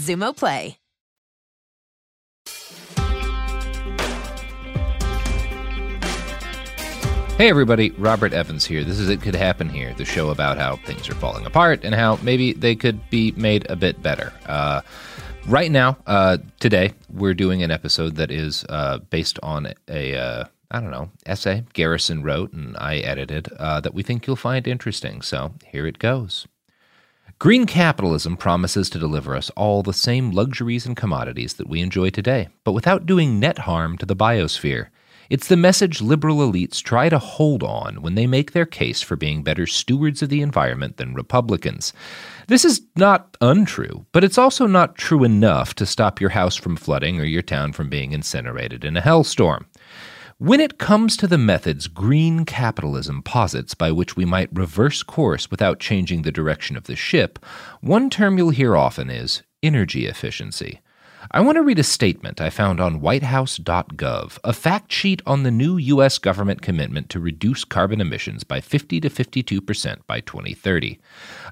Xumo 0.01 0.35
Play. 0.35 0.77
Hey 7.37 7.49
everybody, 7.49 7.91
Robert 7.91 8.33
Evans 8.33 8.65
here. 8.65 8.83
This 8.83 8.99
is 8.99 9.09
It 9.09 9.21
Could 9.21 9.35
Happen 9.35 9.69
Here, 9.69 9.93
the 9.95 10.05
show 10.05 10.29
about 10.29 10.57
how 10.57 10.75
things 10.75 11.09
are 11.09 11.15
falling 11.15 11.45
apart 11.45 11.83
and 11.83 11.95
how 11.95 12.17
maybe 12.21 12.53
they 12.53 12.75
could 12.75 13.09
be 13.09 13.31
made 13.31 13.65
a 13.69 13.75
bit 13.75 14.01
better. 14.03 14.31
Uh, 14.45 14.81
right 15.47 15.71
now, 15.71 15.97
uh, 16.05 16.37
today, 16.59 16.93
we're 17.11 17.33
doing 17.33 17.63
an 17.63 17.71
episode 17.71 18.15
that 18.17 18.29
is 18.29 18.63
uh, 18.69 18.99
based 19.09 19.39
on 19.41 19.73
a, 19.87 20.15
uh, 20.15 20.45
I 20.69 20.79
don't 20.81 20.91
know, 20.91 21.09
essay 21.25 21.63
Garrison 21.73 22.21
wrote 22.21 22.53
and 22.53 22.77
I 22.77 22.97
edited 22.97 23.51
uh, 23.53 23.79
that 23.81 23.93
we 23.93 24.03
think 24.03 24.27
you'll 24.27 24.35
find 24.35 24.67
interesting. 24.67 25.21
So 25.21 25.53
here 25.65 25.87
it 25.87 25.97
goes. 25.97 26.47
Green 27.41 27.65
capitalism 27.65 28.37
promises 28.37 28.87
to 28.87 28.99
deliver 28.99 29.35
us 29.35 29.49
all 29.57 29.81
the 29.81 29.93
same 29.93 30.29
luxuries 30.29 30.85
and 30.85 30.95
commodities 30.95 31.55
that 31.55 31.67
we 31.67 31.81
enjoy 31.81 32.07
today, 32.11 32.49
but 32.63 32.73
without 32.73 33.07
doing 33.07 33.39
net 33.39 33.57
harm 33.57 33.97
to 33.97 34.05
the 34.05 34.15
biosphere. 34.15 34.89
It's 35.27 35.47
the 35.47 35.57
message 35.57 36.01
liberal 36.01 36.37
elites 36.37 36.83
try 36.83 37.09
to 37.09 37.17
hold 37.17 37.63
on 37.63 38.03
when 38.03 38.13
they 38.13 38.27
make 38.27 38.51
their 38.51 38.67
case 38.67 39.01
for 39.01 39.15
being 39.15 39.41
better 39.41 39.65
stewards 39.65 40.21
of 40.21 40.29
the 40.29 40.43
environment 40.43 40.97
than 40.97 41.15
Republicans. 41.15 41.93
This 42.45 42.63
is 42.63 42.83
not 42.95 43.35
untrue, 43.41 44.05
but 44.11 44.23
it's 44.23 44.37
also 44.37 44.67
not 44.67 44.95
true 44.95 45.23
enough 45.23 45.73
to 45.75 45.85
stop 45.87 46.21
your 46.21 46.29
house 46.29 46.55
from 46.55 46.75
flooding 46.75 47.19
or 47.19 47.23
your 47.23 47.41
town 47.41 47.73
from 47.73 47.89
being 47.89 48.11
incinerated 48.11 48.85
in 48.85 48.95
a 48.95 49.01
hellstorm. 49.01 49.65
When 50.41 50.59
it 50.59 50.79
comes 50.79 51.17
to 51.17 51.27
the 51.27 51.37
methods 51.37 51.85
green 51.85 52.45
capitalism 52.45 53.21
posits 53.21 53.75
by 53.75 53.91
which 53.91 54.15
we 54.15 54.25
might 54.25 54.49
reverse 54.51 55.03
course 55.03 55.51
without 55.51 55.79
changing 55.79 56.23
the 56.23 56.31
direction 56.31 56.75
of 56.75 56.85
the 56.85 56.95
ship, 56.95 57.37
one 57.81 58.09
term 58.09 58.39
you'll 58.39 58.49
hear 58.49 58.75
often 58.75 59.11
is 59.11 59.43
energy 59.61 60.07
efficiency. 60.07 60.81
I 61.29 61.41
want 61.41 61.57
to 61.57 61.61
read 61.61 61.77
a 61.77 61.83
statement 61.83 62.41
I 62.41 62.49
found 62.49 62.79
on 62.79 63.01
whitehouse.gov, 63.01 64.39
a 64.43 64.51
fact 64.51 64.91
sheet 64.91 65.21
on 65.27 65.43
the 65.43 65.51
new 65.51 65.77
U.S. 65.77 66.17
government 66.17 66.63
commitment 66.63 67.09
to 67.09 67.19
reduce 67.19 67.63
carbon 67.63 68.01
emissions 68.01 68.43
by 68.43 68.61
50 68.61 68.99
to 69.01 69.11
52% 69.11 70.07
by 70.07 70.21
2030. 70.21 70.99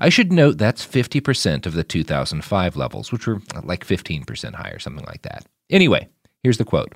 I 0.01 0.09
should 0.09 0.33
note 0.33 0.57
that's 0.57 0.83
50% 0.83 1.67
of 1.67 1.73
the 1.73 1.83
2005 1.83 2.75
levels, 2.75 3.11
which 3.11 3.27
were 3.27 3.39
like 3.61 3.85
15% 3.85 4.55
higher, 4.55 4.80
something 4.80 5.05
like 5.05 5.22
that. 5.22 5.45
Anyway, 5.69 6.07
here's 6.41 6.57
the 6.57 6.65
quote. 6.65 6.91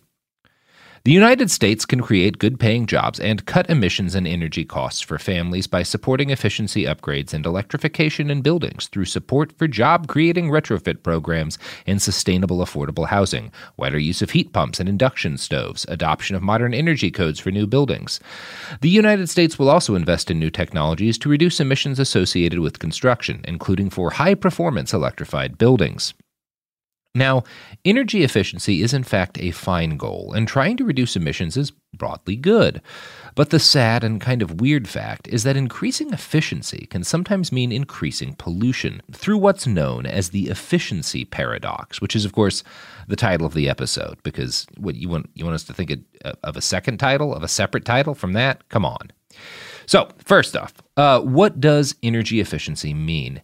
The 1.06 1.12
United 1.12 1.52
States 1.52 1.86
can 1.86 2.00
create 2.00 2.40
good 2.40 2.62
paying 2.62 2.86
jobs 2.86 3.20
and 3.20 3.46
cut 3.46 3.70
emissions 3.70 4.16
and 4.16 4.26
energy 4.26 4.64
costs 4.64 5.02
for 5.02 5.20
families 5.20 5.68
by 5.68 5.84
supporting 5.84 6.30
efficiency 6.30 6.84
upgrades 6.86 7.34
and 7.34 7.46
electrification 7.46 8.32
in 8.32 8.42
buildings 8.42 8.88
through 8.88 9.04
support 9.04 9.52
for 9.58 9.68
job 9.68 10.08
creating 10.08 10.50
retrofit 10.50 11.04
programs 11.04 11.58
and 11.86 12.02
sustainable 12.02 12.60
affordable 12.60 13.06
housing, 13.06 13.52
wider 13.76 14.00
use 14.00 14.22
of 14.22 14.30
heat 14.30 14.54
pumps 14.54 14.80
and 14.80 14.88
induction 14.88 15.38
stoves, 15.38 15.86
adoption 15.90 16.38
of 16.38 16.42
modern 16.42 16.74
energy 16.74 17.12
codes 17.12 17.38
for 17.38 17.52
new 17.52 17.68
buildings. 17.68 18.22
The 18.80 18.88
United 18.88 19.28
States 19.28 19.60
will 19.60 19.70
also 19.70 19.96
invest 19.96 20.32
in 20.32 20.40
new 20.40 20.50
technologies 20.50 21.18
to 21.18 21.28
reduce 21.28 21.60
emissions 21.60 22.00
associated 22.00 22.60
with 22.60 22.80
construction, 22.80 23.42
including 23.44 23.90
for 23.90 24.12
high 24.12 24.36
performance 24.36 24.94
electrified 24.94 25.58
buildings. 25.58 26.14
Now, 27.16 27.44
energy 27.86 28.24
efficiency 28.24 28.82
is 28.82 28.92
in 28.92 29.04
fact 29.04 29.38
a 29.40 29.52
fine 29.52 29.98
goal, 29.98 30.34
and 30.34 30.48
trying 30.48 30.78
to 30.78 30.86
reduce 30.86 31.16
emissions 31.16 31.56
is 31.56 31.72
broadly 31.96 32.36
good. 32.36 32.82
But 33.36 33.52
the 33.52 33.60
sad 33.60 34.04
and 34.04 34.20
kind 34.20 34.42
of 34.42 34.60
weird 34.60 34.88
fact 34.88 35.28
is 35.28 35.44
that 35.44 35.56
increasing 35.56 36.12
efficiency 36.12 36.88
can 36.90 37.04
sometimes 37.04 37.52
mean 37.52 37.72
increasing 37.72 38.34
pollution 38.34 39.00
through 39.12 39.38
what's 39.38 39.68
known 39.68 40.08
as 40.08 40.30
the 40.30 40.50
efficiency 40.50 41.24
paradox, 41.24 42.02
which 42.02 42.16
is, 42.16 42.26
of 42.26 42.34
course, 42.34 42.64
the 43.08 43.16
title 43.16 43.46
of 43.46 43.54
the 43.54 43.70
episode. 43.70 44.18
Because 44.24 44.66
what 44.78 44.96
you 44.96 45.08
want 45.08 45.30
you 45.36 45.46
want 45.46 45.54
us 45.56 45.66
to 45.66 45.74
think 45.74 45.92
of 46.24 46.58
a 46.58 46.62
second 46.62 46.98
title, 46.98 47.36
of 47.36 47.44
a 47.44 47.48
separate 47.48 47.86
title 47.86 48.16
from 48.16 48.34
that? 48.34 48.68
Come 48.70 48.86
on. 48.86 49.12
So, 49.86 50.10
first 50.18 50.56
off, 50.56 50.74
uh, 50.98 51.22
what 51.22 51.60
does 51.60 51.96
energy 52.02 52.40
efficiency 52.40 52.94
mean? 52.94 53.42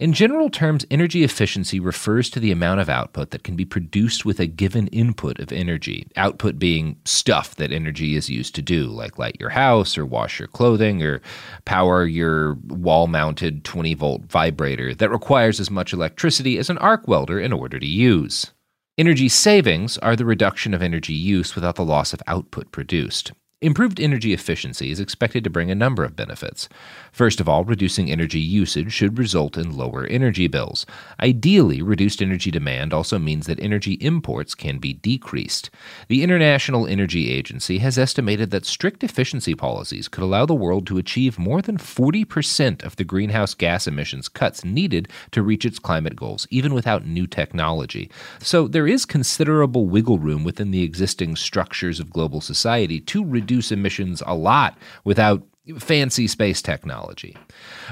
In 0.00 0.14
general 0.14 0.48
terms, 0.48 0.86
energy 0.90 1.24
efficiency 1.24 1.78
refers 1.78 2.30
to 2.30 2.40
the 2.40 2.50
amount 2.50 2.80
of 2.80 2.88
output 2.88 3.32
that 3.32 3.44
can 3.44 3.54
be 3.54 3.66
produced 3.66 4.24
with 4.24 4.40
a 4.40 4.46
given 4.46 4.86
input 4.86 5.38
of 5.38 5.52
energy. 5.52 6.06
Output 6.16 6.58
being 6.58 6.96
stuff 7.04 7.56
that 7.56 7.70
energy 7.70 8.16
is 8.16 8.30
used 8.30 8.54
to 8.54 8.62
do, 8.62 8.86
like 8.86 9.18
light 9.18 9.36
your 9.38 9.50
house 9.50 9.98
or 9.98 10.06
wash 10.06 10.38
your 10.38 10.48
clothing 10.48 11.02
or 11.02 11.20
power 11.66 12.06
your 12.06 12.54
wall 12.68 13.08
mounted 13.08 13.62
20 13.62 13.92
volt 13.92 14.22
vibrator 14.22 14.94
that 14.94 15.10
requires 15.10 15.60
as 15.60 15.70
much 15.70 15.92
electricity 15.92 16.56
as 16.56 16.70
an 16.70 16.78
arc 16.78 17.06
welder 17.06 17.38
in 17.38 17.52
order 17.52 17.78
to 17.78 17.86
use. 17.86 18.52
Energy 18.96 19.28
savings 19.28 19.98
are 19.98 20.16
the 20.16 20.24
reduction 20.24 20.72
of 20.72 20.80
energy 20.80 21.12
use 21.12 21.54
without 21.54 21.74
the 21.74 21.84
loss 21.84 22.14
of 22.14 22.22
output 22.26 22.72
produced. 22.72 23.32
Improved 23.62 24.00
energy 24.00 24.32
efficiency 24.32 24.90
is 24.90 25.00
expected 25.00 25.44
to 25.44 25.50
bring 25.50 25.70
a 25.70 25.74
number 25.74 26.02
of 26.02 26.16
benefits. 26.16 26.66
First 27.12 27.40
of 27.40 27.48
all, 27.48 27.64
reducing 27.64 28.10
energy 28.10 28.40
usage 28.40 28.92
should 28.92 29.18
result 29.18 29.56
in 29.56 29.76
lower 29.76 30.04
energy 30.06 30.46
bills. 30.46 30.86
Ideally, 31.20 31.82
reduced 31.82 32.22
energy 32.22 32.50
demand 32.50 32.92
also 32.92 33.18
means 33.18 33.46
that 33.46 33.60
energy 33.60 33.94
imports 33.94 34.54
can 34.54 34.78
be 34.78 34.94
decreased. 34.94 35.70
The 36.08 36.22
International 36.22 36.86
Energy 36.86 37.30
Agency 37.30 37.78
has 37.78 37.98
estimated 37.98 38.50
that 38.50 38.66
strict 38.66 39.02
efficiency 39.02 39.54
policies 39.54 40.08
could 40.08 40.22
allow 40.22 40.46
the 40.46 40.54
world 40.54 40.86
to 40.86 40.98
achieve 40.98 41.38
more 41.38 41.62
than 41.62 41.78
40% 41.78 42.84
of 42.84 42.96
the 42.96 43.04
greenhouse 43.04 43.54
gas 43.54 43.86
emissions 43.86 44.28
cuts 44.28 44.64
needed 44.64 45.08
to 45.32 45.42
reach 45.42 45.64
its 45.64 45.78
climate 45.78 46.16
goals, 46.16 46.46
even 46.50 46.74
without 46.74 47.06
new 47.06 47.26
technology. 47.26 48.10
So 48.40 48.68
there 48.68 48.86
is 48.86 49.04
considerable 49.04 49.86
wiggle 49.86 50.18
room 50.18 50.44
within 50.44 50.70
the 50.70 50.82
existing 50.82 51.36
structures 51.36 52.00
of 52.00 52.10
global 52.10 52.40
society 52.40 53.00
to 53.00 53.24
reduce 53.24 53.72
emissions 53.72 54.22
a 54.26 54.34
lot 54.34 54.78
without 55.04 55.42
fancy 55.78 56.26
space 56.26 56.62
technology. 56.62 57.36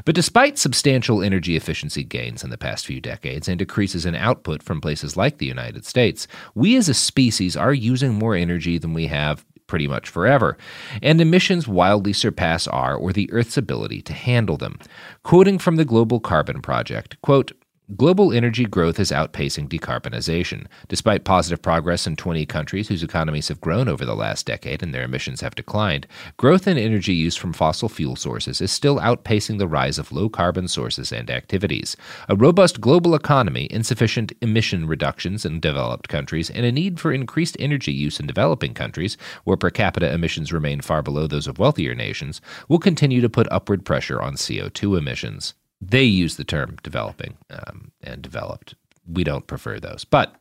But 0.05 0.15
despite 0.15 0.59
substantial 0.59 1.23
energy 1.23 1.57
efficiency 1.57 2.05
gains 2.05 2.43
in 2.43 2.51
the 2.51 2.59
past 2.59 2.87
few 2.87 3.01
decades 3.01 3.49
and 3.49 3.59
decreases 3.59 4.07
in 4.07 4.15
output 4.15 4.63
from 4.63 4.81
places 4.81 5.17
like 5.17 5.39
the 5.39 5.47
United 5.47 5.85
States, 5.85 6.27
we 6.55 6.77
as 6.77 6.89
a 6.89 6.95
species 6.95 7.57
are 7.57 7.75
using 7.75 8.15
more 8.15 8.35
energy 8.35 8.79
than 8.79 8.95
we 8.95 9.07
have 9.07 9.45
pretty 9.67 9.87
much 9.87 10.09
forever, 10.09 10.57
and 11.03 11.21
emissions 11.21 11.69
wildly 11.69 12.13
surpass 12.13 12.67
our 12.67 12.97
or 12.97 13.13
the 13.13 13.31
Earth's 13.31 13.57
ability 13.57 14.03
to 14.03 14.13
handle 14.13 14.57
them. 14.57 14.79
Quoting 15.23 15.59
from 15.59 15.77
the 15.77 15.85
Global 15.85 16.19
Carbon 16.19 16.61
Project, 16.61 17.21
quote, 17.23 17.53
Global 17.97 18.35
energy 18.35 18.67
growth 18.67 19.01
is 19.01 19.11
outpacing 19.11 19.67
decarbonization. 19.67 20.67
Despite 20.89 21.25
positive 21.25 21.63
progress 21.63 22.07
in 22.07 22.17
20 22.17 22.45
countries 22.45 22.89
whose 22.89 23.03
economies 23.03 23.49
have 23.49 23.63
grown 23.63 23.89
over 23.89 24.05
the 24.05 24.15
last 24.15 24.45
decade 24.45 24.83
and 24.83 24.93
their 24.93 25.05
emissions 25.05 25.41
have 25.41 25.55
declined, 25.55 26.07
growth 26.37 26.69
in 26.69 26.77
energy 26.77 27.15
use 27.15 27.35
from 27.35 27.55
fossil 27.55 27.89
fuel 27.89 28.15
sources 28.15 28.61
is 28.61 28.71
still 28.71 28.99
outpacing 28.99 29.57
the 29.57 29.67
rise 29.67 29.99
of 29.99 30.13
low 30.13 30.29
carbon 30.29 30.69
sources 30.69 31.13
and 31.13 31.31
activities. 31.31 31.97
A 32.29 32.37
robust 32.37 32.79
global 32.79 33.15
economy, 33.15 33.69
insufficient 33.71 34.33
emission 34.43 34.87
reductions 34.87 35.47
in 35.47 35.59
developed 35.59 36.11
countries, 36.11 36.51
and 36.51 36.67
a 36.67 36.73
need 36.73 37.01
for 37.01 37.11
increased 37.11 37.57
energy 37.59 37.93
use 37.93 38.21
in 38.21 38.27
developing 38.27 38.75
countries, 38.75 39.17
where 39.45 39.57
per 39.57 39.71
capita 39.71 40.13
emissions 40.13 40.53
remain 40.53 40.83
far 40.83 41.03
below 41.03 41.27
those 41.27 41.47
of 41.47 41.59
wealthier 41.59 41.95
nations, 41.95 42.43
will 42.69 42.79
continue 42.79 43.23
to 43.23 43.31
put 43.31 43.51
upward 43.51 43.87
pressure 43.87 44.21
on 44.21 44.35
CO2 44.35 44.99
emissions. 44.99 45.55
They 45.81 46.05
use 46.05 46.37
the 46.37 46.45
term 46.45 46.77
developing 46.83 47.37
um, 47.51 47.93
and 48.03 48.23
developed. 48.23 48.75
We 49.07 49.25
don't 49.25 49.47
prefer 49.47 49.79
those. 49.81 50.05
But 50.05 50.35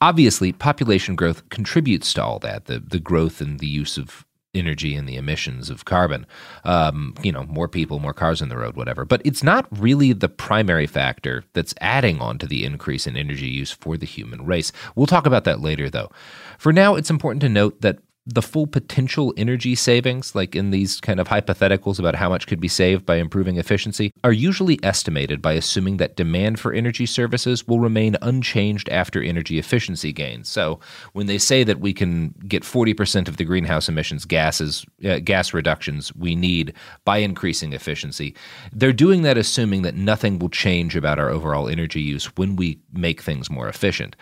obviously, 0.00 0.52
population 0.52 1.16
growth 1.16 1.48
contributes 1.50 2.12
to 2.14 2.24
all 2.24 2.38
that 2.40 2.66
the, 2.66 2.80
the 2.80 3.00
growth 3.00 3.40
and 3.40 3.60
the 3.60 3.66
use 3.66 3.98
of 3.98 4.24
energy 4.54 4.96
and 4.96 5.08
the 5.08 5.16
emissions 5.16 5.70
of 5.70 5.84
carbon. 5.84 6.26
Um, 6.64 7.14
you 7.22 7.30
know, 7.30 7.44
more 7.44 7.68
people, 7.68 8.00
more 8.00 8.12
cars 8.14 8.42
on 8.42 8.48
the 8.48 8.56
road, 8.56 8.76
whatever. 8.76 9.04
But 9.04 9.22
it's 9.24 9.42
not 9.42 9.66
really 9.70 10.12
the 10.12 10.28
primary 10.28 10.86
factor 10.86 11.44
that's 11.52 11.74
adding 11.80 12.20
on 12.20 12.38
to 12.38 12.46
the 12.46 12.64
increase 12.64 13.06
in 13.06 13.16
energy 13.16 13.46
use 13.46 13.70
for 13.70 13.96
the 13.96 14.06
human 14.06 14.44
race. 14.44 14.72
We'll 14.96 15.06
talk 15.06 15.26
about 15.26 15.44
that 15.44 15.60
later, 15.60 15.88
though. 15.88 16.10
For 16.58 16.72
now, 16.72 16.96
it's 16.96 17.10
important 17.10 17.42
to 17.42 17.48
note 17.48 17.80
that 17.82 17.98
the 18.26 18.42
full 18.42 18.66
potential 18.66 19.32
energy 19.36 19.74
savings, 19.74 20.34
like 20.34 20.54
in 20.54 20.70
these 20.70 21.00
kind 21.00 21.18
of 21.18 21.28
hypotheticals 21.28 21.98
about 21.98 22.14
how 22.14 22.28
much 22.28 22.46
could 22.46 22.60
be 22.60 22.68
saved 22.68 23.06
by 23.06 23.16
improving 23.16 23.56
efficiency, 23.56 24.12
are 24.22 24.32
usually 24.32 24.78
estimated 24.82 25.40
by 25.40 25.54
assuming 25.54 25.96
that 25.96 26.16
demand 26.16 26.60
for 26.60 26.72
energy 26.72 27.06
services 27.06 27.66
will 27.66 27.80
remain 27.80 28.16
unchanged 28.20 28.88
after 28.90 29.22
energy 29.22 29.58
efficiency 29.58 30.12
gains. 30.12 30.48
So, 30.48 30.80
when 31.12 31.26
they 31.26 31.38
say 31.38 31.64
that 31.64 31.80
we 31.80 31.94
can 31.94 32.34
get 32.46 32.62
40% 32.62 33.26
of 33.26 33.38
the 33.38 33.44
greenhouse 33.44 33.88
emissions 33.88 34.26
gases 34.26 34.84
uh, 35.04 35.18
gas 35.20 35.54
reductions 35.54 36.14
we 36.14 36.34
need 36.34 36.74
by 37.04 37.18
increasing 37.18 37.72
efficiency, 37.72 38.36
they're 38.72 38.92
doing 38.92 39.22
that 39.22 39.38
assuming 39.38 39.82
that 39.82 39.94
nothing 39.94 40.38
will 40.38 40.50
change 40.50 40.94
about 40.94 41.18
our 41.18 41.30
overall 41.30 41.68
energy 41.68 42.02
use 42.02 42.26
when 42.36 42.54
we 42.56 42.78
make 42.92 43.22
things 43.22 43.50
more 43.50 43.68
efficient. 43.68 44.14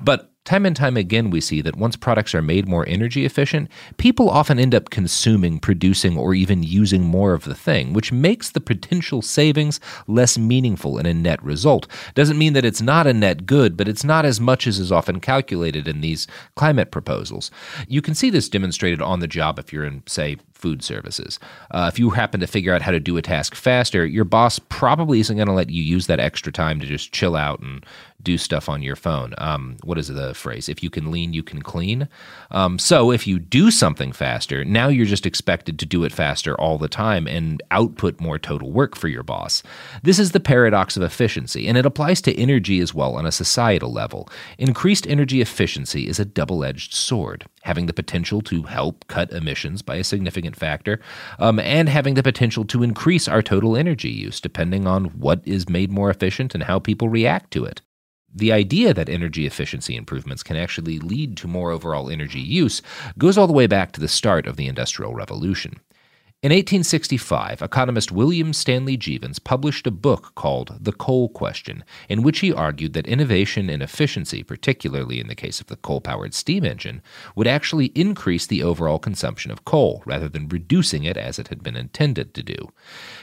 But 0.00 0.33
Time 0.44 0.66
and 0.66 0.76
time 0.76 0.98
again, 0.98 1.30
we 1.30 1.40
see 1.40 1.62
that 1.62 1.76
once 1.76 1.96
products 1.96 2.34
are 2.34 2.42
made 2.42 2.68
more 2.68 2.86
energy 2.86 3.24
efficient, 3.24 3.70
people 3.96 4.28
often 4.28 4.58
end 4.58 4.74
up 4.74 4.90
consuming, 4.90 5.58
producing, 5.58 6.18
or 6.18 6.34
even 6.34 6.62
using 6.62 7.02
more 7.02 7.32
of 7.32 7.44
the 7.44 7.54
thing, 7.54 7.94
which 7.94 8.12
makes 8.12 8.50
the 8.50 8.60
potential 8.60 9.22
savings 9.22 9.80
less 10.06 10.36
meaningful 10.36 10.98
in 10.98 11.06
a 11.06 11.14
net 11.14 11.42
result. 11.42 11.86
Doesn't 12.14 12.36
mean 12.36 12.52
that 12.52 12.64
it's 12.64 12.82
not 12.82 13.06
a 13.06 13.14
net 13.14 13.46
good, 13.46 13.74
but 13.74 13.88
it's 13.88 14.04
not 14.04 14.26
as 14.26 14.38
much 14.38 14.66
as 14.66 14.78
is 14.78 14.92
often 14.92 15.18
calculated 15.18 15.88
in 15.88 16.02
these 16.02 16.26
climate 16.56 16.90
proposals. 16.90 17.50
You 17.88 18.02
can 18.02 18.14
see 18.14 18.28
this 18.28 18.50
demonstrated 18.50 19.00
on 19.00 19.20
the 19.20 19.26
job 19.26 19.58
if 19.58 19.72
you're 19.72 19.86
in, 19.86 20.02
say, 20.06 20.36
food 20.52 20.82
services. 20.82 21.38
Uh, 21.70 21.90
if 21.92 21.98
you 21.98 22.10
happen 22.10 22.40
to 22.40 22.46
figure 22.46 22.74
out 22.74 22.82
how 22.82 22.90
to 22.90 23.00
do 23.00 23.16
a 23.16 23.22
task 23.22 23.54
faster, 23.54 24.06
your 24.06 24.24
boss 24.24 24.58
probably 24.58 25.20
isn't 25.20 25.36
going 25.36 25.46
to 25.46 25.52
let 25.52 25.68
you 25.70 25.82
use 25.82 26.06
that 26.06 26.20
extra 26.20 26.52
time 26.52 26.80
to 26.80 26.86
just 26.86 27.12
chill 27.12 27.34
out 27.36 27.60
and 27.60 27.84
do 28.24 28.38
stuff 28.38 28.68
on 28.68 28.82
your 28.82 28.96
phone. 28.96 29.34
Um, 29.38 29.76
what 29.84 29.98
is 29.98 30.08
the 30.08 30.34
phrase? 30.34 30.68
If 30.68 30.82
you 30.82 30.90
can 30.90 31.10
lean, 31.10 31.32
you 31.32 31.42
can 31.42 31.62
clean. 31.62 32.08
Um, 32.50 32.78
so 32.78 33.12
if 33.12 33.26
you 33.26 33.38
do 33.38 33.70
something 33.70 34.12
faster, 34.12 34.64
now 34.64 34.88
you're 34.88 35.06
just 35.06 35.26
expected 35.26 35.78
to 35.78 35.86
do 35.86 36.04
it 36.04 36.12
faster 36.12 36.54
all 36.60 36.78
the 36.78 36.88
time 36.88 37.28
and 37.28 37.62
output 37.70 38.20
more 38.20 38.38
total 38.38 38.72
work 38.72 38.96
for 38.96 39.08
your 39.08 39.22
boss. 39.22 39.62
This 40.02 40.18
is 40.18 40.32
the 40.32 40.40
paradox 40.40 40.96
of 40.96 41.02
efficiency, 41.02 41.68
and 41.68 41.78
it 41.78 41.86
applies 41.86 42.20
to 42.22 42.36
energy 42.36 42.80
as 42.80 42.94
well 42.94 43.14
on 43.14 43.26
a 43.26 43.32
societal 43.32 43.92
level. 43.92 44.28
Increased 44.58 45.06
energy 45.06 45.40
efficiency 45.40 46.08
is 46.08 46.18
a 46.18 46.24
double 46.24 46.64
edged 46.64 46.94
sword, 46.94 47.44
having 47.62 47.86
the 47.86 47.92
potential 47.92 48.40
to 48.42 48.62
help 48.62 49.06
cut 49.08 49.30
emissions 49.32 49.82
by 49.82 49.96
a 49.96 50.04
significant 50.04 50.56
factor, 50.56 51.00
um, 51.38 51.58
and 51.60 51.88
having 51.88 52.14
the 52.14 52.22
potential 52.22 52.64
to 52.64 52.82
increase 52.82 53.28
our 53.28 53.42
total 53.42 53.76
energy 53.76 54.10
use, 54.10 54.40
depending 54.40 54.86
on 54.86 55.06
what 55.06 55.40
is 55.44 55.68
made 55.68 55.90
more 55.90 56.10
efficient 56.10 56.54
and 56.54 56.64
how 56.64 56.78
people 56.78 57.08
react 57.08 57.50
to 57.50 57.64
it. 57.64 57.82
The 58.34 58.52
idea 58.52 58.92
that 58.92 59.08
energy 59.08 59.46
efficiency 59.46 59.94
improvements 59.94 60.42
can 60.42 60.56
actually 60.56 60.98
lead 60.98 61.36
to 61.36 61.48
more 61.48 61.70
overall 61.70 62.10
energy 62.10 62.40
use 62.40 62.82
goes 63.16 63.38
all 63.38 63.46
the 63.46 63.52
way 63.52 63.68
back 63.68 63.92
to 63.92 64.00
the 64.00 64.08
start 64.08 64.46
of 64.46 64.56
the 64.56 64.66
Industrial 64.66 65.14
Revolution. 65.14 65.78
In 66.44 66.50
1865, 66.50 67.62
economist 67.62 68.12
William 68.12 68.52
Stanley 68.52 68.98
Jevons 68.98 69.38
published 69.38 69.86
a 69.86 69.90
book 69.90 70.34
called 70.34 70.76
The 70.78 70.92
Coal 70.92 71.30
Question, 71.30 71.82
in 72.06 72.22
which 72.22 72.40
he 72.40 72.52
argued 72.52 72.92
that 72.92 73.06
innovation 73.06 73.70
and 73.70 73.82
efficiency, 73.82 74.42
particularly 74.42 75.20
in 75.20 75.28
the 75.28 75.34
case 75.34 75.62
of 75.62 75.68
the 75.68 75.76
coal 75.76 76.02
powered 76.02 76.34
steam 76.34 76.62
engine, 76.62 77.00
would 77.34 77.46
actually 77.46 77.86
increase 77.94 78.46
the 78.46 78.62
overall 78.62 78.98
consumption 78.98 79.50
of 79.50 79.64
coal 79.64 80.02
rather 80.04 80.28
than 80.28 80.46
reducing 80.46 81.04
it 81.04 81.16
as 81.16 81.38
it 81.38 81.48
had 81.48 81.62
been 81.62 81.76
intended 81.76 82.34
to 82.34 82.42
do. 82.42 82.70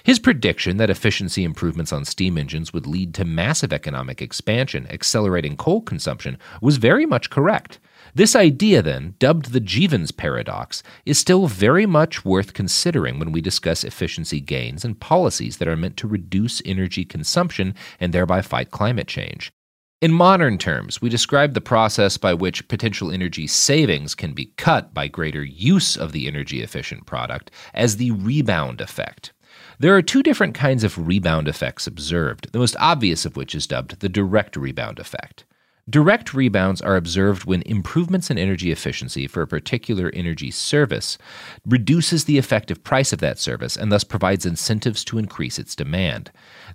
His 0.02 0.18
prediction 0.18 0.78
that 0.78 0.90
efficiency 0.90 1.44
improvements 1.44 1.94
on 1.94 2.06
steam 2.06 2.40
engines 2.40 2.74
would 2.74 2.88
lead 2.88 3.14
to 3.14 3.24
massive 3.24 3.72
economic 3.72 4.20
expansion, 4.20 4.88
accelerating 4.90 5.58
coal 5.58 5.82
consumption, 5.82 6.40
was 6.60 6.78
very 6.78 7.06
much 7.06 7.30
correct. 7.30 7.78
This 8.14 8.36
idea, 8.36 8.82
then, 8.82 9.16
dubbed 9.20 9.54
the 9.54 9.60
Jevons 9.60 10.12
paradox, 10.12 10.84
is 11.06 11.18
still 11.18 11.48
very 11.48 11.86
much 11.86 12.26
worth 12.26 12.54
considering 12.54 13.20
when 13.20 13.32
we 13.32 13.42
discuss 13.42 13.84
efficiency 13.84 14.42
gains 14.42 14.84
and 14.84 15.00
policies 15.00 15.58
that 15.58 15.68
are 15.68 15.78
meant 15.78 15.98
to 15.98 16.08
reduce 16.08 16.62
energy 16.66 17.06
consumption 17.06 17.74
and 18.00 18.14
thereby 18.14 18.42
fight 18.42 18.72
climate 18.72 19.08
change. 19.08 19.52
In 20.02 20.12
modern 20.12 20.58
terms, 20.58 21.00
we 21.00 21.10
describe 21.10 21.54
the 21.54 21.62
process 21.62 22.18
by 22.18 22.34
which 22.34 22.68
potential 22.68 23.12
energy 23.12 23.46
savings 23.46 24.16
can 24.16 24.34
be 24.34 24.52
cut 24.58 24.94
by 24.96 25.08
greater 25.08 25.44
use 25.44 25.96
of 25.96 26.12
the 26.12 26.28
energy 26.28 26.64
efficient 26.64 27.06
product 27.06 27.52
as 27.74 27.98
the 27.98 28.10
rebound 28.10 28.82
effect. 28.82 29.32
There 29.78 29.96
are 29.96 30.02
two 30.02 30.24
different 30.24 30.56
kinds 30.56 30.84
of 30.84 31.08
rebound 31.08 31.48
effects 31.48 31.86
observed, 31.86 32.52
the 32.52 32.60
most 32.60 32.76
obvious 32.80 33.26
of 33.26 33.38
which 33.38 33.54
is 33.54 33.68
dubbed 33.68 34.00
the 34.00 34.10
direct 34.10 34.56
rebound 34.56 34.98
effect. 34.98 35.46
Direct 35.90 36.34
rebounds 36.34 36.82
are 36.82 36.96
observed 36.96 37.46
when 37.46 37.64
improvements 37.64 38.30
in 38.30 38.38
energy 38.38 38.72
efficiency 38.72 39.28
for 39.28 39.42
a 39.42 39.48
particular 39.48 40.12
energy 40.14 40.52
service 40.52 41.18
reduces 41.66 42.26
the 42.26 42.38
effective 42.38 42.84
price 42.84 43.12
of 43.12 43.20
that 43.20 43.40
service 43.40 43.76
and 43.76 43.92
thus 43.92 44.04
provides 44.04 44.46
incentives 44.46 45.04
to 45.06 45.18
increase 45.18 45.58
its 45.58 45.76
demand. 45.76 46.32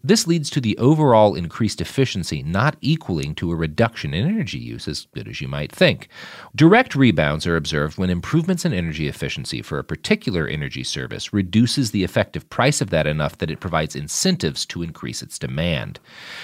This 0.07 0.29
leads 0.29 0.51
to 0.51 0.61
the 0.61 0.79
overall 0.79 1.35
increased 1.35 1.81
efficiency 1.81 2.41
not 2.41 2.77
equaling 2.81 3.35
to 3.35 3.51
a 3.51 3.57
reduction 3.57 4.15
in 4.15 4.25
energy 4.25 4.57
use 4.57 4.87
as 4.87 5.09
good 5.13 5.27
as 5.27 5.41
you 5.41 5.49
might 5.49 5.73
think. 5.73 6.07
Direct 6.55 6.95
rebounds 6.95 7.45
are 7.45 7.57
observed 7.57 7.99
when 7.99 8.09
improvements 8.09 8.65
in 8.65 8.73
energy 8.73 9.09
efficiency 9.09 9.63
for 9.63 9.81
a 9.81 9.85
particular 9.85 10.47
energy 10.47 10.85
service 10.85 11.33
reduces 11.33 11.91
the 11.91 12.05
effective 12.05 12.49
price 12.51 12.81
of 12.81 12.91
that 12.91 13.09
enough 13.09 13.39
that 13.39 13.51
it 13.51 13.59
provides 13.59 13.97
incentives 13.97 14.65
to 14.67 14.85
increase 14.85 15.23
its 15.23 15.41
demand. 15.41 15.99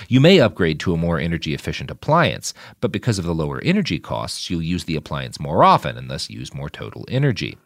You 0.08 0.20
may 0.20 0.40
upgrade 0.40 0.80
to 0.80 0.92
a 0.92 0.96
more 0.96 1.20
energy 1.20 1.54
efficient 1.54 1.88
appliance, 1.88 2.54
but 2.80 2.90
because 2.90 3.20
of 3.20 3.24
the 3.24 3.32
lower 3.32 3.60
energy 3.60 4.00
costs, 4.00 4.50
you'll 4.50 4.62
use 4.62 4.86
the 4.86 4.96
appliance 4.96 5.38
more 5.38 5.62
often 5.62 5.96
and 5.96 6.10
thus 6.10 6.28
use 6.28 6.52
more 6.52 6.68
total 6.68 7.04
energy. 7.06 7.56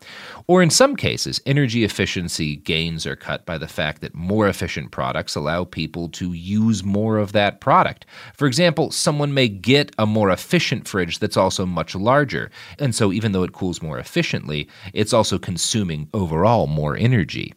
Or 0.47 0.63
in 0.63 0.69
some 0.69 0.95
cases, 0.95 1.41
energy 1.47 1.85
efficiency 1.85 2.57
gains 2.57 3.07
are 3.07 3.17
cut 3.17 3.47
by 3.47 3.57
the 3.57 3.67
fact 3.67 4.03
that 4.03 4.15
more 4.15 4.47
efficient 4.47 4.91
products 4.91 5.35
allow 5.35 5.65
people 5.65 5.86
to 5.87 6.33
use 6.33 6.85
more 6.85 7.19
of 7.19 7.33
that 7.33 7.61
product. 7.61 8.07
For 8.35 8.47
example, 8.47 8.91
someone 8.91 9.33
may 9.35 9.49
get 9.49 9.93
a 9.99 10.07
more 10.07 10.31
efficient 10.31 10.87
fridge 10.89 11.19
that's 11.19 11.37
also 11.37 11.67
much 11.67 11.95
larger, 11.95 12.51
and 12.79 12.95
so 12.95 13.13
even 13.13 13.33
though 13.33 13.43
it 13.43 13.53
cools 13.53 13.83
more 13.83 13.99
efficiently, 13.99 14.69
it's 14.93 15.13
also 15.13 15.39
consuming 15.39 16.09
overall 16.13 16.67
more 16.67 16.97
energy 16.97 17.55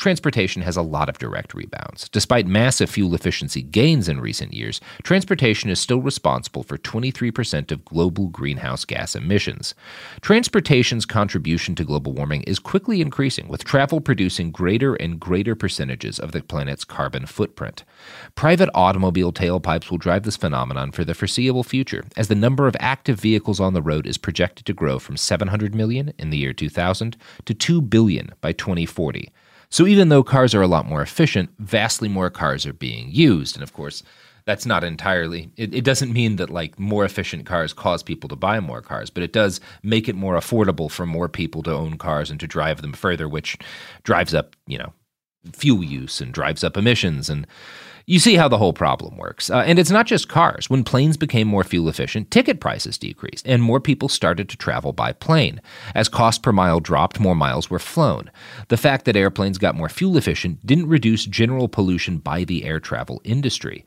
transportation 0.00 0.62
has 0.62 0.76
a 0.76 0.82
lot 0.82 1.08
of 1.08 1.18
direct 1.18 1.54
rebounds. 1.54 2.08
Despite 2.08 2.46
massive 2.46 2.90
fuel 2.90 3.14
efficiency 3.14 3.62
gains 3.62 4.08
in 4.08 4.20
recent 4.20 4.54
years, 4.54 4.80
transportation 5.02 5.70
is 5.70 5.78
still 5.78 6.00
responsible 6.00 6.62
for 6.62 6.78
23% 6.78 7.70
of 7.70 7.84
global 7.84 8.28
greenhouse 8.28 8.84
gas 8.84 9.14
emissions. 9.14 9.74
Transportation's 10.22 11.04
contribution 11.04 11.74
to 11.74 11.84
global 11.84 12.12
warming 12.12 12.42
is 12.44 12.58
quickly 12.58 13.00
increasing, 13.00 13.46
with 13.46 13.62
travel 13.62 14.00
producing 14.00 14.50
greater 14.50 14.94
and 14.94 15.20
greater 15.20 15.54
percentages 15.54 16.18
of 16.18 16.32
the 16.32 16.42
planet's 16.42 16.84
carbon 16.84 17.26
footprint. 17.26 17.84
Private 18.34 18.70
automobile 18.74 19.32
tailpipes 19.32 19.90
will 19.90 19.98
drive 19.98 20.22
this 20.22 20.36
phenomenon 20.36 20.92
for 20.92 21.04
the 21.04 21.14
foreseeable 21.14 21.62
future, 21.62 22.04
as 22.16 22.28
the 22.28 22.34
number 22.34 22.66
of 22.66 22.76
active 22.80 23.20
vehicles 23.20 23.60
on 23.60 23.74
the 23.74 23.82
road 23.82 24.06
is 24.06 24.16
projected 24.16 24.64
to 24.64 24.72
grow 24.72 24.98
from 24.98 25.18
700 25.18 25.74
million 25.74 26.14
in 26.18 26.30
the 26.30 26.38
year 26.38 26.54
2000 26.54 27.18
to 27.44 27.52
2 27.52 27.82
billion 27.82 28.32
by 28.40 28.52
2040. 28.52 29.30
So 29.70 29.86
even 29.86 30.08
though 30.08 30.22
cars 30.22 30.54
are 30.54 30.62
a 30.62 30.66
lot 30.66 30.86
more 30.86 31.02
efficient, 31.02 31.50
vastly 31.58 32.08
more 32.08 32.30
cars 32.30 32.66
are 32.66 32.72
being 32.72 33.08
used. 33.10 33.56
And 33.56 33.62
of 33.62 33.72
course, 33.72 34.02
that's 34.44 34.66
not 34.66 34.82
entirely 34.82 35.50
it, 35.56 35.74
it, 35.74 35.84
doesn't 35.84 36.12
mean 36.12 36.36
that 36.36 36.50
like 36.50 36.78
more 36.78 37.04
efficient 37.04 37.46
cars 37.46 37.72
cause 37.72 38.02
people 38.02 38.28
to 38.28 38.36
buy 38.36 38.58
more 38.58 38.80
cars 38.80 39.10
but 39.10 39.22
it 39.22 39.32
does 39.32 39.60
make 39.82 40.08
it 40.08 40.16
more 40.16 40.34
affordable 40.34 40.90
for 40.90 41.06
more 41.06 41.28
people 41.28 41.62
to 41.62 41.70
own 41.70 41.96
cars 41.98 42.30
and 42.30 42.40
to 42.40 42.46
drive 42.46 42.82
them 42.82 42.92
further 42.92 43.28
which 43.28 43.56
drives 44.02 44.34
up 44.34 44.56
you 44.66 44.78
know 44.78 44.92
fuel 45.52 45.84
use 45.84 46.20
and 46.20 46.32
drives 46.32 46.64
up 46.64 46.76
emissions 46.76 47.30
and 47.30 47.46
you 48.10 48.18
see 48.18 48.34
how 48.34 48.48
the 48.48 48.58
whole 48.58 48.72
problem 48.72 49.16
works. 49.16 49.50
Uh, 49.50 49.58
and 49.58 49.78
it's 49.78 49.92
not 49.92 50.04
just 50.04 50.28
cars. 50.28 50.68
When 50.68 50.82
planes 50.82 51.16
became 51.16 51.46
more 51.46 51.62
fuel 51.62 51.88
efficient, 51.88 52.32
ticket 52.32 52.58
prices 52.58 52.98
decreased, 52.98 53.46
and 53.46 53.62
more 53.62 53.78
people 53.78 54.08
started 54.08 54.48
to 54.48 54.56
travel 54.56 54.92
by 54.92 55.12
plane. 55.12 55.60
As 55.94 56.08
cost 56.08 56.42
per 56.42 56.50
mile 56.50 56.80
dropped, 56.80 57.20
more 57.20 57.36
miles 57.36 57.70
were 57.70 57.78
flown. 57.78 58.32
The 58.66 58.76
fact 58.76 59.04
that 59.04 59.14
airplanes 59.14 59.58
got 59.58 59.76
more 59.76 59.88
fuel 59.88 60.16
efficient 60.16 60.66
didn't 60.66 60.88
reduce 60.88 61.24
general 61.24 61.68
pollution 61.68 62.18
by 62.18 62.42
the 62.42 62.64
air 62.64 62.80
travel 62.80 63.20
industry. 63.22 63.84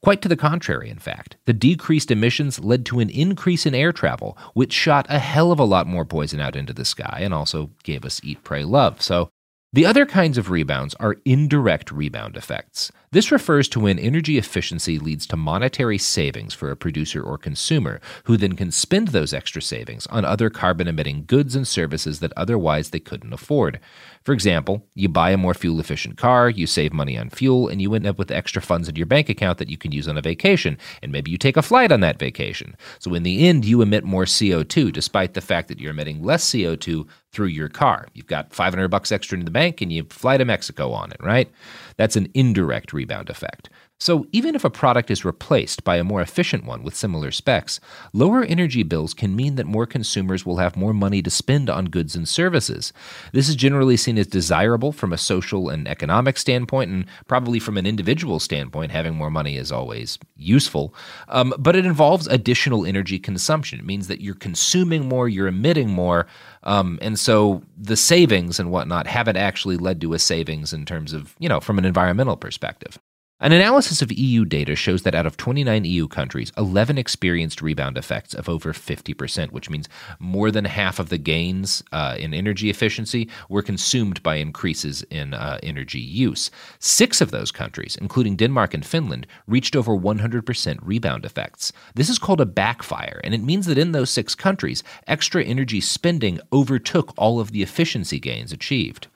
Quite 0.00 0.22
to 0.22 0.28
the 0.30 0.38
contrary, 0.38 0.88
in 0.88 0.98
fact. 0.98 1.36
The 1.44 1.52
decreased 1.52 2.10
emissions 2.10 2.58
led 2.58 2.86
to 2.86 3.00
an 3.00 3.10
increase 3.10 3.66
in 3.66 3.74
air 3.74 3.92
travel, 3.92 4.38
which 4.54 4.72
shot 4.72 5.04
a 5.10 5.18
hell 5.18 5.52
of 5.52 5.58
a 5.58 5.64
lot 5.64 5.86
more 5.86 6.06
poison 6.06 6.40
out 6.40 6.56
into 6.56 6.72
the 6.72 6.86
sky 6.86 7.18
and 7.20 7.34
also 7.34 7.70
gave 7.82 8.06
us 8.06 8.22
eat, 8.24 8.42
pray, 8.42 8.64
love. 8.64 9.02
So, 9.02 9.28
the 9.72 9.84
other 9.84 10.06
kinds 10.06 10.38
of 10.38 10.50
rebounds 10.50 10.94
are 10.94 11.16
indirect 11.24 11.90
rebound 11.90 12.36
effects. 12.36 12.90
This 13.10 13.32
refers 13.32 13.68
to 13.70 13.80
when 13.80 13.98
energy 13.98 14.38
efficiency 14.38 14.98
leads 14.98 15.26
to 15.26 15.36
monetary 15.36 15.98
savings 15.98 16.54
for 16.54 16.70
a 16.70 16.76
producer 16.76 17.22
or 17.22 17.36
consumer, 17.36 18.00
who 18.24 18.36
then 18.36 18.54
can 18.54 18.70
spend 18.70 19.08
those 19.08 19.34
extra 19.34 19.60
savings 19.60 20.06
on 20.06 20.24
other 20.24 20.50
carbon 20.50 20.88
emitting 20.88 21.24
goods 21.26 21.56
and 21.56 21.66
services 21.66 22.20
that 22.20 22.32
otherwise 22.36 22.90
they 22.90 23.00
couldn't 23.00 23.32
afford. 23.32 23.80
For 24.26 24.32
example, 24.32 24.84
you 24.96 25.08
buy 25.08 25.30
a 25.30 25.36
more 25.36 25.54
fuel 25.54 25.78
efficient 25.78 26.16
car, 26.16 26.50
you 26.50 26.66
save 26.66 26.92
money 26.92 27.16
on 27.16 27.30
fuel, 27.30 27.68
and 27.68 27.80
you 27.80 27.94
end 27.94 28.08
up 28.08 28.18
with 28.18 28.32
extra 28.32 28.60
funds 28.60 28.88
in 28.88 28.96
your 28.96 29.06
bank 29.06 29.28
account 29.28 29.58
that 29.58 29.70
you 29.70 29.78
can 29.78 29.92
use 29.92 30.08
on 30.08 30.18
a 30.18 30.20
vacation, 30.20 30.78
and 31.00 31.12
maybe 31.12 31.30
you 31.30 31.38
take 31.38 31.56
a 31.56 31.62
flight 31.62 31.92
on 31.92 32.00
that 32.00 32.18
vacation. 32.18 32.74
So 32.98 33.14
in 33.14 33.22
the 33.22 33.46
end, 33.46 33.64
you 33.64 33.82
emit 33.82 34.02
more 34.02 34.24
CO2 34.24 34.92
despite 34.92 35.34
the 35.34 35.40
fact 35.40 35.68
that 35.68 35.78
you're 35.78 35.92
emitting 35.92 36.24
less 36.24 36.44
CO2 36.44 37.06
through 37.30 37.46
your 37.46 37.68
car. 37.68 38.08
You've 38.14 38.26
got 38.26 38.52
500 38.52 38.88
bucks 38.88 39.12
extra 39.12 39.38
in 39.38 39.44
the 39.44 39.50
bank 39.52 39.80
and 39.80 39.92
you 39.92 40.02
fly 40.10 40.38
to 40.38 40.44
Mexico 40.44 40.90
on 40.90 41.12
it, 41.12 41.22
right? 41.22 41.48
That's 41.96 42.16
an 42.16 42.28
indirect 42.34 42.92
rebound 42.92 43.30
effect. 43.30 43.68
So, 43.98 44.26
even 44.30 44.54
if 44.54 44.62
a 44.62 44.68
product 44.68 45.10
is 45.10 45.24
replaced 45.24 45.82
by 45.82 45.96
a 45.96 46.04
more 46.04 46.20
efficient 46.20 46.66
one 46.66 46.82
with 46.82 46.94
similar 46.94 47.30
specs, 47.30 47.80
lower 48.12 48.42
energy 48.42 48.82
bills 48.82 49.14
can 49.14 49.34
mean 49.34 49.54
that 49.54 49.64
more 49.64 49.86
consumers 49.86 50.44
will 50.44 50.58
have 50.58 50.76
more 50.76 50.92
money 50.92 51.22
to 51.22 51.30
spend 51.30 51.70
on 51.70 51.86
goods 51.86 52.14
and 52.14 52.28
services. 52.28 52.92
This 53.32 53.48
is 53.48 53.56
generally 53.56 53.96
seen 53.96 54.18
as 54.18 54.26
desirable 54.26 54.92
from 54.92 55.14
a 55.14 55.18
social 55.18 55.70
and 55.70 55.88
economic 55.88 56.36
standpoint, 56.36 56.90
and 56.90 57.06
probably 57.26 57.58
from 57.58 57.78
an 57.78 57.86
individual 57.86 58.38
standpoint, 58.38 58.92
having 58.92 59.14
more 59.14 59.30
money 59.30 59.56
is 59.56 59.72
always 59.72 60.18
useful. 60.36 60.94
Um, 61.28 61.54
but 61.58 61.74
it 61.74 61.86
involves 61.86 62.26
additional 62.26 62.84
energy 62.84 63.18
consumption. 63.18 63.78
It 63.78 63.86
means 63.86 64.08
that 64.08 64.20
you're 64.20 64.34
consuming 64.34 65.08
more, 65.08 65.26
you're 65.26 65.48
emitting 65.48 65.88
more, 65.88 66.26
um, 66.64 66.98
and 67.00 67.18
so 67.18 67.62
the 67.78 67.96
savings 67.96 68.60
and 68.60 68.70
whatnot 68.70 69.06
haven't 69.06 69.38
actually 69.38 69.78
led 69.78 70.02
to 70.02 70.12
a 70.12 70.18
savings 70.18 70.74
in 70.74 70.84
terms 70.84 71.14
of, 71.14 71.34
you 71.38 71.48
know, 71.48 71.60
from 71.60 71.78
an 71.78 71.86
environmental 71.86 72.36
perspective. 72.36 72.98
An 73.38 73.52
analysis 73.52 74.00
of 74.00 74.10
EU 74.10 74.46
data 74.46 74.74
shows 74.74 75.02
that 75.02 75.14
out 75.14 75.26
of 75.26 75.36
29 75.36 75.84
EU 75.84 76.08
countries, 76.08 76.50
11 76.56 76.96
experienced 76.96 77.60
rebound 77.60 77.98
effects 77.98 78.32
of 78.32 78.48
over 78.48 78.72
50%, 78.72 79.52
which 79.52 79.68
means 79.68 79.90
more 80.18 80.50
than 80.50 80.64
half 80.64 80.98
of 80.98 81.10
the 81.10 81.18
gains 81.18 81.82
uh, 81.92 82.16
in 82.18 82.32
energy 82.32 82.70
efficiency 82.70 83.28
were 83.50 83.60
consumed 83.60 84.22
by 84.22 84.36
increases 84.36 85.02
in 85.10 85.34
uh, 85.34 85.58
energy 85.62 86.00
use. 86.00 86.50
Six 86.78 87.20
of 87.20 87.30
those 87.30 87.52
countries, 87.52 87.98
including 88.00 88.36
Denmark 88.36 88.72
and 88.72 88.86
Finland, 88.86 89.26
reached 89.46 89.76
over 89.76 89.92
100% 89.92 90.78
rebound 90.80 91.26
effects. 91.26 91.74
This 91.94 92.08
is 92.08 92.18
called 92.18 92.40
a 92.40 92.46
backfire, 92.46 93.20
and 93.22 93.34
it 93.34 93.42
means 93.42 93.66
that 93.66 93.76
in 93.76 93.92
those 93.92 94.08
six 94.08 94.34
countries, 94.34 94.82
extra 95.06 95.44
energy 95.44 95.82
spending 95.82 96.40
overtook 96.54 97.12
all 97.18 97.38
of 97.38 97.52
the 97.52 97.62
efficiency 97.62 98.18
gains 98.18 98.50
achieved. 98.50 99.08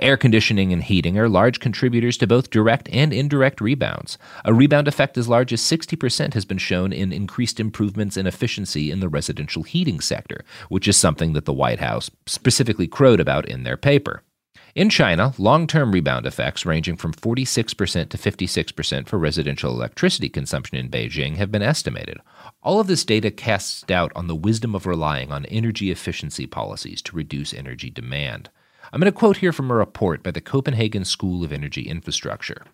Air 0.00 0.16
conditioning 0.16 0.72
and 0.72 0.82
heating 0.82 1.18
are 1.18 1.28
large 1.28 1.60
contributors 1.60 2.16
to 2.18 2.26
both 2.26 2.50
direct 2.50 2.88
and 2.92 3.12
indirect 3.12 3.60
rebounds. 3.60 4.18
A 4.44 4.54
rebound 4.54 4.88
effect 4.88 5.16
as 5.16 5.28
large 5.28 5.52
as 5.52 5.60
60% 5.60 6.34
has 6.34 6.44
been 6.44 6.58
shown 6.58 6.92
in 6.92 7.12
increased 7.12 7.58
improvements 7.58 8.16
in 8.16 8.26
efficiency 8.26 8.90
in 8.90 9.00
the 9.00 9.08
residential 9.08 9.62
heating 9.62 10.00
sector, 10.00 10.44
which 10.68 10.88
is 10.88 10.96
something 10.96 11.32
that 11.32 11.44
the 11.44 11.52
White 11.52 11.80
House 11.80 12.10
specifically 12.26 12.86
crowed 12.86 13.20
about 13.20 13.48
in 13.48 13.62
their 13.62 13.76
paper. 13.76 14.22
In 14.74 14.90
China, 14.90 15.32
long 15.38 15.66
term 15.66 15.90
rebound 15.92 16.26
effects 16.26 16.66
ranging 16.66 16.96
from 16.96 17.12
46% 17.12 18.10
to 18.10 18.18
56% 18.18 19.08
for 19.08 19.18
residential 19.18 19.72
electricity 19.72 20.28
consumption 20.28 20.76
in 20.76 20.90
Beijing 20.90 21.36
have 21.36 21.50
been 21.50 21.62
estimated. 21.62 22.18
All 22.62 22.78
of 22.78 22.86
this 22.86 23.04
data 23.04 23.30
casts 23.30 23.82
doubt 23.82 24.12
on 24.14 24.28
the 24.28 24.36
wisdom 24.36 24.74
of 24.74 24.86
relying 24.86 25.32
on 25.32 25.46
energy 25.46 25.90
efficiency 25.90 26.46
policies 26.46 27.02
to 27.02 27.16
reduce 27.16 27.54
energy 27.54 27.90
demand. 27.90 28.50
I'm 28.90 29.00
going 29.00 29.12
to 29.12 29.18
quote 29.18 29.38
here 29.38 29.52
from 29.52 29.70
a 29.70 29.74
report 29.74 30.22
by 30.22 30.30
the 30.30 30.40
Copenhagen 30.40 31.04
School 31.04 31.44
of 31.44 31.52
Energy 31.52 31.82
Infrastructure. 31.82 32.64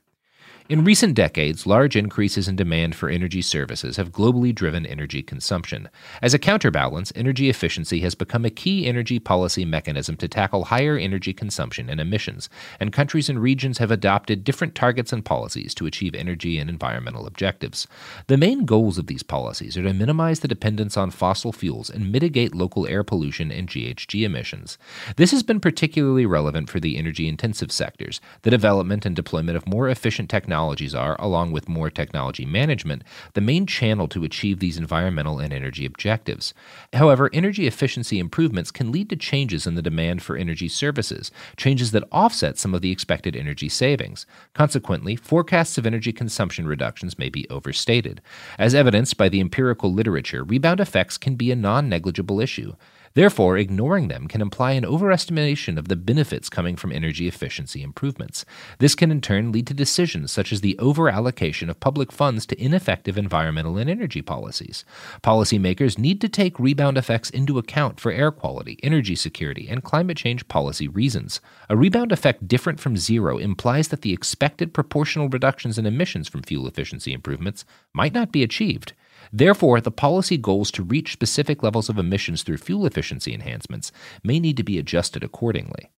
In 0.67 0.83
recent 0.83 1.15
decades, 1.15 1.67
large 1.67 1.95
increases 1.95 2.49
in 2.49 2.57
demand 2.57 2.95
for 2.95 3.11
energy 3.11 3.43
services 3.43 3.99
have 3.99 4.11
globally 4.11 4.55
driven 4.55 4.87
energy 4.87 5.23
consumption. 5.23 5.91
As 6.23 6.33
a 6.33 6.39
counterbalance, 6.39 7.13
energy 7.15 7.51
efficiency 7.51 8.01
has 8.01 8.15
become 8.15 8.47
a 8.47 8.51
key 8.51 8.87
energy 8.87 9.19
policy 9.19 9.67
mechanism 9.67 10.17
to 10.17 10.27
tackle 10.27 10.65
higher 10.65 10.97
energy 10.97 11.35
consumption 11.35 11.91
and 11.91 12.01
emissions, 12.01 12.49
and 12.81 12.95
countries 12.95 13.29
and 13.29 13.43
regions 13.43 13.77
have 13.77 13.91
adopted 13.91 14.43
different 14.43 14.75
targets 14.75 15.13
and 15.13 15.23
policies 15.23 15.75
to 15.75 15.85
achieve 15.85 16.15
energy 16.15 16.59
and 16.59 16.71
environmental 16.71 17.27
objectives. 17.27 17.87
The 18.29 18.39
main 18.39 18.65
goals 18.65 18.97
of 18.97 19.07
these 19.07 19.23
policies 19.23 19.77
are 19.77 19.83
to 19.83 19.93
minimize 19.93 20.41
the 20.41 20.49
dependence 20.49 20.97
on 20.97 21.11
fossil 21.11 21.53
fuels 21.53 21.91
and 21.91 22.11
mitigate 22.11 22.55
local 22.55 22.87
air 22.87 23.05
pollution 23.05 23.53
and 23.53 23.69
GHG 23.69 24.25
emissions. 24.25 24.79
This 25.17 25.31
has 25.31 25.43
been 25.43 25.61
particularly 25.61 26.25
relevant 26.25 26.71
for 26.71 26.81
the 26.81 26.97
energy 26.97 27.29
intensive 27.29 27.71
sectors. 27.71 28.19
The 28.43 28.51
development 28.51 29.05
and 29.05 29.15
deployment 29.15 29.59
of 29.59 29.69
more 29.69 29.91
efficient 29.91 30.31
technology 30.31 30.54
technologies 30.55 30.95
are, 30.95 31.17
along 31.19 31.51
with 31.51 31.69
more 31.69 31.91
technology 31.91 32.47
management, 32.47 33.03
the 33.33 33.41
main 33.41 33.67
channel 33.67 34.07
to 34.07 34.23
achieve 34.23 34.61
these 34.61 34.79
environmental 34.79 35.41
and 35.41 35.53
energy 35.53 35.85
objectives. 35.85 36.55
However, 36.93 37.29
energy 37.33 37.67
efficiency 37.67 38.21
improvements 38.21 38.71
can 38.71 38.93
lead 38.93 39.11
to 39.11 39.17
changes 39.17 39.67
in 39.67 39.75
the 39.75 39.83
demand 39.83 40.23
for 40.23 40.37
energy 40.37 40.69
services, 40.69 41.33
changes 41.57 41.91
that 41.91 42.05
offset 42.13 42.57
some 42.57 42.73
of 42.73 42.83
the 42.83 42.93
expected 42.93 43.35
energy 43.35 43.69
savings. 43.69 44.27
Consequently, 44.55 45.17
forecasts 45.17 45.77
of 45.77 45.87
energy 45.87 46.13
consumption 46.13 46.69
reductions 46.69 47.19
may 47.19 47.29
be 47.29 47.51
overstated. 47.51 48.21
As 48.57 48.77
evidenced 48.77 49.17
by 49.17 49.29
the 49.29 49.41
empirical 49.41 49.93
literature, 49.93 50.45
rebound 50.45 50.79
effects 50.79 51.19
can 51.19 51.35
be 51.35 51.51
a 51.51 51.57
non 51.57 51.89
negligible 51.89 52.41
issue. 52.41 52.75
Therefore, 53.15 53.57
ignoring 53.57 54.09
them 54.09 54.27
can 54.27 54.41
imply 54.41 54.73
an 54.73 54.83
overestimation 54.83 55.79
of 55.79 55.87
the 55.87 55.95
benefits 55.95 56.49
coming 56.49 56.75
from 56.75 56.91
energy 56.91 57.29
efficiency 57.29 57.81
improvements. 57.81 58.45
This 58.81 58.97
can 58.97 59.13
in 59.13 59.21
turn 59.21 59.53
lead 59.53 59.69
to 59.69 59.75
decisions 59.75 60.33
such 60.33 60.53
as 60.53 60.63
the 60.63 60.75
overallocation 60.81 61.69
of 61.71 61.79
public 61.79 62.11
funds 62.11 62.45
to 62.47 62.61
ineffective 62.61 63.17
environmental 63.17 63.79
and 63.79 63.89
energy 63.89 64.21
policies. 64.21 64.85
Policymakers 65.23 65.97
need 65.97 66.21
to 66.23 66.29
take 66.29 66.59
rebound 66.59 66.99
effects 66.99 67.31
into 67.31 67.57
account 67.57 68.01
for 68.01 68.11
air 68.11 68.33
quality, 68.33 68.81
energy 68.83 69.15
security, 69.15 69.69
and 69.69 69.85
climate 69.85 70.17
change 70.17 70.49
policy 70.49 70.89
reasons. 70.89 71.41
A 71.71 71.77
rebound 71.77 72.11
effect 72.11 72.49
different 72.49 72.81
from 72.81 72.97
zero 72.97 73.39
implies 73.39 73.89
that 73.89 74.03
the 74.03 74.13
expected 74.13 74.75
proportional 74.75 75.29
reductions 75.29 75.79
in 75.79 75.87
emissions 75.87 76.27
from 76.27 76.43
fuel 76.43 76.67
efficiency 76.67 77.13
improvements 77.13 77.65
might 77.93 78.13
not 78.13 78.33
be 78.33 78.43
achieved. 78.43 78.93
Therefore, 79.37 79.81
the 79.81 79.91
policy 79.91 80.37
goals 80.37 80.71
to 80.71 80.85
reach 80.85 81.13
specific 81.13 81.61
levels 81.61 81.89
of 81.89 81.99
emissions 81.99 82.45
through 82.45 82.59
fuel 82.59 82.87
efficiency 82.87 83.35
enhancements 83.35 83.91
may 84.23 84.39
need 84.39 84.57
to 84.59 84.63
be 84.63 84.79
adjusted 84.79 85.25
accordingly. 85.25 85.91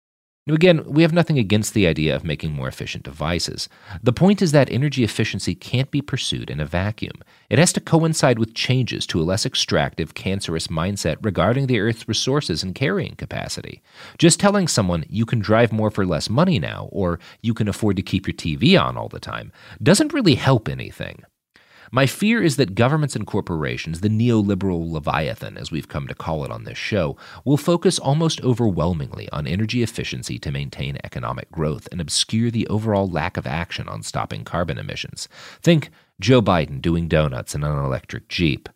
Now, 0.47 0.53
again, 0.53 0.85
we 0.85 1.01
have 1.01 1.11
nothing 1.11 1.37
against 1.37 1.73
the 1.73 1.85
idea 1.85 2.15
of 2.15 2.23
making 2.23 2.53
more 2.53 2.69
efficient 2.69 3.03
devices. 3.03 3.67
The 4.01 4.13
point 4.13 4.41
is 4.41 4.53
that 4.53 4.71
energy 4.71 5.03
efficiency 5.03 5.53
can't 5.53 5.91
be 5.91 6.01
pursued 6.01 6.49
in 6.49 6.61
a 6.61 6.65
vacuum. 6.65 7.15
It 7.49 7.59
has 7.59 7.73
to 7.73 7.81
coincide 7.81 8.39
with 8.39 8.53
changes 8.53 9.05
to 9.07 9.19
a 9.19 9.25
less 9.25 9.45
extractive, 9.45 10.13
cancerous 10.13 10.67
mindset 10.67 11.17
regarding 11.21 11.67
the 11.67 11.81
Earth's 11.81 12.07
resources 12.07 12.63
and 12.63 12.73
carrying 12.73 13.15
capacity. 13.15 13.81
Just 14.17 14.39
telling 14.39 14.69
someone 14.69 15.03
you 15.09 15.25
can 15.25 15.39
drive 15.39 15.73
more 15.73 15.91
for 15.91 16.05
less 16.05 16.29
money 16.29 16.57
now, 16.57 16.87
or 16.93 17.19
you 17.41 17.53
can 17.53 17.67
afford 17.67 17.97
to 17.97 18.01
keep 18.01 18.27
your 18.27 18.35
TV 18.35 18.81
on 18.81 18.95
all 18.95 19.09
the 19.09 19.19
time, 19.19 19.51
doesn't 19.83 20.13
really 20.13 20.35
help 20.35 20.69
anything. 20.69 21.25
My 21.91 22.05
fear 22.05 22.41
is 22.41 22.57
that 22.57 22.75
governments 22.75 23.15
and 23.15 23.25
corporations, 23.27 24.01
the 24.01 24.09
neoliberal 24.09 24.91
leviathan, 24.91 25.57
as 25.57 25.71
we've 25.71 25.87
come 25.87 26.07
to 26.07 26.15
call 26.15 26.43
it 26.43 26.51
on 26.51 26.63
this 26.63 26.77
show, 26.77 27.17
will 27.43 27.57
focus 27.57 27.99
almost 27.99 28.41
overwhelmingly 28.41 29.29
on 29.31 29.47
energy 29.47 29.83
efficiency 29.83 30.39
to 30.39 30.51
maintain 30.51 30.97
economic 31.03 31.51
growth 31.51 31.87
and 31.91 32.01
obscure 32.01 32.51
the 32.51 32.67
overall 32.67 33.07
lack 33.07 33.37
of 33.37 33.47
action 33.47 33.87
on 33.87 34.03
stopping 34.03 34.43
carbon 34.43 34.77
emissions. 34.77 35.27
Think 35.61 35.89
Joe 36.19 36.41
Biden 36.41 36.81
doing 36.81 37.07
donuts 37.07 37.55
in 37.55 37.63
an 37.63 37.77
electric 37.77 38.29
Jeep. 38.29 38.69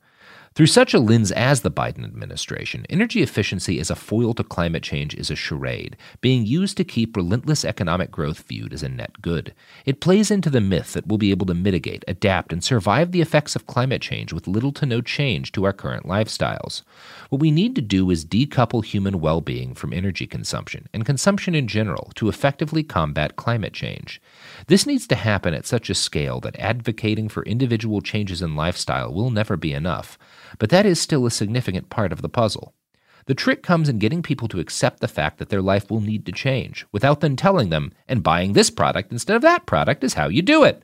Through 0.56 0.68
such 0.68 0.94
a 0.94 1.00
lens 1.00 1.32
as 1.32 1.62
the 1.62 1.72
Biden 1.72 2.04
administration, 2.04 2.86
energy 2.90 3.22
efficiency 3.22 3.80
as 3.80 3.90
a 3.90 3.96
foil 3.96 4.34
to 4.34 4.44
climate 4.44 4.84
change 4.84 5.16
is 5.16 5.30
a 5.30 5.36
charade, 5.36 5.96
being 6.22 6.46
used 6.46 6.76
to 6.78 6.84
keep 6.84 7.16
relentless 7.16 7.64
economic 7.64 8.12
growth 8.12 8.40
viewed 8.42 8.74
as 8.74 8.84
a 8.84 8.90
net 8.90 9.22
good. 9.22 9.54
It 9.86 10.02
plays 10.02 10.32
into 10.32 10.50
the 10.50 10.60
myth 10.60 10.94
that 10.94 11.08
we'll 11.08 11.18
be 11.18 11.32
able 11.32 11.46
to 11.46 11.54
mitigate, 11.54 12.04
adapt, 12.08 12.52
and 12.52 12.64
survive 12.64 13.12
the 13.12 13.22
effects 13.22 13.56
of 13.56 13.68
climate 13.68 14.02
change 14.02 14.34
with 14.34 14.48
little 14.48 14.72
to 14.74 14.86
no 14.86 15.02
change 15.02 15.52
to 15.54 15.64
our 15.66 15.74
current 15.74 16.06
lifestyles. 16.06 16.82
What 17.30 17.42
we 17.42 17.52
need 17.52 17.76
to 17.76 17.82
do 17.82 18.10
is 18.10 18.26
decouple 18.26 18.84
human 18.84 19.22
well 19.22 19.42
being 19.42 19.76
from 19.76 19.94
energy 19.94 20.28
consumption, 20.28 20.90
and 20.94 21.06
consumption 21.06 21.56
in 21.56 21.68
general, 21.68 22.12
to 22.16 22.28
effectively 22.28 22.84
combat 22.84 23.36
climate 23.36 23.74
change. 23.74 24.22
This 24.70 24.86
needs 24.86 25.08
to 25.08 25.16
happen 25.16 25.56
at 25.56 25.66
such 25.66 25.90
a 25.90 25.96
scale 25.96 26.40
that 26.42 26.60
advocating 26.60 27.28
for 27.28 27.42
individual 27.42 28.02
changes 28.02 28.44
in 28.44 28.56
lifestyle 28.56 29.12
will 29.12 29.32
never 29.32 29.58
be 29.58 29.74
enough. 29.74 30.16
But 30.60 30.70
that 30.70 30.86
is 30.86 31.02
still 31.02 31.26
a 31.26 31.32
significant 31.32 31.90
part 31.90 32.12
of 32.12 32.22
the 32.22 32.30
puzzle. 32.30 32.76
The 33.26 33.34
trick 33.34 33.64
comes 33.64 33.90
in 33.90 33.98
getting 33.98 34.22
people 34.22 34.48
to 34.50 34.60
accept 34.60 35.00
the 35.00 35.08
fact 35.08 35.40
that 35.40 35.50
their 35.50 35.64
life 35.64 35.90
will 35.90 36.02
need 36.02 36.24
to 36.28 36.32
change, 36.32 36.86
without 36.92 37.22
then 37.22 37.36
telling 37.36 37.70
them, 37.70 37.94
and 38.08 38.22
buying 38.22 38.54
this 38.54 38.70
product 38.70 39.12
instead 39.12 39.36
of 39.36 39.42
that 39.42 39.66
product 39.66 40.04
is 40.04 40.14
how 40.14 40.28
you 40.28 40.44
do 40.44 40.64
it. 40.64 40.84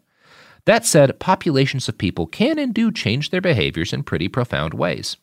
That 0.66 0.84
said, 0.84 1.20
populations 1.20 1.88
of 1.88 2.00
people 2.00 2.26
can 2.26 2.58
and 2.58 2.74
do 2.74 2.92
change 2.92 3.30
their 3.30 3.40
behaviors 3.40 3.94
in 3.94 4.02
pretty 4.02 4.28
profound 4.28 4.74
ways. 4.74 5.18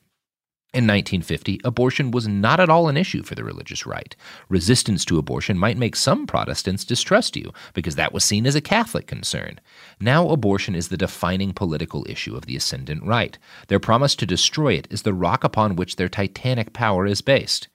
In 0.74 0.84
1950, 0.84 1.60
abortion 1.64 2.12
was 2.12 2.26
not 2.26 2.58
at 2.58 2.70
all 2.70 2.88
an 2.88 2.96
issue 2.96 3.22
for 3.22 3.34
the 3.34 3.44
religious 3.44 3.84
right. 3.84 4.16
Resistance 4.48 5.04
to 5.04 5.18
abortion 5.18 5.58
might 5.58 5.76
make 5.76 5.94
some 5.94 6.26
Protestants 6.26 6.86
distrust 6.86 7.36
you, 7.36 7.52
because 7.74 7.96
that 7.96 8.14
was 8.14 8.24
seen 8.24 8.46
as 8.46 8.54
a 8.54 8.62
Catholic 8.62 9.06
concern. 9.06 9.60
Now, 10.00 10.30
abortion 10.30 10.74
is 10.74 10.88
the 10.88 10.96
defining 10.96 11.52
political 11.52 12.06
issue 12.08 12.34
of 12.34 12.46
the 12.46 12.56
ascendant 12.56 13.04
right. 13.04 13.36
Their 13.68 13.80
promise 13.80 14.14
to 14.14 14.24
destroy 14.24 14.72
it 14.72 14.88
is 14.90 15.02
the 15.02 15.12
rock 15.12 15.44
upon 15.44 15.76
which 15.76 15.96
their 15.96 16.08
titanic 16.08 16.72
power 16.72 17.04
is 17.04 17.20
based. 17.20 17.68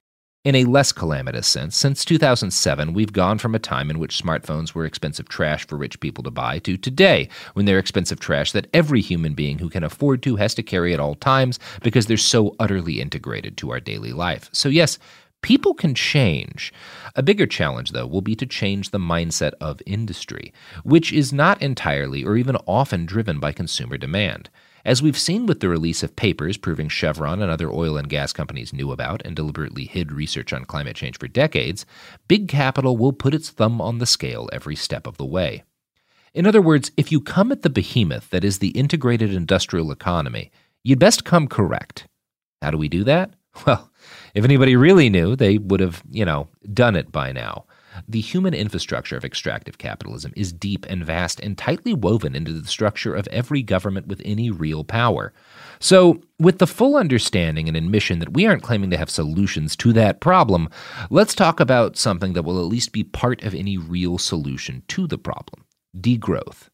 In 0.47 0.55
a 0.55 0.63
less 0.63 0.93
calamitous 0.93 1.45
sense, 1.45 1.75
since 1.75 2.05
2007, 2.05 2.93
we've 2.93 3.11
gone 3.11 3.37
from 3.37 3.53
a 3.53 3.59
time 3.59 3.89
in 3.89 3.99
which 3.99 4.23
smartphones 4.23 4.73
were 4.73 4.85
expensive 4.85 5.27
trash 5.27 5.67
for 5.67 5.75
rich 5.75 5.99
people 5.99 6.23
to 6.23 6.31
buy 6.31 6.59
to 6.59 6.77
today, 6.77 7.27
when 7.53 7.65
they're 7.65 7.77
expensive 7.77 8.21
trash 8.21 8.53
that 8.53 8.69
every 8.73 9.01
human 9.01 9.33
being 9.33 9.59
who 9.59 9.69
can 9.69 9.83
afford 9.83 10.23
to 10.23 10.37
has 10.37 10.55
to 10.55 10.63
carry 10.63 10.93
at 10.93 11.01
all 11.01 11.15
times 11.15 11.59
because 11.83 12.05
they're 12.05 12.15
so 12.15 12.55
utterly 12.61 13.01
integrated 13.01 13.57
to 13.57 13.71
our 13.71 13.81
daily 13.81 14.13
life. 14.13 14.49
So, 14.53 14.69
yes, 14.69 14.97
People 15.43 15.75
can 15.75 15.93
change. 15.93 16.73
A 17.15 17.21
bigger 17.21 17.45
challenge, 17.45 17.91
though, 17.91 18.07
will 18.07 18.21
be 18.21 18.35
to 18.35 18.45
change 18.45 18.89
the 18.89 18.97
mindset 18.97 19.51
of 19.61 19.83
industry, 19.85 20.51
which 20.83 21.13
is 21.13 21.31
not 21.31 21.61
entirely 21.61 22.23
or 22.23 22.37
even 22.37 22.55
often 22.65 23.05
driven 23.05 23.39
by 23.39 23.51
consumer 23.51 23.97
demand. 23.97 24.49
As 24.85 25.01
we've 25.01 25.17
seen 25.17 25.45
with 25.45 25.59
the 25.59 25.69
release 25.69 26.03
of 26.03 26.15
papers 26.15 26.57
proving 26.57 26.87
Chevron 26.87 27.41
and 27.41 27.51
other 27.51 27.69
oil 27.69 27.97
and 27.97 28.09
gas 28.09 28.31
companies 28.31 28.73
knew 28.73 28.91
about 28.91 29.21
and 29.25 29.35
deliberately 29.35 29.85
hid 29.85 30.11
research 30.11 30.53
on 30.53 30.65
climate 30.65 30.95
change 30.95 31.17
for 31.17 31.27
decades, 31.27 31.85
big 32.27 32.47
capital 32.47 32.95
will 32.95 33.13
put 33.13 33.33
its 33.33 33.49
thumb 33.49 33.81
on 33.81 33.97
the 33.97 34.05
scale 34.05 34.49
every 34.53 34.75
step 34.75 35.07
of 35.07 35.17
the 35.17 35.25
way. 35.25 35.63
In 36.33 36.45
other 36.45 36.61
words, 36.61 36.91
if 36.97 37.11
you 37.11 37.19
come 37.19 37.51
at 37.51 37.63
the 37.63 37.69
behemoth 37.69 38.29
that 38.29 38.43
is 38.43 38.59
the 38.59 38.69
integrated 38.69 39.33
industrial 39.33 39.91
economy, 39.91 40.51
you'd 40.83 40.99
best 40.99 41.25
come 41.25 41.47
correct. 41.47 42.07
How 42.61 42.71
do 42.71 42.77
we 42.77 42.89
do 42.89 43.03
that? 43.03 43.31
Well, 43.65 43.91
if 44.35 44.43
anybody 44.43 44.75
really 44.75 45.09
knew, 45.09 45.35
they 45.35 45.57
would 45.57 45.79
have, 45.79 46.03
you 46.11 46.25
know, 46.25 46.47
done 46.71 46.95
it 46.95 47.11
by 47.11 47.31
now. 47.31 47.65
The 48.07 48.21
human 48.21 48.53
infrastructure 48.53 49.15
of 49.17 49.25
extractive 49.25 49.77
capitalism 49.77 50.33
is 50.35 50.51
deep 50.51 50.85
and 50.89 51.05
vast 51.05 51.39
and 51.39 51.57
tightly 51.57 51.93
woven 51.93 52.35
into 52.35 52.51
the 52.53 52.67
structure 52.67 53.13
of 53.13 53.27
every 53.27 53.63
government 53.63 54.07
with 54.07 54.21
any 54.25 54.49
real 54.49 54.83
power. 54.83 55.33
So, 55.79 56.21
with 56.39 56.59
the 56.59 56.67
full 56.67 56.95
understanding 56.95 57.67
and 57.67 57.77
admission 57.77 58.19
that 58.19 58.33
we 58.33 58.45
aren't 58.45 58.63
claiming 58.63 58.89
to 58.91 58.97
have 58.97 59.09
solutions 59.09 59.75
to 59.77 59.93
that 59.93 60.19
problem, 60.19 60.69
let's 61.09 61.35
talk 61.35 61.59
about 61.59 61.97
something 61.97 62.33
that 62.33 62.43
will 62.43 62.59
at 62.59 62.65
least 62.65 62.91
be 62.91 63.03
part 63.03 63.43
of 63.43 63.53
any 63.53 63.77
real 63.77 64.17
solution 64.17 64.83
to 64.89 65.07
the 65.07 65.17
problem 65.17 65.63
degrowth. 65.95 66.69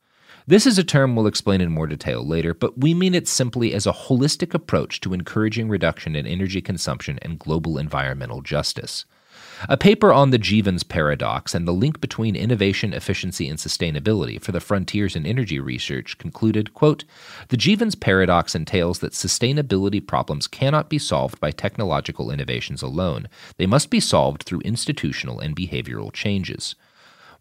This 0.45 0.67
is 0.67 0.77
a 0.77 0.83
term 0.83 1.15
we'll 1.15 1.27
explain 1.27 1.61
in 1.61 1.71
more 1.71 1.87
detail 1.87 2.27
later, 2.27 2.53
but 2.53 2.77
we 2.77 2.93
mean 2.93 3.15
it 3.15 3.29
simply 3.29 3.73
as 3.73 3.87
a 3.87 3.93
holistic 3.93 4.53
approach 4.53 4.99
to 5.01 5.13
encouraging 5.13 5.69
reduction 5.69 6.17
in 6.17 6.27
energy 6.27 6.61
consumption 6.61 7.17
and 7.21 7.39
global 7.39 7.77
environmental 7.77 8.41
justice. 8.41 9.05
A 9.69 9.77
paper 9.77 10.11
on 10.11 10.31
the 10.31 10.37
Jevons 10.37 10.83
paradox 10.83 11.55
and 11.55 11.65
the 11.65 11.71
link 11.71 12.01
between 12.01 12.35
innovation, 12.35 12.93
efficiency, 12.93 13.47
and 13.47 13.57
sustainability 13.57 14.41
for 14.41 14.51
the 14.51 14.59
frontiers 14.59 15.15
in 15.15 15.25
energy 15.25 15.59
research 15.59 16.17
concluded, 16.17 16.73
quote, 16.73 17.05
"The 17.47 17.57
Jevons 17.57 17.95
paradox 17.95 18.55
entails 18.55 18.99
that 18.99 19.13
sustainability 19.13 20.05
problems 20.05 20.47
cannot 20.47 20.89
be 20.89 20.97
solved 20.97 21.39
by 21.39 21.51
technological 21.51 22.29
innovations 22.29 22.81
alone. 22.81 23.27
They 23.57 23.65
must 23.65 23.89
be 23.89 24.01
solved 24.01 24.43
through 24.43 24.61
institutional 24.61 25.39
and 25.39 25.55
behavioral 25.55 26.11
changes." 26.11 26.75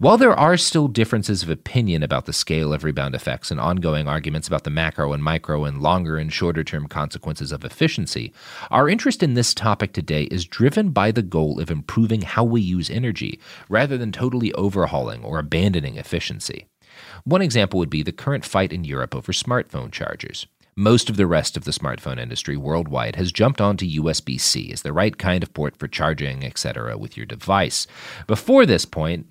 While 0.02 0.18
there 0.18 0.36
are 0.36 0.56
still 0.56 0.88
differences 0.88 1.44
of 1.44 1.48
opinion 1.48 2.02
about 2.02 2.26
the 2.26 2.32
scale 2.32 2.72
of 2.72 2.82
rebound 2.82 3.14
effects 3.14 3.52
and 3.52 3.60
ongoing 3.60 4.08
arguments 4.08 4.48
about 4.48 4.64
the 4.64 4.70
macro 4.70 5.12
and 5.12 5.22
micro 5.22 5.64
and 5.64 5.80
longer 5.80 6.16
and 6.16 6.32
shorter 6.32 6.64
term 6.64 6.88
consequences 6.88 7.52
of 7.52 7.64
efficiency, 7.64 8.32
our 8.72 8.88
interest 8.88 9.22
in 9.22 9.34
this 9.34 9.54
topic 9.54 9.92
today 9.92 10.24
is 10.24 10.44
driven 10.44 10.90
by 10.90 11.12
the 11.12 11.22
goal 11.22 11.60
of 11.60 11.70
improving 11.70 12.22
how 12.22 12.42
we 12.42 12.60
use 12.60 12.90
energy 12.90 13.38
rather 13.68 13.96
than 13.96 14.10
totally 14.10 14.52
overhauling 14.54 15.22
or 15.22 15.38
abandoning 15.38 15.96
efficiency. 15.96 16.66
One 17.22 17.40
example 17.40 17.78
would 17.78 17.88
be 17.88 18.02
the 18.02 18.10
current 18.10 18.44
fight 18.44 18.72
in 18.72 18.82
Europe 18.82 19.14
over 19.14 19.30
smartphone 19.30 19.92
chargers. 19.92 20.48
Most 20.74 21.10
of 21.10 21.18
the 21.18 21.26
rest 21.26 21.58
of 21.58 21.64
the 21.64 21.70
smartphone 21.70 22.18
industry 22.18 22.56
worldwide 22.56 23.16
has 23.16 23.30
jumped 23.30 23.60
onto 23.60 24.00
USB 24.00 24.40
C 24.40 24.72
as 24.72 24.80
the 24.80 24.92
right 24.94 25.18
kind 25.18 25.42
of 25.42 25.52
port 25.52 25.76
for 25.76 25.86
charging, 25.86 26.46
etc., 26.46 26.96
with 26.96 27.14
your 27.14 27.26
device. 27.26 27.86
Before 28.26 28.64
this 28.64 28.86
point, 28.86 29.26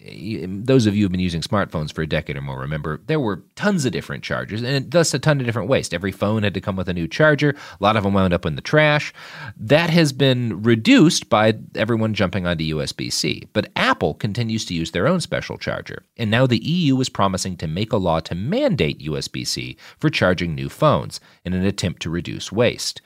those 0.67 0.85
of 0.85 0.95
you 0.95 1.03
who've 1.05 1.11
been 1.11 1.19
using 1.19 1.41
smartphones 1.41 1.91
for 1.91 2.03
a 2.03 2.07
decade 2.07 2.37
or 2.37 2.41
more 2.41 2.59
remember 2.59 3.01
there 3.07 3.19
were 3.19 3.43
tons 3.55 3.85
of 3.85 3.91
different 3.91 4.23
chargers 4.23 4.61
and 4.61 4.91
thus 4.91 5.15
a 5.15 5.19
ton 5.19 5.39
of 5.39 5.47
different 5.47 5.67
waste. 5.67 5.95
Every 5.95 6.11
phone 6.11 6.43
had 6.43 6.53
to 6.53 6.61
come 6.61 6.75
with 6.75 6.87
a 6.87 6.93
new 6.93 7.07
charger, 7.07 7.49
a 7.49 7.83
lot 7.83 7.97
of 7.97 8.03
them 8.03 8.13
wound 8.13 8.35
up 8.35 8.45
in 8.45 8.55
the 8.55 8.61
trash. 8.61 9.11
That 9.57 9.89
has 9.89 10.13
been 10.13 10.61
reduced 10.61 11.27
by 11.27 11.55
everyone 11.73 12.13
jumping 12.13 12.45
onto 12.45 12.75
USB 12.75 13.11
C. 13.11 13.47
But 13.53 13.71
Apple 13.75 14.13
continues 14.13 14.63
to 14.65 14.75
use 14.75 14.91
their 14.91 15.07
own 15.07 15.19
special 15.19 15.57
charger, 15.57 16.03
and 16.17 16.29
now 16.29 16.45
the 16.45 16.63
EU 16.63 16.99
is 17.01 17.09
promising 17.09 17.57
to 17.57 17.67
make 17.67 17.91
a 17.93 17.97
law 17.97 18.19
to 18.19 18.35
mandate 18.35 18.99
USB 18.99 19.47
C 19.47 19.75
for 19.97 20.11
charging 20.11 20.53
new 20.53 20.69
phones 20.69 21.19
in 21.45 21.53
an 21.53 21.65
attempt 21.65 22.01
to 22.03 22.09
reduce 22.09 22.51
waste. 22.51 23.01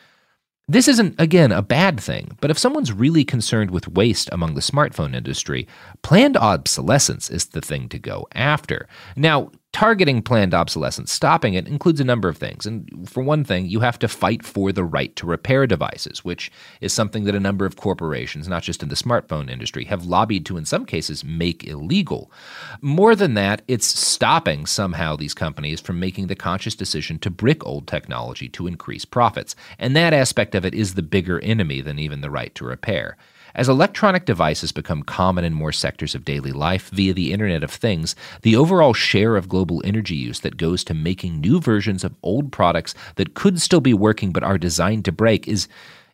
This 0.68 0.88
isn't, 0.88 1.20
again, 1.20 1.52
a 1.52 1.62
bad 1.62 2.00
thing, 2.00 2.38
but 2.42 2.50
if 2.50 2.58
someone's 2.58 2.92
really 2.92 3.24
concerned 3.24 3.70
with 3.70 3.88
waste 3.88 4.30
among 4.32 4.56
the 4.56 4.62
smartphone 4.62 5.16
industry, 5.16 5.68
planned 6.02 6.38
obsolescence 6.38 7.30
is 7.30 7.46
the 7.46 7.62
thing 7.62 7.88
to 7.90 8.00
go 8.00 8.28
after. 8.34 8.88
Now, 9.16 9.52
Targeting 9.76 10.22
planned 10.22 10.54
obsolescence, 10.54 11.12
stopping 11.12 11.54
it, 11.54 11.68
includes 11.68 12.00
a 12.00 12.06
number 12.06 12.30
of 12.30 12.38
things. 12.38 12.66
And 12.66 13.10
for 13.10 13.22
one 13.22 13.44
thing, 13.44 13.66
you 13.66 13.82
have 13.82 14.00
to 14.00 14.08
fight 14.08 14.46
for 14.46 14.72
the 14.72 14.86
right 14.86 15.14
to 15.18 15.26
repair 15.26 15.68
devices, 15.68 16.24
which 16.24 16.50
is 16.80 16.94
something 16.94 17.26
that 17.26 17.36
a 17.36 17.42
number 17.42 17.66
of 17.66 17.76
corporations, 17.76 18.48
not 18.48 18.64
just 18.64 18.82
in 18.82 18.88
the 18.88 18.96
smartphone 18.96 19.50
industry, 19.50 19.84
have 19.84 20.06
lobbied 20.06 20.46
to, 20.46 20.56
in 20.56 20.64
some 20.64 20.86
cases, 20.86 21.26
make 21.26 21.68
illegal. 21.68 22.32
More 22.80 23.18
than 23.18 23.34
that, 23.34 23.64
it's 23.68 23.86
stopping 23.86 24.66
somehow 24.66 25.18
these 25.18 25.34
companies 25.34 25.82
from 25.82 26.00
making 26.00 26.28
the 26.28 26.38
conscious 26.38 26.74
decision 26.74 27.20
to 27.20 27.30
brick 27.30 27.66
old 27.66 27.86
technology 27.86 28.48
to 28.48 28.68
increase 28.68 29.04
profits. 29.04 29.58
And 29.78 29.94
that 29.94 30.14
aspect 30.14 30.56
of 30.56 30.64
it 30.64 30.74
is 30.74 30.94
the 30.94 31.04
bigger 31.04 31.42
enemy 31.42 31.82
than 31.82 32.00
even 32.00 32.22
the 32.22 32.32
right 32.32 32.56
to 32.56 32.64
repair. 32.64 33.18
As 33.56 33.70
electronic 33.70 34.26
devices 34.26 34.74
become 34.74 35.02
common 35.02 35.46
in 35.46 35.54
more 35.54 35.72
sectors 35.72 36.14
of 36.14 36.26
daily 36.26 36.52
life 36.52 36.90
via 36.90 37.14
the 37.14 37.32
Internet 37.32 37.64
of 37.64 37.72
Things, 37.72 38.14
the 38.42 38.58
overall 38.58 38.92
share 38.92 39.38
of 39.38 39.48
global 39.48 39.82
energy 39.86 40.16
use 40.16 40.42
that 40.42 40.58
goes 40.58 40.84
to 40.84 40.94
making 40.94 41.40
new 41.40 41.62
versions 41.62 42.04
of 42.04 42.16
old 42.22 42.52
products 42.52 42.94
that 43.16 43.34
could 43.34 43.62
still 43.62 43.80
be 43.80 43.94
working 43.94 44.34
but 44.34 44.44
are 44.44 44.58
designed 44.58 45.06
to 45.06 45.14
break 45.14 45.48
is 45.48 45.70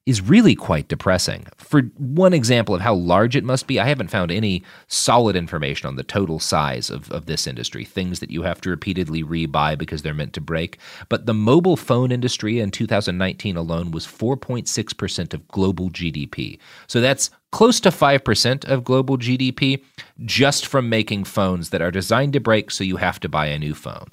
is 0.07 0.19
really 0.19 0.55
quite 0.55 0.87
depressing. 0.87 1.45
For 1.57 1.83
one 1.97 2.33
example 2.33 2.73
of 2.73 2.81
how 2.81 2.95
large 2.95 3.35
it 3.35 3.43
must 3.43 3.67
be, 3.67 3.79
I 3.79 3.87
haven't 3.87 4.09
found 4.09 4.31
any 4.31 4.63
solid 4.87 5.35
information 5.35 5.87
on 5.87 5.95
the 5.95 6.03
total 6.03 6.39
size 6.39 6.89
of, 6.89 7.11
of 7.11 7.27
this 7.27 7.45
industry, 7.45 7.85
things 7.85 8.19
that 8.19 8.31
you 8.31 8.41
have 8.41 8.59
to 8.61 8.71
repeatedly 8.71 9.23
rebuy 9.23 9.77
because 9.77 10.01
they're 10.01 10.15
meant 10.15 10.33
to 10.33 10.41
break. 10.41 10.79
But 11.07 11.27
the 11.27 11.35
mobile 11.35 11.77
phone 11.77 12.11
industry 12.11 12.59
in 12.59 12.71
2019 12.71 13.55
alone 13.55 13.91
was 13.91 14.07
4.6% 14.07 15.33
of 15.35 15.47
global 15.49 15.91
GDP. 15.91 16.57
So 16.87 16.99
that's 16.99 17.29
close 17.51 17.79
to 17.81 17.89
5% 17.89 18.65
of 18.65 18.83
global 18.83 19.19
GDP 19.19 19.83
just 20.25 20.65
from 20.65 20.89
making 20.89 21.25
phones 21.25 21.69
that 21.69 21.81
are 21.81 21.91
designed 21.91 22.33
to 22.33 22.39
break 22.39 22.71
so 22.71 22.83
you 22.83 22.97
have 22.97 23.19
to 23.19 23.29
buy 23.29 23.47
a 23.47 23.59
new 23.59 23.75
phone. 23.75 24.07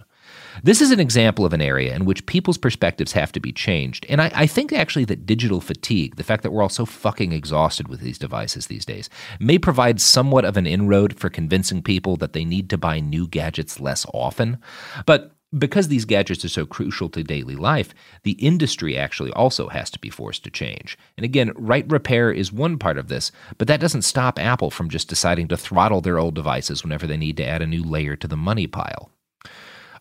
This 0.63 0.81
is 0.81 0.91
an 0.91 1.01
example 1.01 1.45
of 1.45 1.53
an 1.53 1.61
area 1.61 1.95
in 1.95 2.05
which 2.05 2.27
people's 2.27 2.59
perspectives 2.59 3.13
have 3.13 3.33
to 3.33 3.41
be 3.41 3.53
changed. 3.53 4.07
And 4.09 4.21
I, 4.21 4.31
I, 4.35 4.47
think 4.47 4.73
actually 4.73 5.05
that 5.07 5.27
digital 5.27 5.61
fatigue, 5.61 6.17
the 6.17 6.25
fact 6.25 6.43
that 6.43 6.51
we're 6.51 6.63
all 6.63 6.69
so 6.69 6.87
fucking 6.87 7.33
exhausted 7.33 7.89
with 7.89 8.01
these 8.01 8.19
devices 8.19 8.67
these 8.67 8.85
days, 8.85 9.09
may 9.39 9.59
provide 9.59 10.01
somewhat 10.01 10.45
of 10.45 10.57
an 10.57 10.67
inroad 10.67 11.19
for 11.19 11.31
convincing 11.31 11.83
people 11.83 12.17
that 12.17 12.33
they 12.33 12.45
need 12.45 12.71
to 12.71 12.79
buy 12.79 13.01
new 13.01 13.27
gadgets 13.27 13.81
less 13.81 14.05
often. 14.13 14.59
But 15.07 15.33
because 15.57 15.89
these 15.89 16.05
gadgets 16.05 16.45
are 16.45 16.51
so 16.51 16.67
crucial 16.67 17.09
to 17.09 17.23
daily 17.23 17.57
life, 17.57 17.95
the 18.23 18.33
industry 18.33 18.99
actually 18.99 19.33
also 19.33 19.69
has 19.69 19.89
to 19.91 19.99
be 19.99 20.11
forced 20.11 20.45
to 20.45 20.51
change. 20.51 20.99
And 21.17 21.25
again, 21.25 21.53
right 21.55 21.87
repair 21.89 22.31
is 22.31 22.53
one 22.53 22.79
part 22.79 22.99
of 22.99 23.09
this, 23.09 23.33
but 23.57 23.67
that 23.69 23.81
doesn't 23.81 24.03
stop 24.03 24.39
Apple 24.39 24.71
from 24.71 24.91
just 24.91 25.09
deciding 25.09 25.49
to 25.49 25.57
throttle 25.57 26.01
their 26.01 26.19
old 26.19 26.35
devices 26.35 26.83
whenever 26.83 27.07
they 27.07 27.17
need 27.17 27.39
to 27.39 27.47
add 27.47 27.63
a 27.63 27.67
new 27.67 27.83
layer 27.83 28.15
to 28.17 28.29
the 28.29 28.37
money 28.37 28.67
pile. 28.67 29.11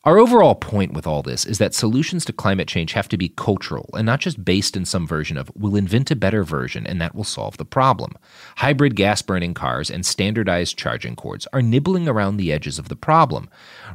Our 0.08 0.20
overall 0.20 0.56
point 0.56 0.94
with 0.94 1.06
all 1.06 1.22
this 1.22 1.44
is 1.44 1.58
that 1.58 1.74
solutions 1.74 2.24
to 2.24 2.32
climate 2.32 2.70
change 2.70 2.94
have 2.94 3.10
to 3.10 3.18
be 3.18 3.28
cultural 3.28 3.90
and 3.94 4.06
not 4.06 4.22
just 4.22 4.46
based 4.46 4.78
in 4.78 4.86
some 4.86 5.06
version 5.06 5.38
of 5.38 5.52
we'll 5.54 5.76
invent 5.76 6.10
a 6.12 6.16
better 6.16 6.46
version 6.46 6.88
and 6.88 7.02
that 7.02 7.14
will 7.14 7.26
solve 7.26 7.58
the 7.58 7.66
problem. 7.66 8.14
Hybrid 8.56 8.96
gas 8.96 9.22
burning 9.22 9.54
cars 9.54 9.92
and 9.92 10.06
standardized 10.06 10.78
charging 10.78 11.18
cords 11.18 11.46
are 11.52 11.62
nibbling 11.62 12.08
around 12.08 12.38
the 12.38 12.54
edges 12.54 12.80
of 12.80 12.88
the 12.88 12.96
problem. 12.96 13.50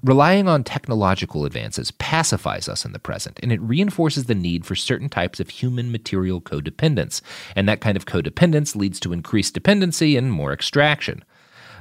Relying 0.04 0.48
on 0.48 0.64
technological 0.64 1.46
advances 1.46 1.92
pacifies 1.92 2.68
us 2.68 2.84
in 2.84 2.92
the 2.92 2.98
present 2.98 3.40
and 3.42 3.50
it 3.50 3.62
reinforces 3.62 4.26
the 4.26 4.34
need 4.34 4.66
for 4.66 4.74
certain 4.74 5.08
types 5.08 5.40
of 5.40 5.48
human 5.48 5.90
material 5.90 6.42
codependence. 6.42 7.22
And 7.56 7.66
that 7.70 7.80
kind 7.80 7.96
of 7.96 8.04
codependence 8.04 8.76
leads 8.76 9.00
to 9.00 9.14
increased 9.14 9.54
dependency 9.54 10.18
and 10.18 10.30
more 10.30 10.52
extraction. 10.52 11.24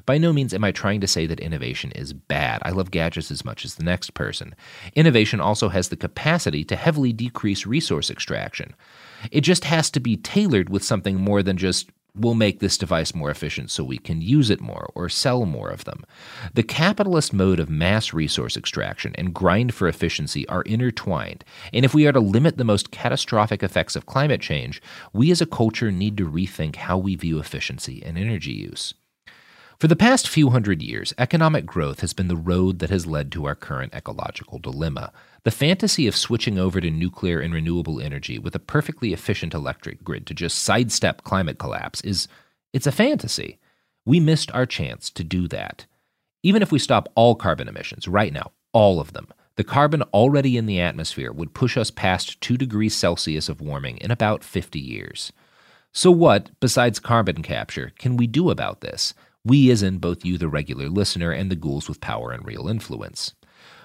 By 0.06 0.18
no 0.18 0.34
means 0.34 0.54
am 0.54 0.64
I 0.64 0.72
trying 0.72 1.02
to 1.02 1.08
say 1.08 1.26
that 1.26 1.40
innovation 1.40 1.92
is 1.92 2.14
bad. 2.14 2.62
I 2.64 2.72
love 2.72 2.92
gadgets 2.92 3.32
as 3.32 3.46
much 3.46 3.66
as 3.66 3.76
the 3.76 3.84
next 3.84 4.14
person. 4.14 4.56
Innovation 4.96 5.40
also 5.40 5.70
has 5.70 5.90
the 5.90 5.96
capacity 5.96 6.64
to 6.66 6.76
heavily 6.76 7.14
decrease 7.14 7.66
resource 7.66 8.10
extraction. 8.10 8.76
It 9.32 9.42
just 9.42 9.66
has 9.66 9.90
to 9.92 10.00
be 10.00 10.18
tailored 10.18 10.70
with 10.70 10.84
something 10.84 11.18
more 11.18 11.44
than 11.44 11.58
just 11.58 11.90
we'll 12.16 12.34
make 12.34 12.60
this 12.60 12.78
device 12.78 13.16
more 13.16 13.30
efficient 13.30 13.72
so 13.72 13.84
we 13.84 13.98
can 13.98 14.22
use 14.22 14.50
it 14.50 14.62
more 14.62 14.90
or 14.96 15.08
sell 15.08 15.46
more 15.46 15.70
of 15.70 15.86
them. 15.86 16.04
The 16.54 16.64
capitalist 16.64 17.34
mode 17.34 17.60
of 17.60 17.70
mass 17.70 18.14
resource 18.14 18.58
extraction 18.58 19.14
and 19.16 19.34
grind 19.34 19.74
for 19.74 19.88
efficiency 19.88 20.48
are 20.50 20.64
intertwined, 20.64 21.46
and 21.72 21.86
if 21.86 21.94
we 21.94 22.06
are 22.08 22.12
to 22.12 22.20
limit 22.20 22.58
the 22.58 22.64
most 22.64 22.92
catastrophic 22.92 23.64
effects 23.64 23.96
of 23.96 24.06
climate 24.06 24.42
change, 24.42 24.82
we 25.14 25.32
as 25.32 25.42
a 25.42 25.46
culture 25.46 25.92
need 25.92 26.18
to 26.18 26.30
rethink 26.30 26.76
how 26.76 26.98
we 26.98 27.16
view 27.16 27.40
efficiency 27.40 28.04
and 28.04 28.18
energy 28.18 28.52
use. 28.52 28.94
For 29.82 29.88
the 29.88 29.96
past 29.96 30.30
few 30.30 30.52
hundred 30.52 30.84
years, 30.84 31.12
economic 31.18 31.66
growth 31.66 32.02
has 32.02 32.14
been 32.14 32.28
the 32.28 32.36
road 32.36 32.78
that 32.78 32.92
has 32.92 33.08
led 33.08 33.32
to 33.32 33.48
our 33.48 33.56
current 33.56 33.96
ecological 33.96 34.60
dilemma. 34.60 35.12
The 35.42 35.50
fantasy 35.50 36.06
of 36.06 36.16
switching 36.16 36.60
over 36.60 36.80
to 36.80 36.92
nuclear 36.92 37.40
and 37.40 37.52
renewable 37.52 38.00
energy 38.00 38.38
with 38.38 38.54
a 38.54 38.60
perfectly 38.60 39.12
efficient 39.12 39.56
electric 39.56 40.04
grid 40.04 40.28
to 40.28 40.36
just 40.36 40.60
sidestep 40.60 41.24
climate 41.24 41.58
collapse 41.58 42.00
is 42.02 42.28
it's 42.74 42.86
a 42.86 42.92
fantasy. 42.92 43.58
We 44.06 44.20
missed 44.20 44.52
our 44.52 44.68
chance 44.68 45.10
to 45.10 45.24
do 45.24 45.48
that. 45.48 45.88
Even 46.44 46.62
if 46.62 46.72
we 46.72 46.78
stop 46.78 47.10
all 47.16 47.34
carbon 47.34 47.68
emissions 47.68 48.08
right 48.08 48.32
now, 48.32 48.52
all 48.74 49.00
of 49.00 49.14
them, 49.14 49.30
the 49.56 49.64
carbon 49.64 50.04
already 50.14 50.58
in 50.58 50.68
the 50.68 50.80
atmosphere 50.80 51.32
would 51.32 51.56
push 51.56 51.76
us 51.76 51.90
past 51.90 52.40
2 52.42 52.56
degrees 52.56 52.94
Celsius 52.94 53.50
of 53.50 53.62
warming 53.62 53.98
in 53.98 54.12
about 54.12 54.44
50 54.44 54.80
years. 54.80 55.34
So, 55.92 56.12
what, 56.12 56.52
besides 56.60 57.00
carbon 57.00 57.42
capture, 57.42 57.94
can 57.98 58.16
we 58.16 58.28
do 58.28 58.52
about 58.52 58.82
this? 58.82 59.16
We, 59.44 59.72
as 59.72 59.82
in 59.82 59.98
both 59.98 60.24
you, 60.24 60.38
the 60.38 60.48
regular 60.48 60.88
listener, 60.88 61.32
and 61.32 61.50
the 61.50 61.56
ghouls 61.56 61.90
with 61.90 62.02
power 62.02 62.32
and 62.32 62.46
real 62.46 62.68
influence. 62.68 63.34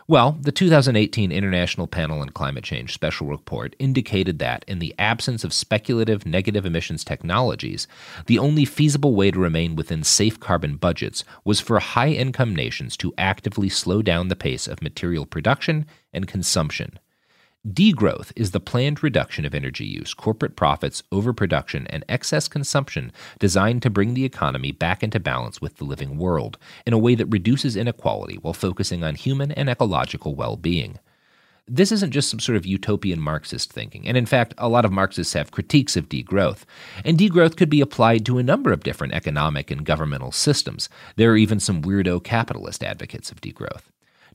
Well, 0.08 0.38
the 0.40 0.52
2018 0.52 1.32
International 1.32 1.88
Panel 1.88 2.20
on 2.20 2.28
Climate 2.28 2.62
Change 2.62 2.92
Special 2.92 3.26
Report 3.26 3.74
indicated 3.80 4.38
that, 4.38 4.64
in 4.68 4.78
the 4.78 4.94
absence 5.00 5.42
of 5.42 5.52
speculative 5.52 6.24
negative 6.24 6.64
emissions 6.64 7.02
technologies, 7.02 7.88
the 8.26 8.38
only 8.38 8.64
feasible 8.64 9.16
way 9.16 9.32
to 9.32 9.40
remain 9.40 9.74
within 9.74 10.04
safe 10.04 10.38
carbon 10.38 10.76
budgets 10.76 11.24
was 11.44 11.58
for 11.58 11.80
high 11.80 12.10
income 12.10 12.54
nations 12.54 12.96
to 12.98 13.12
actively 13.18 13.68
slow 13.68 14.00
down 14.00 14.28
the 14.28 14.36
pace 14.36 14.68
of 14.68 14.80
material 14.80 15.26
production 15.26 15.86
and 16.12 16.28
consumption. 16.28 17.00
Degrowth 17.66 18.30
is 18.36 18.52
the 18.52 18.60
planned 18.60 19.02
reduction 19.02 19.44
of 19.44 19.52
energy 19.52 19.84
use, 19.84 20.14
corporate 20.14 20.54
profits, 20.54 21.02
overproduction, 21.10 21.88
and 21.88 22.04
excess 22.08 22.46
consumption 22.46 23.10
designed 23.40 23.82
to 23.82 23.90
bring 23.90 24.14
the 24.14 24.24
economy 24.24 24.70
back 24.70 25.02
into 25.02 25.18
balance 25.18 25.60
with 25.60 25.76
the 25.78 25.84
living 25.84 26.16
world 26.16 26.58
in 26.86 26.92
a 26.92 26.98
way 26.98 27.16
that 27.16 27.26
reduces 27.26 27.74
inequality 27.74 28.36
while 28.36 28.52
focusing 28.52 29.02
on 29.02 29.16
human 29.16 29.50
and 29.50 29.68
ecological 29.68 30.36
well 30.36 30.56
being. 30.56 31.00
This 31.66 31.90
isn't 31.90 32.12
just 32.12 32.30
some 32.30 32.38
sort 32.38 32.54
of 32.54 32.66
utopian 32.66 33.20
Marxist 33.20 33.72
thinking, 33.72 34.06
and 34.06 34.16
in 34.16 34.26
fact, 34.26 34.54
a 34.58 34.68
lot 34.68 34.84
of 34.84 34.92
Marxists 34.92 35.32
have 35.32 35.50
critiques 35.50 35.96
of 35.96 36.08
degrowth. 36.08 36.62
And 37.04 37.18
degrowth 37.18 37.56
could 37.56 37.70
be 37.70 37.80
applied 37.80 38.24
to 38.26 38.38
a 38.38 38.44
number 38.44 38.70
of 38.70 38.84
different 38.84 39.14
economic 39.14 39.72
and 39.72 39.84
governmental 39.84 40.30
systems. 40.30 40.88
There 41.16 41.32
are 41.32 41.36
even 41.36 41.58
some 41.58 41.82
weirdo 41.82 42.22
capitalist 42.22 42.84
advocates 42.84 43.32
of 43.32 43.40
degrowth. 43.40 43.82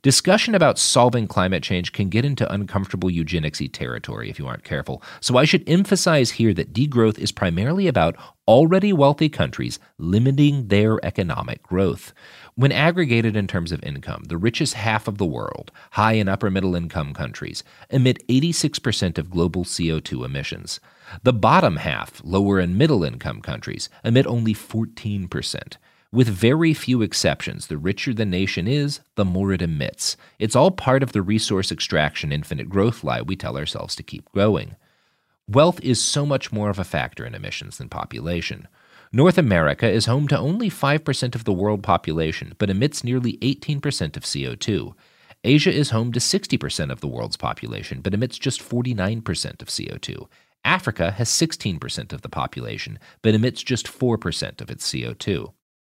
Discussion 0.03 0.55
about 0.55 0.79
solving 0.79 1.27
climate 1.27 1.61
change 1.61 1.91
can 1.91 2.09
get 2.09 2.25
into 2.25 2.51
uncomfortable 2.51 3.07
eugenicsy 3.07 3.71
territory 3.71 4.31
if 4.31 4.39
you 4.39 4.47
aren't 4.47 4.63
careful. 4.63 5.03
So 5.19 5.37
I 5.37 5.45
should 5.45 5.63
emphasize 5.69 6.31
here 6.31 6.55
that 6.55 6.73
degrowth 6.73 7.19
is 7.19 7.31
primarily 7.31 7.85
about 7.87 8.15
already 8.47 8.91
wealthy 8.93 9.29
countries 9.29 9.77
limiting 9.99 10.69
their 10.69 10.97
economic 11.05 11.61
growth. 11.61 12.13
When 12.55 12.71
aggregated 12.71 13.35
in 13.35 13.45
terms 13.45 13.71
of 13.71 13.83
income, 13.83 14.23
the 14.23 14.39
richest 14.39 14.73
half 14.73 15.07
of 15.07 15.19
the 15.19 15.25
world, 15.27 15.71
high 15.91 16.13
and 16.13 16.27
upper 16.27 16.49
middle 16.49 16.73
income 16.73 17.13
countries, 17.13 17.63
emit 17.91 18.27
86% 18.27 19.19
of 19.19 19.29
global 19.29 19.63
CO2 19.63 20.25
emissions. 20.25 20.79
The 21.21 21.33
bottom 21.33 21.75
half, 21.75 22.21
lower 22.23 22.57
and 22.57 22.75
middle 22.75 23.03
income 23.03 23.39
countries, 23.39 23.87
emit 24.03 24.25
only 24.25 24.55
14%. 24.55 25.77
With 26.13 26.27
very 26.27 26.73
few 26.73 27.01
exceptions, 27.01 27.67
the 27.67 27.77
richer 27.77 28.13
the 28.13 28.25
nation 28.25 28.67
is, 28.67 28.99
the 29.15 29.23
more 29.23 29.53
it 29.53 29.61
emits. 29.61 30.17
It's 30.39 30.57
all 30.57 30.69
part 30.69 31.03
of 31.03 31.13
the 31.13 31.21
resource 31.21 31.71
extraction 31.71 32.33
infinite 32.33 32.67
growth 32.67 33.01
lie 33.01 33.21
we 33.21 33.37
tell 33.37 33.55
ourselves 33.55 33.95
to 33.95 34.03
keep 34.03 34.29
growing. 34.31 34.75
Wealth 35.47 35.79
is 35.81 36.01
so 36.01 36.25
much 36.25 36.51
more 36.51 36.69
of 36.69 36.79
a 36.79 36.83
factor 36.83 37.25
in 37.25 37.33
emissions 37.33 37.77
than 37.77 37.87
population. 37.87 38.67
North 39.13 39.37
America 39.37 39.89
is 39.89 40.05
home 40.05 40.27
to 40.27 40.37
only 40.37 40.69
5% 40.69 41.33
of 41.33 41.45
the 41.45 41.53
world 41.53 41.81
population, 41.81 42.55
but 42.57 42.69
emits 42.69 43.05
nearly 43.05 43.37
18% 43.37 44.17
of 44.17 44.23
CO2. 44.23 44.93
Asia 45.45 45.73
is 45.73 45.91
home 45.91 46.11
to 46.11 46.19
60% 46.19 46.91
of 46.91 46.99
the 46.99 47.07
world's 47.07 47.37
population, 47.37 48.01
but 48.01 48.13
emits 48.13 48.37
just 48.37 48.61
49% 48.61 49.61
of 49.61 49.69
CO2. 49.69 50.27
Africa 50.65 51.11
has 51.11 51.29
16% 51.29 52.11
of 52.11 52.21
the 52.21 52.29
population, 52.29 52.99
but 53.21 53.33
emits 53.33 53.63
just 53.63 53.87
4% 53.87 54.59
of 54.59 54.69
its 54.69 54.91
CO2. 54.91 55.53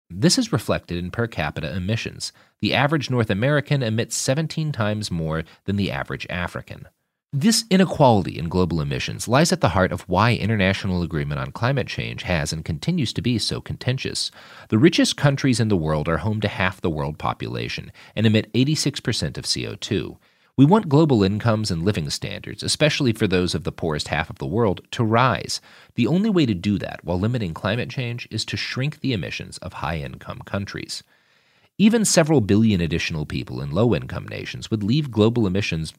This 0.09 0.37
is 0.37 0.53
reflected 0.53 0.97
in 0.97 1.11
per 1.11 1.27
capita 1.27 1.75
emissions. 1.75 2.31
The 2.61 2.73
average 2.73 3.09
North 3.09 3.29
American 3.29 3.83
emits 3.83 4.15
17 4.15 4.71
times 4.71 5.11
more 5.11 5.43
than 5.65 5.75
the 5.75 5.91
average 5.91 6.25
African. 6.29 6.87
This 7.33 7.65
inequality 7.69 8.39
in 8.39 8.47
global 8.47 8.79
emissions 8.79 9.27
lies 9.27 9.51
at 9.51 9.59
the 9.59 9.69
heart 9.69 9.91
of 9.91 10.07
why 10.07 10.33
international 10.33 11.03
agreement 11.03 11.41
on 11.41 11.51
climate 11.51 11.87
change 11.87 12.23
has 12.23 12.53
and 12.53 12.63
continues 12.63 13.11
to 13.13 13.21
be 13.21 13.37
so 13.37 13.59
contentious. 13.59 14.31
The 14.69 14.77
richest 14.77 15.17
countries 15.17 15.59
in 15.59 15.67
the 15.67 15.75
world 15.75 16.07
are 16.07 16.19
home 16.19 16.39
to 16.39 16.47
half 16.47 16.79
the 16.79 16.89
world 16.89 17.17
population 17.19 17.91
and 18.15 18.25
emit 18.25 18.51
86% 18.53 19.37
of 19.37 19.43
CO2. 19.43 20.17
We 20.57 20.65
want 20.65 20.89
global 20.89 21.21
incomes 21.21 21.69
and 21.69 21.83
living 21.83 22.09
standards, 22.09 22.63
especially 22.63 23.13
for 23.13 23.27
those 23.27 23.53
of 23.53 23.63
the 23.63 23.71
poorest 23.71 24.07
half 24.07 24.31
of 24.31 24.39
the 24.39 24.47
world, 24.47 24.81
to 24.89 25.03
rise. 25.03 25.61
The 25.93 26.07
only 26.07 26.31
way 26.31 26.47
to 26.47 26.55
do 26.55 26.79
that 26.79 26.99
while 27.03 27.19
limiting 27.19 27.53
climate 27.53 27.91
change 27.91 28.27
is 28.31 28.43
to 28.45 28.57
shrink 28.57 28.99
the 28.99 29.13
emissions 29.13 29.59
of 29.59 29.73
high 29.73 29.99
income 29.99 30.41
countries. 30.45 31.03
Even 31.77 32.03
several 32.03 32.41
billion 32.41 32.81
additional 32.81 33.27
people 33.27 33.61
in 33.61 33.69
low 33.69 33.93
income 33.93 34.27
nations 34.27 34.71
would 34.71 34.81
leave 34.81 35.11
global 35.11 35.45
emissions 35.45 35.93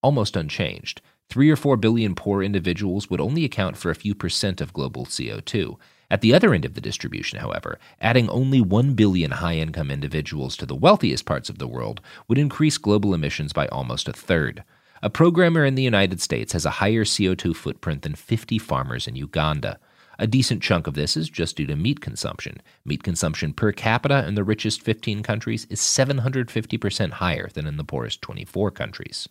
almost 0.00 0.36
unchanged. 0.36 1.00
Three 1.28 1.50
or 1.50 1.56
four 1.56 1.76
billion 1.76 2.14
poor 2.14 2.40
individuals 2.40 3.10
would 3.10 3.20
only 3.20 3.44
account 3.44 3.76
for 3.76 3.90
a 3.90 3.96
few 3.96 4.14
percent 4.14 4.60
of 4.60 4.72
global 4.72 5.06
CO2. 5.06 5.76
At 6.10 6.20
the 6.20 6.34
other 6.34 6.52
end 6.52 6.64
of 6.64 6.74
the 6.74 6.80
distribution, 6.80 7.38
however, 7.38 7.78
adding 8.00 8.28
only 8.28 8.60
1 8.60 8.94
billion 8.94 9.30
high 9.30 9.56
income 9.56 9.90
individuals 9.90 10.56
to 10.58 10.66
the 10.66 10.74
wealthiest 10.74 11.24
parts 11.24 11.48
of 11.48 11.58
the 11.58 11.66
world 11.66 12.00
would 12.28 12.38
increase 12.38 12.78
global 12.78 13.14
emissions 13.14 13.52
by 13.52 13.66
almost 13.68 14.08
a 14.08 14.12
third. 14.12 14.64
A 15.02 15.10
programmer 15.10 15.64
in 15.64 15.74
the 15.74 15.82
United 15.82 16.20
States 16.20 16.52
has 16.52 16.64
a 16.64 16.78
higher 16.80 17.04
CO2 17.04 17.54
footprint 17.54 18.02
than 18.02 18.14
50 18.14 18.58
farmers 18.58 19.06
in 19.06 19.16
Uganda. 19.16 19.78
A 20.18 20.26
decent 20.26 20.62
chunk 20.62 20.86
of 20.86 20.94
this 20.94 21.16
is 21.16 21.28
just 21.28 21.56
due 21.56 21.66
to 21.66 21.76
meat 21.76 22.00
consumption. 22.00 22.62
Meat 22.84 23.02
consumption 23.02 23.52
per 23.52 23.72
capita 23.72 24.26
in 24.26 24.34
the 24.34 24.44
richest 24.44 24.80
15 24.82 25.22
countries 25.22 25.66
is 25.68 25.80
750% 25.80 27.10
higher 27.12 27.48
than 27.52 27.66
in 27.66 27.76
the 27.76 27.84
poorest 27.84 28.22
24 28.22 28.70
countries. 28.70 29.28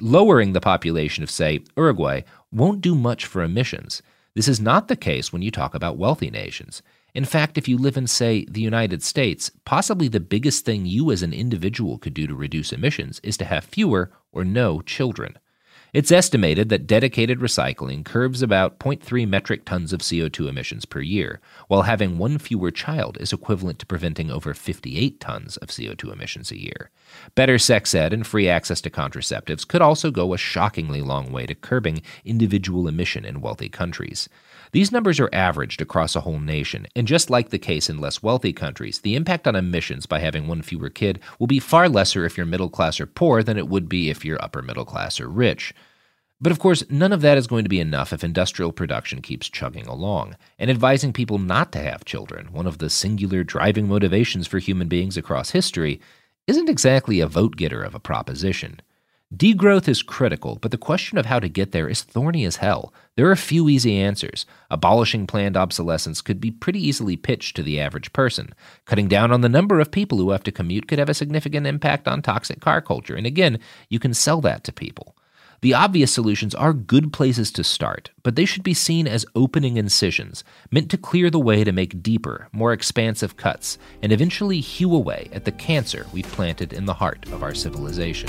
Lowering 0.00 0.52
the 0.52 0.60
population 0.60 1.22
of, 1.22 1.30
say, 1.30 1.60
Uruguay 1.76 2.22
won't 2.52 2.80
do 2.80 2.94
much 2.94 3.26
for 3.26 3.42
emissions. 3.42 4.02
This 4.38 4.46
is 4.46 4.60
not 4.60 4.86
the 4.86 4.94
case 4.94 5.32
when 5.32 5.42
you 5.42 5.50
talk 5.50 5.74
about 5.74 5.98
wealthy 5.98 6.30
nations. 6.30 6.80
In 7.12 7.24
fact, 7.24 7.58
if 7.58 7.66
you 7.66 7.76
live 7.76 7.96
in, 7.96 8.06
say, 8.06 8.44
the 8.48 8.60
United 8.60 9.02
States, 9.02 9.50
possibly 9.64 10.06
the 10.06 10.20
biggest 10.20 10.64
thing 10.64 10.86
you 10.86 11.10
as 11.10 11.24
an 11.24 11.32
individual 11.32 11.98
could 11.98 12.14
do 12.14 12.28
to 12.28 12.36
reduce 12.36 12.72
emissions 12.72 13.20
is 13.24 13.36
to 13.38 13.44
have 13.44 13.64
fewer 13.64 14.12
or 14.30 14.44
no 14.44 14.80
children. 14.80 15.40
It's 15.98 16.12
estimated 16.12 16.68
that 16.68 16.86
dedicated 16.86 17.40
recycling 17.40 18.04
curbs 18.04 18.40
about 18.40 18.78
0.3 18.78 19.26
metric 19.26 19.64
tons 19.64 19.92
of 19.92 19.98
CO2 19.98 20.48
emissions 20.48 20.84
per 20.84 21.00
year, 21.00 21.40
while 21.66 21.82
having 21.82 22.18
one 22.18 22.38
fewer 22.38 22.70
child 22.70 23.18
is 23.18 23.32
equivalent 23.32 23.80
to 23.80 23.86
preventing 23.86 24.30
over 24.30 24.54
58 24.54 25.18
tons 25.18 25.56
of 25.56 25.70
CO2 25.70 26.12
emissions 26.12 26.52
a 26.52 26.60
year. 26.60 26.90
Better 27.34 27.58
sex 27.58 27.96
ed 27.96 28.12
and 28.12 28.24
free 28.24 28.48
access 28.48 28.80
to 28.82 28.90
contraceptives 28.90 29.66
could 29.66 29.82
also 29.82 30.12
go 30.12 30.32
a 30.32 30.38
shockingly 30.38 31.02
long 31.02 31.32
way 31.32 31.46
to 31.46 31.54
curbing 31.56 32.02
individual 32.24 32.86
emission 32.86 33.24
in 33.24 33.40
wealthy 33.40 33.68
countries. 33.68 34.28
These 34.70 34.92
numbers 34.92 35.18
are 35.18 35.30
averaged 35.32 35.80
across 35.80 36.14
a 36.14 36.20
whole 36.20 36.38
nation, 36.38 36.86
and 36.94 37.08
just 37.08 37.28
like 37.28 37.48
the 37.48 37.58
case 37.58 37.90
in 37.90 38.00
less 38.00 38.22
wealthy 38.22 38.52
countries, 38.52 39.00
the 39.00 39.16
impact 39.16 39.48
on 39.48 39.56
emissions 39.56 40.06
by 40.06 40.20
having 40.20 40.46
one 40.46 40.62
fewer 40.62 40.90
kid 40.90 41.18
will 41.40 41.48
be 41.48 41.58
far 41.58 41.88
lesser 41.88 42.24
if 42.24 42.36
you're 42.36 42.46
middle 42.46 42.70
class 42.70 43.00
or 43.00 43.06
poor 43.06 43.42
than 43.42 43.58
it 43.58 43.66
would 43.66 43.88
be 43.88 44.10
if 44.10 44.24
you're 44.24 44.40
upper 44.40 44.62
middle 44.62 44.84
class 44.84 45.18
or 45.18 45.28
rich. 45.28 45.74
But 46.40 46.52
of 46.52 46.60
course, 46.60 46.84
none 46.88 47.12
of 47.12 47.20
that 47.22 47.36
is 47.36 47.48
going 47.48 47.64
to 47.64 47.68
be 47.68 47.80
enough 47.80 48.12
if 48.12 48.22
industrial 48.22 48.70
production 48.70 49.22
keeps 49.22 49.48
chugging 49.48 49.86
along. 49.86 50.36
And 50.58 50.70
advising 50.70 51.12
people 51.12 51.38
not 51.38 51.72
to 51.72 51.80
have 51.80 52.04
children, 52.04 52.52
one 52.52 52.66
of 52.66 52.78
the 52.78 52.90
singular 52.90 53.42
driving 53.42 53.88
motivations 53.88 54.46
for 54.46 54.58
human 54.58 54.86
beings 54.86 55.16
across 55.16 55.50
history, 55.50 56.00
isn't 56.46 56.68
exactly 56.68 57.20
a 57.20 57.26
vote 57.26 57.56
getter 57.56 57.82
of 57.82 57.94
a 57.94 58.00
proposition. 58.00 58.80
Degrowth 59.36 59.88
is 59.88 60.02
critical, 60.02 60.56
but 60.62 60.70
the 60.70 60.78
question 60.78 61.18
of 61.18 61.26
how 61.26 61.38
to 61.38 61.50
get 61.50 61.72
there 61.72 61.86
is 61.86 62.02
thorny 62.02 62.46
as 62.46 62.56
hell. 62.56 62.94
There 63.16 63.30
are 63.30 63.36
few 63.36 63.68
easy 63.68 63.98
answers. 63.98 64.46
Abolishing 64.70 65.26
planned 65.26 65.54
obsolescence 65.54 66.22
could 66.22 66.40
be 66.40 66.50
pretty 66.50 66.80
easily 66.80 67.14
pitched 67.14 67.54
to 67.56 67.62
the 67.62 67.78
average 67.78 68.14
person. 68.14 68.54
Cutting 68.86 69.06
down 69.06 69.30
on 69.30 69.42
the 69.42 69.48
number 69.50 69.80
of 69.80 69.90
people 69.90 70.16
who 70.16 70.30
have 70.30 70.44
to 70.44 70.52
commute 70.52 70.88
could 70.88 70.98
have 70.98 71.10
a 71.10 71.14
significant 71.14 71.66
impact 71.66 72.08
on 72.08 72.22
toxic 72.22 72.60
car 72.60 72.80
culture, 72.80 73.16
and 73.16 73.26
again, 73.26 73.58
you 73.90 73.98
can 73.98 74.14
sell 74.14 74.40
that 74.40 74.64
to 74.64 74.72
people. 74.72 75.14
The 75.60 75.74
obvious 75.74 76.12
solutions 76.12 76.54
are 76.54 76.72
good 76.72 77.12
places 77.12 77.50
to 77.52 77.64
start, 77.64 78.10
but 78.22 78.36
they 78.36 78.44
should 78.44 78.62
be 78.62 78.74
seen 78.74 79.08
as 79.08 79.26
opening 79.34 79.76
incisions, 79.76 80.44
meant 80.70 80.88
to 80.90 80.96
clear 80.96 81.30
the 81.30 81.40
way 81.40 81.64
to 81.64 81.72
make 81.72 82.00
deeper, 82.00 82.48
more 82.52 82.72
expansive 82.72 83.36
cuts, 83.36 83.76
and 84.00 84.12
eventually 84.12 84.60
hew 84.60 84.94
away 84.94 85.28
at 85.32 85.44
the 85.44 85.52
cancer 85.52 86.06
we've 86.12 86.30
planted 86.30 86.72
in 86.72 86.84
the 86.84 86.94
heart 86.94 87.26
of 87.32 87.42
our 87.42 87.54
civilization. 87.54 88.28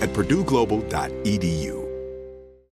at 0.00 0.10
purdueglobal.edu. 0.10 1.79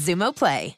Xumo 0.00 0.34
Play. 0.34 0.76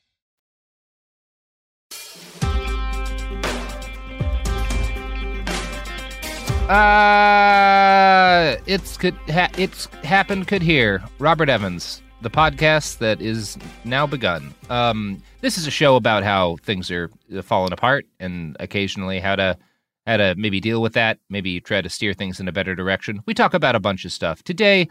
Uh, 6.68 8.56
it's 8.66 8.96
could 8.96 9.14
ha- 9.28 9.50
it's 9.58 9.86
happened 10.04 10.48
could 10.48 10.62
hear 10.62 11.02
Robert 11.18 11.48
Evans, 11.48 12.00
the 12.22 12.30
podcast 12.30 12.98
that 12.98 13.20
is 13.20 13.58
now 13.84 14.06
begun. 14.06 14.54
Um, 14.70 15.22
this 15.40 15.58
is 15.58 15.66
a 15.66 15.70
show 15.70 15.96
about 15.96 16.22
how 16.22 16.56
things 16.62 16.90
are 16.90 17.10
falling 17.42 17.72
apart 17.72 18.06
and 18.20 18.56
occasionally 18.58 19.20
how 19.20 19.36
to 19.36 19.58
how 20.06 20.16
to 20.16 20.34
maybe 20.36 20.60
deal 20.60 20.82
with 20.82 20.94
that, 20.94 21.18
maybe 21.28 21.60
try 21.60 21.80
to 21.80 21.90
steer 21.90 22.14
things 22.14 22.40
in 22.40 22.48
a 22.48 22.52
better 22.52 22.74
direction. 22.74 23.22
We 23.26 23.34
talk 23.34 23.54
about 23.54 23.74
a 23.74 23.80
bunch 23.80 24.04
of 24.04 24.12
stuff 24.12 24.42
today. 24.42 24.88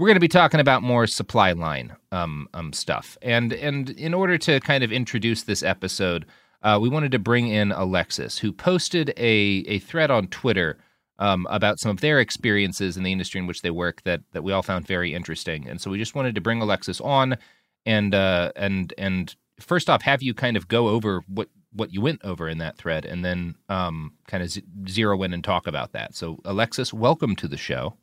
We're 0.00 0.06
going 0.06 0.16
to 0.16 0.20
be 0.20 0.28
talking 0.28 0.60
about 0.60 0.82
more 0.82 1.06
supply 1.06 1.52
line 1.52 1.94
um, 2.10 2.48
um, 2.54 2.72
stuff, 2.72 3.18
and 3.20 3.52
and 3.52 3.90
in 3.90 4.14
order 4.14 4.38
to 4.38 4.58
kind 4.60 4.82
of 4.82 4.90
introduce 4.90 5.42
this 5.42 5.62
episode, 5.62 6.24
uh, 6.62 6.78
we 6.80 6.88
wanted 6.88 7.12
to 7.12 7.18
bring 7.18 7.48
in 7.48 7.70
Alexis, 7.70 8.38
who 8.38 8.50
posted 8.50 9.12
a 9.18 9.62
a 9.68 9.78
thread 9.80 10.10
on 10.10 10.28
Twitter 10.28 10.78
um, 11.18 11.46
about 11.50 11.78
some 11.80 11.90
of 11.90 12.00
their 12.00 12.18
experiences 12.18 12.96
in 12.96 13.02
the 13.02 13.12
industry 13.12 13.40
in 13.40 13.46
which 13.46 13.60
they 13.60 13.70
work 13.70 14.00
that 14.04 14.22
that 14.32 14.42
we 14.42 14.52
all 14.52 14.62
found 14.62 14.86
very 14.86 15.12
interesting, 15.12 15.68
and 15.68 15.82
so 15.82 15.90
we 15.90 15.98
just 15.98 16.14
wanted 16.14 16.34
to 16.34 16.40
bring 16.40 16.62
Alexis 16.62 17.02
on 17.02 17.36
and 17.84 18.14
uh, 18.14 18.52
and 18.56 18.94
and 18.96 19.36
first 19.60 19.90
off, 19.90 20.00
have 20.00 20.22
you 20.22 20.32
kind 20.32 20.56
of 20.56 20.66
go 20.66 20.88
over 20.88 21.22
what 21.28 21.50
what 21.74 21.92
you 21.92 22.00
went 22.00 22.24
over 22.24 22.48
in 22.48 22.56
that 22.56 22.78
thread, 22.78 23.04
and 23.04 23.22
then 23.22 23.54
um, 23.68 24.14
kind 24.26 24.42
of 24.42 24.48
z- 24.48 24.64
zero 24.88 25.22
in 25.24 25.34
and 25.34 25.44
talk 25.44 25.66
about 25.66 25.92
that. 25.92 26.14
So, 26.14 26.40
Alexis, 26.46 26.90
welcome 26.90 27.36
to 27.36 27.46
the 27.46 27.58
show. 27.58 27.98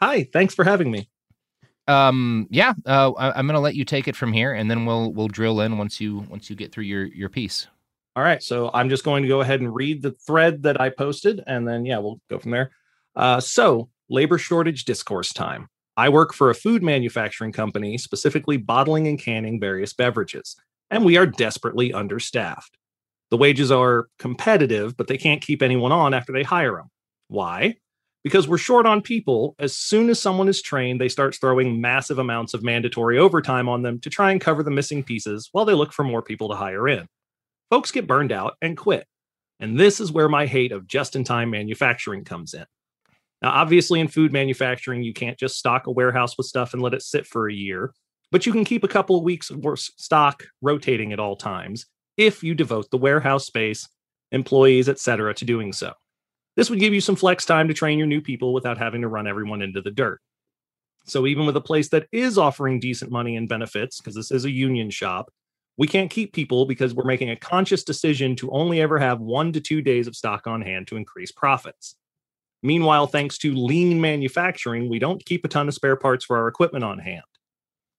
Hi, 0.00 0.22
thanks 0.32 0.54
for 0.54 0.62
having 0.62 0.92
me. 0.92 1.08
Um, 1.90 2.46
yeah, 2.50 2.72
uh, 2.86 3.10
I, 3.12 3.36
I'm 3.36 3.46
going 3.46 3.54
to 3.54 3.60
let 3.60 3.74
you 3.74 3.84
take 3.84 4.06
it 4.06 4.14
from 4.14 4.32
here, 4.32 4.52
and 4.52 4.70
then 4.70 4.86
we'll 4.86 5.12
we'll 5.12 5.28
drill 5.28 5.60
in 5.60 5.76
once 5.76 6.00
you 6.00 6.24
once 6.30 6.48
you 6.48 6.54
get 6.54 6.70
through 6.70 6.84
your 6.84 7.06
your 7.06 7.28
piece. 7.28 7.66
All 8.14 8.22
right, 8.22 8.42
so 8.42 8.70
I'm 8.72 8.88
just 8.88 9.04
going 9.04 9.22
to 9.22 9.28
go 9.28 9.40
ahead 9.40 9.60
and 9.60 9.74
read 9.74 10.02
the 10.02 10.12
thread 10.12 10.62
that 10.62 10.80
I 10.80 10.90
posted, 10.90 11.42
and 11.46 11.66
then 11.66 11.84
yeah, 11.84 11.98
we'll 11.98 12.20
go 12.30 12.38
from 12.38 12.52
there. 12.52 12.70
Uh, 13.16 13.40
so, 13.40 13.88
labor 14.08 14.38
shortage 14.38 14.84
discourse 14.84 15.32
time. 15.32 15.68
I 15.96 16.08
work 16.10 16.32
for 16.32 16.50
a 16.50 16.54
food 16.54 16.82
manufacturing 16.82 17.52
company, 17.52 17.98
specifically 17.98 18.56
bottling 18.56 19.08
and 19.08 19.18
canning 19.18 19.58
various 19.58 19.92
beverages, 19.92 20.54
and 20.90 21.04
we 21.04 21.16
are 21.16 21.26
desperately 21.26 21.92
understaffed. 21.92 22.76
The 23.30 23.36
wages 23.36 23.72
are 23.72 24.08
competitive, 24.18 24.96
but 24.96 25.08
they 25.08 25.18
can't 25.18 25.42
keep 25.42 25.60
anyone 25.60 25.92
on 25.92 26.14
after 26.14 26.32
they 26.32 26.44
hire 26.44 26.76
them. 26.76 26.90
Why? 27.26 27.76
Because 28.22 28.46
we're 28.46 28.58
short 28.58 28.84
on 28.86 29.00
people. 29.00 29.54
As 29.58 29.74
soon 29.74 30.10
as 30.10 30.20
someone 30.20 30.48
is 30.48 30.60
trained, 30.60 31.00
they 31.00 31.08
start 31.08 31.34
throwing 31.34 31.80
massive 31.80 32.18
amounts 32.18 32.52
of 32.52 32.62
mandatory 32.62 33.18
overtime 33.18 33.68
on 33.68 33.82
them 33.82 33.98
to 34.00 34.10
try 34.10 34.30
and 34.30 34.40
cover 34.40 34.62
the 34.62 34.70
missing 34.70 35.02
pieces 35.02 35.48
while 35.52 35.64
they 35.64 35.72
look 35.72 35.92
for 35.92 36.04
more 36.04 36.22
people 36.22 36.48
to 36.50 36.56
hire 36.56 36.86
in. 36.86 37.06
Folks 37.70 37.90
get 37.90 38.06
burned 38.06 38.32
out 38.32 38.54
and 38.60 38.76
quit. 38.76 39.06
And 39.58 39.78
this 39.78 40.00
is 40.00 40.12
where 40.12 40.28
my 40.28 40.46
hate 40.46 40.72
of 40.72 40.86
just 40.86 41.16
in 41.16 41.24
time 41.24 41.50
manufacturing 41.50 42.24
comes 42.24 42.54
in. 42.54 42.64
Now, 43.42 43.50
obviously, 43.50 44.00
in 44.00 44.08
food 44.08 44.32
manufacturing, 44.32 45.02
you 45.02 45.14
can't 45.14 45.38
just 45.38 45.56
stock 45.56 45.86
a 45.86 45.90
warehouse 45.90 46.36
with 46.36 46.46
stuff 46.46 46.74
and 46.74 46.82
let 46.82 46.94
it 46.94 47.02
sit 47.02 47.26
for 47.26 47.48
a 47.48 47.54
year, 47.54 47.92
but 48.30 48.44
you 48.44 48.52
can 48.52 48.64
keep 48.64 48.84
a 48.84 48.88
couple 48.88 49.16
of 49.16 49.24
weeks 49.24 49.50
of 49.50 49.64
stock 49.76 50.44
rotating 50.60 51.12
at 51.12 51.20
all 51.20 51.36
times 51.36 51.86
if 52.16 52.42
you 52.42 52.54
devote 52.54 52.90
the 52.90 52.98
warehouse 52.98 53.46
space, 53.46 53.88
employees, 54.30 54.88
etc., 54.88 55.34
to 55.34 55.44
doing 55.44 55.72
so. 55.72 55.92
This 56.60 56.68
would 56.68 56.78
give 56.78 56.92
you 56.92 57.00
some 57.00 57.16
flex 57.16 57.46
time 57.46 57.68
to 57.68 57.72
train 57.72 57.96
your 57.96 58.06
new 58.06 58.20
people 58.20 58.52
without 58.52 58.76
having 58.76 59.00
to 59.00 59.08
run 59.08 59.26
everyone 59.26 59.62
into 59.62 59.80
the 59.80 59.90
dirt. 59.90 60.20
So, 61.06 61.26
even 61.26 61.46
with 61.46 61.56
a 61.56 61.60
place 61.62 61.88
that 61.88 62.06
is 62.12 62.36
offering 62.36 62.78
decent 62.78 63.10
money 63.10 63.36
and 63.36 63.48
benefits, 63.48 63.98
because 63.98 64.14
this 64.14 64.30
is 64.30 64.44
a 64.44 64.50
union 64.50 64.90
shop, 64.90 65.32
we 65.78 65.86
can't 65.86 66.10
keep 66.10 66.34
people 66.34 66.66
because 66.66 66.92
we're 66.92 67.06
making 67.06 67.30
a 67.30 67.36
conscious 67.36 67.82
decision 67.82 68.36
to 68.36 68.50
only 68.50 68.82
ever 68.82 68.98
have 68.98 69.20
one 69.20 69.54
to 69.54 69.60
two 69.62 69.80
days 69.80 70.06
of 70.06 70.14
stock 70.14 70.46
on 70.46 70.60
hand 70.60 70.86
to 70.88 70.98
increase 70.98 71.32
profits. 71.32 71.96
Meanwhile, 72.62 73.06
thanks 73.06 73.38
to 73.38 73.54
lean 73.54 73.98
manufacturing, 73.98 74.90
we 74.90 74.98
don't 74.98 75.24
keep 75.24 75.46
a 75.46 75.48
ton 75.48 75.66
of 75.66 75.72
spare 75.72 75.96
parts 75.96 76.26
for 76.26 76.36
our 76.36 76.46
equipment 76.46 76.84
on 76.84 76.98
hand. 76.98 77.24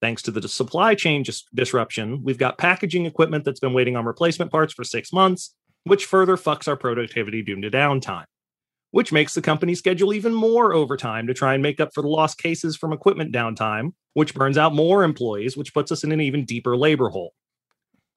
Thanks 0.02 0.22
to 0.22 0.30
the 0.30 0.48
supply 0.48 0.94
chain 0.94 1.24
dis- 1.24 1.46
disruption, 1.52 2.24
we've 2.24 2.38
got 2.38 2.60
packaging 2.60 3.08
equipment 3.08 3.44
that's 3.44 3.60
been 3.60 3.74
waiting 3.74 3.96
on 3.96 4.06
replacement 4.06 4.52
parts 4.52 4.72
for 4.72 4.84
six 4.84 5.12
months, 5.12 5.56
which 5.86 6.06
further 6.06 6.38
fucks 6.38 6.68
our 6.68 6.78
productivity 6.78 7.42
due 7.42 7.60
to 7.60 7.72
downtime, 7.72 8.26
which 8.92 9.12
makes 9.12 9.34
the 9.34 9.42
company 9.42 9.74
schedule 9.74 10.14
even 10.14 10.34
more 10.34 10.74
overtime 10.74 11.28
to 11.28 11.34
try 11.34 11.54
and 11.54 11.64
make 11.64 11.80
up 11.80 11.94
for 11.94 12.02
the 12.02 12.08
lost 12.08 12.38
cases 12.38 12.78
from 12.78 12.94
equipment 12.94 13.34
downtime, 13.34 13.94
which 14.14 14.34
burns 14.34 14.58
out 14.58 14.76
more 14.76 15.04
employees, 15.04 15.58
which 15.58 15.74
puts 15.74 15.92
us 15.92 16.04
in 16.04 16.12
an 16.12 16.22
even 16.22 16.46
deeper 16.46 16.78
labor 16.78 17.10
hole. 17.10 17.34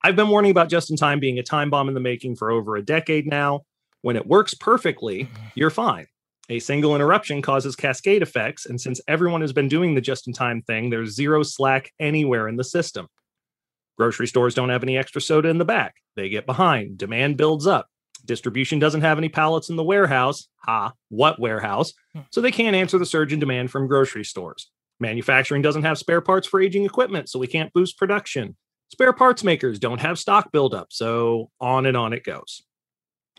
I've 0.03 0.17
been 0.17 0.29
warning 0.29 0.51
about 0.51 0.69
just 0.69 0.91
in 0.91 0.97
time 0.97 1.21
being 1.21 1.39
a 1.39 1.43
time 1.43 1.71
bomb 1.71 1.89
in 1.89 1.95
the 1.95 2.01
making 2.01 2.37
for 2.37 2.51
over 2.51 2.77
a 2.77 2.85
decade 2.85 3.27
now. 3.27 3.63
When 4.03 4.17
it 4.17 4.27
works 4.27 4.53
perfectly, 4.53 5.25
mm-hmm. 5.25 5.47
you're 5.55 5.71
fine. 5.71 6.07
A 6.51 6.59
single 6.59 6.95
interruption 6.95 7.41
causes 7.41 7.75
cascade 7.75 8.21
effects, 8.21 8.67
and 8.67 8.79
since 8.79 9.01
everyone 9.09 9.41
has 9.41 9.55
been 9.55 9.69
doing 9.69 9.95
the 9.95 10.03
just 10.03 10.27
in 10.27 10.35
time 10.35 10.61
thing, 10.61 10.91
there's 10.91 11.15
zero 11.15 11.43
slack 11.43 11.91
anywhere 11.99 12.49
in 12.49 12.57
the 12.57 12.65
system. 12.65 13.07
Grocery 13.97 14.27
stores 14.27 14.55
don't 14.55 14.69
have 14.69 14.83
any 14.83 14.99
extra 14.99 15.23
soda 15.23 15.49
in 15.49 15.57
the 15.57 15.65
back. 15.65 15.95
They 16.17 16.29
get 16.29 16.45
behind. 16.45 16.99
Demand 16.99 17.39
builds 17.39 17.67
up. 17.67 17.87
Distribution 18.25 18.79
doesn't 18.79 19.03
have 19.03 19.19
any 19.19 19.29
pallets 19.29 19.69
in 19.69 19.77
the 19.77 19.85
warehouse. 19.85 20.49
Ha, 20.65 20.93
what 21.09 21.41
warehouse? 21.41 21.93
Hmm. 22.15 22.21
So 22.31 22.41
they 22.41 22.51
can't 22.51 22.77
answer 22.77 22.99
the 22.99 23.07
surge 23.07 23.33
in 23.33 23.41
demand 23.41 23.71
from 23.71 23.87
grocery 23.87 24.25
stores. 24.25 24.71
Manufacturing 25.01 25.63
doesn't 25.63 25.83
have 25.83 25.99
spare 25.99 26.21
parts 26.21 26.47
for 26.47 26.61
aging 26.61 26.85
equipment, 26.85 27.29
so 27.29 27.39
we 27.39 27.47
can't 27.47 27.73
boost 27.73 27.99
production. 27.99 28.57
Spare 28.93 29.13
parts 29.13 29.43
makers 29.43 29.79
don't 29.79 30.01
have 30.01 30.19
stock 30.19 30.53
buildup, 30.53 30.93
so 30.93 31.51
on 31.61 31.87
and 31.87 31.97
on 31.97 32.13
it 32.13 32.25
goes. 32.25 32.63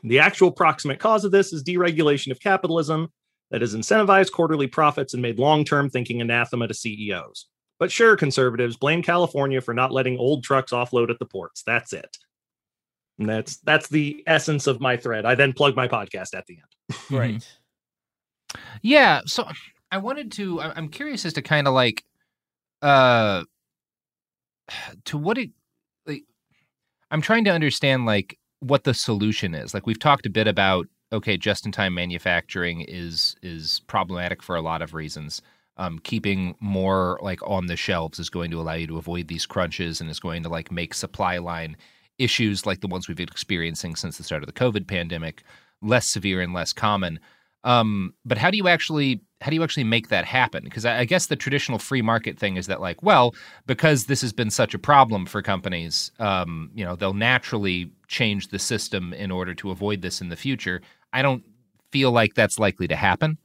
The 0.04 0.20
actual 0.20 0.52
proximate 0.52 1.00
cause 1.00 1.26
of 1.26 1.32
this 1.32 1.54
is 1.54 1.64
deregulation 1.64 2.32
of 2.32 2.40
capitalism 2.40 3.10
that 3.52 3.62
has 3.62 3.76
incentivized 3.76 4.32
quarterly 4.32 4.68
profits 4.68 5.14
and 5.14 5.22
made 5.22 5.40
long 5.40 5.64
term 5.64 5.90
thinking 5.90 6.22
anathema 6.22 6.68
to 6.68 6.74
CEOs. 6.74 7.48
But 7.80 7.92
sure, 7.92 8.16
conservatives 8.16 8.78
blame 8.78 9.02
California 9.02 9.62
for 9.62 9.74
not 9.74 9.92
letting 9.92 10.18
old 10.18 10.44
trucks 10.44 10.72
offload 10.72 11.10
at 11.10 11.20
the 11.20 11.26
ports. 11.26 11.64
That's 11.66 11.94
it. 11.94 12.18
And 13.20 13.30
that's 13.30 13.58
that's 13.58 13.88
the 13.88 14.24
essence 14.28 14.68
of 14.68 14.82
my 14.82 14.98
thread. 14.98 15.26
I 15.26 15.36
then 15.36 15.54
plug 15.54 15.76
my 15.76 15.88
podcast 15.88 16.36
at 16.36 16.46
the 16.48 16.58
end. 16.58 17.00
Right. 17.10 17.58
Yeah. 18.82 19.22
So 19.26 19.48
I 19.92 19.98
wanted 19.98 20.32
to. 20.34 20.62
I'm 20.62 20.90
curious 20.90 21.26
as 21.26 21.34
to 21.34 21.42
kind 21.42 21.68
of 21.68 21.74
like, 21.74 22.04
uh, 22.82 23.44
to 25.06 25.18
what 25.18 25.38
it 25.38 25.52
like. 26.06 26.24
I'm 27.12 27.22
trying 27.22 27.46
to 27.46 27.52
understand 27.52 28.06
like 28.06 28.38
what 28.60 28.84
the 28.84 28.94
solution 28.94 29.56
is. 29.56 29.74
Like 29.74 29.86
we've 29.86 30.00
talked 30.00 30.26
a 30.26 30.30
bit 30.30 30.48
about 30.48 30.88
okay, 31.14 31.38
just 31.38 31.66
in 31.66 31.72
time 31.72 31.94
manufacturing 31.94 32.82
is 32.82 33.36
is 33.42 33.82
problematic 33.88 34.44
for 34.44 34.56
a 34.56 34.62
lot 34.62 34.82
of 34.82 34.94
reasons. 34.94 35.42
Um, 35.78 36.00
keeping 36.00 36.56
more 36.62 37.20
like 37.22 37.42
on 37.46 37.66
the 37.66 37.76
shelves 37.76 38.18
is 38.18 38.30
going 38.30 38.50
to 38.52 38.62
allow 38.62 38.76
you 38.76 38.88
to 38.88 38.98
avoid 38.98 39.28
these 39.28 39.46
crunches 39.46 40.00
and 40.00 40.10
is 40.10 40.22
going 40.22 40.42
to 40.44 40.50
like 40.50 40.72
make 40.72 40.94
supply 40.94 41.38
line 41.38 41.76
issues 42.18 42.66
like 42.66 42.82
the 42.82 42.88
ones 42.88 43.08
we've 43.08 43.18
been 43.18 43.30
experiencing 43.30 43.96
since 43.96 44.18
the 44.18 44.24
start 44.24 44.44
of 44.44 44.48
the 44.48 44.54
COVID 44.54 44.88
pandemic 44.88 45.44
less 45.82 46.08
severe 46.08 46.42
and 46.42 46.54
less 46.54 46.74
common. 46.74 47.20
Um, 47.64 48.14
but 48.26 48.38
how 48.38 48.52
do 48.52 48.58
you 48.58 48.68
actually 48.68 49.22
how 49.42 49.50
do 49.50 49.56
you 49.56 49.64
actually 49.64 49.84
make 49.84 50.10
that 50.10 50.26
happen? 50.26 50.64
Because 50.64 50.86
I, 50.86 51.00
I, 51.00 51.06
guess 51.06 51.28
the 51.28 51.36
traditional 51.36 51.78
free 51.78 52.02
market 52.02 52.40
thing 52.40 52.58
is 52.58 52.68
that 52.68 52.80
like, 52.80 53.04
well, 53.04 53.36
because 53.68 54.06
this 54.06 54.22
has 54.22 54.32
been 54.32 54.50
such 54.50 54.74
a 54.74 54.80
problem 54.80 55.26
for 55.26 55.42
companies, 55.42 56.12
um, 56.20 56.72
you 56.74 56.86
know, 56.86 56.96
they'll 56.96 57.14
naturally 57.14 57.92
change 58.08 58.48
the 58.48 58.60
system 58.60 59.14
in 59.14 59.32
order 59.32 59.54
to 59.56 59.72
avoid 59.72 60.02
this 60.02 60.22
in 60.22 60.30
the 60.30 60.36
future. 60.36 60.82
I 61.12 61.22
don't 61.22 61.44
feel 61.92 62.12
like 62.12 62.34
that's 62.34 62.58
likely 62.58 62.88
to 62.88 62.96
happen. 62.96 63.38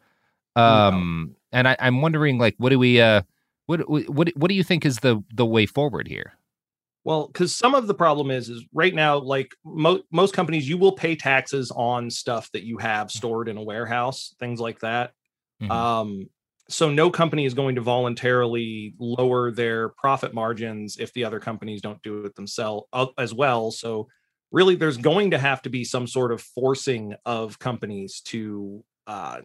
Um, 0.56 1.34
no. 1.52 1.58
and 1.58 1.68
I, 1.68 1.76
am 1.80 2.00
wondering, 2.02 2.38
like, 2.38 2.54
what 2.58 2.70
do 2.70 2.78
we, 2.78 3.00
uh, 3.00 3.22
what, 3.66 3.80
what, 3.88 4.30
what 4.36 4.48
do 4.48 4.54
you 4.54 4.64
think 4.64 4.86
is 4.86 4.98
the 4.98 5.22
the 5.34 5.46
way 5.46 5.66
forward 5.66 6.08
here? 6.08 6.34
Well, 7.04 7.28
because 7.28 7.54
some 7.54 7.74
of 7.74 7.86
the 7.86 7.94
problem 7.94 8.30
is, 8.30 8.50
is 8.50 8.64
right 8.72 8.94
now, 8.94 9.18
like 9.18 9.54
mo- 9.64 10.02
most 10.12 10.34
companies, 10.34 10.68
you 10.68 10.76
will 10.76 10.92
pay 10.92 11.16
taxes 11.16 11.70
on 11.70 12.10
stuff 12.10 12.50
that 12.52 12.62
you 12.62 12.76
have 12.78 13.10
stored 13.10 13.48
in 13.48 13.56
a 13.56 13.62
warehouse, 13.62 14.34
things 14.38 14.60
like 14.60 14.80
that. 14.80 15.12
Mm-hmm. 15.62 15.72
Um, 15.72 16.28
so 16.68 16.90
no 16.90 17.10
company 17.10 17.46
is 17.46 17.54
going 17.54 17.74
to 17.74 17.80
voluntarily 17.80 18.94
lower 18.98 19.50
their 19.50 19.88
profit 19.88 20.34
margins 20.34 20.98
if 20.98 21.12
the 21.14 21.24
other 21.24 21.40
companies 21.40 21.80
don't 21.80 22.02
do 22.02 22.24
it 22.24 22.34
themselves 22.36 22.86
uh, 22.92 23.06
as 23.18 23.34
well. 23.34 23.70
So 23.70 24.08
really, 24.52 24.76
there's 24.76 24.96
going 24.96 25.32
to 25.32 25.38
have 25.38 25.62
to 25.62 25.70
be 25.70 25.84
some 25.84 26.06
sort 26.06 26.32
of 26.32 26.40
forcing 26.40 27.14
of 27.24 27.58
companies 27.58 28.20
to 28.26 28.84
uh, 29.06 29.40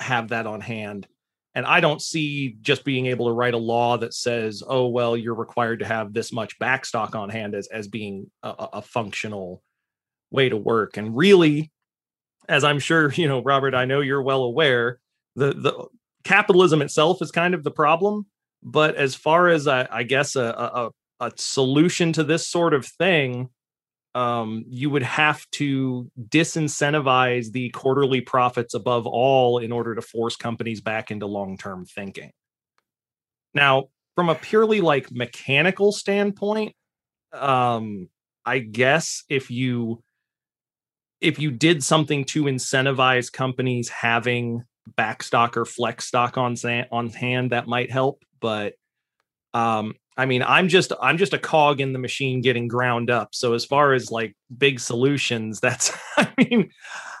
have 0.00 0.28
that 0.28 0.46
on 0.46 0.60
hand 0.60 1.08
and 1.54 1.66
I 1.66 1.80
don't 1.80 2.00
see 2.00 2.56
just 2.60 2.84
being 2.84 3.06
able 3.06 3.26
to 3.26 3.32
write 3.32 3.54
a 3.54 3.58
law 3.58 3.96
that 3.98 4.14
says, 4.14 4.62
"Oh, 4.66 4.88
well, 4.88 5.16
you're 5.16 5.34
required 5.34 5.80
to 5.80 5.86
have 5.86 6.12
this 6.12 6.32
much 6.32 6.58
backstock 6.58 7.14
on 7.14 7.28
hand" 7.28 7.54
as 7.54 7.66
as 7.68 7.88
being 7.88 8.30
a, 8.42 8.68
a 8.74 8.82
functional 8.82 9.62
way 10.30 10.48
to 10.48 10.56
work. 10.56 10.96
And 10.96 11.16
really, 11.16 11.70
as 12.48 12.62
I'm 12.64 12.78
sure 12.78 13.12
you 13.12 13.26
know, 13.26 13.42
Robert, 13.42 13.74
I 13.74 13.84
know 13.84 14.00
you're 14.00 14.22
well 14.22 14.42
aware, 14.42 15.00
the 15.34 15.52
the 15.52 15.86
capitalism 16.24 16.82
itself 16.82 17.20
is 17.22 17.30
kind 17.30 17.54
of 17.54 17.64
the 17.64 17.70
problem. 17.70 18.26
But 18.62 18.96
as 18.96 19.14
far 19.14 19.48
as 19.48 19.66
I, 19.66 19.88
I 19.90 20.02
guess 20.02 20.36
a, 20.36 20.44
a 20.44 20.90
a 21.20 21.32
solution 21.36 22.12
to 22.14 22.24
this 22.24 22.48
sort 22.48 22.74
of 22.74 22.86
thing, 22.86 23.50
um, 24.14 24.64
you 24.68 24.90
would 24.90 25.02
have 25.02 25.48
to 25.52 26.10
disincentivize 26.28 27.52
the 27.52 27.70
quarterly 27.70 28.20
profits 28.20 28.74
above 28.74 29.06
all 29.06 29.58
in 29.58 29.72
order 29.72 29.94
to 29.94 30.02
force 30.02 30.36
companies 30.36 30.80
back 30.80 31.10
into 31.10 31.26
long-term 31.26 31.84
thinking. 31.84 32.32
Now, 33.54 33.88
from 34.16 34.28
a 34.28 34.34
purely 34.34 34.80
like 34.80 35.10
mechanical 35.12 35.92
standpoint, 35.92 36.74
um, 37.32 38.08
I 38.44 38.58
guess 38.58 39.24
if 39.28 39.50
you 39.50 40.02
if 41.20 41.38
you 41.38 41.50
did 41.50 41.84
something 41.84 42.24
to 42.24 42.44
incentivize 42.44 43.30
companies 43.30 43.90
having 43.90 44.64
backstock 44.96 45.56
or 45.56 45.64
flex 45.64 46.06
stock 46.06 46.38
on 46.38 46.56
on 46.90 47.10
hand, 47.10 47.50
that 47.50 47.68
might 47.68 47.90
help. 47.90 48.22
But 48.40 48.74
um, 49.52 49.94
I 50.20 50.26
mean, 50.26 50.42
I'm 50.42 50.68
just 50.68 50.92
I'm 51.00 51.16
just 51.16 51.32
a 51.32 51.38
cog 51.38 51.80
in 51.80 51.94
the 51.94 51.98
machine 51.98 52.42
getting 52.42 52.68
ground 52.68 53.08
up. 53.08 53.34
So 53.34 53.54
as 53.54 53.64
far 53.64 53.94
as 53.94 54.12
like 54.12 54.36
big 54.58 54.78
solutions, 54.78 55.60
that's 55.62 55.96
I 56.18 56.30
mean, 56.36 56.70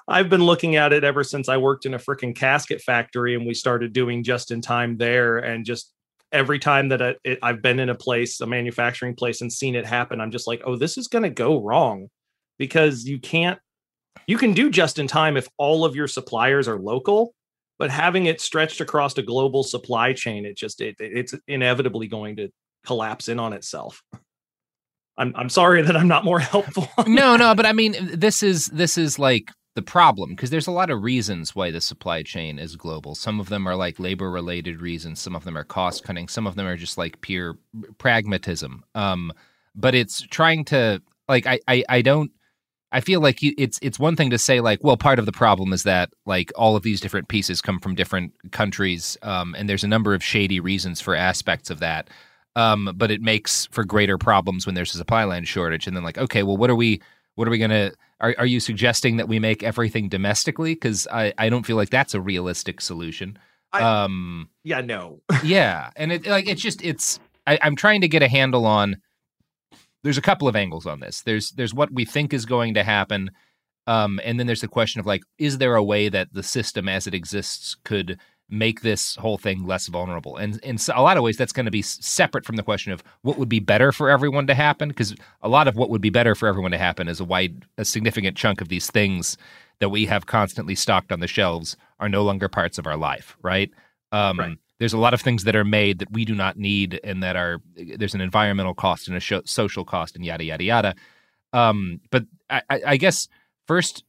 I've 0.06 0.28
been 0.28 0.44
looking 0.44 0.76
at 0.76 0.92
it 0.92 1.02
ever 1.02 1.24
since 1.24 1.48
I 1.48 1.56
worked 1.56 1.86
in 1.86 1.94
a 1.94 1.98
freaking 1.98 2.36
casket 2.36 2.82
factory 2.82 3.34
and 3.34 3.46
we 3.46 3.54
started 3.54 3.94
doing 3.94 4.22
just 4.22 4.50
in 4.50 4.60
time 4.60 4.98
there 4.98 5.38
and 5.38 5.64
just 5.64 5.94
every 6.30 6.58
time 6.58 6.90
that 6.90 7.00
I, 7.00 7.14
it, 7.24 7.38
I've 7.42 7.62
been 7.62 7.80
in 7.80 7.88
a 7.88 7.94
place, 7.94 8.38
a 8.42 8.46
manufacturing 8.46 9.14
place 9.14 9.40
and 9.40 9.50
seen 9.50 9.76
it 9.76 9.86
happen, 9.86 10.20
I'm 10.20 10.30
just 10.30 10.46
like, 10.46 10.60
"Oh, 10.66 10.76
this 10.76 10.98
is 10.98 11.08
going 11.08 11.24
to 11.24 11.30
go 11.30 11.62
wrong." 11.62 12.10
Because 12.58 13.06
you 13.06 13.18
can't 13.18 13.58
you 14.26 14.36
can 14.36 14.52
do 14.52 14.68
just 14.68 14.98
in 14.98 15.06
time 15.06 15.38
if 15.38 15.48
all 15.56 15.86
of 15.86 15.96
your 15.96 16.06
suppliers 16.06 16.68
are 16.68 16.78
local, 16.78 17.32
but 17.78 17.90
having 17.90 18.26
it 18.26 18.42
stretched 18.42 18.82
across 18.82 19.16
a 19.16 19.22
global 19.22 19.62
supply 19.62 20.12
chain, 20.12 20.44
it 20.44 20.58
just 20.58 20.82
it, 20.82 20.96
it's 20.98 21.32
inevitably 21.48 22.06
going 22.06 22.36
to 22.36 22.50
collapse 22.84 23.28
in 23.28 23.38
on 23.38 23.52
itself. 23.52 24.02
I'm 25.18 25.34
I'm 25.36 25.48
sorry 25.48 25.82
that 25.82 25.96
I'm 25.96 26.08
not 26.08 26.24
more 26.24 26.38
helpful. 26.40 26.88
no, 27.06 27.36
no, 27.36 27.54
but 27.54 27.66
I 27.66 27.72
mean 27.72 27.94
this 28.12 28.42
is 28.42 28.66
this 28.66 28.96
is 28.96 29.18
like 29.18 29.52
the 29.76 29.82
problem 29.82 30.30
because 30.30 30.50
there's 30.50 30.66
a 30.66 30.72
lot 30.72 30.90
of 30.90 31.02
reasons 31.02 31.54
why 31.54 31.70
the 31.70 31.80
supply 31.80 32.22
chain 32.22 32.58
is 32.58 32.76
global. 32.76 33.14
Some 33.14 33.38
of 33.38 33.48
them 33.48 33.66
are 33.66 33.76
like 33.76 34.00
labor 34.00 34.30
related 34.30 34.80
reasons, 34.80 35.20
some 35.20 35.36
of 35.36 35.44
them 35.44 35.56
are 35.56 35.64
cost 35.64 36.04
cutting, 36.04 36.28
some 36.28 36.46
of 36.46 36.56
them 36.56 36.66
are 36.66 36.76
just 36.76 36.98
like 36.98 37.20
pure 37.20 37.56
pragmatism. 37.98 38.84
Um 38.94 39.32
but 39.74 39.94
it's 39.94 40.22
trying 40.22 40.64
to 40.66 41.02
like 41.28 41.46
I 41.46 41.60
I, 41.68 41.84
I 41.88 42.02
don't 42.02 42.32
I 42.92 43.00
feel 43.00 43.20
like 43.20 43.42
you, 43.42 43.54
it's 43.56 43.78
it's 43.82 43.98
one 43.98 44.16
thing 44.16 44.30
to 44.30 44.38
say 44.38 44.60
like, 44.60 44.82
well, 44.82 44.96
part 44.96 45.18
of 45.18 45.26
the 45.26 45.32
problem 45.32 45.72
is 45.72 45.84
that 45.84 46.10
like 46.26 46.50
all 46.56 46.74
of 46.74 46.82
these 46.82 47.00
different 47.00 47.28
pieces 47.28 47.60
come 47.60 47.78
from 47.78 47.94
different 47.94 48.32
countries, 48.50 49.16
um, 49.22 49.54
and 49.56 49.68
there's 49.68 49.84
a 49.84 49.88
number 49.88 50.12
of 50.12 50.24
shady 50.24 50.58
reasons 50.58 51.00
for 51.00 51.14
aspects 51.14 51.70
of 51.70 51.78
that. 51.80 52.10
Um, 52.56 52.92
but 52.96 53.10
it 53.10 53.22
makes 53.22 53.66
for 53.66 53.84
greater 53.84 54.18
problems 54.18 54.66
when 54.66 54.74
there's 54.74 54.94
a 54.94 54.98
supply 54.98 55.24
line 55.24 55.44
shortage. 55.44 55.86
And 55.86 55.96
then 55.96 56.02
like, 56.02 56.18
okay, 56.18 56.42
well, 56.42 56.56
what 56.56 56.68
are 56.70 56.74
we 56.74 57.00
what 57.36 57.46
are 57.46 57.50
we 57.50 57.58
gonna? 57.58 57.92
Are 58.20 58.34
are 58.38 58.46
you 58.46 58.60
suggesting 58.60 59.16
that 59.16 59.28
we 59.28 59.38
make 59.38 59.62
everything 59.62 60.08
domestically? 60.08 60.74
Because 60.74 61.06
I 61.12 61.32
I 61.38 61.48
don't 61.48 61.64
feel 61.64 61.76
like 61.76 61.90
that's 61.90 62.14
a 62.14 62.20
realistic 62.20 62.80
solution. 62.80 63.38
I, 63.72 63.82
um, 63.82 64.48
yeah, 64.64 64.80
no, 64.80 65.22
yeah, 65.44 65.90
and 65.96 66.12
it 66.12 66.26
like 66.26 66.48
it's 66.48 66.60
just 66.60 66.84
it's 66.84 67.20
I, 67.46 67.58
I'm 67.62 67.76
trying 67.76 68.00
to 68.00 68.08
get 68.08 68.22
a 68.22 68.28
handle 68.28 68.66
on. 68.66 69.00
There's 70.02 70.18
a 70.18 70.22
couple 70.22 70.48
of 70.48 70.56
angles 70.56 70.86
on 70.86 71.00
this. 71.00 71.22
There's 71.22 71.52
there's 71.52 71.72
what 71.72 71.92
we 71.92 72.04
think 72.04 72.32
is 72.32 72.46
going 72.46 72.74
to 72.74 72.82
happen. 72.84 73.30
Um, 73.86 74.20
and 74.24 74.38
then 74.38 74.46
there's 74.46 74.60
the 74.60 74.68
question 74.68 75.00
of 75.00 75.06
like, 75.06 75.22
is 75.38 75.58
there 75.58 75.74
a 75.74 75.82
way 75.82 76.08
that 76.08 76.28
the 76.32 76.42
system 76.42 76.88
as 76.88 77.06
it 77.06 77.14
exists 77.14 77.76
could 77.84 78.20
make 78.50 78.80
this 78.82 79.16
whole 79.16 79.38
thing 79.38 79.66
less 79.66 79.86
vulnerable. 79.86 80.36
And 80.36 80.58
in 80.62 80.78
a 80.94 81.02
lot 81.02 81.16
of 81.16 81.22
ways, 81.22 81.36
that's 81.36 81.52
going 81.52 81.66
to 81.66 81.70
be 81.70 81.82
separate 81.82 82.44
from 82.44 82.56
the 82.56 82.62
question 82.62 82.92
of 82.92 83.02
what 83.22 83.38
would 83.38 83.48
be 83.48 83.60
better 83.60 83.92
for 83.92 84.10
everyone 84.10 84.46
to 84.48 84.54
happen, 84.54 84.88
because 84.88 85.14
a 85.42 85.48
lot 85.48 85.68
of 85.68 85.76
what 85.76 85.90
would 85.90 86.00
be 86.00 86.10
better 86.10 86.34
for 86.34 86.48
everyone 86.48 86.72
to 86.72 86.78
happen 86.78 87.08
is 87.08 87.20
a 87.20 87.24
wide, 87.24 87.64
a 87.78 87.84
significant 87.84 88.36
chunk 88.36 88.60
of 88.60 88.68
these 88.68 88.90
things 88.90 89.36
that 89.78 89.88
we 89.88 90.06
have 90.06 90.26
constantly 90.26 90.74
stocked 90.74 91.12
on 91.12 91.20
the 91.20 91.26
shelves 91.26 91.76
are 91.98 92.08
no 92.08 92.22
longer 92.22 92.48
parts 92.48 92.76
of 92.76 92.86
our 92.86 92.96
life, 92.96 93.36
right? 93.42 93.70
Um, 94.12 94.38
right. 94.38 94.58
There's 94.78 94.92
a 94.94 94.98
lot 94.98 95.14
of 95.14 95.20
things 95.20 95.44
that 95.44 95.54
are 95.54 95.64
made 95.64 95.98
that 95.98 96.10
we 96.10 96.24
do 96.24 96.34
not 96.34 96.56
need, 96.56 97.00
and 97.04 97.22
that 97.22 97.36
are 97.36 97.60
there's 97.76 98.14
an 98.14 98.20
environmental 98.22 98.74
cost 98.74 99.08
and 99.08 99.16
a 99.16 99.42
social 99.46 99.84
cost, 99.84 100.16
and 100.16 100.24
yada 100.24 100.42
yada 100.44 100.64
yada. 100.64 100.94
Um, 101.52 102.00
but 102.10 102.24
I, 102.48 102.62
I 102.68 102.96
guess 102.96 103.28
first 103.66 104.04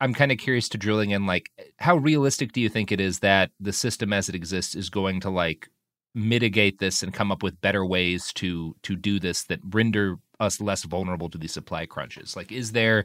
I'm 0.00 0.14
kind 0.14 0.30
of 0.30 0.38
curious 0.38 0.68
to 0.70 0.78
drilling 0.78 1.10
in 1.10 1.26
like 1.26 1.50
how 1.78 1.96
realistic 1.96 2.52
do 2.52 2.60
you 2.60 2.68
think 2.68 2.92
it 2.92 3.00
is 3.00 3.20
that 3.20 3.50
the 3.60 3.72
system 3.72 4.12
as 4.12 4.28
it 4.28 4.34
exists 4.34 4.74
is 4.74 4.90
going 4.90 5.20
to 5.20 5.30
like 5.30 5.68
mitigate 6.14 6.78
this 6.78 7.02
and 7.02 7.12
come 7.12 7.30
up 7.30 7.42
with 7.42 7.60
better 7.60 7.84
ways 7.84 8.32
to 8.34 8.74
to 8.82 8.96
do 8.96 9.18
this 9.18 9.44
that 9.44 9.60
render 9.70 10.16
us 10.40 10.60
less 10.60 10.84
vulnerable 10.84 11.30
to 11.30 11.38
these 11.38 11.52
supply 11.52 11.86
crunches? 11.86 12.36
Like 12.36 12.52
is 12.52 12.72
there 12.72 13.04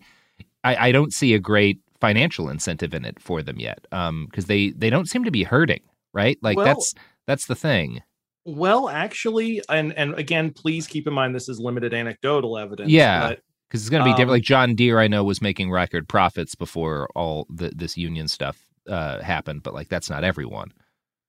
I, 0.64 0.88
I 0.88 0.92
don't 0.92 1.14
see 1.14 1.34
a 1.34 1.40
great 1.40 1.80
financial 2.00 2.50
incentive 2.50 2.94
in 2.94 3.06
it 3.06 3.22
for 3.22 3.42
them 3.42 3.60
yet. 3.60 3.86
Um 3.92 4.28
because 4.30 4.46
they 4.46 4.72
they 4.72 4.90
don't 4.90 5.08
seem 5.08 5.24
to 5.24 5.32
be 5.32 5.44
hurting, 5.44 5.82
right? 6.14 6.38
Like 6.42 6.58
well, 6.58 6.66
that's 6.66 6.94
that's 7.26 7.46
the 7.46 7.56
thing. 7.56 8.02
Well, 8.44 8.90
actually, 8.90 9.62
and 9.70 9.94
and 9.94 10.16
again, 10.16 10.52
please 10.52 10.88
keep 10.88 11.08
in 11.08 11.14
mind 11.14 11.36
this 11.36 11.48
is 11.48 11.60
limited 11.60 11.94
anecdotal 11.94 12.58
evidence. 12.58 12.90
Yeah. 12.90 13.30
But 13.30 13.40
because 13.72 13.84
it's 13.84 13.90
going 13.90 14.02
to 14.02 14.06
be 14.06 14.12
um, 14.12 14.18
different. 14.18 14.32
Like 14.32 14.44
John 14.44 14.76
Deere, 14.76 15.00
I 15.00 15.08
know 15.08 15.24
was 15.24 15.42
making 15.42 15.72
record 15.72 16.10
profits 16.10 16.56
before 16.56 17.08
all 17.16 17.48
the, 17.50 17.70
this 17.70 17.96
union 17.96 18.28
stuff 18.28 18.66
uh, 18.90 19.22
happened, 19.22 19.64
but 19.64 19.74
like 19.74 19.88
that's 19.88 20.10
not 20.10 20.26
everyone, 20.26 20.74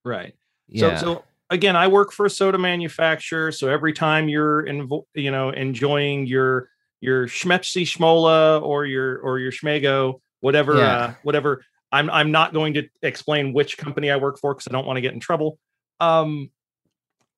right? 0.05 0.35
Yeah. 0.67 0.97
So, 0.99 1.05
so 1.05 1.25
again, 1.51 1.77
I 1.77 1.87
work 1.87 2.11
for 2.11 2.27
a 2.27 2.31
soda 2.31 2.59
manufacturer, 2.59 3.53
so 3.53 3.69
every 3.69 3.93
time 3.93 4.29
you're 4.29 4.67
in, 4.67 4.91
you 5.15 5.31
know, 5.31 5.51
enjoying 5.51 6.27
your 6.27 6.69
your 7.01 7.29
Schmepsi 7.29 7.85
Schmola 7.85 8.61
or 8.61 8.87
your 8.87 9.19
or 9.19 9.39
your 9.39 9.53
Schmego, 9.53 10.21
whatever, 10.41 10.79
yeah. 10.79 10.97
uh, 10.97 11.15
whatever. 11.23 11.65
I'm 11.93 12.11
I'm 12.11 12.33
not 12.33 12.53
going 12.53 12.75
to 12.75 12.89
explain 13.03 13.53
which 13.53 13.79
company 13.79 14.11
I 14.11 14.17
work 14.17 14.41
for 14.41 14.53
because 14.53 14.67
I 14.67 14.73
don't 14.73 14.87
want 14.87 14.97
to 14.97 15.01
get 15.01 15.13
in 15.13 15.21
trouble. 15.21 15.61
Um, 16.01 16.51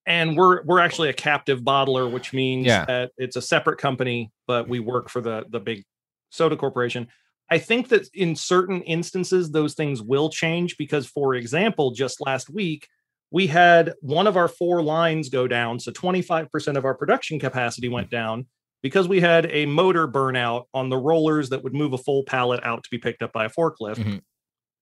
and 0.06 0.36
we're 0.36 0.62
we're 0.64 0.80
actually 0.80 1.08
a 1.08 1.14
captive 1.14 1.60
bottler, 1.60 2.10
which 2.10 2.32
means 2.32 2.66
yeah. 2.66 2.84
that 2.84 3.12
it's 3.16 3.36
a 3.36 3.42
separate 3.42 3.78
company, 3.78 4.30
but 4.46 4.68
we 4.68 4.80
work 4.80 5.08
for 5.08 5.20
the 5.20 5.44
the 5.48 5.60
big 5.60 5.84
soda 6.30 6.56
corporation. 6.56 7.08
I 7.50 7.58
think 7.58 7.88
that 7.88 8.08
in 8.14 8.36
certain 8.36 8.82
instances 8.82 9.50
those 9.50 9.74
things 9.74 10.02
will 10.02 10.30
change 10.30 10.76
because, 10.76 11.06
for 11.06 11.34
example, 11.34 11.92
just 11.92 12.20
last 12.20 12.50
week 12.50 12.88
we 13.30 13.46
had 13.46 13.94
one 14.00 14.26
of 14.26 14.36
our 14.36 14.48
four 14.48 14.82
lines 14.82 15.28
go 15.28 15.48
down, 15.48 15.80
so 15.80 15.90
25% 15.90 16.76
of 16.76 16.84
our 16.84 16.94
production 16.94 17.38
capacity 17.38 17.88
went 17.88 18.10
down 18.10 18.46
because 18.82 19.08
we 19.08 19.20
had 19.20 19.46
a 19.50 19.66
motor 19.66 20.06
burnout 20.06 20.64
on 20.74 20.88
the 20.88 20.96
rollers 20.96 21.48
that 21.48 21.64
would 21.64 21.74
move 21.74 21.92
a 21.94 21.98
full 21.98 22.22
pallet 22.24 22.60
out 22.62 22.84
to 22.84 22.90
be 22.90 22.98
picked 22.98 23.22
up 23.22 23.32
by 23.32 23.46
a 23.46 23.50
forklift, 23.50 23.96
mm-hmm. 23.96 24.18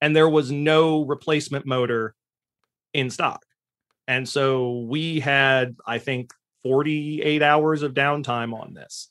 and 0.01 0.15
there 0.15 0.29
was 0.29 0.51
no 0.51 1.05
replacement 1.05 1.67
motor 1.67 2.15
in 2.93 3.11
stock. 3.11 3.45
And 4.13 4.29
so 4.29 4.81
we 4.81 5.21
had, 5.21 5.75
I 5.87 5.97
think, 5.97 6.35
48 6.65 7.43
hours 7.43 7.83
of 7.83 7.95
downtime 7.95 8.53
on 8.53 8.75
this. 8.75 9.11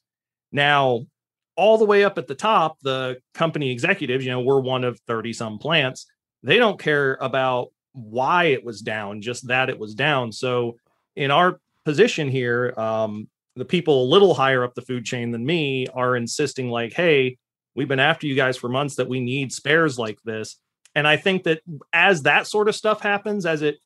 Now, 0.51 1.07
all 1.55 1.79
the 1.79 1.85
way 1.85 2.03
up 2.03 2.19
at 2.19 2.27
the 2.27 2.35
top, 2.35 2.77
the 2.81 3.17
company 3.33 3.71
executives, 3.71 4.23
you 4.23 4.29
know, 4.29 4.41
we're 4.41 4.59
one 4.59 4.83
of 4.83 4.99
30 5.07 5.33
some 5.33 5.57
plants. 5.57 6.05
They 6.43 6.57
don't 6.57 6.79
care 6.79 7.17
about 7.19 7.69
why 7.93 8.45
it 8.45 8.63
was 8.63 8.81
down, 8.81 9.21
just 9.21 9.47
that 9.47 9.71
it 9.71 9.79
was 9.79 9.95
down. 9.95 10.31
So 10.31 10.77
in 11.15 11.31
our 11.31 11.59
position 11.83 12.29
here, 12.29 12.71
um, 12.77 13.27
the 13.55 13.65
people 13.65 14.03
a 14.03 14.11
little 14.11 14.35
higher 14.35 14.63
up 14.63 14.75
the 14.75 14.83
food 14.83 15.03
chain 15.03 15.31
than 15.31 15.43
me 15.43 15.87
are 15.87 16.15
insisting, 16.15 16.69
like, 16.69 16.93
hey, 16.93 17.37
we've 17.75 17.87
been 17.87 17.99
after 17.99 18.27
you 18.27 18.35
guys 18.35 18.55
for 18.55 18.69
months 18.69 18.97
that 18.97 19.09
we 19.09 19.19
need 19.19 19.51
spares 19.51 19.97
like 19.97 20.21
this. 20.23 20.57
And 20.93 21.07
I 21.07 21.17
think 21.17 21.43
that 21.43 21.61
as 21.91 22.23
that 22.23 22.45
sort 22.45 22.69
of 22.69 22.75
stuff 22.75 23.01
happens, 23.01 23.47
as 23.47 23.63
it 23.63 23.79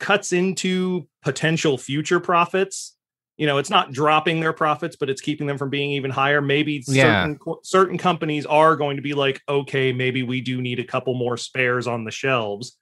cuts 0.00 0.32
into 0.32 1.06
potential 1.22 1.78
future 1.78 2.18
profits, 2.18 2.96
you 3.36 3.46
know, 3.46 3.58
it's 3.58 3.70
not 3.70 3.92
dropping 3.92 4.40
their 4.40 4.52
profits, 4.52 4.96
but 4.96 5.08
it's 5.08 5.20
keeping 5.20 5.46
them 5.46 5.56
from 5.56 5.70
being 5.70 5.92
even 5.92 6.10
higher. 6.10 6.42
Maybe 6.42 6.82
Yeah. 6.86 7.04
certain 7.36 7.38
certain 7.62 7.98
companies 7.98 8.44
are 8.46 8.76
going 8.76 8.96
to 8.96 9.02
be 9.02 9.14
like, 9.14 9.40
okay, 9.48 9.92
maybe 9.92 10.22
we 10.22 10.40
do 10.40 10.60
need 10.60 10.78
a 10.80 10.84
couple 10.84 11.14
more 11.14 11.36
spares 11.36 11.86
on 11.86 12.04
the 12.04 12.10
shelves. 12.10 12.76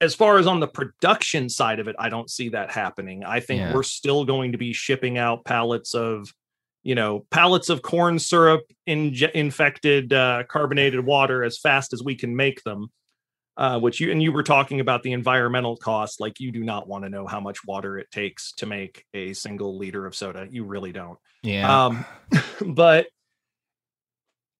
As 0.00 0.14
far 0.14 0.36
as 0.38 0.46
on 0.46 0.60
the 0.60 0.68
production 0.68 1.48
side 1.48 1.80
of 1.80 1.88
it, 1.88 1.96
I 1.98 2.10
don't 2.10 2.30
see 2.30 2.50
that 2.50 2.70
happening. 2.70 3.24
I 3.24 3.40
think 3.40 3.60
Yeah. 3.60 3.74
we're 3.74 3.82
still 3.82 4.24
going 4.24 4.52
to 4.52 4.58
be 4.58 4.72
shipping 4.74 5.16
out 5.16 5.44
pallets 5.44 5.94
of, 5.94 6.32
you 6.82 6.94
know, 6.94 7.26
pallets 7.30 7.68
of 7.70 7.82
corn 7.82 8.18
syrup 8.18 8.62
inje- 8.86 9.32
infected 9.32 10.12
uh, 10.12 10.44
carbonated 10.48 11.04
water 11.04 11.42
as 11.42 11.58
fast 11.58 11.92
as 11.92 12.02
we 12.02 12.14
can 12.14 12.36
make 12.36 12.62
them 12.62 12.92
uh, 13.56 13.78
which 13.80 14.00
you 14.00 14.10
and 14.10 14.22
you 14.22 14.32
were 14.32 14.42
talking 14.42 14.80
about 14.80 15.02
the 15.02 15.12
environmental 15.12 15.76
cost. 15.76 16.20
Like 16.20 16.40
you 16.40 16.52
do 16.52 16.62
not 16.62 16.88
want 16.88 17.04
to 17.04 17.10
know 17.10 17.26
how 17.26 17.40
much 17.40 17.64
water 17.66 17.98
it 17.98 18.10
takes 18.10 18.52
to 18.54 18.66
make 18.66 19.04
a 19.14 19.32
single 19.32 19.78
liter 19.78 20.06
of 20.06 20.14
soda. 20.14 20.46
You 20.50 20.64
really 20.64 20.92
don't. 20.92 21.18
Yeah. 21.42 21.86
Um, 21.86 22.04
but 22.66 23.06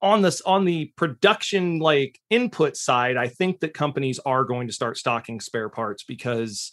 on 0.02 0.22
this 0.22 0.40
on 0.42 0.64
the 0.64 0.92
production 0.96 1.78
like 1.78 2.18
input 2.30 2.76
side, 2.76 3.16
I 3.16 3.28
think 3.28 3.60
that 3.60 3.74
companies 3.74 4.18
are 4.20 4.44
going 4.44 4.66
to 4.68 4.72
start 4.72 4.96
stocking 4.96 5.40
spare 5.40 5.68
parts 5.68 6.04
because 6.04 6.72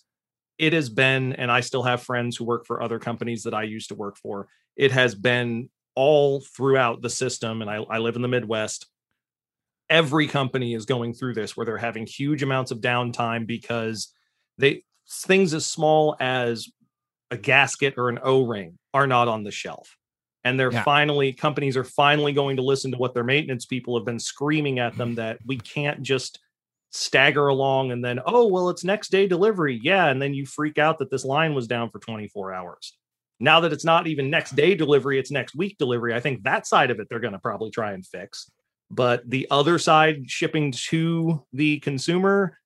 it 0.57 0.73
has 0.73 0.89
been, 0.89 1.33
and 1.33 1.51
I 1.51 1.61
still 1.61 1.83
have 1.83 2.03
friends 2.03 2.37
who 2.37 2.45
work 2.45 2.65
for 2.65 2.81
other 2.81 2.99
companies 2.99 3.43
that 3.43 3.53
I 3.53 3.63
used 3.63 3.89
to 3.89 3.95
work 3.95 4.17
for. 4.17 4.47
It 4.75 4.91
has 4.91 5.15
been 5.15 5.69
all 5.95 6.41
throughout 6.55 7.01
the 7.01 7.09
system, 7.09 7.61
and 7.61 7.69
I, 7.69 7.77
I 7.77 7.97
live 7.97 8.15
in 8.15 8.21
the 8.21 8.27
Midwest 8.27 8.87
every 9.89 10.27
company 10.27 10.73
is 10.73 10.85
going 10.85 11.13
through 11.13 11.33
this 11.33 11.55
where 11.55 11.65
they're 11.65 11.77
having 11.77 12.05
huge 12.05 12.43
amounts 12.43 12.71
of 12.71 12.79
downtime 12.79 13.45
because 13.45 14.13
they 14.57 14.83
things 15.09 15.53
as 15.53 15.65
small 15.65 16.15
as 16.19 16.69
a 17.31 17.37
gasket 17.37 17.95
or 17.97 18.09
an 18.09 18.19
o-ring 18.23 18.77
are 18.93 19.07
not 19.07 19.27
on 19.27 19.43
the 19.43 19.51
shelf. 19.51 19.97
And 20.45 20.59
they're 20.59 20.71
Yeah. 20.71 20.83
finally 20.83 21.33
companies 21.33 21.77
are 21.77 21.83
finally 21.83 22.33
going 22.33 22.57
to 22.57 22.61
listen 22.61 22.91
to 22.91 22.97
what 22.97 23.13
their 23.13 23.23
maintenance 23.23 23.65
people 23.65 23.97
have 23.97 24.05
been 24.05 24.19
screaming 24.19 24.79
at 24.79 24.95
them 24.97 25.09
mm-hmm. 25.09 25.15
that 25.15 25.39
we 25.45 25.57
can't 25.57 26.01
just 26.01 26.39
stagger 26.91 27.47
along 27.47 27.91
and 27.91 28.05
then 28.05 28.19
oh 28.27 28.45
well 28.47 28.69
it's 28.69 28.83
next 28.83 29.09
day 29.09 29.27
delivery. 29.27 29.79
Yeah 29.81 30.07
and 30.07 30.21
then 30.21 30.33
you 30.33 30.45
freak 30.45 30.77
out 30.77 30.99
that 30.99 31.09
this 31.09 31.25
line 31.25 31.53
was 31.53 31.67
down 31.67 31.89
for 31.89 31.99
24 31.99 32.53
hours. 32.53 32.97
Now 33.39 33.59
that 33.61 33.73
it's 33.73 33.85
not 33.85 34.07
even 34.07 34.29
next 34.29 34.55
day 34.55 34.75
delivery 34.75 35.19
it's 35.19 35.31
next 35.31 35.55
week 35.55 35.77
delivery 35.77 36.13
i 36.13 36.19
think 36.19 36.43
that 36.43 36.67
side 36.67 36.91
of 36.91 36.99
it 36.99 37.07
they're 37.09 37.19
going 37.19 37.33
to 37.33 37.39
probably 37.39 37.71
try 37.71 37.93
and 37.93 38.05
fix 38.05 38.49
but 38.95 39.29
the 39.29 39.47
other 39.51 39.77
side 39.79 40.29
shipping 40.29 40.71
to 40.71 41.43
the 41.53 41.79
consumer 41.79 42.57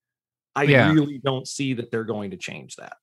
i 0.56 0.66
Yeah. 0.66 0.94
really 0.94 1.20
don't 1.24 1.48
see 1.48 1.74
that 1.74 1.92
they're 1.92 2.04
going 2.04 2.32
to 2.32 2.38
change 2.38 2.76
that 2.78 2.98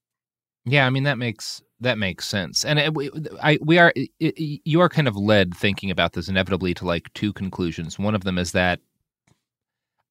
Yeah, 0.65 0.87
I 0.87 0.91
mean 0.91 1.03
that 1.05 1.19
makes 1.19 1.63
that 1.81 1.99
makes 1.99 2.27
sense, 2.27 2.65
and 2.65 2.79
it, 2.79 2.95
we, 2.95 3.11
I 3.43 3.59
we 3.61 3.79
are 3.79 3.93
i 3.97 4.09
i 4.23 4.33
you 4.65 4.81
are 4.81 4.89
kind 4.89 5.07
of 5.09 5.17
led 5.17 5.55
thinking 5.55 5.91
about 5.91 6.13
this 6.15 6.29
inevitably 6.29 6.73
to 6.75 6.87
like 6.87 7.13
two 7.15 7.33
conclusions. 7.33 7.99
One 7.99 8.15
of 8.15 8.25
them 8.25 8.39
is 8.39 8.53
that 8.53 8.81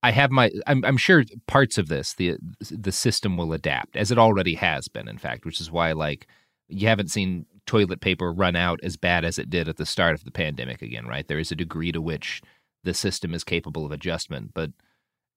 I 0.02 0.12
have 0.12 0.32
my 0.32 0.52
I'm, 0.68 0.84
I'm 0.84 0.98
sure 0.98 1.24
parts 1.48 1.78
of 1.78 1.88
this 1.88 2.14
the 2.16 2.38
the 2.70 2.92
system 2.92 3.38
will 3.38 3.54
adapt 3.54 3.96
as 3.96 4.12
it 4.12 4.18
already 4.18 4.56
has 4.56 4.88
been, 4.88 5.08
in 5.08 5.18
fact, 5.18 5.46
which 5.46 5.62
is 5.62 5.72
why 5.72 5.92
like 5.94 6.28
you 6.68 6.88
haven't 6.88 7.12
seen 7.12 7.46
toilet 7.66 8.02
paper 8.02 8.34
run 8.34 8.56
out 8.56 8.80
as 8.84 8.98
bad 8.98 9.24
as 9.24 9.40
it 9.40 9.50
did 9.50 9.70
at 9.70 9.78
the 9.78 9.86
start 9.86 10.16
of 10.16 10.26
the 10.26 10.32
pandemic 10.32 10.82
again, 10.82 11.08
right? 11.08 11.28
There 11.28 11.40
is 11.40 11.52
a 11.52 11.56
degree 11.56 11.92
to 11.94 12.02
which 12.02 12.42
the 12.84 12.94
system 12.94 13.34
is 13.34 13.44
capable 13.44 13.86
of 13.86 13.92
adjustment, 13.92 14.52
but 14.54 14.72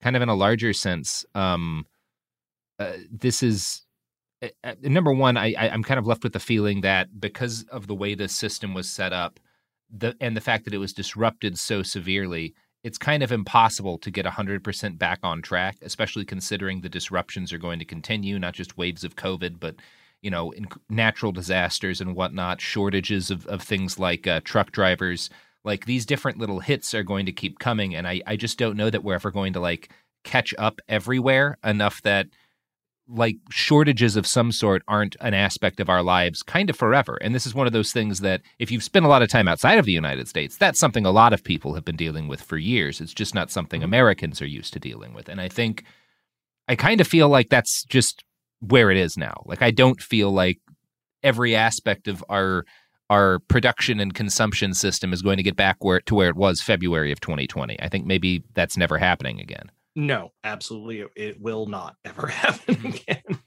kind 0.03 0.17
of 0.17 0.23
in 0.23 0.29
a 0.29 0.35
larger 0.35 0.73
sense, 0.73 1.25
um, 1.35 1.87
uh, 2.79 2.93
this 3.11 3.43
is 3.43 3.87
uh, 4.43 4.49
uh, 4.65 4.75
number 4.83 5.13
one. 5.13 5.37
I, 5.37 5.55
I 5.59 5.69
I'm 5.71 5.83
kind 5.83 5.99
of 5.99 6.07
left 6.07 6.23
with 6.23 6.33
the 6.33 6.41
feeling 6.41 6.83
that 6.83 7.21
because 7.21 7.65
of 7.71 7.87
the 7.87 7.95
way 7.95 8.15
the 8.15 8.29
system 8.29 8.75
was 8.75 8.89
set 8.91 9.13
up, 9.13 9.41
the 9.91 10.15
and 10.21 10.37
the 10.37 10.41
fact 10.41 10.65
that 10.65 10.75
it 10.75 10.79
was 10.79 10.93
disrupted 10.93 11.59
so 11.59 11.83
severely, 11.83 12.55
it's 12.85 12.99
kind 12.99 13.23
of 13.23 13.33
impossible 13.33 13.99
to 13.99 14.11
get 14.11 14.27
100% 14.27 14.99
back 14.99 15.21
on 15.23 15.43
track, 15.43 15.77
especially 15.83 16.25
considering 16.25 16.81
the 16.81 16.89
disruptions 16.89 17.53
are 17.53 17.59
going 17.59 17.79
to 17.79 17.85
continue, 17.85 18.39
not 18.39 18.55
just 18.55 18.77
waves 18.77 19.05
of 19.05 19.17
COVID, 19.17 19.59
but 19.59 19.77
you 20.23 20.31
know, 20.31 20.53
natural 20.89 21.33
disasters 21.33 22.01
and 22.01 22.17
whatnot, 22.17 22.61
shortages 22.61 23.31
of, 23.31 23.47
of 23.47 23.63
things 23.63 23.99
like 23.99 24.27
uh, 24.27 24.41
truck 24.45 24.73
drivers. 24.73 25.31
Like 25.67 25.85
these 25.85 26.07
different 26.07 26.39
little 26.39 26.61
hits 26.61 26.95
are 26.95 27.03
going 27.03 27.27
to 27.27 27.33
keep 27.33 27.59
coming, 27.59 27.95
and 27.95 28.07
I, 28.07 28.23
I 28.27 28.37
just 28.37 28.57
don't 28.57 28.77
know 28.77 28.89
that 28.89 29.05
we're 29.05 29.15
ever 29.17 29.31
going 29.31 29.53
to 29.55 29.61
like 29.61 29.91
catch 30.25 30.55
up 30.57 30.81
everywhere 30.89 31.59
enough 31.65 32.01
that 32.03 32.29
like 33.09 33.37
shortages 33.51 34.17
of 34.17 34.27
some 34.27 34.51
sort 34.51 34.83
aren't 34.89 35.17
an 35.21 35.35
aspect 35.35 35.79
of 35.79 35.89
our 35.89 36.03
lives 36.03 36.43
kind 36.43 36.71
of 36.71 36.77
forever. 36.77 37.17
And 37.21 37.35
this 37.35 37.47
is 37.47 37.55
one 37.55 37.67
of 37.67 37.73
those 37.73 37.93
things 37.93 38.21
that 38.21 38.43
if 38.59 38.71
you've 38.71 38.83
spent 38.83 39.05
a 39.05 39.09
lot 39.09 39.23
of 39.23 39.29
time 39.29 39.47
outside 39.47 39.79
of 39.79 39.85
the 39.85 39.93
United 39.93 40.29
States, 40.29 40.57
that's 40.57 40.79
something 40.79 41.07
a 41.07 41.13
lot 41.13 41.33
of 41.33 41.45
people 41.45 41.75
have 41.75 41.85
been 41.85 41.97
dealing 41.97 42.27
with 42.27 42.41
for 42.41 42.57
years. 42.57 43.01
It's 43.01 43.15
just 43.15 43.35
not 43.35 43.51
something 43.51 43.81
mm-hmm. 43.81 43.91
Americans 43.91 44.43
are 44.43 44.47
used 44.47 44.73
to 44.73 44.81
dealing 44.81 45.15
with. 45.15 45.29
And 45.29 45.41
I 45.41 45.49
think 45.49 45.85
I 46.69 46.75
kind 46.75 47.01
of 47.01 47.07
feel 47.07 47.29
like 47.29 47.49
that's 47.49 47.85
just 47.85 48.25
where 48.61 48.91
it 48.91 48.97
is 48.97 49.17
now. 49.17 49.43
Like 49.47 49.63
I 49.63 49.71
don't 49.71 50.01
feel 50.01 50.33
like 50.33 50.59
every 51.23 51.55
aspect 51.55 52.09
of 52.09 52.25
our 52.29 52.65
our 53.11 53.39
production 53.41 54.01
and 54.01 54.15
consumption 54.15 54.75
system 54.75 55.13
is 55.13 55.23
going 55.23 55.37
to 55.37 55.43
get 55.43 55.57
back 55.57 55.77
where 55.81 56.01
to 56.03 56.15
where 56.15 56.29
it 56.29 56.37
was 56.37 56.61
February 56.61 57.13
of 57.13 57.21
2020. 57.21 57.81
I 57.81 57.89
think 57.89 58.07
maybe 58.07 58.43
that's 58.55 58.77
never 58.77 58.99
happening 58.99 59.41
again. 59.41 59.71
No, 59.95 60.33
absolutely. 60.45 61.01
it- 61.01 61.11
It 61.17 61.41
will 61.41 61.67
not 61.67 61.97
ever 62.05 62.27
happen 62.27 62.75
mm-hmm. 62.75 62.87
again. 62.89 63.41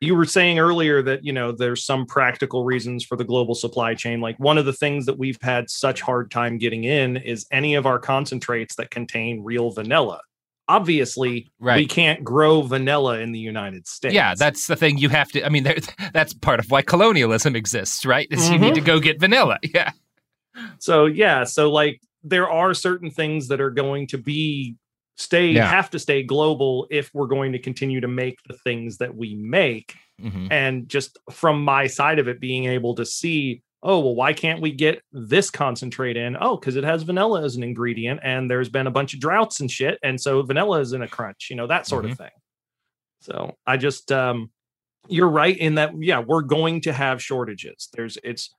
You 0.00 0.14
were 0.14 0.26
saying 0.26 0.60
earlier 0.60 1.02
that, 1.02 1.24
you 1.24 1.32
know, 1.32 1.50
there's 1.50 1.84
some 1.84 2.06
practical 2.06 2.64
reasons 2.64 3.04
for 3.04 3.16
the 3.16 3.24
global 3.24 3.56
supply 3.56 3.94
chain. 3.94 4.20
Like 4.20 4.38
one 4.38 4.56
of 4.56 4.64
the 4.64 4.72
things 4.72 5.06
that 5.06 5.18
we've 5.18 5.38
had 5.42 5.68
such 5.68 6.00
hard 6.00 6.30
time 6.30 6.56
getting 6.56 6.84
in 6.84 7.16
is 7.16 7.46
any 7.50 7.74
of 7.74 7.84
our 7.84 7.98
concentrates 7.98 8.76
that 8.76 8.92
contain 8.92 9.42
real 9.42 9.72
vanilla. 9.72 10.20
Obviously, 10.68 11.50
we 11.58 11.86
can't 11.86 12.22
grow 12.22 12.62
vanilla 12.62 13.18
in 13.20 13.32
the 13.32 13.38
United 13.38 13.86
States. 13.88 14.14
Yeah, 14.14 14.34
that's 14.34 14.66
the 14.66 14.76
thing 14.76 14.98
you 14.98 15.08
have 15.08 15.30
to. 15.32 15.44
I 15.44 15.48
mean, 15.48 15.64
there, 15.64 15.78
that's 16.12 16.34
part 16.34 16.60
of 16.60 16.70
why 16.70 16.82
colonialism 16.82 17.56
exists, 17.56 18.04
right? 18.04 18.28
Is 18.30 18.50
you 18.50 18.58
need 18.58 18.74
to 18.74 18.80
go 18.80 19.00
get 19.00 19.18
vanilla. 19.20 19.58
Yeah. 19.74 19.92
So 20.78 21.06
yeah, 21.06 21.44
so 21.44 21.70
like 21.70 22.00
there 22.24 22.50
are 22.50 22.74
certain 22.74 23.10
things 23.10 23.48
that 23.48 23.60
are 23.60 23.70
going 23.70 24.06
to 24.08 24.18
be 24.18 24.76
stay 25.16 25.48
Yeah. 25.52 25.68
have 25.68 25.90
to 25.90 25.98
stay 25.98 26.22
global 26.22 26.86
if 26.90 27.12
we're 27.14 27.26
going 27.28 27.52
to 27.52 27.58
continue 27.58 28.00
to 28.00 28.08
make 28.08 28.38
the 28.48 28.54
things 28.54 28.98
that 28.98 29.14
we 29.16 29.34
make. 29.36 29.94
Mhm. 30.20 30.48
And 30.50 30.88
just 30.88 31.16
from 31.30 31.62
my 31.62 31.86
side 31.86 32.18
of 32.18 32.26
it 32.28 32.40
being 32.40 32.64
able 32.66 32.94
to 32.96 33.06
see, 33.06 33.62
oh, 33.82 34.00
well, 34.00 34.14
why 34.14 34.32
can't 34.32 34.60
we 34.60 34.72
get 34.72 35.02
this 35.12 35.50
concentrate 35.50 36.16
in? 36.16 36.36
Oh, 36.40 36.56
because 36.56 36.76
it 36.76 36.84
has 36.84 37.04
vanilla 37.04 37.42
as 37.44 37.56
an 37.56 37.62
ingredient 37.62 38.20
and 38.24 38.50
there's 38.50 38.68
been 38.68 38.88
a 38.88 38.90
bunch 38.90 39.14
of 39.14 39.20
droughts 39.20 39.60
and 39.60 39.70
shit. 39.70 39.98
And 40.02 40.20
so 40.20 40.42
vanilla 40.42 40.80
is 40.80 40.92
in 40.92 41.02
a 41.02 41.08
crunch, 41.08 41.48
you 41.48 41.56
know, 41.56 41.66
that 41.68 41.86
sort 41.86 42.04
of 42.04 42.16
thing. 42.18 42.30
So 43.20 43.56
I 43.66 43.76
just 43.76 44.10
um 44.12 44.50
you're 45.08 45.28
right 45.28 45.56
in 45.56 45.76
that 45.76 45.92
yeah, 46.00 46.18
we're 46.20 46.42
going 46.42 46.80
to 46.82 46.92
have 46.92 47.22
shortages. 47.22 47.88
There's 47.92 48.18
it's 48.24 48.54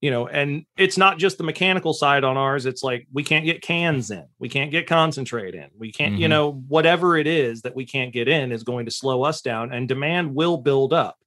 you 0.00 0.10
know, 0.10 0.26
and 0.28 0.64
it's 0.78 0.96
not 0.96 1.18
just 1.18 1.36
the 1.36 1.44
mechanical 1.44 1.92
side 1.92 2.24
on 2.24 2.38
ours. 2.38 2.64
It's 2.64 2.82
like 2.82 3.06
we 3.12 3.22
can't 3.22 3.44
get 3.44 3.60
cans 3.60 4.10
in, 4.10 4.24
we 4.38 4.48
can't 4.48 4.70
get 4.70 4.86
concentrate 4.86 5.54
in, 5.54 5.66
we 5.76 5.92
can't, 5.92 6.16
you 6.16 6.26
Mhm. 6.26 6.30
know, 6.30 6.52
whatever 6.68 7.18
it 7.18 7.26
is 7.26 7.60
that 7.62 7.74
we 7.76 7.84
can't 7.84 8.10
get 8.10 8.26
in 8.26 8.50
is 8.50 8.62
going 8.62 8.86
to 8.86 8.90
slow 8.90 9.24
us 9.24 9.42
down, 9.42 9.72
and 9.74 9.86
demand 9.86 10.34
will 10.34 10.56
build 10.56 10.94
up. 10.94 11.18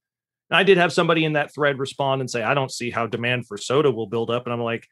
And 0.54 0.60
I 0.60 0.62
did 0.62 0.78
have 0.78 0.92
somebody 0.92 1.24
in 1.24 1.32
that 1.32 1.52
thread 1.52 1.80
respond 1.80 2.20
and 2.20 2.30
say, 2.30 2.44
I 2.44 2.54
don't 2.54 2.70
see 2.70 2.88
how 2.88 3.08
demand 3.08 3.48
for 3.48 3.58
soda 3.58 3.90
will 3.90 4.06
build 4.06 4.30
up. 4.30 4.46
And 4.46 4.52
I'm 4.52 4.60
like, 4.60 4.86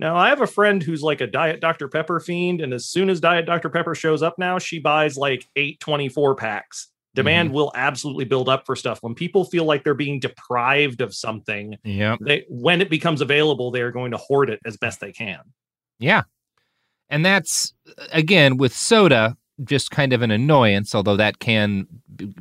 no, 0.00 0.16
I 0.16 0.30
have 0.30 0.40
a 0.40 0.48
friend 0.48 0.82
who's 0.82 1.00
like 1.00 1.20
a 1.20 1.28
Diet 1.28 1.60
Dr. 1.60 1.86
Pepper 1.86 2.18
fiend. 2.18 2.60
And 2.60 2.74
as 2.74 2.88
soon 2.88 3.08
as 3.08 3.20
Diet 3.20 3.46
Dr. 3.46 3.70
Pepper 3.70 3.94
shows 3.94 4.20
up 4.24 4.36
now, 4.36 4.58
she 4.58 4.80
buys 4.80 5.16
like 5.16 5.46
eight 5.54 5.78
24 5.78 6.34
packs. 6.34 6.88
Demand 7.14 7.50
mm-hmm. 7.50 7.54
will 7.54 7.72
absolutely 7.76 8.24
build 8.24 8.48
up 8.48 8.66
for 8.66 8.74
stuff. 8.74 8.98
When 9.00 9.14
people 9.14 9.44
feel 9.44 9.64
like 9.64 9.84
they're 9.84 9.94
being 9.94 10.18
deprived 10.18 11.00
of 11.00 11.14
something, 11.14 11.76
Yep. 11.84 12.18
they 12.22 12.44
when 12.48 12.80
it 12.80 12.90
becomes 12.90 13.20
available, 13.20 13.70
they 13.70 13.82
are 13.82 13.92
going 13.92 14.10
to 14.10 14.16
hoard 14.16 14.50
it 14.50 14.58
as 14.64 14.76
best 14.76 14.98
they 14.98 15.12
can. 15.12 15.38
Yeah. 16.00 16.24
And 17.10 17.24
that's 17.24 17.74
again 18.10 18.56
with 18.56 18.74
soda, 18.74 19.36
just 19.64 19.90
kind 19.90 20.12
of 20.12 20.22
an 20.22 20.30
annoyance, 20.30 20.94
although 20.94 21.16
that 21.16 21.38
can, 21.38 21.86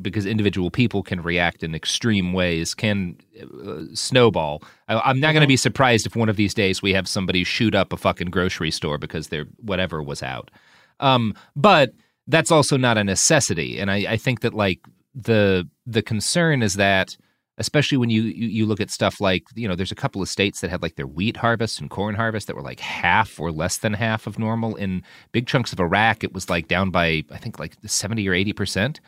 because 0.01 0.25
individual 0.25 0.69
people 0.69 1.01
can 1.01 1.21
react 1.21 1.63
in 1.63 1.73
extreme 1.73 2.33
ways, 2.33 2.73
can 2.73 3.17
uh, 3.65 3.83
snowball. 3.93 4.61
I, 4.87 4.99
I'm 4.99 5.19
not 5.19 5.33
going 5.33 5.41
to 5.41 5.47
be 5.47 5.57
surprised 5.57 6.05
if 6.05 6.15
one 6.15 6.29
of 6.29 6.35
these 6.35 6.53
days 6.53 6.81
we 6.81 6.93
have 6.93 7.07
somebody 7.07 7.43
shoot 7.43 7.73
up 7.73 7.93
a 7.93 7.97
fucking 7.97 8.31
grocery 8.31 8.71
store 8.71 8.97
because 8.97 9.29
their 9.29 9.45
whatever 9.61 10.03
was 10.03 10.21
out. 10.21 10.51
Um, 10.99 11.33
but 11.55 11.93
that's 12.27 12.51
also 12.51 12.77
not 12.77 12.97
a 12.97 13.03
necessity, 13.03 13.79
and 13.79 13.91
I, 13.91 14.13
I 14.13 14.17
think 14.17 14.41
that 14.41 14.53
like 14.53 14.79
the 15.13 15.67
the 15.85 16.01
concern 16.01 16.61
is 16.61 16.75
that 16.75 17.15
especially 17.57 17.97
when 17.97 18.09
you, 18.09 18.23
you 18.23 18.47
you 18.47 18.65
look 18.65 18.81
at 18.81 18.91
stuff 18.91 19.21
like 19.21 19.43
you 19.55 19.67
know 19.67 19.75
there's 19.75 19.91
a 19.91 19.95
couple 19.95 20.21
of 20.21 20.29
states 20.29 20.61
that 20.61 20.69
had 20.69 20.81
like 20.81 20.95
their 20.95 21.07
wheat 21.07 21.37
harvest 21.37 21.79
and 21.79 21.89
corn 21.89 22.15
harvest 22.15 22.47
that 22.47 22.55
were 22.55 22.61
like 22.61 22.79
half 22.79 23.39
or 23.39 23.51
less 23.51 23.77
than 23.77 23.93
half 23.93 24.27
of 24.27 24.37
normal. 24.37 24.75
In 24.75 25.03
big 25.31 25.47
chunks 25.47 25.71
of 25.71 25.79
iraq 25.79 26.23
it 26.23 26.33
was 26.33 26.49
like 26.49 26.67
down 26.67 26.91
by 26.91 27.23
i 27.31 27.37
think 27.37 27.59
like 27.59 27.75
70 27.85 28.27
or 28.27 28.33
80 28.33 28.53
percent. 28.53 29.01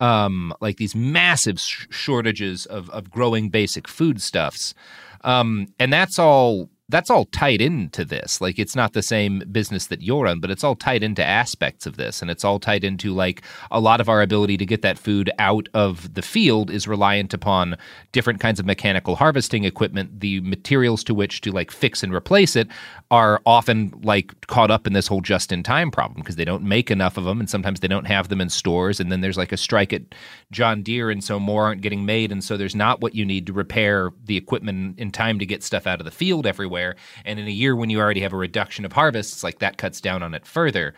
Um 0.00 0.52
like 0.60 0.78
these 0.78 0.94
massive 0.94 1.60
sh- 1.60 1.86
shortages 1.90 2.66
of 2.66 2.90
of 2.90 3.10
growing 3.10 3.50
basic 3.50 3.86
foodstuffs 3.86 4.74
um 5.22 5.68
and 5.78 5.92
that's 5.92 6.18
all 6.18 6.68
that's 6.92 7.08
all 7.08 7.24
tied 7.24 7.62
into 7.62 8.04
this. 8.04 8.40
Like 8.40 8.58
it's 8.58 8.76
not 8.76 8.92
the 8.92 9.02
same 9.02 9.42
business 9.50 9.86
that 9.86 10.02
you're 10.02 10.26
on, 10.26 10.40
but 10.40 10.50
it's 10.50 10.62
all 10.62 10.76
tied 10.76 11.02
into 11.02 11.24
aspects 11.24 11.86
of 11.86 11.96
this. 11.96 12.20
And 12.20 12.30
it's 12.30 12.44
all 12.44 12.60
tied 12.60 12.84
into 12.84 13.14
like 13.14 13.42
a 13.70 13.80
lot 13.80 14.00
of 14.00 14.10
our 14.10 14.20
ability 14.20 14.58
to 14.58 14.66
get 14.66 14.82
that 14.82 14.98
food 14.98 15.30
out 15.38 15.70
of 15.72 16.12
the 16.12 16.20
field 16.20 16.70
is 16.70 16.86
reliant 16.86 17.32
upon 17.32 17.76
different 18.12 18.40
kinds 18.40 18.60
of 18.60 18.66
mechanical 18.66 19.16
harvesting 19.16 19.64
equipment. 19.64 20.20
The 20.20 20.40
materials 20.40 21.02
to 21.04 21.14
which 21.14 21.40
to 21.40 21.50
like 21.50 21.70
fix 21.70 22.02
and 22.02 22.14
replace 22.14 22.56
it 22.56 22.68
are 23.10 23.40
often 23.46 23.98
like 24.02 24.46
caught 24.46 24.70
up 24.70 24.86
in 24.86 24.92
this 24.92 25.06
whole 25.06 25.22
just 25.22 25.50
in 25.50 25.62
time 25.62 25.90
problem 25.90 26.20
because 26.20 26.36
they 26.36 26.44
don't 26.44 26.62
make 26.62 26.90
enough 26.90 27.16
of 27.16 27.24
them 27.24 27.40
and 27.40 27.48
sometimes 27.48 27.80
they 27.80 27.88
don't 27.88 28.06
have 28.06 28.28
them 28.28 28.40
in 28.42 28.50
stores. 28.50 29.00
And 29.00 29.10
then 29.10 29.22
there's 29.22 29.38
like 29.38 29.52
a 29.52 29.56
strike 29.56 29.94
at 29.94 30.02
John 30.50 30.82
Deere 30.82 31.10
and 31.10 31.24
so 31.24 31.40
more 31.40 31.64
aren't 31.64 31.80
getting 31.80 32.04
made. 32.04 32.30
And 32.30 32.44
so 32.44 32.58
there's 32.58 32.76
not 32.76 33.00
what 33.00 33.14
you 33.14 33.24
need 33.24 33.46
to 33.46 33.54
repair 33.54 34.10
the 34.24 34.36
equipment 34.36 34.98
in 34.98 35.10
time 35.10 35.38
to 35.38 35.46
get 35.46 35.62
stuff 35.62 35.86
out 35.86 35.98
of 35.98 36.04
the 36.04 36.10
field 36.10 36.46
everywhere. 36.46 36.81
And 37.24 37.38
in 37.38 37.46
a 37.46 37.50
year 37.50 37.74
when 37.76 37.90
you 37.90 38.00
already 38.00 38.20
have 38.20 38.32
a 38.32 38.36
reduction 38.36 38.84
of 38.84 38.92
harvests, 38.92 39.42
like 39.42 39.58
that 39.60 39.78
cuts 39.78 40.00
down 40.00 40.22
on 40.22 40.34
it 40.34 40.46
further. 40.46 40.94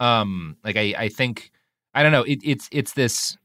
Um, 0.00 0.56
like 0.64 0.76
I, 0.76 0.94
I 0.96 1.08
think 1.08 1.50
I 1.94 2.02
don't 2.02 2.12
know. 2.12 2.22
It, 2.22 2.40
it's 2.44 2.68
it's 2.70 2.92
this. 2.92 3.36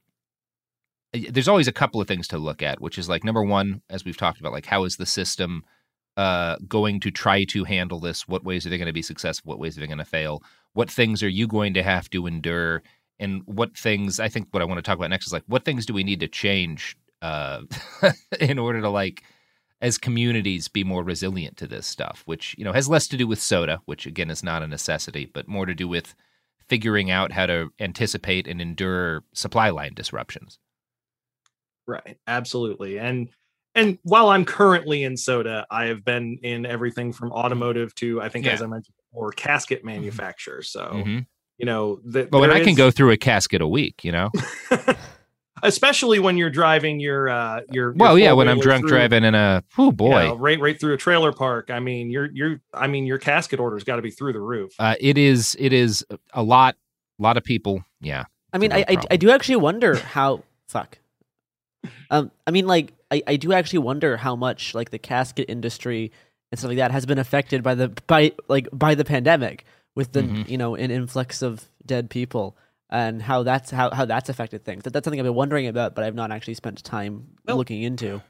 There's 1.14 1.48
always 1.48 1.68
a 1.68 1.72
couple 1.72 2.02
of 2.02 2.08
things 2.08 2.28
to 2.30 2.38
look 2.38 2.62
at, 2.62 2.82
which 2.82 2.98
is 2.98 3.08
like 3.08 3.24
number 3.24 3.44
one, 3.44 3.82
as 3.90 4.04
we've 4.04 4.18
talked 4.18 4.40
about, 4.40 4.52
like 4.52 4.66
how 4.66 4.84
is 4.84 4.98
the 4.98 5.06
system 5.06 5.64
uh, 6.18 6.58
going 6.68 7.00
to 7.02 7.12
try 7.12 7.44
to 7.46 7.64
handle 7.64 8.00
this? 8.00 8.28
What 8.28 8.44
ways 8.44 8.66
are 8.66 8.70
they 8.70 8.78
going 8.78 8.88
to 8.88 8.94
be 8.94 9.02
successful? 9.02 9.50
What 9.50 9.60
ways 9.60 9.78
are 9.78 9.82
they 9.82 9.88
going 9.88 10.00
to 10.00 10.06
fail? 10.06 10.44
What 10.74 10.90
things 10.90 11.22
are 11.22 11.30
you 11.30 11.48
going 11.48 11.74
to 11.76 11.84
have 11.84 12.10
to 12.12 12.26
endure? 12.26 12.84
And 13.20 13.44
what 13.46 13.78
things? 13.78 14.20
I 14.20 14.28
think 14.28 14.48
what 14.52 14.62
I 14.62 14.66
want 14.66 14.80
to 14.80 14.82
talk 14.82 14.98
about 14.98 15.12
next 15.12 15.28
is 15.28 15.34
like 15.34 15.44
what 15.48 15.66
things 15.66 15.86
do 15.86 15.94
we 15.94 16.04
need 16.04 16.20
to 16.22 16.28
change 16.28 16.98
uh, 17.22 17.62
in 18.40 18.60
order 18.60 18.82
to 18.82 18.90
like 18.90 19.24
as 19.84 19.98
communities 20.00 20.70
be 20.70 20.84
more 20.84 21.04
resilient 21.04 21.58
to 21.58 21.68
this 21.68 21.86
stuff, 21.86 22.24
which 22.26 22.56
you 22.58 22.64
know 22.64 22.72
has 22.74 22.88
less 22.90 23.06
to 23.10 23.18
do 23.18 23.28
with 23.28 23.40
soda, 23.40 23.82
which 23.86 24.06
again 24.08 24.32
is 24.32 24.42
not 24.42 24.64
a 24.64 24.68
necessity, 24.68 25.30
but 25.32 25.48
more 25.48 25.66
to 25.68 25.76
do 25.76 25.88
with 25.88 26.16
figuring 26.70 27.12
out 27.12 27.34
how 27.34 27.46
to 27.46 27.70
anticipate 27.82 28.48
and 28.48 28.62
endure 28.62 29.24
supply 29.34 29.70
line 29.70 29.94
disruptions. 29.94 30.58
Right. 31.86 32.18
Absolutely. 32.28 32.98
And 32.98 33.28
and 33.76 33.98
while 34.04 34.30
I'm 34.30 34.46
currently 34.46 35.04
in 35.04 35.18
soda, 35.18 35.66
I 35.70 35.86
have 35.88 36.06
been 36.06 36.38
in 36.44 36.66
everything 36.66 37.12
from 37.12 37.32
automotive 37.34 37.94
to 37.96 38.22
I 38.22 38.30
think 38.30 38.46
Yeah. 38.46 38.54
as 38.54 38.62
I 38.62 38.68
mentioned 38.68 38.96
before, 39.12 39.32
casket 39.34 39.84
manufacturer. 39.84 40.62
So 40.62 41.04
Mhm. 41.06 41.26
you 41.58 41.66
know 41.66 42.00
that 42.06 42.32
Well, 42.32 42.44
and 42.46 42.54
I 42.54 42.62
can 42.64 42.76
go 42.76 42.90
through 42.90 43.12
a 43.12 43.18
casket 43.18 43.62
a 43.62 43.68
week, 43.68 44.06
you 44.06 44.14
know. 44.14 44.32
especially 45.64 46.20
when 46.20 46.38
you're 46.38 46.50
driving 46.52 47.00
your 47.00 47.30
uh 47.30 47.62
your, 47.72 47.86
your 47.86 47.94
well, 47.94 48.20
yeah, 48.20 48.34
when 48.34 48.48
I'm 48.48 48.60
drunk 48.60 48.82
through, 48.84 48.90
driving 48.90 49.24
in 49.24 49.34
a 49.34 49.64
oh 49.78 49.86
you 49.88 49.92
boy, 49.92 50.28
know, 50.28 50.36
right 50.36 50.60
right 50.60 50.80
through 50.80 50.94
a 50.94 50.98
trailer 50.98 51.32
park. 51.32 51.72
I 51.72 51.80
mean, 51.80 52.12
you're 52.12 52.30
you're 52.32 52.62
I 52.74 52.88
mean 52.88 53.06
your 53.06 53.18
casket 53.18 53.60
order's 53.60 53.84
got 53.84 53.96
to 53.96 54.02
be 54.02 54.12
through 54.12 54.34
the 54.34 54.40
roof. 54.42 54.74
uh, 54.80 54.96
it 55.00 55.18
is 55.18 55.56
it 55.60 55.74
is 55.74 56.06
a 56.34 56.44
lot, 56.44 56.76
a 57.20 57.24
lot 57.24 57.38
of 57.38 57.44
people. 57.44 57.84
Yeah, 58.02 58.26
I 58.54 58.58
mean, 58.60 58.72
I, 58.72 58.86
I 58.88 58.98
I 59.12 59.18
do 59.18 59.32
actually 59.32 59.56
wonder 59.58 59.96
how 59.96 60.44
fuck. 60.68 61.00
Um, 62.10 62.32
I 62.48 62.52
mean, 62.52 62.66
like, 62.68 62.94
I, 63.12 63.22
I 63.28 63.36
do 63.36 63.52
actually 63.54 63.80
wonder 63.80 64.18
how 64.18 64.36
much 64.36 64.74
like 64.74 64.92
the 64.92 65.00
casket 65.00 65.50
industry 65.50 66.12
and 66.52 66.60
stuff 66.60 66.70
like 66.70 66.78
that 66.78 66.92
has 66.92 67.06
been 67.06 67.18
affected 67.18 67.64
by 67.64 67.76
the 67.76 67.90
by 68.08 68.32
like 68.48 68.68
by 68.72 68.96
the 68.96 69.04
pandemic 69.04 69.66
with 69.96 70.12
the 70.14 70.22
Mhm. 70.24 70.48
you 70.50 70.58
know 70.58 70.76
an 70.76 70.92
influx 70.92 71.42
of 71.42 71.66
dead 71.86 72.10
people 72.10 72.56
and 72.94 73.22
how 73.22 73.42
that's 73.42 73.72
how, 73.72 73.92
how 73.92 74.06
that's 74.06 74.30
affected 74.30 74.64
things. 74.64 74.84
That, 74.84 74.94
that's 74.94 75.04
something 75.04 75.20
I've 75.20 75.26
been 75.26 75.34
wondering 75.34 75.68
about, 75.68 75.96
but 75.96 76.06
I've 76.06 76.16
not 76.16 76.32
actually 76.32 76.54
spent 76.54 76.82
time 76.84 77.26
looking 77.48 77.82
into. 77.82 78.22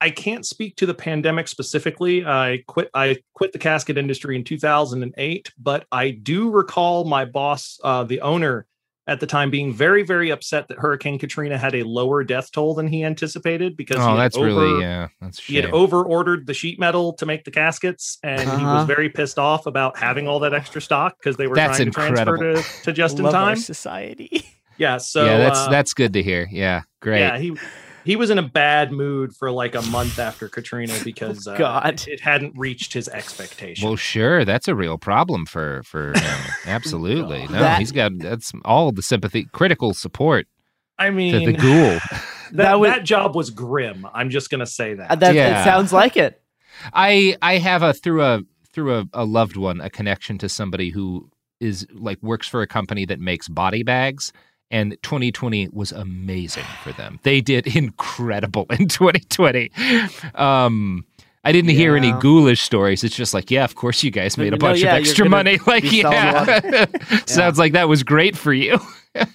I 0.00 0.10
can't 0.10 0.44
speak 0.44 0.76
to 0.76 0.86
the 0.86 0.94
pandemic 0.94 1.48
specifically. 1.48 2.24
I 2.24 2.64
quit. 2.66 2.90
I 2.94 3.18
quit 3.34 3.52
the 3.52 3.58
casket 3.58 3.96
industry 3.96 4.34
in 4.34 4.42
2008, 4.42 5.52
but 5.58 5.86
I 5.92 6.10
do 6.10 6.50
recall 6.50 7.04
my 7.04 7.24
boss, 7.26 7.78
uh, 7.84 8.04
the 8.04 8.20
owner 8.22 8.66
at 9.08 9.20
the 9.20 9.26
time, 9.26 9.50
being 9.50 9.72
very, 9.72 10.02
very 10.02 10.30
upset 10.30 10.66
that 10.68 10.78
Hurricane 10.78 11.18
Katrina 11.18 11.56
had 11.56 11.74
a 11.74 11.84
lower 11.84 12.24
death 12.24 12.50
toll 12.50 12.74
than 12.74 12.88
he 12.88 13.04
anticipated 13.04 13.76
because 13.76 13.98
he 13.98 14.02
oh, 14.02 14.08
had 14.08 14.16
that's 14.16 14.36
over, 14.36 14.46
really 14.46 14.80
yeah, 14.82 15.08
that's 15.20 15.38
a 15.38 15.42
he 15.42 15.56
had 15.56 15.66
over 15.66 16.02
ordered 16.02 16.46
the 16.46 16.54
sheet 16.54 16.78
metal 16.80 17.12
to 17.14 17.26
make 17.26 17.44
the 17.44 17.50
caskets, 17.50 18.18
and 18.22 18.40
he 18.40 18.46
Uh-huh. 18.46 18.74
was 18.78 18.86
very 18.86 19.08
pissed 19.08 19.38
off 19.38 19.66
about 19.66 19.96
having 19.98 20.26
all 20.26 20.40
that 20.40 20.54
extra 20.54 20.80
stock 20.80 21.16
because 21.18 21.36
they 21.36 21.46
were 21.46 21.54
That's 21.54 21.76
trying 21.76 21.86
to 21.86 21.92
transfer 21.92 22.34
incredible. 22.34 22.62
to, 22.62 22.82
to 22.82 22.92
just 23.02 23.18
in 23.18 23.24
Love 23.24 23.34
our 23.34 23.54
time. 23.54 23.56
society. 23.56 24.44
Yeah, 24.78 24.98
so 24.98 25.24
yeah, 25.24 25.38
that's 25.38 25.58
uh, 25.60 25.70
that's 25.70 25.94
good 25.94 26.12
to 26.14 26.22
hear. 26.22 26.46
Yeah, 26.50 26.82
great. 27.00 27.20
yeah, 27.20 27.38
he 27.38 27.56
he 28.06 28.16
was 28.16 28.30
in 28.30 28.38
a 28.38 28.42
bad 28.42 28.92
mood 28.92 29.34
for 29.36 29.50
like 29.50 29.74
a 29.74 29.82
month 29.82 30.18
after 30.18 30.48
Katrina 30.48 30.94
because 31.04 31.46
uh, 31.46 31.56
God. 31.56 32.02
it 32.06 32.20
hadn't 32.20 32.54
reached 32.56 32.92
his 32.94 33.08
expectation. 33.08 33.86
Well, 33.86 33.96
sure, 33.96 34.44
that's 34.46 34.68
a 34.68 34.74
real 34.74 34.96
problem 34.96 35.44
for 35.44 35.82
for 35.84 36.12
him. 36.18 36.38
Absolutely, 36.64 37.42
no, 37.48 37.58
That- 37.60 37.78
he's 37.80 37.92
got 37.92 38.12
that's 38.18 38.52
all 38.64 38.92
the 38.92 39.02
sympathy, 39.02 39.46
critical 39.52 39.92
support 39.92 40.46
I 40.98 41.06
to 41.06 41.12
mean, 41.12 41.44
the 41.44 41.52
ghoul. 41.52 41.98
that, 42.10 42.22
That 42.52 42.80
would- 42.80 42.90
that 42.90 43.04
job 43.04 43.34
was 43.34 43.50
grim. 43.50 44.06
I'm 44.14 44.30
just 44.30 44.48
gonna 44.50 44.66
say 44.66 44.94
that. 44.94 45.10
Uh, 45.10 45.14
that 45.16 45.34
Yeah. 45.34 45.60
it 45.60 45.64
sounds 45.64 45.92
like 45.92 46.16
it. 46.16 46.40
I 46.92 47.36
I 47.42 47.58
have 47.58 47.82
a 47.82 47.92
through 47.92 48.22
a 48.24 48.40
through 48.72 48.94
a, 48.98 49.04
a 49.12 49.24
loved 49.24 49.56
one 49.56 49.80
a 49.80 49.90
connection 49.90 50.38
to 50.38 50.48
somebody 50.48 50.90
who 50.90 51.30
is 51.60 51.86
like 51.92 52.22
works 52.22 52.46
for 52.46 52.60
a 52.62 52.66
company 52.66 53.06
that 53.06 53.18
makes 53.18 53.48
body 53.48 53.82
bags. 53.82 54.32
And 54.70 54.96
2020 55.02 55.68
was 55.72 55.92
amazing 55.92 56.64
for 56.82 56.92
them. 56.92 57.20
They 57.22 57.40
did 57.40 57.66
incredible 57.76 58.66
in 58.70 58.88
2020. 58.88 59.70
Um, 60.34 61.04
I 61.44 61.52
didn't 61.52 61.70
hear 61.70 61.94
any 61.96 62.10
ghoulish 62.10 62.60
stories. 62.60 63.04
It's 63.04 63.14
just 63.14 63.32
like, 63.32 63.52
yeah, 63.52 63.62
of 63.62 63.76
course 63.76 64.02
you 64.02 64.10
guys 64.10 64.36
made 64.36 64.52
a 64.52 64.56
bunch 64.56 64.80
yeah, 64.80 64.96
of 64.96 65.00
extra 65.00 65.28
money. 65.28 65.60
Like, 65.66 65.84
be 65.84 66.02
selling 66.02 66.18
a 66.18 66.32
lot. 66.32 66.64
yeah, 66.64 66.86
sounds 67.26 67.56
like 67.56 67.72
that 67.72 67.88
was 67.88 68.02
great 68.02 68.36
for 68.36 68.52
you. 68.52 68.78
Put, 69.14 69.28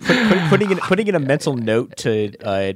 put, 0.00 0.48
putting 0.48 0.70
in 0.70 0.78
putting 0.78 1.06
in 1.08 1.14
a 1.14 1.20
mental 1.20 1.54
note 1.54 1.96
to 1.98 2.32
uh, 2.42 2.72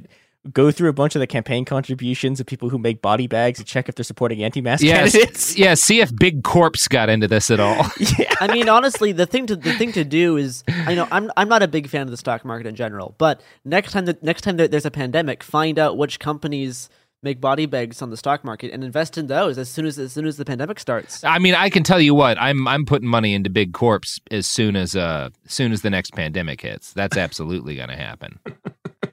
go 0.53 0.71
through 0.71 0.89
a 0.89 0.93
bunch 0.93 1.15
of 1.15 1.19
the 1.19 1.27
campaign 1.27 1.65
contributions 1.65 2.39
of 2.39 2.45
people 2.45 2.69
who 2.69 2.77
make 2.77 3.01
body 3.01 3.27
bags 3.27 3.59
and 3.59 3.67
check 3.67 3.89
if 3.89 3.95
they're 3.95 4.03
supporting 4.03 4.43
anti-mask 4.43 4.83
Yes, 4.83 5.11
candidates. 5.11 5.57
yeah. 5.57 5.73
See 5.73 6.01
if 6.01 6.15
Big 6.15 6.43
Corpse 6.43 6.87
got 6.87 7.09
into 7.09 7.27
this 7.27 7.51
at 7.51 7.59
all. 7.59 7.85
yeah. 8.19 8.33
I 8.39 8.51
mean, 8.53 8.69
honestly, 8.69 9.11
the 9.11 9.25
thing 9.25 9.47
to 9.47 9.55
the 9.55 9.73
thing 9.73 9.91
to 9.93 10.03
do 10.03 10.37
is, 10.37 10.63
I 10.67 10.95
know 10.95 11.07
I'm 11.11 11.31
I'm 11.37 11.49
not 11.49 11.63
a 11.63 11.67
big 11.67 11.87
fan 11.87 12.01
of 12.03 12.11
the 12.11 12.17
stock 12.17 12.45
market 12.45 12.67
in 12.67 12.75
general, 12.75 13.15
but 13.17 13.41
next 13.65 13.91
time 13.91 14.05
that 14.05 14.23
next 14.23 14.41
time 14.41 14.57
there's 14.57 14.85
a 14.85 14.91
pandemic, 14.91 15.43
find 15.43 15.79
out 15.79 15.97
which 15.97 16.19
companies 16.19 16.89
make 17.23 17.41
body 17.41 17.65
bags 17.65 18.01
on 18.01 18.09
the 18.09 18.17
stock 18.17 18.43
market 18.43 18.71
and 18.71 18.83
invest 18.83 19.17
in 19.17 19.27
those 19.27 19.57
as 19.57 19.69
soon 19.69 19.85
as 19.85 19.97
as 19.97 20.13
soon 20.13 20.25
as 20.25 20.37
the 20.37 20.45
pandemic 20.45 20.79
starts. 20.79 21.23
I 21.23 21.39
mean, 21.39 21.55
I 21.55 21.69
can 21.69 21.83
tell 21.83 21.99
you 21.99 22.13
what 22.13 22.39
I'm 22.39 22.67
I'm 22.67 22.85
putting 22.85 23.07
money 23.07 23.33
into 23.33 23.49
Big 23.49 23.73
Corpse 23.73 24.19
as 24.31 24.45
soon 24.45 24.75
as 24.75 24.95
uh 24.95 25.29
as 25.45 25.53
soon 25.53 25.71
as 25.71 25.81
the 25.81 25.89
next 25.89 26.13
pandemic 26.13 26.61
hits. 26.61 26.93
That's 26.93 27.17
absolutely 27.17 27.75
going 27.75 27.89
to 27.89 27.95
happen. 27.95 28.39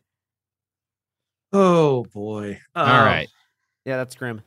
oh 1.55 2.05
boy. 2.13 2.61
All 2.77 2.85
Uh, 2.87 3.05
right. 3.07 3.29
Yeah, 3.87 3.97
that's 3.97 4.15
grim. 4.15 4.43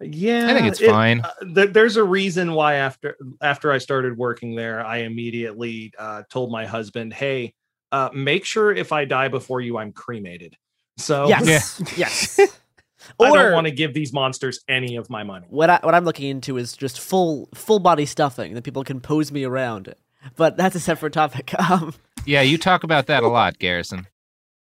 Yeah, 0.00 0.46
I 0.48 0.54
think 0.54 0.66
it's 0.66 0.80
it- 0.80 0.90
fine. 0.90 1.20
uh, 1.20 1.30
th- 1.54 1.70
there's 1.72 1.96
a 1.96 2.04
reason 2.04 2.52
why 2.52 2.74
after 2.74 3.16
after 3.40 3.72
I 3.72 3.78
started 3.78 4.16
working 4.16 4.54
there, 4.54 4.84
I 4.84 4.98
immediately 4.98 5.92
uh, 5.98 6.22
told 6.30 6.50
my 6.52 6.64
husband, 6.66 7.12
"Hey, 7.12 7.54
uh, 7.92 8.08
make 8.14 8.44
sure 8.44 8.72
if 8.72 8.92
I 8.92 9.04
die 9.04 9.28
before 9.28 9.60
you, 9.60 9.76
I'm 9.78 9.92
cremated." 9.92 10.56
So 10.96 11.28
Yes, 11.28 11.82
yes. 11.96 12.38
I 13.20 13.30
Or- 13.30 13.36
don't 13.36 13.52
want 13.52 13.66
to 13.66 13.70
give 13.72 13.94
these 13.94 14.12
monsters 14.12 14.60
any 14.68 14.96
of 14.96 15.08
my 15.10 15.22
money. 15.24 15.46
What 15.50 15.70
I 15.70 15.80
what 15.82 15.94
I'm 15.94 16.04
looking 16.04 16.28
into 16.28 16.56
is 16.56 16.76
just 16.76 17.00
full 17.00 17.48
full 17.54 17.78
body 17.80 18.06
stuffing 18.06 18.54
that 18.54 18.62
people 18.62 18.84
can 18.84 19.00
pose 19.00 19.32
me 19.32 19.44
around. 19.44 19.94
But 20.36 20.56
that's 20.56 20.74
a 20.76 20.80
separate 20.80 21.12
topic. 21.12 21.52
Um, 21.70 21.94
Yeah, 22.26 22.42
you 22.42 22.58
talk 22.58 22.84
about 22.84 23.06
that 23.06 23.22
a 23.22 23.28
lot, 23.28 23.58
Garrison. 23.58 24.06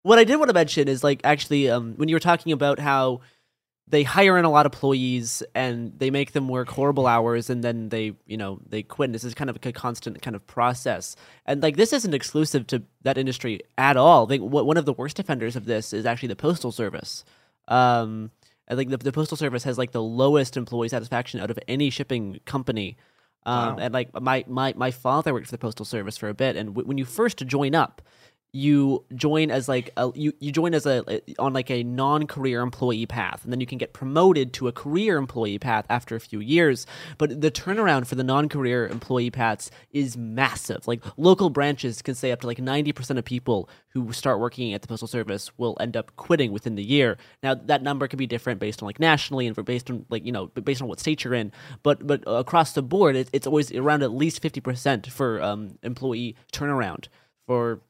What 0.05 0.19
I 0.19 0.23
did 0.23 0.35
want 0.37 0.49
to 0.49 0.53
mention 0.53 0.87
is 0.87 1.03
like 1.03 1.21
actually 1.23 1.69
um, 1.69 1.93
when 1.97 2.09
you 2.09 2.15
were 2.15 2.19
talking 2.19 2.51
about 2.51 2.77
how 2.79 3.21
they 3.87 4.03
hire 4.03 4.37
in 4.37 4.45
a 4.45 4.49
lot 4.51 4.65
of 4.65 4.73
employees 4.73 5.43
and 5.53 5.97
they 5.99 6.09
make 6.09 6.31
them 6.31 6.47
work 6.47 6.69
horrible 6.69 7.07
hours 7.07 7.49
and 7.49 7.63
then 7.63 7.89
they 7.89 8.13
you 8.25 8.37
know 8.37 8.59
they 8.69 8.83
quit 8.83 9.07
and 9.07 9.15
this 9.15 9.23
is 9.23 9.33
kind 9.33 9.49
of 9.49 9.57
a 9.63 9.71
constant 9.71 10.21
kind 10.21 10.35
of 10.35 10.45
process. 10.45 11.15
And 11.45 11.61
like 11.63 11.75
this 11.75 11.91
isn't 11.91 12.13
exclusive 12.13 12.67
to 12.67 12.83
that 13.01 13.17
industry 13.17 13.61
at 13.77 13.97
all. 13.97 14.25
I 14.25 14.29
think 14.29 14.43
one 14.51 14.77
of 14.77 14.85
the 14.85 14.93
worst 14.93 15.17
offenders 15.19 15.55
of 15.55 15.65
this 15.65 15.91
is 15.91 16.05
actually 16.05 16.29
the 16.29 16.35
postal 16.35 16.71
service. 16.71 17.23
Um 17.67 18.31
i 18.67 18.75
think 18.75 18.89
the, 18.89 18.97
the 18.97 19.11
postal 19.11 19.37
service 19.37 19.63
has 19.63 19.77
like 19.77 19.91
the 19.91 20.01
lowest 20.01 20.57
employee 20.57 20.89
satisfaction 20.89 21.39
out 21.39 21.51
of 21.51 21.59
any 21.67 21.89
shipping 21.89 22.39
company. 22.45 22.97
Um, 23.47 23.75
Wow. 23.75 23.77
and 23.83 23.93
like 23.93 24.09
my, 24.21 24.43
my 24.47 24.73
my 24.75 24.91
father 24.91 25.33
worked 25.33 25.45
for 25.47 25.51
the 25.51 25.59
postal 25.67 25.85
service 25.85 26.17
for 26.17 26.29
a 26.29 26.33
bit 26.33 26.55
and 26.55 26.69
w- 26.69 26.87
when 26.87 26.97
you 26.97 27.05
first 27.05 27.37
join 27.45 27.75
up 27.75 28.01
you 28.55 29.03
join 29.13 29.51
as 29.51 29.67
like 29.67 29.91
a, 29.97 30.09
you 30.15 30.31
you 30.39 30.49
join 30.49 30.73
as 30.73 30.85
a 30.85 31.21
on 31.37 31.51
like 31.51 31.69
a 31.69 31.83
non-career 31.83 32.61
employee 32.61 33.05
path 33.05 33.43
and 33.43 33.51
then 33.51 33.59
you 33.59 33.65
can 33.65 33.77
get 33.77 33.91
promoted 33.91 34.53
to 34.53 34.69
a 34.69 34.71
career 34.71 35.17
employee 35.17 35.59
path 35.59 35.85
after 35.89 36.15
a 36.15 36.21
few 36.21 36.39
years. 36.39 36.87
But 37.17 37.41
the 37.41 37.51
turnaround 37.51 38.07
for 38.07 38.15
the 38.15 38.23
non-career 38.23 38.87
employee 38.87 39.29
paths 39.29 39.71
is 39.91 40.15
massive. 40.15 40.87
Like 40.87 41.03
local 41.17 41.49
branches 41.49 42.01
can 42.01 42.15
say 42.15 42.31
up 42.31 42.39
to 42.41 42.47
like 42.47 42.59
90% 42.59 43.17
of 43.17 43.25
people 43.25 43.69
who 43.89 44.13
start 44.13 44.39
working 44.39 44.73
at 44.73 44.81
the 44.81 44.87
postal 44.87 45.09
service 45.09 45.51
will 45.57 45.75
end 45.81 45.97
up 45.97 46.15
quitting 46.15 46.53
within 46.53 46.75
the 46.75 46.83
year. 46.83 47.17
Now 47.43 47.55
that 47.55 47.83
number 47.83 48.07
could 48.07 48.19
be 48.19 48.27
different 48.27 48.61
based 48.61 48.81
on 48.81 48.87
like 48.87 49.01
nationally 49.01 49.47
and 49.47 49.65
based 49.65 49.91
on 49.91 50.05
like 50.09 50.25
you 50.25 50.31
know 50.31 50.47
based 50.47 50.81
on 50.81 50.87
what 50.87 51.01
state 51.01 51.25
you're 51.25 51.33
in. 51.33 51.51
But 51.83 52.07
but 52.07 52.23
across 52.25 52.71
the 52.71 52.81
board 52.81 53.17
it, 53.17 53.29
it's 53.33 53.47
always 53.47 53.69
around 53.73 54.01
at 54.01 54.13
least 54.13 54.41
50% 54.41 55.11
for 55.11 55.41
um 55.43 55.77
employee 55.83 56.37
turnaround 56.53 57.09
for 57.47 57.81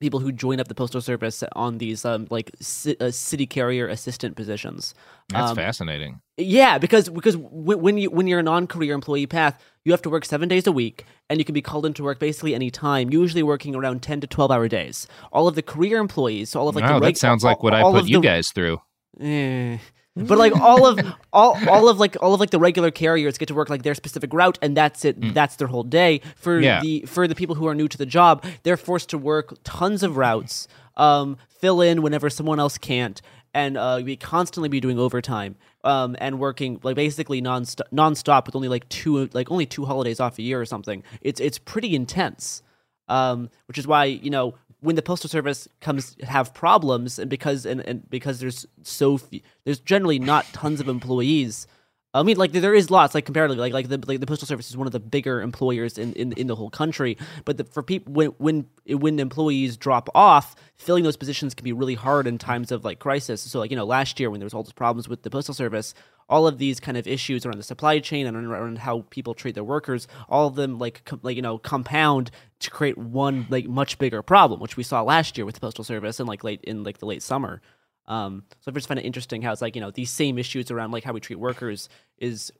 people 0.00 0.20
who 0.20 0.30
join 0.32 0.60
up 0.60 0.68
the 0.68 0.74
postal 0.74 1.00
service 1.00 1.42
on 1.54 1.78
these 1.78 2.04
um 2.04 2.26
like 2.30 2.50
ci- 2.60 2.96
uh, 3.00 3.10
city 3.10 3.46
carrier 3.46 3.86
assistant 3.88 4.36
positions. 4.36 4.94
That's 5.30 5.50
Um, 5.50 5.56
fascinating. 5.56 6.20
Yeah, 6.36 6.78
because 6.78 7.08
because 7.08 7.36
w- 7.36 7.78
when 7.78 7.96
you 7.98 8.10
when 8.10 8.26
you're 8.26 8.40
a 8.40 8.42
non-career 8.42 8.92
employee 8.94 9.26
path, 9.26 9.62
you 9.84 9.92
have 9.92 10.02
to 10.02 10.10
work 10.10 10.24
seven 10.24 10.48
days 10.48 10.66
a 10.66 10.72
week, 10.72 11.04
and 11.30 11.38
you 11.38 11.44
can 11.44 11.54
be 11.54 11.62
called 11.62 11.86
into 11.86 12.02
work 12.02 12.18
basically 12.18 12.54
any 12.54 12.70
time. 12.70 13.10
Usually 13.12 13.42
working 13.42 13.74
around 13.74 14.02
ten 14.02 14.20
to 14.20 14.26
twelve 14.26 14.50
hour 14.50 14.68
days. 14.68 15.06
All 15.32 15.46
of 15.48 15.54
the 15.54 15.62
career 15.62 15.98
employees, 15.98 16.50
so 16.50 16.60
all 16.60 16.68
of 16.68 16.74
like 16.74 16.84
wow, 16.84 16.98
the 16.98 17.06
reg- 17.06 17.14
that 17.14 17.20
sounds 17.20 17.44
like 17.44 17.62
what 17.62 17.72
I 17.72 17.82
put 17.82 18.06
you 18.06 18.20
the- 18.20 18.28
guys 18.28 18.50
through. 18.50 18.78
Eh. 19.20 19.78
But 20.16 20.38
like 20.38 20.54
all 20.54 20.86
of 20.86 21.00
all 21.32 21.58
all 21.68 21.88
of 21.88 21.98
like 21.98 22.16
all 22.22 22.34
of 22.34 22.40
like 22.40 22.50
the 22.50 22.58
regular 22.60 22.92
carriers 22.92 23.36
get 23.36 23.48
to 23.48 23.54
work 23.54 23.68
like 23.68 23.82
their 23.82 23.94
specific 23.96 24.32
route 24.32 24.58
and 24.62 24.76
that's 24.76 25.04
it 25.04 25.34
that's 25.34 25.56
their 25.56 25.66
whole 25.66 25.82
day. 25.82 26.20
For 26.36 26.60
Yeah. 26.60 26.80
the 26.80 27.00
for 27.06 27.26
the 27.26 27.34
people 27.34 27.56
who 27.56 27.66
are 27.66 27.74
new 27.74 27.88
to 27.88 27.98
the 27.98 28.06
job, 28.06 28.44
they're 28.62 28.76
forced 28.76 29.08
to 29.10 29.18
work 29.18 29.56
tons 29.64 30.02
of 30.04 30.16
routes, 30.16 30.68
um, 30.96 31.36
fill 31.48 31.80
in 31.80 32.00
whenever 32.00 32.30
someone 32.30 32.60
else 32.60 32.78
can't, 32.78 33.20
and 33.54 33.76
uh, 33.76 34.00
be 34.02 34.16
constantly 34.16 34.68
be 34.68 34.78
doing 34.80 34.98
overtime. 35.00 35.56
Um, 35.82 36.14
and 36.20 36.38
working 36.38 36.78
like 36.84 36.94
basically 36.94 37.40
non 37.40 37.64
nonstop 37.64 38.46
with 38.46 38.54
only 38.54 38.68
like 38.68 38.88
two 38.88 39.28
like 39.32 39.50
only 39.50 39.66
two 39.66 39.84
holidays 39.84 40.20
off 40.20 40.38
a 40.38 40.42
year 40.42 40.60
or 40.60 40.64
something. 40.64 41.02
It's 41.22 41.40
it's 41.40 41.58
pretty 41.58 41.94
intense 41.96 42.62
um, 43.08 43.50
which 43.66 43.76
is 43.78 43.86
why 43.86 44.04
you 44.06 44.30
know 44.30 44.54
when 44.84 44.96
the 44.96 45.02
postal 45.02 45.30
service 45.30 45.66
comes 45.80 46.14
have 46.22 46.52
problems 46.52 47.18
and 47.18 47.30
because 47.30 47.64
and, 47.64 47.80
and 47.88 48.08
because 48.10 48.38
there's 48.38 48.66
so 48.82 49.16
few, 49.16 49.40
there's 49.64 49.80
generally 49.80 50.18
not 50.18 50.44
tons 50.52 50.78
of 50.78 50.88
employees 50.88 51.66
I 52.14 52.22
mean, 52.22 52.36
like 52.36 52.52
there 52.52 52.74
is 52.74 52.92
lots, 52.92 53.12
like 53.12 53.24
comparatively, 53.24 53.60
like 53.60 53.72
like 53.72 53.88
the 53.88 53.98
like 54.06 54.20
the 54.20 54.26
postal 54.26 54.46
service 54.46 54.70
is 54.70 54.76
one 54.76 54.86
of 54.86 54.92
the 54.92 55.00
bigger 55.00 55.42
employers 55.42 55.98
in, 55.98 56.12
in, 56.12 56.32
in 56.34 56.46
the 56.46 56.54
whole 56.54 56.70
country. 56.70 57.18
But 57.44 57.56
the, 57.56 57.64
for 57.64 57.82
people 57.82 58.12
when 58.12 58.28
when 58.38 58.66
when 58.86 59.18
employees 59.18 59.76
drop 59.76 60.08
off, 60.14 60.54
filling 60.76 61.02
those 61.02 61.16
positions 61.16 61.54
can 61.54 61.64
be 61.64 61.72
really 61.72 61.96
hard 61.96 62.28
in 62.28 62.38
times 62.38 62.70
of 62.70 62.84
like 62.84 63.00
crisis. 63.00 63.40
So 63.40 63.58
like 63.58 63.72
you 63.72 63.76
know 63.76 63.84
last 63.84 64.20
year 64.20 64.30
when 64.30 64.38
there 64.38 64.46
was 64.46 64.54
all 64.54 64.62
those 64.62 64.72
problems 64.72 65.08
with 65.08 65.24
the 65.24 65.30
postal 65.30 65.54
service, 65.54 65.92
all 66.28 66.46
of 66.46 66.58
these 66.58 66.78
kind 66.78 66.96
of 66.96 67.08
issues 67.08 67.44
around 67.44 67.58
the 67.58 67.64
supply 67.64 67.98
chain 67.98 68.28
and 68.28 68.36
around 68.36 68.78
how 68.78 69.04
people 69.10 69.34
treat 69.34 69.56
their 69.56 69.64
workers, 69.64 70.06
all 70.28 70.46
of 70.46 70.54
them 70.54 70.78
like 70.78 71.04
com- 71.04 71.20
like 71.24 71.34
you 71.34 71.42
know 71.42 71.58
compound 71.58 72.30
to 72.60 72.70
create 72.70 72.96
one 72.96 73.46
like 73.50 73.66
much 73.66 73.98
bigger 73.98 74.22
problem, 74.22 74.60
which 74.60 74.76
we 74.76 74.84
saw 74.84 75.02
last 75.02 75.36
year 75.36 75.44
with 75.44 75.56
the 75.56 75.60
postal 75.60 75.82
service 75.82 76.20
and 76.20 76.28
like 76.28 76.44
late 76.44 76.60
in 76.62 76.84
like 76.84 76.98
the 76.98 77.06
late 77.06 77.24
summer. 77.24 77.60
Um, 78.06 78.44
so 78.60 78.70
I 78.70 78.74
just 78.74 78.88
find 78.88 79.00
it 79.00 79.04
interesting 79.04 79.42
how 79.42 79.52
it's 79.52 79.62
like 79.62 79.74
you 79.74 79.80
know 79.80 79.90
these 79.90 80.10
same 80.10 80.38
issues 80.38 80.70
around 80.70 80.90
like 80.90 81.04
how 81.04 81.12
we 81.12 81.20
treat 81.20 81.38
workers 81.38 81.88
is 82.18 82.52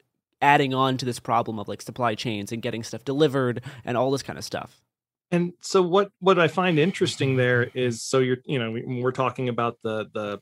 adding 0.43 0.75
on 0.75 0.97
to 0.99 1.05
this 1.05 1.19
problem 1.21 1.59
of 1.59 1.69
like 1.69 1.81
supply 1.83 2.15
chains 2.15 2.53
and 2.53 2.61
getting 2.63 2.83
stuff 2.83 3.05
delivered 3.05 3.63
and 3.85 3.97
all 3.97 4.11
this 4.11 4.23
kind 4.23 4.39
of 4.39 4.45
stuff. 4.45 4.81
And 5.31 5.53
so 5.61 5.83
what 5.83 6.11
what 6.21 6.39
I 6.39 6.49
find 6.49 6.79
interesting 6.79 7.37
there 7.37 7.65
is 7.75 8.03
so 8.03 8.19
you're 8.21 8.39
you 8.45 8.59
know 8.59 8.71
we- 8.71 8.85
we're 9.03 9.13
talking 9.13 9.49
about 9.49 9.79
the 9.83 10.07
the 10.13 10.41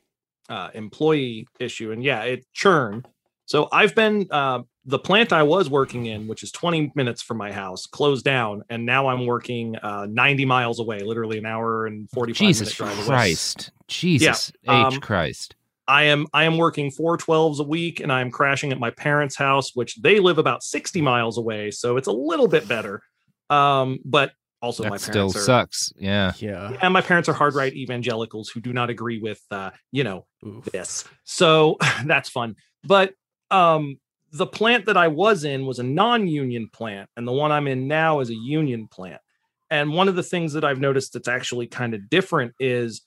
uh, 0.49 0.69
employee 0.73 1.47
issue 1.59 1.91
and 1.91 2.03
yeah 2.03 2.23
it 2.23 2.45
churn. 2.53 3.05
So 3.45 3.67
I've 3.71 3.95
been 3.95 4.27
uh, 4.31 4.63
the 4.85 4.99
plant 4.99 5.31
I 5.31 5.43
was 5.43 5.69
working 5.69 6.07
in, 6.07 6.27
which 6.27 6.43
is 6.43 6.51
20 6.51 6.91
minutes 6.95 7.21
from 7.21 7.37
my 7.37 7.51
house, 7.51 7.85
closed 7.85 8.25
down, 8.25 8.63
and 8.69 8.85
now 8.85 9.07
I'm 9.07 9.25
working 9.25 9.77
uh, 9.77 10.07
90 10.09 10.45
miles 10.45 10.79
away, 10.79 10.99
literally 10.99 11.37
an 11.37 11.45
hour 11.45 11.85
and 11.85 12.09
45 12.11 12.37
Jesus 12.37 12.59
minute 12.67 12.75
drive 12.75 12.89
away. 12.91 12.97
Jesus 12.97 13.07
Christ. 13.07 13.71
Jesus 13.87 14.51
Yeah, 14.63 14.87
H 14.87 14.93
um, 14.93 14.99
Christ. 14.99 15.55
I 15.87 16.03
am 16.03 16.27
I 16.33 16.45
am 16.45 16.57
working 16.57 16.91
four 16.91 17.17
twelves 17.17 17.59
a 17.59 17.63
week, 17.63 17.99
and 17.99 18.11
I 18.11 18.21
am 18.21 18.31
crashing 18.31 18.71
at 18.71 18.79
my 18.79 18.89
parents' 18.89 19.35
house, 19.35 19.75
which 19.75 19.97
they 19.97 20.19
live 20.19 20.37
about 20.37 20.63
60 20.63 21.01
miles 21.01 21.37
away, 21.37 21.71
so 21.71 21.97
it's 21.97 22.07
a 22.07 22.11
little 22.11 22.47
bit 22.47 22.67
better. 22.69 23.01
Um, 23.49 23.99
but 24.05 24.31
also 24.61 24.83
my 24.83 24.91
That 24.91 25.01
still 25.01 25.27
are, 25.27 25.41
sucks. 25.41 25.91
Yeah. 25.97 26.31
Yeah. 26.37 26.77
and 26.81 26.93
my 26.93 27.01
parents 27.01 27.27
are 27.27 27.33
hard 27.33 27.53
right 27.53 27.73
evangelicals 27.73 28.47
who 28.47 28.61
do 28.61 28.71
not 28.71 28.89
agree 28.89 29.19
with 29.19 29.41
uh, 29.51 29.71
you 29.91 30.05
know, 30.05 30.25
this. 30.71 31.03
So 31.25 31.77
that's 32.05 32.29
fun. 32.29 32.55
But 32.85 33.13
um 33.51 33.99
the 34.33 34.47
plant 34.47 34.87
that 34.87 34.97
I 34.97 35.09
was 35.09 35.43
in 35.43 35.65
was 35.65 35.77
a 35.77 35.83
non-union 35.83 36.69
plant, 36.73 37.07
and 37.15 37.27
the 37.27 37.31
one 37.31 37.51
I'm 37.51 37.67
in 37.67 37.87
now 37.87 38.19
is 38.19 38.31
a 38.31 38.35
union 38.35 38.87
plant. 38.87 39.21
And 39.69 39.93
one 39.93 40.07
of 40.07 40.15
the 40.15 40.23
things 40.23 40.53
that 40.53 40.63
I've 40.63 40.79
noticed 40.79 41.13
that's 41.13 41.27
actually 41.27 41.67
kind 41.67 41.93
of 41.93 42.09
different 42.09 42.53
is 42.59 43.03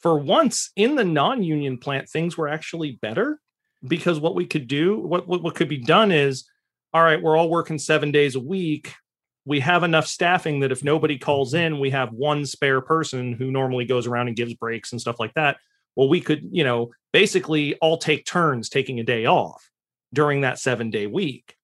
for 0.00 0.18
once 0.18 0.70
in 0.74 0.96
the 0.96 1.04
non-union 1.04 1.78
plant, 1.78 2.08
things 2.08 2.36
were 2.36 2.48
actually 2.48 2.98
better 3.02 3.40
because 3.86 4.18
what 4.20 4.34
we 4.34 4.46
could 4.46 4.66
do, 4.66 4.98
what, 4.98 5.28
what 5.28 5.42
what 5.42 5.54
could 5.54 5.68
be 5.68 5.78
done 5.78 6.10
is, 6.10 6.44
all 6.94 7.02
right, 7.02 7.22
we're 7.22 7.36
all 7.36 7.50
working 7.50 7.78
seven 7.78 8.10
days 8.10 8.34
a 8.34 8.40
week. 8.40 8.94
We 9.44 9.60
have 9.60 9.82
enough 9.82 10.06
staffing 10.06 10.60
that 10.60 10.72
if 10.72 10.82
nobody 10.82 11.18
calls 11.18 11.52
mm-hmm. 11.52 11.74
in, 11.74 11.80
we 11.80 11.90
have 11.90 12.12
one 12.12 12.46
spare 12.46 12.80
person 12.80 13.34
who 13.34 13.50
normally 13.50 13.84
goes 13.84 14.06
around 14.06 14.28
and 14.28 14.36
gives 14.36 14.54
breaks 14.54 14.92
and 14.92 15.00
stuff 15.00 15.20
like 15.20 15.34
that. 15.34 15.58
Well, 15.94 16.08
we 16.08 16.22
could, 16.22 16.48
you 16.50 16.64
know, 16.64 16.90
basically 17.12 17.74
all 17.76 17.98
take 17.98 18.24
turns 18.24 18.70
taking 18.70 18.98
a 18.98 19.04
day 19.04 19.26
off 19.26 19.68
during 20.12 20.42
that 20.42 20.58
seven 20.58 20.90
day 20.90 21.06
week. 21.06 21.54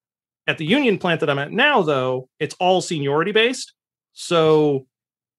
At 0.47 0.59
the 0.59 0.65
union 0.65 0.99
plant 0.99 1.21
that 1.21 1.29
I'm 1.31 1.39
at 1.39 1.53
now, 1.53 1.83
though, 1.83 2.29
it's 2.41 2.55
all 2.59 2.81
seniority 2.81 3.33
based. 3.33 3.75
So 4.15 4.87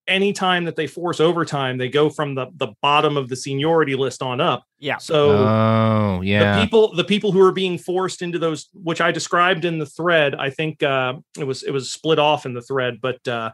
anytime 0.07 0.65
that 0.65 0.75
they 0.75 0.87
force 0.87 1.19
overtime, 1.19 1.77
they 1.77 1.89
go 1.89 2.09
from 2.09 2.35
the, 2.35 2.47
the 2.55 2.73
bottom 2.81 3.17
of 3.17 3.29
the 3.29 3.35
seniority 3.35 3.95
list 3.95 4.21
on 4.21 4.39
up. 4.41 4.63
Yeah. 4.79 4.97
So 4.97 5.31
Oh, 5.47 6.21
yeah. 6.21 6.55
the 6.55 6.61
people 6.63 6.95
the 6.95 7.03
people 7.03 7.31
who 7.31 7.41
are 7.41 7.51
being 7.51 7.77
forced 7.77 8.21
into 8.21 8.39
those 8.39 8.67
which 8.73 8.99
i 9.01 9.11
described 9.11 9.63
in 9.65 9.77
the 9.79 9.85
thread 9.85 10.35
i 10.35 10.49
think 10.49 10.81
uh 10.83 11.13
it 11.37 11.43
was 11.45 11.63
it 11.63 11.71
was 11.71 11.91
split 11.91 12.19
off 12.19 12.45
in 12.45 12.53
the 12.53 12.61
thread 12.61 12.99
but 13.01 13.25
uh 13.27 13.51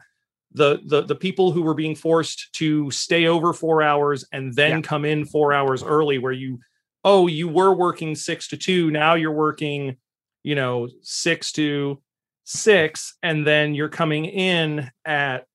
the 0.54 0.80
the 0.86 1.02
the 1.02 1.16
people 1.16 1.52
who 1.52 1.62
were 1.62 1.74
being 1.74 1.96
forced 1.96 2.50
to 2.54 2.90
stay 2.92 3.28
over 3.28 3.54
four 3.54 3.82
hours 3.82 4.26
and 4.32 4.54
then 4.56 4.82
come 4.82 5.04
in 5.06 5.26
four 5.26 5.52
hours 5.54 5.84
early 5.84 6.18
where 6.18 6.32
you 6.32 6.60
oh 7.06 7.28
you 7.28 7.48
were 7.48 7.74
working 7.74 8.16
six 8.16 8.50
to 8.50 8.58
two 8.58 8.92
now 8.92 9.14
you're 9.14 9.32
working 9.32 9.96
you 10.44 10.56
know 10.56 10.90
six 11.02 11.54
to 11.54 12.02
six 12.44 13.16
and 13.24 13.48
then 13.48 13.74
you're 13.74 13.88
coming 13.90 14.26
in 14.26 14.92
at 15.06 15.46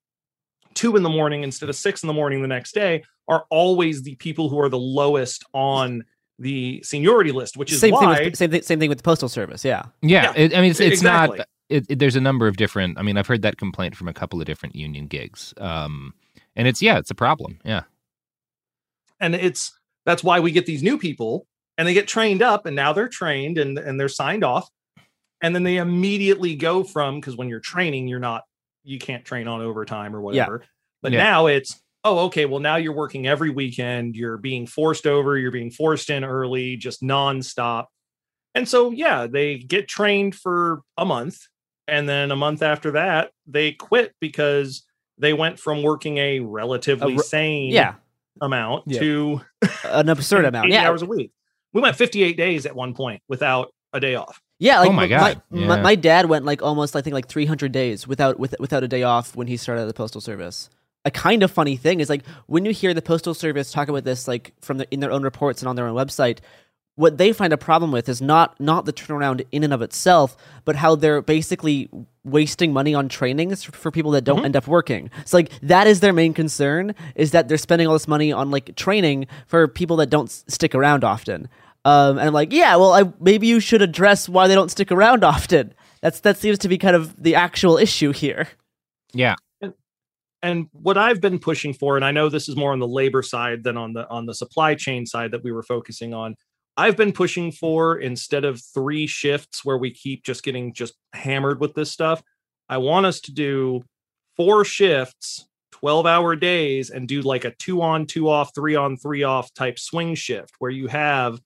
two 0.75 0.97
in 0.97 1.03
the 1.03 1.09
morning 1.11 1.43
instead 1.43 1.69
of 1.69 1.77
six 1.77 2.03
in 2.03 2.07
the 2.07 2.13
morning 2.15 2.41
the 2.41 2.49
next 2.49 2.73
day 2.73 3.03
are 3.29 3.45
always 3.51 4.03
the 4.03 4.15
people 4.17 4.49
who 4.49 4.59
are 4.59 4.69
the 4.69 4.79
lowest 4.79 5.45
on 5.53 6.05
the 6.41 6.83
seniority 6.83 7.31
list, 7.33 7.57
which 7.57 7.71
is 7.71 7.79
same 7.79 7.93
why 7.93 8.17
thing 8.17 8.25
with 8.31 8.37
same 8.37 8.51
thing, 8.51 8.63
same 8.63 8.81
thing 8.81 8.89
with 8.89 8.99
the 8.99 9.05
postal 9.05 9.29
service. 9.29 9.63
Yeah. 9.65 9.83
Yeah, 10.01 10.23
Yeah, 10.23 10.33
it, 10.45 10.57
I 10.57 10.61
mean, 10.63 10.71
it's, 10.71 10.81
it's 10.81 10.95
exactly. 11.01 11.39
not. 11.39 11.49
It, 11.69 11.87
it- 11.91 11.99
there's 11.99 12.17
a 12.17 12.21
number 12.21 12.49
of 12.49 12.57
different. 12.57 12.99
I 12.99 13.03
mean, 13.03 13.19
I've 13.19 13.27
heard 13.27 13.43
that 13.43 13.59
complaint 13.59 13.95
from 13.95 14.09
a 14.09 14.15
couple 14.15 14.41
of 14.41 14.47
different 14.47 14.75
union 14.75 15.07
gigs, 15.07 15.53
um, 15.59 16.15
and 16.57 16.67
it's 16.67 16.81
yeah, 16.81 16.97
it's 16.99 17.11
a 17.11 17.15
problem. 17.15 17.59
Yeah, 17.63 17.83
and 19.21 19.35
it's 19.35 19.79
that's 20.07 20.25
why 20.25 20.41
we 20.41 20.51
get 20.51 20.67
these 20.67 20.83
new 20.83 20.99
people 20.99 21.47
and 21.79 21.87
they 21.87 21.95
get 21.95 22.09
trained 22.09 22.43
up 22.43 22.67
and 22.67 22.77
now 22.77 22.93
they're 22.93 23.09
trained 23.09 23.59
and 23.59 23.79
and 23.79 23.99
they're 23.99 24.09
signed 24.09 24.45
off 24.45 24.69
and 25.43 25.55
then 25.55 25.63
they 25.63 25.77
immediately 25.79 26.55
go 26.55 26.85
from 26.85 27.17
because 27.21 27.37
when 27.37 27.49
you're 27.49 27.61
training 27.61 28.09
you're 28.09 28.19
not 28.19 28.43
you 28.85 28.99
can't 28.99 29.25
train 29.25 29.49
on 29.49 29.61
overtime 29.61 30.15
or 30.15 30.21
whatever 30.21 30.65
but 31.03 31.13
Yeah. 31.13 31.23
now 31.23 31.47
it's 31.47 31.81
oh 32.05 32.21
okay 32.27 32.47
well 32.47 32.61
now 32.61 32.77
you're 32.77 32.95
working 32.95 33.27
every 33.27 33.51
weekend 33.51 34.17
you're 34.17 34.39
being 34.39 34.67
forced 34.67 35.07
over 35.07 35.37
you're 35.39 35.51
being 35.51 35.71
forced 35.71 36.11
in 36.11 36.25
early 36.25 36.77
just 36.77 37.03
nonstop 37.03 37.87
and 38.55 38.69
so 38.69 38.91
yeah 38.91 39.27
they 39.27 39.59
get 39.59 39.87
trained 39.89 40.35
for 40.35 40.81
a 40.97 41.05
month 41.05 41.39
and 41.89 42.09
then 42.09 42.31
a 42.31 42.37
month 42.37 42.63
after 42.63 42.93
that 42.93 43.31
they 43.47 43.73
quit 43.73 44.15
because 44.21 44.85
they 45.19 45.35
went 45.35 45.59
from 45.59 45.83
working 45.83 46.17
a 46.17 46.41
relatively 46.41 47.13
A 47.13 47.17
re- 47.17 47.23
sane 47.23 47.73
yeah. 47.73 47.95
Amount 48.41 48.85
Yeah. 48.87 49.01
to 49.01 49.41
An 49.85 50.09
absurd 50.09 50.45
amount. 50.51 50.67
80 50.67 50.75
Yeah. 50.75 50.89
hours 50.89 51.03
a 51.03 51.07
week 51.07 51.33
we 51.73 51.81
went 51.81 51.95
58 51.97 52.37
days 52.37 52.67
at 52.67 52.75
one 52.75 52.95
point 52.95 53.23
without 53.29 53.73
a 53.93 54.01
day 54.01 54.17
off. 54.17 54.41
Yeah, 54.59 54.81
like 54.81 54.91
Oh 54.91 54.93
my 54.93 55.03
my, 55.03 55.09
God, 55.09 55.43
My, 55.51 55.59
yeah. 55.77 55.83
my 55.83 55.95
dad 55.95 56.27
went 56.27 56.45
like 56.45 56.63
almost 56.63 56.97
I 56.97 57.01
think 57.01 57.15
like 57.15 57.29
300 57.29 57.71
days 57.73 58.09
without 58.09 58.39
with, 58.41 58.55
without 58.59 58.83
a 58.83 58.89
day 58.89 59.03
off 59.05 59.37
when 59.37 59.47
he 59.47 59.57
started 59.57 59.87
the 59.87 59.95
postal 59.95 60.21
service. 60.21 60.69
A 61.05 61.11
kind 61.11 61.43
of 61.43 61.51
funny 61.51 61.77
thing 61.77 62.01
is 62.01 62.11
like 62.11 62.25
when 62.47 62.65
you 62.65 62.73
hear 62.73 62.93
the 62.93 63.01
postal 63.03 63.35
service 63.35 63.71
talk 63.73 63.89
about 63.89 64.05
this 64.05 64.27
like 64.29 64.53
from 64.61 64.79
the, 64.79 64.93
in 64.93 65.01
their 65.01 65.13
own 65.13 65.23
reports 65.23 65.63
and 65.63 65.69
on 65.69 65.77
their 65.77 65.87
own 65.87 65.95
website, 65.97 66.39
what 66.97 67.19
they 67.19 67.33
find 67.33 67.53
a 67.53 67.57
problem 67.57 67.93
with 67.93 68.09
is 68.09 68.21
not 68.21 68.59
not 68.61 68.85
the 68.85 68.93
turnaround 68.93 69.45
in 69.53 69.65
and 69.65 69.73
of 69.73 69.81
itself, 69.83 70.37
but 70.65 70.77
how 70.77 70.95
they're 70.95 71.23
basically 71.23 71.89
wasting 72.25 72.73
money 72.73 72.95
on 72.95 73.09
trainings 73.09 73.65
for, 73.65 73.73
for 73.73 73.91
people 73.91 74.11
that 74.11 74.25
don't 74.25 74.45
end 74.45 74.57
up 74.57 74.67
working. 74.67 75.11
So 75.25 75.39
like 75.39 75.51
that 75.63 75.87
is 75.87 76.01
their 76.01 76.13
main 76.13 76.35
concern 76.35 76.95
is 77.15 77.31
that 77.31 77.49
they're 77.49 77.57
spending 77.57 77.87
all 77.87 77.95
this 77.95 78.09
money 78.09 78.33
on 78.33 78.51
like 78.51 78.77
training 78.77 79.27
for 79.47 79.67
people 79.67 79.97
that 79.97 80.11
don't 80.11 80.29
s- 80.29 80.45
stick 80.49 80.75
around 80.75 81.03
often. 81.03 81.49
Um, 81.87 82.19
and 82.19 82.27
I'm 82.29 82.35
like, 82.35 82.53
yeah, 82.53 82.77
well, 82.77 82.93
I, 82.93 83.11
maybe 83.21 83.47
you 83.47 83.59
should 83.61 83.81
address 83.81 84.29
why 84.29 84.49
they 84.49 84.55
don't 84.55 84.71
stick 84.71 84.93
around 84.93 85.25
often. 85.35 85.73
That's 86.03 86.21
that 86.21 86.37
seems 86.37 86.59
to 86.59 86.69
be 86.69 86.77
kind 86.79 86.97
of 86.97 87.23
the 87.23 87.35
actual 87.35 87.79
issue 87.79 88.13
here. 88.13 88.49
Yeah. 89.13 89.37
and 90.43 90.69
what 90.73 90.97
I've 90.99 91.21
been 91.21 91.39
pushing 91.39 91.73
for, 91.73 91.97
and 91.97 92.05
I 92.05 92.11
know 92.13 92.29
this 92.29 92.49
is 92.49 92.57
more 92.57 92.73
on 92.73 92.79
the 92.79 92.89
labor 92.89 93.23
side 93.23 93.65
than 93.65 93.77
on 93.77 93.95
the 93.95 94.09
on 94.09 94.27
the 94.27 94.35
supply 94.35 94.75
chain 94.75 95.07
side 95.07 95.31
that 95.33 95.43
we 95.43 95.53
were 95.53 95.63
focusing 95.63 96.13
on. 96.15 96.37
I've 96.77 96.97
been 96.97 97.13
pushing 97.13 97.53
for 97.53 97.99
instead 97.99 98.45
of 98.45 98.63
three 98.63 99.07
shifts 99.07 99.65
where 99.65 99.77
we 99.77 99.91
keep 99.91 100.25
just 100.25 100.43
getting 100.43 100.73
just 100.73 100.95
hammered 101.13 101.61
with 101.61 101.75
this 101.75 101.91
stuff. 101.91 102.23
I 102.69 102.79
want 102.79 103.07
us 103.07 103.21
to 103.23 103.33
do 103.33 103.83
four 104.37 104.65
shifts, 104.65 105.47
12 105.73 106.07
hour 106.07 106.37
days, 106.37 106.91
and 106.91 107.09
do 107.09 107.21
like 107.23 107.45
a 107.45 107.51
two 107.51 107.83
on, 107.83 108.07
two 108.07 108.29
off, 108.29 108.55
three 108.55 108.77
on, 108.77 108.97
three 108.97 109.25
off 109.25 109.53
type 109.55 109.79
swing 109.79 110.15
shift 110.15 110.55
where 110.59 110.71
you 110.71 110.87
have 110.87 111.41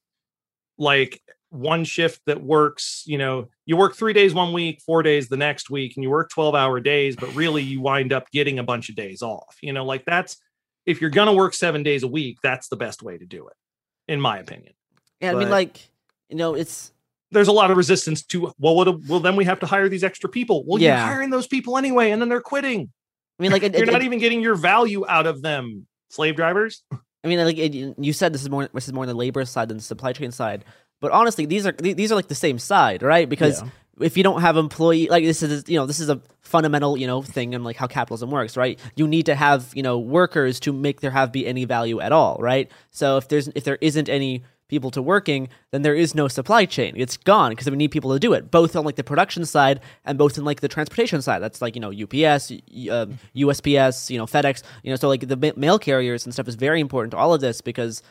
like 0.78 1.20
one 1.51 1.85
shift 1.85 2.20
that 2.27 2.43
works, 2.43 3.05
you 3.07 3.17
know, 3.17 3.49
you 3.65 3.77
work 3.77 3.94
three 3.94 4.12
days 4.12 4.35
one 4.35 4.53
week, 4.53 4.83
four 4.85 5.03
days 5.03 5.28
the 5.28 5.36
next 5.36 5.70
week, 5.70 5.97
and 5.97 6.03
you 6.03 6.11
work 6.11 6.31
12 6.31 6.55
hour 6.55 6.81
days, 6.81 7.17
but 7.17 7.35
really 7.35 7.62
you 7.62 7.81
wind 7.81 8.12
up 8.12 8.31
getting 8.31 8.59
a 8.59 8.65
bunch 8.65 8.89
of 8.89 8.97
days 8.97 9.23
off. 9.23 9.57
You 9.62 9.73
know, 9.73 9.85
like 9.85 10.05
that's 10.05 10.36
if 10.85 11.01
you're 11.01 11.11
going 11.11 11.28
to 11.28 11.33
work 11.33 11.55
seven 11.55 11.83
days 11.83 12.03
a 12.03 12.09
week, 12.09 12.39
that's 12.43 12.69
the 12.69 12.77
best 12.77 13.03
way 13.03 13.17
to 13.17 13.25
do 13.25 13.47
it, 13.47 13.55
in 14.09 14.20
my 14.20 14.39
opinion. 14.39 14.75
Yeah, 15.25 15.33
I 15.33 15.35
mean, 15.35 15.51
like, 15.51 15.89
you 16.28 16.36
know, 16.36 16.55
it's 16.55 16.93
There's 17.31 17.49
a 17.49 17.53
lot 17.53 17.70
of 17.70 17.77
resistance 17.77 18.23
to, 18.27 18.53
well, 18.59 18.77
what, 18.77 18.89
well, 19.09 19.19
then 19.20 19.35
we 19.36 19.44
have 19.44 19.59
to 19.61 19.67
hire 19.67 19.89
these 19.89 20.05
extra 20.05 20.28
people. 20.31 20.65
Well, 20.67 20.81
Yeah. 20.81 20.99
you're 20.99 21.07
hiring 21.15 21.31
those 21.31 21.47
people 21.49 21.77
anyway, 21.77 22.11
and 22.12 22.20
then 22.23 22.28
they're 22.28 22.41
quitting. 22.41 22.91
I 23.39 23.43
mean, 23.43 23.51
like, 23.51 23.62
it, 23.65 23.75
you're 23.77 23.89
it- 23.89 23.93
not 23.93 24.03
it- 24.03 24.07
even 24.07 24.19
getting 24.20 24.41
your 24.41 24.55
value 24.55 25.05
out 25.09 25.27
of 25.27 25.43
them, 25.43 25.86
slave 26.11 26.36
drivers. 26.36 26.85
I 26.93 27.27
mean, 27.27 27.39
like 27.44 27.57
it, 27.59 27.75
you 27.99 28.12
said, 28.12 28.33
this 28.35 28.43
is 28.43 28.51
more 28.51 28.69
this 28.75 28.86
is 28.86 28.93
more 28.93 29.03
on 29.05 29.09
the 29.09 29.15
labor 29.15 29.44
side 29.47 29.69
than 29.69 29.78
the 29.78 29.83
supply 29.83 30.12
chain 30.12 30.31
side. 30.31 30.65
But 31.01 31.11
honestly, 31.11 31.47
these 31.47 31.67
are 31.67 31.73
these 31.73 32.12
are 32.12 32.15
like 32.15 32.28
the 32.28 32.35
same 32.35 32.59
side, 32.59 33.03
right? 33.03 33.27
Because 33.28 33.62
Yeah. 33.62 33.69
if 34.01 34.17
you 34.19 34.23
don't 34.23 34.43
have 34.43 34.57
employee, 34.59 35.09
like 35.09 35.25
this 35.25 35.43
is 35.43 35.65
you 35.67 35.77
know 35.78 35.86
this 35.86 36.01
is 36.01 36.09
a 36.11 36.20
fundamental 36.43 36.97
you 36.99 37.07
know 37.07 37.23
thing 37.23 37.55
in 37.55 37.65
like 37.65 37.77
how 37.77 37.86
capitalism 37.86 38.31
works, 38.31 38.57
right? 38.59 38.78
You 38.94 39.09
need 39.09 39.25
to 39.27 39.35
have 39.35 39.73
you 39.75 39.83
know 39.83 39.99
workers 39.99 40.61
to 40.61 40.73
make 40.73 41.01
there 41.01 41.11
have 41.11 41.33
be 41.33 41.47
any 41.47 41.65
value 41.65 41.99
at 42.01 42.12
all, 42.12 42.36
right? 42.41 42.70
So 42.91 43.17
if 43.17 43.28
there's 43.28 43.49
if 43.55 43.65
there 43.65 43.78
isn't 43.81 44.09
any 44.11 44.44
people 44.68 44.91
to 44.91 45.02
working, 45.02 45.49
then 45.70 45.83
there 45.83 45.94
is 45.94 46.15
no 46.15 46.26
supply 46.28 46.65
chain. 46.65 46.94
It's 46.97 47.17
gone 47.17 47.51
because 47.51 47.68
we 47.70 47.76
need 47.76 47.91
people 47.91 48.12
to 48.12 48.18
do 48.18 48.33
it, 48.33 48.51
both 48.51 48.75
on 48.76 48.84
like 48.84 48.97
the 48.97 49.05
production 49.05 49.44
side 49.44 49.81
and 50.05 50.17
both 50.18 50.39
in 50.39 50.44
like 50.44 50.60
the 50.60 50.68
transportation 50.68 51.20
side. 51.23 51.41
That's 51.43 51.60
like 51.60 51.75
you 51.75 51.81
know 51.81 51.91
UPS, 51.91 52.51
um, 52.91 53.18
USPS, 53.36 54.10
you 54.10 54.18
know 54.18 54.26
FedEx, 54.26 54.62
you 54.83 54.91
know 54.91 54.97
so 54.97 55.09
like 55.09 55.28
the 55.28 55.36
ma- 55.36 55.52
mail 55.57 55.78
carriers 55.78 56.25
and 56.25 56.33
stuff 56.33 56.49
is 56.49 56.55
very 56.55 56.81
important 56.81 57.10
to 57.12 57.17
all 57.17 57.34
of 57.34 57.41
this 57.41 57.60
because 57.60 58.02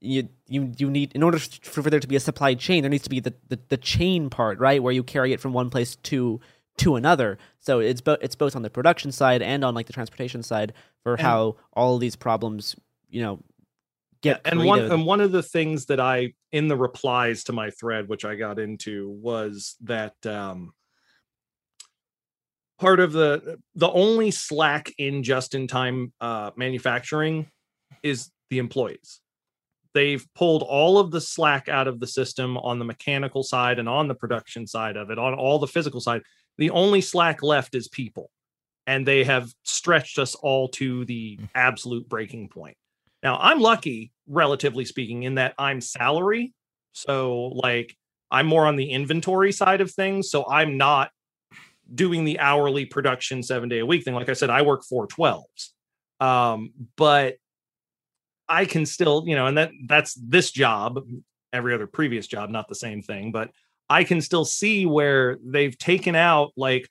you 0.00 0.28
you 0.48 0.72
you 0.78 0.90
need 0.90 1.12
in 1.14 1.22
order 1.22 1.38
for, 1.38 1.82
there 1.82 2.00
to 2.00 2.08
be 2.08 2.16
a 2.16 2.20
supply 2.20 2.54
chain, 2.54 2.82
there 2.82 2.90
needs 2.90 3.04
to 3.04 3.10
be 3.10 3.20
the, 3.20 3.32
the, 3.48 3.58
the 3.68 3.76
chain 3.76 4.28
part, 4.30 4.58
right, 4.58 4.82
where 4.82 4.92
you 4.92 5.02
carry 5.02 5.32
it 5.32 5.40
from 5.40 5.52
one 5.52 5.70
place 5.70 5.96
to 5.96 6.40
to 6.78 6.96
another. 6.96 7.38
So 7.58 7.80
it's 7.80 8.00
both 8.00 8.18
it's 8.20 8.34
both 8.34 8.56
on 8.56 8.62
the 8.62 8.70
production 8.70 9.12
side 9.12 9.42
and 9.42 9.64
on 9.64 9.74
like 9.74 9.86
the 9.86 9.92
transportation 9.92 10.42
side 10.42 10.72
for 11.02 11.12
And- 11.12 11.22
how 11.22 11.56
all 11.72 11.94
of 11.94 12.00
these 12.00 12.16
problems, 12.16 12.76
you 13.10 13.22
know, 13.22 13.38
get 14.22 14.40
and 14.44 14.64
one 14.64 14.80
and 14.80 15.04
one 15.04 15.20
of 15.20 15.32
the 15.32 15.42
things 15.42 15.86
that 15.86 16.00
I 16.00 16.32
in 16.50 16.68
the 16.68 16.76
replies 16.76 17.44
to 17.44 17.52
my 17.52 17.70
thread, 17.70 18.08
which 18.08 18.24
I 18.24 18.34
got 18.34 18.58
into, 18.58 19.10
was 19.10 19.76
that 19.82 20.14
um 20.26 20.72
part 22.78 23.00
of 23.00 23.12
the 23.12 23.58
the 23.74 23.90
only 23.90 24.30
slack 24.30 24.92
in 24.98 25.22
just 25.22 25.54
in 25.54 25.66
time 25.66 26.12
uh 26.20 26.50
manufacturing 26.56 27.50
is 28.02 28.30
the 28.50 28.58
employees. 28.58 29.20
They've 29.94 30.26
pulled 30.34 30.62
all 30.62 30.98
of 30.98 31.10
the 31.10 31.20
slack 31.20 31.68
out 31.68 31.86
of 31.86 32.00
the 32.00 32.06
system 32.06 32.56
on 32.56 32.78
the 32.78 32.84
mechanical 32.84 33.42
side 33.42 33.78
and 33.78 33.88
on 33.88 34.08
the 34.08 34.14
production 34.14 34.66
side 34.66 34.96
of 34.96 35.10
it, 35.10 35.18
on 35.18 35.34
all 35.34 35.58
the 35.58 35.66
physical 35.66 36.00
side. 36.00 36.22
The 36.58 36.70
only 36.70 37.00
slack 37.00 37.42
left 37.42 37.74
is 37.74 37.88
people. 37.88 38.30
And 38.86 39.06
they 39.06 39.24
have 39.24 39.52
stretched 39.62 40.18
us 40.18 40.34
all 40.34 40.68
to 40.70 41.04
the 41.04 41.38
absolute 41.54 42.08
breaking 42.08 42.48
point. 42.48 42.76
Now, 43.22 43.38
I'm 43.40 43.60
lucky, 43.60 44.11
relatively 44.26 44.84
speaking, 44.84 45.22
in 45.24 45.36
that 45.36 45.54
I'm 45.58 45.80
salary. 45.80 46.52
So, 46.92 47.52
like, 47.54 47.96
I'm 48.30 48.46
more 48.46 48.66
on 48.66 48.76
the 48.76 48.90
inventory 48.90 49.52
side 49.52 49.80
of 49.80 49.90
things. 49.90 50.30
So, 50.30 50.46
I'm 50.48 50.76
not 50.76 51.10
doing 51.94 52.24
the 52.24 52.38
hourly 52.38 52.86
production 52.86 53.42
seven 53.42 53.68
day 53.68 53.80
a 53.80 53.86
week 53.86 54.04
thing. 54.04 54.14
Like 54.14 54.28
I 54.28 54.34
said, 54.34 54.50
I 54.50 54.62
work 54.62 54.84
four 54.84 55.06
12s. 55.06 55.70
Um, 56.20 56.72
but 56.96 57.36
I 58.48 58.64
can 58.64 58.86
still, 58.86 59.24
you 59.26 59.34
know, 59.34 59.46
and 59.46 59.58
that 59.58 59.70
that's 59.86 60.14
this 60.14 60.50
job, 60.50 61.00
every 61.52 61.74
other 61.74 61.86
previous 61.86 62.26
job, 62.26 62.50
not 62.50 62.68
the 62.68 62.74
same 62.74 63.02
thing, 63.02 63.32
but 63.32 63.50
I 63.88 64.04
can 64.04 64.20
still 64.20 64.44
see 64.44 64.86
where 64.86 65.38
they've 65.44 65.76
taken 65.76 66.14
out 66.14 66.52
like 66.56 66.88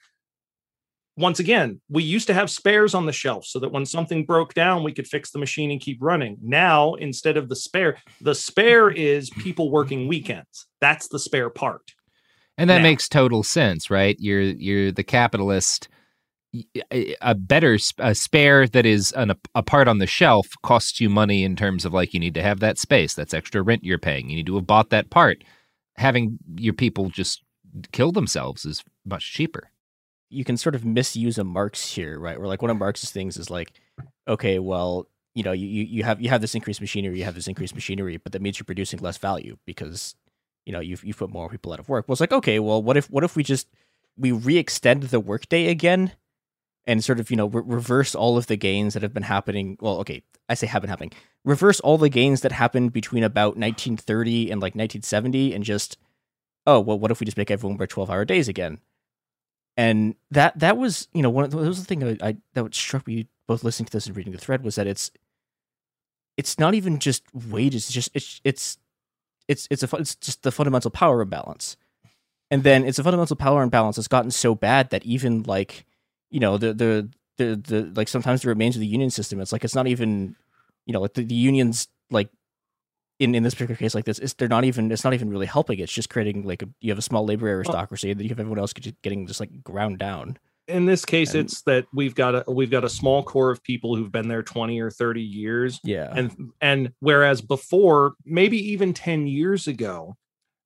once 1.21 1.39
again, 1.39 1.79
we 1.89 2.03
used 2.03 2.27
to 2.27 2.33
have 2.33 2.49
spares 2.49 2.93
on 2.93 3.05
the 3.05 3.13
shelf 3.13 3.45
so 3.45 3.59
that 3.59 3.71
when 3.71 3.85
something 3.85 4.25
broke 4.25 4.53
down, 4.53 4.83
we 4.83 4.91
could 4.91 5.07
fix 5.07 5.31
the 5.31 5.39
machine 5.39 5.71
and 5.71 5.79
keep 5.79 5.97
running. 6.01 6.37
Now, 6.41 6.95
instead 6.95 7.37
of 7.37 7.47
the 7.49 7.55
spare, 7.55 7.97
the 8.19 8.35
spare 8.35 8.89
is 8.89 9.29
people 9.29 9.71
working 9.71 10.07
weekends. 10.07 10.67
That's 10.81 11.07
the 11.07 11.19
spare 11.19 11.49
part. 11.49 11.93
And 12.57 12.69
that 12.69 12.77
Now- 12.77 12.83
makes 12.83 13.07
total 13.07 13.43
sense, 13.43 13.89
right? 13.89 14.15
You're 14.19 14.41
you're 14.41 14.91
the 14.91 15.03
capitalist. 15.03 15.87
a 17.21 17.33
better 17.33 17.77
a 17.97 18.13
spare 18.13 18.67
that 18.67 18.85
is 18.85 19.13
an, 19.13 19.31
a 19.55 19.63
part 19.63 19.87
on 19.87 19.99
the 19.99 20.05
shelf 20.07 20.47
costs 20.63 20.99
you 20.99 21.09
money 21.09 21.43
in 21.45 21.55
terms 21.55 21.85
of 21.85 21.93
like 21.93 22.13
you 22.13 22.19
need 22.19 22.33
to 22.33 22.41
have 22.41 22.59
that 22.59 22.77
space. 22.77 23.13
That's 23.13 23.33
extra 23.33 23.61
rent 23.61 23.85
you're 23.85 23.97
paying. 23.97 24.29
You 24.29 24.35
need 24.35 24.47
to 24.47 24.55
have 24.55 24.67
bought 24.67 24.89
that 24.89 25.09
part. 25.09 25.43
Having 25.95 26.39
your 26.57 26.73
people 26.73 27.09
just 27.09 27.41
kill 27.93 28.11
themselves 28.11 28.65
is 28.65 28.83
much 29.05 29.31
cheaper. 29.31 29.71
You 30.31 30.43
can 30.43 30.57
sort 30.57 30.75
of 30.75 30.85
misuse 30.85 31.37
a 31.37 31.43
Marx 31.43 31.93
here, 31.93 32.17
right? 32.17 32.39
Where 32.39 32.47
like 32.47 32.61
one 32.61 32.71
of 32.71 32.77
Marx's 32.77 33.11
things 33.11 33.37
is 33.37 33.49
like, 33.49 33.73
okay, 34.27 34.59
well, 34.59 35.07
you 35.35 35.43
know, 35.43 35.51
you, 35.51 35.67
you 35.67 36.03
have 36.03 36.21
you 36.21 36.29
have 36.29 36.41
this 36.41 36.55
increased 36.55 36.81
machinery, 36.81 37.19
you 37.19 37.25
have 37.25 37.35
this 37.35 37.47
increased 37.47 37.75
machinery, 37.75 38.17
but 38.17 38.31
that 38.31 38.41
means 38.41 38.57
you're 38.57 38.65
producing 38.65 38.99
less 38.99 39.17
value 39.17 39.57
because 39.65 40.15
you 40.65 40.73
know 40.73 40.79
you've 40.79 41.03
you've 41.03 41.17
put 41.17 41.31
more 41.31 41.49
people 41.49 41.73
out 41.73 41.79
of 41.79 41.89
work. 41.89 42.07
Well, 42.07 42.13
it's 42.13 42.21
like, 42.21 42.31
okay, 42.31 42.59
well, 42.59 42.81
what 42.81 42.97
if 42.97 43.09
what 43.09 43.23
if 43.23 43.35
we 43.35 43.43
just 43.43 43.67
we 44.17 44.31
re-extend 44.31 45.03
the 45.03 45.19
workday 45.19 45.67
again 45.67 46.13
and 46.85 47.03
sort 47.03 47.19
of 47.19 47.29
you 47.29 47.37
know 47.37 47.47
re- 47.47 47.63
reverse 47.65 48.15
all 48.15 48.37
of 48.37 48.47
the 48.47 48.57
gains 48.57 48.93
that 48.93 49.03
have 49.03 49.13
been 49.13 49.23
happening? 49.23 49.77
Well, 49.81 49.97
okay, 49.99 50.23
I 50.49 50.53
say 50.53 50.67
have 50.67 50.81
been 50.81 50.89
happening. 50.89 51.13
Reverse 51.43 51.79
all 51.81 51.97
the 51.97 52.09
gains 52.09 52.41
that 52.41 52.51
happened 52.53 52.93
between 52.93 53.23
about 53.23 53.57
1930 53.57 54.51
and 54.51 54.61
like 54.61 54.75
1970, 54.75 55.53
and 55.53 55.63
just 55.63 55.97
oh 56.65 56.79
well, 56.79 56.99
what 56.99 57.11
if 57.11 57.19
we 57.19 57.25
just 57.25 57.37
make 57.37 57.51
everyone 57.51 57.77
work 57.77 57.89
12 57.89 58.09
hour 58.09 58.25
days 58.25 58.47
again? 58.47 58.79
And 59.77 60.15
that 60.31 60.57
that 60.59 60.77
was 60.77 61.07
you 61.13 61.21
know 61.21 61.29
one 61.29 61.45
of 61.45 61.51
the, 61.51 61.57
that 61.57 61.67
was 61.67 61.79
the 61.79 61.85
thing 61.85 61.99
that 61.99 62.21
I 62.21 62.37
that 62.53 62.73
struck 62.75 63.07
me 63.07 63.27
both 63.47 63.63
listening 63.63 63.87
to 63.87 63.91
this 63.91 64.07
and 64.07 64.15
reading 64.15 64.33
the 64.33 64.39
thread 64.39 64.63
was 64.63 64.75
that 64.75 64.87
it's 64.87 65.11
it's 66.37 66.59
not 66.59 66.73
even 66.73 66.99
just 66.99 67.23
wages 67.33 67.85
it's 67.85 67.93
just 67.93 68.11
it's 68.13 68.41
it's 68.43 68.77
it's 69.47 69.67
it's 69.69 69.83
a 69.83 69.95
it's 69.97 70.15
just 70.15 70.43
the 70.43 70.51
fundamental 70.51 70.89
power 70.91 71.21
imbalance. 71.21 71.75
And 72.49 72.63
then 72.63 72.83
it's 72.83 72.99
a 72.99 73.03
fundamental 73.03 73.35
power 73.35 73.63
imbalance 73.63 73.95
that's 73.95 74.07
gotten 74.07 74.31
so 74.31 74.55
bad 74.55 74.89
that 74.89 75.05
even 75.05 75.43
like 75.43 75.85
you 76.29 76.39
know 76.39 76.57
the 76.57 76.73
the 76.73 77.09
the, 77.37 77.55
the 77.55 77.91
like 77.95 78.07
sometimes 78.07 78.41
the 78.41 78.49
remains 78.49 78.75
of 78.75 78.81
the 78.81 78.87
union 78.87 79.09
system 79.09 79.39
it's 79.39 79.51
like 79.51 79.63
it's 79.63 79.75
not 79.75 79.87
even 79.87 80.35
you 80.85 80.93
know 80.93 81.01
like 81.01 81.13
the, 81.13 81.23
the 81.23 81.35
unions 81.35 81.87
like 82.09 82.29
in, 83.21 83.35
in 83.35 83.43
this 83.43 83.53
particular 83.53 83.77
case 83.77 83.93
like 83.93 84.05
this 84.05 84.19
it's, 84.19 84.33
they're 84.33 84.47
not 84.47 84.63
even 84.65 84.91
it's 84.91 85.03
not 85.03 85.13
even 85.13 85.29
really 85.29 85.45
helping 85.45 85.79
it's 85.79 85.93
just 85.93 86.09
creating 86.09 86.43
like 86.43 86.63
a, 86.63 86.69
you 86.81 86.91
have 86.91 86.97
a 86.97 87.03
small 87.03 87.23
labor 87.23 87.47
aristocracy 87.47 88.09
and 88.09 88.19
then 88.19 88.25
you 88.25 88.29
have 88.29 88.39
everyone 88.39 88.59
else 88.59 88.73
getting 88.73 89.27
just 89.27 89.39
like 89.39 89.63
ground 89.63 89.99
down 89.99 90.37
In 90.67 90.85
this 90.85 91.05
case, 91.05 91.33
And- 91.33 91.45
it's 91.45 91.61
that 91.63 91.85
we've 91.93 92.15
got 92.15 92.47
a 92.47 92.51
we've 92.51 92.71
got 92.71 92.83
a 92.83 92.89
small 92.89 93.23
core 93.23 93.51
of 93.51 93.61
people 93.63 93.95
who've 93.95 94.11
been 94.11 94.27
there 94.27 94.43
20 94.43 94.79
or 94.79 94.89
30 94.89 95.21
years. 95.21 95.79
Yeah. 95.83 96.13
And 96.15 96.51
and 96.61 96.93
whereas 96.99 97.41
before, 97.41 98.13
maybe 98.25 98.57
even 98.71 98.93
10 98.93 99.27
years 99.27 99.67
ago, 99.67 100.15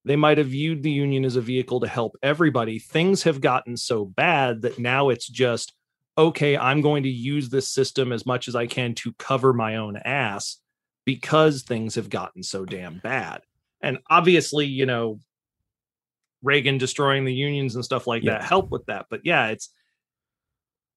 they 0.03 0.15
might 0.15 0.37
have 0.37 0.47
viewed 0.47 0.83
the 0.83 0.91
union 0.91 1.25
as 1.25 1.35
a 1.37 1.41
vehicle 1.41 1.79
to 1.79 1.87
help 1.87 2.17
everybody. 2.21 2.77
Things 2.77 3.23
have 3.23 3.41
gotten 3.41 3.77
so 3.77 4.05
bad 4.05 4.61
that 4.61 4.77
now 4.77 5.09
it's 5.09 5.27
just 5.27 5.73
okay, 6.17 6.55
I'm 6.55 6.81
going 6.81 7.03
to 7.03 7.09
use 7.09 7.49
this 7.49 7.67
system 7.67 8.11
as 8.13 8.25
much 8.25 8.47
as 8.47 8.55
I 8.55 8.67
can 8.67 8.93
to 8.95 9.11
cover 9.13 9.53
my 9.53 9.75
own 9.77 9.97
ass 9.97 10.59
because 11.05 11.63
things 11.63 11.95
have 11.95 12.09
gotten 12.09 12.43
so 12.43 12.65
damn 12.65 12.99
bad. 12.99 13.41
and 13.81 13.99
obviously, 14.09 14.65
you 14.65 14.85
know, 14.85 15.19
Reagan 16.41 16.77
destroying 16.77 17.25
the 17.25 17.33
unions 17.33 17.75
and 17.75 17.83
stuff 17.85 18.07
like 18.07 18.23
Yeah. 18.23 18.33
that 18.39 18.43
help 18.43 18.71
with 18.71 18.85
that. 18.87 19.05
But 19.09 19.21
yeah, 19.23 19.47
it's 19.47 19.69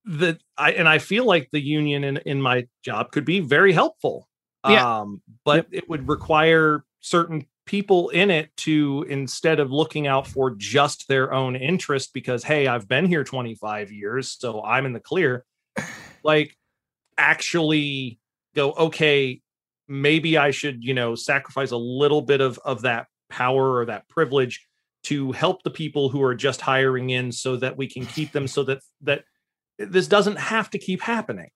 the 0.05 0.39
I 0.57 0.73
and 0.73 0.89
I 0.89 0.99
feel 0.99 1.25
like 1.25 1.49
the 1.53 1.61
union 1.61 2.05
in 2.05 2.17
in 2.19 2.41
my 2.41 2.67
job 2.83 3.11
could 3.13 3.25
be 3.25 3.41
very 3.41 3.73
helpful. 3.73 4.29
Yeah. 4.67 5.01
Um, 5.01 5.23
but 5.45 5.67
it 5.71 5.89
would 5.89 6.09
require 6.09 6.85
certain 7.01 7.47
people 7.67 8.09
in 8.11 8.31
it 8.31 8.57
to 8.59 9.05
instead 9.09 9.61
of 9.61 9.71
looking 9.71 10.07
out 10.07 10.27
for 10.27 10.55
just 10.57 11.09
their 11.09 11.33
own 11.35 11.57
interest 11.57 12.15
because 12.15 12.43
hey, 12.45 12.67
I've 12.67 12.89
been 12.89 13.05
here 13.07 13.25
25 13.25 13.93
years, 13.93 14.31
so 14.39 14.63
I'm 14.63 14.87
in 14.87 14.93
the 14.95 15.01
clear. 15.01 15.45
Like 16.25 16.57
actually 17.17 18.19
go, 18.55 18.73
okay, 18.73 19.41
maybe 19.89 20.37
I 20.39 20.51
should, 20.51 20.85
you 20.85 20.95
know, 20.95 21.15
sacrifice 21.15 21.71
a 21.71 21.77
little 21.77 22.23
bit 22.23 22.41
of 22.41 22.59
of 22.65 22.83
that 22.83 23.07
power 23.31 23.77
or 23.79 23.87
that 23.87 24.09
privilege 24.09 24.65
to 25.05 25.33
help 25.33 25.63
the 25.63 25.71
people 25.71 26.09
who 26.09 26.23
are 26.23 26.35
just 26.35 26.61
hiring 26.61 27.11
in 27.11 27.33
so 27.33 27.57
that 27.57 27.77
we 27.77 27.89
can 27.89 28.05
keep 28.07 28.33
them 28.33 28.47
so 28.47 28.63
that 28.65 28.81
that 29.03 29.25
this 29.79 30.09
doesn't 30.09 30.37
have 30.37 30.71
to 30.71 30.79
keep 30.79 31.01
happening. 31.01 31.49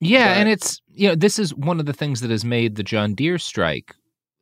Yeah, 0.00 0.28
But- 0.28 0.36
and 0.38 0.48
it's 0.48 0.80
you 0.88 1.08
know 1.08 1.14
this 1.14 1.38
is 1.38 1.54
one 1.54 1.80
of 1.80 1.86
the 1.86 1.92
things 1.92 2.20
that 2.20 2.30
has 2.30 2.44
made 2.44 2.76
the 2.76 2.82
John 2.82 3.14
Deere 3.14 3.38
strike 3.38 3.94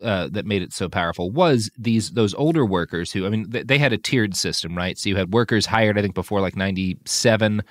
uh, 0.02 0.28
that 0.32 0.44
made 0.44 0.60
it 0.62 0.72
so 0.72 0.88
powerful 0.88 1.30
was 1.30 1.70
these 1.78 2.10
those 2.10 2.34
older 2.34 2.66
workers 2.66 3.12
who 3.12 3.24
I 3.26 3.28
mean 3.30 3.46
they, 3.48 3.62
they 3.62 3.78
had 3.78 3.92
a 3.92 3.98
tiered 3.98 4.36
system, 4.36 4.76
right? 4.76 4.98
So 4.98 5.08
you 5.08 5.16
had 5.16 5.32
workers 5.32 5.66
hired 5.66 5.98
I 5.98 6.02
think 6.02 6.14
before 6.14 6.40
like 6.40 6.56
ninety 6.56 6.98
seven 7.06 7.62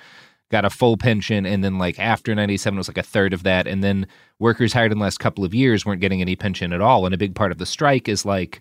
got 0.50 0.64
a 0.64 0.70
full 0.70 0.96
pension 0.96 1.46
and 1.46 1.64
then 1.64 1.78
like 1.78 1.98
after 1.98 2.34
97 2.34 2.76
was 2.76 2.88
like 2.88 2.98
a 2.98 3.02
third 3.02 3.32
of 3.32 3.42
that 3.42 3.66
and 3.66 3.82
then 3.82 4.06
workers 4.38 4.72
hired 4.72 4.92
in 4.92 4.98
the 4.98 5.02
last 5.02 5.18
couple 5.18 5.44
of 5.44 5.54
years 5.54 5.84
weren't 5.84 6.00
getting 6.00 6.20
any 6.20 6.36
pension 6.36 6.72
at 6.72 6.80
all 6.80 7.06
and 7.06 7.14
a 7.14 7.18
big 7.18 7.34
part 7.34 7.50
of 7.50 7.58
the 7.58 7.66
strike 7.66 8.08
is 8.08 8.24
like 8.24 8.60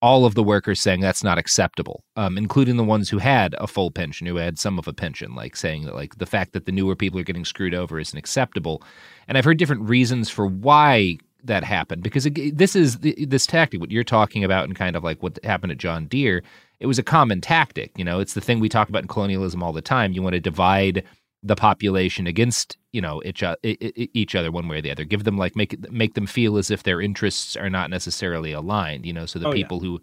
all 0.00 0.24
of 0.24 0.34
the 0.34 0.42
workers 0.42 0.80
saying 0.80 1.00
that's 1.00 1.24
not 1.24 1.38
acceptable, 1.38 2.04
um, 2.16 2.38
including 2.38 2.76
the 2.76 2.84
ones 2.84 3.10
who 3.10 3.18
had 3.18 3.54
a 3.58 3.66
full 3.66 3.90
pension, 3.90 4.26
who 4.26 4.36
had 4.36 4.58
some 4.58 4.78
of 4.78 4.86
a 4.86 4.92
pension, 4.92 5.34
like 5.34 5.56
saying 5.56 5.84
that 5.84 5.94
like 5.94 6.18
the 6.18 6.26
fact 6.26 6.52
that 6.52 6.66
the 6.66 6.72
newer 6.72 6.94
people 6.94 7.18
are 7.18 7.24
getting 7.24 7.44
screwed 7.44 7.74
over 7.74 7.98
isn't 7.98 8.18
acceptable. 8.18 8.82
And 9.26 9.36
I've 9.36 9.44
heard 9.44 9.58
different 9.58 9.88
reasons 9.88 10.30
for 10.30 10.46
why 10.46 11.18
that 11.44 11.64
happened 11.64 12.02
because 12.02 12.26
it, 12.26 12.56
this 12.56 12.76
is 12.76 12.98
the, 12.98 13.24
this 13.24 13.46
tactic 13.46 13.80
what 13.80 13.90
you're 13.90 14.04
talking 14.04 14.44
about 14.44 14.64
and 14.64 14.76
kind 14.76 14.96
of 14.96 15.02
like 15.02 15.22
what 15.22 15.38
happened 15.44 15.72
at 15.72 15.78
John 15.78 16.06
Deere. 16.06 16.42
It 16.80 16.86
was 16.86 16.98
a 16.98 17.02
common 17.02 17.40
tactic, 17.40 17.92
you 17.96 18.04
know. 18.04 18.20
It's 18.20 18.34
the 18.34 18.40
thing 18.40 18.60
we 18.60 18.68
talk 18.68 18.88
about 18.88 19.02
in 19.02 19.08
colonialism 19.08 19.62
all 19.62 19.72
the 19.72 19.82
time. 19.82 20.12
You 20.12 20.22
want 20.22 20.34
to 20.34 20.40
divide 20.40 21.04
the 21.44 21.54
population 21.54 22.26
against 22.26 22.76
you 22.90 23.00
know 23.00 23.22
each, 23.24 23.44
each 23.62 24.34
other 24.34 24.50
one 24.50 24.66
way 24.66 24.78
or 24.78 24.82
the 24.82 24.90
other 24.90 25.04
give 25.04 25.22
them 25.22 25.38
like 25.38 25.54
make 25.54 25.88
make 25.92 26.14
them 26.14 26.26
feel 26.26 26.56
as 26.58 26.68
if 26.68 26.82
their 26.82 27.00
interests 27.00 27.54
are 27.56 27.70
not 27.70 27.90
necessarily 27.90 28.50
aligned 28.50 29.06
you 29.06 29.12
know 29.12 29.24
so 29.24 29.38
the 29.38 29.46
Oh, 29.46 29.50
yeah. 29.50 29.62
people 29.62 29.78
who 29.78 30.00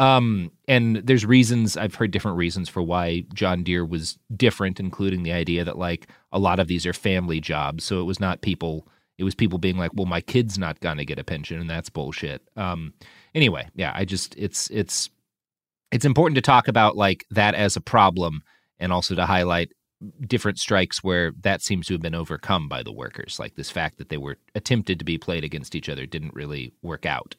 um 0.00 0.50
and 0.66 0.96
there's 0.96 1.24
reasons 1.24 1.76
i've 1.76 1.94
heard 1.94 2.10
different 2.10 2.36
reasons 2.36 2.68
for 2.68 2.82
why 2.82 3.24
john 3.34 3.62
deere 3.62 3.84
was 3.84 4.18
different 4.36 4.80
including 4.80 5.22
the 5.22 5.32
idea 5.32 5.64
that 5.64 5.78
like 5.78 6.08
a 6.32 6.40
lot 6.40 6.58
of 6.58 6.66
these 6.66 6.86
are 6.86 6.92
family 6.92 7.40
jobs 7.40 7.84
so 7.84 8.00
it 8.00 8.04
was 8.04 8.18
not 8.18 8.40
people 8.42 8.88
it 9.16 9.22
was 9.22 9.34
people 9.36 9.58
being 9.60 9.76
like 9.78 9.92
well 9.94 10.06
my 10.06 10.20
kid's 10.20 10.58
not 10.58 10.80
going 10.80 10.96
to 10.96 11.04
get 11.04 11.20
a 11.20 11.24
pension 11.24 11.60
and 11.60 11.70
that's 11.70 11.88
bullshit 11.88 12.42
um 12.56 12.92
anyway 13.34 13.68
yeah 13.76 13.92
i 13.94 14.04
just 14.04 14.34
it's 14.36 14.68
it's 14.70 15.08
it's 15.94 16.04
important 16.04 16.34
to 16.34 16.42
talk 16.42 16.66
about 16.66 16.96
like 16.96 17.24
that 17.30 17.54
as 17.54 17.76
a 17.76 17.80
problem 17.80 18.42
and 18.80 18.92
also 18.92 19.14
to 19.14 19.24
highlight 19.24 19.70
different 20.26 20.58
strikes 20.58 21.04
where 21.04 21.32
that 21.40 21.62
seems 21.62 21.86
to 21.86 21.94
have 21.94 22.02
been 22.02 22.16
overcome 22.16 22.68
by 22.68 22.82
the 22.82 22.92
workers. 22.92 23.38
Like 23.38 23.54
this 23.54 23.70
fact 23.70 23.98
that 23.98 24.08
they 24.08 24.16
were 24.16 24.36
attempted 24.56 24.98
to 24.98 25.04
be 25.04 25.18
played 25.18 25.44
against 25.44 25.76
each 25.76 25.88
other 25.88 26.04
didn't 26.04 26.34
really 26.34 26.72
work 26.82 27.06
out. 27.06 27.36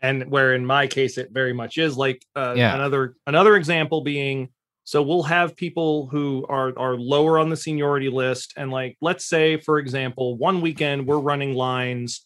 And 0.00 0.30
where 0.30 0.54
in 0.54 0.64
my 0.64 0.86
case 0.86 1.18
it 1.18 1.32
very 1.32 1.52
much 1.52 1.76
is 1.76 1.98
like 1.98 2.24
uh, 2.34 2.54
Yeah. 2.56 2.74
another 2.74 3.16
another 3.26 3.54
example 3.56 4.00
being 4.00 4.48
so 4.84 5.02
we'll 5.02 5.24
have 5.24 5.54
people 5.54 6.08
who 6.10 6.46
are 6.48 6.72
are 6.78 6.96
lower 6.96 7.38
on 7.38 7.50
the 7.50 7.58
seniority 7.58 8.08
list 8.08 8.54
and 8.56 8.70
like 8.70 8.96
let's 9.02 9.26
say 9.26 9.58
for 9.58 9.78
example 9.78 10.38
one 10.38 10.62
weekend 10.62 11.06
we're 11.06 11.18
running 11.18 11.52
lines 11.54 12.24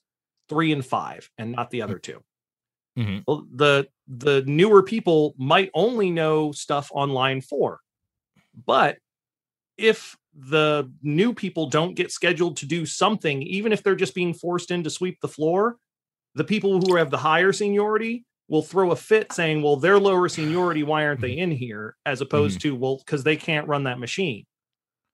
3 0.48 0.70
and 0.72 0.86
5 0.86 1.28
and 1.38 1.50
not 1.50 1.70
the 1.70 1.82
other 1.82 1.98
two 1.98 2.22
mm-hmm. 2.96 3.18
well, 3.26 3.46
the 3.54 3.88
the 4.08 4.42
newer 4.46 4.82
people 4.82 5.34
might 5.38 5.70
only 5.74 6.10
know 6.10 6.52
stuff 6.52 6.90
on 6.94 7.10
line 7.10 7.40
4 7.40 7.80
but 8.66 8.98
if 9.76 10.16
the 10.36 10.90
new 11.02 11.32
people 11.34 11.68
don't 11.68 11.94
get 11.94 12.10
scheduled 12.10 12.56
to 12.58 12.66
do 12.66 12.84
something 12.86 13.42
even 13.42 13.72
if 13.72 13.82
they're 13.82 13.94
just 13.94 14.14
being 14.14 14.34
forced 14.34 14.70
in 14.70 14.82
to 14.84 14.90
sweep 14.90 15.20
the 15.20 15.28
floor 15.28 15.76
the 16.34 16.44
people 16.44 16.80
who 16.80 16.96
have 16.96 17.10
the 17.10 17.16
higher 17.18 17.52
seniority 17.52 18.24
will 18.48 18.62
throw 18.62 18.90
a 18.90 18.96
fit 18.96 19.32
saying, 19.32 19.62
well, 19.62 19.76
they're 19.76 19.98
lower 19.98 20.28
seniority. 20.28 20.82
Why 20.82 21.06
aren't 21.06 21.20
they 21.20 21.32
in 21.38 21.50
here? 21.50 21.96
As 22.04 22.20
opposed 22.20 22.60
to, 22.62 22.74
well, 22.74 22.98
because 22.98 23.24
they 23.24 23.36
can't 23.36 23.66
run 23.68 23.84
that 23.84 23.98
machine. 23.98 24.44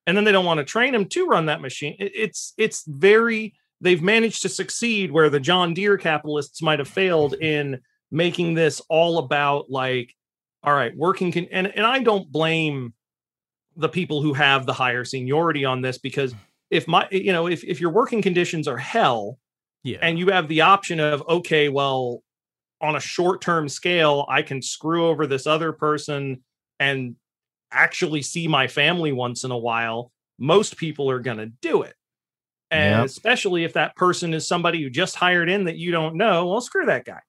And 0.06 0.16
then 0.16 0.24
they 0.24 0.32
don't 0.32 0.44
want 0.44 0.58
to 0.58 0.64
train 0.64 0.92
them 0.92 1.04
to 1.06 1.26
run 1.26 1.46
that 1.46 1.60
machine. 1.60 1.94
It- 1.98 2.12
It's 2.14 2.54
it's 2.56 2.84
very 2.86 3.54
they've 3.80 4.02
managed 4.02 4.42
to 4.42 4.48
succeed 4.48 5.10
where 5.10 5.30
the 5.30 5.40
John 5.40 5.74
Deere 5.74 5.96
capitalists 5.96 6.62
might 6.62 6.78
have 6.78 6.88
failed 6.88 7.34
in 7.34 7.80
making 8.10 8.54
this 8.54 8.80
all 8.88 9.18
about 9.18 9.70
like, 9.70 10.14
all 10.62 10.74
right, 10.74 10.96
working 10.96 11.32
can 11.32 11.46
and, 11.46 11.66
and 11.66 11.86
I 11.86 12.00
don't 12.00 12.30
blame 12.30 12.92
the 13.76 13.88
people 13.88 14.20
who 14.20 14.34
have 14.34 14.66
the 14.66 14.72
higher 14.72 15.04
seniority 15.04 15.64
on 15.64 15.80
this 15.80 15.98
because 15.98 16.34
if 16.70 16.86
my 16.86 17.06
you 17.10 17.32
know 17.32 17.46
if, 17.46 17.64
if 17.64 17.80
your 17.80 17.90
working 17.90 18.22
conditions 18.22 18.68
are 18.68 18.76
hell 18.76 19.38
yeah. 19.82 19.98
and 20.02 20.18
you 20.18 20.28
have 20.28 20.48
the 20.48 20.60
option 20.60 21.00
of 21.00 21.22
okay 21.28 21.68
well 21.68 22.22
on 22.80 22.96
a 22.96 23.00
short 23.00 23.40
term 23.40 23.68
scale 23.68 24.26
i 24.28 24.42
can 24.42 24.60
screw 24.60 25.06
over 25.08 25.26
this 25.26 25.46
other 25.46 25.72
person 25.72 26.42
and 26.78 27.16
actually 27.72 28.22
see 28.22 28.48
my 28.48 28.66
family 28.66 29.12
once 29.12 29.44
in 29.44 29.50
a 29.50 29.58
while 29.58 30.12
most 30.38 30.76
people 30.76 31.10
are 31.10 31.20
going 31.20 31.38
to 31.38 31.46
do 31.46 31.82
it 31.82 31.94
Yep. 32.72 33.06
especially 33.06 33.64
if 33.64 33.72
that 33.72 33.96
person 33.96 34.32
is 34.32 34.46
somebody 34.46 34.82
who 34.82 34.90
just 34.90 35.16
hired 35.16 35.50
in 35.50 35.64
that 35.64 35.76
you 35.76 35.90
don't 35.90 36.14
know 36.14 36.46
well 36.46 36.60
screw 36.60 36.86
that 36.86 37.04
guy. 37.04 37.20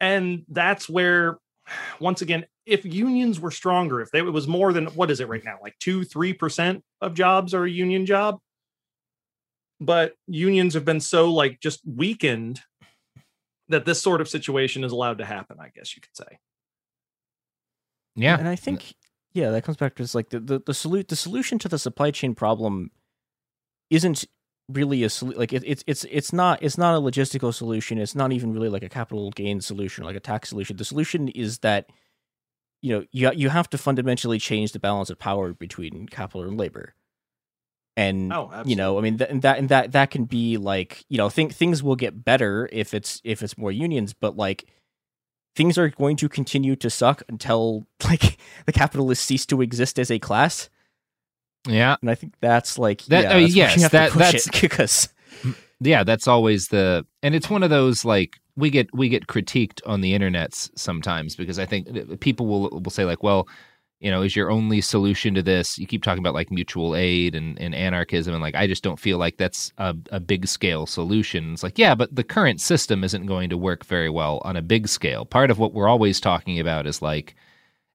And 0.00 0.44
that's 0.48 0.88
where 0.88 1.38
once 2.00 2.22
again 2.22 2.46
if 2.66 2.84
unions 2.84 3.40
were 3.40 3.50
stronger 3.50 4.00
if 4.00 4.10
they, 4.10 4.18
it 4.18 4.32
was 4.32 4.46
more 4.46 4.72
than 4.72 4.86
what 4.88 5.10
is 5.10 5.20
it 5.20 5.28
right 5.28 5.44
now 5.44 5.58
like 5.62 5.74
2 5.80 6.00
3% 6.00 6.82
of 7.00 7.14
jobs 7.14 7.54
are 7.54 7.64
a 7.64 7.70
union 7.70 8.06
job? 8.06 8.38
But 9.80 10.14
unions 10.26 10.74
have 10.74 10.84
been 10.84 11.00
so 11.00 11.32
like 11.32 11.60
just 11.60 11.80
weakened 11.86 12.60
that 13.68 13.84
this 13.84 14.02
sort 14.02 14.20
of 14.20 14.28
situation 14.28 14.82
is 14.82 14.92
allowed 14.92 15.18
to 15.18 15.24
happen 15.24 15.58
i 15.60 15.70
guess 15.74 15.94
you 15.94 16.02
could 16.02 16.16
say. 16.16 16.38
Yeah. 18.16 18.36
And 18.36 18.48
i 18.48 18.56
think 18.56 18.94
yeah 19.32 19.50
that 19.50 19.62
comes 19.62 19.76
back 19.76 19.94
to 19.94 20.02
just 20.02 20.16
like 20.16 20.30
the 20.30 20.40
the, 20.40 20.58
the, 20.58 20.72
solu- 20.72 21.06
the 21.06 21.14
solution 21.14 21.58
to 21.60 21.68
the 21.68 21.78
supply 21.78 22.10
chain 22.10 22.34
problem 22.34 22.90
isn't 23.90 24.24
really 24.68 25.02
a 25.04 25.08
like 25.22 25.52
it, 25.52 25.62
it's 25.66 25.82
it's 25.86 26.04
it's 26.10 26.32
not 26.32 26.62
it's 26.62 26.78
not 26.78 26.94
a 26.94 27.00
logistical 27.00 27.54
solution. 27.54 27.98
It's 27.98 28.14
not 28.14 28.32
even 28.32 28.52
really 28.52 28.68
like 28.68 28.82
a 28.82 28.88
capital 28.88 29.30
gain 29.30 29.60
solution 29.60 30.04
like 30.04 30.16
a 30.16 30.20
tax 30.20 30.50
solution. 30.50 30.76
The 30.76 30.84
solution 30.84 31.28
is 31.28 31.58
that 31.60 31.90
you 32.82 32.94
know 32.94 33.04
you 33.10 33.30
you 33.32 33.48
have 33.48 33.70
to 33.70 33.78
fundamentally 33.78 34.38
change 34.38 34.72
the 34.72 34.78
balance 34.78 35.10
of 35.10 35.18
power 35.18 35.52
between 35.52 36.06
capital 36.06 36.42
and 36.42 36.58
labor. 36.58 36.94
And 37.96 38.32
Oh, 38.32 38.62
you 38.64 38.76
know 38.76 38.96
i 38.96 39.00
mean 39.00 39.18
th- 39.18 39.28
and 39.28 39.42
that 39.42 39.58
and 39.58 39.68
that 39.70 39.90
that 39.90 40.12
can 40.12 40.24
be 40.24 40.56
like 40.56 41.04
you 41.08 41.18
know 41.18 41.28
think 41.28 41.52
things 41.52 41.82
will 41.82 41.96
get 41.96 42.24
better 42.24 42.68
if 42.70 42.94
it's 42.94 43.20
if 43.24 43.42
it's 43.42 43.58
more 43.58 43.72
unions 43.72 44.12
but 44.14 44.36
like 44.36 44.66
things 45.56 45.76
are 45.76 45.88
going 45.88 46.16
to 46.18 46.28
continue 46.28 46.76
to 46.76 46.90
suck 46.90 47.24
until 47.28 47.88
like 48.04 48.38
the 48.66 48.72
capitalists 48.72 49.24
cease 49.24 49.44
to 49.46 49.60
exist 49.60 49.98
as 49.98 50.12
a 50.12 50.20
class 50.20 50.70
yeah. 51.68 51.96
And 52.00 52.10
i 52.10 52.14
think 52.14 52.34
that's 52.40 52.78
like 52.78 53.02
That- 53.06 53.24
yeah, 53.24 53.30
I 53.30 53.34
mean, 53.34 53.42
that's 53.44 53.54
yes, 53.54 53.76
you 53.76 53.82
have 53.82 53.90
to 53.90 53.96
that- 53.96 54.12
that's- 54.14 54.60
because 54.60 55.08
yeah 55.80 56.02
that's 56.04 56.26
always 56.26 56.68
the 56.68 57.06
and 57.22 57.34
it's 57.34 57.48
one 57.48 57.62
of 57.62 57.70
those 57.70 58.04
like 58.04 58.36
we 58.56 58.70
get 58.70 58.92
we 58.92 59.08
get 59.08 59.26
critiqued 59.28 59.80
on 59.86 60.00
the 60.00 60.12
internets 60.18 60.70
sometimes 60.76 61.36
because 61.36 61.58
i 61.60 61.64
think 61.66 62.18
people 62.20 62.46
will 62.46 62.80
will 62.82 62.90
say 62.90 63.04
like 63.04 63.22
well 63.22 63.46
you 64.00 64.10
know 64.10 64.22
is 64.22 64.34
your 64.34 64.50
only 64.50 64.80
solution 64.80 65.34
to 65.34 65.42
this 65.42 65.78
you 65.78 65.86
keep 65.86 66.02
talking 66.02 66.18
about 66.18 66.34
like 66.34 66.50
mutual 66.50 66.96
aid 66.96 67.36
and, 67.36 67.56
and 67.60 67.74
anarchism 67.76 68.34
and 68.34 68.42
like 68.42 68.56
i 68.56 68.66
just 68.66 68.82
don't 68.82 68.98
feel 68.98 69.18
like 69.18 69.36
that's 69.36 69.72
a, 69.78 69.94
a 70.10 70.18
big 70.20 70.48
scale 70.48 70.86
solution. 70.86 71.52
It's 71.52 71.62
like 71.62 71.78
yeah 71.78 71.94
but 71.94 72.12
the 72.14 72.24
current 72.24 72.60
system 72.60 73.04
isn't 73.04 73.26
going 73.26 73.48
to 73.50 73.56
work 73.56 73.84
very 73.84 74.10
well 74.10 74.40
on 74.44 74.56
a 74.56 74.62
big 74.62 74.88
scale. 74.88 75.24
Part 75.24 75.50
of 75.52 75.58
what 75.60 75.72
we're 75.74 75.88
always 75.88 76.20
talking 76.20 76.58
about 76.58 76.86
is 76.88 77.00
like 77.02 77.36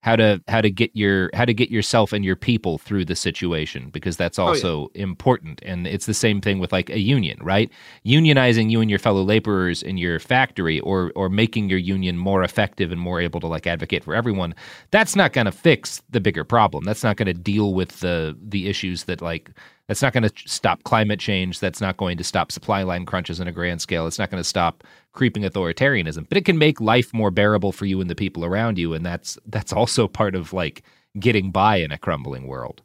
how 0.03 0.17
to 0.17 0.41
how 0.49 0.59
to 0.59 0.69
get 0.69 0.91
your 0.93 1.29
how 1.33 1.45
to 1.45 1.53
get 1.53 1.71
yourself 1.71 2.11
and 2.11 2.25
your 2.25 2.35
people 2.35 2.77
through 2.77 3.05
the 3.05 3.15
situation 3.15 3.89
because 3.89 4.17
that's 4.17 4.37
oh, 4.37 4.43
yeah. 4.43 4.49
also 4.49 4.91
important. 4.95 5.61
And 5.63 5.87
it's 5.87 6.05
the 6.05 6.13
same 6.13 6.41
thing 6.41 6.59
with 6.59 6.71
like 6.71 6.89
a 6.89 6.99
union 6.99 7.39
right? 7.41 7.71
Unionizing 8.05 8.69
you 8.69 8.81
and 8.81 8.89
your 8.89 8.99
fellow 8.99 9.23
laborers 9.23 9.81
in 9.81 9.97
your 9.97 10.19
factory 10.19 10.81
or 10.81 11.11
or 11.15 11.29
making 11.29 11.69
your 11.69 11.79
union 11.79 12.17
more 12.17 12.43
effective 12.43 12.91
and 12.91 12.99
more 12.99 13.21
able 13.21 13.39
to 13.39 13.47
like 13.47 13.65
advocate 13.65 14.03
for 14.03 14.13
everyone 14.13 14.53
that's 14.91 15.15
not 15.15 15.31
going 15.33 15.45
to 15.45 15.51
fix 15.51 16.01
the 16.09 16.19
bigger 16.19 16.43
problem. 16.43 16.83
That's 16.83 17.03
not 17.03 17.15
going 17.15 17.27
to 17.27 17.33
deal 17.33 17.73
with 17.73 18.01
the 18.01 18.37
the 18.41 18.67
issues 18.67 19.05
that 19.05 19.21
like 19.21 19.51
That's 19.87 20.01
not 20.01 20.13
going 20.13 20.23
to 20.23 20.31
stop 20.47 20.83
climate 20.83 21.19
change. 21.19 21.59
That's 21.59 21.81
not 21.81 21.97
going 21.97 22.17
to 22.17 22.23
stop 22.23 22.51
supply 22.53 22.83
line 22.83 23.05
crunches 23.05 23.41
on 23.41 23.47
a 23.47 23.51
grand 23.51 23.81
scale. 23.81 24.07
It's 24.07 24.17
not 24.17 24.31
going 24.31 24.39
to 24.41 24.47
stop 24.47 24.83
creeping 25.11 25.43
authoritarianism. 25.43 26.27
But 26.29 26.37
it 26.37 26.45
can 26.45 26.57
make 26.57 26.79
life 26.79 27.13
more 27.13 27.31
bearable 27.31 27.73
for 27.73 27.85
you 27.85 27.99
and 27.99 28.09
the 28.09 28.15
people 28.15 28.45
around 28.45 28.77
you, 28.79 28.93
and 28.93 29.05
that's 29.05 29.37
that's 29.45 29.73
also 29.73 30.07
part 30.07 30.35
of 30.35 30.53
like 30.53 30.83
getting 31.19 31.51
by 31.51 31.77
in 31.77 31.91
a 31.91 31.97
crumbling 31.97 32.47
world. 32.47 32.81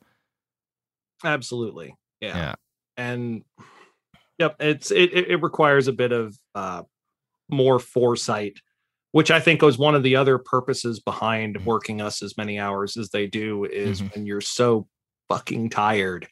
Absolutely. 1.24 1.94
Yeah. 2.20 2.36
Yeah. 2.36 2.54
And 2.96 3.44
yep, 4.38 4.56
it's 4.60 4.90
it 4.90 5.12
it 5.12 5.42
requires 5.42 5.88
a 5.88 5.92
bit 5.92 6.12
of 6.12 6.36
uh 6.54 6.82
more 7.48 7.78
foresight, 7.78 8.58
which 9.12 9.30
I 9.30 9.40
think 9.40 9.62
was 9.62 9.78
one 9.78 9.94
of 9.94 10.02
the 10.02 10.16
other 10.16 10.36
purposes 10.38 11.00
behind 11.00 11.64
working 11.64 12.00
us 12.00 12.22
as 12.22 12.36
many 12.36 12.58
hours 12.58 12.96
as 12.96 13.10
they 13.10 13.26
do 13.26 13.64
is 13.64 14.02
Mhm. 14.02 14.14
when 14.14 14.26
you're 14.26 14.40
so 14.40 14.86
fucking 15.28 15.70
tired 15.70 16.28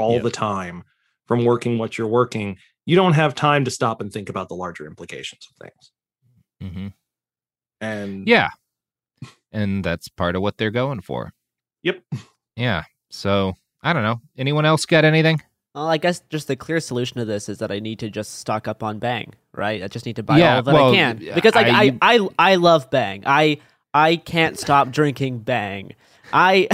all 0.00 0.14
Yep. 0.14 0.22
the 0.22 0.30
time 0.30 0.82
from 1.26 1.44
working 1.44 1.78
what 1.78 1.96
you're 1.98 2.08
working, 2.08 2.56
you 2.86 2.96
don't 2.96 3.12
have 3.12 3.34
time 3.34 3.64
to 3.64 3.70
stop 3.70 4.00
and 4.00 4.12
think 4.12 4.28
about 4.28 4.48
the 4.48 4.54
larger 4.56 4.86
implications 4.86 5.46
of 5.50 5.68
things. 5.68 6.72
hmm 6.74 6.88
And 7.80 8.26
Yeah. 8.26 8.48
And 9.52 9.84
that's 9.84 10.08
part 10.08 10.36
of 10.36 10.42
what 10.42 10.56
they're 10.58 10.70
going 10.70 11.00
for. 11.00 11.32
Yep. 11.82 12.02
Yeah. 12.56 12.84
So 13.10 13.54
I 13.82 13.92
don't 13.92 14.02
know. 14.02 14.20
Anyone 14.36 14.64
else 14.66 14.86
got 14.86 15.04
anything? 15.04 15.40
Well, 15.74 15.88
I 15.88 15.98
guess 15.98 16.20
just 16.30 16.48
the 16.48 16.56
clear 16.56 16.80
solution 16.80 17.18
to 17.18 17.24
this 17.24 17.48
is 17.48 17.58
that 17.58 17.70
I 17.70 17.78
need 17.78 17.98
to 18.00 18.10
just 18.10 18.38
stock 18.40 18.66
up 18.68 18.82
on 18.82 18.98
Bang, 18.98 19.34
right? 19.52 19.82
I 19.82 19.88
just 19.88 20.04
need 20.04 20.16
to 20.16 20.22
buy 20.22 20.38
Yeah, 20.38 20.56
all 20.56 20.62
that 20.62 20.74
well, 20.74 20.90
I 20.92 20.94
can 20.96 21.16
because 21.34 21.54
like 21.54 21.68
I- 21.68 21.96
I, 22.02 22.16
I, 22.18 22.28
I 22.38 22.54
love 22.56 22.90
Bang. 22.90 23.22
I 23.24 23.58
I 23.92 24.16
can't 24.16 24.58
stop 24.58 24.90
drinking 24.90 25.40
Bang. 25.40 25.94
I 26.32 26.68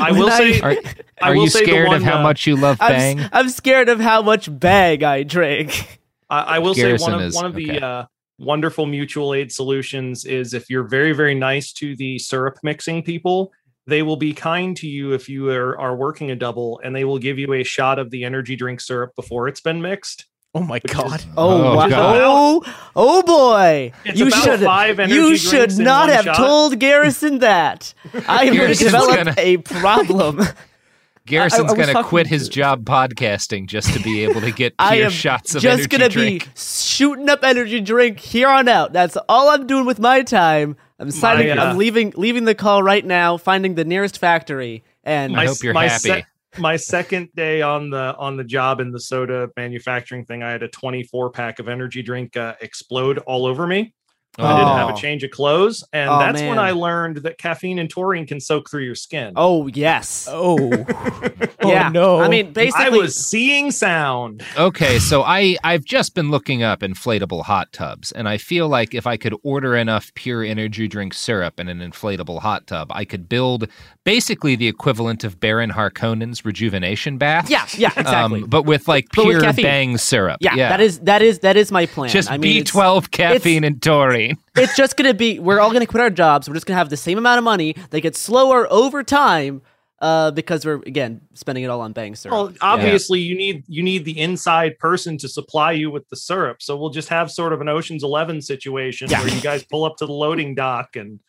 I 0.00 0.12
when 0.12 0.20
will 0.20 0.30
say 0.30 0.60
Are, 0.62 0.70
I 0.70 1.30
are 1.30 1.34
will 1.34 1.44
you 1.44 1.50
say 1.50 1.64
scared 1.64 1.88
one, 1.88 1.96
of 1.96 2.02
how 2.02 2.20
uh, 2.20 2.22
much 2.22 2.46
you 2.46 2.56
love 2.56 2.76
I'm, 2.80 2.92
Bang? 2.92 3.20
s- 3.20 3.30
I'm 3.32 3.48
scared 3.48 3.88
of 3.88 4.00
how 4.00 4.22
much 4.22 4.48
Bang 4.58 5.02
I 5.02 5.22
drink. 5.24 6.00
I, 6.30 6.40
I 6.40 6.58
will 6.60 6.74
say 6.74 6.96
one 6.96 7.14
of 7.14 7.20
is- 7.20 7.34
one 7.34 7.46
of 7.46 7.54
the 7.54 7.70
okay. 7.70 7.80
uh, 7.80 8.04
wonderful 8.38 8.86
mutual 8.86 9.34
aid 9.34 9.50
solutions 9.52 10.24
is 10.24 10.54
if 10.54 10.70
you're 10.70 10.86
very 10.88 11.12
very 11.12 11.34
nice 11.34 11.72
to 11.74 11.96
the 11.96 12.18
syrup 12.18 12.58
mixing 12.62 13.02
people, 13.02 13.52
they 13.86 14.02
will 14.02 14.16
be 14.16 14.32
kind 14.32 14.76
to 14.78 14.86
you 14.88 15.12
if 15.12 15.28
you 15.28 15.48
are, 15.50 15.76
are 15.78 15.96
working 15.96 16.30
a 16.30 16.36
double, 16.36 16.80
and 16.84 16.94
they 16.94 17.04
will 17.04 17.18
give 17.18 17.38
you 17.38 17.52
a 17.54 17.64
shot 17.64 17.98
of 17.98 18.10
the 18.10 18.24
energy 18.24 18.54
drink 18.56 18.80
syrup 18.80 19.14
before 19.16 19.48
it's 19.48 19.60
been 19.60 19.82
mixed. 19.82 20.26
Oh 20.56 20.62
my 20.62 20.78
god. 20.78 21.24
Oh, 21.36 21.72
Oh, 21.72 21.76
wow. 21.76 21.88
God. 21.88 22.20
oh, 22.22 22.62
oh 22.94 23.22
boy! 23.22 23.92
It's 24.04 24.18
you 24.20 24.28
about 24.28 24.44
should 24.44 24.60
five 24.60 25.00
energy 25.00 25.14
you 25.14 25.36
should 25.36 25.72
in 25.72 25.84
not 25.84 26.06
one 26.08 26.14
have 26.16 26.24
shot. 26.26 26.36
told 26.36 26.78
Garrison 26.78 27.40
that. 27.40 27.92
I 28.28 28.44
have 28.46 28.54
Garrison's 28.54 28.92
developed 28.92 29.16
gonna- 29.16 29.34
a 29.36 29.56
problem. 29.58 30.40
Garrison's 31.26 31.72
going 31.72 31.88
to 31.88 32.02
quit 32.02 32.26
his 32.26 32.50
job 32.50 32.84
podcasting 32.84 33.66
just 33.66 33.94
to 33.94 34.00
be 34.00 34.24
able 34.24 34.42
to 34.42 34.50
get 34.52 34.74
I 34.78 34.96
pure 34.96 35.06
am 35.06 35.10
shots 35.10 35.54
of 35.54 35.62
just 35.62 35.78
energy 35.80 35.88
gonna 35.88 36.08
drink. 36.10 36.44
be 36.44 36.50
shooting 36.54 37.30
up 37.30 37.42
energy 37.42 37.80
drink 37.80 38.20
here 38.20 38.46
on 38.48 38.68
out. 38.68 38.92
That's 38.92 39.16
all 39.26 39.48
I'm 39.48 39.66
doing 39.66 39.86
with 39.86 39.98
my 39.98 40.20
time. 40.22 40.76
I'm 40.98 41.10
signing. 41.10 41.50
uh, 41.58 41.62
I'm 41.64 41.78
leaving 41.78 42.12
leaving 42.16 42.44
the 42.44 42.54
call 42.54 42.82
right 42.82 43.04
now. 43.04 43.38
Finding 43.38 43.74
the 43.74 43.86
nearest 43.86 44.18
factory 44.18 44.84
and 45.02 45.34
I 45.34 45.46
hope 45.46 45.62
you're 45.62 45.72
my 45.72 45.88
happy. 45.88 46.24
My 46.58 46.76
second 46.76 47.28
day 47.34 47.62
on 47.62 47.90
the 47.90 48.14
on 48.18 48.36
the 48.36 48.44
job 48.44 48.80
in 48.80 48.90
the 48.92 49.00
soda 49.00 49.48
manufacturing 49.56 50.24
thing, 50.24 50.42
I 50.42 50.50
had 50.50 50.62
a 50.62 50.68
24 50.68 51.30
pack 51.30 51.58
of 51.58 51.68
energy 51.68 52.02
drink 52.02 52.36
uh, 52.36 52.54
explode 52.60 53.18
all 53.18 53.46
over 53.46 53.66
me. 53.66 53.94
I 54.36 54.56
didn't 54.56 54.76
have 54.76 54.90
Oh. 54.90 54.94
a 54.94 54.96
change 54.96 55.22
of 55.22 55.30
clothes, 55.30 55.84
and 55.92 56.10
Oh, 56.10 56.18
that's 56.18 56.40
when. 56.42 56.58
I 56.58 56.72
learned 56.72 57.18
that 57.18 57.38
caffeine 57.38 57.78
and 57.78 57.88
taurine 57.88 58.26
can 58.26 58.40
soak 58.40 58.68
through 58.68 58.82
your 58.82 58.96
skin. 58.96 59.32
oh 59.36 59.68
yes, 59.68 60.26
Oh. 60.28 60.58
oh 61.62 61.70
yeah. 61.70 61.88
no. 61.90 62.18
I 62.18 62.26
mean, 62.26 62.52
basically, 62.52 62.86
I 62.86 62.88
was 62.88 63.14
seeing 63.14 63.70
sound. 63.70 64.42
Okay, 64.58 64.98
so 64.98 65.22
I 65.22 65.56
I've 65.62 65.84
just 65.84 66.16
been 66.16 66.32
looking 66.32 66.64
up 66.64 66.80
inflatable 66.80 67.44
hot 67.44 67.72
tubs, 67.72 68.10
and 68.10 68.28
I 68.28 68.38
feel 68.38 68.66
like 68.66 68.92
if 68.92 69.06
I 69.06 69.16
could 69.16 69.36
order 69.44 69.76
enough 69.76 70.12
pure 70.14 70.42
energy 70.42 70.88
drink 70.88 71.14
syrup 71.14 71.60
in 71.60 71.68
an 71.68 71.78
inflatable 71.78 72.40
hot 72.40 72.66
tub, 72.66 72.88
I 72.90 73.04
could 73.04 73.28
build 73.28 73.68
basically 74.04 74.54
the 74.56 74.68
equivalent 74.68 75.24
of 75.24 75.40
Baron 75.40 75.70
Harkonnen's 75.70 76.44
rejuvenation 76.44 77.18
bath. 77.18 77.48
yeah, 77.50 77.66
yeah, 77.76 77.90
exactly. 77.96 78.42
Um, 78.42 78.48
but 78.48 78.64
with 78.64 78.86
like 78.88 79.06
But 79.16 79.26
with 79.26 79.34
pure 79.36 79.40
caffeine. 79.42 79.64
bang 79.64 79.98
syrup. 79.98 80.38
yeah, 80.40 80.54
that 80.56 80.80
is 80.80 81.00
that 81.00 81.22
is 81.22 81.40
that 81.40 81.56
is 81.56 81.72
my 81.72 81.86
plan. 81.86 82.10
just 82.10 82.30
I 82.30 82.36
mean, 82.38 82.64
B12 82.64 83.10
caffeine 83.10 83.64
and 83.64 83.80
taurine. 83.82 84.36
it's 84.56 84.76
just 84.76 84.96
gonna 84.96 85.14
be 85.14 85.38
we're 85.38 85.60
all 85.60 85.72
gonna 85.72 85.86
quit 85.86 86.02
our 86.02 86.10
jobs 86.10 86.48
we're 86.48 86.54
just 86.54 86.66
gonna 86.66 86.78
have 86.78 86.90
the 86.90 86.96
same 86.96 87.18
amount 87.18 87.38
of 87.38 87.44
money 87.44 87.74
they 87.90 88.00
get 88.00 88.14
slower 88.16 88.66
over 88.72 89.02
time 89.02 89.62
uh 90.00 90.30
because 90.32 90.66
we're 90.66 90.82
again 90.86 91.20
spending 91.34 91.62
it 91.64 91.68
all 91.68 91.80
on 91.80 91.92
bang 91.92 92.14
syrup 92.14 92.32
Well, 92.32 92.52
obviously 92.60 93.20
you 93.20 93.36
need 93.36 93.64
you 93.68 93.82
need 93.82 94.04
the 94.04 94.18
inside 94.20 94.78
person 94.78 95.16
to 95.18 95.28
supply 95.28 95.72
you 95.72 95.90
with 95.90 96.08
the 96.08 96.16
syrup. 96.16 96.62
So 96.62 96.76
we'll 96.76 96.90
just 96.90 97.08
have 97.08 97.30
sort 97.30 97.52
of 97.52 97.60
an 97.60 97.68
Ocean's 97.68 98.02
Eleven 98.04 98.42
situation 98.42 99.08
Yeah. 99.08 99.20
where 99.20 99.32
you 99.32 99.40
guys 99.40 99.62
pull 99.64 99.84
up 99.84 99.96
to 99.98 100.06
the 100.06 100.12
loading 100.12 100.54
dock 100.54 100.94
and 100.96 101.20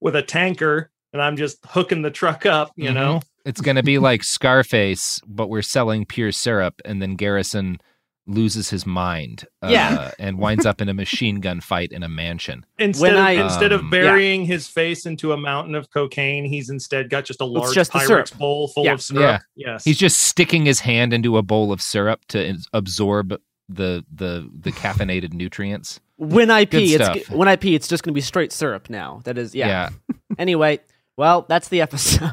with 0.00 0.14
a 0.14 0.22
tanker, 0.22 0.90
and 1.12 1.22
I'm 1.22 1.36
just 1.36 1.58
hooking 1.64 2.02
the 2.02 2.10
truck 2.10 2.46
up. 2.46 2.72
You 2.76 2.90
Mhm. 2.90 2.94
know, 2.94 3.20
It's 3.44 3.60
going 3.62 3.76
to 3.76 3.82
be 3.82 3.98
like 3.98 4.22
Scarface, 4.24 5.20
but 5.26 5.48
we're 5.48 5.62
selling 5.62 6.04
pure 6.04 6.32
syrup, 6.32 6.80
and 6.84 7.00
then 7.00 7.14
Garrison 7.16 7.78
loses 8.26 8.68
his 8.68 8.84
mind, 8.84 9.46
uh, 9.62 9.68
Yeah. 9.70 10.10
and 10.18 10.38
winds 10.38 10.66
up 10.66 10.82
in 10.82 10.90
a 10.90 10.92
machine 10.94 11.40
gun 11.40 11.62
fight 11.62 11.92
in 11.92 12.02
a 12.02 12.08
mansion. 12.08 12.66
instead 12.78 13.02
When 13.02 13.14
of, 13.14 13.20
I- 13.24 13.30
instead 13.42 13.72
Um, 13.72 13.86
of 13.86 13.90
burying 13.90 14.44
his 14.44 14.68
face 14.68 15.06
into 15.06 15.32
a 15.32 15.38
mountain 15.38 15.74
of 15.74 15.88
cocaine, 15.90 16.44
he's 16.44 16.68
instead 16.68 17.08
got 17.08 17.24
just 17.24 17.40
a 17.40 17.46
large 17.46 17.74
just 17.74 17.92
the 17.92 18.00
Pyrex 18.00 18.06
syrup. 18.06 18.38
bowl 18.38 18.68
full 18.68 18.84
Yeah. 18.84 18.92
of 18.92 19.00
syrup. 19.00 19.40
Yes, 19.56 19.84
He's 19.84 19.96
just 19.98 20.20
sticking 20.20 20.66
his 20.66 20.80
hand 20.80 21.14
into 21.14 21.38
a 21.38 21.42
bowl 21.42 21.72
of 21.72 21.80
syrup 21.80 22.26
to 22.28 22.46
ins- 22.48 22.66
absorb 22.74 23.40
the 23.70 24.04
the 24.14 24.48
the 24.60 24.72
caffeinated 24.82 25.32
nutrients. 25.34 26.00
when 26.16 26.50
i 26.50 26.64
pee 26.64 26.94
it's 26.94 27.04
stuff. 27.04 27.30
when 27.30 27.46
i 27.48 27.54
pee 27.54 27.74
it's 27.76 27.86
just 27.86 28.02
gonna 28.02 28.14
be 28.14 28.20
straight 28.20 28.50
syrup 28.50 28.88
now 28.90 29.20
that 29.24 29.36
is 29.38 29.54
yeah, 29.54 29.68
Yeah. 29.68 30.16
anyway 30.38 30.80
well 31.18 31.44
that's 31.46 31.68
the 31.68 31.82
episode 31.82 32.32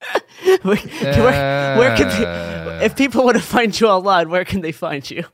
where, 0.62 0.76
where, 0.76 1.76
where 1.76 1.96
can 1.96 2.08
they, 2.08 2.84
if 2.84 2.94
people 2.94 3.24
want 3.24 3.36
to 3.36 3.42
find 3.42 3.78
you 3.80 3.88
online 3.88 4.30
where 4.30 4.44
can 4.44 4.60
they 4.60 4.70
find 4.70 5.10
you 5.10 5.24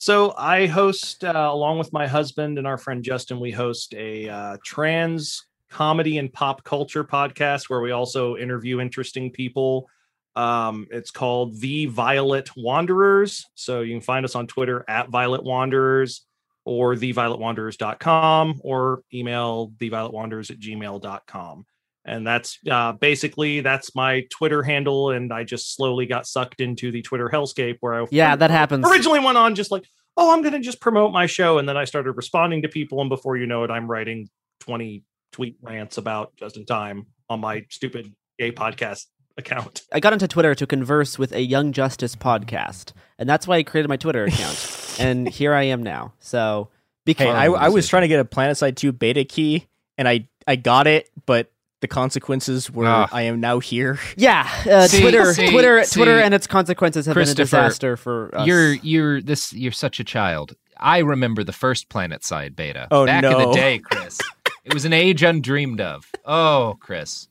So 0.00 0.32
I 0.38 0.66
host, 0.66 1.24
uh, 1.24 1.50
along 1.52 1.78
with 1.78 1.92
my 1.92 2.06
husband 2.06 2.56
and 2.56 2.68
our 2.68 2.78
friend 2.78 3.02
Justin, 3.02 3.40
we 3.40 3.50
host 3.50 3.94
a 3.94 4.28
uh, 4.28 4.56
trans 4.64 5.44
comedy 5.70 6.18
and 6.18 6.32
pop 6.32 6.62
culture 6.62 7.02
podcast 7.02 7.68
where 7.68 7.80
we 7.80 7.90
also 7.90 8.36
interview 8.36 8.80
interesting 8.80 9.32
people. 9.32 9.88
Um, 10.36 10.86
it's 10.92 11.10
called 11.10 11.60
The 11.60 11.86
Violet 11.86 12.48
Wanderers. 12.56 13.44
So 13.56 13.80
you 13.80 13.92
can 13.92 14.00
find 14.00 14.24
us 14.24 14.36
on 14.36 14.46
Twitter 14.46 14.84
at 14.88 15.08
Violet 15.08 15.42
Wanderers 15.42 16.22
or 16.64 16.94
thevioletwanderers.com 16.94 18.60
or 18.62 19.02
email 19.12 19.72
thevioletwanderers 19.78 20.52
at 20.52 20.60
gmail.com. 20.60 21.66
And 22.04 22.26
that's 22.26 22.58
uh, 22.70 22.92
basically 22.92 23.60
that's 23.60 23.94
my 23.94 24.24
Twitter 24.30 24.62
handle, 24.62 25.10
and 25.10 25.32
I 25.32 25.44
just 25.44 25.74
slowly 25.74 26.06
got 26.06 26.26
sucked 26.26 26.60
into 26.60 26.90
the 26.90 27.02
Twitter 27.02 27.28
hellscape 27.32 27.76
where 27.80 28.02
I 28.02 28.06
yeah 28.10 28.34
that 28.36 28.50
happens 28.50 28.88
originally 28.88 29.20
went 29.20 29.36
on 29.36 29.54
just 29.54 29.70
like, 29.70 29.84
oh, 30.18 30.32
I'm 30.32 30.42
going 30.42 30.52
to 30.52 30.60
just 30.60 30.80
promote 30.80 31.12
my 31.12 31.26
show. 31.26 31.58
And 31.58 31.68
then 31.68 31.76
I 31.76 31.84
started 31.84 32.12
responding 32.12 32.62
to 32.62 32.68
people. 32.68 33.00
And 33.00 33.08
before 33.08 33.36
you 33.36 33.46
know 33.46 33.62
it, 33.62 33.70
I'm 33.70 33.88
writing 33.88 34.28
20 34.60 35.04
tweet 35.32 35.56
rants 35.62 35.96
about 35.96 36.36
just 36.36 36.56
in 36.56 36.66
time 36.66 37.06
on 37.30 37.40
my 37.40 37.64
stupid 37.70 38.12
gay 38.36 38.50
podcast 38.50 39.06
account. 39.38 39.82
I 39.92 40.00
got 40.00 40.12
into 40.12 40.26
Twitter 40.26 40.56
to 40.56 40.66
converse 40.66 41.18
with 41.18 41.32
a 41.32 41.40
Young 41.40 41.72
Justice 41.72 42.16
podcast, 42.16 42.92
and 43.16 43.28
that's 43.28 43.46
why 43.46 43.58
I 43.58 43.62
created 43.62 43.88
my 43.88 43.96
Twitter 43.96 44.24
account. 44.24 44.96
and 44.98 45.28
here 45.28 45.54
I 45.54 45.64
am 45.64 45.84
now. 45.84 46.12
So 46.18 46.68
be 47.04 47.14
Hey. 47.14 47.30
I, 47.30 47.46
I 47.46 47.68
was 47.68 47.88
trying 47.88 48.02
to 48.02 48.08
get 48.08 48.18
a 48.18 48.24
PlanetSide 48.24 48.74
2 48.74 48.90
beta 48.92 49.24
key, 49.24 49.68
and 49.96 50.08
I 50.08 50.26
I 50.48 50.56
got 50.56 50.88
it, 50.88 51.10
but 51.26 51.52
the 51.80 51.88
consequences 51.88 52.70
were 52.70 52.86
Ah. 52.86 53.08
I 53.12 53.22
am 53.22 53.40
now 53.40 53.58
here. 53.60 53.98
yeah, 54.16 54.48
uh, 54.68 54.86
See- 54.88 55.00
Twitter, 55.00 55.32
see- 55.32 55.50
Twitter, 55.50 55.84
see, 55.84 55.96
Twitter, 56.00 56.18
and 56.18 56.34
its 56.34 56.46
consequences 56.46 57.06
have 57.06 57.14
been 57.14 57.28
a 57.28 57.34
disaster 57.34 57.96
for 57.96 58.34
us. 58.34 58.46
You're 58.46 58.72
you're 58.74 59.20
this 59.22 59.52
you're 59.52 59.72
such 59.72 60.00
a 60.00 60.04
child. 60.04 60.54
I 60.80 60.98
remember 60.98 61.42
the 61.44 61.52
first 61.52 61.88
PlanetSide 61.88 62.54
beta 62.56 62.86
Oh, 62.90 63.04
back 63.06 63.24
in 63.24 63.32
the 63.32 63.52
day, 63.52 63.78
Chris. 63.80 64.18
it 64.64 64.72
was 64.74 64.84
an 64.84 64.92
age 64.92 65.22
undreamed 65.22 65.80
of. 65.80 66.04
Oh, 66.24 66.76
Chris. 66.80 67.28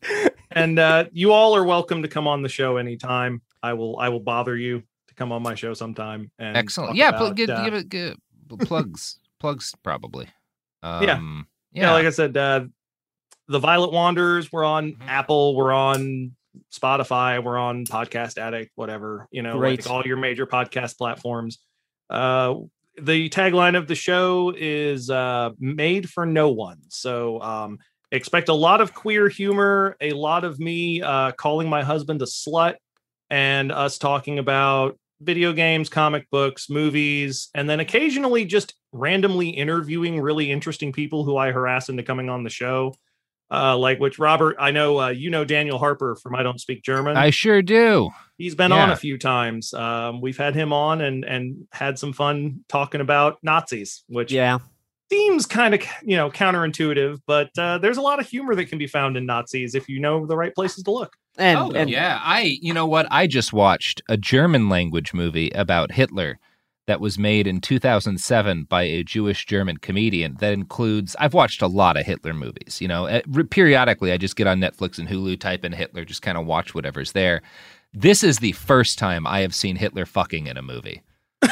And 0.52 0.80
uh, 0.80 1.06
you 1.12 1.32
all 1.34 1.56
are 1.56 1.64
welcome 1.64 2.02
to 2.02 2.08
come 2.08 2.28
on 2.28 2.42
the 2.42 2.50
show 2.50 2.78
anytime. 2.78 3.42
I 3.64 3.74
will 3.74 3.98
I 4.00 4.10
will 4.10 4.20
bother 4.22 4.56
you 4.56 4.84
to 5.08 5.14
come 5.16 5.32
on 5.32 5.44
my 5.44 5.56
show 5.56 5.74
sometime. 5.74 6.32
And 6.40 6.56
Excellent. 6.58 6.92
talk 6.92 6.98
Yeah, 6.98 7.12
pl- 7.12 7.32
give, 7.34 7.50
uh, 7.50 7.64
give 7.66 7.74
it 7.74 7.90
give, 7.90 8.16
plugs 8.60 9.20
plugs 9.40 9.74
probably. 9.84 10.28
Um, 10.84 11.04
Yeah. 11.04 11.20
yeah. 11.74 11.92
like 11.92 12.06
I 12.06 12.10
said, 12.12 12.36
uh, 12.38 12.66
the 13.48 13.60
Violet 13.60 13.92
Wanderers. 13.92 14.52
We're 14.52 14.66
on 14.66 14.92
Mm-hmm. 14.94 15.10
Apple. 15.10 15.56
We're 15.56 15.74
on 15.74 16.32
Spotify. 16.74 17.44
We're 17.44 17.58
on 17.58 17.86
Podcast 17.86 18.38
Addict. 18.38 18.72
Whatever 18.76 19.28
you 19.32 19.42
know, 19.42 19.58
Great. 19.58 19.86
like 19.86 19.92
all 19.92 20.04
your 20.06 20.18
major 20.18 20.46
podcast 20.48 20.98
platforms. 20.98 21.60
Uh, 22.10 22.56
the 23.00 23.30
tagline 23.30 23.78
of 23.78 23.88
the 23.88 23.96
show 23.96 24.54
is 24.58 25.10
uh, 25.10 25.52
"Made 25.60 26.10
for 26.10 26.26
No 26.26 26.50
One." 26.50 26.80
So 26.90 27.42
um, 27.42 27.78
expect 28.12 28.50
a 28.50 28.54
lot 28.54 28.82
of 28.82 28.94
queer 28.94 29.30
humor, 29.30 29.96
a 30.02 30.14
lot 30.14 30.44
of 30.44 30.60
me 30.60 31.02
uh, 31.02 31.32
calling 31.34 31.70
my 31.70 31.84
husband 31.84 32.22
a 32.22 32.26
slut, 32.26 32.76
and 33.30 33.72
us 33.72 33.98
talking 33.98 34.40
about 34.40 34.98
video 35.22 35.52
games, 35.54 35.90
comic 35.90 36.28
books, 36.32 36.70
movies, 36.70 37.50
and 37.56 37.70
then 37.70 37.80
occasionally 37.80 38.46
just 38.46 38.74
randomly 38.92 39.50
interviewing 39.50 40.20
really 40.22 40.52
interesting 40.52 40.92
people 40.92 41.24
who 41.24 41.38
I 41.38 41.52
harass 41.52 41.90
into 41.90 42.04
coming 42.04 42.30
on 42.30 42.44
the 42.44 42.50
show. 42.50 42.94
Uh, 43.50 43.78
like 43.78 44.00
which 44.00 44.20
Robert, 44.20 44.58
I 44.60 44.72
know 44.72 45.00
uh, 45.00 45.10
you 45.10 45.30
know 45.30 45.46
Daniel 45.46 45.78
Harper 45.78 46.16
from 46.16 46.36
I 46.36 46.44
Don't 46.44 46.60
Speak 46.60 46.84
German. 46.84 47.16
I 47.16 47.30
sure 47.30 47.62
do. 47.62 48.10
He's 48.38 48.56
been 48.56 48.72
on 48.72 48.92
a 48.92 48.96
few 48.96 49.18
times. 49.18 49.74
Um, 49.74 50.22
we've 50.22 50.38
had 50.38 50.54
him 50.54 50.74
on 50.74 51.02
and 51.02 51.24
and 51.24 51.68
had 51.72 51.98
some 51.98 52.14
fun 52.14 52.66
talking 52.68 53.02
about 53.02 53.38
Nazis, 53.44 54.04
which 54.08 54.32
yeah 54.32 54.60
seems 55.10 55.46
kind 55.46 55.74
of 55.74 55.82
you 56.04 56.16
know 56.16 56.30
counterintuitive, 56.30 57.22
but 57.26 57.50
uh, 57.58 57.78
there's 57.78 57.98
a 57.98 58.02
lot 58.02 58.20
of 58.20 58.28
humor 58.28 58.56
that 58.56 58.66
can 58.66 58.78
be 58.78 58.88
found 58.88 59.18
in 59.18 59.26
Nazis 59.26 59.76
if 59.76 59.88
you 59.88 60.00
know 60.00 60.26
the 60.26 60.36
right 60.36 60.54
places 60.54 60.84
to 60.84 60.92
look. 60.92 61.16
And, 61.38 61.60
oh, 61.60 61.84
yeah, 61.84 62.20
I 62.24 62.58
you 62.62 62.74
know 62.74 62.88
what? 62.88 63.08
I 63.12 63.28
just 63.28 63.54
watched 63.54 64.02
a 64.10 64.18
German 64.18 64.70
language 64.70 65.14
movie 65.14 65.50
about 65.52 65.92
Hitler 65.92 66.40
that 66.88 67.00
was 67.02 67.20
made 67.20 67.46
in 67.48 67.60
2007 67.62 68.64
by 68.64 68.84
a 68.84 69.04
Jewish 69.04 69.46
German 69.46 69.78
comedian 69.78 70.38
that 70.40 70.54
includes 70.54 71.16
I've 71.20 71.34
watched 71.34 71.62
a 71.62 71.68
lot 71.68 71.98
of 71.98 72.06
Hitler 72.06 72.34
movies, 72.34 72.80
you 72.82 72.88
know. 72.88 73.06
eh, 73.06 73.22
Periodically 73.50 74.12
I 74.12 74.18
just 74.18 74.36
get 74.36 74.48
on 74.48 74.60
Netflix 74.60 74.98
and 74.98 75.08
Hulu 75.08 75.40
type 75.40 75.64
in 75.66 75.74
Hitler 75.74 76.06
just 76.06 76.22
kind 76.22 76.38
of 76.38 76.46
watch 76.46 76.74
whatever's 76.74 77.12
there. 77.12 77.42
This 77.94 78.24
is 78.24 78.40
the 78.40 78.54
first 78.54 78.98
time 78.98 79.28
I 79.28 79.40
have 79.42 79.54
seen 79.54 79.76
Hitler 79.76 80.06
fucking 80.06 80.48
in 80.48 80.58
a 80.58 80.62
movie. 80.62 81.02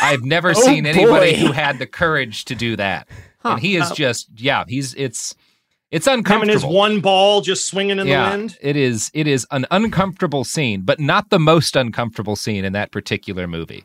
I've 0.01 0.23
never 0.23 0.49
Oh, 0.55 0.61
seen 0.61 0.85
anybody 0.85 1.33
boy. 1.33 1.37
who 1.39 1.51
had 1.51 1.79
the 1.79 1.87
courage 1.87 2.45
to 2.45 2.55
do 2.55 2.75
that. 2.77 3.07
And 3.43 3.59
he 3.59 3.75
is 3.75 3.91
Uh, 3.91 3.93
just 3.95 4.29
yeah, 4.37 4.63
he's 4.67 4.93
it's 4.95 5.35
it's 5.91 6.07
Him 6.07 6.13
and 6.13 6.19
uncomfortable. 6.19 6.53
his 6.53 6.65
one 6.65 6.99
ball 7.01 7.41
just 7.41 7.67
swinging 7.67 7.99
in 7.99 8.07
yeah, 8.07 8.29
the 8.31 8.37
wind. 8.37 8.57
It 8.61 8.75
is 8.77 9.11
it 9.13 9.27
is 9.27 9.45
an 9.51 9.65
uncomfortable 9.69 10.43
scene, 10.45 10.81
but 10.81 10.99
not 10.99 11.29
the 11.29 11.39
most 11.39 11.75
uncomfortable 11.75 12.35
scene 12.35 12.63
in 12.65 12.73
that 12.73 12.91
particular 12.91 13.47
movie. 13.47 13.83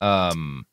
Um 0.00 0.64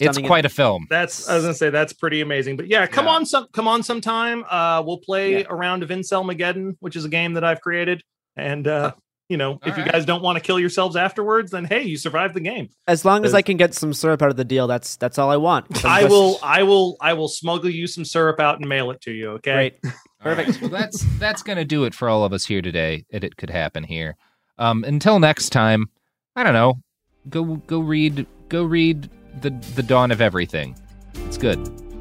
it's 0.00 0.18
quite 0.18 0.44
a 0.44 0.48
film. 0.48 0.86
That's 0.90 1.28
I 1.28 1.34
was 1.34 1.44
gonna 1.44 1.54
say 1.54 1.70
that's 1.70 1.92
pretty 1.92 2.20
amazing. 2.20 2.56
But 2.56 2.68
yeah, 2.68 2.86
come 2.86 3.08
on 3.08 3.26
some 3.26 3.46
come 3.52 3.68
on 3.68 3.82
sometime. 3.82 4.44
Uh 4.48 4.82
we'll 4.84 4.98
play 4.98 5.44
a 5.44 5.54
round 5.54 5.82
of 5.82 5.90
Incel 5.90 6.24
Mageddon, 6.24 6.76
which 6.80 6.96
is 6.96 7.04
a 7.04 7.08
game 7.08 7.34
that 7.34 7.44
I've 7.44 7.60
created. 7.60 8.02
And 8.36 8.66
uh, 8.68 8.92
you 9.28 9.36
know, 9.36 9.58
if 9.66 9.76
you 9.76 9.84
guys 9.84 10.06
don't 10.06 10.22
want 10.22 10.38
to 10.38 10.42
kill 10.42 10.58
yourselves 10.58 10.96
afterwards, 10.96 11.50
then 11.50 11.64
hey, 11.64 11.82
you 11.82 11.98
survived 11.98 12.34
the 12.34 12.40
game. 12.40 12.70
As 12.86 13.04
long 13.04 13.24
as 13.26 13.34
I 13.34 13.42
can 13.42 13.56
get 13.58 13.74
some 13.74 13.92
syrup 13.92 14.22
out 14.22 14.30
of 14.30 14.36
the 14.36 14.44
deal, 14.44 14.66
that's 14.66 14.96
that's 14.96 15.18
all 15.18 15.30
I 15.30 15.36
want. 15.36 15.66
I 15.84 16.02
that's- 16.02 16.10
will 16.10 16.38
I 16.42 16.62
will 16.62 16.96
I 17.00 17.12
will 17.12 17.28
smuggle 17.28 17.70
you 17.70 17.86
some 17.86 18.04
syrup 18.04 18.40
out 18.40 18.58
and 18.58 18.68
mail 18.68 18.90
it 18.90 19.00
to 19.02 19.10
you, 19.10 19.30
okay? 19.32 19.74
Great. 19.82 19.94
Perfect. 20.20 20.60
well, 20.60 20.70
that's 20.70 21.04
that's 21.18 21.42
going 21.42 21.58
to 21.58 21.64
do 21.64 21.84
it 21.84 21.94
for 21.94 22.08
all 22.08 22.24
of 22.24 22.32
us 22.32 22.44
here 22.46 22.60
today. 22.62 23.04
It, 23.10 23.22
it 23.22 23.36
could 23.36 23.50
happen 23.50 23.84
here. 23.84 24.16
Um, 24.58 24.82
until 24.82 25.20
next 25.20 25.50
time, 25.50 25.86
I 26.34 26.42
don't 26.42 26.54
know. 26.54 26.80
Go 27.28 27.44
go 27.66 27.80
read 27.80 28.26
go 28.48 28.64
read 28.64 29.10
the 29.40 29.50
the 29.74 29.82
Dawn 29.82 30.10
of 30.10 30.20
Everything. 30.20 30.76
It's 31.14 31.38
good. 31.38 31.58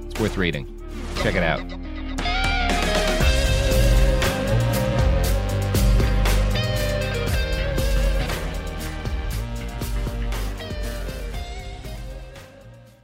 It's 0.08 0.20
worth 0.20 0.38
reading. 0.38 0.66
Check 1.18 1.36
it 1.36 1.44
out. 1.44 1.62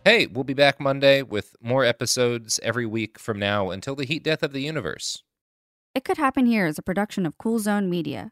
Hey, 0.06 0.27
we'll 0.27 0.43
be 0.43 0.53
back 0.53 0.82
Monday 0.82 1.22
with 1.22 1.56
more 1.61 1.85
episodes 1.85 2.60
every 2.61 2.85
week 2.85 3.18
from 3.18 3.40
now 3.40 3.69
until 3.69 3.95
the 3.95 4.03
heat 4.03 4.22
death 4.22 4.43
of 4.43 4.52
the 4.52 4.61
universe. 4.61 5.24
It 5.95 6.03
Could 6.03 6.18
Happen 6.18 6.45
Here 6.45 6.68
is 6.68 6.77
a 6.77 6.84
production 6.84 7.26
of 7.26 7.38
Cool 7.38 7.60
Zone 7.60 7.90
Media. 7.90 8.32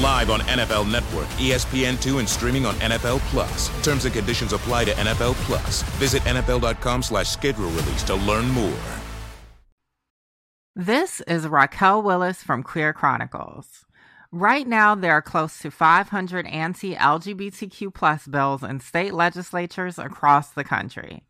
Live 0.00 0.30
on 0.30 0.40
NFL 0.40 0.90
Network, 0.90 1.26
E 1.40 1.50
ESPN2, 1.50 2.18
and 2.18 2.28
streaming 2.28 2.66
on 2.66 2.74
NFL 2.76 3.18
Plus. 3.30 3.68
Terms 3.82 4.04
and 4.04 4.14
conditions 4.14 4.52
apply 4.52 4.84
to 4.84 4.92
NFL 4.92 5.34
Plus. 5.46 5.82
Visit 5.98 6.22
NFL.com 6.22 7.02
slash 7.02 7.28
schedule 7.28 7.68
release 7.70 8.02
to 8.04 8.14
learn 8.14 8.48
more. 8.50 8.78
This 10.74 11.22
is 11.22 11.48
Raquel 11.48 12.02
Willis 12.02 12.42
from 12.42 12.62
Queer 12.62 12.92
Chronicles. 12.92 13.86
Right 14.30 14.66
now, 14.66 14.94
there 14.94 15.12
are 15.12 15.22
close 15.22 15.58
to 15.60 15.70
500 15.70 16.46
anti 16.46 16.94
LGBTQ 16.94 17.94
plus 17.94 18.26
bills 18.26 18.62
in 18.62 18.80
state 18.80 19.14
legislatures 19.14 19.98
across 19.98 20.50
the 20.50 20.64
country. 20.64 21.24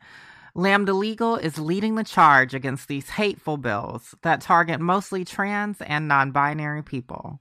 Lambda 0.57 0.95
Legal 0.95 1.37
is 1.37 1.59
leading 1.59 1.95
the 1.95 2.03
charge 2.03 2.55
against 2.55 2.89
these 2.89 3.11
hateful 3.11 3.59
bills 3.59 4.17
that 4.23 4.41
target 4.41 4.81
mostly 4.81 5.25
trans 5.25 5.81
and 5.83 6.09
non 6.09 6.33
binary 6.33 6.83
people. 6.83 7.41